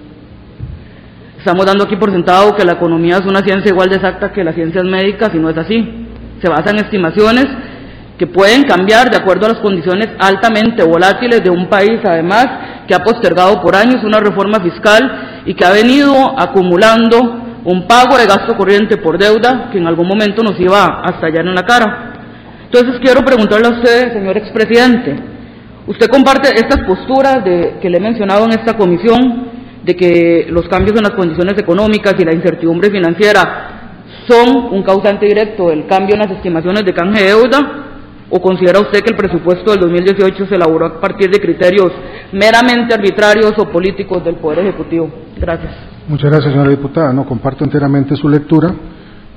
Estamos 1.40 1.66
dando 1.66 1.86
aquí 1.86 1.96
por 1.96 2.12
sentado 2.12 2.54
que 2.54 2.66
la 2.66 2.74
economía 2.74 3.16
es 3.16 3.26
una 3.26 3.40
ciencia 3.40 3.72
igual 3.72 3.88
de 3.88 3.96
exacta 3.96 4.34
que 4.34 4.44
las 4.44 4.56
ciencias 4.56 4.84
médicas 4.84 5.32
y 5.34 5.38
no 5.38 5.50
es 5.50 5.58
así. 5.58 6.06
Se 6.42 6.50
basa 6.50 6.72
en 6.72 6.80
estimaciones 6.80 7.48
que 8.18 8.28
pueden 8.28 8.64
cambiar 8.64 9.10
de 9.10 9.16
acuerdo 9.16 9.46
a 9.46 9.54
las 9.54 9.60
condiciones 9.60 10.10
altamente 10.20 10.84
volátiles 10.84 11.42
de 11.42 11.50
un 11.50 11.70
país, 11.70 12.02
además, 12.04 12.46
que 12.86 12.94
ha 12.94 13.00
postergado 13.00 13.62
por 13.62 13.74
años 13.74 14.04
una 14.04 14.20
reforma 14.20 14.60
fiscal 14.60 15.44
y 15.46 15.54
que 15.54 15.64
ha 15.64 15.72
venido 15.72 16.14
acumulando 16.38 17.18
un 17.64 17.88
pago 17.88 18.18
de 18.18 18.26
gasto 18.26 18.58
corriente 18.58 18.98
por 18.98 19.18
deuda 19.18 19.70
que 19.72 19.78
en 19.78 19.88
algún 19.88 20.10
momento 20.10 20.44
nos 20.44 20.60
iba 20.60 21.02
a 21.06 21.12
estallar 21.12 21.48
en 21.48 21.56
la 21.56 21.64
cara. 21.64 22.16
Entonces 22.66 23.00
quiero 23.02 23.22
preguntarle 23.22 23.68
a 23.68 23.78
usted, 23.78 24.12
señor 24.12 24.36
expresidente, 24.36 25.16
¿usted 25.88 26.08
comparte 26.08 26.50
estas 26.54 26.86
posturas 26.86 27.40
que 27.82 27.90
le 27.90 27.98
he 27.98 28.02
mencionado 28.02 28.44
en 28.44 28.52
esta 28.52 28.76
comisión 28.76 29.59
de 29.84 29.96
que 29.96 30.48
los 30.50 30.68
cambios 30.68 30.98
en 30.98 31.04
las 31.04 31.14
condiciones 31.14 31.58
económicas 31.58 32.16
y 32.20 32.26
la 32.26 32.34
incertidumbre 32.34 32.90
financiera 32.90 33.80
son 34.28 34.74
un 34.74 34.84
causante 34.84 35.26
directo 35.26 35.70
del 35.70 35.88
cambio 35.88 36.16
en 36.16 36.22
las 36.22 36.32
estimaciones 36.32 36.84
de 36.86 36.94
canje 36.94 37.24
de 37.24 37.30
deuda? 37.30 37.86
¿O 38.32 38.40
considera 38.40 38.80
usted 38.80 39.02
que 39.02 39.10
el 39.10 39.18
presupuesto 39.18 39.72
del 39.72 39.80
2018 39.80 40.46
se 40.46 40.56
elaboró 40.56 40.86
a 40.86 41.02
partir 41.02 41.32
de 41.32 41.40
criterios 41.40 41.92
meramente 42.32 42.94
arbitrarios 42.94 43.54
o 43.58 43.66
políticos 43.70 44.24
del 44.24 44.36
Poder 44.36 44.60
Ejecutivo? 44.60 45.10
Gracias. 45.36 45.74
Muchas 46.08 46.30
gracias, 46.30 46.52
señora 46.54 46.70
diputada. 46.70 47.12
No 47.12 47.26
comparto 47.26 47.64
enteramente 47.64 48.16
su 48.16 48.30
lectura 48.30 48.72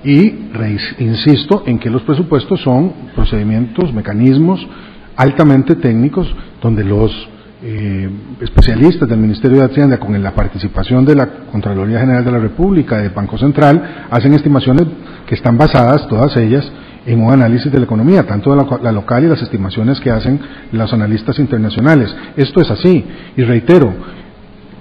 y 0.05 0.51
insisto 0.99 1.62
en 1.65 1.79
que 1.79 1.89
los 1.89 2.03
presupuestos 2.03 2.61
son 2.61 2.93
procedimientos, 3.15 3.93
mecanismos 3.95 4.61
altamente 5.17 5.77
técnicos 5.77 6.27
donde 6.61 6.85
los 6.85 7.11
eh, 7.65 8.11
especialistas 8.41 9.09
del 9.09 9.19
Ministerio 9.19 9.59
de 9.59 9.67
Hacienda 9.67 9.99
con 9.99 10.21
la 10.21 10.35
participación 10.35 11.05
de 11.05 11.15
la 11.15 11.27
Contraloría 11.51 12.01
General 12.01 12.25
de 12.25 12.33
la 12.33 12.39
República, 12.39 12.99
del 12.99 13.11
Banco 13.11 13.39
Central, 13.39 14.07
hacen 14.11 14.35
estimaciones 14.35 14.85
que 15.27 15.37
están 15.37 15.57
basadas, 15.57 16.09
todas 16.09 16.37
ellas, 16.37 16.71
en 17.07 17.23
un 17.23 17.33
análisis 17.33 17.71
de 17.71 17.79
la 17.79 17.85
economía, 17.85 18.27
tanto 18.27 18.55
la, 18.55 18.67
la, 18.83 18.93
local 18.93 19.25
y 19.25 19.29
las 19.29 19.43
estimaciones 19.43 20.01
que 20.01 20.11
hacen 20.11 20.41
los 20.73 20.93
analistas 20.93 21.39
internacionales. 21.39 22.15
Esto 22.37 22.61
es 22.61 22.71
así, 22.71 23.05
y 23.37 23.43
reitero, 23.43 23.93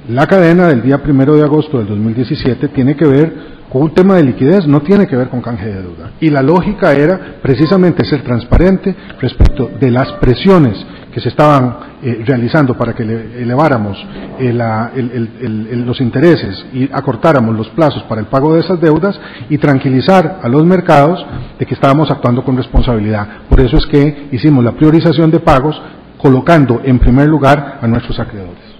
la 0.09 0.25
cadena 0.25 0.67
del 0.67 0.81
día 0.81 1.03
primero 1.03 1.35
de 1.35 1.43
agosto 1.43 1.77
del 1.77 1.87
2017 1.87 2.67
tiene 2.69 2.95
que 2.95 3.05
ver 3.05 3.61
con 3.71 3.83
un 3.83 3.93
tema 3.93 4.15
de 4.15 4.23
liquidez, 4.23 4.67
no 4.67 4.81
tiene 4.81 5.07
que 5.07 5.15
ver 5.15 5.29
con 5.29 5.41
canje 5.41 5.67
de 5.67 5.81
deuda. 5.81 6.11
Y 6.19 6.29
la 6.29 6.41
lógica 6.41 6.93
era 6.93 7.37
precisamente 7.41 8.03
ser 8.05 8.21
transparente 8.23 8.95
respecto 9.19 9.69
de 9.79 9.91
las 9.91 10.11
presiones 10.13 10.85
que 11.11 11.19
se 11.19 11.29
estaban 11.29 11.77
eh, 12.01 12.23
realizando 12.25 12.77
para 12.77 12.93
que 12.93 13.03
eleváramos 13.03 13.97
eh, 14.39 14.49
el, 14.95 15.85
los 15.85 15.99
intereses 16.01 16.65
y 16.73 16.89
acortáramos 16.91 17.55
los 17.55 17.69
plazos 17.69 18.03
para 18.03 18.21
el 18.21 18.27
pago 18.27 18.53
de 18.53 18.61
esas 18.61 18.79
deudas 18.79 19.19
y 19.49 19.57
tranquilizar 19.57 20.39
a 20.41 20.47
los 20.47 20.65
mercados 20.65 21.25
de 21.59 21.65
que 21.65 21.73
estábamos 21.73 22.09
actuando 22.09 22.43
con 22.43 22.57
responsabilidad. 22.57 23.27
Por 23.49 23.59
eso 23.59 23.77
es 23.77 23.85
que 23.85 24.29
hicimos 24.31 24.63
la 24.63 24.71
priorización 24.71 25.31
de 25.31 25.39
pagos 25.39 25.81
colocando 26.17 26.81
en 26.83 26.99
primer 26.99 27.27
lugar 27.27 27.79
a 27.81 27.87
nuestros 27.87 28.19
acreedores. 28.19 28.71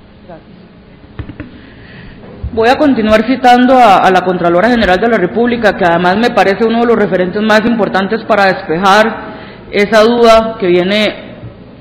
Voy 2.53 2.67
a 2.67 2.75
continuar 2.75 3.25
citando 3.25 3.75
a, 3.75 4.11
la 4.11 4.21
Contralora 4.25 4.69
General 4.69 4.97
de 4.97 5.07
la 5.07 5.17
República, 5.17 5.77
que 5.77 5.85
además 5.85 6.17
me 6.17 6.31
parece 6.31 6.65
uno 6.65 6.81
de 6.81 6.85
los 6.85 6.97
referentes 6.97 7.41
más 7.41 7.61
importantes 7.65 8.25
para 8.25 8.47
despejar 8.47 9.31
esa 9.71 10.01
duda 10.01 10.57
que 10.59 10.67
viene 10.67 11.30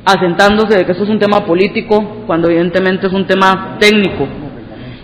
asentándose 0.04 0.78
de 0.78 0.86
que 0.86 0.92
esto 0.92 1.04
es 1.04 1.10
un 1.10 1.18
tema 1.18 1.44
político, 1.44 2.22
cuando 2.26 2.48
evidentemente 2.48 3.06
es 3.06 3.12
un 3.12 3.26
tema 3.26 3.76
técnico. 3.78 4.26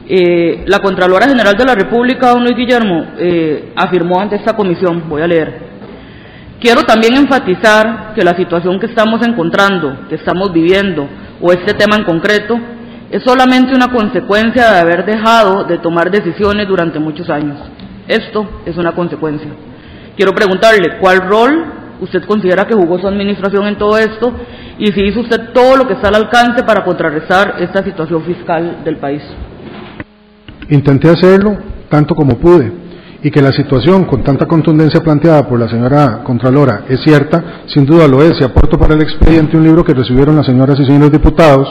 Eh, 0.09 0.65
la 0.67 0.79
Contralora 0.79 1.29
General 1.29 1.55
de 1.55 1.65
la 1.65 1.75
República, 1.75 2.31
don 2.31 2.45
Luis 2.45 2.57
Guillermo, 2.57 3.07
eh, 3.19 3.73
afirmó 3.77 4.21
ante 4.21 4.37
esta 4.37 4.55
comisión, 4.55 5.05
voy 5.09 5.23
a 5.23 5.27
leer, 5.27 5.67
quiero 6.61 6.83
también 6.83 7.15
enfatizar 7.15 8.13
que 8.15 8.23
la 8.23 8.37
situación 8.37 8.79
que 8.79 8.87
estamos 8.87 9.27
encontrando, 9.27 10.07
que 10.09 10.15
estamos 10.15 10.53
viviendo, 10.53 11.09
o 11.41 11.53
este 11.53 11.75
tema 11.75 11.97
en 11.97 12.05
concreto, 12.05 12.59
es 13.11 13.23
solamente 13.23 13.75
una 13.75 13.89
consecuencia 13.89 14.73
de 14.73 14.79
haber 14.81 15.05
dejado 15.05 15.65
de 15.65 15.79
tomar 15.79 16.11
decisiones 16.11 16.67
durante 16.67 16.99
muchos 16.99 17.29
años. 17.31 17.59
Esto 18.09 18.63
es 18.65 18.77
una 18.77 18.93
consecuencia. 18.93 19.49
Quiero 20.17 20.33
preguntarle, 20.33 20.99
¿cuál 21.01 21.21
rol 21.29 21.65
usted 22.01 22.25
considera 22.25 22.65
que 22.65 22.75
jugó 22.75 22.99
su 22.99 23.07
administración 23.07 23.67
en 23.67 23.79
todo 23.79 23.99
esto 23.99 24.33
y 24.79 24.87
si 24.89 25.01
hizo 25.05 25.21
usted 25.21 25.53
todo 25.53 25.77
lo 25.77 25.87
que 25.87 25.95
está 25.95 26.09
al 26.09 26.17
alcance 26.17 26.63
para 26.65 26.85
contrarrestar 26.85 27.57
esta 27.61 27.83
situación 27.85 28.23
fiscal 28.23 28.85
del 28.85 28.97
país? 28.97 29.23
Intenté 30.69 31.09
hacerlo 31.09 31.57
tanto 31.89 32.15
como 32.15 32.37
pude 32.39 32.87
y 33.23 33.31
que 33.31 33.43
la 33.43 33.53
situación 33.53 34.05
con 34.05 34.23
tanta 34.23 34.47
contundencia 34.47 35.01
planteada 35.01 35.49
por 35.49 35.59
la 35.59 35.69
señora 35.69 36.23
Contralora 36.23 36.85
es 36.89 37.01
cierta, 37.03 37.63
sin 37.67 37.85
duda 37.87 38.07
lo 38.07 38.23
es, 38.23 38.41
y 38.41 38.45
aporto 38.45 38.79
para 38.79 38.95
el 38.95 39.03
expediente 39.03 39.57
un 39.57 39.65
libro 39.65 39.85
que 39.85 39.95
recibieron 39.95 40.37
las 40.37 40.47
señoras 40.47 40.79
y 40.79 40.85
señores 40.85 41.11
diputados, 41.11 41.67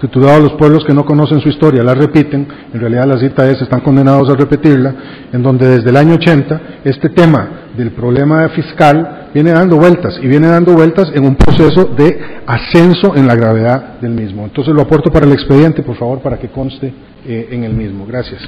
titulado 0.00 0.40
Los 0.40 0.52
pueblos 0.52 0.84
que 0.84 0.94
no 0.94 1.04
conocen 1.04 1.40
su 1.40 1.48
historia 1.48 1.82
la 1.82 1.94
repiten, 1.94 2.46
en 2.72 2.80
realidad 2.80 3.06
la 3.06 3.18
cita 3.18 3.48
es, 3.50 3.60
están 3.60 3.80
condenados 3.80 4.30
a 4.30 4.36
repetirla, 4.36 4.94
en 5.32 5.42
donde 5.42 5.68
desde 5.68 5.90
el 5.90 5.96
año 5.96 6.14
80 6.14 6.60
este 6.84 7.08
tema 7.08 7.48
del 7.80 7.92
problema 7.92 8.46
fiscal 8.50 9.30
viene 9.32 9.52
dando 9.52 9.76
vueltas 9.76 10.18
y 10.22 10.26
viene 10.26 10.48
dando 10.48 10.74
vueltas 10.74 11.10
en 11.14 11.24
un 11.24 11.34
proceso 11.34 11.86
de 11.96 12.42
ascenso 12.46 13.16
en 13.16 13.26
la 13.26 13.34
gravedad 13.34 14.00
del 14.00 14.12
mismo. 14.12 14.44
Entonces 14.44 14.74
lo 14.74 14.82
aporto 14.82 15.10
para 15.10 15.26
el 15.26 15.32
expediente, 15.32 15.82
por 15.82 15.96
favor, 15.96 16.20
para 16.20 16.38
que 16.38 16.48
conste 16.48 16.92
eh, 17.26 17.48
en 17.50 17.64
el 17.64 17.72
mismo. 17.72 18.04
Gracias. 18.06 18.40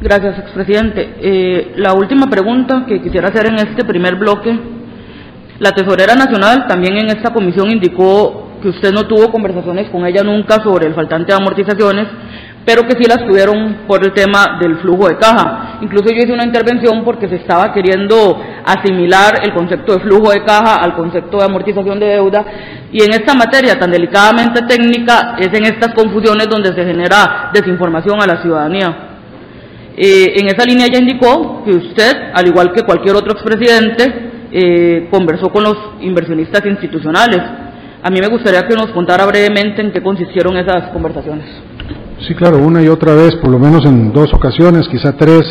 Gracias, 0.00 0.38
expresidente. 0.38 1.14
Eh, 1.20 1.72
la 1.76 1.94
última 1.94 2.26
pregunta 2.26 2.84
que 2.86 3.00
quisiera 3.00 3.28
hacer 3.28 3.46
en 3.46 3.54
este 3.54 3.84
primer 3.84 4.16
bloque. 4.16 4.56
La 5.58 5.72
Tesorera 5.72 6.14
Nacional 6.14 6.66
también 6.68 6.98
en 6.98 7.06
esta 7.08 7.32
comisión 7.32 7.70
indicó 7.70 8.48
que 8.62 8.68
usted 8.68 8.92
no 8.92 9.06
tuvo 9.08 9.30
conversaciones 9.32 9.88
con 9.90 10.06
ella 10.06 10.22
nunca 10.22 10.62
sobre 10.62 10.86
el 10.86 10.94
faltante 10.94 11.32
de 11.32 11.38
amortizaciones, 11.38 12.06
pero 12.68 12.86
que 12.86 13.02
sí 13.02 13.08
las 13.08 13.26
tuvieron 13.26 13.86
por 13.86 14.04
el 14.04 14.12
tema 14.12 14.58
del 14.60 14.76
flujo 14.76 15.08
de 15.08 15.16
caja. 15.16 15.78
Incluso 15.80 16.10
yo 16.10 16.18
hice 16.18 16.34
una 16.34 16.44
intervención 16.44 17.02
porque 17.02 17.26
se 17.26 17.36
estaba 17.36 17.72
queriendo 17.72 18.38
asimilar 18.62 19.40
el 19.42 19.54
concepto 19.54 19.94
de 19.94 20.00
flujo 20.00 20.30
de 20.30 20.44
caja 20.44 20.74
al 20.76 20.94
concepto 20.94 21.38
de 21.38 21.44
amortización 21.44 21.98
de 21.98 22.08
deuda 22.08 22.44
y 22.92 23.02
en 23.02 23.14
esta 23.14 23.32
materia 23.32 23.78
tan 23.78 23.90
delicadamente 23.90 24.60
técnica 24.68 25.36
es 25.38 25.48
en 25.48 25.64
estas 25.64 25.94
confusiones 25.94 26.46
donde 26.50 26.74
se 26.74 26.84
genera 26.84 27.50
desinformación 27.54 28.22
a 28.22 28.26
la 28.26 28.42
ciudadanía. 28.42 28.96
Eh, 29.96 30.34
en 30.36 30.48
esa 30.48 30.66
línea 30.66 30.88
ya 30.92 30.98
indicó 30.98 31.64
que 31.64 31.70
usted, 31.70 32.32
al 32.34 32.48
igual 32.48 32.74
que 32.74 32.82
cualquier 32.82 33.16
otro 33.16 33.32
expresidente, 33.32 34.30
eh, 34.52 35.08
conversó 35.10 35.48
con 35.48 35.64
los 35.64 35.76
inversionistas 36.02 36.66
institucionales. 36.66 37.40
A 38.02 38.10
mí 38.10 38.20
me 38.20 38.28
gustaría 38.28 38.60
que 38.68 38.74
nos 38.74 38.88
contara 38.90 39.24
brevemente 39.24 39.80
en 39.80 39.90
qué 39.90 40.02
consistieron 40.02 40.54
esas 40.58 40.90
conversaciones. 40.92 41.46
Sí, 42.26 42.34
claro, 42.34 42.58
una 42.58 42.82
y 42.82 42.88
otra 42.88 43.14
vez, 43.14 43.36
por 43.36 43.50
lo 43.50 43.60
menos 43.60 43.84
en 43.86 44.12
dos 44.12 44.34
ocasiones, 44.34 44.88
quizá 44.88 45.12
tres, 45.12 45.42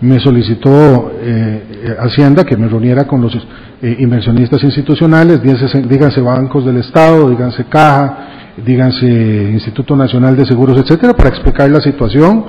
me 0.00 0.18
solicitó 0.18 1.12
eh, 1.20 1.96
Hacienda 2.00 2.44
que 2.44 2.56
me 2.56 2.68
reuniera 2.68 3.06
con 3.06 3.20
los 3.20 3.34
eh, 3.82 3.96
inversionistas 4.00 4.62
institucionales, 4.64 5.40
díganse, 5.42 6.20
bancos 6.20 6.64
del 6.66 6.78
Estado, 6.78 7.30
díganse 7.30 7.64
Caja, 7.66 8.54
díganse 8.64 9.06
Instituto 9.52 9.94
Nacional 9.94 10.36
de 10.36 10.46
Seguros, 10.46 10.80
etcétera, 10.80 11.14
para 11.14 11.28
explicar 11.28 11.70
la 11.70 11.80
situación 11.80 12.44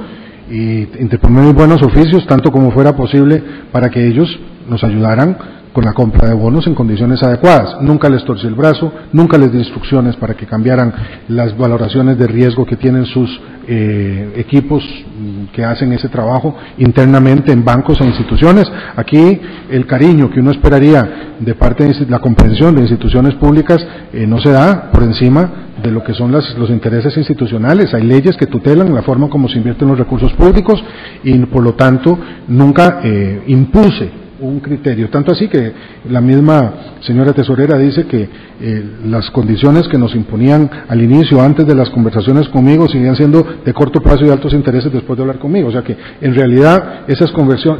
y 0.49 0.87
interponer 0.99 1.53
buenos 1.53 1.83
oficios, 1.83 2.25
tanto 2.25 2.51
como 2.51 2.71
fuera 2.71 2.95
posible, 2.95 3.43
para 3.71 3.89
que 3.89 4.07
ellos 4.07 4.27
nos 4.67 4.83
ayudaran 4.83 5.37
con 5.73 5.85
la 5.85 5.93
compra 5.93 6.27
de 6.27 6.33
bonos 6.33 6.67
en 6.67 6.75
condiciones 6.75 7.23
adecuadas. 7.23 7.77
Nunca 7.81 8.09
les 8.09 8.23
torcí 8.25 8.45
el 8.47 8.55
brazo, 8.55 8.91
nunca 9.13 9.37
les 9.37 9.51
di 9.51 9.59
instrucciones 9.59 10.15
para 10.17 10.33
que 10.33 10.45
cambiaran 10.45 10.93
las 11.29 11.57
valoraciones 11.57 12.17
de 12.17 12.27
riesgo 12.27 12.65
que 12.65 12.75
tienen 12.75 13.05
sus 13.05 13.39
eh, 13.67 14.33
equipos 14.35 14.83
mm, 14.83 15.53
que 15.53 15.63
hacen 15.63 15.93
ese 15.93 16.09
trabajo 16.09 16.55
internamente 16.77 17.51
en 17.51 17.63
bancos 17.63 18.01
e 18.01 18.05
instituciones. 18.05 18.65
Aquí 18.95 19.39
el 19.69 19.85
cariño 19.85 20.29
que 20.29 20.39
uno 20.39 20.51
esperaría 20.51 21.35
de 21.39 21.55
parte 21.55 21.85
de 21.85 22.05
la 22.07 22.19
comprensión 22.19 22.75
de 22.75 22.81
instituciones 22.81 23.35
públicas 23.35 23.85
eh, 24.13 24.25
no 24.27 24.39
se 24.39 24.51
da 24.51 24.91
por 24.91 25.03
encima 25.03 25.69
de 25.81 25.91
lo 25.91 26.03
que 26.03 26.13
son 26.13 26.31
los 26.31 26.69
intereses 26.69 27.15
institucionales. 27.17 27.93
Hay 27.93 28.03
leyes 28.03 28.35
que 28.37 28.45
tutelan 28.45 28.93
la 28.93 29.01
forma 29.01 29.29
como 29.29 29.47
se 29.47 29.57
invierten 29.57 29.87
los 29.87 29.97
recursos 29.97 30.31
públicos 30.33 30.83
y 31.23 31.37
por 31.45 31.63
lo 31.63 31.73
tanto 31.73 32.19
nunca 32.47 32.99
eh, 33.03 33.43
impuse 33.47 34.20
un 34.41 34.59
criterio. 34.59 35.09
Tanto 35.09 35.31
así 35.31 35.47
que 35.47 35.73
la 36.09 36.19
misma 36.19 36.73
señora 37.01 37.33
tesorera 37.33 37.77
dice 37.77 38.05
que 38.05 38.29
eh, 38.59 38.85
las 39.05 39.29
condiciones 39.31 39.87
que 39.87 39.97
nos 39.97 40.15
imponían 40.15 40.69
al 40.87 41.01
inicio, 41.01 41.41
antes 41.41 41.65
de 41.65 41.75
las 41.75 41.89
conversaciones 41.89 42.49
conmigo, 42.49 42.87
seguían 42.87 43.15
siendo 43.15 43.45
de 43.63 43.73
corto 43.73 44.01
plazo 44.01 44.23
y 44.23 44.27
de 44.27 44.33
altos 44.33 44.53
intereses 44.53 44.91
después 44.91 45.17
de 45.17 45.23
hablar 45.23 45.39
conmigo. 45.39 45.69
O 45.69 45.71
sea 45.71 45.83
que 45.83 45.95
en 46.19 46.35
realidad 46.35 47.01
esas, 47.07 47.31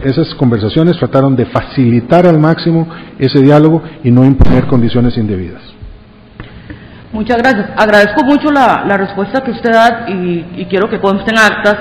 esas 0.03 0.35
conversaciones 0.35 0.97
trataron 0.97 1.35
de 1.35 1.45
facilitar 1.47 2.25
al 2.25 2.39
máximo 2.39 2.87
ese 3.17 3.41
diálogo 3.41 3.81
y 4.03 4.11
no 4.11 4.23
imponer 4.23 4.67
condiciones 4.67 5.17
indebidas. 5.17 5.61
Muchas 7.11 7.37
gracias. 7.37 7.69
Agradezco 7.75 8.23
mucho 8.23 8.51
la, 8.51 8.85
respuesta 8.97 9.41
que 9.41 9.51
usted 9.51 9.71
da 9.71 10.05
y, 10.07 10.45
y 10.57 10.65
quiero 10.69 10.89
que 10.89 10.99
consten 10.99 11.37
actas, 11.37 11.75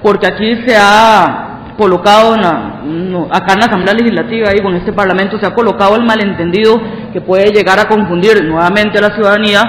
porque 0.00 0.28
aquí 0.28 0.54
se 0.64 0.76
ha 0.76 1.55
colocado 1.76 2.34
acá 2.34 3.52
en 3.54 3.60
la 3.60 3.66
Asamblea 3.66 3.94
Legislativa, 3.94 4.50
y 4.54 4.62
con 4.62 4.74
este 4.74 4.92
Parlamento, 4.92 5.38
se 5.38 5.46
ha 5.46 5.54
colocado 5.54 5.96
el 5.96 6.04
malentendido 6.04 6.80
que 7.12 7.20
puede 7.20 7.52
llegar 7.52 7.78
a 7.78 7.88
confundir 7.88 8.44
nuevamente 8.44 8.98
a 8.98 9.02
la 9.02 9.14
ciudadanía 9.14 9.62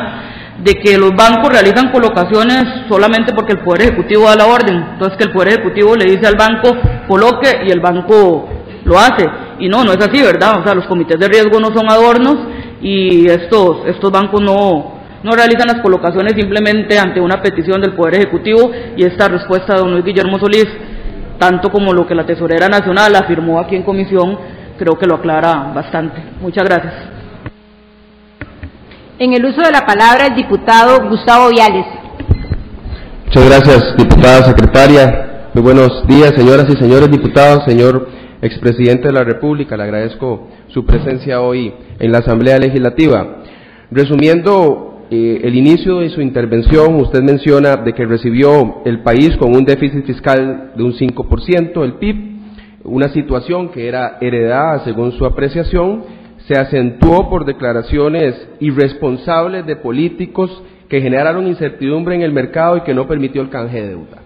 de 0.63 0.73
que 0.73 0.97
los 0.97 1.11
bancos 1.11 1.49
realizan 1.49 1.91
colocaciones 1.91 2.63
solamente 2.89 3.33
porque 3.33 3.53
el 3.53 3.59
Poder 3.59 3.83
Ejecutivo 3.83 4.25
da 4.25 4.35
la 4.35 4.47
orden. 4.47 4.75
Entonces 4.93 5.17
que 5.17 5.25
el 5.25 5.31
Poder 5.31 5.49
Ejecutivo 5.49 5.95
le 5.95 6.05
dice 6.05 6.27
al 6.27 6.35
banco 6.35 6.75
coloque 7.07 7.61
y 7.65 7.71
el 7.71 7.79
banco 7.79 8.49
lo 8.83 8.97
hace. 8.97 9.25
Y 9.59 9.69
no, 9.69 9.83
no 9.83 9.91
es 9.91 9.99
así, 9.99 10.21
¿verdad? 10.21 10.59
O 10.59 10.63
sea, 10.63 10.73
los 10.73 10.87
comités 10.87 11.19
de 11.19 11.27
riesgo 11.27 11.59
no 11.59 11.67
son 11.67 11.89
adornos 11.89 12.37
y 12.81 13.27
estos, 13.27 13.85
estos 13.85 14.11
bancos 14.11 14.41
no, 14.41 14.97
no 15.23 15.31
realizan 15.31 15.67
las 15.67 15.81
colocaciones 15.81 16.33
simplemente 16.35 16.97
ante 16.97 17.19
una 17.19 17.41
petición 17.41 17.81
del 17.81 17.93
Poder 17.93 18.15
Ejecutivo 18.15 18.71
y 18.95 19.03
esta 19.03 19.27
respuesta 19.27 19.73
de 19.73 19.79
don 19.79 19.91
Luis 19.91 20.05
Guillermo 20.05 20.39
Solís 20.39 20.67
tanto 21.38 21.69
como 21.69 21.93
lo 21.93 22.06
que 22.07 22.16
la 22.16 22.25
Tesorera 22.25 22.67
Nacional 22.67 23.16
afirmó 23.16 23.59
aquí 23.59 23.75
en 23.75 23.83
comisión, 23.83 24.38
creo 24.77 24.98
que 24.98 25.06
lo 25.06 25.16
aclara 25.16 25.72
bastante. 25.74 26.22
Muchas 26.41 26.66
gracias. 26.66 26.93
En 29.19 29.33
el 29.33 29.45
uso 29.45 29.61
de 29.61 29.72
la 29.72 29.85
palabra 29.85 30.27
el 30.27 30.35
diputado 30.35 31.09
Gustavo 31.09 31.49
Viales. 31.49 31.85
Muchas 33.25 33.45
gracias, 33.49 33.98
diputada 33.98 34.43
secretaria. 34.43 35.49
Muy 35.53 35.64
buenos 35.64 36.06
días, 36.07 36.33
señoras 36.35 36.67
y 36.69 36.77
señores 36.77 37.09
diputados, 37.09 37.64
señor 37.66 38.07
expresidente 38.41 39.07
de 39.07 39.14
la 39.14 39.24
República. 39.24 39.75
Le 39.75 39.83
agradezco 39.83 40.48
su 40.67 40.85
presencia 40.85 41.41
hoy 41.41 41.74
en 41.99 42.11
la 42.11 42.19
Asamblea 42.19 42.59
Legislativa. 42.59 43.38
Resumiendo 43.90 44.97
eh, 45.09 45.41
el 45.43 45.55
inicio 45.55 45.99
de 45.99 46.09
su 46.09 46.21
intervención, 46.21 46.95
usted 46.95 47.21
menciona 47.21 47.77
de 47.77 47.93
que 47.93 48.05
recibió 48.05 48.81
el 48.83 49.03
país 49.03 49.37
con 49.37 49.55
un 49.55 49.63
déficit 49.63 50.05
fiscal 50.05 50.73
de 50.75 50.83
un 50.83 50.93
5%, 50.93 51.83
el 51.83 51.93
PIB, 51.93 52.37
una 52.83 53.07
situación 53.09 53.69
que 53.69 53.87
era 53.87 54.17
heredada 54.19 54.83
según 54.83 55.13
su 55.13 55.25
apreciación, 55.25 56.03
se 56.47 56.57
acentuó 56.57 57.29
por 57.29 57.45
declaraciones 57.45 58.49
irresponsables 58.59 59.65
de 59.65 59.75
políticos 59.77 60.63
que 60.89 61.01
generaron 61.01 61.47
incertidumbre 61.47 62.15
en 62.15 62.21
el 62.21 62.31
mercado 62.31 62.77
y 62.77 62.81
que 62.81 62.93
no 62.93 63.07
permitió 63.07 63.41
el 63.41 63.49
canje 63.49 63.81
de 63.81 63.89
deuda. 63.89 64.21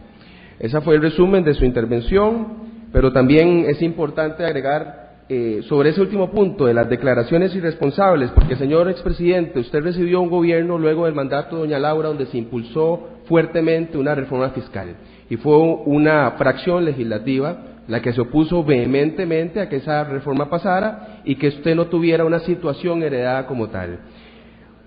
Ese 0.59 0.79
fue 0.81 0.95
el 0.95 1.01
resumen 1.01 1.43
de 1.43 1.55
su 1.55 1.65
intervención, 1.65 2.47
pero 2.91 3.11
también 3.11 3.65
es 3.67 3.81
importante 3.81 4.45
agregar 4.45 5.00
eh, 5.33 5.61
sobre 5.69 5.91
ese 5.91 6.01
último 6.01 6.29
punto 6.29 6.65
de 6.65 6.73
las 6.73 6.89
declaraciones 6.89 7.55
irresponsables, 7.55 8.31
porque 8.31 8.57
señor 8.57 8.89
expresidente, 8.89 9.61
usted 9.61 9.81
recibió 9.81 10.19
un 10.19 10.29
gobierno 10.29 10.77
luego 10.77 11.05
del 11.05 11.15
mandato 11.15 11.55
de 11.55 11.61
doña 11.61 11.79
Laura 11.79 12.09
donde 12.09 12.25
se 12.25 12.37
impulsó 12.37 13.07
fuertemente 13.29 13.97
una 13.97 14.13
reforma 14.13 14.49
fiscal 14.49 14.97
y 15.29 15.37
fue 15.37 15.55
una 15.85 16.31
fracción 16.31 16.83
legislativa 16.83 17.63
la 17.87 18.01
que 18.01 18.11
se 18.11 18.19
opuso 18.19 18.65
vehementemente 18.65 19.61
a 19.61 19.69
que 19.69 19.77
esa 19.77 20.03
reforma 20.03 20.49
pasara 20.49 21.21
y 21.23 21.35
que 21.35 21.47
usted 21.47 21.75
no 21.77 21.85
tuviera 21.85 22.25
una 22.25 22.39
situación 22.39 23.01
heredada 23.01 23.47
como 23.47 23.69
tal. 23.69 23.99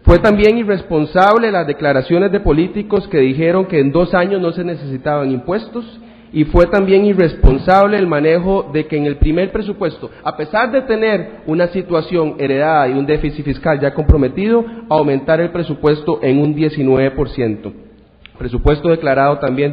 Fue 0.02 0.18
también 0.18 0.58
irresponsable 0.58 1.50
las 1.50 1.66
declaraciones 1.66 2.31
de 2.31 2.40
políticos 2.40 3.08
que 3.08 3.20
dijeron 3.20 3.64
que 3.64 3.81
en 3.81 3.92
dos 3.92 4.12
años 4.12 4.42
no 4.42 4.52
se 4.52 4.62
necesitaban 4.62 5.31
impuestos 5.31 5.86
y 6.35 6.45
fue 6.47 6.67
también 6.67 7.07
irresponsable 7.07 7.97
el 7.97 8.09
manejo 8.09 8.69
de 8.73 8.87
que 8.89 8.97
en 8.97 9.07
el 9.07 9.19
primer 9.19 9.53
presupuesto, 9.53 10.11
a 10.25 10.37
pesar 10.37 10.73
de 10.73 10.83
tener 10.83 11.43
una 11.47 11.69
situación 11.69 12.35
heredada 12.41 12.89
y 12.89 12.93
un 12.93 13.07
déficit 13.07 13.45
fiscal 13.45 13.79
ya 13.79 13.95
comprometido, 13.95 14.65
aumentar 14.89 15.41
el 15.41 15.51
presupuesto 15.51 16.19
en 16.23 16.41
un 16.41 16.57
19%. 16.57 17.73
presupuesto 18.37 18.89
declarado 18.89 19.39
también 19.39 19.73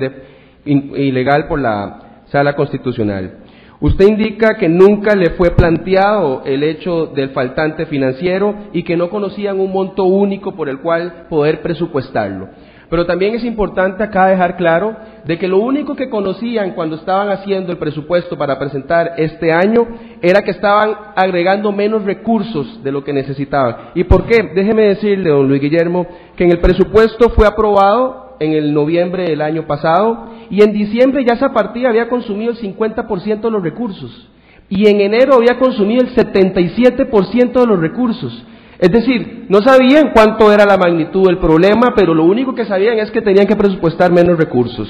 ilegal 0.64 1.48
por 1.48 1.60
la 1.60 2.22
Sala 2.28 2.56
Constitucional. 2.56 3.40
Usted 3.80 4.08
indica 4.08 4.56
que 4.60 4.70
nunca 4.70 5.16
le 5.16 5.32
fue 5.32 5.50
planteado 5.56 6.44
el 6.46 6.62
hecho 6.62 7.08
del 7.08 7.32
faltante 7.32 7.88
financiero 7.88 8.54
y 8.72 8.84
que 8.84 8.96
no 8.96 9.10
conocían 9.10 9.60
un 9.60 9.72
monto 9.72 10.04
único 10.04 10.54
por 10.54 10.70
el 10.70 10.78
cual 10.78 11.26
poder 11.28 11.64
presupuestarlo. 11.64 12.50
Pero 12.92 13.06
también 13.06 13.34
es 13.36 13.46
importante 13.46 14.04
acá 14.04 14.28
dejar 14.28 14.58
claro 14.58 14.98
de 15.24 15.40
que 15.40 15.48
lo 15.48 15.60
único 15.60 15.96
que 15.96 16.10
conocían 16.10 16.72
cuando 16.72 16.98
estaban 16.98 17.30
haciendo 17.30 17.72
el 17.72 17.78
presupuesto 17.78 18.38
para 18.38 18.60
presentar 18.60 19.14
este 19.16 19.54
año 19.54 19.88
era 20.22 20.42
que 20.42 20.52
estaban 20.52 20.94
agregando 21.16 21.72
menos 21.72 22.04
recursos 22.04 22.84
de 22.84 22.92
lo 22.92 23.02
que 23.02 23.14
necesitaban. 23.14 23.92
¿Y 23.96 24.04
por 24.04 24.26
qué? 24.26 24.52
Déjeme 24.54 24.90
decirle, 24.90 25.30
don 25.30 25.48
Luis 25.48 25.62
Guillermo, 25.62 26.06
que 26.36 26.44
en 26.44 26.52
el 26.52 26.60
presupuesto 26.60 27.30
fue 27.30 27.48
aprobado 27.48 28.36
en 28.42 28.52
el 28.52 28.74
noviembre 28.74 29.24
del 29.24 29.42
año 29.42 29.66
pasado 29.66 30.28
y 30.50 30.62
en 30.62 30.74
diciembre 30.74 31.24
ya 31.26 31.36
esa 31.36 31.54
partida 31.54 31.88
había 31.88 32.10
consumido 32.10 32.52
el 32.52 32.58
50% 32.58 33.40
de 33.40 33.52
los 33.52 33.64
recursos 33.64 34.30
y 34.68 34.90
en 34.90 35.00
enero 35.00 35.36
había 35.36 35.58
consumido 35.58 36.04
el 36.04 36.14
77% 36.14 37.54
de 37.54 37.68
los 37.68 37.80
recursos. 37.80 38.46
Es 38.82 38.90
decir, 38.92 39.46
no 39.48 39.60
sabían 39.62 40.10
cuánto 40.12 40.52
era 40.52 40.66
la 40.66 40.76
magnitud 40.76 41.28
del 41.28 41.38
problema, 41.38 41.94
pero 41.96 42.16
lo 42.16 42.24
único 42.24 42.56
que 42.56 42.66
sabían 42.66 42.98
es 42.98 43.12
que 43.12 43.22
tenían 43.22 43.46
que 43.46 43.56
presupuestar 43.56 44.12
menos 44.12 44.40
recursos. 44.40 44.90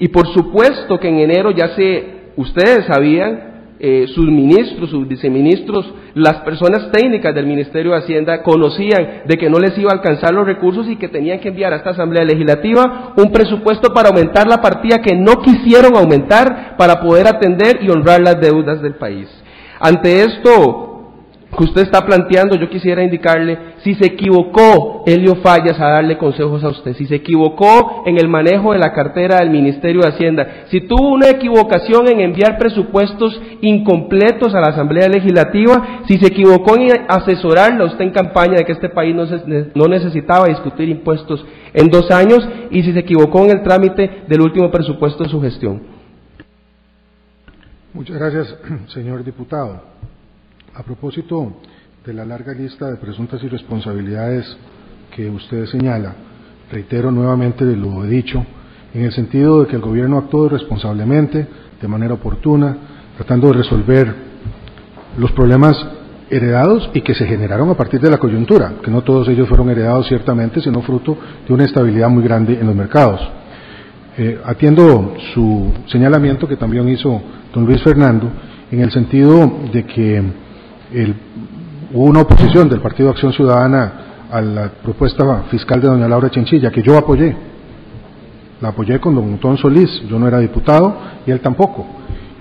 Y 0.00 0.08
por 0.08 0.26
supuesto 0.34 0.98
que 0.98 1.08
en 1.08 1.20
enero 1.20 1.52
ya 1.52 1.68
se, 1.76 2.32
ustedes 2.34 2.86
sabían, 2.86 3.50
eh, 3.78 4.06
sus 4.08 4.26
ministros, 4.26 4.90
sus 4.90 5.06
viceministros, 5.06 5.94
las 6.14 6.38
personas 6.38 6.90
técnicas 6.90 7.32
del 7.32 7.46
Ministerio 7.46 7.92
de 7.92 7.98
Hacienda 7.98 8.42
conocían 8.42 9.22
de 9.26 9.36
que 9.36 9.48
no 9.48 9.60
les 9.60 9.78
iba 9.78 9.90
a 9.92 9.94
alcanzar 9.94 10.34
los 10.34 10.44
recursos 10.44 10.88
y 10.88 10.96
que 10.96 11.08
tenían 11.08 11.38
que 11.38 11.50
enviar 11.50 11.72
a 11.72 11.76
esta 11.76 11.90
Asamblea 11.90 12.24
Legislativa 12.24 13.14
un 13.16 13.30
presupuesto 13.30 13.94
para 13.94 14.08
aumentar 14.08 14.48
la 14.48 14.60
partida 14.60 14.98
que 14.98 15.14
no 15.14 15.40
quisieron 15.40 15.96
aumentar 15.96 16.74
para 16.76 17.00
poder 17.00 17.28
atender 17.28 17.78
y 17.80 17.90
honrar 17.90 18.20
las 18.22 18.40
deudas 18.40 18.82
del 18.82 18.96
país. 18.96 19.28
Ante 19.78 20.24
esto, 20.24 20.89
que 21.56 21.64
usted 21.64 21.82
está 21.82 22.06
planteando, 22.06 22.56
yo 22.56 22.70
quisiera 22.70 23.02
indicarle 23.02 23.58
si 23.82 23.94
se 23.94 24.06
equivocó 24.06 25.02
Helio 25.04 25.36
Fallas 25.36 25.80
a 25.80 25.88
darle 25.88 26.16
consejos 26.16 26.62
a 26.62 26.68
usted, 26.68 26.94
si 26.94 27.06
se 27.06 27.16
equivocó 27.16 28.04
en 28.06 28.18
el 28.18 28.28
manejo 28.28 28.72
de 28.72 28.78
la 28.78 28.92
cartera 28.92 29.38
del 29.38 29.50
Ministerio 29.50 30.02
de 30.02 30.08
Hacienda, 30.08 30.64
si 30.70 30.82
tuvo 30.82 31.08
una 31.08 31.28
equivocación 31.28 32.08
en 32.08 32.20
enviar 32.20 32.56
presupuestos 32.56 33.40
incompletos 33.62 34.54
a 34.54 34.60
la 34.60 34.68
Asamblea 34.68 35.08
Legislativa, 35.08 36.02
si 36.06 36.18
se 36.18 36.28
equivocó 36.28 36.76
en 36.76 37.06
asesorarle 37.08 37.82
a 37.82 37.86
usted 37.86 38.04
en 38.04 38.12
campaña 38.12 38.58
de 38.58 38.64
que 38.64 38.72
este 38.72 38.88
país 38.88 39.14
no, 39.14 39.24
no 39.74 39.86
necesitaba 39.86 40.46
discutir 40.46 40.88
impuestos 40.88 41.44
en 41.74 41.88
dos 41.88 42.10
años 42.10 42.48
y 42.70 42.82
si 42.82 42.92
se 42.92 43.00
equivocó 43.00 43.44
en 43.44 43.50
el 43.50 43.62
trámite 43.62 44.22
del 44.28 44.40
último 44.40 44.70
presupuesto 44.70 45.24
de 45.24 45.30
su 45.30 45.40
gestión. 45.40 45.82
Muchas 47.92 48.16
gracias, 48.16 48.56
señor 48.94 49.24
diputado. 49.24 49.89
A 50.80 50.82
propósito 50.82 51.52
de 52.06 52.14
la 52.14 52.24
larga 52.24 52.54
lista 52.54 52.90
de 52.90 52.96
presuntas 52.96 53.44
irresponsabilidades 53.44 54.46
que 55.14 55.28
usted 55.28 55.66
señala, 55.66 56.14
reitero 56.72 57.10
nuevamente 57.10 57.66
lo 57.76 58.02
he 58.02 58.08
dicho, 58.08 58.42
en 58.94 59.04
el 59.04 59.12
sentido 59.12 59.60
de 59.60 59.66
que 59.66 59.76
el 59.76 59.82
gobierno 59.82 60.16
actuó 60.16 60.48
responsablemente, 60.48 61.46
de 61.82 61.86
manera 61.86 62.14
oportuna, 62.14 62.74
tratando 63.18 63.48
de 63.48 63.58
resolver 63.58 64.14
los 65.18 65.30
problemas 65.32 65.76
heredados 66.30 66.88
y 66.94 67.02
que 67.02 67.14
se 67.14 67.26
generaron 67.26 67.68
a 67.68 67.76
partir 67.76 68.00
de 68.00 68.10
la 68.10 68.16
coyuntura, 68.16 68.76
que 68.82 68.90
no 68.90 69.02
todos 69.02 69.28
ellos 69.28 69.50
fueron 69.50 69.68
heredados 69.68 70.06
ciertamente, 70.08 70.62
sino 70.62 70.80
fruto 70.80 71.14
de 71.46 71.52
una 71.52 71.66
estabilidad 71.66 72.08
muy 72.08 72.24
grande 72.24 72.58
en 72.58 72.66
los 72.66 72.74
mercados. 72.74 73.20
Eh, 74.16 74.40
atiendo 74.46 75.14
su 75.34 75.74
señalamiento 75.88 76.48
que 76.48 76.56
también 76.56 76.88
hizo 76.88 77.20
don 77.52 77.66
Luis 77.66 77.82
Fernando, 77.82 78.30
en 78.70 78.80
el 78.80 78.90
sentido 78.90 79.58
de 79.70 79.84
que 79.84 80.48
hubo 81.92 82.04
una 82.04 82.22
oposición 82.22 82.68
del 82.68 82.80
Partido 82.80 83.10
Acción 83.10 83.32
Ciudadana 83.32 83.92
a 84.30 84.40
la 84.40 84.68
propuesta 84.82 85.44
fiscal 85.50 85.80
de 85.80 85.88
doña 85.88 86.08
Laura 86.08 86.30
Chinchilla, 86.30 86.70
que 86.70 86.82
yo 86.82 86.96
apoyé. 86.96 87.36
La 88.60 88.68
apoyé 88.68 89.00
con 89.00 89.14
don 89.14 89.24
Antón 89.24 89.56
Solís, 89.56 90.02
yo 90.08 90.18
no 90.18 90.28
era 90.28 90.38
diputado 90.38 90.94
y 91.26 91.30
él 91.30 91.40
tampoco. 91.40 91.86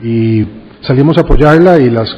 Y 0.03 0.45
salimos 0.82 1.18
a 1.18 1.22
apoyarla 1.22 1.80
y 1.80 1.90
las 1.90 2.10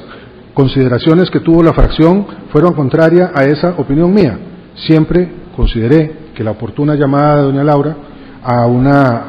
consideraciones 0.53 1.29
que 1.29 1.39
tuvo 1.39 1.63
la 1.63 1.73
fracción 1.73 2.25
fueron 2.51 2.73
contrarias 2.73 3.31
a 3.35 3.45
esa 3.45 3.75
opinión 3.77 4.13
mía. 4.13 4.37
Siempre 4.75 5.29
consideré 5.55 6.31
que 6.35 6.43
la 6.43 6.51
oportuna 6.51 6.95
llamada 6.95 7.37
de 7.37 7.41
doña 7.43 7.63
Laura 7.63 7.95
a 8.43 8.65
una 8.65 9.23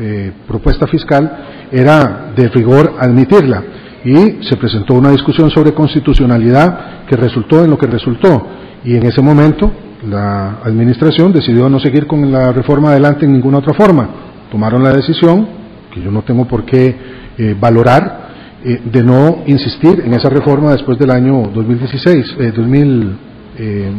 eh, 0.00 0.32
propuesta 0.46 0.86
fiscal 0.86 1.68
era 1.70 2.32
de 2.36 2.48
rigor 2.48 2.94
admitirla 3.00 3.62
y 4.04 4.42
se 4.42 4.56
presentó 4.56 4.94
una 4.94 5.10
discusión 5.10 5.50
sobre 5.50 5.72
constitucionalidad 5.72 7.04
que 7.06 7.16
resultó 7.16 7.64
en 7.64 7.70
lo 7.70 7.78
que 7.78 7.86
resultó 7.86 8.46
y 8.84 8.96
en 8.96 9.06
ese 9.06 9.22
momento 9.22 9.70
la 10.08 10.58
administración 10.64 11.32
decidió 11.32 11.68
no 11.68 11.78
seguir 11.78 12.06
con 12.06 12.30
la 12.32 12.52
reforma 12.52 12.90
adelante 12.90 13.24
en 13.24 13.32
ninguna 13.32 13.58
otra 13.58 13.74
forma. 13.74 14.08
Tomaron 14.50 14.82
la 14.82 14.92
decisión, 14.92 15.46
que 15.92 16.00
yo 16.02 16.10
no 16.10 16.22
tengo 16.22 16.46
por 16.46 16.64
qué 16.64 16.96
eh, 17.38 17.56
valorar, 17.58 18.22
eh, 18.64 18.80
de 18.84 19.02
no 19.02 19.42
insistir 19.46 20.02
en 20.04 20.12
esa 20.14 20.28
reforma 20.28 20.72
después 20.72 20.98
del 20.98 21.10
año 21.10 21.50
2016, 21.54 22.36
2012, 22.54 23.16
eh, 23.58 23.92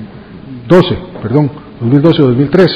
perdón, 1.22 1.51
2012 1.80 2.22
o 2.22 2.27
2013, 2.27 2.75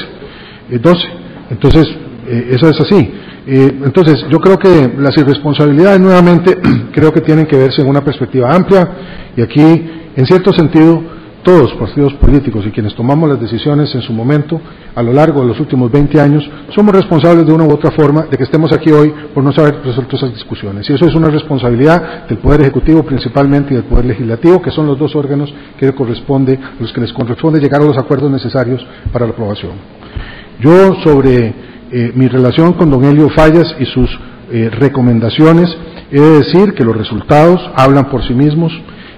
12. 0.80 1.08
Entonces, 1.50 1.86
eso 2.26 2.68
es 2.68 2.80
así. 2.80 3.10
Eh, 3.46 3.80
entonces, 3.84 4.24
yo 4.30 4.38
creo 4.38 4.58
que 4.58 4.92
las 4.98 5.16
irresponsabilidades 5.16 6.00
nuevamente 6.00 6.58
creo 6.92 7.12
que 7.12 7.20
tienen 7.20 7.46
que 7.46 7.56
verse 7.56 7.82
en 7.82 7.88
una 7.88 8.02
perspectiva 8.02 8.54
amplia 8.54 8.88
y 9.36 9.42
aquí, 9.42 9.60
en 10.16 10.26
cierto 10.26 10.52
sentido, 10.52 11.02
todos 11.42 11.72
partidos 11.74 12.12
políticos 12.14 12.64
y 12.66 12.70
quienes 12.70 12.94
tomamos 12.94 13.28
las 13.28 13.40
decisiones 13.40 13.94
en 13.94 14.02
su 14.02 14.12
momento, 14.12 14.60
a 14.94 15.02
lo 15.02 15.12
largo 15.12 15.40
de 15.40 15.46
los 15.46 15.60
últimos 15.60 15.90
20 15.90 16.20
años, 16.20 16.48
somos 16.74 16.94
responsables 16.94 17.46
de 17.46 17.52
una 17.52 17.64
u 17.64 17.72
otra 17.72 17.90
forma 17.92 18.26
de 18.30 18.36
que 18.36 18.44
estemos 18.44 18.72
aquí 18.72 18.90
hoy 18.90 19.14
por 19.32 19.42
no 19.42 19.52
saber 19.52 19.80
resuelto 19.84 20.16
esas 20.16 20.32
discusiones. 20.34 20.88
Y 20.90 20.92
eso 20.92 21.06
es 21.06 21.14
una 21.14 21.28
responsabilidad 21.28 22.26
del 22.28 22.38
Poder 22.38 22.62
Ejecutivo 22.62 23.02
principalmente 23.02 23.72
y 23.72 23.76
del 23.76 23.84
Poder 23.84 24.04
Legislativo, 24.04 24.60
que 24.60 24.70
son 24.70 24.86
los 24.86 24.98
dos 24.98 25.14
órganos 25.16 25.52
que 25.78 25.92
corresponde, 25.94 26.58
los 26.80 26.92
que 26.92 27.00
les 27.00 27.12
corresponde 27.12 27.60
llegar 27.60 27.80
a 27.80 27.84
los 27.84 27.96
acuerdos 27.96 28.30
necesarios 28.30 28.84
para 29.12 29.24
la 29.24 29.32
aprobación. 29.32 29.72
Yo 30.60 30.96
sobre 31.04 31.54
eh, 31.90 32.12
mi 32.14 32.28
relación 32.28 32.74
con 32.74 32.90
don 32.90 33.04
Helio 33.04 33.28
Fallas 33.30 33.74
y 33.78 33.84
sus 33.86 34.10
eh, 34.50 34.70
recomendaciones, 34.70 35.76
he 36.10 36.20
de 36.20 36.38
decir 36.38 36.74
que 36.74 36.84
los 36.84 36.96
resultados 36.96 37.60
hablan 37.76 38.08
por 38.10 38.26
sí 38.26 38.34
mismos 38.34 38.72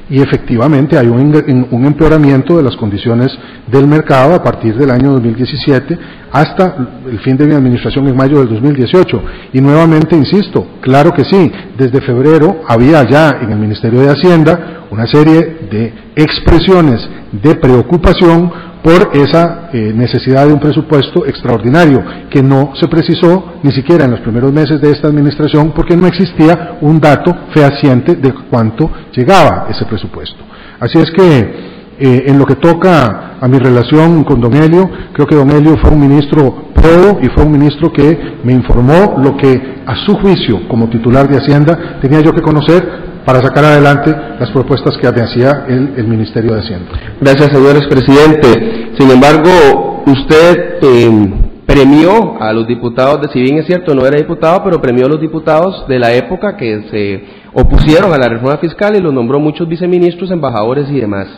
y 0.09 0.21
efectivamente 0.21 0.99
hay 0.99 1.07
un, 1.07 1.69
un, 1.71 1.85
empeoramiento 1.85 2.57
de 2.57 2.65
las 2.65 2.77
condiciones 2.77 3.29
del 3.71 3.87
mercado 3.87 4.35
a 4.35 4.43
partir 4.43 4.75
del 4.75 4.91
año 4.91 5.13
2017 5.13 5.97
hasta 6.33 6.99
el 7.09 7.21
fin 7.21 7.37
de 7.37 7.47
mi 7.47 7.55
administración 7.55 8.09
en 8.09 8.17
mayo 8.17 8.41
del 8.41 8.49
2018. 8.49 9.23
Y 9.53 9.61
nuevamente 9.61 10.17
insisto, 10.17 10.67
claro 10.81 11.13
que 11.13 11.25
sí, 11.25 11.53
desde 11.79 12.01
febrero 12.01 12.63
había 12.67 13.09
ya 13.09 13.39
en 13.41 13.53
el 13.53 13.59
Ministerio 13.59 14.01
de 14.01 14.11
Hacienda 14.11 14.87
una 14.91 15.07
serie 15.07 15.59
de 15.71 15.95
expresiones 16.17 17.09
de 17.31 17.55
preocupación 17.55 18.51
por 18.83 19.11
esa 19.13 19.69
eh, 19.73 19.93
necesidad 19.95 20.47
de 20.47 20.55
un 20.55 20.61
presupuesto 20.61 21.27
extraordinario, 21.27 22.03
que 22.31 22.43
no 22.43 22.73
se 22.75 22.89
precisó 22.89 23.55
ni 23.63 23.73
siquiera 23.73 24.05
en 24.05 24.13
los 24.13 24.21
primeros 24.21 24.53
meses 24.53 24.81
de 24.81 24.91
esta 24.91 25.09
administración 25.09 25.73
porque 25.75 25.97
no 25.97 26.07
existía 26.07 26.79
un 26.81 27.01
dato 27.01 27.35
fehaciente 27.53 28.17
de 28.17 28.33
cuánto 28.51 28.91
llegaba 29.13 29.67
ese 29.71 29.85
presupuesto. 29.85 30.39
Así 30.81 30.99
es 30.99 31.11
que 31.11 31.81
eh, 31.99 32.25
en 32.27 32.39
lo 32.39 32.47
que 32.47 32.55
toca 32.55 33.37
a 33.41 33.47
mi 33.47 33.59
relación 33.59 34.25
con 34.25 34.41
Don 34.41 34.55
Helio, 34.55 34.89
creo 35.13 35.27
que 35.27 35.37
Don 35.37 35.51
Helio 35.51 35.77
fue 35.77 35.91
un 35.91 36.01
ministro 36.01 36.71
pro 36.75 37.19
y 37.21 37.29
fue 37.29 37.45
un 37.45 37.53
ministro 37.53 37.93
que 37.93 38.39
me 38.43 38.55
informó 38.55 39.17
lo 39.23 39.37
que 39.37 39.83
a 39.87 39.97
su 40.07 40.15
juicio 40.15 40.67
como 40.69 40.89
titular 40.89 41.29
de 41.29 41.37
Hacienda 41.37 41.99
tenía 42.01 42.21
yo 42.21 42.33
que 42.33 42.41
conocer 42.41 43.10
para 43.31 43.43
sacar 43.43 43.65
adelante 43.65 44.13
las 44.41 44.51
propuestas 44.51 44.99
que 44.99 45.07
hacía 45.07 45.65
el, 45.69 45.95
el 45.97 46.09
Ministerio 46.09 46.53
de 46.53 46.63
Hacienda. 46.63 46.91
Gracias, 47.21 47.53
señor 47.53 47.77
expresidente. 47.77 48.91
Sin 48.99 49.09
embargo, 49.09 50.03
usted 50.05 50.79
eh, 50.83 51.33
premió 51.65 52.43
a 52.43 52.53
los 52.53 52.67
diputados, 52.67 53.21
de, 53.21 53.29
si 53.29 53.41
bien 53.41 53.59
es 53.59 53.67
cierto, 53.67 53.95
no 53.95 54.05
era 54.05 54.17
diputado, 54.17 54.65
pero 54.65 54.81
premió 54.81 55.07
a 55.07 55.11
los 55.11 55.21
diputados 55.21 55.87
de 55.87 56.01
la 56.01 56.13
época 56.13 56.57
que 56.57 56.89
se 56.91 57.25
opusieron 57.53 58.13
a 58.13 58.19
la 58.19 58.29
reforma 58.29 58.57
fiscal 58.57 58.97
y 58.97 59.01
los 59.01 59.13
nombró 59.13 59.39
muchos 59.39 59.69
viceministros, 59.69 60.33
embajadores 60.33 60.91
y 60.91 60.99
demás. 60.99 61.29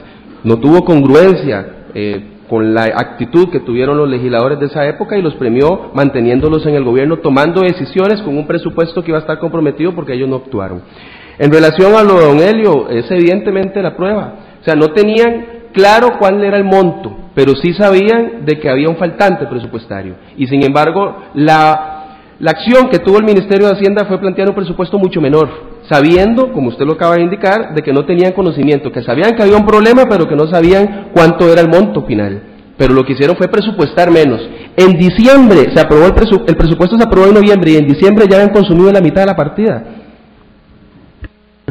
No 0.45 0.57
tuvo 0.57 0.87
congruencia. 0.87 1.67
Eh, 1.95 2.29
con 2.49 2.75
la 2.75 2.83
actitud 2.83 3.49
que 3.49 3.61
tuvieron 3.61 3.97
los 3.97 4.07
legisladores 4.07 4.61
de 4.61 4.67
esa 4.67 4.87
época 4.87 5.17
y 5.17 5.23
los 5.23 5.35
premió 5.37 5.91
manteniéndolos 5.95 6.67
en 6.67 6.75
el 6.75 6.85
gobierno, 6.85 7.17
tomando 7.17 7.63
decisiones 7.63 8.21
con 8.21 8.37
un 8.37 8.47
presupuesto 8.47 9.03
que 9.03 9.11
iba 9.11 9.17
a 9.17 9.23
estar 9.23 9.39
comprometido 9.39 9.95
porque 9.95 10.13
ellos 10.13 10.29
no 10.29 10.37
actuaron. 10.37 10.83
En 11.43 11.51
relación 11.51 11.97
a 11.97 12.05
lo 12.05 12.21
de 12.21 12.27
Don 12.27 12.39
Helio, 12.39 12.89
es 12.89 13.11
evidentemente 13.11 13.83
la 13.83 13.97
prueba. 13.97 14.35
O 14.61 14.65
sea, 14.65 14.77
no 14.77 14.93
tenían 14.95 15.45
claro 15.73 16.11
cuál 16.17 16.41
era 16.45 16.57
el 16.57 16.63
monto. 16.63 17.17
pero 17.35 17.57
sí 17.57 17.73
sabían 17.73 18.45
de 18.45 18.61
que 18.61 18.69
había 18.69 18.89
un 18.89 18.97
faltante 18.97 19.47
presupuestario. 19.47 20.15
Y 20.37 20.47
sin 20.47 20.63
embargo, 20.63 21.17
la, 21.35 22.37
la 22.39 22.51
acción 22.53 22.91
que 22.91 23.01
tuvo 23.01 23.19
el 23.19 23.25
Ministerio 23.25 23.67
de 23.67 23.73
Hacienda 23.73 24.05
fue 24.05 24.21
plantear 24.21 24.51
un 24.51 24.55
presupuesto 24.55 24.99
mucho 24.99 25.21
menor, 25.21 25.49
sabiendo, 25.89 26.53
como 26.53 26.69
usted 26.69 26.85
lo 26.85 26.93
acaba 26.93 27.17
de 27.17 27.23
indicar, 27.23 27.75
de 27.75 27.83
que 27.83 27.93
no 27.93 28.05
tenían 28.05 28.33
conocimiento, 28.33 28.93
que 28.93 29.03
sabían 29.03 29.35
que 29.35 29.43
había 29.43 29.57
un 29.57 29.67
problema, 29.67 30.05
pero 30.09 30.29
que 30.29 30.37
no 30.37 30.47
sabían 30.47 31.09
cuánto 31.13 31.51
era 31.51 31.63
el 31.63 31.69
monto 31.69 32.03
final. 32.03 32.43
Pero 32.77 32.95
lo 32.95 33.03
que 33.03 33.15
hicieron 33.15 33.35
fue 33.37 33.49
presupuestar 33.49 34.13
menos. 34.13 34.41
En 34.77 34.93
diciembre 34.97 35.73
se 35.75 35.81
aprobó 35.81 36.05
el, 36.07 36.15
el 36.47 36.57
presupuesto, 36.57 36.97
se 36.97 37.03
aprobó 37.03 37.27
en 37.27 37.35
noviembre 37.35 37.73
y 37.73 37.77
en 37.79 37.89
diciembre 37.89 38.27
ya 38.29 38.37
habían 38.37 38.53
consumido 38.53 38.93
la 38.93 39.01
mitad 39.01 39.23
de 39.23 39.27
la 39.27 39.37
partida. 39.37 40.02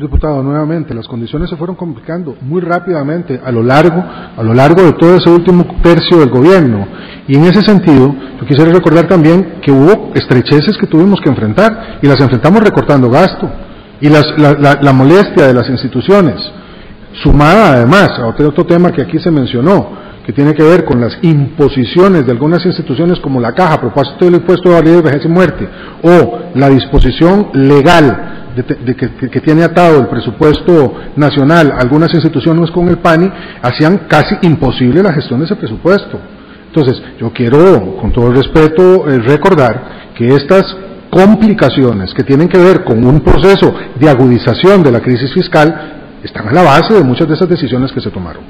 Diputado, 0.01 0.41
nuevamente, 0.41 0.95
las 0.95 1.07
condiciones 1.07 1.47
se 1.47 1.55
fueron 1.55 1.75
complicando 1.75 2.35
muy 2.41 2.59
rápidamente 2.59 3.39
a 3.45 3.51
lo 3.51 3.61
largo, 3.61 4.03
a 4.35 4.41
lo 4.41 4.51
largo 4.51 4.81
de 4.81 4.93
todo 4.93 5.15
ese 5.17 5.29
último 5.29 5.63
tercio 5.83 6.17
del 6.17 6.31
gobierno. 6.31 6.87
Y 7.27 7.35
en 7.35 7.43
ese 7.43 7.61
sentido, 7.61 8.11
yo 8.39 8.47
quisiera 8.47 8.71
recordar 8.71 9.07
también 9.07 9.59
que 9.61 9.71
hubo 9.71 10.11
estrecheces 10.15 10.75
que 10.79 10.87
tuvimos 10.87 11.21
que 11.21 11.29
enfrentar 11.29 11.99
y 12.01 12.07
las 12.07 12.19
enfrentamos 12.19 12.63
recortando 12.63 13.11
gasto 13.11 13.47
y 14.01 14.09
las, 14.09 14.25
la, 14.37 14.79
la, 14.81 14.91
molestia 14.91 15.45
de 15.45 15.53
las 15.53 15.69
instituciones, 15.69 16.51
sumada 17.21 17.73
además 17.73 18.17
a 18.17 18.25
otro 18.25 18.65
tema 18.65 18.91
que 18.91 19.03
aquí 19.03 19.19
se 19.19 19.29
mencionó, 19.29 19.91
que 20.25 20.33
tiene 20.33 20.53
que 20.53 20.63
ver 20.63 20.85
con 20.85 21.01
las 21.01 21.17
imposiciones 21.21 22.25
de 22.25 22.31
algunas 22.31 22.65
instituciones 22.65 23.19
como 23.19 23.39
la 23.39 23.53
Caja 23.53 23.75
a 23.75 23.81
propósito 23.81 24.25
del 24.25 24.35
impuesto 24.35 24.69
de 24.69 24.75
validez, 24.75 25.03
vejez 25.03 25.25
y 25.25 25.27
muerte, 25.27 25.67
o 26.03 26.39
la 26.55 26.69
disposición 26.69 27.49
legal 27.53 28.31
de, 28.55 28.95
que, 28.95 29.41
tiene 29.41 29.63
atado 29.63 29.99
el 29.99 30.07
presupuesto 30.07 30.93
nacional 31.15 31.73
algunas 31.77 32.13
instituciones 32.13 32.69
con 32.71 32.89
el 32.89 32.97
PANI, 32.97 33.31
hacían 33.61 34.01
casi 34.07 34.35
imposible 34.41 35.01
la 35.01 35.13
gestión 35.13 35.39
de 35.39 35.45
ese 35.45 35.55
presupuesto. 35.55 36.19
Entonces, 36.67 37.01
yo 37.19 37.31
quiero, 37.31 37.97
con 37.97 38.11
todo 38.11 38.27
el 38.27 38.35
respeto, 38.35 39.09
eh, 39.09 39.19
recordar 39.19 40.11
que 40.15 40.27
estas 40.27 40.63
complicaciones 41.09 42.13
que 42.13 42.23
tienen 42.23 42.47
que 42.47 42.57
ver 42.57 42.83
con 42.83 43.05
un 43.05 43.21
proceso 43.21 43.73
de 43.99 44.09
agudización 44.09 44.81
de 44.81 44.91
la 44.91 45.01
crisis 45.01 45.33
fiscal 45.33 46.19
están 46.23 46.47
a 46.47 46.53
la 46.53 46.63
base 46.63 46.93
de 46.93 47.03
muchas 47.03 47.27
de 47.27 47.33
esas 47.33 47.49
decisiones 47.49 47.91
que 47.91 47.99
se 47.99 48.09
tomaron. 48.09 48.43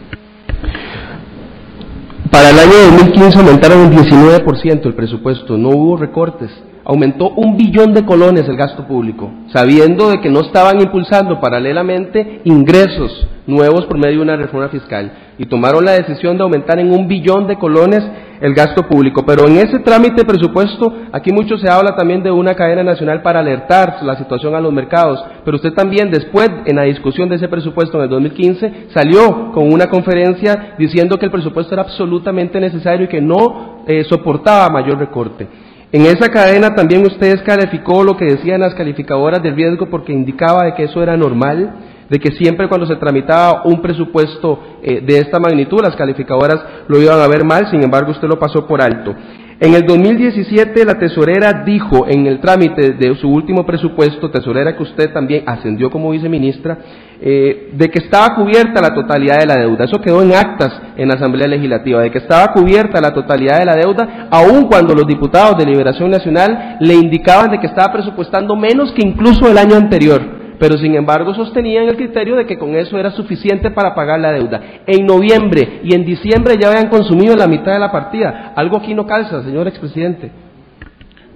Para 2.31 2.49
el 2.49 2.59
año 2.59 2.71
2015 2.97 3.39
aumentaron 3.39 3.79
un 3.79 3.91
19% 3.91 4.85
el 4.85 4.93
presupuesto, 4.95 5.57
no 5.57 5.69
hubo 5.69 5.97
recortes. 5.97 6.49
Aumentó 6.85 7.29
un 7.29 7.57
billón 7.57 7.93
de 7.93 8.05
colones 8.05 8.47
el 8.47 8.55
gasto 8.55 8.87
público, 8.87 9.29
sabiendo 9.53 10.09
de 10.09 10.21
que 10.21 10.29
no 10.29 10.39
estaban 10.39 10.79
impulsando 10.79 11.41
paralelamente 11.41 12.41
ingresos 12.45 13.27
nuevos 13.45 13.85
por 13.85 13.97
medio 13.97 14.17
de 14.17 14.23
una 14.23 14.37
reforma 14.37 14.69
fiscal 14.69 15.11
y 15.41 15.47
tomaron 15.47 15.83
la 15.83 15.93
decisión 15.93 16.37
de 16.37 16.43
aumentar 16.43 16.77
en 16.77 16.91
un 16.91 17.07
billón 17.07 17.47
de 17.47 17.57
colones 17.57 18.03
el 18.41 18.53
gasto 18.53 18.87
público. 18.87 19.23
Pero 19.25 19.47
en 19.47 19.57
ese 19.57 19.79
trámite 19.79 20.17
de 20.17 20.25
presupuesto, 20.25 20.93
aquí 21.11 21.33
mucho 21.33 21.57
se 21.57 21.67
habla 21.67 21.95
también 21.95 22.21
de 22.21 22.29
una 22.29 22.53
cadena 22.53 22.83
nacional 22.83 23.23
para 23.23 23.39
alertar 23.39 24.03
la 24.03 24.15
situación 24.17 24.53
a 24.53 24.61
los 24.61 24.71
mercados, 24.71 25.19
pero 25.43 25.57
usted 25.57 25.73
también 25.73 26.11
después, 26.11 26.47
en 26.67 26.75
la 26.75 26.83
discusión 26.83 27.27
de 27.27 27.37
ese 27.37 27.47
presupuesto 27.47 27.97
en 27.97 28.03
el 28.03 28.09
2015, 28.11 28.89
salió 28.93 29.51
con 29.51 29.73
una 29.73 29.87
conferencia 29.87 30.75
diciendo 30.77 31.17
que 31.17 31.25
el 31.25 31.31
presupuesto 31.31 31.73
era 31.73 31.81
absolutamente 31.81 32.59
necesario 32.59 33.05
y 33.05 33.09
que 33.09 33.21
no 33.21 33.83
eh, 33.87 34.03
soportaba 34.03 34.69
mayor 34.69 34.99
recorte. 34.99 35.47
En 35.91 36.03
esa 36.03 36.29
cadena 36.29 36.75
también 36.75 37.03
usted 37.03 37.43
calificó 37.43 38.03
lo 38.03 38.15
que 38.15 38.25
decían 38.25 38.61
las 38.61 38.75
calificadoras 38.75 39.41
del 39.41 39.55
riesgo 39.55 39.87
porque 39.89 40.13
indicaba 40.13 40.65
de 40.65 40.75
que 40.75 40.83
eso 40.83 41.01
era 41.01 41.17
normal, 41.17 41.73
de 42.11 42.19
que 42.19 42.33
siempre 42.33 42.67
cuando 42.67 42.85
se 42.85 42.97
tramitaba 42.97 43.61
un 43.63 43.81
presupuesto 43.81 44.59
eh, 44.83 44.99
de 44.99 45.19
esta 45.19 45.39
magnitud 45.39 45.81
las 45.81 45.95
calificadoras 45.95 46.59
lo 46.89 47.01
iban 47.01 47.21
a 47.21 47.27
ver 47.27 47.45
mal, 47.45 47.71
sin 47.71 47.81
embargo 47.81 48.11
usted 48.11 48.27
lo 48.27 48.37
pasó 48.37 48.67
por 48.67 48.81
alto. 48.81 49.15
En 49.61 49.75
el 49.75 49.85
2017 49.85 50.83
la 50.83 50.95
tesorera 50.95 51.63
dijo 51.65 52.05
en 52.09 52.25
el 52.25 52.41
trámite 52.41 52.95
de 52.95 53.15
su 53.15 53.29
último 53.29 53.65
presupuesto, 53.65 54.29
tesorera 54.29 54.75
que 54.75 54.83
usted 54.83 55.13
también 55.13 55.43
ascendió 55.45 55.89
como 55.89 56.09
viceministra, 56.09 56.79
eh, 57.21 57.69
de 57.71 57.89
que 57.89 57.99
estaba 57.99 58.35
cubierta 58.35 58.81
la 58.81 58.93
totalidad 58.93 59.39
de 59.39 59.45
la 59.45 59.55
deuda. 59.55 59.85
Eso 59.85 60.01
quedó 60.01 60.21
en 60.23 60.33
actas 60.33 60.81
en 60.97 61.07
la 61.07 61.13
Asamblea 61.13 61.47
Legislativa, 61.47 62.01
de 62.01 62.11
que 62.11 62.17
estaba 62.17 62.51
cubierta 62.51 62.99
la 62.99 63.13
totalidad 63.13 63.59
de 63.59 63.65
la 63.65 63.75
deuda, 63.75 64.27
aun 64.31 64.65
cuando 64.65 64.95
los 64.95 65.07
diputados 65.07 65.57
de 65.57 65.65
Liberación 65.65 66.09
Nacional 66.09 66.77
le 66.81 66.95
indicaban 66.95 67.51
de 67.51 67.59
que 67.59 67.67
estaba 67.67 67.93
presupuestando 67.93 68.55
menos 68.57 68.91
que 68.91 69.07
incluso 69.07 69.49
el 69.49 69.57
año 69.57 69.77
anterior 69.77 70.40
pero 70.61 70.77
sin 70.77 70.93
embargo 70.93 71.33
sostenían 71.33 71.87
el 71.87 71.95
criterio 71.95 72.35
de 72.35 72.45
que 72.45 72.55
con 72.55 72.75
eso 72.75 72.95
era 72.95 73.09
suficiente 73.09 73.71
para 73.71 73.95
pagar 73.95 74.19
la 74.19 74.31
deuda. 74.31 74.61
En 74.85 75.07
noviembre 75.07 75.81
y 75.83 75.95
en 75.95 76.05
diciembre 76.05 76.53
ya 76.61 76.69
habían 76.69 76.87
consumido 76.87 77.35
la 77.35 77.47
mitad 77.47 77.73
de 77.73 77.79
la 77.79 77.91
partida. 77.91 78.53
Algo 78.55 78.77
aquí 78.77 78.93
no 78.93 79.07
calza, 79.07 79.41
señor 79.41 79.67
expresidente. 79.67 80.31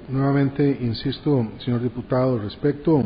Nuevamente, 0.10 0.78
insisto, 0.80 1.48
señor 1.58 1.82
diputado, 1.82 2.38
respecto 2.38 3.02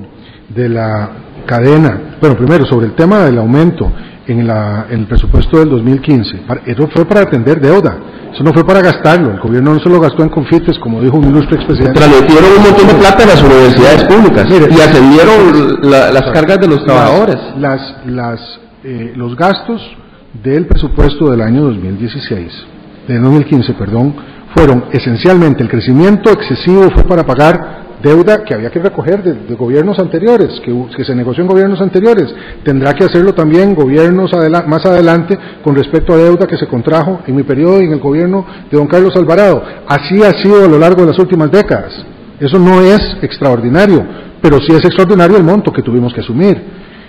de 0.50 0.68
la 0.68 1.10
cadena, 1.46 2.18
bueno, 2.20 2.36
primero, 2.36 2.66
sobre 2.66 2.88
el 2.88 2.96
tema 2.96 3.24
del 3.24 3.38
aumento 3.38 3.90
en, 4.30 4.48
la, 4.48 4.86
en 4.90 5.02
el 5.02 5.08
presupuesto 5.08 5.60
del 5.60 5.70
2015, 5.70 6.42
eso 6.66 6.88
fue 6.94 7.06
para 7.06 7.22
atender 7.22 7.60
deuda, 7.60 7.98
eso 8.32 8.44
no 8.44 8.54
fue 8.54 8.66
para 8.66 8.82
gastarlo, 8.82 9.32
el 9.32 9.40
gobierno 9.40 9.74
no 9.74 9.80
se 9.80 9.90
lo 9.90 10.00
gastó 10.00 10.24
en 10.24 10.30
confites, 10.30 10.78
como 10.80 11.02
dijo 11.02 11.18
un 11.18 11.30
ilustre 11.30 11.56
expresidente. 11.56 12.00
Transmitieron 12.00 12.52
un 12.58 12.64
montón 12.64 12.88
de 12.88 12.94
plata 12.94 13.24
a 13.24 13.28
las 13.28 13.44
universidades 13.44 14.04
públicas 14.06 14.46
y 14.50 14.82
ascendieron 14.82 15.92
las 15.92 16.32
cargas 16.32 16.60
de 16.60 16.68
los 16.68 16.86
trabajadores. 16.86 17.38
Las, 17.58 17.96
las, 18.06 18.60
eh, 18.84 19.14
los 19.16 19.36
gastos 19.36 19.82
del 20.44 20.68
presupuesto 20.68 21.32
del 21.32 21.42
año 21.42 21.64
2016, 21.64 22.52
del 23.08 23.24
2015, 23.24 23.74
perdón, 23.74 24.16
fueron 24.56 24.86
esencialmente 24.92 25.64
el 25.64 25.70
crecimiento 25.70 26.32
excesivo 26.32 26.90
fue 26.94 27.04
para 27.04 27.26
pagar 27.26 27.89
deuda 28.02 28.44
que 28.44 28.54
había 28.54 28.70
que 28.70 28.80
recoger 28.80 29.24
de, 29.24 29.56
gobiernos 29.56 30.00
anteriores, 30.00 30.62
que, 30.62 31.04
se 31.04 31.16
negoció 31.16 31.44
en 31.44 31.50
gobiernos 31.50 31.82
anteriores. 31.82 32.34
Tendrá 32.64 32.94
que 32.94 33.06
hacerlo 33.06 33.34
también 33.34 33.76
gobiernos 33.76 34.32
más 34.68 34.86
adelante 34.86 35.38
con 35.64 35.76
respecto 35.76 36.14
a 36.14 36.18
deuda 36.18 36.48
que 36.48 36.58
se 36.58 36.68
contrajo 36.68 37.22
en 37.28 37.36
mi 37.36 37.44
periodo 37.44 37.82
y 37.82 37.86
en 37.86 37.94
el 37.94 38.00
gobierno 38.00 38.46
de 38.70 38.78
don 38.78 38.88
Carlos 38.88 39.16
Alvarado. 39.16 39.64
Así 39.88 40.24
ha 40.24 40.32
sido 40.42 40.66
a 40.66 40.68
lo 40.68 40.80
largo 40.80 41.02
de 41.02 41.08
las 41.08 41.20
últimas 41.20 41.52
décadas. 41.52 41.94
Eso 42.40 42.58
no 42.58 42.82
es 42.82 43.18
extraordinario, 43.22 44.06
pero 44.42 44.58
sí 44.60 44.74
es 44.74 44.86
extraordinario 44.86 45.38
el 45.38 45.44
monto 45.44 45.72
que 45.72 45.82
tuvimos 45.82 46.14
que 46.14 46.22
asumir. 46.22 46.62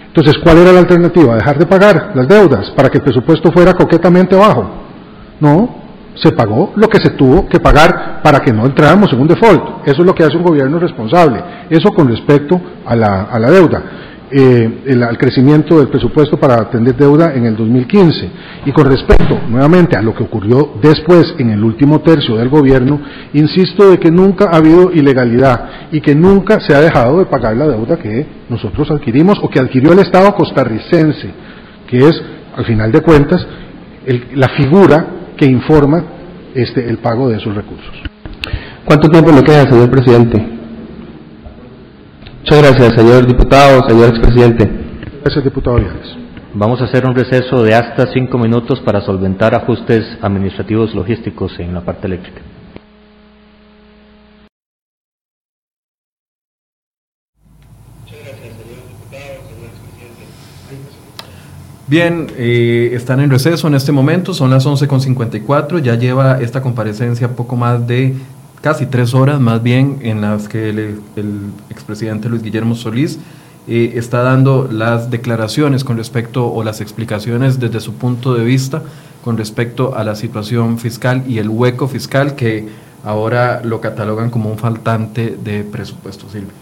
Entonces, 0.08 0.34
¿cuál 0.42 0.58
era 0.58 0.72
la 0.72 0.80
alternativa? 0.80 1.36
¿Dejar 1.36 1.56
de 1.56 1.66
pagar 1.66 2.12
las 2.16 2.26
deudas 2.26 2.70
para 2.72 2.88
que 2.88 2.98
el 2.98 3.04
presupuesto 3.04 3.52
fuera 3.52 3.74
coquetamente 3.74 4.34
bajo? 4.34 4.68
No, 5.38 5.80
se 6.14 6.32
pagó 6.32 6.72
lo 6.76 6.89
que 6.89 6.98
se 6.98 7.10
tuvo 7.10 7.48
que 7.48 7.60
pagar 7.60 8.20
para 8.22 8.40
que 8.40 8.52
no 8.52 8.66
entráramos 8.66 9.12
en 9.12 9.20
un 9.20 9.28
default. 9.28 9.86
Eso 9.86 10.02
es 10.02 10.06
lo 10.06 10.14
que 10.14 10.24
hace 10.24 10.36
un 10.36 10.42
gobierno 10.42 10.78
responsable. 10.78 11.42
Eso 11.68 11.90
con 11.92 12.08
respecto 12.08 12.60
a 12.84 12.97
la, 12.97 13.22
a 13.22 13.39
la 13.39 13.50
deuda, 13.50 13.82
eh, 14.32 14.82
el, 14.86 15.02
al 15.02 15.18
crecimiento 15.18 15.78
del 15.78 15.89
presupuesto 15.89 16.36
para 16.36 16.55
atender 16.55 16.94
deuda 16.97 17.34
en 17.34 17.47
el 17.47 17.56
2015. 17.56 18.30
Y 18.66 18.72
con 18.72 18.86
respecto, 18.86 19.40
nuevamente, 19.48 19.97
a 19.97 20.02
lo 20.02 20.14
que 20.14 20.22
ocurrió 20.22 20.74
después 20.80 21.34
en 21.39 21.50
el 21.50 21.62
último 21.64 22.00
tercio 22.00 22.36
del 22.36 22.48
gobierno, 22.48 23.00
insisto 23.32 23.90
de 23.90 23.98
que 23.98 24.10
nunca 24.10 24.50
ha 24.52 24.56
habido 24.56 24.92
ilegalidad 24.92 25.89
y 25.92 26.00
que 26.00 26.14
nunca 26.14 26.60
se 26.60 26.74
ha 26.74 26.80
dejado 26.80 27.18
de 27.18 27.26
pagar 27.26 27.56
la 27.56 27.68
deuda 27.68 27.97
que 27.97 28.26
nosotros 28.48 28.90
adquirimos 28.90 29.39
o 29.42 29.48
que 29.48 29.58
adquirió 29.58 29.92
el 29.92 30.00
Estado 30.00 30.34
costarricense, 30.34 31.30
que 31.89 31.98
es, 31.98 32.22
al 32.56 32.64
final 32.64 32.92
de 32.92 33.00
cuentas, 33.00 33.47
la 34.34 34.48
figura 34.56 35.19
que 35.40 35.46
informa 35.46 36.04
este, 36.54 36.86
el 36.86 36.98
pago 36.98 37.30
de 37.30 37.38
esos 37.38 37.54
recursos. 37.54 37.94
¿Cuánto 38.84 39.08
tiempo 39.08 39.32
le 39.32 39.42
queda, 39.42 39.62
señor 39.62 39.90
presidente? 39.90 40.36
Muchas 42.40 42.62
gracias, 42.62 42.92
señor 42.94 43.26
diputado, 43.26 43.88
señor 43.88 44.10
expresidente. 44.10 44.70
Gracias, 45.22 45.42
diputado 45.42 45.76
Viales. 45.76 46.14
Vamos 46.52 46.82
a 46.82 46.84
hacer 46.84 47.06
un 47.06 47.14
receso 47.14 47.62
de 47.62 47.74
hasta 47.74 48.12
cinco 48.12 48.36
minutos 48.36 48.80
para 48.80 49.00
solventar 49.00 49.54
ajustes 49.54 50.18
administrativos 50.20 50.94
logísticos 50.94 51.58
en 51.58 51.72
la 51.72 51.80
parte 51.80 52.06
eléctrica. 52.06 52.42
Bien, 61.90 62.28
eh, 62.36 62.92
están 62.92 63.18
en 63.18 63.30
receso 63.30 63.66
en 63.66 63.74
este 63.74 63.90
momento, 63.90 64.32
son 64.32 64.48
las 64.48 64.64
11.54, 64.64 65.82
ya 65.82 65.96
lleva 65.96 66.40
esta 66.40 66.62
comparecencia 66.62 67.34
poco 67.34 67.56
más 67.56 67.84
de 67.84 68.14
casi 68.60 68.86
tres 68.86 69.12
horas, 69.12 69.40
más 69.40 69.60
bien, 69.60 69.98
en 70.02 70.20
las 70.20 70.46
que 70.46 70.70
el, 70.70 71.00
expresidente 71.68 72.28
Luis 72.28 72.44
Guillermo 72.44 72.76
Solís 72.76 73.18
eh, 73.66 73.94
está 73.96 74.22
dando 74.22 74.68
las 74.70 75.10
declaraciones 75.10 75.82
con 75.82 75.96
respecto 75.96 76.46
o 76.46 76.62
las 76.62 76.80
explicaciones 76.80 77.58
desde 77.58 77.80
su 77.80 77.94
punto 77.94 78.34
de 78.34 78.44
vista 78.44 78.84
con 79.24 79.36
respecto 79.36 79.96
a 79.96 80.04
la 80.04 80.14
situación 80.14 80.78
fiscal 80.78 81.24
y 81.26 81.38
el 81.38 81.48
hueco 81.48 81.88
fiscal 81.88 82.36
que 82.36 82.68
ahora 83.02 83.62
lo 83.64 83.80
catalogan 83.80 84.30
como 84.30 84.48
un 84.48 84.58
faltante 84.58 85.36
de 85.42 85.64
presupuesto. 85.64 86.28
Silvia. 86.30 86.52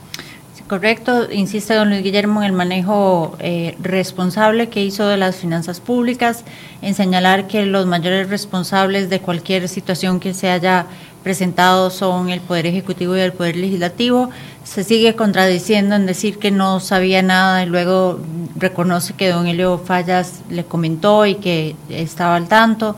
Correcto, 0.69 1.33
insiste 1.33 1.73
don 1.73 1.89
Luis 1.89 2.03
Guillermo 2.03 2.43
en 2.43 2.49
el 2.49 2.53
manejo 2.53 3.35
eh, 3.39 3.75
responsable 3.81 4.69
que 4.69 4.85
hizo 4.85 5.09
de 5.09 5.17
las 5.17 5.37
finanzas 5.37 5.81
públicas, 5.81 6.45
en 6.83 6.95
señalar 6.95 7.47
que 7.47 7.65
los 7.65 7.87
mayores 7.87 8.29
responsables 8.29 9.09
de 9.09 9.21
cualquier 9.21 9.67
situación 9.71 10.21
que 10.21 10.35
se 10.35 10.51
haya 10.51 10.85
presentado 11.23 11.89
son 11.89 12.29
el 12.29 12.41
Poder 12.41 12.67
Ejecutivo 12.67 13.17
y 13.17 13.21
el 13.21 13.33
Poder 13.33 13.57
Legislativo. 13.57 14.29
Se 14.63 14.85
sigue 14.85 15.17
contradiciendo 15.17 15.95
en 15.95 16.05
decir 16.05 16.39
que 16.39 16.51
no 16.51 16.81
sabía 16.81 17.23
nada 17.23 17.63
y 17.63 17.67
luego 17.67 18.21
reconoce 18.55 19.15
que 19.15 19.31
don 19.31 19.47
Elio 19.47 19.79
Fallas 19.79 20.43
le 20.51 20.65
comentó 20.65 21.25
y 21.25 21.37
que 21.37 21.77
estaba 21.89 22.37
al 22.37 22.47
tanto. 22.47 22.95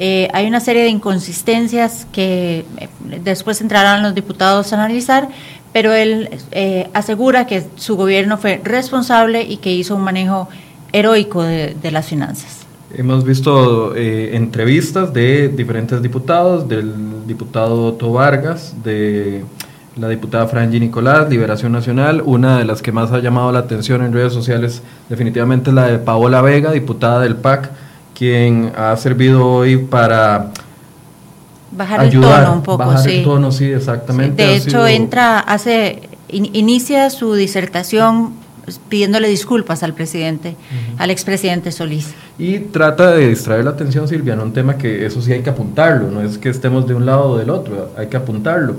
Eh, 0.00 0.28
hay 0.32 0.46
una 0.46 0.60
serie 0.60 0.82
de 0.84 0.90
inconsistencias 0.90 2.06
que 2.12 2.64
eh, 2.76 2.88
después 3.24 3.60
entrarán 3.60 4.04
los 4.04 4.14
diputados 4.14 4.72
a 4.72 4.76
analizar, 4.76 5.28
pero 5.72 5.92
él 5.92 6.30
eh, 6.50 6.88
asegura 6.94 7.46
que 7.46 7.64
su 7.76 7.96
gobierno 7.96 8.38
fue 8.38 8.60
responsable 8.64 9.42
y 9.42 9.58
que 9.58 9.72
hizo 9.72 9.96
un 9.96 10.02
manejo 10.02 10.48
heroico 10.92 11.42
de, 11.42 11.76
las 11.90 12.06
finanzas. 12.06 12.66
Hemos 12.96 13.24
visto 13.24 13.94
entrevistas 13.94 15.12
de 15.12 15.48
diferentes 15.48 16.00
diputados, 16.00 16.66
del 16.66 17.26
diputado 17.26 17.84
Otto 17.84 18.10
Vargas, 18.12 18.74
de 18.82 19.44
la 19.98 20.08
diputada 20.08 20.46
Franji 20.46 20.80
Nicolás, 20.80 21.28
Liberación 21.28 21.72
Nacional, 21.72 22.22
una 22.24 22.58
de 22.58 22.64
las 22.64 22.82
que 22.82 22.92
más 22.92 23.10
ha 23.12 23.18
llamado 23.18 23.50
la 23.52 23.60
atención 23.60 24.02
en 24.02 24.12
redes 24.12 24.32
sociales 24.32 24.82
definitivamente 25.08 25.70
es 25.70 25.74
la 25.74 25.86
de 25.86 25.98
Paola 25.98 26.40
Vega, 26.40 26.70
diputada 26.72 27.20
del 27.20 27.36
PAC, 27.36 27.70
quien 28.14 28.72
ha 28.76 28.96
servido 28.96 29.46
hoy 29.46 29.76
para 29.76 30.50
bajar 31.70 32.04
el 32.04 32.10
tono 32.10 32.52
un 32.52 32.62
poco, 32.62 32.78
bajar 32.78 33.08
el 33.08 33.24
tono, 33.24 33.52
sí, 33.52 33.66
exactamente. 33.66 34.42
de 34.42 34.56
hecho, 34.56 34.86
entra, 34.86 35.38
hace, 35.38 36.02
inicia 36.28 37.10
su 37.10 37.34
disertación 37.34 38.32
pidiéndole 38.88 39.28
disculpas 39.28 39.82
al 39.82 39.94
presidente, 39.94 40.56
al 40.98 41.10
expresidente 41.10 41.72
Solís. 41.72 42.14
Y 42.38 42.58
trata 42.58 43.12
de 43.12 43.28
distraer 43.28 43.64
la 43.64 43.70
atención, 43.70 44.06
Silvia, 44.06 44.34
en 44.34 44.40
un 44.40 44.52
tema 44.52 44.76
que 44.76 45.06
eso 45.06 45.22
sí 45.22 45.32
hay 45.32 45.42
que 45.42 45.50
apuntarlo, 45.50 46.10
no 46.10 46.20
es 46.20 46.38
que 46.38 46.50
estemos 46.50 46.86
de 46.86 46.94
un 46.94 47.06
lado 47.06 47.30
o 47.30 47.38
del 47.38 47.50
otro, 47.50 47.90
hay 47.96 48.08
que 48.08 48.16
apuntarlo 48.16 48.76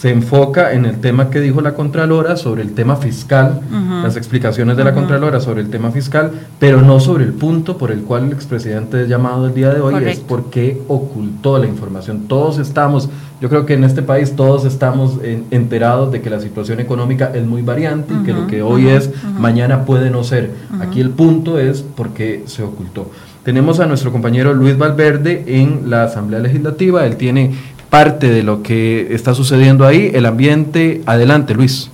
se 0.00 0.08
enfoca 0.08 0.72
en 0.72 0.86
el 0.86 0.98
tema 0.98 1.28
que 1.28 1.40
dijo 1.40 1.60
la 1.60 1.74
Contralora 1.74 2.38
sobre 2.38 2.62
el 2.62 2.72
tema 2.72 2.96
fiscal, 2.96 3.60
las 4.02 4.16
explicaciones 4.16 4.78
de 4.78 4.82
la 4.82 4.94
Contralora 4.94 5.40
sobre 5.40 5.60
el 5.60 5.68
tema 5.68 5.90
fiscal, 5.90 6.30
pero 6.58 6.80
no 6.80 7.00
sobre 7.00 7.24
el 7.24 7.34
punto 7.34 7.76
por 7.76 7.92
el 7.92 8.00
cual 8.00 8.24
el 8.24 8.32
expresidente 8.32 9.02
es 9.02 9.10
llamado 9.10 9.48
el 9.48 9.52
día 9.52 9.74
de 9.74 9.82
hoy, 9.82 10.02
es 10.06 10.20
porque 10.20 10.80
ocultó 10.88 11.58
la 11.58 11.66
información. 11.66 12.28
Todos 12.28 12.58
estamos, 12.58 13.10
yo 13.42 13.50
creo 13.50 13.66
que 13.66 13.74
en 13.74 13.84
este 13.84 14.00
país 14.00 14.34
todos 14.34 14.64
estamos 14.64 15.18
enterados 15.50 16.10
de 16.10 16.22
que 16.22 16.30
la 16.30 16.40
situación 16.40 16.80
económica 16.80 17.30
es 17.34 17.44
muy 17.44 17.60
variante 17.60 18.14
y 18.14 18.24
que 18.24 18.32
lo 18.32 18.46
que 18.46 18.62
hoy 18.62 18.88
es, 18.88 19.10
mañana 19.38 19.84
puede 19.84 20.08
no 20.08 20.24
ser. 20.24 20.50
Aquí 20.80 21.02
el 21.02 21.10
punto 21.10 21.58
es 21.58 21.82
porque 21.82 22.44
se 22.46 22.62
ocultó. 22.62 23.10
Tenemos 23.42 23.80
a 23.80 23.86
nuestro 23.86 24.12
compañero 24.12 24.54
Luis 24.54 24.78
Valverde 24.78 25.44
en 25.46 25.90
la 25.90 26.04
Asamblea 26.04 26.40
Legislativa, 26.40 27.04
él 27.04 27.16
tiene 27.16 27.52
parte 27.90 28.30
de 28.30 28.42
lo 28.42 28.62
que 28.62 29.12
está 29.14 29.34
sucediendo 29.34 29.86
ahí, 29.86 30.10
el 30.14 30.24
ambiente. 30.24 31.02
Adelante, 31.06 31.54
Luis. 31.54 31.90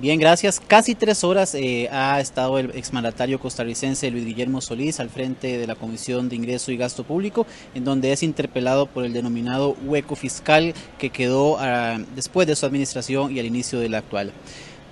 Bien, 0.00 0.20
gracias. 0.20 0.60
Casi 0.64 0.94
tres 0.94 1.24
horas 1.24 1.56
eh, 1.56 1.88
ha 1.90 2.20
estado 2.20 2.60
el 2.60 2.70
exmandatario 2.76 3.40
costarricense 3.40 4.08
Luis 4.12 4.24
Guillermo 4.24 4.60
Solís 4.60 5.00
al 5.00 5.10
frente 5.10 5.58
de 5.58 5.66
la 5.66 5.74
Comisión 5.74 6.28
de 6.28 6.36
Ingreso 6.36 6.70
y 6.70 6.76
Gasto 6.76 7.02
Público, 7.02 7.48
en 7.74 7.84
donde 7.84 8.12
es 8.12 8.22
interpelado 8.22 8.86
por 8.86 9.04
el 9.04 9.12
denominado 9.12 9.76
hueco 9.84 10.14
fiscal 10.14 10.72
que 10.98 11.10
quedó 11.10 11.56
ah, 11.58 11.98
después 12.14 12.46
de 12.46 12.54
su 12.54 12.64
administración 12.64 13.34
y 13.34 13.40
al 13.40 13.46
inicio 13.46 13.80
de 13.80 13.88
la 13.88 13.98
actual. 13.98 14.32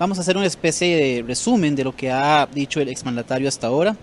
Vamos 0.01 0.19
a 0.19 0.23
hacer 0.23 0.37
una 0.37 0.47
especie 0.47 0.97
de 0.97 1.23
resumen 1.23 1.77
de 1.77 1.85
lo 1.85 1.95
que 1.95 2.11
ha 2.11 2.49
dicho 2.53 2.81
el 2.81 2.89
exmandatario 2.89 3.49
hasta 3.49 3.69
ahora. 3.69 3.97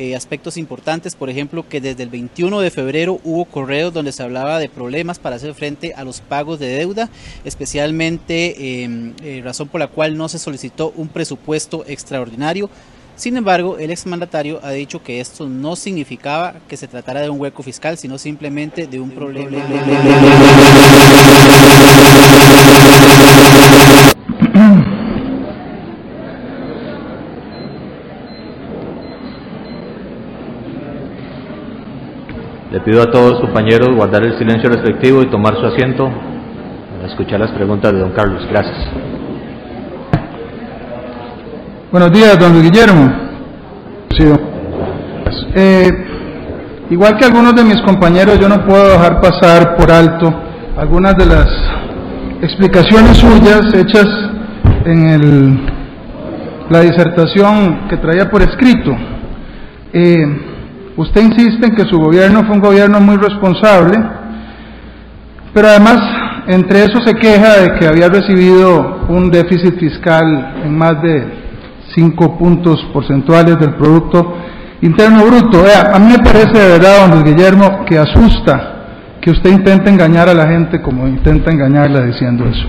Eh, 0.00 0.14
aspectos 0.14 0.56
importantes, 0.58 1.16
por 1.16 1.28
ejemplo, 1.28 1.68
que 1.68 1.80
desde 1.80 2.04
el 2.04 2.08
21 2.08 2.60
de 2.60 2.70
febrero 2.70 3.20
hubo 3.24 3.44
correos 3.46 3.92
donde 3.92 4.12
se 4.12 4.22
hablaba 4.22 4.60
de 4.60 4.68
problemas 4.68 5.18
para 5.18 5.34
hacer 5.34 5.52
frente 5.54 5.92
a 5.92 6.04
los 6.04 6.20
pagos 6.20 6.60
de 6.60 6.68
deuda, 6.68 7.10
especialmente 7.44 8.84
em, 8.84 9.14
eh, 9.24 9.40
razón 9.42 9.66
por 9.66 9.80
la 9.80 9.88
cual 9.88 10.16
no 10.16 10.28
se 10.28 10.38
solicitó 10.38 10.92
un 10.94 11.08
presupuesto 11.08 11.84
extraordinario. 11.88 12.70
Sin 13.16 13.36
embargo, 13.36 13.78
el 13.78 13.90
exmandatario 13.90 14.60
ha 14.62 14.70
dicho 14.70 15.02
que 15.02 15.18
esto 15.18 15.48
no 15.48 15.74
significaba 15.74 16.54
que 16.68 16.76
se 16.76 16.86
tratara 16.86 17.20
de 17.20 17.30
un 17.30 17.40
hueco 17.40 17.64
fiscal, 17.64 17.98
sino 17.98 18.18
simplemente 18.18 18.86
de 18.86 19.00
un 19.00 19.10
problema. 19.10 19.58
Le 32.78 32.84
pido 32.84 33.02
a 33.02 33.10
todos 33.10 33.40
compañeros 33.40 33.88
guardar 33.96 34.22
el 34.22 34.38
silencio 34.38 34.70
respectivo 34.70 35.20
y 35.20 35.26
tomar 35.26 35.56
su 35.56 35.66
asiento 35.66 36.08
para 36.92 37.08
escuchar 37.08 37.40
las 37.40 37.50
preguntas 37.50 37.92
de 37.92 37.98
don 37.98 38.12
Carlos. 38.12 38.46
Gracias. 38.48 38.76
Buenos 41.90 42.12
días, 42.12 42.38
don 42.38 42.62
Guillermo. 42.62 43.12
Sí, 44.16 44.24
eh, 45.56 45.90
igual 46.90 47.16
que 47.16 47.24
algunos 47.24 47.52
de 47.56 47.64
mis 47.64 47.82
compañeros, 47.82 48.38
yo 48.38 48.48
no 48.48 48.64
puedo 48.64 48.92
dejar 48.92 49.20
pasar 49.20 49.74
por 49.74 49.90
alto 49.90 50.32
algunas 50.76 51.16
de 51.16 51.26
las 51.26 51.48
explicaciones 52.42 53.16
suyas 53.16 53.74
hechas 53.74 54.06
en 54.84 55.08
el, 55.08 55.60
la 56.70 56.82
disertación 56.82 57.88
que 57.88 57.96
traía 57.96 58.30
por 58.30 58.40
escrito. 58.42 58.96
Eh, 59.92 60.47
Usted 60.98 61.22
insiste 61.22 61.64
en 61.64 61.76
que 61.76 61.84
su 61.84 61.96
gobierno 61.96 62.42
fue 62.44 62.56
un 62.56 62.60
gobierno 62.60 62.98
muy 63.00 63.16
responsable, 63.18 63.96
pero 65.54 65.68
además 65.68 66.00
entre 66.48 66.82
eso 66.82 66.98
se 67.06 67.14
queja 67.14 67.60
de 67.60 67.78
que 67.78 67.86
había 67.86 68.08
recibido 68.08 69.06
un 69.08 69.30
déficit 69.30 69.78
fiscal 69.78 70.54
en 70.64 70.76
más 70.76 71.00
de 71.00 71.24
5 71.94 72.36
puntos 72.36 72.84
porcentuales 72.92 73.60
del 73.60 73.74
Producto 73.76 74.34
Interno 74.80 75.24
Bruto. 75.24 75.64
a 75.64 75.98
mí 76.00 76.06
me 76.16 76.18
parece 76.18 76.58
de 76.58 76.78
verdad, 76.78 77.08
don 77.08 77.22
Guillermo, 77.22 77.84
que 77.84 77.96
asusta 77.96 78.74
que 79.20 79.30
usted 79.30 79.50
intente 79.50 79.90
engañar 79.90 80.28
a 80.28 80.34
la 80.34 80.48
gente 80.48 80.82
como 80.82 81.06
intenta 81.06 81.52
engañarla 81.52 82.06
diciendo 82.06 82.44
eso. 82.44 82.66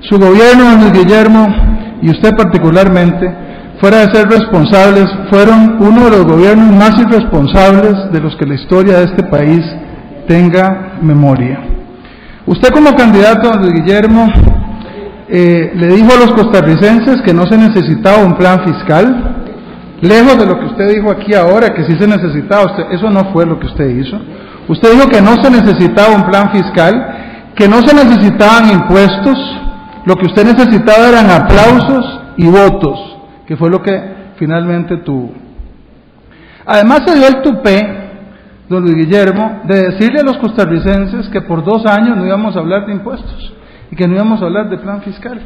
Su 0.00 0.18
gobierno, 0.18 0.76
don 0.76 0.92
Guillermo, 0.92 1.54
y 2.02 2.10
usted 2.10 2.32
particularmente, 2.36 3.43
fuera 3.84 4.06
de 4.06 4.14
ser 4.14 4.26
responsables, 4.30 5.04
fueron 5.28 5.76
uno 5.78 6.06
de 6.06 6.10
los 6.12 6.24
gobiernos 6.24 6.74
más 6.74 6.98
irresponsables 6.98 8.10
de 8.12 8.18
los 8.18 8.34
que 8.36 8.46
la 8.46 8.54
historia 8.54 8.96
de 9.00 9.04
este 9.04 9.24
país 9.24 9.60
tenga 10.26 10.94
memoria. 11.02 11.58
Usted 12.46 12.70
como 12.70 12.96
candidato, 12.96 13.50
don 13.50 13.70
Guillermo, 13.70 14.26
eh, 15.28 15.72
le 15.74 15.88
dijo 15.88 16.14
a 16.14 16.16
los 16.16 16.32
costarricenses 16.32 17.20
que 17.26 17.34
no 17.34 17.44
se 17.44 17.58
necesitaba 17.58 18.24
un 18.24 18.38
plan 18.38 18.64
fiscal, 18.64 19.44
lejos 20.00 20.38
de 20.38 20.46
lo 20.46 20.58
que 20.58 20.64
usted 20.64 20.94
dijo 20.94 21.10
aquí 21.10 21.34
ahora, 21.34 21.74
que 21.74 21.84
sí 21.84 21.94
se 22.00 22.08
necesitaba, 22.08 22.64
usted, 22.64 22.84
eso 22.90 23.10
no 23.10 23.34
fue 23.34 23.44
lo 23.44 23.60
que 23.60 23.66
usted 23.66 23.90
hizo. 23.90 24.18
Usted 24.66 24.92
dijo 24.94 25.08
que 25.08 25.20
no 25.20 25.36
se 25.42 25.50
necesitaba 25.50 26.16
un 26.16 26.24
plan 26.24 26.50
fiscal, 26.52 27.52
que 27.54 27.68
no 27.68 27.82
se 27.82 27.94
necesitaban 27.94 28.70
impuestos, 28.70 29.36
lo 30.06 30.16
que 30.16 30.24
usted 30.24 30.46
necesitaba 30.46 31.06
eran 31.06 31.30
aplausos 31.30 32.20
y 32.38 32.46
votos 32.46 33.13
que 33.46 33.56
fue 33.56 33.70
lo 33.70 33.82
que 33.82 34.00
finalmente 34.36 34.98
tuvo. 34.98 35.32
Además 36.66 37.02
se 37.06 37.14
dio 37.14 37.26
el 37.28 37.42
tupé, 37.42 38.04
don 38.68 38.82
Luis 38.82 38.96
Guillermo, 38.96 39.62
de 39.64 39.90
decirle 39.90 40.20
a 40.20 40.24
los 40.24 40.38
costarricenses 40.38 41.28
que 41.28 41.42
por 41.42 41.64
dos 41.64 41.84
años 41.86 42.16
no 42.16 42.26
íbamos 42.26 42.56
a 42.56 42.60
hablar 42.60 42.86
de 42.86 42.92
impuestos 42.92 43.52
y 43.90 43.96
que 43.96 44.08
no 44.08 44.14
íbamos 44.14 44.40
a 44.40 44.46
hablar 44.46 44.70
de 44.70 44.78
plan 44.78 45.02
fiscal. 45.02 45.40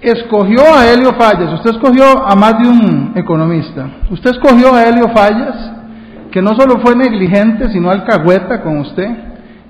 Escogió 0.00 0.60
a 0.76 0.86
Helio 0.86 1.14
Fallas, 1.18 1.52
usted 1.54 1.70
escogió 1.70 2.24
a 2.24 2.36
más 2.36 2.58
de 2.62 2.68
un 2.68 3.12
economista, 3.16 3.88
usted 4.10 4.30
escogió 4.30 4.72
a 4.72 4.84
Helio 4.84 5.08
Fallas, 5.08 5.72
que 6.30 6.40
no 6.40 6.54
solo 6.54 6.80
fue 6.84 6.94
negligente, 6.94 7.68
sino 7.70 7.90
alcahueta 7.90 8.62
con 8.62 8.78
usted, 8.78 9.08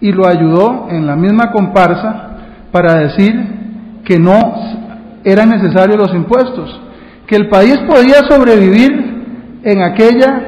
y 0.01 0.13
lo 0.13 0.27
ayudó 0.27 0.89
en 0.91 1.07
la 1.07 1.17
misma 1.17 1.51
comparsa 1.51 2.31
para 2.71 2.99
decir 2.99 4.03
que 4.05 4.19
no 4.19 4.39
eran 5.25 5.49
necesarios 5.49 5.97
los 5.97 6.15
impuestos 6.15 6.79
que 7.29 7.37
el 7.37 7.49
país 7.49 7.79
podía 7.87 8.27
sobrevivir 8.29 9.61
en 9.63 9.83
aquella 9.83 10.43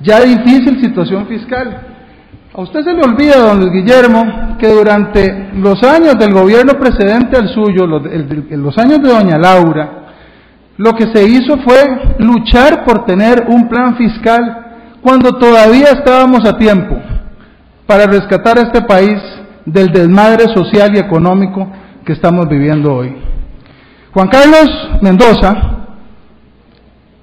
ya 0.00 0.20
difícil 0.20 0.80
situación 0.82 1.26
fiscal. 1.26 1.82
A 2.54 2.62
usted 2.62 2.80
se 2.82 2.94
le 2.94 3.02
olvida, 3.02 3.36
don 3.36 3.60
Luis 3.60 3.72
Guillermo, 3.72 4.56
que 4.58 4.68
durante 4.68 5.50
los 5.54 5.82
años 5.82 6.14
del 6.18 6.32
gobierno 6.32 6.72
precedente 6.80 7.36
al 7.36 7.48
suyo, 7.50 7.84
en 8.10 8.62
los 8.62 8.76
años 8.78 9.02
de 9.02 9.10
doña 9.10 9.38
Laura, 9.38 10.06
lo 10.78 10.92
que 10.94 11.14
se 11.14 11.28
hizo 11.28 11.58
fue 11.58 12.16
luchar 12.18 12.84
por 12.84 13.04
tener 13.04 13.44
un 13.48 13.68
plan 13.68 13.96
fiscal 13.96 14.98
cuando 15.02 15.32
todavía 15.32 15.88
estábamos 15.92 16.48
a 16.48 16.56
tiempo 16.56 16.96
para 17.86 18.06
rescatar 18.06 18.58
a 18.58 18.62
este 18.62 18.80
país 18.82 19.18
del 19.66 19.88
desmadre 19.88 20.44
social 20.54 20.90
y 20.94 20.98
económico 20.98 21.70
que 22.04 22.14
estamos 22.14 22.48
viviendo 22.48 22.94
hoy. 22.94 23.14
Juan 24.12 24.28
Carlos 24.28 24.68
Mendoza, 25.02 25.77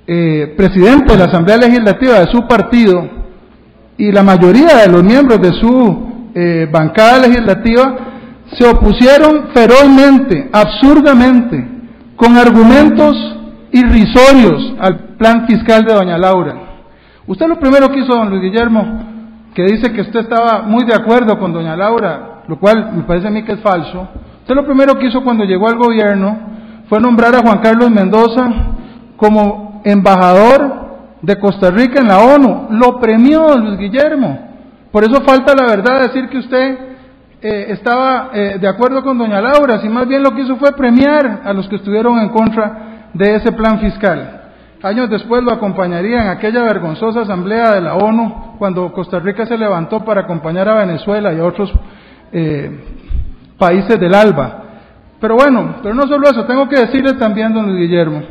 eh, 0.08 0.54
presidente 0.56 1.14
de 1.14 1.18
la 1.18 1.26
Asamblea 1.26 1.58
Legislativa 1.58 2.20
de 2.20 2.28
su 2.32 2.48
partido 2.48 3.10
y 3.98 4.12
la 4.12 4.24
mayoría 4.24 4.78
de 4.78 4.88
los 4.88 5.04
miembros 5.04 5.42
de 5.42 5.52
su 5.54 6.32
eh, 6.36 6.68
bancada 6.72 7.28
legislativa 7.28 7.96
se 8.52 8.68
opusieron 8.68 9.48
ferozmente, 9.54 10.50
absurdamente, 10.52 11.68
con 12.16 12.38
argumentos 12.38 13.16
irrisorios 13.72 14.76
al 14.80 15.16
plan 15.18 15.48
fiscal 15.48 15.84
de 15.84 15.94
doña 15.94 16.18
Laura. 16.18 16.56
Usted 17.28 17.48
lo 17.48 17.60
primero 17.60 17.90
que 17.90 18.00
hizo, 18.00 18.16
don 18.16 18.30
Luis 18.30 18.42
Guillermo, 18.42 19.16
que 19.56 19.64
dice 19.64 19.92
que 19.92 20.02
usted 20.02 20.20
estaba 20.20 20.62
muy 20.62 20.86
de 20.86 20.94
acuerdo 20.94 21.40
con 21.40 21.54
doña 21.54 21.76
Laura, 21.76 22.44
lo 22.48 22.60
cual 22.60 22.92
me 22.94 23.04
parece 23.04 23.28
a 23.28 23.32
mí 23.32 23.44
que 23.44 23.54
es 23.54 23.62
falso. 23.62 24.08
Usted 24.42 24.54
lo 24.54 24.66
primero 24.66 25.00
que 25.00 25.08
hizo 25.08 25.24
cuando 25.24 25.46
llegó 25.46 25.68
al 25.68 25.78
gobierno 25.78 26.38
fue 26.88 27.00
nombrar 27.00 27.34
a 27.36 27.40
Juan 27.40 27.60
Carlos 27.60 27.90
Mendoza 27.90 28.48
como 29.18 29.65
embajador 29.86 30.86
de 31.22 31.40
Costa 31.40 31.72
Rica 31.72 32.02
en 32.02 32.08
la 32.10 32.20
ONU. 32.20 32.68
Lo 32.72 33.00
premió 33.00 33.56
Luis 33.58 33.78
Guillermo. 33.78 34.40
Por 34.92 35.04
eso 35.04 35.22
falta 35.22 35.54
la 35.56 35.68
verdad 35.68 36.02
decir 36.02 36.28
que 36.30 36.40
usted 36.40 36.78
eh, 37.42 37.68
estaba 37.70 38.32
eh, 38.34 38.58
de 38.60 38.68
acuerdo 38.68 39.04
con 39.04 39.18
doña 39.18 39.40
Laura, 39.40 39.80
si 39.80 39.88
más 39.88 40.08
bien 40.08 40.24
lo 40.24 40.32
que 40.32 40.42
hizo 40.42 40.58
fue 40.58 40.72
premiar 40.72 41.42
a 41.44 41.54
los 41.54 41.68
que 41.70 41.76
estuvieron 41.76 42.20
en 42.20 42.30
contra 42.30 43.10
de 43.14 43.36
ese 43.36 43.52
plan 43.52 43.80
fiscal. 43.80 44.42
Años 44.82 45.10
después 45.10 45.44
lo 45.44 45.52
acompañaría 45.52 46.22
en 46.22 46.28
aquella 46.30 46.62
vergonzosa 46.64 47.22
asamblea 47.22 47.72
de 47.72 47.82
la 47.82 47.96
ONU 47.96 48.56
cuando 48.58 48.92
Costa 48.94 49.20
Rica 49.20 49.46
se 49.46 49.58
levantó 49.58 50.04
para 50.06 50.22
acompañar 50.22 50.70
a 50.70 50.76
Venezuela 50.76 51.34
y 51.34 51.40
a 51.40 51.46
otros 51.46 51.74
eh, 52.32 52.84
países 53.58 54.00
del 54.00 54.14
ALBA. 54.14 54.64
Pero 55.20 55.36
bueno, 55.36 55.78
pero 55.82 55.96
no 55.96 56.04
solo 56.04 56.30
eso, 56.30 56.46
tengo 56.46 56.70
que 56.70 56.80
decirle 56.80 57.14
también, 57.14 57.54
don 57.54 57.66
Luis 57.66 57.80
Guillermo, 57.80 58.22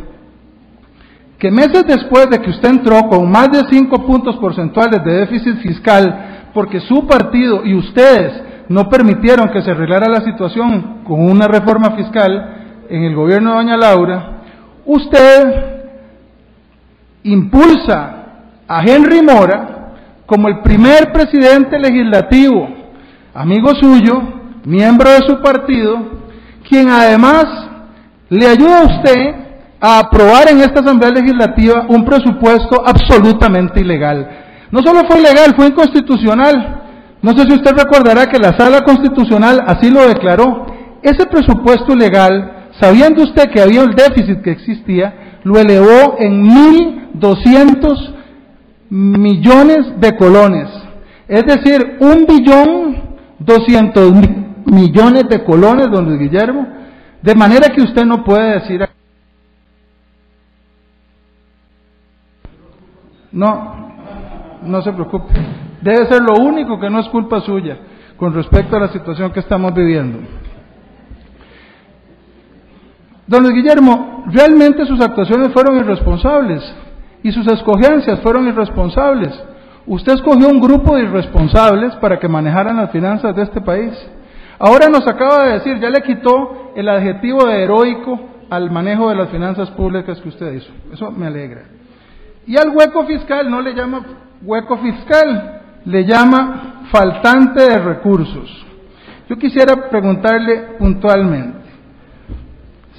que 1.44 1.50
meses 1.50 1.84
después 1.86 2.30
de 2.30 2.40
que 2.40 2.48
usted 2.48 2.70
entró 2.70 3.06
con 3.06 3.30
más 3.30 3.50
de 3.50 3.64
cinco 3.68 3.98
puntos 4.06 4.34
porcentuales 4.36 5.04
de 5.04 5.12
déficit 5.12 5.58
fiscal, 5.58 6.48
porque 6.54 6.80
su 6.80 7.06
partido 7.06 7.66
y 7.66 7.74
ustedes 7.74 8.32
no 8.70 8.88
permitieron 8.88 9.50
que 9.50 9.60
se 9.60 9.72
arreglara 9.72 10.08
la 10.08 10.22
situación 10.22 11.02
con 11.04 11.20
una 11.20 11.46
reforma 11.46 11.90
fiscal 11.96 12.86
en 12.88 13.04
el 13.04 13.14
gobierno 13.14 13.50
de 13.50 13.56
doña 13.56 13.76
Laura, 13.76 14.40
usted 14.86 15.82
impulsa 17.24 18.24
a 18.66 18.82
Henry 18.82 19.20
Mora 19.20 19.96
como 20.24 20.48
el 20.48 20.62
primer 20.62 21.12
presidente 21.12 21.78
legislativo, 21.78 22.70
amigo 23.34 23.74
suyo, 23.74 24.14
miembro 24.64 25.10
de 25.10 25.28
su 25.28 25.42
partido, 25.42 26.22
quien 26.66 26.88
además 26.88 27.44
le 28.30 28.46
ayuda 28.46 28.80
a 28.80 28.84
usted 28.84 29.43
a 29.86 29.98
aprobar 29.98 30.50
en 30.50 30.60
esta 30.60 30.80
Asamblea 30.80 31.10
Legislativa 31.10 31.84
un 31.90 32.06
presupuesto 32.06 32.82
absolutamente 32.86 33.80
ilegal. 33.82 34.26
No 34.70 34.80
solo 34.80 35.02
fue 35.06 35.20
ilegal, 35.20 35.52
fue 35.54 35.66
inconstitucional. 35.66 36.80
No 37.20 37.32
sé 37.32 37.42
si 37.42 37.52
usted 37.52 37.72
recordará 37.76 38.24
que 38.30 38.38
la 38.38 38.56
Sala 38.56 38.80
Constitucional 38.80 39.60
así 39.66 39.90
lo 39.90 40.08
declaró. 40.08 40.64
Ese 41.02 41.26
presupuesto 41.26 41.92
ilegal, 41.92 42.68
sabiendo 42.80 43.24
usted 43.24 43.50
que 43.50 43.60
había 43.60 43.82
el 43.82 43.94
déficit 43.94 44.40
que 44.40 44.52
existía, 44.52 45.40
lo 45.44 45.58
elevó 45.58 46.16
en 46.18 46.48
1.200 46.48 48.14
millones 48.88 50.00
de 50.00 50.16
colones. 50.16 50.66
Es 51.28 51.44
decir, 51.44 51.98
un 52.00 52.24
billón 52.26 53.02
doscientos 53.38 54.14
millones 54.64 55.24
de 55.28 55.44
colones, 55.44 55.90
don 55.90 56.06
Luis 56.06 56.20
Guillermo. 56.20 56.66
De 57.20 57.34
manera 57.34 57.68
que 57.68 57.82
usted 57.82 58.06
no 58.06 58.24
puede 58.24 58.60
decir... 58.60 58.80
No, 63.34 63.90
no 64.62 64.80
se 64.82 64.92
preocupe. 64.92 65.34
Debe 65.82 66.06
ser 66.06 66.22
lo 66.22 66.42
único 66.42 66.78
que 66.78 66.88
no 66.88 67.00
es 67.00 67.08
culpa 67.08 67.40
suya 67.40 67.76
con 68.16 68.32
respecto 68.32 68.76
a 68.76 68.80
la 68.80 68.88
situación 68.88 69.32
que 69.32 69.40
estamos 69.40 69.74
viviendo. 69.74 70.20
Don 73.26 73.42
Luis 73.42 73.54
Guillermo, 73.54 74.24
realmente 74.28 74.86
sus 74.86 75.00
actuaciones 75.00 75.52
fueron 75.52 75.76
irresponsables 75.78 76.62
y 77.22 77.32
sus 77.32 77.46
escogencias 77.48 78.20
fueron 78.20 78.46
irresponsables. 78.46 79.32
Usted 79.86 80.12
escogió 80.12 80.48
un 80.48 80.60
grupo 80.60 80.94
de 80.94 81.02
irresponsables 81.02 81.94
para 81.96 82.20
que 82.20 82.28
manejaran 82.28 82.76
las 82.76 82.92
finanzas 82.92 83.34
de 83.34 83.42
este 83.42 83.60
país. 83.60 83.92
Ahora 84.60 84.88
nos 84.88 85.06
acaba 85.08 85.44
de 85.44 85.54
decir, 85.54 85.80
ya 85.80 85.90
le 85.90 86.02
quitó 86.02 86.72
el 86.76 86.88
adjetivo 86.88 87.46
de 87.46 87.64
heroico 87.64 88.20
al 88.48 88.70
manejo 88.70 89.08
de 89.08 89.16
las 89.16 89.30
finanzas 89.30 89.70
públicas 89.72 90.20
que 90.20 90.28
usted 90.28 90.52
hizo. 90.52 90.70
Eso 90.92 91.10
me 91.10 91.26
alegra. 91.26 91.62
Y 92.46 92.56
al 92.56 92.70
hueco 92.74 93.06
fiscal 93.06 93.50
no 93.50 93.60
le 93.60 93.74
llama 93.74 94.04
hueco 94.42 94.78
fiscal, 94.78 95.62
le 95.84 96.04
llama 96.04 96.84
faltante 96.90 97.62
de 97.62 97.78
recursos. 97.78 98.66
Yo 99.28 99.36
quisiera 99.36 99.88
preguntarle 99.88 100.76
puntualmente, 100.78 101.58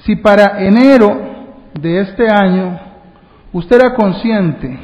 si 0.04 0.16
para 0.16 0.64
enero 0.64 1.20
de 1.80 2.00
este 2.00 2.28
año 2.28 2.78
usted 3.52 3.76
era 3.76 3.94
consciente 3.94 4.78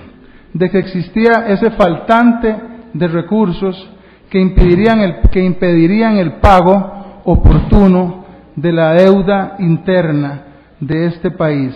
de 0.53 0.71
que 0.71 0.79
existía 0.79 1.47
ese 1.49 1.71
faltante 1.73 2.57
de 2.93 3.09
recursos 3.09 3.91
que 4.31 4.41
impedirían 4.41 5.01
el, 5.01 5.21
que 5.31 5.43
impedirían 5.43 6.17
el 6.17 6.35
pago 6.35 7.21
oportuno 7.25 8.25
de 8.57 8.73
la 8.73 8.93
deuda 8.93 9.57
interna 9.59 10.43
de 10.81 11.07
este 11.07 11.31
país. 11.31 11.75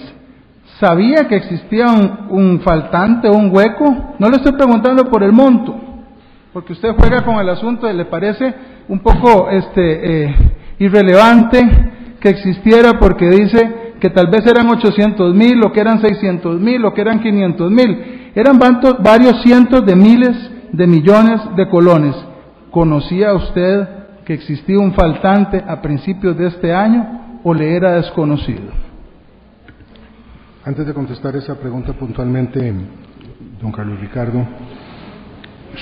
¿Sabía 0.81 1.27
que 1.27 1.37
existía 1.37 1.87
un, 2.29 2.61
faltante 2.61 3.31
un 3.31 3.51
hueco? 3.55 4.15
No 4.19 4.29
le 4.29 4.37
estoy 4.37 4.53
preguntando 4.53 5.05
por 5.05 5.23
el 5.23 5.33
monto, 5.33 5.75
porque 6.53 6.75
usted 6.75 6.91
juega 6.99 7.25
con 7.25 7.37
el 7.37 7.49
asunto 7.49 7.89
y 7.89 7.95
le 7.95 8.05
parece 8.05 8.55
un 8.89 9.01
poco 9.01 9.49
este, 9.49 10.25
eh, 10.27 10.37
irrelevante 10.79 11.59
que 12.21 12.29
existiera 12.29 12.99
porque 13.01 13.27
dice 13.31 13.95
que 14.01 14.11
tal 14.11 14.27
vez 14.27 14.47
eran 14.47 14.69
800 14.69 15.35
mil, 15.35 15.65
o 15.65 15.73
que 15.73 15.81
eran 15.81 15.99
600 15.99 16.61
mil, 16.61 16.85
o 16.85 16.93
que 16.93 17.01
eran 17.01 17.21
500 17.21 17.71
mil. 17.71 18.31
Eran 18.35 18.59
varios 18.59 19.43
cientos 19.43 19.85
de 19.87 19.97
miles 19.97 20.37
de 20.73 20.87
millones 20.87 21.41
de 21.57 21.69
colones. 21.71 22.15
¿Conocía 22.71 23.33
usted 23.33 23.89
que 24.27 24.35
existía 24.35 24.79
un 24.79 24.93
faltante 24.93 25.65
a 25.67 25.81
principios 25.81 26.37
de 26.37 26.49
este 26.49 26.75
año 26.75 27.41
o 27.43 27.55
le 27.55 27.75
era 27.75 27.95
desconocido? 27.95 28.86
Antes 30.67 30.85
de 30.85 30.93
contestar 30.95 31.37
esa 31.37 31.55
pregunta 31.55 31.93
puntualmente, 31.93 32.75
don 33.63 33.71
Carlos 33.71 34.01
Ricardo, 34.01 34.45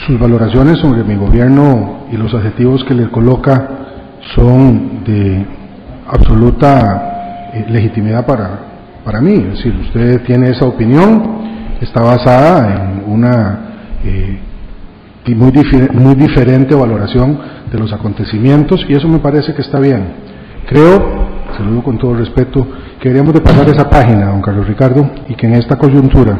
sus 0.06 0.20
valoraciones 0.20 0.78
sobre 0.78 1.02
mi 1.02 1.16
gobierno 1.16 2.04
y 2.12 2.18
los 2.18 2.34
adjetivos 2.34 2.84
que 2.84 2.92
le 2.92 3.08
coloca 3.08 3.66
son 4.34 5.02
de 5.02 5.42
absoluta 6.06 7.50
eh, 7.54 7.64
legitimidad 7.70 8.26
para, 8.26 8.58
para 9.02 9.22
mí. 9.22 9.32
Es 9.32 9.56
decir, 9.56 9.74
usted 9.74 10.22
tiene 10.24 10.50
esa 10.50 10.66
opinión, 10.66 11.78
está 11.80 12.02
basada 12.02 12.74
en 12.74 13.10
una 13.10 13.60
eh, 14.04 14.38
muy, 15.28 15.50
muy 15.94 16.14
diferente 16.14 16.74
valoración 16.74 17.38
de 17.72 17.78
los 17.78 17.90
acontecimientos 17.90 18.84
y 18.86 18.92
eso 18.92 19.08
me 19.08 19.20
parece 19.20 19.54
que 19.54 19.62
está 19.62 19.80
bien. 19.80 20.04
Creo, 20.68 21.24
digo 21.62 21.82
con 21.82 21.98
todo 21.98 22.14
respeto, 22.14 22.66
que 23.00 23.08
deberíamos 23.08 23.34
de 23.34 23.40
pasar 23.40 23.68
esa 23.68 23.88
página, 23.88 24.26
don 24.26 24.42
Carlos 24.42 24.66
Ricardo, 24.66 25.10
y 25.28 25.34
que 25.34 25.46
en 25.46 25.54
esta 25.54 25.76
coyuntura, 25.76 26.38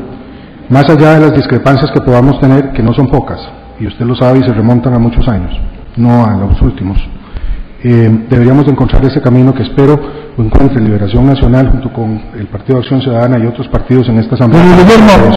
más 0.68 0.89
allá 0.89 1.15
de 1.15 1.20
las 1.20 1.34
discrepancias 1.34 1.91
que 1.93 2.01
podamos 2.01 2.41
tener, 2.41 2.73
que 2.73 2.83
no 2.83 2.93
son 2.93 3.09
pocas, 3.09 3.41
y 3.78 3.86
usted 3.86 4.05
lo 4.05 4.15
sabe 4.15 4.41
y 4.41 4.43
se 4.43 4.52
remontan 4.52 4.94
a 4.94 4.99
muchos 4.99 5.26
años, 5.28 5.52
no 5.97 6.25
a 6.25 6.36
los 6.36 6.60
últimos, 6.62 6.99
eh, 7.83 8.26
deberíamos 8.31 8.65
de 8.65 8.73
encontrar 8.73 9.05
ese 9.05 9.20
camino 9.20 9.52
que 9.52 9.62
espero 9.62 10.25
encuentre 10.43 10.83
Liberación 10.83 11.26
Nacional 11.26 11.70
junto 11.70 11.93
con 11.93 12.20
el 12.34 12.47
Partido 12.49 12.78
de 12.78 12.83
Acción 12.83 13.01
Ciudadana 13.02 13.39
y 13.39 13.47
otros 13.47 13.68
partidos 13.68 14.09
en 14.09 14.18
esta 14.18 14.34
asamblea. 14.34 14.62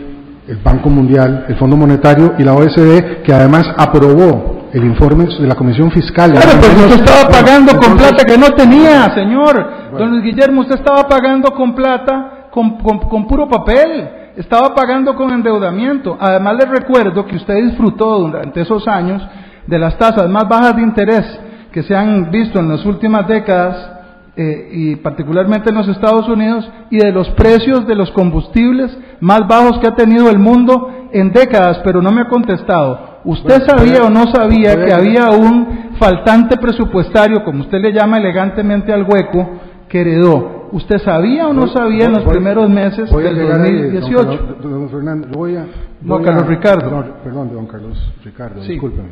el 0.48 0.58
Banco 0.58 0.90
Mundial, 0.90 1.46
el 1.48 1.56
Fondo 1.56 1.78
Monetario 1.78 2.34
y 2.38 2.44
la 2.44 2.54
OSD, 2.54 3.22
que 3.24 3.34
además 3.34 3.64
aprobó 3.78 4.70
el 4.74 4.84
informe 4.84 5.26
de 5.26 5.48
la 5.48 5.56
Comisión 5.56 5.92
Fiscal. 5.92 6.32
Claro, 6.32 6.60
pero 6.62 6.88
usted 6.88 7.06
estaba 7.06 7.30
pagando 7.30 7.74
con 7.78 7.98
plata 7.98 8.24
que 8.26 8.38
no 8.38 8.50
tenía, 8.52 9.14
señor. 9.14 9.92
Don 9.98 10.10
Luis 10.10 10.24
Guillermo, 10.24 10.62
usted 10.62 10.76
estaba 10.76 11.08
pagando 11.08 11.52
con 11.54 11.76
plata 11.76 12.48
con, 12.52 13.28
puro 13.28 13.48
papel, 13.48 14.10
estaba 14.36 14.76
pagando 14.76 15.16
con 15.16 15.32
endeudamiento. 15.32 16.18
Además 16.20 16.56
les 16.60 16.70
recuerdo 16.70 17.26
que 17.26 17.38
usted 17.38 17.56
disfrutó 17.64 18.20
durante 18.20 18.62
esos 18.62 18.88
años 18.88 19.22
de 19.68 19.80
las 19.80 19.98
tasas 19.98 20.30
más 20.30 20.48
bajas 20.48 20.76
de 20.76 20.82
interés 20.82 21.40
que 21.72 21.84
se 21.84 21.96
han 21.96 22.32
visto 22.32 22.60
en 22.60 22.70
las 22.70 22.86
últimas 22.86 23.28
décadas 23.28 23.92
eh, 24.36 24.70
y 24.72 24.96
particularmente 24.98 25.70
en 25.70 25.76
los 25.76 25.88
Estados 25.88 26.28
Unidos 26.30 26.70
y 26.90 26.98
de 26.98 27.12
los 27.12 27.30
precios 27.32 27.86
de 27.86 27.96
los 27.96 28.12
combustibles 28.12 28.98
más 29.20 29.48
bajos 29.48 29.80
que 29.80 29.88
ha 29.88 29.96
tenido 29.96 30.30
el 30.30 30.40
mundo 30.40 31.10
en 31.12 31.32
décadas, 31.32 31.82
pero 31.84 32.02
no 32.02 32.12
me 32.12 32.22
ha 32.22 32.28
contestado. 32.28 33.22
¿Usted 33.24 33.64
sabía 33.68 34.04
o 34.04 34.10
no 34.10 34.26
sabía 34.34 34.76
que 34.84 34.94
había 34.94 35.30
un 35.32 35.92
faltante 36.00 36.58
presupuestario, 36.58 37.44
como 37.44 37.62
usted 37.62 37.80
le 37.80 37.94
llama 37.94 38.18
elegantemente 38.18 38.92
al 38.92 39.04
hueco, 39.04 39.50
que 39.88 40.02
heredó 40.02 40.62
¿Usted 40.72 41.00
sabía 41.00 41.48
o 41.48 41.54
no 41.54 41.68
sabía 41.68 42.06
en 42.06 42.14
los 42.14 42.24
primeros 42.24 42.70
meses 42.70 43.12
del 43.12 43.48
2018? 43.48 44.58
don, 44.62 44.90
Fernando, 44.90 45.28
voy 45.34 45.58
a... 45.58 45.66
don 46.00 46.24
Carlos 46.24 46.48
Ricardo. 46.48 47.06
perdón, 47.24 47.54
don 47.54 47.68
Carlos 47.68 48.14
Ricardo, 48.24 48.62
discúlpeme. 48.62 49.10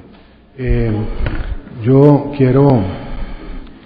Eh, 0.62 0.92
yo 1.82 2.34
quiero 2.38 2.84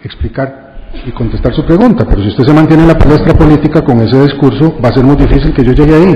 explicar 0.04 0.90
y 1.06 1.12
contestar 1.12 1.54
su 1.54 1.64
pregunta, 1.64 2.04
pero 2.10 2.24
si 2.24 2.30
usted 2.30 2.46
se 2.46 2.52
mantiene 2.52 2.82
en 2.82 2.88
la 2.88 2.98
palestra 2.98 3.36
política 3.36 3.84
con 3.84 4.02
ese 4.02 4.20
discurso, 4.24 4.76
va 4.84 4.90
a 4.90 4.94
ser 4.94 5.04
muy 5.04 5.16
difícil 5.16 5.54
que 5.54 5.64
yo 5.64 5.72
llegue 5.72 5.94
ahí. 5.94 6.16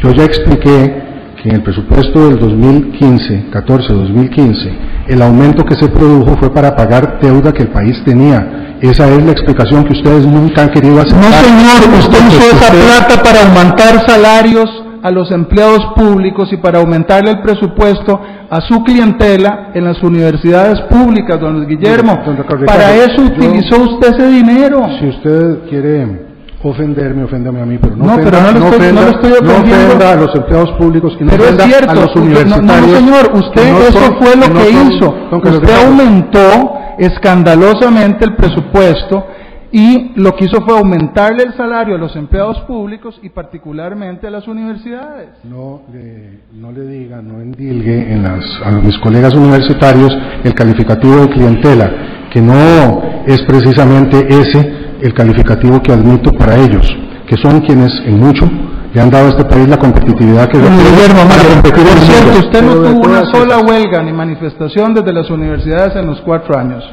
Yo 0.00 0.12
ya 0.12 0.26
expliqué 0.26 1.02
que 1.42 1.48
en 1.48 1.56
el 1.56 1.62
presupuesto 1.64 2.28
del 2.28 2.38
2015, 2.38 3.50
14-2015, 3.50 4.76
el 5.08 5.22
aumento 5.22 5.64
que 5.64 5.74
se 5.74 5.88
produjo 5.88 6.36
fue 6.36 6.54
para 6.54 6.76
pagar 6.76 7.18
deuda 7.20 7.50
que 7.50 7.64
el 7.64 7.70
país 7.70 8.00
tenía 8.04 8.76
esa 8.80 9.08
es 9.08 9.24
la 9.24 9.32
explicación 9.32 9.84
que 9.84 9.92
ustedes 9.92 10.26
nunca 10.26 10.62
han 10.62 10.70
querido 10.70 11.00
hacer. 11.00 11.14
No, 11.14 11.30
señor, 11.30 11.98
usted 11.98 12.18
usó 12.28 12.56
esa 12.56 12.72
plata 12.72 13.22
para 13.22 13.42
aumentar 13.42 14.04
salarios 14.08 14.81
a 15.02 15.10
los 15.10 15.30
empleados 15.32 15.80
públicos 15.96 16.52
y 16.52 16.56
para 16.58 16.78
aumentarle 16.78 17.32
el 17.32 17.40
presupuesto 17.40 18.20
a 18.48 18.60
su 18.60 18.82
clientela 18.84 19.70
en 19.74 19.84
las 19.84 20.02
universidades 20.02 20.80
públicas, 20.82 21.40
don 21.40 21.66
Guillermo. 21.66 22.20
para 22.66 22.94
eso 22.94 23.22
utilizó 23.22 23.82
usted 23.82 24.14
ese 24.14 24.28
dinero. 24.28 24.86
Si 25.00 25.08
usted 25.08 25.68
quiere 25.68 26.32
ofenderme, 26.62 27.24
oféndame 27.24 27.60
a 27.60 27.66
mí, 27.66 27.78
pero 27.78 27.96
no, 27.96 28.04
no 28.04 28.12
ofenda, 28.12 28.30
pero 28.30 28.52
no, 28.52 28.60
lo 28.60 28.66
estoy, 28.68 28.92
no, 28.92 29.00
estoy 29.00 29.30
no 29.42 29.52
ofenda 29.56 30.12
a 30.12 30.16
los 30.16 30.34
empleados 30.36 30.70
públicos 30.72 31.16
y 31.18 31.24
no 31.24 31.30
pero 31.30 31.44
ofenda 31.44 31.64
es 31.64 31.70
cierto, 31.70 31.90
a 31.90 31.94
los 31.94 32.16
universitarios. 32.16 32.88
No, 32.88 32.96
señor, 32.96 33.30
usted 33.34 33.88
eso 33.88 34.16
fue 34.20 34.36
lo 34.36 34.54
que 34.54 34.70
hizo. 34.70 35.14
Usted 35.32 35.86
aumentó 35.86 36.74
escandalosamente 36.98 38.24
el 38.24 38.36
presupuesto 38.36 39.26
y 39.72 40.12
lo 40.16 40.36
que 40.36 40.44
hizo 40.44 40.60
fue 40.62 40.76
aumentarle 40.78 41.44
el 41.44 41.54
salario 41.54 41.94
a 41.94 41.98
los 41.98 42.14
empleados 42.14 42.60
públicos 42.60 43.18
y 43.22 43.30
particularmente 43.30 44.26
a 44.26 44.30
las 44.30 44.46
universidades. 44.46 45.30
No 45.44 45.80
le, 45.90 46.40
no 46.52 46.70
le 46.72 46.86
diga, 46.86 47.22
no 47.22 47.40
endilgue 47.40 48.12
en 48.12 48.22
las, 48.22 48.44
a 48.62 48.70
mis 48.70 48.98
colegas 48.98 49.34
universitarios 49.34 50.14
el 50.44 50.54
calificativo 50.54 51.16
de 51.22 51.28
clientela, 51.30 51.90
que 52.30 52.42
no 52.42 53.02
es 53.26 53.40
precisamente 53.42 54.26
ese 54.28 54.82
el 55.00 55.14
calificativo 55.14 55.80
que 55.82 55.92
admito 55.92 56.32
para 56.32 56.56
ellos, 56.56 56.86
que 57.26 57.36
son 57.38 57.60
quienes 57.60 57.90
en 58.04 58.20
mucho 58.20 58.46
le 58.92 59.00
han 59.00 59.08
dado 59.08 59.28
a 59.28 59.30
este 59.30 59.44
país 59.46 59.66
la 59.68 59.78
competitividad 59.78 60.48
que 60.48 60.58
Guillermo, 60.58 61.22
Por 61.62 61.98
cierto, 61.98 62.38
usted 62.40 62.62
no 62.62 62.74
tuvo 62.74 63.08
una 63.08 63.24
sola 63.24 63.60
huelga 63.60 64.02
ni 64.02 64.12
manifestación 64.12 64.92
desde 64.92 65.14
las 65.14 65.30
universidades 65.30 65.96
en 65.96 66.06
los 66.08 66.20
cuatro 66.20 66.58
años. 66.58 66.84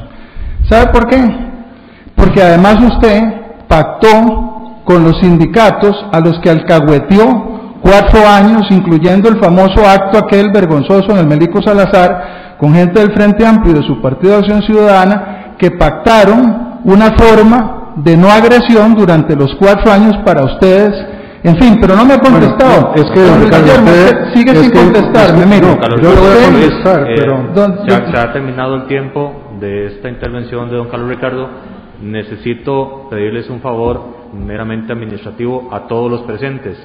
¿Sabe 0.66 0.90
por 0.92 1.06
qué? 1.08 1.49
Porque 2.20 2.42
además 2.42 2.76
usted 2.80 3.22
pactó 3.66 4.82
con 4.84 5.04
los 5.04 5.18
sindicatos 5.20 5.96
a 6.12 6.20
los 6.20 6.38
que 6.40 6.50
alcahueteó 6.50 7.78
cuatro 7.80 8.20
años, 8.28 8.66
incluyendo 8.70 9.28
el 9.28 9.40
famoso 9.40 9.88
acto 9.88 10.18
aquel 10.18 10.50
vergonzoso 10.52 11.12
en 11.12 11.18
el 11.18 11.26
Médico 11.26 11.62
Salazar, 11.62 12.56
con 12.58 12.74
gente 12.74 13.00
del 13.00 13.14
Frente 13.14 13.46
Amplio 13.46 13.74
y 13.74 13.78
de 13.78 13.86
su 13.86 14.00
Partido 14.02 14.34
de 14.34 14.38
Acción 14.40 14.62
Ciudadana, 14.62 15.54
que 15.58 15.70
pactaron 15.70 16.80
una 16.84 17.12
forma 17.16 17.94
de 17.96 18.16
no 18.16 18.30
agresión 18.30 18.94
durante 18.94 19.34
los 19.34 19.54
cuatro 19.58 19.90
años 19.90 20.16
para 20.24 20.44
ustedes 20.44 20.92
en 21.42 21.56
fin, 21.56 21.78
pero 21.80 21.96
no 21.96 22.04
me 22.04 22.14
ha 22.14 22.18
contestado. 22.18 22.92
es 22.94 23.04
que, 23.12 23.20
don 23.20 23.40
Guillermo, 23.40 23.90
usted 23.90 24.34
sigue 24.34 24.54
sin 24.56 24.70
contestarme. 24.70 25.46
Mire, 25.46 25.78
yo 26.02 26.14
le 26.14 26.20
voy 26.20 26.30
a 26.30 26.50
contestar, 26.50 27.10
eh, 27.10 27.14
pero... 27.16 27.86
ya 27.88 28.12
se 28.12 28.18
ha 28.18 28.32
terminado 28.32 28.74
el 28.76 28.86
tiempo 28.86 29.54
de 29.58 29.86
esta 29.86 30.10
intervención 30.10 30.68
de 30.68 30.76
don 30.76 30.88
Carlos 30.88 31.08
Ricardo. 31.08 31.48
Necesito 32.02 33.08
pedirles 33.10 33.50
un 33.50 33.60
favor 33.60 34.30
meramente 34.32 34.92
administrativo 34.92 35.68
a 35.70 35.86
todos 35.86 36.10
los 36.10 36.22
presentes. 36.22 36.78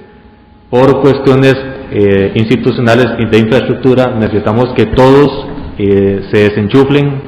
Por 0.70 1.00
cuestiones 1.00 1.56
eh, 1.92 2.34
institucionales 2.36 3.08
y 3.20 3.26
de 3.26 3.38
infraestructura, 3.38 4.16
necesitamos 4.20 4.74
que 4.76 4.88
todos 4.88 5.48
eh, 5.78 6.28
se 6.32 6.50
desenchuflen 6.50 7.22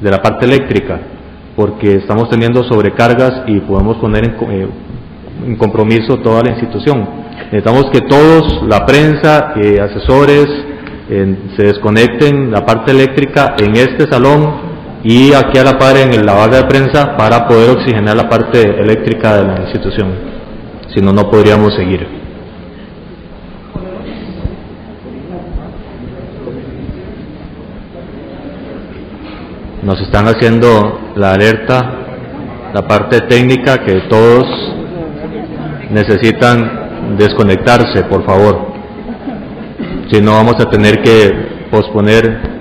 de 0.00 0.10
la 0.10 0.22
parte 0.22 0.46
eléctrica, 0.46 1.00
porque 1.56 1.96
estamos 1.96 2.30
teniendo 2.30 2.62
sobrecargas 2.64 3.42
y 3.46 3.60
podemos 3.60 3.96
poner 3.96 4.24
en, 4.24 4.50
eh, 4.50 4.68
en 5.46 5.56
compromiso 5.56 6.18
toda 6.18 6.42
la 6.42 6.50
institución. 6.50 7.06
Necesitamos 7.52 7.90
que 7.90 8.00
todos, 8.00 8.62
la 8.68 8.86
prensa, 8.86 9.54
eh, 9.56 9.80
asesores, 9.80 10.46
se 11.08 11.62
desconecten 11.62 12.50
la 12.50 12.66
parte 12.66 12.90
eléctrica 12.90 13.54
en 13.60 13.76
este 13.76 14.08
salón 14.10 14.65
y 15.08 15.32
aquí 15.32 15.56
a 15.56 15.62
la 15.62 15.78
par 15.78 15.96
en 15.96 16.12
el 16.12 16.26
lavado 16.26 16.56
de 16.56 16.64
prensa 16.64 17.16
para 17.16 17.46
poder 17.46 17.70
oxigenar 17.76 18.16
la 18.16 18.28
parte 18.28 18.60
eléctrica 18.60 19.36
de 19.36 19.44
la 19.46 19.60
institución. 19.62 20.12
Si 20.92 21.00
no, 21.00 21.12
no 21.12 21.30
podríamos 21.30 21.76
seguir. 21.76 22.08
Nos 29.84 30.00
están 30.00 30.26
haciendo 30.26 31.12
la 31.14 31.34
alerta, 31.34 31.88
la 32.74 32.88
parte 32.88 33.20
técnica 33.20 33.84
que 33.84 34.00
todos 34.10 34.44
necesitan 35.88 37.16
desconectarse, 37.16 38.02
por 38.10 38.26
favor. 38.26 38.72
Si 40.10 40.20
no, 40.20 40.32
vamos 40.32 40.56
a 40.58 40.68
tener 40.68 41.00
que 41.00 41.68
posponer 41.70 42.55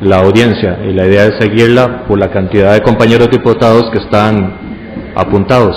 la 0.00 0.18
audiencia 0.18 0.78
y 0.88 0.92
la 0.92 1.06
idea 1.06 1.26
es 1.26 1.34
seguirla 1.38 2.04
por 2.06 2.18
la 2.18 2.30
cantidad 2.30 2.72
de 2.72 2.80
compañeros 2.80 3.30
diputados 3.30 3.90
que 3.90 3.98
están 3.98 5.12
apuntados. 5.14 5.76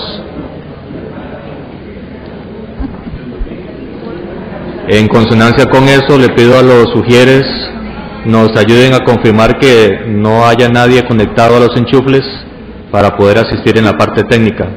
En 4.88 5.08
consonancia 5.08 5.66
con 5.66 5.84
eso, 5.86 6.18
le 6.18 6.30
pido 6.30 6.58
a 6.58 6.62
los 6.62 6.90
sugieres 6.92 7.46
nos 8.26 8.56
ayuden 8.56 8.94
a 8.94 9.04
confirmar 9.04 9.60
que 9.60 10.06
no 10.08 10.46
haya 10.46 10.70
nadie 10.70 11.06
conectado 11.06 11.58
a 11.58 11.60
los 11.60 11.76
enchufles 11.76 12.24
para 12.92 13.18
poder 13.18 13.40
asistir 13.40 13.78
en 13.78 13.86
la 13.86 13.98
parte 13.98 14.24
técnica. 14.24 14.68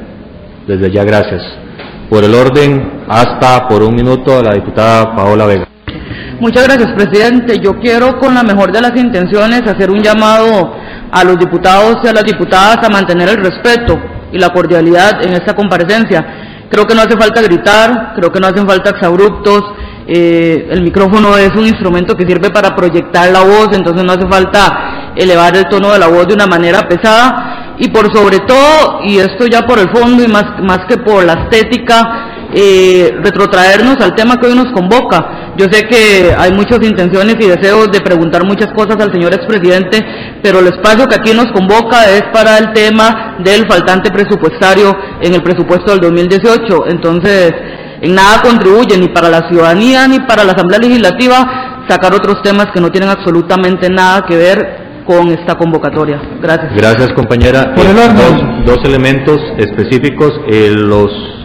Desde 0.67 0.91
ya, 0.91 1.03
gracias. 1.03 1.43
Por 2.09 2.23
el 2.23 2.33
orden, 2.33 3.03
hasta 3.07 3.67
por 3.67 3.83
un 3.83 3.95
minuto 3.95 4.37
a 4.37 4.43
la 4.43 4.53
diputada 4.53 5.15
Paola 5.15 5.45
Vega. 5.45 5.66
Muchas 6.39 6.65
gracias, 6.65 6.93
presidente. 6.93 7.57
Yo 7.59 7.79
quiero, 7.79 8.19
con 8.19 8.35
la 8.35 8.43
mejor 8.43 8.71
de 8.71 8.79
las 8.79 8.95
intenciones, 8.95 9.61
hacer 9.61 9.89
un 9.89 10.03
llamado 10.03 10.71
a 11.11 11.23
los 11.23 11.39
diputados 11.39 11.97
y 12.03 12.07
a 12.07 12.13
las 12.13 12.23
diputadas 12.25 12.77
a 12.83 12.89
mantener 12.89 13.29
el 13.29 13.37
respeto 13.37 13.99
y 14.31 14.37
la 14.37 14.49
cordialidad 14.49 15.23
en 15.23 15.33
esta 15.33 15.55
comparecencia. 15.55 16.67
Creo 16.69 16.85
que 16.85 16.93
no 16.93 17.01
hace 17.01 17.17
falta 17.17 17.41
gritar, 17.41 18.13
creo 18.15 18.31
que 18.31 18.39
no 18.39 18.47
hacen 18.47 18.67
falta 18.67 18.91
exabruptos. 18.91 19.63
Eh, 20.07 20.67
el 20.69 20.83
micrófono 20.83 21.35
es 21.37 21.49
un 21.55 21.65
instrumento 21.65 22.13
que 22.13 22.27
sirve 22.27 22.51
para 22.51 22.75
proyectar 22.75 23.31
la 23.31 23.41
voz, 23.41 23.69
entonces 23.73 24.05
no 24.05 24.11
hace 24.11 24.27
falta 24.29 25.13
elevar 25.15 25.57
el 25.57 25.63
tono 25.65 25.91
de 25.91 25.97
la 25.97 26.07
voz 26.07 26.27
de 26.27 26.35
una 26.35 26.45
manera 26.45 26.87
pesada. 26.87 27.75
Y 27.79 27.89
por 27.89 28.15
sobre 28.15 28.39
todo, 28.41 28.99
y 29.03 29.17
esto 29.17 29.47
ya 29.47 29.65
por 29.65 29.79
el 29.79 29.89
fondo 29.89 30.23
y 30.23 30.27
más, 30.27 30.45
más 30.61 30.81
que 30.87 30.97
por 30.97 31.25
la 31.25 31.33
estética, 31.33 32.26
eh, 32.53 33.11
retrotraernos 33.23 33.97
al 34.01 34.15
tema 34.15 34.35
que 34.37 34.47
hoy 34.47 34.55
nos 34.55 34.71
convoca. 34.71 35.53
Yo 35.57 35.65
sé 35.71 35.87
que 35.87 36.33
hay 36.37 36.51
muchas 36.51 36.81
intenciones 36.83 37.35
y 37.39 37.47
deseos 37.47 37.91
de 37.91 37.99
preguntar 38.01 38.45
muchas 38.45 38.71
cosas 38.73 38.95
al 39.01 39.11
señor 39.11 39.33
expresidente, 39.33 40.05
pero 40.41 40.59
el 40.59 40.67
espacio 40.67 41.07
que 41.07 41.15
aquí 41.15 41.33
nos 41.33 41.51
convoca 41.51 42.09
es 42.09 42.23
para 42.31 42.57
el 42.57 42.73
tema 42.73 43.37
del 43.43 43.67
faltante 43.67 44.11
presupuestario 44.11 44.95
en 45.21 45.33
el 45.33 45.41
presupuesto 45.41 45.91
del 45.91 45.99
2018. 45.99 46.85
Entonces, 46.87 47.53
en 48.01 48.13
nada 48.13 48.41
contribuye 48.41 48.97
ni 48.97 49.07
para 49.07 49.29
la 49.29 49.49
ciudadanía 49.49 50.07
ni 50.07 50.19
para 50.19 50.43
la 50.43 50.53
Asamblea 50.53 50.79
Legislativa 50.79 51.85
sacar 51.87 52.13
otros 52.13 52.41
temas 52.43 52.67
que 52.73 52.81
no 52.81 52.91
tienen 52.91 53.09
absolutamente 53.09 53.89
nada 53.89 54.25
que 54.27 54.35
ver 54.35 54.87
con 55.05 55.29
esta 55.29 55.55
convocatoria. 55.55 56.21
Gracias. 56.41 56.75
Gracias, 56.75 57.13
compañera. 57.13 57.73
Dos, 57.75 58.65
dos, 58.65 58.85
elementos 58.85 59.39
específicos. 59.57 60.33
Eh, 60.47 60.71
los 60.75 61.36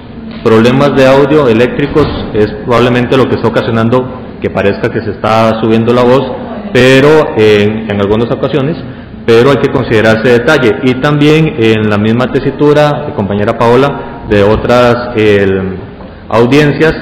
problemas 0.42 0.94
de 0.96 1.06
audio 1.06 1.48
eléctricos 1.48 2.06
es 2.34 2.46
probablemente 2.64 3.16
lo 3.16 3.28
que 3.28 3.36
está 3.36 3.48
ocasionando 3.48 4.38
que 4.40 4.50
parezca 4.50 4.88
que 4.90 5.00
se 5.00 5.12
está 5.12 5.60
subiendo 5.60 5.92
la 5.92 6.02
voz, 6.02 6.22
pero 6.72 7.34
en, 7.36 7.90
en 7.90 8.00
algunas 8.00 8.30
ocasiones, 8.30 8.76
pero 9.24 9.50
hay 9.50 9.58
que 9.58 9.70
considerar 9.70 10.18
ese 10.18 10.40
detalle. 10.40 10.80
Y 10.82 10.94
también 10.94 11.54
en 11.58 11.88
la 11.88 11.98
misma 11.98 12.26
tesitura, 12.32 13.12
compañera 13.14 13.56
Paola, 13.56 14.24
de 14.28 14.42
otras 14.42 15.14
audiencias, 16.28 16.94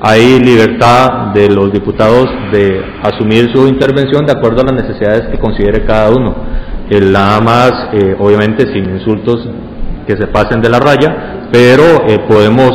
hay 0.00 0.38
libertad 0.40 1.32
de 1.34 1.48
los 1.50 1.72
diputados 1.72 2.28
de 2.52 2.80
asumir 3.02 3.50
su 3.52 3.66
intervención 3.66 4.24
de 4.26 4.32
acuerdo 4.32 4.62
a 4.62 4.72
las 4.72 4.84
necesidades 4.84 5.28
que 5.28 5.38
considere 5.38 5.84
cada 5.84 6.10
uno. 6.10 6.34
El, 6.88 7.12
nada 7.12 7.40
más, 7.40 7.72
eh, 7.92 8.16
obviamente, 8.18 8.66
sin 8.72 8.88
insultos 8.90 9.48
que 10.06 10.16
se 10.16 10.26
pasen 10.28 10.60
de 10.62 10.70
la 10.70 10.78
raya, 10.78 11.37
pero 11.52 12.06
eh, 12.06 12.18
podemos 12.28 12.72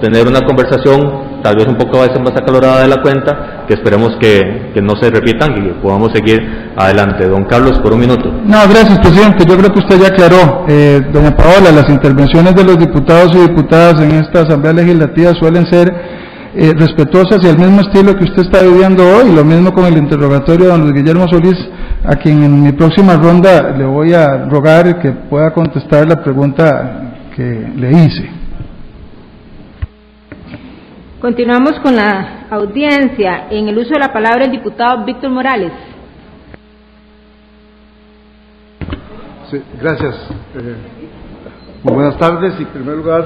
tener 0.00 0.26
una 0.26 0.40
conversación 0.40 1.24
tal 1.44 1.56
vez 1.56 1.66
un 1.66 1.76
poco 1.76 1.98
a 1.98 2.06
veces 2.06 2.20
más 2.20 2.32
acalorada 2.34 2.80
de 2.80 2.88
la 2.88 3.02
cuenta, 3.02 3.66
que 3.68 3.74
esperemos 3.74 4.16
que, 4.18 4.70
que, 4.72 4.80
no 4.80 4.94
se 4.96 5.10
repitan 5.10 5.52
y 5.58 5.82
podamos 5.82 6.10
seguir 6.14 6.40
adelante. 6.74 7.28
Don 7.28 7.44
Carlos, 7.44 7.78
por 7.80 7.92
un 7.92 8.00
minuto. 8.00 8.30
No, 8.46 8.60
gracias, 8.66 8.98
presidente. 9.00 9.44
Yo 9.46 9.58
creo 9.58 9.70
que 9.70 9.80
usted 9.80 10.00
ya 10.00 10.08
aclaró, 10.08 10.64
eh, 10.68 11.02
doña 11.12 11.36
Paola, 11.36 11.70
las 11.70 11.88
intervenciones 11.90 12.54
de 12.54 12.64
los 12.64 12.78
diputados 12.78 13.30
y 13.34 13.40
diputadas 13.40 14.00
en 14.00 14.12
esta 14.12 14.40
Asamblea 14.40 14.72
Legislativa 14.72 15.32
suelen 15.34 15.66
ser 15.66 15.92
eh, 16.56 16.72
respetuosas 16.78 17.44
y 17.44 17.48
al 17.48 17.58
mismo 17.58 17.82
estilo 17.82 18.16
que 18.16 18.24
usted 18.24 18.44
está 18.44 18.62
viviendo 18.62 19.02
hoy, 19.02 19.30
lo 19.34 19.44
mismo 19.44 19.74
con 19.74 19.84
el 19.84 19.98
interrogatorio 19.98 20.64
de 20.64 20.70
don 20.72 20.80
Luis 20.80 20.94
Guillermo 20.94 21.28
Solís, 21.28 21.58
a 22.04 22.16
quien 22.16 22.42
en 22.42 22.62
mi 22.62 22.72
próxima 22.72 23.16
ronda 23.16 23.74
le 23.76 23.84
voy 23.84 24.14
a 24.14 24.46
rogar 24.48 24.98
que 24.98 25.12
pueda 25.12 25.52
contestar 25.52 26.08
la 26.08 26.22
pregunta 26.22 27.13
que 27.34 27.42
le 27.42 27.90
hice. 27.90 28.30
Continuamos 31.20 31.80
con 31.80 31.96
la 31.96 32.46
audiencia. 32.50 33.48
En 33.50 33.68
el 33.68 33.78
uso 33.78 33.94
de 33.94 34.00
la 34.00 34.12
palabra 34.12 34.44
el 34.44 34.52
diputado 34.52 35.04
Víctor 35.04 35.30
Morales. 35.30 35.72
Sí, 39.50 39.60
gracias. 39.80 40.14
Eh, 40.54 40.76
muy 41.82 41.94
buenas 41.94 42.18
tardes 42.18 42.54
y 42.58 42.62
en 42.62 42.68
primer 42.68 42.96
lugar 42.96 43.24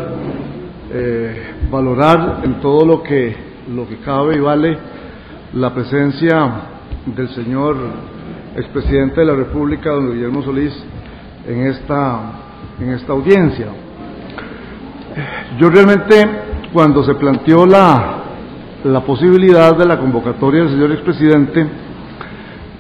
eh, 0.92 1.54
valorar 1.70 2.40
en 2.44 2.60
todo 2.60 2.86
lo 2.86 3.02
que, 3.02 3.36
lo 3.68 3.86
que 3.88 3.98
cabe 3.98 4.36
y 4.36 4.40
vale 4.40 4.78
la 5.54 5.74
presencia 5.74 6.50
del 7.06 7.28
señor 7.30 7.76
expresidente 8.56 9.20
de 9.20 9.26
la 9.26 9.34
República, 9.34 9.90
don 9.90 10.12
Guillermo 10.12 10.42
Solís, 10.42 10.72
en 11.46 11.66
esta, 11.66 12.20
en 12.80 12.90
esta 12.90 13.12
audiencia. 13.12 13.66
Yo 15.58 15.70
realmente, 15.70 16.14
cuando 16.72 17.02
se 17.02 17.14
planteó 17.14 17.66
la, 17.66 18.22
la 18.84 19.00
posibilidad 19.00 19.76
de 19.76 19.86
la 19.86 19.98
convocatoria 19.98 20.62
del 20.62 20.70
señor 20.70 20.92
expresidente, 20.92 21.66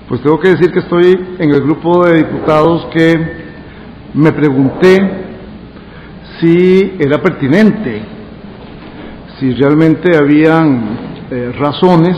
pues 0.08 0.22
tengo 0.22 0.38
que 0.38 0.50
decir 0.50 0.72
que 0.72 0.78
estoy 0.78 1.36
en 1.38 1.50
el 1.50 1.60
grupo 1.60 2.06
de 2.06 2.18
diputados 2.18 2.86
que 2.86 3.48
me 4.14 4.32
pregunté 4.32 4.98
si 6.40 6.96
era 6.98 7.20
pertinente, 7.20 8.02
si 9.38 9.52
realmente 9.54 10.16
habían 10.16 11.26
eh, 11.30 11.52
razones 11.58 12.16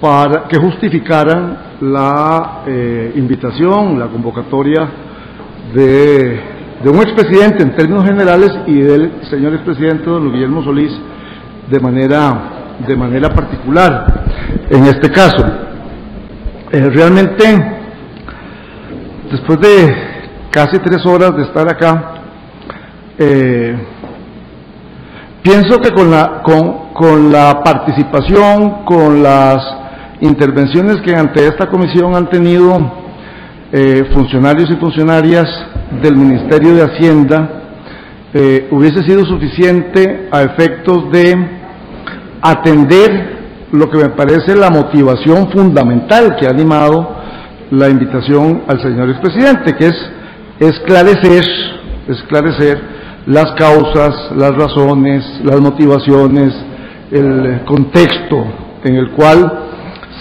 para 0.00 0.48
que 0.48 0.58
justificaran 0.58 1.58
la 1.80 2.62
eh, 2.66 3.12
invitación, 3.14 3.98
la 3.98 4.08
convocatoria 4.08 4.88
de, 5.72 6.40
de, 6.82 6.90
un 6.90 6.96
expresidente 6.96 7.62
en 7.62 7.74
términos 7.74 8.04
generales 8.04 8.50
y 8.66 8.80
del 8.80 9.24
señor 9.30 9.54
expresidente 9.54 10.04
don 10.04 10.32
Guillermo 10.32 10.62
Solís 10.62 10.92
de 11.70 11.80
manera, 11.80 12.76
de 12.86 12.96
manera 12.96 13.28
particular. 13.30 14.24
En 14.68 14.84
este 14.84 15.10
caso, 15.10 15.44
eh, 16.70 16.90
realmente, 16.90 17.44
después 19.30 19.60
de 19.60 19.94
casi 20.50 20.78
tres 20.78 21.04
horas 21.06 21.36
de 21.36 21.42
estar 21.42 21.68
acá, 21.68 22.14
eh, 23.18 23.76
pienso 25.42 25.78
que 25.78 25.90
con 25.90 26.10
la, 26.10 26.42
con, 26.42 26.92
con 26.94 27.32
la 27.32 27.62
participación, 27.62 28.84
con 28.84 29.22
las 29.22 29.58
intervenciones 30.20 31.00
que 31.02 31.14
ante 31.14 31.46
esta 31.46 31.66
comisión 31.68 32.14
han 32.14 32.28
tenido 32.28 33.01
eh, 33.72 34.04
funcionarios 34.12 34.70
y 34.70 34.76
funcionarias 34.76 35.48
del 36.02 36.14
Ministerio 36.16 36.74
de 36.74 36.82
Hacienda, 36.82 37.62
eh, 38.34 38.68
hubiese 38.70 39.02
sido 39.02 39.24
suficiente 39.24 40.28
a 40.30 40.42
efectos 40.42 41.10
de 41.10 41.34
atender 42.42 43.68
lo 43.72 43.88
que 43.88 43.98
me 43.98 44.10
parece 44.10 44.54
la 44.54 44.70
motivación 44.70 45.50
fundamental 45.50 46.36
que 46.38 46.46
ha 46.46 46.50
animado 46.50 47.16
la 47.70 47.88
invitación 47.88 48.64
al 48.68 48.82
señor 48.82 49.08
expresidente, 49.08 49.74
que 49.74 49.86
es 49.86 50.10
esclarecer, 50.60 51.44
esclarecer 52.08 52.78
las 53.26 53.52
causas, 53.52 54.32
las 54.36 54.54
razones, 54.54 55.24
las 55.44 55.60
motivaciones, 55.60 56.52
el 57.10 57.62
contexto 57.64 58.44
en 58.84 58.96
el 58.96 59.10
cual 59.12 59.60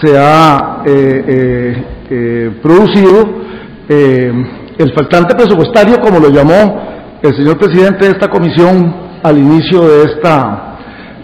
se 0.02 0.18
ha 0.18 0.84
eh, 0.86 1.84
eh, 2.10 2.60
eh, 3.94 4.32
el 4.78 4.94
faltante 4.94 5.36
presupuestario, 5.36 6.00
como 6.00 6.20
lo 6.20 6.30
llamó 6.30 7.20
el 7.22 7.36
señor 7.36 7.58
presidente 7.58 8.06
de 8.06 8.12
esta 8.12 8.30
comisión 8.30 8.96
al 9.22 9.38
inicio 9.38 9.82
de 9.82 10.04
esta, 10.06 10.78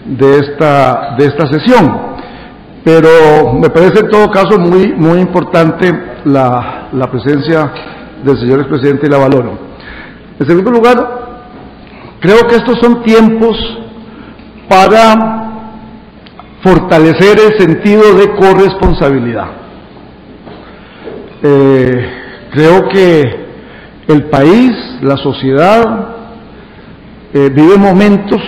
de 0.04 0.38
esta, 0.38 1.16
de 1.18 1.24
esta 1.24 1.46
sesión. 1.46 2.08
Pero 2.84 3.52
me 3.54 3.70
parece 3.70 4.00
en 4.00 4.08
todo 4.08 4.30
caso 4.30 4.58
muy, 4.58 4.92
muy 4.94 5.20
importante 5.20 5.92
la, 6.24 6.88
la 6.92 7.10
presencia 7.10 7.72
del 8.22 8.38
señor 8.38 8.60
expresidente 8.60 9.06
y 9.06 9.10
la 9.10 9.18
valoro. 9.18 9.58
En 10.38 10.46
segundo 10.46 10.70
lugar, 10.70 11.18
Creo 12.20 12.48
que 12.48 12.56
estos 12.56 12.78
son 12.80 13.02
tiempos 13.04 13.56
para 14.68 15.52
fortalecer 16.62 17.38
el 17.38 17.58
sentido 17.58 18.14
de 18.14 18.34
corresponsabilidad. 18.34 19.46
Eh, 21.42 22.17
creo 22.50 22.88
que 22.88 23.48
el 24.08 24.24
país, 24.24 24.72
la 25.02 25.16
sociedad, 25.16 26.08
eh, 27.32 27.50
vive 27.54 27.76
momentos 27.76 28.40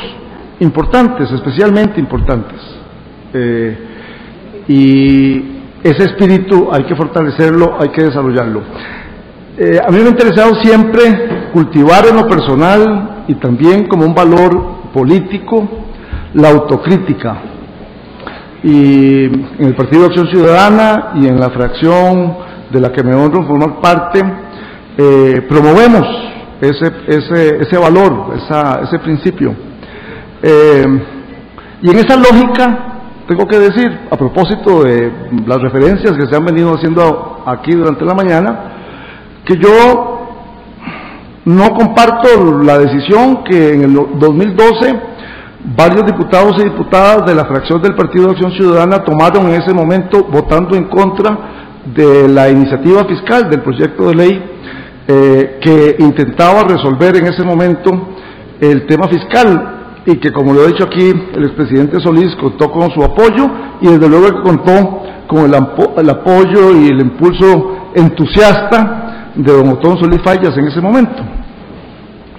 importantes, 0.61 1.31
especialmente 1.31 2.01
importantes. 2.01 2.61
Eh, 3.33 3.79
y 4.69 5.37
ese 5.83 6.05
espíritu 6.05 6.69
hay 6.73 6.85
que 6.85 6.97
fortalecerlo, 6.97 7.77
hay 7.79 7.89
que 7.91 8.05
desarrollarlo. 8.05 8.63
a 9.87 9.91
mí 9.91 9.99
me 9.99 10.07
ha 10.07 10.11
interesado 10.11 10.55
siempre 10.63 11.51
cultivar 11.53 12.07
en 12.07 12.17
lo 12.17 12.27
personal 12.27 13.25
y 13.29 13.35
también 13.35 13.87
como 13.89 14.07
un 14.07 14.15
valor 14.15 14.91
político 14.93 15.69
la 16.35 16.51
autocrítica. 16.51 17.43
Y 18.63 19.25
en 19.25 19.65
el 19.65 19.75
Partido 19.75 20.03
de 20.03 20.07
Acción 20.09 20.29
Ciudadana 20.29 21.13
y 21.17 21.27
en 21.27 21.41
la 21.41 21.51
fracción 21.51 22.50
de 22.71 22.81
la 22.81 22.93
que 22.93 23.03
me 23.03 23.15
honro 23.15 23.47
formar 23.47 23.81
parte, 23.81 24.21
eh, 24.97 25.47
promovemos 25.49 26.07
ese, 26.61 26.93
ese, 27.07 27.57
ese 27.63 27.79
valor, 27.79 28.35
ese 28.83 28.99
principio. 29.01 29.55
Eh, 30.43 30.85
y 31.83 31.91
en 31.91 31.99
esa 31.99 32.17
lógica, 32.17 33.25
tengo 33.27 33.47
que 33.47 33.59
decir, 33.59 34.01
a 34.11 34.17
propósito 34.17 34.83
de 34.83 35.13
las 35.47 35.61
referencias 35.61 36.13
que 36.13 36.27
se 36.27 36.37
han 36.37 36.45
venido 36.45 36.75
haciendo 36.75 37.43
aquí 37.47 37.73
durante 37.73 38.05
la 38.05 38.15
mañana, 38.15 38.73
que 39.45 39.57
yo 39.57 40.21
no 41.45 41.71
comparto 41.75 42.61
la 42.63 42.79
decisión 42.79 43.43
que 43.45 43.73
en 43.73 43.83
el 43.83 43.95
2012 44.19 45.01
varios 45.77 46.07
diputados 46.07 46.57
y 46.59 46.65
diputadas 46.65 47.27
de 47.27 47.35
la 47.35 47.45
fracción 47.45 47.83
del 47.83 47.95
Partido 47.95 48.27
de 48.27 48.33
Acción 48.33 48.53
Ciudadana 48.53 49.05
tomaron 49.05 49.47
en 49.49 49.61
ese 49.61 49.75
momento 49.75 50.25
votando 50.25 50.77
en 50.77 50.85
contra 50.85 51.70
de 51.95 52.29
la 52.29 52.49
iniciativa 52.49 53.05
fiscal 53.05 53.49
del 53.51 53.63
proyecto 53.63 54.09
de 54.09 54.15
ley 54.15 54.43
eh, 55.09 55.59
que 55.61 55.97
intentaba 55.99 56.63
resolver 56.65 57.17
en 57.17 57.27
ese 57.27 57.43
momento 57.43 57.91
el 58.61 58.87
tema 58.87 59.09
fiscal 59.09 60.03
y 60.07 60.17
que, 60.17 60.33
como 60.33 60.53
lo 60.53 60.63
ha 60.63 60.67
dicho 60.67 60.85
aquí 60.85 61.13
el 61.35 61.45
expresidente 61.45 62.01
Solís, 62.01 62.35
contó 62.37 62.71
con 62.71 62.91
su 62.91 63.03
apoyo 63.03 63.51
y 63.81 63.89
desde 63.89 64.09
luego 64.09 64.27
que 64.27 64.43
contó 64.43 65.03
con 65.27 65.45
el, 65.45 65.55
el 65.97 66.11
apoyo 66.11 66.77
y 66.77 66.89
el 66.89 67.01
impulso 67.01 67.91
entusiasta 67.95 69.33
de 69.35 69.53
don 69.53 69.69
Otón 69.69 69.99
Solís 69.99 70.21
Fallas 70.23 70.57
en 70.57 70.67
ese 70.67 70.81
momento. 70.81 71.23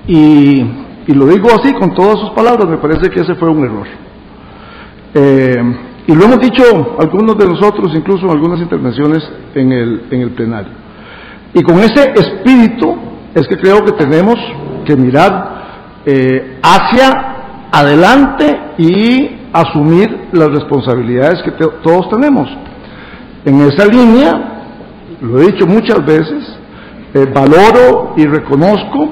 Y, 0.07 0.61
y, 1.07 1.13
lo 1.13 1.27
digo 1.27 1.47
así, 1.49 1.73
con 1.73 1.93
todas 1.93 2.19
sus 2.19 2.31
palabras, 2.31 2.67
me 2.67 2.77
parece 2.77 3.09
que 3.09 3.21
ese 3.21 3.35
fue 3.35 3.49
un 3.49 3.63
error. 3.63 3.87
Eh, 5.13 5.90
y 6.07 6.13
lo 6.13 6.25
hemos 6.25 6.39
dicho 6.39 6.63
algunos 6.99 7.37
de 7.37 7.47
nosotros, 7.47 7.93
incluso 7.95 8.25
en 8.25 8.31
algunas 8.31 8.59
intervenciones 8.59 9.19
en 9.53 9.71
el, 9.71 10.03
en 10.09 10.21
el 10.21 10.31
plenario. 10.31 10.71
Y 11.53 11.61
con 11.61 11.79
ese 11.79 12.11
espíritu 12.15 12.95
es 13.35 13.47
que 13.47 13.57
creo 13.57 13.83
que 13.83 13.91
tenemos 13.91 14.35
que 14.85 14.95
mirar 14.95 16.01
eh, 16.05 16.59
hacia 16.63 17.69
adelante 17.71 18.59
y 18.77 19.29
asumir 19.53 20.29
las 20.31 20.49
responsabilidades 20.49 21.41
que 21.43 21.51
todos 21.51 22.09
tenemos. 22.09 22.49
En 23.45 23.61
esa 23.61 23.85
línea, 23.85 24.63
lo 25.21 25.39
he 25.39 25.51
dicho 25.51 25.67
muchas 25.67 26.03
veces, 26.05 26.57
eh, 27.13 27.25
valoro 27.33 28.13
y 28.17 28.25
reconozco 28.25 29.09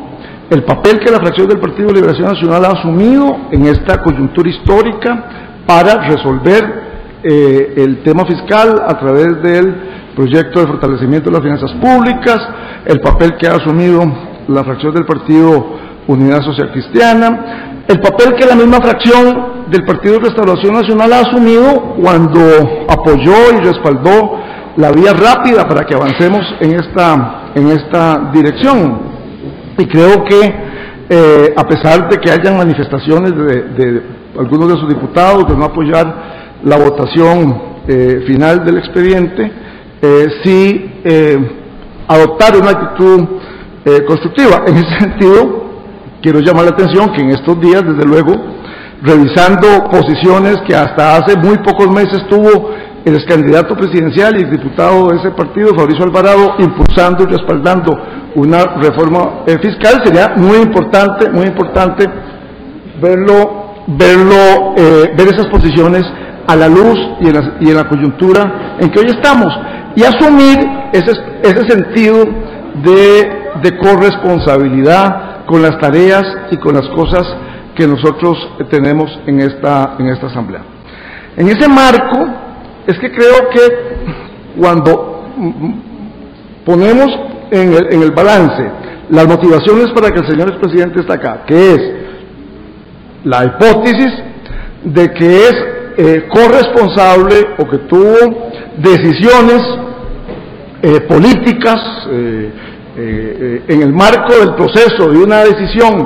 el 0.49 0.63
papel 0.63 0.99
que 0.99 1.11
la 1.11 1.19
fracción 1.19 1.47
del 1.47 1.59
Partido 1.59 1.89
de 1.89 1.95
Liberación 1.95 2.29
Nacional 2.29 2.65
ha 2.65 2.79
asumido 2.79 3.37
en 3.51 3.67
esta 3.67 4.01
coyuntura 4.01 4.49
histórica 4.49 5.48
para 5.65 6.07
resolver 6.07 6.89
eh, 7.23 7.73
el 7.77 8.01
tema 8.03 8.25
fiscal 8.25 8.81
a 8.87 8.97
través 8.99 9.41
del 9.41 9.75
proyecto 10.15 10.61
de 10.61 10.67
fortalecimiento 10.67 11.29
de 11.29 11.35
las 11.35 11.43
finanzas 11.43 11.71
públicas, 11.73 12.37
el 12.85 12.99
papel 12.99 13.35
que 13.37 13.47
ha 13.47 13.55
asumido 13.55 14.03
la 14.47 14.63
fracción 14.63 14.93
del 14.93 15.05
Partido 15.05 15.77
Unidad 16.07 16.41
Social 16.41 16.71
Cristiana, 16.71 17.83
el 17.87 17.99
papel 17.99 18.35
que 18.35 18.45
la 18.45 18.55
misma 18.55 18.77
fracción 18.77 19.67
del 19.69 19.85
Partido 19.85 20.15
de 20.15 20.29
Restauración 20.29 20.73
Nacional 20.73 21.13
ha 21.13 21.19
asumido 21.19 21.95
cuando 22.01 22.39
apoyó 22.89 23.51
y 23.57 23.63
respaldó 23.63 24.39
la 24.77 24.91
vía 24.91 25.13
rápida 25.13 25.67
para 25.67 25.85
que 25.85 25.95
avancemos 25.95 26.41
en 26.61 26.71
esta, 26.73 27.51
en 27.55 27.67
esta 27.67 28.31
dirección. 28.33 28.99
Y 29.77 29.85
creo 29.85 30.23
que 30.23 30.69
eh, 31.09 31.53
a 31.55 31.63
pesar 31.67 32.07
de 32.07 32.17
que 32.17 32.29
hayan 32.29 32.57
manifestaciones 32.57 33.31
de, 33.35 34.18
algunos 34.39 34.69
de 34.69 34.79
sus 34.79 34.89
diputados 34.89 35.47
de 35.47 35.55
no 35.55 35.65
apoyar 35.65 36.59
la 36.63 36.77
votación 36.77 37.61
eh, 37.87 38.23
final 38.25 38.65
del 38.65 38.77
expediente, 38.77 39.51
eh, 40.01 40.27
sí 40.43 40.85
adoptar 42.07 42.55
una 42.55 42.71
actitud 42.71 43.27
constructiva. 44.07 44.63
En 44.67 44.77
ese 44.77 44.99
sentido, 44.99 45.69
Quiero 46.21 46.41
llamar 46.41 46.65
la 46.65 46.71
atención 46.71 47.13
que 47.13 47.21
en 47.21 47.29
estos 47.29 47.61
días, 47.61 47.81
desde 47.81 48.05
luego, 48.05 48.33
revisando 49.01 49.85
posiciones 49.89 50.57
que 50.67 50.75
hasta 50.75 51.15
hace 51.15 51.37
muy 51.37 51.57
pocos 51.59 51.89
meses 51.89 52.27
tuvo 52.29 52.71
el 53.05 53.15
ex 53.15 53.23
candidato 53.25 53.73
presidencial 53.77 54.37
y 54.37 54.43
diputado 54.43 55.07
de 55.07 55.17
ese 55.17 55.31
partido, 55.31 55.73
Fabricio 55.73 56.03
Alvarado, 56.03 56.55
impulsando 56.59 57.23
y 57.23 57.27
respaldando 57.27 57.97
una 58.35 58.65
reforma 58.81 59.43
eh, 59.47 59.57
fiscal, 59.61 60.01
sería 60.03 60.33
muy 60.35 60.57
importante, 60.57 61.29
muy 61.29 61.45
importante 61.45 62.05
verlo, 63.01 63.58
verlo, 63.97 64.75
eh, 64.77 65.13
ver 65.17 65.27
esas 65.27 65.47
posiciones 65.47 66.03
a 66.47 66.55
la 66.55 66.67
luz 66.67 66.97
y 67.21 67.27
en 67.27 67.33
la, 67.33 67.53
y 67.59 67.69
en 67.69 67.75
la 67.75 67.87
coyuntura 67.87 68.77
en 68.79 68.89
que 68.89 68.99
hoy 68.99 69.07
estamos 69.07 69.47
y 69.95 70.03
asumir 70.03 70.57
ese, 70.93 71.11
ese 71.43 71.69
sentido 71.69 72.25
de, 72.83 73.29
de 73.61 73.77
corresponsabilidad 73.77 75.45
con 75.45 75.61
las 75.61 75.79
tareas 75.79 76.23
y 76.51 76.57
con 76.57 76.75
las 76.75 76.87
cosas 76.89 77.23
que 77.75 77.87
nosotros 77.87 78.37
tenemos 78.69 79.19
en 79.25 79.39
esta, 79.39 79.95
en 79.97 80.07
esta 80.07 80.27
asamblea. 80.27 80.61
En 81.37 81.47
ese 81.47 81.67
marco 81.67 82.27
es 82.85 82.97
que 82.99 83.11
creo 83.11 83.49
que 83.49 84.59
cuando 84.59 85.23
ponemos 86.65 87.07
en 87.51 87.73
el, 87.73 87.93
en 87.93 88.03
el 88.03 88.11
balance 88.11 88.71
las 89.09 89.27
motivaciones 89.27 89.87
para 89.95 90.11
que 90.11 90.19
el 90.19 90.27
señor 90.27 90.49
expresidente 90.49 90.99
está 90.99 91.15
acá, 91.15 91.43
que 91.47 91.73
es 91.73 91.98
la 93.23 93.45
hipótesis 93.45 94.13
de 94.83 95.11
que 95.13 95.37
es 95.37 95.53
eh, 95.97 96.27
corresponsable 96.29 97.35
o 97.57 97.69
que 97.69 97.77
tuvo 97.79 98.51
decisiones 98.77 99.61
eh, 100.81 101.01
políticas, 101.01 102.07
eh, 102.11 102.51
en 103.67 103.81
el 103.81 103.93
marco 103.93 104.33
del 104.33 104.55
proceso 104.55 105.09
de 105.09 105.19
una 105.19 105.45
decisión 105.45 106.05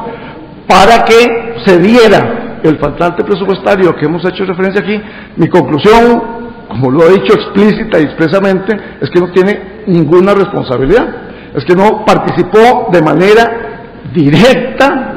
para 0.67 1.03
que 1.03 1.61
se 1.65 1.79
diera 1.79 2.59
el 2.63 2.77
faltante 2.77 3.23
presupuestario 3.23 3.95
que 3.95 4.05
hemos 4.05 4.23
hecho 4.25 4.45
referencia 4.45 4.81
aquí, 4.81 5.01
mi 5.37 5.47
conclusión, 5.47 6.21
como 6.67 6.91
lo 6.91 7.07
he 7.07 7.13
dicho 7.13 7.33
explícita 7.33 7.99
y 7.99 8.03
expresamente, 8.03 8.77
es 9.01 9.09
que 9.09 9.19
no 9.19 9.31
tiene 9.31 9.83
ninguna 9.87 10.33
responsabilidad, 10.33 11.07
es 11.55 11.65
que 11.65 11.75
no 11.75 12.05
participó 12.05 12.89
de 12.91 13.01
manera 13.01 13.73
directa, 14.13 15.15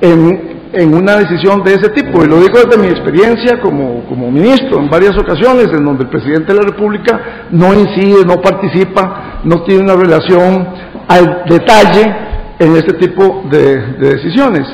en, 0.00 0.59
en 0.72 0.94
una 0.94 1.16
decisión 1.16 1.62
de 1.64 1.74
ese 1.74 1.88
tipo. 1.90 2.24
Y 2.24 2.28
lo 2.28 2.40
digo 2.40 2.58
desde 2.64 2.80
mi 2.80 2.88
experiencia 2.88 3.60
como, 3.60 4.04
como 4.08 4.30
ministro 4.30 4.78
en 4.78 4.88
varias 4.88 5.16
ocasiones, 5.18 5.68
en 5.72 5.84
donde 5.84 6.04
el 6.04 6.10
presidente 6.10 6.52
de 6.52 6.60
la 6.60 6.66
República 6.66 7.48
no 7.50 7.74
incide, 7.74 8.24
no 8.24 8.40
participa 8.40 9.30
no 9.44 9.62
tiene 9.62 9.82
una 9.82 9.94
relación 9.94 10.68
al 11.08 11.44
detalle 11.48 12.14
en 12.58 12.76
este 12.76 12.94
tipo 12.94 13.44
de, 13.50 13.80
decisiones. 13.98 14.66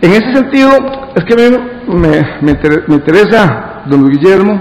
En 0.00 0.12
ese 0.12 0.34
sentido, 0.34 0.70
es 1.14 1.24
que 1.24 1.34
a 1.34 1.36
mí 1.36 1.56
me, 1.88 2.94
interesa, 2.94 3.82
don 3.86 4.08
Guillermo, 4.10 4.60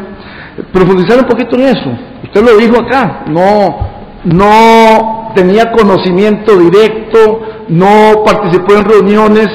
profundizar 0.71 1.19
un 1.19 1.25
poquito 1.25 1.57
en 1.57 1.63
eso. 1.63 1.97
Usted 2.23 2.43
lo 2.43 2.57
dijo 2.57 2.79
acá, 2.79 3.25
no, 3.27 3.77
no 4.23 5.33
tenía 5.35 5.71
conocimiento 5.71 6.57
directo, 6.57 7.41
no 7.67 8.23
participó 8.25 8.75
en 8.75 8.85
reuniones 8.85 9.47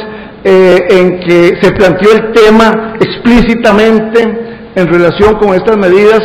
eh, 0.45 0.79
en 0.91 1.21
que 1.21 1.59
se 1.61 1.73
planteó 1.73 2.13
el 2.13 2.33
tema 2.33 2.95
explícitamente 3.01 4.21
en 4.75 4.87
relación 4.87 5.35
con 5.37 5.55
estas 5.55 5.77
medidas 5.77 6.21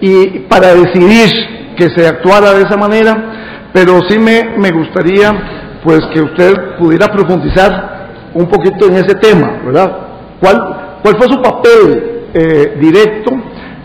y 0.00 0.40
para 0.48 0.74
decidir 0.74 1.28
que 1.76 1.90
se 1.90 2.06
actuara 2.06 2.54
de 2.54 2.62
esa 2.62 2.76
manera, 2.76 3.68
pero 3.72 4.00
sí 4.08 4.18
me, 4.18 4.56
me 4.58 4.70
gustaría 4.70 5.80
pues 5.84 6.00
que 6.12 6.20
usted 6.20 6.76
pudiera 6.78 7.06
profundizar 7.08 8.00
un 8.34 8.46
poquito 8.48 8.86
en 8.86 8.94
ese 8.94 9.14
tema, 9.14 9.60
¿verdad? 9.64 9.96
¿Cuál, 10.40 10.98
cuál 11.02 11.16
fue 11.16 11.28
su 11.28 11.42
papel 11.42 12.26
eh, 12.32 12.76
directo 12.80 13.32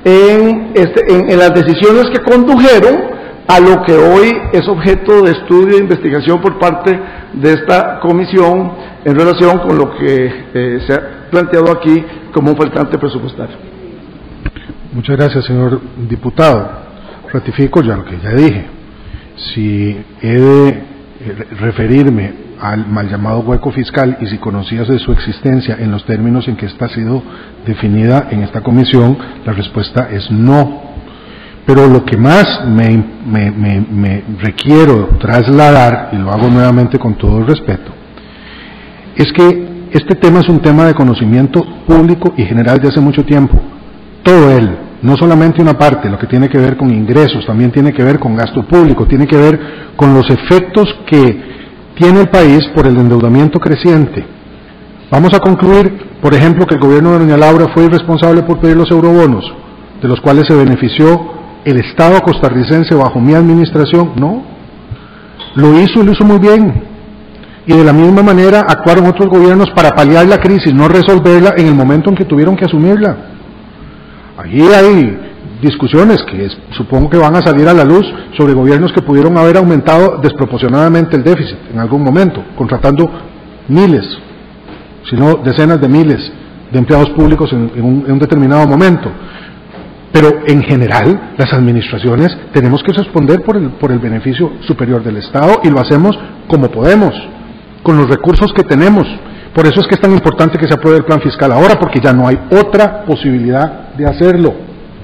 en, 0.04 0.72
este, 0.76 1.32
en, 1.32 1.40
las 1.40 1.54
decisiones 1.54 2.06
que 2.14 2.22
condujeron 2.22 3.16
a 3.48 3.60
lo 3.60 3.82
que 3.84 3.94
hoy 3.94 4.32
es 4.54 4.68
objeto 4.68 5.24
de 5.24 5.32
estudio 5.32 5.78
e 5.78 5.80
investigación 5.80 6.42
por 6.42 6.60
parte 6.60 7.00
de 7.34 7.54
esta 7.54 8.00
comisión 8.00 8.72
en 9.06 9.16
relación 9.16 9.60
con 9.60 9.78
lo 9.78 9.96
que 9.96 10.46
eh, 10.54 10.80
se 10.86 10.94
ha 10.94 11.30
planteado 11.30 11.72
aquí 11.72 12.04
como 12.34 12.52
un 12.52 12.58
faltante 12.58 12.98
presupuestario. 12.98 13.56
Muchas 14.94 15.16
gracias, 15.16 15.46
señor 15.46 15.80
diputado 16.10 16.86
ratifico 17.36 17.82
ya 17.82 17.96
lo 17.96 18.06
que 18.06 18.18
ya 18.20 18.32
dije. 18.32 18.66
Si 19.54 19.98
he 20.22 20.40
de 20.40 20.70
eh, 20.70 20.84
referirme 21.60 22.46
al 22.60 22.88
mal 22.88 23.10
llamado 23.10 23.40
hueco 23.40 23.72
fiscal 23.72 24.18
y 24.22 24.28
si 24.28 24.38
conocías 24.38 24.88
de 24.88 24.98
su 25.00 25.12
existencia 25.12 25.76
en 25.78 25.92
los 25.92 26.06
términos 26.06 26.48
en 26.48 26.56
que 26.56 26.66
esta 26.68 26.86
ha 26.86 26.90
sido 26.90 27.22
definida 27.66 28.28
en 28.32 28.44
esta 28.44 28.62
comisión, 28.62 29.18
la 29.46 29.54
respuesta 29.54 30.08
es 30.12 30.32
no. 30.32 30.96
Pero 31.66 31.88
lo 31.88 32.06
que 32.06 32.16
más 32.16 32.66
me, 32.68 33.04
me, 33.26 33.52
me 33.52 34.24
requiero 34.40 35.18
trasladar, 35.20 36.10
y 36.14 36.18
lo 36.18 36.32
hago 36.32 36.48
nuevamente 36.48 37.00
con 37.00 37.16
todo 37.16 37.40
el 37.40 37.48
respeto, 37.48 37.92
es 39.16 39.32
que 39.32 39.88
este 39.92 40.16
tema 40.16 40.40
es 40.42 40.50
un 40.50 40.60
tema 40.60 40.86
de 40.86 40.94
conocimiento 40.94 41.64
público 41.88 42.34
y 42.36 42.44
general 42.44 42.80
de 42.80 42.90
hace 42.90 43.00
mucho 43.00 43.24
tiempo. 43.24 43.58
Todo 44.24 44.52
él, 44.52 44.78
no 45.02 45.16
solamente 45.16 45.62
una 45.62 45.78
parte, 45.78 46.10
lo 46.10 46.18
que 46.20 46.28
tiene 46.28 46.50
que 46.50 46.58
ver 46.58 46.76
con 46.76 46.90
ingresos, 46.92 47.46
también 47.46 47.72
tiene 47.72 47.94
que 47.94 48.04
ver 48.04 48.20
con 48.20 48.36
gasto 48.36 48.64
público, 48.64 49.06
tiene 49.06 49.28
que 49.28 49.38
ver 49.38 49.60
con 49.96 50.14
los 50.14 50.30
efectos 50.30 50.94
que 51.06 51.56
tiene 51.96 52.22
el 52.22 52.30
país 52.30 52.60
por 52.76 52.88
el 52.88 52.98
endeudamiento 52.98 53.60
creciente. 53.60 54.26
Vamos 55.10 55.34
a 55.34 55.40
concluir, 55.40 56.18
por 56.22 56.34
ejemplo, 56.34 56.66
que 56.66 56.76
el 56.76 56.82
gobierno 56.82 57.12
de 57.12 57.20
doña 57.20 57.38
Laura 57.38 57.68
fue 57.74 57.86
irresponsable 57.86 58.44
por 58.44 58.60
pedir 58.60 58.76
los 58.76 58.92
eurobonos, 58.92 59.46
de 60.02 60.08
los 60.08 60.20
cuales 60.20 60.46
se 60.48 60.56
benefició 60.56 61.36
el 61.64 61.78
Estado 61.78 62.20
costarricense 62.22 62.96
bajo 62.96 63.22
mi 63.22 63.34
administración. 63.34 64.12
No, 64.18 64.44
lo 65.56 65.80
hizo 65.80 66.02
y 66.02 66.06
lo 66.06 66.12
hizo 66.12 66.26
muy 66.26 66.40
bien. 66.40 66.95
Y 67.68 67.74
de 67.74 67.84
la 67.84 67.94
misma 67.94 68.22
manera 68.22 68.62
actuaron 68.68 69.08
otros 69.08 69.28
gobiernos 69.28 69.72
para 69.72 69.92
paliar 69.92 70.28
la 70.28 70.40
crisis, 70.40 70.74
no 70.74 70.88
resolverla 70.88 71.56
en 71.58 71.68
el 71.68 71.74
momento 71.74 72.10
en 72.10 72.16
que 72.16 72.26
tuvieron 72.26 72.56
que 72.56 72.66
asumirla. 72.66 73.18
Allí 74.38 74.62
hay 74.62 75.18
discusiones 75.62 76.22
que 76.24 76.48
supongo 76.72 77.10
que 77.10 77.18
van 77.18 77.36
a 77.36 77.42
salir 77.42 77.68
a 77.68 77.74
la 77.74 77.84
luz 77.84 78.06
sobre 78.38 78.54
gobiernos 78.54 78.92
que 78.92 79.02
pudieron 79.02 79.38
haber 79.38 79.58
aumentado 79.58 80.20
desproporcionadamente 80.22 81.16
el 81.16 81.24
déficit 81.24 81.58
en 81.74 81.80
algún 81.80 82.04
momento, 82.04 82.44
contratando 82.58 83.10
miles, 83.68 84.06
si 85.10 85.16
no 85.16 85.36
decenas 85.36 85.82
de 85.82 85.88
miles 85.88 86.32
de 86.72 86.80
empleados 86.80 87.10
públicos 87.12 87.52
en, 87.54 87.84
un, 87.84 88.20
determinado 88.20 88.68
momento. 88.68 89.12
Pero 90.12 90.30
en 90.48 90.64
general, 90.64 91.34
las 91.38 91.52
administraciones 91.54 92.36
tenemos 92.54 92.82
que 92.84 92.94
responder 92.94 93.42
por 93.44 93.58
el, 93.58 93.70
por 93.72 93.92
el 93.92 94.00
beneficio 94.00 94.54
superior 94.62 95.04
del 95.04 95.18
Estado 95.18 95.62
y 95.64 95.70
lo 95.70 95.80
hacemos 95.80 96.18
como 96.48 96.70
podemos, 96.70 97.14
con 97.86 97.98
los 97.98 98.10
recursos 98.10 98.52
que 98.52 98.64
tenemos. 98.64 99.06
Por 99.54 99.68
eso 99.68 99.80
es 99.80 99.88
que 99.88 99.94
es 99.94 100.02
tan 100.02 100.12
importante 100.12 100.58
que 100.58 100.68
se 100.68 100.74
apruebe 100.74 100.98
el 100.98 101.06
plan 101.06 101.22
fiscal 101.22 101.52
ahora, 101.52 101.76
porque 101.80 102.02
ya 102.04 102.12
no 102.12 102.28
hay 102.28 102.38
otra 102.52 103.06
posibilidad 103.06 103.94
de 103.96 104.06
hacerlo 104.06 104.54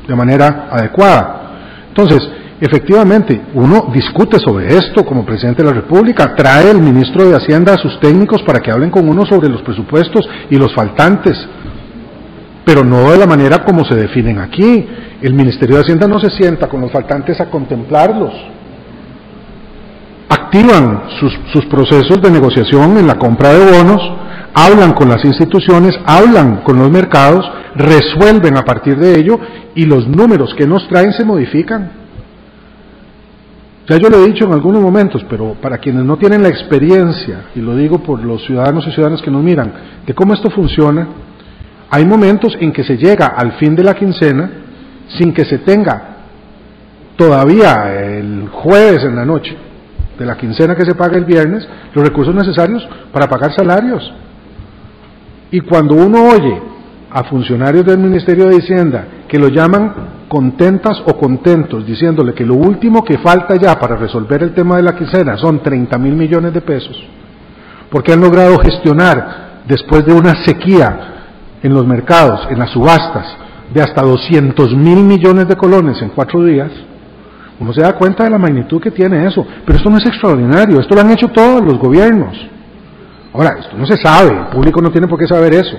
de 0.08 0.16
manera 0.16 0.68
adecuada. 0.72 1.88
Entonces, 1.90 2.28
efectivamente, 2.60 3.40
uno 3.54 3.92
discute 3.94 4.40
sobre 4.40 4.68
esto 4.76 5.06
como 5.06 5.24
presidente 5.24 5.62
de 5.62 5.70
la 5.70 5.76
República, 5.76 6.34
trae 6.36 6.72
el 6.72 6.82
ministro 6.82 7.30
de 7.30 7.36
Hacienda 7.36 7.76
a 7.76 7.78
sus 7.78 8.00
técnicos 8.00 8.42
para 8.42 8.60
que 8.60 8.72
hablen 8.72 8.90
con 8.90 9.08
uno 9.08 9.26
sobre 9.28 9.48
los 9.48 9.62
presupuestos 9.62 10.28
y 10.50 10.56
los 10.56 10.74
faltantes, 10.74 11.38
pero 12.66 12.84
no 12.84 13.12
de 13.12 13.20
la 13.20 13.28
manera 13.28 13.60
como 13.64 13.86
se 13.86 13.96
definen 13.96 14.40
aquí. 14.40 14.88
El 15.22 15.36
Ministerio 15.36 15.76
de 15.76 15.84
Hacienda 15.84 16.08
no 16.08 16.20
se 16.20 16.32
sienta 16.32 16.68
con 16.68 16.82
los 16.82 16.92
faltantes 16.92 17.40
a 17.40 17.46
contemplarlos. 17.46 18.34
Activan 20.54 21.04
sus, 21.54 21.66
procesos 21.68 22.22
de 22.22 22.30
negociación 22.30 22.98
en 22.98 23.08
la 23.08 23.16
compra 23.16 23.54
de 23.54 23.72
bonos, 23.72 24.02
hablan 24.54 24.92
con 24.92 25.08
las 25.08 25.24
instituciones, 25.24 25.98
hablan 26.06 26.58
con 26.64 26.78
los 26.78 26.92
mercados, 26.92 27.50
resuelven 27.74 28.58
a 28.58 28.64
partir 28.64 28.98
de 28.98 29.18
ello 29.18 29.40
y 29.76 29.86
los 29.86 30.10
números 30.10 30.54
que 30.56 30.68
nos 30.68 30.86
traen 30.90 31.14
se 31.14 31.24
modifican. 31.24 31.94
Ya 33.88 33.96
yo 33.96 34.10
lo 34.10 34.18
he 34.18 34.28
dicho 34.28 34.44
en 34.44 34.52
algunos 34.52 34.82
momentos, 34.82 35.26
pero 35.30 35.56
para 35.62 35.78
quienes 35.78 36.04
no 36.04 36.18
tienen 36.18 36.44
la 36.44 36.50
experiencia, 36.50 37.46
y 37.56 37.62
lo 37.62 37.78
digo 37.78 38.00
por 38.00 38.22
los 38.22 38.44
ciudadanos 38.46 38.86
y 38.86 38.92
ciudadanas 38.92 39.22
que 39.22 39.32
nos 39.32 39.42
miran, 39.42 39.72
de 40.06 40.14
cómo 40.14 40.34
esto 40.34 40.50
funciona, 40.50 41.08
hay 41.90 42.04
momentos 42.04 42.58
en 42.60 42.74
que 42.74 42.84
se 42.84 42.98
llega 42.98 43.28
al 43.28 43.54
fin 43.54 43.74
de 43.74 43.86
la 43.86 43.94
quincena 43.94 44.52
sin 45.18 45.34
que 45.34 45.46
se 45.46 45.60
tenga 45.60 46.18
todavía 47.16 48.18
el 48.18 48.50
jueves 48.50 49.06
en 49.06 49.16
la 49.16 49.24
noche 49.24 49.71
de 50.18 50.26
la 50.26 50.38
quincena 50.38 50.76
que 50.76 50.86
se 50.86 50.96
paga 50.96 51.18
el 51.18 51.26
viernes 51.26 51.68
los 51.94 52.06
recursos 52.06 52.34
necesarios 52.34 52.88
para 53.12 53.28
pagar 53.28 53.54
salarios. 53.54 54.14
Y 55.52 55.62
cuando 55.62 55.96
uno 55.96 56.30
oye 56.30 56.62
a 57.10 57.24
funcionarios 57.26 57.86
del 57.86 57.98
Ministerio 57.98 58.48
de 58.48 58.58
Hacienda 58.58 59.06
que 59.28 59.38
lo 59.38 59.50
llaman 59.50 59.94
contentas 60.28 61.02
o 61.06 61.18
contentos, 61.18 61.86
diciéndole 61.86 62.34
que 62.34 62.46
lo 62.46 62.56
último 62.56 63.04
que 63.04 63.18
falta 63.18 63.56
ya 63.56 63.78
para 63.78 63.98
resolver 63.98 64.44
el 64.44 64.54
tema 64.54 64.78
de 64.78 64.84
la 64.84 64.96
quincena 64.96 65.38
son 65.38 65.62
30 65.62 65.98
mil 65.98 66.14
millones 66.14 66.54
de 66.54 66.62
pesos, 66.62 66.96
porque 67.90 68.14
han 68.14 68.22
logrado 68.22 68.58
gestionar, 68.60 69.64
después 69.68 70.06
de 70.06 70.14
una 70.14 70.46
sequía 70.46 71.00
en 71.62 71.74
los 71.74 71.86
mercados, 71.86 72.48
en 72.50 72.60
las 72.60 72.72
subastas, 72.72 73.36
de 73.74 73.82
hasta 73.82 74.02
200 74.02 74.74
mil 74.76 75.04
millones 75.04 75.48
de 75.50 75.56
colones 75.56 76.02
en 76.02 76.10
cuatro 76.10 76.44
días, 76.44 76.72
uno 77.62 77.72
se 77.74 77.82
da 77.82 77.94
cuenta 77.94 78.24
de 78.24 78.32
la 78.32 78.40
magnitud 78.40 78.82
que 78.82 78.90
tiene 78.90 79.24
eso. 79.28 79.46
Pero 79.64 79.78
esto 79.78 79.90
no 79.92 79.98
es 79.98 80.06
extraordinario, 80.08 80.80
esto 80.80 80.96
lo 80.96 81.02
han 81.02 81.12
hecho 81.12 81.28
todos 81.28 81.62
los 81.62 81.78
gobiernos. 81.78 82.36
Ahora, 83.34 83.56
esto 83.60 83.78
no 83.78 83.86
se 83.86 83.98
sabe, 83.98 84.36
el 84.36 84.48
público 84.48 84.82
no 84.82 84.90
tiene 84.90 85.08
por 85.08 85.20
qué 85.20 85.28
saber 85.28 85.54
eso. 85.54 85.78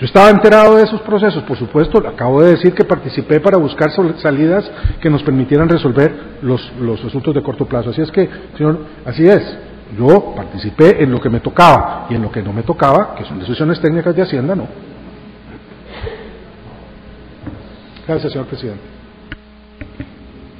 Yo 0.00 0.06
estaba 0.06 0.28
enterado 0.28 0.76
de 0.76 0.82
esos 0.82 1.00
procesos, 1.02 1.44
por 1.44 1.56
supuesto, 1.56 2.02
acabo 2.06 2.42
de 2.42 2.50
decir 2.50 2.74
que 2.74 2.84
participé 2.84 3.38
para 3.38 3.58
buscar 3.58 3.92
salidas 4.20 4.68
que 5.00 5.08
nos 5.08 5.22
permitieran 5.22 5.68
resolver 5.68 6.38
los, 6.42 6.72
los 6.80 7.02
asuntos 7.04 7.32
de 7.32 7.42
corto 7.44 7.64
plazo. 7.64 7.90
Así 7.90 8.02
es 8.02 8.10
que, 8.10 8.28
señor, 8.56 8.80
así 9.06 9.24
es. 9.24 9.56
Yo 9.96 10.34
participé 10.34 11.00
en 11.00 11.12
lo 11.12 11.20
que 11.20 11.30
me 11.30 11.38
tocaba 11.38 12.06
y 12.10 12.16
en 12.16 12.22
lo 12.22 12.32
que 12.32 12.42
no 12.42 12.52
me 12.52 12.64
tocaba, 12.64 13.14
que 13.14 13.24
son 13.24 13.38
decisiones 13.38 13.80
técnicas 13.80 14.16
de 14.16 14.22
Hacienda, 14.22 14.56
no. 14.56 14.66
Gracias, 18.04 18.32
señor 18.32 18.48
presidente. 18.48 18.93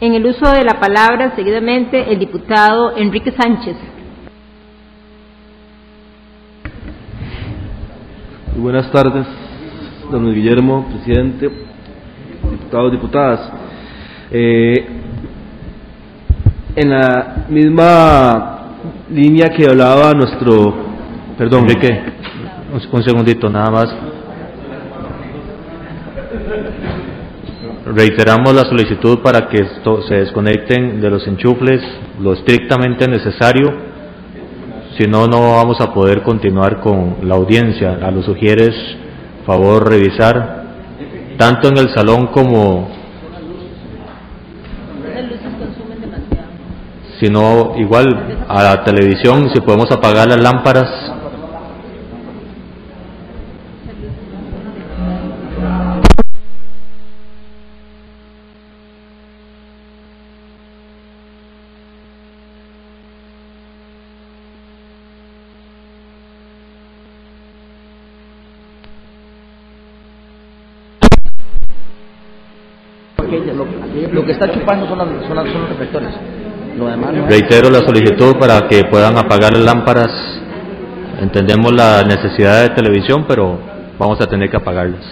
En 0.01 0.15
el 0.15 0.27
uso 0.27 0.51
de 0.51 0.65
la 0.65 0.81
palabra, 0.81 1.35
seguidamente, 1.37 2.13
el 2.13 2.19
diputado 2.19 2.97
Enrique 2.97 3.33
Sánchez. 3.33 3.77
buenas 8.57 8.91
tardes, 8.91 9.27
don 10.11 10.33
Guillermo, 10.33 10.87
presidente, 10.89 11.51
diputados, 12.51 12.93
diputadas. 12.93 13.53
Eh, 14.31 14.87
en 16.77 16.91
la 16.91 17.45
misma 17.51 18.77
línea 19.11 19.51
que 19.51 19.67
hablaba 19.67 20.13
nuestro, 20.13 20.75
perdón, 21.37 21.65
Enrique, 21.65 22.01
un, 22.91 23.03
segundito 23.03 23.51
nada 23.51 23.71
más. 23.71 23.95
Reiteramos 27.87 28.55
la 28.55 28.63
solicitud 28.63 29.19
para 29.21 29.49
que 29.49 29.67
se 30.09 30.15
desconecten 30.15 31.01
de 31.01 31.11
los 31.11 31.27
enchufles 31.27 31.83
lo 32.19 32.33
estrictamente 32.33 33.07
necesario 33.09 33.95
si 34.97 35.09
no, 35.09 35.27
no 35.27 35.57
vamos 35.57 35.81
a 35.81 35.93
poder 35.93 36.23
continuar 36.23 36.81
con 36.81 37.17
la 37.23 37.35
audiencia. 37.35 37.99
A 38.01 38.13
los 38.13 38.25
sugieres, 38.27 38.75
favor, 39.45 39.89
revisar 39.89 40.65
tanto 41.37 41.69
en 41.69 41.79
el 41.79 41.93
salón 41.93 42.29
como 42.29 42.91
si 47.19 47.29
no 47.29 47.75
igual 47.77 48.45
a 48.49 48.63
la 48.63 48.85
televisión 48.85 49.51
si 49.53 49.61
podemos 49.61 49.91
apagar 49.91 50.29
las 50.29 50.41
lámparas 50.41 50.89
está 74.35 74.53
chupando 74.53 74.87
son, 74.87 74.99
los 74.99 75.69
reflectores. 75.69 76.11
Reitero 77.29 77.71
la 77.71 77.81
solicitud 77.81 78.37
para 78.39 78.69
que 78.69 78.85
puedan 78.85 79.17
apagar 79.17 79.53
las 79.53 79.63
lámparas. 79.63 80.11
Entendemos 81.21 81.73
la 81.73 82.03
necesidad 82.03 82.63
de 82.63 82.71
televisión, 82.71 83.25
pero 83.29 83.59
vamos 83.99 84.21
a 84.21 84.27
tener 84.27 84.51
que 84.51 84.57
apagarlas. 84.57 85.05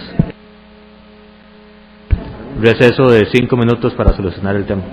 Receso 2.59 3.09
de 3.09 3.27
cinco 3.31 3.57
minutos 3.57 3.93
para 3.93 4.13
solucionar 4.15 4.55
el 4.55 4.65
tema. 4.65 4.83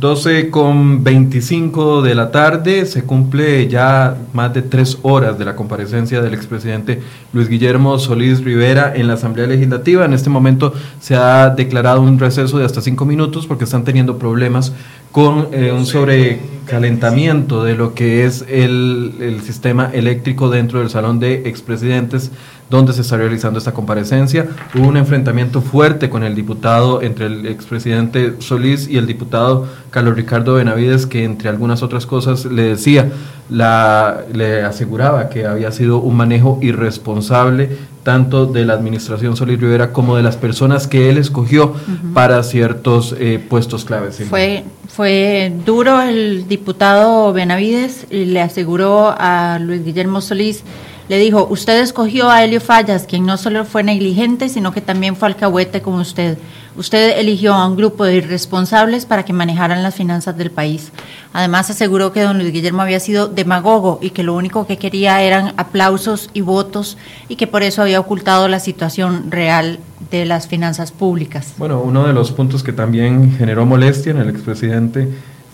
12 0.00 0.50
con 0.50 1.02
25 1.02 2.02
de 2.02 2.14
la 2.14 2.30
tarde, 2.30 2.86
se 2.86 3.02
cumple 3.02 3.66
ya 3.66 4.16
más 4.32 4.54
de 4.54 4.62
tres 4.62 4.98
horas 5.02 5.38
de 5.38 5.44
la 5.44 5.56
comparecencia 5.56 6.20
del 6.20 6.34
expresidente 6.34 7.02
Luis 7.32 7.48
Guillermo 7.48 7.98
Solís 7.98 8.44
Rivera 8.44 8.94
en 8.94 9.08
la 9.08 9.14
Asamblea 9.14 9.48
Legislativa. 9.48 10.04
En 10.04 10.12
este 10.12 10.30
momento 10.30 10.72
se 11.00 11.16
ha 11.16 11.50
declarado 11.50 12.00
un 12.00 12.20
receso 12.20 12.58
de 12.58 12.64
hasta 12.64 12.80
cinco 12.80 13.06
minutos 13.06 13.48
porque 13.48 13.64
están 13.64 13.82
teniendo 13.82 14.18
problemas 14.18 14.72
con 15.12 15.48
eh, 15.52 15.72
un 15.72 15.86
sobrecalentamiento 15.86 17.64
de 17.64 17.74
lo 17.74 17.94
que 17.94 18.24
es 18.24 18.44
el, 18.48 19.14
el 19.20 19.40
sistema 19.42 19.90
eléctrico 19.92 20.50
dentro 20.50 20.80
del 20.80 20.90
salón 20.90 21.18
de 21.18 21.48
expresidentes 21.48 22.30
donde 22.70 22.92
se 22.92 23.00
está 23.00 23.16
realizando 23.16 23.58
esta 23.58 23.72
comparecencia. 23.72 24.46
Hubo 24.74 24.88
un 24.88 24.96
enfrentamiento 24.96 25.62
fuerte 25.62 26.10
con 26.10 26.22
el 26.22 26.34
diputado, 26.34 27.02
entre 27.02 27.26
el 27.26 27.46
expresidente 27.46 28.34
Solís 28.40 28.88
y 28.88 28.98
el 28.98 29.06
diputado 29.06 29.66
Carlos 29.90 30.16
Ricardo 30.16 30.54
Benavides, 30.54 31.06
que 31.06 31.24
entre 31.24 31.48
algunas 31.48 31.82
otras 31.82 32.04
cosas 32.06 32.44
le 32.44 32.62
decía, 32.62 33.10
la, 33.48 34.22
le 34.32 34.62
aseguraba 34.62 35.30
que 35.30 35.46
había 35.46 35.72
sido 35.72 35.98
un 35.98 36.16
manejo 36.16 36.58
irresponsable 36.60 37.70
tanto 38.02 38.46
de 38.46 38.64
la 38.64 38.74
administración 38.74 39.36
Solís 39.36 39.60
Rivera 39.60 39.92
como 39.92 40.16
de 40.16 40.22
las 40.22 40.36
personas 40.36 40.86
que 40.86 41.08
él 41.10 41.18
escogió 41.18 41.74
para 42.14 42.42
ciertos 42.42 43.14
eh, 43.18 43.42
puestos 43.48 43.84
claves. 43.84 44.22
Fue, 44.28 44.64
fue 44.98 45.52
duro 45.64 46.02
el 46.02 46.48
diputado 46.48 47.32
Benavides 47.32 48.08
y 48.10 48.24
le 48.24 48.40
aseguró 48.40 49.14
a 49.16 49.60
Luis 49.60 49.84
Guillermo 49.84 50.20
Solís 50.20 50.64
le 51.08 51.18
dijo, 51.18 51.46
usted 51.48 51.80
escogió 51.80 52.28
a 52.28 52.42
Helio 52.42 52.60
Fallas, 52.60 53.06
quien 53.06 53.24
no 53.24 53.36
solo 53.36 53.64
fue 53.64 53.84
negligente, 53.84 54.48
sino 54.48 54.72
que 54.72 54.80
también 54.80 55.14
fue 55.14 55.28
alcahuete 55.28 55.82
como 55.82 55.98
usted. 55.98 56.36
Usted 56.78 57.18
eligió 57.18 57.54
a 57.54 57.66
un 57.66 57.76
grupo 57.76 58.04
de 58.04 58.14
irresponsables 58.14 59.04
para 59.04 59.24
que 59.24 59.32
manejaran 59.32 59.82
las 59.82 59.96
finanzas 59.96 60.38
del 60.38 60.52
país. 60.52 60.92
Además, 61.32 61.68
aseguró 61.70 62.12
que 62.12 62.22
don 62.22 62.38
Luis 62.38 62.52
Guillermo 62.52 62.82
había 62.82 63.00
sido 63.00 63.26
demagogo 63.26 63.98
y 64.00 64.10
que 64.10 64.22
lo 64.22 64.36
único 64.36 64.64
que 64.64 64.76
quería 64.76 65.20
eran 65.20 65.54
aplausos 65.56 66.30
y 66.34 66.40
votos 66.40 66.96
y 67.28 67.34
que 67.34 67.48
por 67.48 67.64
eso 67.64 67.82
había 67.82 67.98
ocultado 67.98 68.46
la 68.46 68.60
situación 68.60 69.32
real 69.32 69.80
de 70.12 70.24
las 70.24 70.46
finanzas 70.46 70.92
públicas. 70.92 71.52
Bueno, 71.58 71.80
uno 71.80 72.06
de 72.06 72.12
los 72.12 72.30
puntos 72.30 72.62
que 72.62 72.72
también 72.72 73.36
generó 73.36 73.66
molestia 73.66 74.12
en 74.12 74.18
el 74.18 74.28
expresidente 74.28 75.08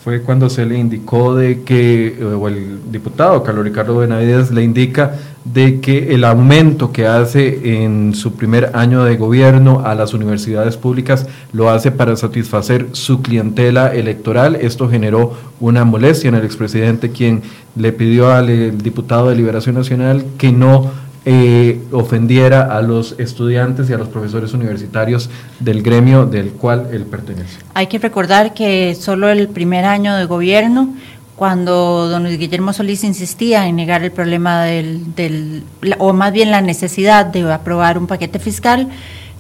fue 0.05 0.21
cuando 0.21 0.51
se 0.51 0.67
le 0.67 0.79
indicó 0.79 1.35
de 1.35 1.63
que, 1.63 2.23
o 2.23 2.47
el 2.47 2.93
diputado 2.93 3.43
Carlos 3.43 3.65
Ricardo 3.65 3.97
Benavides 3.97 4.51
le 4.51 4.63
indica 4.63 5.15
de 5.47 5.81
que 5.81 6.15
el 6.15 6.25
aumento 6.25 6.93
que 6.93 7.07
hace 7.07 7.83
en 7.83 8.15
su 8.15 8.35
primer 8.35 8.73
año 8.75 9.03
de 9.05 9.17
gobierno 9.17 9.81
a 9.83 9.95
las 9.95 10.13
universidades 10.13 10.77
públicas 10.77 11.27
lo 11.55 11.71
hace 11.71 11.91
para 11.91 12.17
satisfacer 12.17 12.89
su 12.93 13.23
clientela 13.23 13.95
electoral. 13.95 14.57
Esto 14.57 14.91
generó 14.91 15.33
una 15.59 15.85
molestia 15.85 16.29
en 16.29 16.35
el 16.35 16.45
expresidente, 16.45 17.11
quien 17.11 17.41
le 17.75 17.91
pidió 17.93 18.31
al 18.31 18.77
diputado 18.77 19.31
de 19.31 19.37
Liberación 19.37 19.75
Nacional 19.75 20.23
que 20.37 20.53
no 20.53 20.91
ofendiera 21.91 22.77
a 22.77 22.83
los 22.83 23.15
estudiantes 23.19 23.89
y 23.89 23.95
a 23.95 23.99
los 23.99 24.09
profesores 24.09 24.53
universitarios 24.53 25.31
del 25.59 25.83
gremio 25.83 26.27
del 26.27 26.51
cual 26.51 26.89
él 26.93 27.05
pertenece. 27.05 27.61
Hay 27.73 27.87
que 27.87 27.99
recordar 27.99 28.53
que 28.53 28.95
solo 28.95 29.29
el 29.29 29.49
primer 29.49 29.87
año 29.87 30.15
de 30.17 30.27
gobierno, 30.27 30.95
cuando 31.37 32.09
don 32.09 32.25
Guillermo 32.25 32.73
Solís 32.73 33.05
insistía 33.05 33.67
en 33.67 33.77
negar 33.77 34.05
el 34.05 34.13
problema 34.13 34.65
del 34.65 35.63
o 35.99 36.13
más 36.13 36.33
bien 36.33 36.51
la 36.51 36.61
necesidad 36.61 37.27
de 37.27 37.51
aprobar 37.53 37.99
un 37.99 38.07
paquete 38.07 38.39
fiscal, 38.39 38.89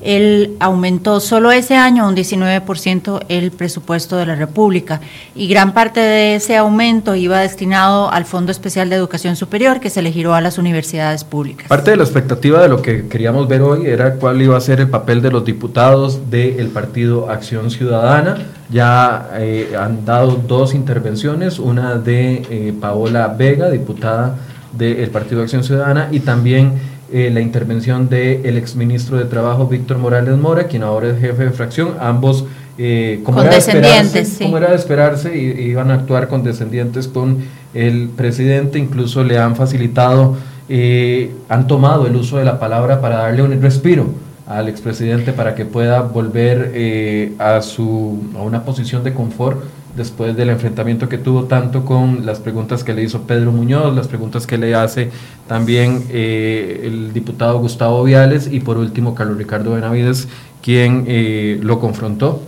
él 0.05 0.57
aumentó 0.61 1.19
solo 1.19 1.51
ese 1.51 1.77
año 1.77 2.07
un 2.07 2.15
19% 2.15 3.25
el 3.29 3.51
presupuesto 3.51 4.17
de 4.17 4.27
la 4.27 4.35
República 4.35 5.01
y 5.35 5.49
gran 5.49 5.73
parte 5.73 6.01
de 6.01 6.37
ese 6.37 6.57
aumento 6.57 7.15
iba 7.15 7.41
destinado 7.41 8.13
al 8.13 8.27
Fondo 8.27 8.53
Especial 8.53 8.91
de 8.91 8.97
Educación 8.97 9.35
Superior 9.35 9.81
que 9.81 9.89
se 9.89 10.03
le 10.03 10.13
giró 10.13 10.35
a 10.35 10.41
las 10.41 10.59
universidades 10.59 11.25
públicas. 11.25 11.69
Parte 11.69 11.91
de 11.91 11.97
la 11.97 12.05
expectativa 12.05 12.63
de 12.63 12.69
lo 12.69 12.83
que 12.83 13.09
queríamos 13.09 13.49
ver 13.49 13.63
hoy 13.63 13.87
era 13.87 14.17
cuál 14.17 14.41
iba 14.43 14.57
a 14.57 14.61
ser 14.61 14.81
el 14.81 14.89
papel 14.89 15.23
de 15.23 15.31
los 15.31 15.45
diputados 15.45 16.31
del 16.31 16.69
Partido 16.69 17.31
Acción 17.31 17.71
Ciudadana. 17.71 18.37
Ya 18.71 19.31
eh, 19.35 19.75
han 19.79 20.05
dado 20.05 20.43
dos 20.47 20.75
intervenciones, 20.75 21.59
una 21.59 21.95
de 21.95 22.43
eh, 22.51 22.75
Paola 22.79 23.29
Vega, 23.29 23.71
diputada 23.71 24.37
del 24.73 25.09
Partido 25.11 25.43
Acción 25.43 25.65
Ciudadana, 25.65 26.09
y 26.11 26.21
también 26.21 26.73
eh, 27.13 27.31
la 27.33 27.41
intervención 27.41 28.09
del 28.09 28.57
exministro 28.57 29.19
de 29.19 29.25
Trabajo 29.25 29.67
Víctor 29.67 29.99
Morales 29.99 30.37
Mora, 30.37 30.67
quien 30.67 30.83
ahora 30.83 31.09
es 31.09 31.21
jefe 31.21 31.45
de 31.45 31.51
fracción, 31.51 31.95
ambos 32.01 32.45
eh, 32.77 33.21
como, 33.23 33.41
era 33.41 33.53
de 33.53 33.59
esperarse, 33.59 34.45
como 34.45 34.57
era 34.59 34.71
de 34.71 34.77
esperarse, 34.77 35.37
iban 35.37 35.93
a 35.93 35.95
actuar 35.95 36.27
con 36.27 36.43
descendientes 36.43 37.07
con 37.07 37.39
el 37.73 38.09
presidente, 38.09 38.79
incluso 38.79 39.23
le 39.23 39.39
han 39.39 39.55
facilitado, 39.55 40.37
eh, 40.69 41.33
han 41.49 41.69
tomado 41.69 42.07
el 42.07 42.17
uso 42.17 42.39
de 42.39 42.45
la 42.45 42.59
palabra 42.59 43.01
para 43.01 43.19
darle 43.19 43.43
un 43.43 43.63
respiro 43.63 44.07
al 44.47 44.69
expresidente 44.69 45.33
para 45.33 45.55
que 45.55 45.65
pueda 45.65 46.03
volver 46.03 46.73
eh, 46.75 47.33
a, 47.39 47.63
su, 47.63 48.19
a 48.37 48.43
una 48.43 48.65
posición 48.65 49.05
de 49.05 49.15
confort 49.15 49.63
después 49.97 50.37
del 50.37 50.51
enfrentamiento 50.51 51.09
que 51.09 51.19
tuvo 51.19 51.45
tanto 51.45 51.85
con 51.85 52.27
las 52.27 52.41
preguntas 52.41 52.83
que 52.85 52.95
le 52.95 53.03
hizo 53.03 53.23
Pedro 53.23 53.53
Muñoz, 53.53 53.95
las 53.95 54.09
preguntas 54.09 54.47
que 54.47 54.59
le 54.59 54.75
hace 54.75 55.11
también 55.47 56.05
eh, 56.11 56.83
el 56.85 57.13
diputado 57.13 57.59
Gustavo 57.59 58.03
Viales 58.05 58.49
y 58.51 58.61
por 58.61 58.77
último 58.79 59.15
Carlos 59.15 59.39
Ricardo 59.39 59.73
Benavides, 59.73 60.29
quien 60.63 61.05
eh, 61.07 61.59
lo 61.63 61.79
confrontó 61.79 62.43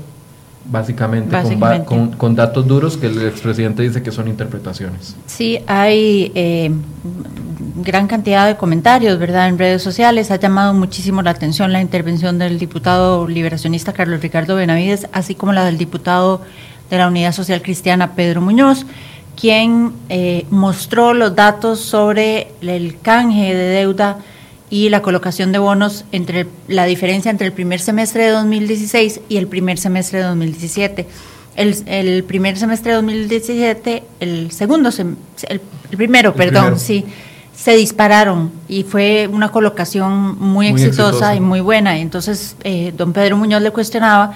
básicamente, 0.70 1.36
Con, 1.84 2.34
datos 2.34 2.66
duros 2.66 2.96
que 2.96 3.06
el 3.06 3.26
expresidente 3.26 3.82
dice 3.82 4.02
que 4.02 4.10
son 4.10 4.28
interpretaciones. 4.28 5.14
Sí, 5.26 5.60
hay 5.66 6.32
eh, 6.34 6.70
gran 7.76 8.06
cantidad 8.08 8.46
de 8.46 8.56
comentarios, 8.56 9.18
¿verdad?, 9.18 9.48
en 9.48 9.58
redes 9.58 9.82
sociales. 9.82 10.30
Ha 10.30 10.36
llamado 10.36 10.74
muchísimo 10.74 11.22
la 11.22 11.30
atención 11.30 11.72
la 11.72 11.80
intervención 11.80 12.38
del 12.38 12.58
diputado 12.58 13.28
liberacionista 13.28 13.92
Carlos 13.92 14.20
Ricardo 14.20 14.56
Benavides, 14.56 15.08
así 15.12 15.34
como 15.34 15.52
la 15.52 15.64
del 15.64 15.78
diputado 15.78 16.42
de 16.90 16.98
la 16.98 17.08
Unidad 17.08 17.32
Social 17.32 17.62
Cristiana, 17.62 18.12
Pedro 18.14 18.40
Muñoz, 18.40 18.86
quien 19.38 19.92
eh, 20.08 20.46
mostró 20.50 21.14
los 21.14 21.34
datos 21.36 21.80
sobre 21.80 22.48
el 22.62 22.98
canje 23.00 23.54
de 23.54 23.68
deuda 23.68 24.18
y 24.70 24.88
la 24.88 25.02
colocación 25.02 25.52
de 25.52 25.58
bonos 25.58 26.04
entre 26.12 26.46
la 26.66 26.86
diferencia 26.86 27.30
entre 27.30 27.46
el 27.46 27.52
primer 27.52 27.80
semestre 27.80 28.24
de 28.24 28.30
2016 28.30 29.20
y 29.28 29.36
el 29.36 29.46
primer 29.46 29.78
semestre 29.78 30.18
de 30.18 30.24
2017. 30.24 31.06
El, 31.56 32.24
primer 32.24 32.58
semestre 32.58 32.90
de 32.90 32.96
2017, 32.96 34.02
el 34.20 34.50
segundo, 34.50 34.90
el, 35.48 35.60
primero, 35.96 36.34
perdón, 36.34 36.78
sí, 36.78 37.06
se 37.56 37.74
dispararon 37.74 38.52
y 38.68 38.82
fue 38.82 39.26
una 39.32 39.50
colocación 39.50 40.38
muy, 40.38 40.68
exitosa, 40.68 41.34
y 41.34 41.40
muy 41.40 41.60
buena. 41.60 41.96
Entonces, 41.98 42.56
eh, 42.62 42.92
don 42.94 43.14
Pedro 43.14 43.38
Muñoz 43.38 43.62
le 43.62 43.70
cuestionaba 43.70 44.34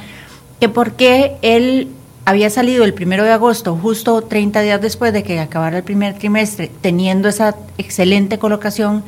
que 0.58 0.70
por 0.70 0.92
qué 0.92 1.36
él 1.42 1.88
había 2.30 2.48
salido 2.48 2.84
el 2.84 2.94
primero 2.94 3.24
de 3.24 3.32
agosto, 3.32 3.76
justo 3.76 4.22
30 4.22 4.60
días 4.60 4.80
después 4.80 5.12
de 5.12 5.24
que 5.24 5.40
acabara 5.40 5.78
el 5.78 5.82
primer 5.82 6.16
trimestre, 6.16 6.70
teniendo 6.80 7.28
esa 7.28 7.56
excelente 7.76 8.38
colocación 8.38 9.02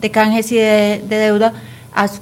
de 0.00 0.12
canjes 0.12 0.52
y 0.52 0.58
de, 0.58 1.02
deuda, 1.08 1.54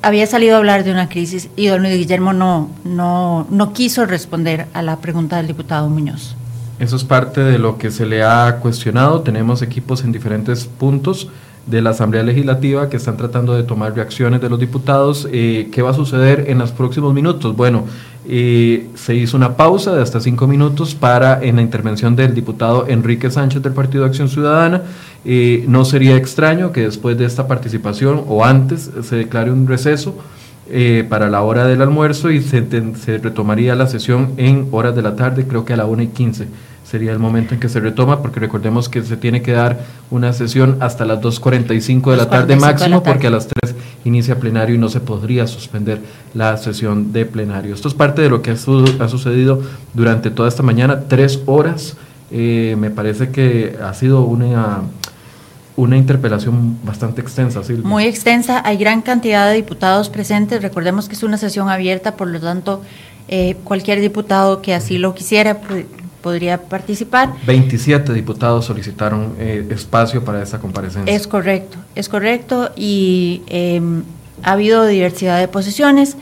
había 0.01 0.27
salido 0.27 0.55
a 0.55 0.59
hablar 0.59 0.83
de 0.83 0.93
una 0.93 1.11
crisis 1.11 1.51
y 1.57 1.67
don 1.67 1.83
Luis 1.83 1.99
Guillermo 1.99 2.33
no, 2.33 2.71
no, 2.85 3.47
no 3.51 3.75
quiso 3.75 4.07
responder 4.07 4.67
a 4.73 4.81
la 4.81 4.97
pregunta 4.97 5.37
del 5.37 5.47
diputado 5.47 5.91
Muñoz. 5.91 6.35
Eso 6.79 6.97
es 6.97 7.05
parte 7.05 7.43
de 7.43 7.59
lo 7.59 7.77
que 7.77 7.91
se 7.91 8.07
le 8.07 8.23
ha 8.23 8.59
cuestionado. 8.63 9.21
Tenemos 9.21 9.61
equipos 9.61 10.05
en 10.05 10.13
diferentes 10.13 10.65
puntos 10.65 11.29
de 11.67 11.83
la 11.83 11.91
Asamblea 11.91 12.23
Legislativa 12.23 12.89
que 12.89 12.97
están 12.97 13.17
tratando 13.17 13.55
de 13.55 13.65
tomar 13.65 13.95
reacciones 13.95 14.41
de 14.41 14.49
los 14.49 14.59
diputados. 14.59 15.29
Eh, 15.33 15.69
¿Qué 15.73 15.83
va 15.83 15.91
a 15.91 15.95
suceder 15.95 16.45
en 16.49 16.59
los 16.59 16.73
próximos 16.73 17.13
minutos? 17.13 17.57
Bueno, 17.57 17.85
eh, 18.29 18.89
se 18.95 19.15
hizo 19.15 19.37
una 19.37 19.57
pausa 19.57 19.95
de 19.95 20.03
hasta 20.03 20.21
cinco 20.21 20.47
minutos 20.47 20.95
para 20.95 21.43
en 21.43 21.57
la 21.57 21.63
intervención 21.63 22.17
del 22.17 22.35
diputado 22.35 22.87
Enrique 22.89 23.31
Sánchez 23.31 23.63
del 23.63 23.73
Partido 23.73 24.05
Acción 24.05 24.29
Ciudadana. 24.29 24.83
Eh, 25.25 25.65
no 25.69 25.85
sería 25.85 26.17
extraño 26.17 26.73
que 26.73 26.83
después 26.83 27.17
de 27.19 27.25
esta 27.25 27.47
participación 27.47 28.25
o 28.29 28.45
antes 28.45 28.91
se 29.03 29.17
declare 29.17 29.51
un 29.51 29.67
receso 29.67 30.17
para 31.09 31.31
la 31.31 31.43
hora 31.43 31.65
del 31.65 31.81
almuerzo 31.81 32.29
y 32.33 32.43
se, 32.43 32.67
se, 32.97 33.19
retomaría 33.19 33.77
la 33.77 33.87
sesión 33.87 34.33
en 34.37 34.67
horas 34.73 34.97
de 34.97 35.03
la 35.03 35.15
tarde, 35.15 35.47
creo 35.47 35.65
que 35.65 35.75
a 35.75 35.77
la 35.77 35.87
una 35.87 36.03
y 36.03 36.09
quince 36.09 36.49
sería 36.89 37.13
el 37.13 37.19
momento 37.19 37.55
en 37.55 37.61
que 37.61 37.69
se 37.69 37.81
retoma, 37.81 38.23
porque 38.23 38.39
recordemos 38.39 38.89
que 38.89 39.03
se 39.03 39.17
tiene 39.17 39.43
que 39.43 39.53
dar 39.53 39.81
una 40.11 40.33
sesión 40.33 40.77
hasta 40.81 41.05
las 41.05 41.21
2.45 41.21 42.13
de 42.13 42.17
la 42.17 42.31
tarde 42.31 42.55
máximo, 42.57 43.03
porque 43.03 43.27
a 43.27 43.31
las 43.31 43.49
3 43.49 43.75
inicia 44.05 44.39
plenario 44.39 44.77
y 44.77 44.79
no 44.79 44.89
se 44.89 45.01
podría 45.01 45.49
suspender 45.49 46.01
la 46.33 46.57
sesión 46.57 47.13
de 47.13 47.27
plenario. 47.27 47.75
Esto 47.75 47.89
es 47.89 47.95
parte 47.95 48.23
de 48.23 48.31
lo 48.31 48.41
que 48.41 48.53
ha, 48.53 48.57
sucedido 49.09 49.63
durante 49.95 50.31
toda 50.31 50.49
esta 50.49 50.63
mañana, 50.63 51.03
tres 51.09 51.41
horas. 51.47 51.97
Eh, 52.31 52.77
me 52.79 52.91
parece 52.91 53.31
que 53.31 53.77
ha 53.83 53.93
sido 53.95 54.23
una 54.23 54.83
una 55.77 55.99
interpelación 55.99 56.79
bastante 56.85 57.21
extensa, 57.21 57.63
Silvia. 57.63 57.87
Muy 57.87 58.07
extensa, 58.07 58.63
hay 58.65 58.79
gran 58.79 59.03
cantidad 59.03 59.47
de 59.47 59.57
diputados 59.57 60.09
presentes, 60.09 60.63
recordemos 60.63 61.07
que 61.07 61.15
es 61.15 61.23
una 61.23 61.37
sesión 61.37 61.69
abierta, 61.69 62.17
por 62.17 62.29
lo 62.29 62.41
tanto, 62.41 62.81
eh, 63.29 63.57
cualquier 63.63 64.01
diputado 64.01 64.63
que 64.63 64.73
así 64.73 64.97
lo 64.97 65.15
quisiera 65.15 65.61
podría 66.27 66.61
participar. 66.61 67.35
27 67.47 68.13
diputados 68.13 68.65
solicitaron 68.65 69.37
eh, 69.39 69.65
espacio 69.71 70.25
para 70.25 70.43
esta 70.43 70.59
comparecencia. 70.59 71.15
Es 71.15 71.29
correcto, 71.29 71.79
es 71.95 72.09
correcto 72.09 72.73
y 72.75 73.43
em, 73.47 74.03
ha 74.43 74.51
habido 74.51 74.85
diversidad 74.89 75.39
de 75.39 75.47
posiciones, 75.47 76.17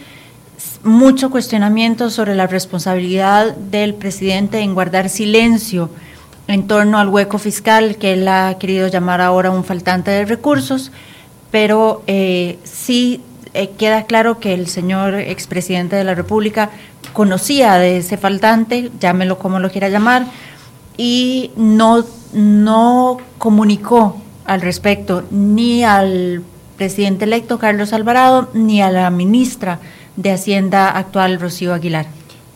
mucho 0.83 1.31
cuestionamiento 1.31 2.11
sobre 2.11 2.35
la 2.35 2.47
responsabilidad 2.47 3.57
del 3.57 3.95
presidente 3.95 4.59
en 4.59 4.75
guardar 4.75 5.09
silencio 5.09 5.89
en 6.49 6.67
torno 6.67 6.99
al 6.99 7.09
hueco 7.09 7.39
fiscal 7.39 7.97
que 7.97 8.13
él 8.13 8.29
ha 8.29 8.59
querido 8.59 8.89
llamar 8.89 9.23
ahora 9.23 9.53
un 9.53 9.65
faltante 9.65 10.11
de 10.11 10.27
recursos, 10.27 10.93
pero 11.51 12.03
eh, 12.07 12.59
sí 12.63 13.23
eh, 13.55 13.71
queda 13.79 14.05
claro 14.05 14.39
que 14.39 14.53
el 14.53 14.67
señor 14.67 15.15
expresidente 15.15 15.97
de 15.97 16.05
la 16.05 16.15
República 16.15 16.69
conocía 17.15 17.77
de 17.77 17.97
ese 17.97 18.19
faltante, 18.19 18.91
llámelo 19.01 19.39
como 19.39 19.59
lo 19.59 19.71
quiera 19.71 19.89
llamar, 19.89 20.27
y 20.99 21.51
no, 21.57 22.05
no 22.35 23.17
comunicó 23.39 24.21
al 24.45 24.61
respecto 24.61 25.23
ni 25.31 25.83
al 25.85 26.43
presidente 26.77 27.25
electo 27.25 27.59
Carlos 27.59 27.95
Alvarado 27.95 28.51
ni 28.53 28.83
a 28.83 28.91
la 28.91 29.09
ministra 29.11 29.79
de 30.17 30.33
Hacienda 30.33 30.91
actual 30.91 31.41
Rocío 31.41 31.73
Aguilar. 31.73 32.07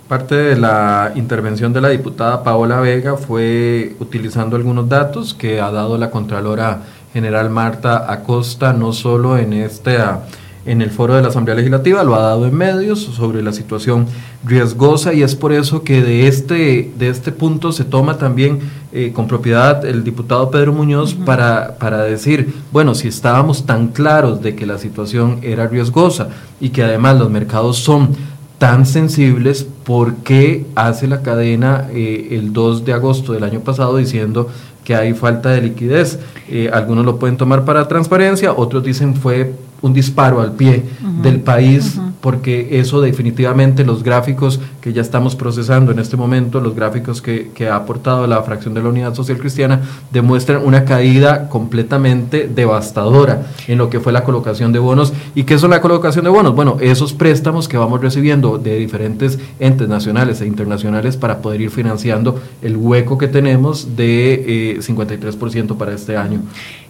Parte 0.08 0.34
de 0.34 0.56
la 0.56 1.12
intervención 1.14 1.72
de 1.72 1.80
la 1.80 1.90
diputada 1.90 2.42
Paola 2.42 2.80
Vega 2.80 3.16
fue 3.16 3.94
utilizando 4.00 4.56
algunos 4.56 4.88
datos 4.88 5.34
que 5.34 5.60
ha 5.60 5.70
dado 5.70 5.98
la 5.98 6.10
Contralora 6.10 6.82
General 7.12 7.50
Marta 7.50 8.10
Acosta, 8.10 8.72
no 8.72 8.92
solo 8.92 9.36
en 9.36 9.52
esta 9.52 10.22
en 10.68 10.82
el 10.82 10.90
foro 10.90 11.14
de 11.14 11.22
la 11.22 11.28
Asamblea 11.28 11.56
Legislativa, 11.56 12.05
lo 12.05 12.14
ha 12.14 12.20
dado 12.20 12.47
en 12.47 12.55
medios 12.55 13.00
sobre 13.00 13.42
la 13.42 13.52
situación 13.52 14.06
riesgosa 14.44 15.14
y 15.14 15.22
es 15.22 15.34
por 15.34 15.52
eso 15.52 15.82
que 15.82 16.02
de 16.02 16.28
este, 16.28 16.92
de 16.98 17.08
este 17.08 17.32
punto 17.32 17.72
se 17.72 17.84
toma 17.84 18.18
también 18.18 18.60
eh, 18.92 19.12
con 19.14 19.26
propiedad 19.26 19.84
el 19.84 20.05
diputado 20.05 20.50
Pedro 20.50 20.72
Muñoz 20.72 21.14
para, 21.14 21.78
para 21.78 22.02
decir, 22.02 22.55
bueno, 22.70 22.94
si 22.94 23.08
estábamos 23.08 23.64
tan 23.64 23.88
claros 23.88 24.42
de 24.42 24.55
que 24.55 24.66
la 24.66 24.78
situación 24.78 25.38
era 25.42 25.66
riesgosa 25.66 26.28
y 26.60 26.68
que 26.68 26.84
además 26.84 27.18
los 27.18 27.30
mercados 27.30 27.78
son 27.78 28.10
tan 28.58 28.86
sensibles, 28.86 29.66
¿por 29.84 30.16
qué 30.16 30.66
hace 30.74 31.06
la 31.06 31.22
cadena 31.22 31.86
eh, 31.92 32.28
el 32.32 32.52
2 32.52 32.84
de 32.84 32.92
agosto 32.92 33.32
del 33.32 33.44
año 33.44 33.60
pasado 33.60 33.97
diciendo 33.97 34.48
que 34.84 34.94
hay 34.94 35.14
falta 35.14 35.50
de 35.50 35.62
liquidez? 35.62 36.18
Eh, 36.48 36.68
algunos 36.72 37.06
lo 37.06 37.18
pueden 37.18 37.36
tomar 37.36 37.64
para 37.64 37.88
transparencia, 37.88 38.52
otros 38.52 38.82
dicen 38.82 39.14
fue 39.14 39.55
un 39.81 39.92
disparo 39.92 40.40
al 40.40 40.52
pie 40.52 40.84
del 41.23 41.40
país, 41.40 42.00
porque 42.20 42.81
eso 42.81 43.00
definitivamente 43.00 43.84
los 43.84 44.02
gráficos 44.02 44.60
ya 44.92 45.02
estamos 45.02 45.36
procesando 45.36 45.92
en 45.92 45.99
este 45.99 46.17
momento, 46.17 46.60
los 46.60 46.75
gráficos 46.75 47.23
que, 47.23 47.50
ha 47.68 47.76
aportado 47.76 48.26
la 48.26 48.42
fracción 48.42 48.75
de 48.75 48.83
la 48.83 48.89
Unidad 48.89 49.15
Social 49.15 49.39
Cristiana, 49.39 49.81
demuestran 50.10 50.65
una 50.65 50.84
caída 50.84 51.49
completamente 51.49 52.49
devastadora 52.49 53.47
en 53.67 53.78
lo 53.78 53.91
que 53.91 54.00
fue 54.00 54.12
la 54.12 54.25
colocación 54.25 54.73
de 54.73 54.78
bonos. 54.78 55.12
¿Y 55.34 55.44
qué 55.44 55.55
es 55.55 55.62
la 55.62 55.81
colocación 55.81 56.25
de 56.25 56.31
bonos? 56.31 56.55
Bueno, 56.55 56.76
esos 56.81 57.12
préstamos 57.12 57.68
que 57.68 57.76
vamos 57.76 58.00
recibiendo 58.00 58.58
de 58.58 58.76
diferentes 58.76 59.39
entes 59.58 59.89
nacionales 59.89 60.41
e 60.41 60.47
internacionales 60.47 61.17
para 61.17 61.39
poder 61.39 61.60
ir 61.60 61.70
financiando 61.70 62.41
el 62.62 62.76
hueco 62.76 63.18
que 63.18 63.28
tenemos 63.28 63.97
de 63.97 64.75
eh, 64.76 64.78
53% 64.78 65.76
para 65.76 65.94
este 65.94 66.17
año. 66.17 66.41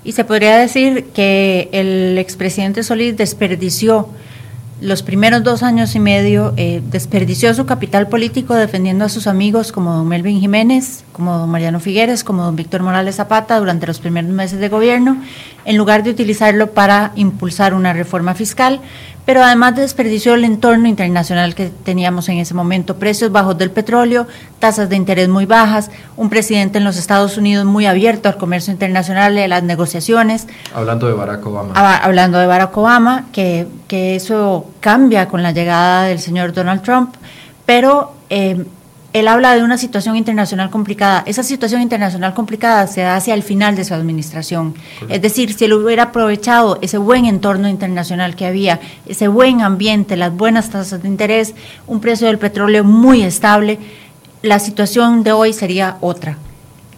Y 0.05 0.12
se 0.12 0.25
podría 0.25 0.57
decir 0.57 1.07
que 1.15 1.68
el 1.73 2.18
expresidente 2.18 2.83
Solís 2.83 3.17
desperdició 3.17 4.09
los 4.81 5.02
primeros 5.02 5.42
dos 5.42 5.65
años 5.65 5.94
y 5.97 5.98
medio, 6.00 6.55
eh, 6.57 6.81
desperdició 6.90 7.52
su 7.52 7.66
capital 7.66 8.08
político 8.08 8.55
defendiendo 8.55 9.05
a 9.05 9.08
sus 9.08 9.26
amigos 9.26 9.73
como 9.73 9.92
don 9.92 10.07
Melvin 10.07 10.39
Jiménez, 10.40 11.05
como 11.12 11.36
don 11.36 11.50
Mariano 11.50 11.81
Figueres, 11.81 12.23
como 12.23 12.44
don 12.44 12.55
Víctor 12.55 12.82
Morales 12.82 13.16
Zapata 13.16 13.58
durante 13.58 13.89
los 13.89 13.98
primeros 13.98 14.31
meses 14.31 14.60
de 14.60 14.68
gobierno, 14.68 15.20
en 15.65 15.76
lugar 15.76 16.05
de 16.05 16.10
utilizarlo 16.10 16.70
para 16.70 17.12
impulsar 17.16 17.74
una 17.74 17.92
reforma 17.92 18.34
fiscal, 18.34 18.81
pero 19.28 19.44
además 19.44 19.76
desperdició 19.76 20.32
el 20.32 20.44
entorno 20.44 20.89
internacional 20.89 21.55
que 21.55 21.66
teníamos 21.66 22.31
en 22.31 22.39
ese 22.39 22.55
momento, 22.55 22.97
precios 22.97 23.31
bajos 23.31 23.58
del 23.58 23.70
petróleo, 23.70 24.26
tasas 24.58 24.89
de 24.89 24.97
interés 24.97 25.28
muy 25.28 25.44
bajas, 25.44 25.90
un 26.16 26.31
presidente 26.31 26.78
en 26.78 26.84
los 26.84 26.97
Estados 26.97 27.36
Unidos 27.36 27.66
muy 27.66 27.84
abierto 27.84 28.31
al 28.31 28.39
comercio 28.39 28.73
internacional 28.73 29.36
y 29.36 29.42
a 29.42 29.48
las 29.48 29.62
negociaciones. 29.62 30.47
Hablando 30.73 31.08
de 31.08 31.12
Barack 31.12 31.47
Obama. 31.47 31.74
Hablando 31.74 32.39
de 32.39 32.47
Barack 32.47 32.74
Obama, 32.78 33.26
que, 33.31 33.66
que 33.86 34.16
eso 34.16 34.70
cambia 34.81 35.28
con 35.28 35.42
la 35.42 35.52
llegada 35.52 36.05
del 36.05 36.20
señor 36.20 36.55
Donald 36.55 36.81
Trump, 36.81 37.15
pero 37.66 38.15
eh, 38.31 38.65
él 39.12 39.26
habla 39.26 39.54
de 39.54 39.62
una 39.62 39.78
situación 39.78 40.16
internacional 40.16 40.68
complicada. 40.70 41.22
Esa 41.26 41.42
situación 41.42 41.80
internacional 41.80 42.34
complicada 42.34 42.86
se 42.86 43.00
da 43.00 43.16
hacia 43.16 43.34
el 43.34 43.42
final 43.42 43.74
de 43.74 43.84
su 43.84 43.94
administración. 43.94 44.74
Es 45.08 45.22
decir, 45.22 45.54
si 45.54 45.64
él 45.64 45.72
hubiera 45.72 46.04
aprovechado 46.04 46.78
ese 46.82 46.98
buen 46.98 47.24
entorno 47.24 47.68
internacional 47.68 48.36
que 48.36 48.46
había, 48.46 48.80
ese 49.06 49.28
buen 49.28 49.62
ambiente, 49.62 50.16
las 50.16 50.34
buenas 50.36 50.70
tasas 50.70 51.02
de 51.02 51.08
interés, 51.08 51.54
un 51.86 52.00
precio 52.00 52.26
del 52.26 52.38
petróleo 52.38 52.84
muy 52.84 53.22
estable, 53.22 53.78
la 54.42 54.58
situación 54.58 55.24
de 55.24 55.32
hoy 55.32 55.52
sería 55.54 55.96
otra. 56.00 56.36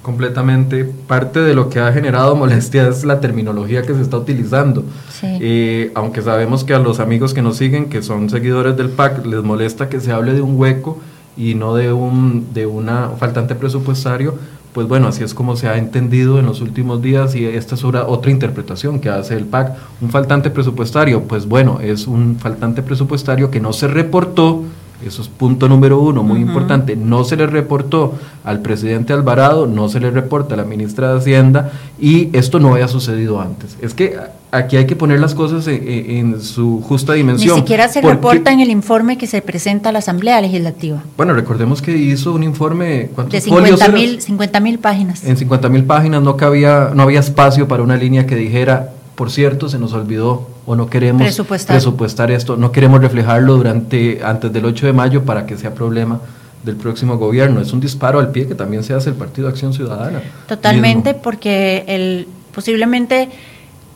Completamente. 0.03 0.85
Parte 0.85 1.41
de 1.41 1.55
lo 1.55 1.69
que 1.69 1.79
ha 1.79 1.93
generado 1.93 2.35
molestia 2.35 2.89
es 2.89 3.05
la 3.05 3.21
terminología 3.21 3.83
que 3.83 3.95
se 3.95 4.01
está 4.01 4.17
utilizando. 4.17 4.83
Sí. 5.13 5.27
Eh, 5.41 5.93
aunque 5.95 6.23
sabemos 6.23 6.65
que 6.65 6.75
a 6.75 6.79
los 6.81 6.99
amigos 6.99 7.35
que 7.35 7.43
nos 7.43 7.59
siguen, 7.59 7.89
que 7.89 8.03
son 8.03 8.31
seguidores 8.31 8.77
del 8.77 8.89
PAC, 8.89 9.25
les 9.27 9.45
molesta 9.45 9.89
que 9.89 10.01
se 10.01 10.11
hable 10.11 10.33
de 10.33 10.41
un 10.41 10.59
hueco 10.59 10.99
y 11.41 11.55
no 11.55 11.75
de 11.75 11.91
un 11.93 12.53
de 12.53 12.67
una 12.67 13.09
faltante 13.19 13.55
presupuestario, 13.55 14.35
pues 14.75 14.87
bueno, 14.87 15.09
así 15.09 15.25
es 15.25 15.33
como 15.33 15.57
se 15.57 15.69
ha 15.69 15.79
entendido 15.79 16.39
en 16.39 16.47
los 16.47 16.61
últimos 16.61 17.01
días 17.01 17.35
y 17.35 17.47
esta 17.47 17.75
es 17.75 17.83
otra, 17.83 18.07
otra 18.07 18.31
interpretación 18.31 19.01
que 19.01 19.09
hace 19.09 19.37
el 19.37 19.47
PAC. 19.47 19.75
Un 20.03 20.11
faltante 20.11 20.51
presupuestario, 20.51 21.23
pues 21.23 21.47
bueno, 21.47 21.81
es 21.81 22.07
un 22.07 22.37
faltante 22.37 22.83
presupuestario 22.83 23.51
que 23.51 23.59
no 23.59 23.73
se 23.73 23.89
reportó 23.89 24.65
eso 25.05 25.23
es 25.23 25.29
punto 25.29 25.69
número 25.69 26.01
uno, 26.01 26.23
muy 26.23 26.41
uh 26.41 26.45
-huh. 26.45 26.49
importante. 26.49 26.97
No 26.97 27.25
se 27.25 27.37
le 27.37 27.47
reportó 27.47 28.15
al 28.45 28.61
presidente 28.61 29.13
Alvarado, 29.13 29.67
no 29.67 29.89
se 29.89 30.01
le 30.01 30.11
reporta 30.11 30.55
a 30.55 30.57
la 30.57 30.65
ministra 30.65 31.13
de 31.13 31.19
Hacienda 31.19 31.73
y 32.01 32.29
esto 32.37 32.59
no 32.59 32.73
había 32.75 32.89
sucedido 32.89 33.41
antes. 33.41 33.77
Es 33.81 33.95
que 33.95 34.17
aquí 34.51 34.77
hay 34.77 34.87
que 34.87 34.97
poner 34.97 35.21
las 35.21 35.35
cosas 35.35 35.67
en, 35.69 35.83
en 35.87 36.41
su 36.41 36.83
justa 36.83 37.13
dimensión. 37.15 37.57
Ni 37.57 37.61
siquiera 37.61 37.89
se 37.89 38.01
reporta 38.01 38.53
en 38.53 38.61
el 38.61 38.71
informe 38.71 39.19
que 39.19 39.27
se 39.27 39.43
presenta 39.43 39.91
a 39.91 39.93
la 39.93 40.01
Asamblea 40.01 40.41
Legislativa. 40.41 41.03
Bueno, 41.17 41.35
recordemos 41.35 41.83
que 41.83 41.97
hizo 41.97 42.33
un 42.33 42.43
informe 42.43 43.11
de 43.31 43.41
50 43.41 43.89
mil 43.89 44.21
50 44.21 44.61
páginas. 44.81 45.25
En 45.25 45.37
50 45.37 45.69
mil 45.69 45.85
páginas 45.85 46.23
no, 46.23 46.37
cabía, 46.37 46.91
no 46.95 47.03
había 47.03 47.21
espacio 47.21 47.69
para 47.69 47.83
una 47.83 47.97
línea 47.97 48.27
que 48.27 48.37
dijera 48.37 48.91
por 49.21 49.31
cierto, 49.31 49.69
se 49.69 49.79
nos 49.79 49.93
olvidó 49.93 50.49
o 50.71 50.77
no 50.77 50.87
queremos 50.89 51.23
presupuestar. 51.23 51.75
presupuestar. 51.75 52.31
esto, 52.31 52.57
no 52.57 52.71
queremos 52.71 53.01
reflejarlo 53.01 53.57
durante 53.57 54.21
antes 54.23 54.53
del 54.53 54.65
8 54.65 54.87
de 54.87 54.93
mayo 54.93 55.25
para 55.25 55.45
que 55.45 55.57
sea 55.57 55.75
problema 55.75 56.21
del 56.63 56.77
próximo 56.77 57.19
gobierno. 57.19 57.61
Es 57.61 57.73
un 57.73 57.81
disparo 57.81 58.21
al 58.21 58.31
pie 58.31 58.47
que 58.47 58.55
también 58.55 58.85
se 58.85 58.95
hace 58.95 59.11
el 59.11 59.17
Partido 59.17 59.49
Acción 59.49 59.73
Ciudadana. 59.73 60.23
Totalmente, 60.47 61.11
mismo. 61.11 61.23
porque 61.23 61.83
el, 61.89 62.29
posiblemente 62.55 63.31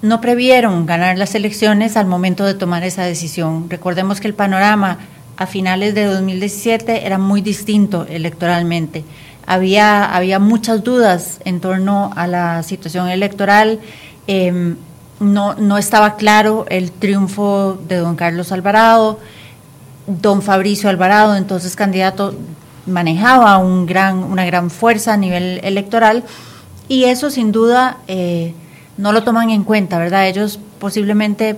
no 0.03 0.21
previeron 0.21 0.85
ganar 0.85 1.17
las 1.17 1.37
elecciones 1.37 1.97
al 1.97 2.07
momento 2.07 2.45
de 2.45 2.55
tomar 2.55 2.83
esa 2.83 3.05
decisión. 3.05 3.71
Recordemos 3.71 4.21
que 4.21 4.27
el 4.27 4.35
panorama 4.35 4.99
a 5.37 5.47
finales 5.47 5.95
de 5.95 6.07
2017 6.07 7.07
era 7.07 7.19
muy 7.19 7.41
distinto 7.41 8.05
electoralmente. 8.11 9.05
Había, 9.47 10.13
había 10.13 10.41
muchas 10.41 10.83
dudas 10.83 11.39
en 11.45 11.61
torno 11.61 12.11
a 12.17 12.27
la 12.27 12.65
situación 12.65 13.11
electoral. 13.11 13.79
Eh, 14.27 14.75
no, 15.21 15.55
no 15.55 15.79
estaba 15.79 16.17
claro 16.17 16.67
el 16.69 16.91
triunfo 16.93 17.79
de 17.89 17.97
don 17.97 18.17
Carlos 18.17 18.53
Alvarado, 18.53 19.19
don 20.07 20.43
Fabricio 20.43 20.91
Alvarado, 20.91 21.37
entonces 21.37 21.77
candidato, 21.77 22.35
manejaba 22.87 23.59
un 23.59 23.87
gran, 23.87 24.23
una 24.25 24.45
gran 24.45 24.71
fuerza 24.71 25.15
a 25.15 25.17
nivel 25.17 25.61
electoral 25.65 26.25
y 26.89 27.05
eso 27.05 27.31
sin 27.31 27.53
duda 27.53 27.99
eh, 28.09 28.55
no 28.99 29.13
lo 29.13 29.25
toman 29.25 29.51
en 29.51 29.65
cuenta, 29.65 29.99
¿verdad? 29.99 30.29
Ellos 30.29 30.59
posiblemente 30.79 31.57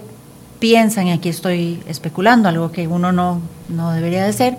piensan, 0.59 1.09
y 1.09 1.13
aquí 1.13 1.29
estoy 1.29 1.83
especulando, 1.87 2.49
algo 2.49 2.73
que 2.73 2.87
uno 2.87 3.13
no, 3.13 3.41
no 3.69 3.93
debería 3.93 4.25
de 4.25 4.33
ser, 4.33 4.57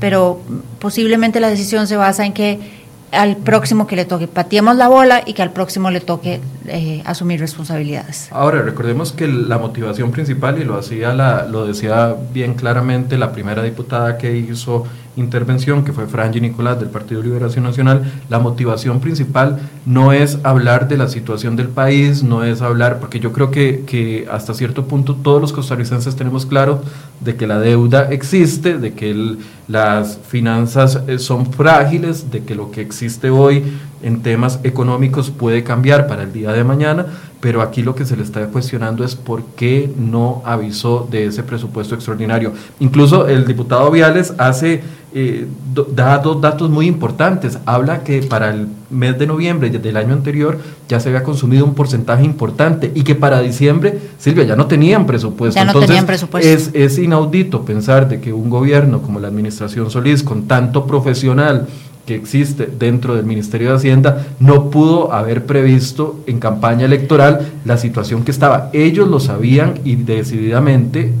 pero 0.00 0.40
posiblemente 0.78 1.40
la 1.40 1.48
decisión 1.48 1.86
se 1.86 1.96
basa 1.96 2.24
en 2.24 2.32
que 2.32 2.85
al 3.12 3.36
próximo 3.36 3.86
que 3.86 3.96
le 3.96 4.04
toque 4.04 4.28
pateemos 4.28 4.76
la 4.76 4.88
bola 4.88 5.22
y 5.24 5.34
que 5.34 5.42
al 5.42 5.52
próximo 5.52 5.90
le 5.90 6.00
toque 6.00 6.40
eh, 6.66 7.02
asumir 7.04 7.40
responsabilidades. 7.40 8.28
Ahora, 8.32 8.62
recordemos 8.62 9.12
que 9.12 9.28
la 9.28 9.58
motivación 9.58 10.10
principal, 10.10 10.60
y 10.60 10.64
lo, 10.64 10.76
hacía 10.76 11.14
la, 11.14 11.46
lo 11.46 11.66
decía 11.66 12.14
bien 12.32 12.54
claramente 12.54 13.18
la 13.18 13.32
primera 13.32 13.62
diputada 13.62 14.18
que 14.18 14.36
hizo 14.36 14.84
intervención, 15.16 15.84
que 15.84 15.92
fue 15.92 16.06
Franji 16.06 16.40
Nicolás 16.40 16.78
del 16.78 16.90
Partido 16.90 17.22
Liberación 17.22 17.64
Nacional, 17.64 18.02
la 18.28 18.38
motivación 18.38 19.00
principal 19.00 19.58
no 19.86 20.12
es 20.12 20.38
hablar 20.42 20.88
de 20.88 20.98
la 20.98 21.08
situación 21.08 21.56
del 21.56 21.68
país, 21.68 22.22
no 22.22 22.44
es 22.44 22.60
hablar, 22.60 22.98
porque 23.00 23.18
yo 23.18 23.32
creo 23.32 23.50
que, 23.50 23.84
que 23.86 24.26
hasta 24.30 24.52
cierto 24.52 24.84
punto 24.86 25.14
todos 25.14 25.40
los 25.40 25.52
costarricenses 25.52 26.16
tenemos 26.16 26.44
claro 26.44 26.82
de 27.20 27.36
que 27.36 27.46
la 27.46 27.58
deuda 27.58 28.08
existe, 28.10 28.76
de 28.76 28.92
que 28.92 29.36
las 29.68 30.18
finanzas 30.18 31.00
eh, 31.08 31.18
son 31.18 31.52
frágiles, 31.52 32.30
de 32.30 32.44
que 32.44 32.54
lo 32.54 32.70
que 32.70 32.80
existe 32.80 33.30
hoy 33.30 33.64
en 34.02 34.22
temas 34.22 34.60
económicos 34.62 35.30
puede 35.30 35.64
cambiar 35.64 36.06
para 36.06 36.22
el 36.22 36.32
día 36.32 36.52
de 36.52 36.62
mañana, 36.62 37.06
pero 37.40 37.62
aquí 37.62 37.82
lo 37.82 37.94
que 37.94 38.04
se 38.04 38.16
le 38.16 38.22
está 38.22 38.46
cuestionando 38.46 39.04
es 39.04 39.16
por 39.16 39.42
qué 39.56 39.92
no 39.96 40.42
avisó 40.44 41.08
de 41.10 41.26
ese 41.26 41.42
presupuesto 41.42 41.94
extraordinario. 41.94 42.52
Incluso 42.78 43.26
el 43.26 43.44
diputado 43.46 43.90
Viales 43.90 44.34
hace 44.38 44.82
eh, 45.18 45.46
da 45.94 46.18
dos 46.18 46.42
datos 46.42 46.68
muy 46.68 46.86
importantes. 46.86 47.58
Habla 47.64 48.04
que 48.04 48.22
para 48.22 48.50
el 48.50 48.68
mes 48.90 49.18
de 49.18 49.26
noviembre 49.26 49.70
del 49.70 49.96
año 49.96 50.12
anterior 50.12 50.58
ya 50.90 51.00
se 51.00 51.08
había 51.08 51.22
consumido 51.22 51.64
un 51.64 51.72
porcentaje 51.72 52.22
importante 52.22 52.92
y 52.94 53.02
que 53.02 53.14
para 53.14 53.40
diciembre, 53.40 53.98
Silvia, 54.18 54.44
ya 54.44 54.56
no 54.56 54.66
tenían 54.66 55.06
presupuesto. 55.06 55.58
Ya 55.58 55.64
no 55.64 55.70
Entonces, 55.70 55.88
tenían 55.88 56.04
presupuesto. 56.04 56.46
Es, 56.46 56.70
es 56.74 56.98
inaudito 56.98 57.64
pensar 57.64 58.10
de 58.10 58.20
que 58.20 58.34
un 58.34 58.50
gobierno 58.50 59.00
como 59.00 59.18
la 59.18 59.28
Administración 59.28 59.90
Solís, 59.90 60.22
con 60.22 60.48
tanto 60.48 60.86
profesional, 60.86 61.66
que 62.04 62.14
existe 62.14 62.68
dentro 62.78 63.16
del 63.16 63.24
Ministerio 63.24 63.70
de 63.70 63.76
Hacienda 63.76 64.26
no 64.38 64.70
pudo 64.70 65.14
haber 65.14 65.46
previsto 65.46 66.20
en 66.26 66.38
campaña 66.40 66.84
electoral 66.84 67.54
la 67.64 67.78
situación 67.78 68.22
que 68.22 68.32
estaba. 68.32 68.68
Ellos 68.74 69.08
lo 69.08 69.18
sabían 69.18 69.80
y 69.82 69.96
decididamente 69.96 71.12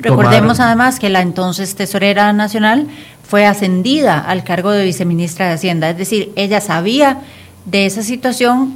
Recordemos 0.00 0.60
además 0.60 0.98
que 0.98 1.10
la 1.10 1.20
entonces 1.20 1.74
tesorera 1.74 2.32
nacional 2.32 2.88
fue 3.22 3.46
ascendida 3.46 4.18
al 4.18 4.44
cargo 4.44 4.70
de 4.70 4.84
viceministra 4.84 5.48
de 5.48 5.54
Hacienda, 5.54 5.90
es 5.90 5.98
decir, 5.98 6.32
ella 6.36 6.60
sabía 6.60 7.20
de 7.64 7.86
esa 7.86 8.02
situación, 8.02 8.74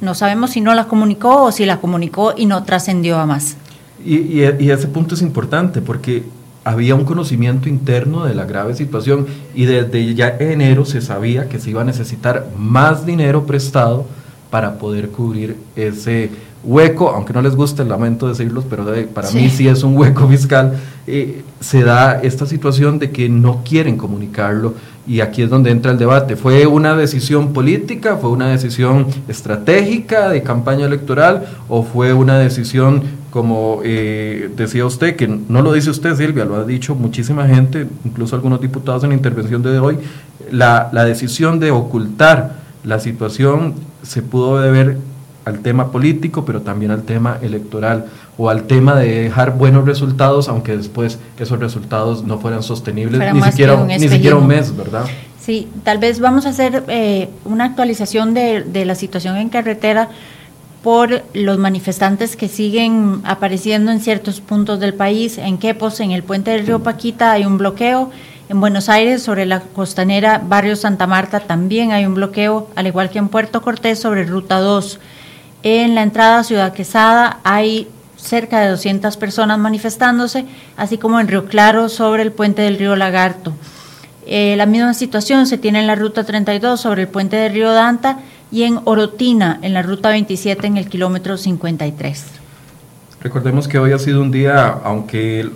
no 0.00 0.14
sabemos 0.14 0.50
si 0.50 0.60
no 0.60 0.74
la 0.74 0.84
comunicó 0.84 1.44
o 1.44 1.52
si 1.52 1.66
la 1.66 1.80
comunicó 1.80 2.32
y 2.36 2.46
no 2.46 2.62
trascendió 2.64 3.18
a 3.18 3.26
más. 3.26 3.56
Y, 4.04 4.42
y, 4.42 4.70
ese 4.70 4.88
punto 4.88 5.14
es 5.14 5.22
importante 5.22 5.80
porque 5.80 6.24
había 6.64 6.94
un 6.94 7.04
conocimiento 7.04 7.68
interno 7.68 8.24
de 8.24 8.34
la 8.34 8.44
grave 8.44 8.74
situación 8.74 9.26
y 9.54 9.64
desde 9.66 10.14
ya 10.14 10.36
enero 10.38 10.84
se 10.84 11.00
sabía 11.00 11.48
que 11.48 11.60
se 11.60 11.70
iba 11.70 11.82
a 11.82 11.84
necesitar 11.84 12.48
más 12.56 13.04
dinero 13.04 13.44
prestado 13.46 14.06
para 14.50 14.78
poder 14.78 15.10
cubrir 15.10 15.56
ese 15.76 16.30
hueco, 16.64 17.10
aunque 17.10 17.32
no 17.32 17.42
les 17.42 17.56
guste, 17.56 17.84
lamento 17.84 18.28
decirlo, 18.28 18.62
pero 18.68 18.84
para 19.12 19.30
mí 19.30 19.48
sí. 19.50 19.68
es 19.68 19.82
un 19.82 19.96
hueco 19.96 20.28
fiscal, 20.28 20.78
eh, 21.06 21.42
se 21.60 21.82
da 21.82 22.20
esta 22.22 22.46
situación 22.46 22.98
de 22.98 23.10
que 23.10 23.28
no 23.28 23.62
quieren 23.64 23.96
comunicarlo. 23.96 24.74
Y 25.04 25.20
aquí 25.20 25.42
es 25.42 25.50
donde 25.50 25.72
entra 25.72 25.90
el 25.90 25.98
debate. 25.98 26.36
¿Fue 26.36 26.64
una 26.66 26.94
decisión 26.94 27.52
política, 27.52 28.18
fue 28.18 28.30
una 28.30 28.48
decisión 28.48 29.08
estratégica 29.26 30.28
de 30.28 30.44
campaña 30.44 30.86
electoral 30.86 31.44
o 31.68 31.82
fue 31.82 32.12
una 32.12 32.38
decisión, 32.38 33.02
como 33.30 33.80
eh, 33.82 34.48
decía 34.56 34.86
usted, 34.86 35.16
que 35.16 35.26
no 35.26 35.62
lo 35.62 35.72
dice 35.72 35.90
usted 35.90 36.14
Silvia, 36.14 36.44
lo 36.44 36.54
ha 36.54 36.64
dicho 36.64 36.94
muchísima 36.94 37.48
gente, 37.48 37.88
incluso 38.04 38.36
algunos 38.36 38.60
diputados 38.60 39.02
en 39.02 39.10
la 39.10 39.16
intervención 39.16 39.60
de 39.62 39.76
hoy, 39.80 39.98
la, 40.52 40.88
la 40.92 41.04
decisión 41.04 41.58
de 41.58 41.72
ocultar 41.72 42.62
la 42.84 43.00
situación 43.00 43.74
se 44.02 44.22
pudo 44.22 44.60
deber 44.60 44.98
al 45.44 45.60
tema 45.60 45.90
político, 45.90 46.44
pero 46.44 46.62
también 46.62 46.90
al 46.90 47.02
tema 47.02 47.38
electoral 47.42 48.06
o 48.38 48.48
al 48.48 48.64
tema 48.64 48.94
de 48.94 49.24
dejar 49.24 49.56
buenos 49.56 49.84
resultados, 49.84 50.48
aunque 50.48 50.76
después 50.76 51.18
esos 51.38 51.58
resultados 51.58 52.24
no 52.24 52.38
fueran 52.38 52.62
sostenibles 52.62 53.20
ni 53.34 53.42
siquiera, 53.42 53.84
ni 53.84 54.08
siquiera 54.08 54.36
un 54.36 54.46
mes, 54.46 54.76
¿verdad? 54.76 55.04
Sí, 55.40 55.68
tal 55.82 55.98
vez 55.98 56.20
vamos 56.20 56.46
a 56.46 56.50
hacer 56.50 56.84
eh, 56.86 57.28
una 57.44 57.64
actualización 57.64 58.32
de, 58.32 58.62
de 58.62 58.84
la 58.84 58.94
situación 58.94 59.36
en 59.36 59.48
carretera 59.48 60.08
por 60.82 61.22
los 61.32 61.58
manifestantes 61.58 62.36
que 62.36 62.48
siguen 62.48 63.20
apareciendo 63.24 63.92
en 63.92 64.00
ciertos 64.00 64.40
puntos 64.40 64.80
del 64.80 64.94
país. 64.94 65.38
En 65.38 65.58
Quepos, 65.58 66.00
en 66.00 66.10
el 66.10 66.22
puente 66.22 66.50
del 66.50 66.66
río 66.66 66.82
Paquita, 66.82 67.32
hay 67.32 67.44
un 67.44 67.58
bloqueo. 67.58 68.10
En 68.48 68.60
Buenos 68.60 68.88
Aires, 68.88 69.22
sobre 69.22 69.46
la 69.46 69.60
costanera 69.60 70.42
Barrio 70.44 70.76
Santa 70.76 71.06
Marta, 71.06 71.40
también 71.40 71.92
hay 71.92 72.04
un 72.04 72.14
bloqueo, 72.14 72.68
al 72.74 72.86
igual 72.86 73.10
que 73.10 73.18
en 73.18 73.28
Puerto 73.28 73.62
Cortés, 73.62 74.00
sobre 74.00 74.24
Ruta 74.24 74.58
2. 74.58 74.98
En 75.62 75.94
la 75.94 76.02
entrada 76.02 76.40
a 76.40 76.44
Ciudad 76.44 76.72
Quesada 76.72 77.38
hay 77.44 77.88
cerca 78.16 78.60
de 78.60 78.70
200 78.70 79.16
personas 79.16 79.58
manifestándose, 79.58 80.44
así 80.76 80.98
como 80.98 81.20
en 81.20 81.28
Río 81.28 81.46
Claro 81.46 81.88
sobre 81.88 82.22
el 82.22 82.32
puente 82.32 82.62
del 82.62 82.78
río 82.78 82.96
Lagarto. 82.96 83.52
Eh, 84.26 84.54
la 84.56 84.66
misma 84.66 84.94
situación 84.94 85.46
se 85.46 85.58
tiene 85.58 85.80
en 85.80 85.86
la 85.86 85.94
ruta 85.94 86.24
32 86.24 86.80
sobre 86.80 87.02
el 87.02 87.08
puente 87.08 87.36
del 87.36 87.52
río 87.52 87.72
Danta 87.72 88.18
y 88.50 88.64
en 88.64 88.80
Orotina 88.84 89.58
en 89.62 89.74
la 89.74 89.82
ruta 89.82 90.10
27 90.10 90.66
en 90.66 90.76
el 90.76 90.88
kilómetro 90.88 91.36
53. 91.36 92.24
Recordemos 93.20 93.68
que 93.68 93.78
hoy 93.78 93.92
ha 93.92 93.98
sido 93.98 94.20
un 94.20 94.32
día, 94.32 94.66
aunque 94.84 95.48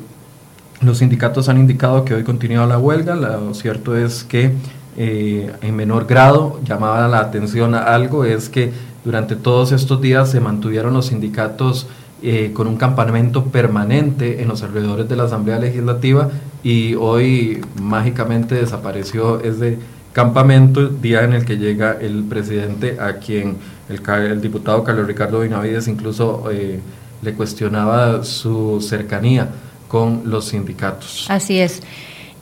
los 0.80 0.98
sindicatos 0.98 1.48
han 1.48 1.58
indicado 1.58 2.04
que 2.04 2.14
hoy 2.14 2.22
continúa 2.22 2.66
la 2.66 2.78
huelga, 2.78 3.16
lo 3.16 3.54
cierto 3.54 3.96
es 3.96 4.22
que 4.22 4.52
eh, 4.96 5.52
en 5.62 5.76
menor 5.76 6.06
grado 6.06 6.60
llamaba 6.64 7.06
la 7.08 7.18
atención 7.18 7.74
a 7.74 7.80
algo, 7.80 8.24
es 8.24 8.48
que 8.48 8.72
durante 9.06 9.36
todos 9.36 9.70
estos 9.70 10.00
días 10.00 10.32
se 10.32 10.40
mantuvieron 10.40 10.92
los 10.92 11.06
sindicatos 11.06 11.86
eh, 12.24 12.50
con 12.52 12.66
un 12.66 12.76
campamento 12.76 13.44
permanente 13.44 14.42
en 14.42 14.48
los 14.48 14.64
alrededores 14.64 15.08
de 15.08 15.14
la 15.14 15.22
Asamblea 15.24 15.60
Legislativa 15.60 16.28
y 16.64 16.94
hoy 16.96 17.60
mágicamente 17.80 18.56
desapareció 18.56 19.40
ese 19.40 19.78
campamento, 20.12 20.88
día 20.88 21.22
en 21.22 21.34
el 21.34 21.44
que 21.44 21.56
llega 21.56 21.96
el 22.00 22.24
presidente 22.24 22.98
a 22.98 23.18
quien 23.18 23.58
el, 23.88 24.40
diputado 24.40 24.82
Carlos 24.82 25.06
Ricardo 25.06 25.38
Benavides 25.38 25.86
incluso 25.86 26.50
eh, 26.50 26.80
le 27.22 27.32
cuestionaba 27.34 28.24
su 28.24 28.80
cercanía 28.80 29.50
con 29.86 30.22
los 30.24 30.46
sindicatos. 30.46 31.26
Así 31.28 31.60
es. 31.60 31.80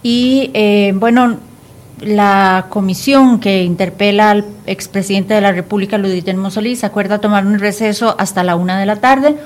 Y 0.03 0.51
eh, 0.55 0.95
bueno, 0.97 1.37
la 2.01 2.67
comisión 2.69 3.41
que 3.41 3.63
interpela 3.63 4.31
al 4.31 4.45
expresidente 4.67 5.35
de 5.35 5.41
la 5.41 5.53
República, 5.53 5.99
Luis 5.99 6.15
Guillermo 6.15 6.51
Solís, 6.51 6.85
acuerda 6.85 7.21
tomar 7.21 7.47
un 7.47 7.59
receso 7.59 8.17
hasta 8.19 8.45
la 8.45 8.57
una 8.57 8.79
de 8.79 8.87
la 8.87 8.97
tarde. 8.97 9.37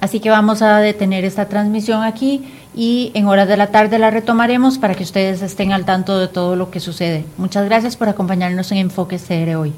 Así 0.00 0.20
que 0.20 0.30
vamos 0.30 0.62
a 0.62 0.78
detener 0.78 1.24
esta 1.24 1.48
transmisión 1.48 2.04
aquí 2.04 2.44
y 2.74 3.10
en 3.14 3.26
horas 3.26 3.48
de 3.48 3.56
la 3.56 3.68
tarde 3.68 3.98
la 3.98 4.10
retomaremos 4.10 4.78
para 4.78 4.94
que 4.94 5.02
ustedes 5.02 5.42
estén 5.42 5.72
al 5.72 5.84
tanto 5.84 6.18
de 6.18 6.28
todo 6.28 6.54
lo 6.54 6.70
que 6.70 6.78
sucede. 6.78 7.24
Muchas 7.36 7.64
gracias 7.64 7.96
por 7.96 8.08
acompañarnos 8.08 8.70
en 8.70 8.78
Enfoque 8.78 9.18
CR 9.18 9.56
hoy. 9.56 9.72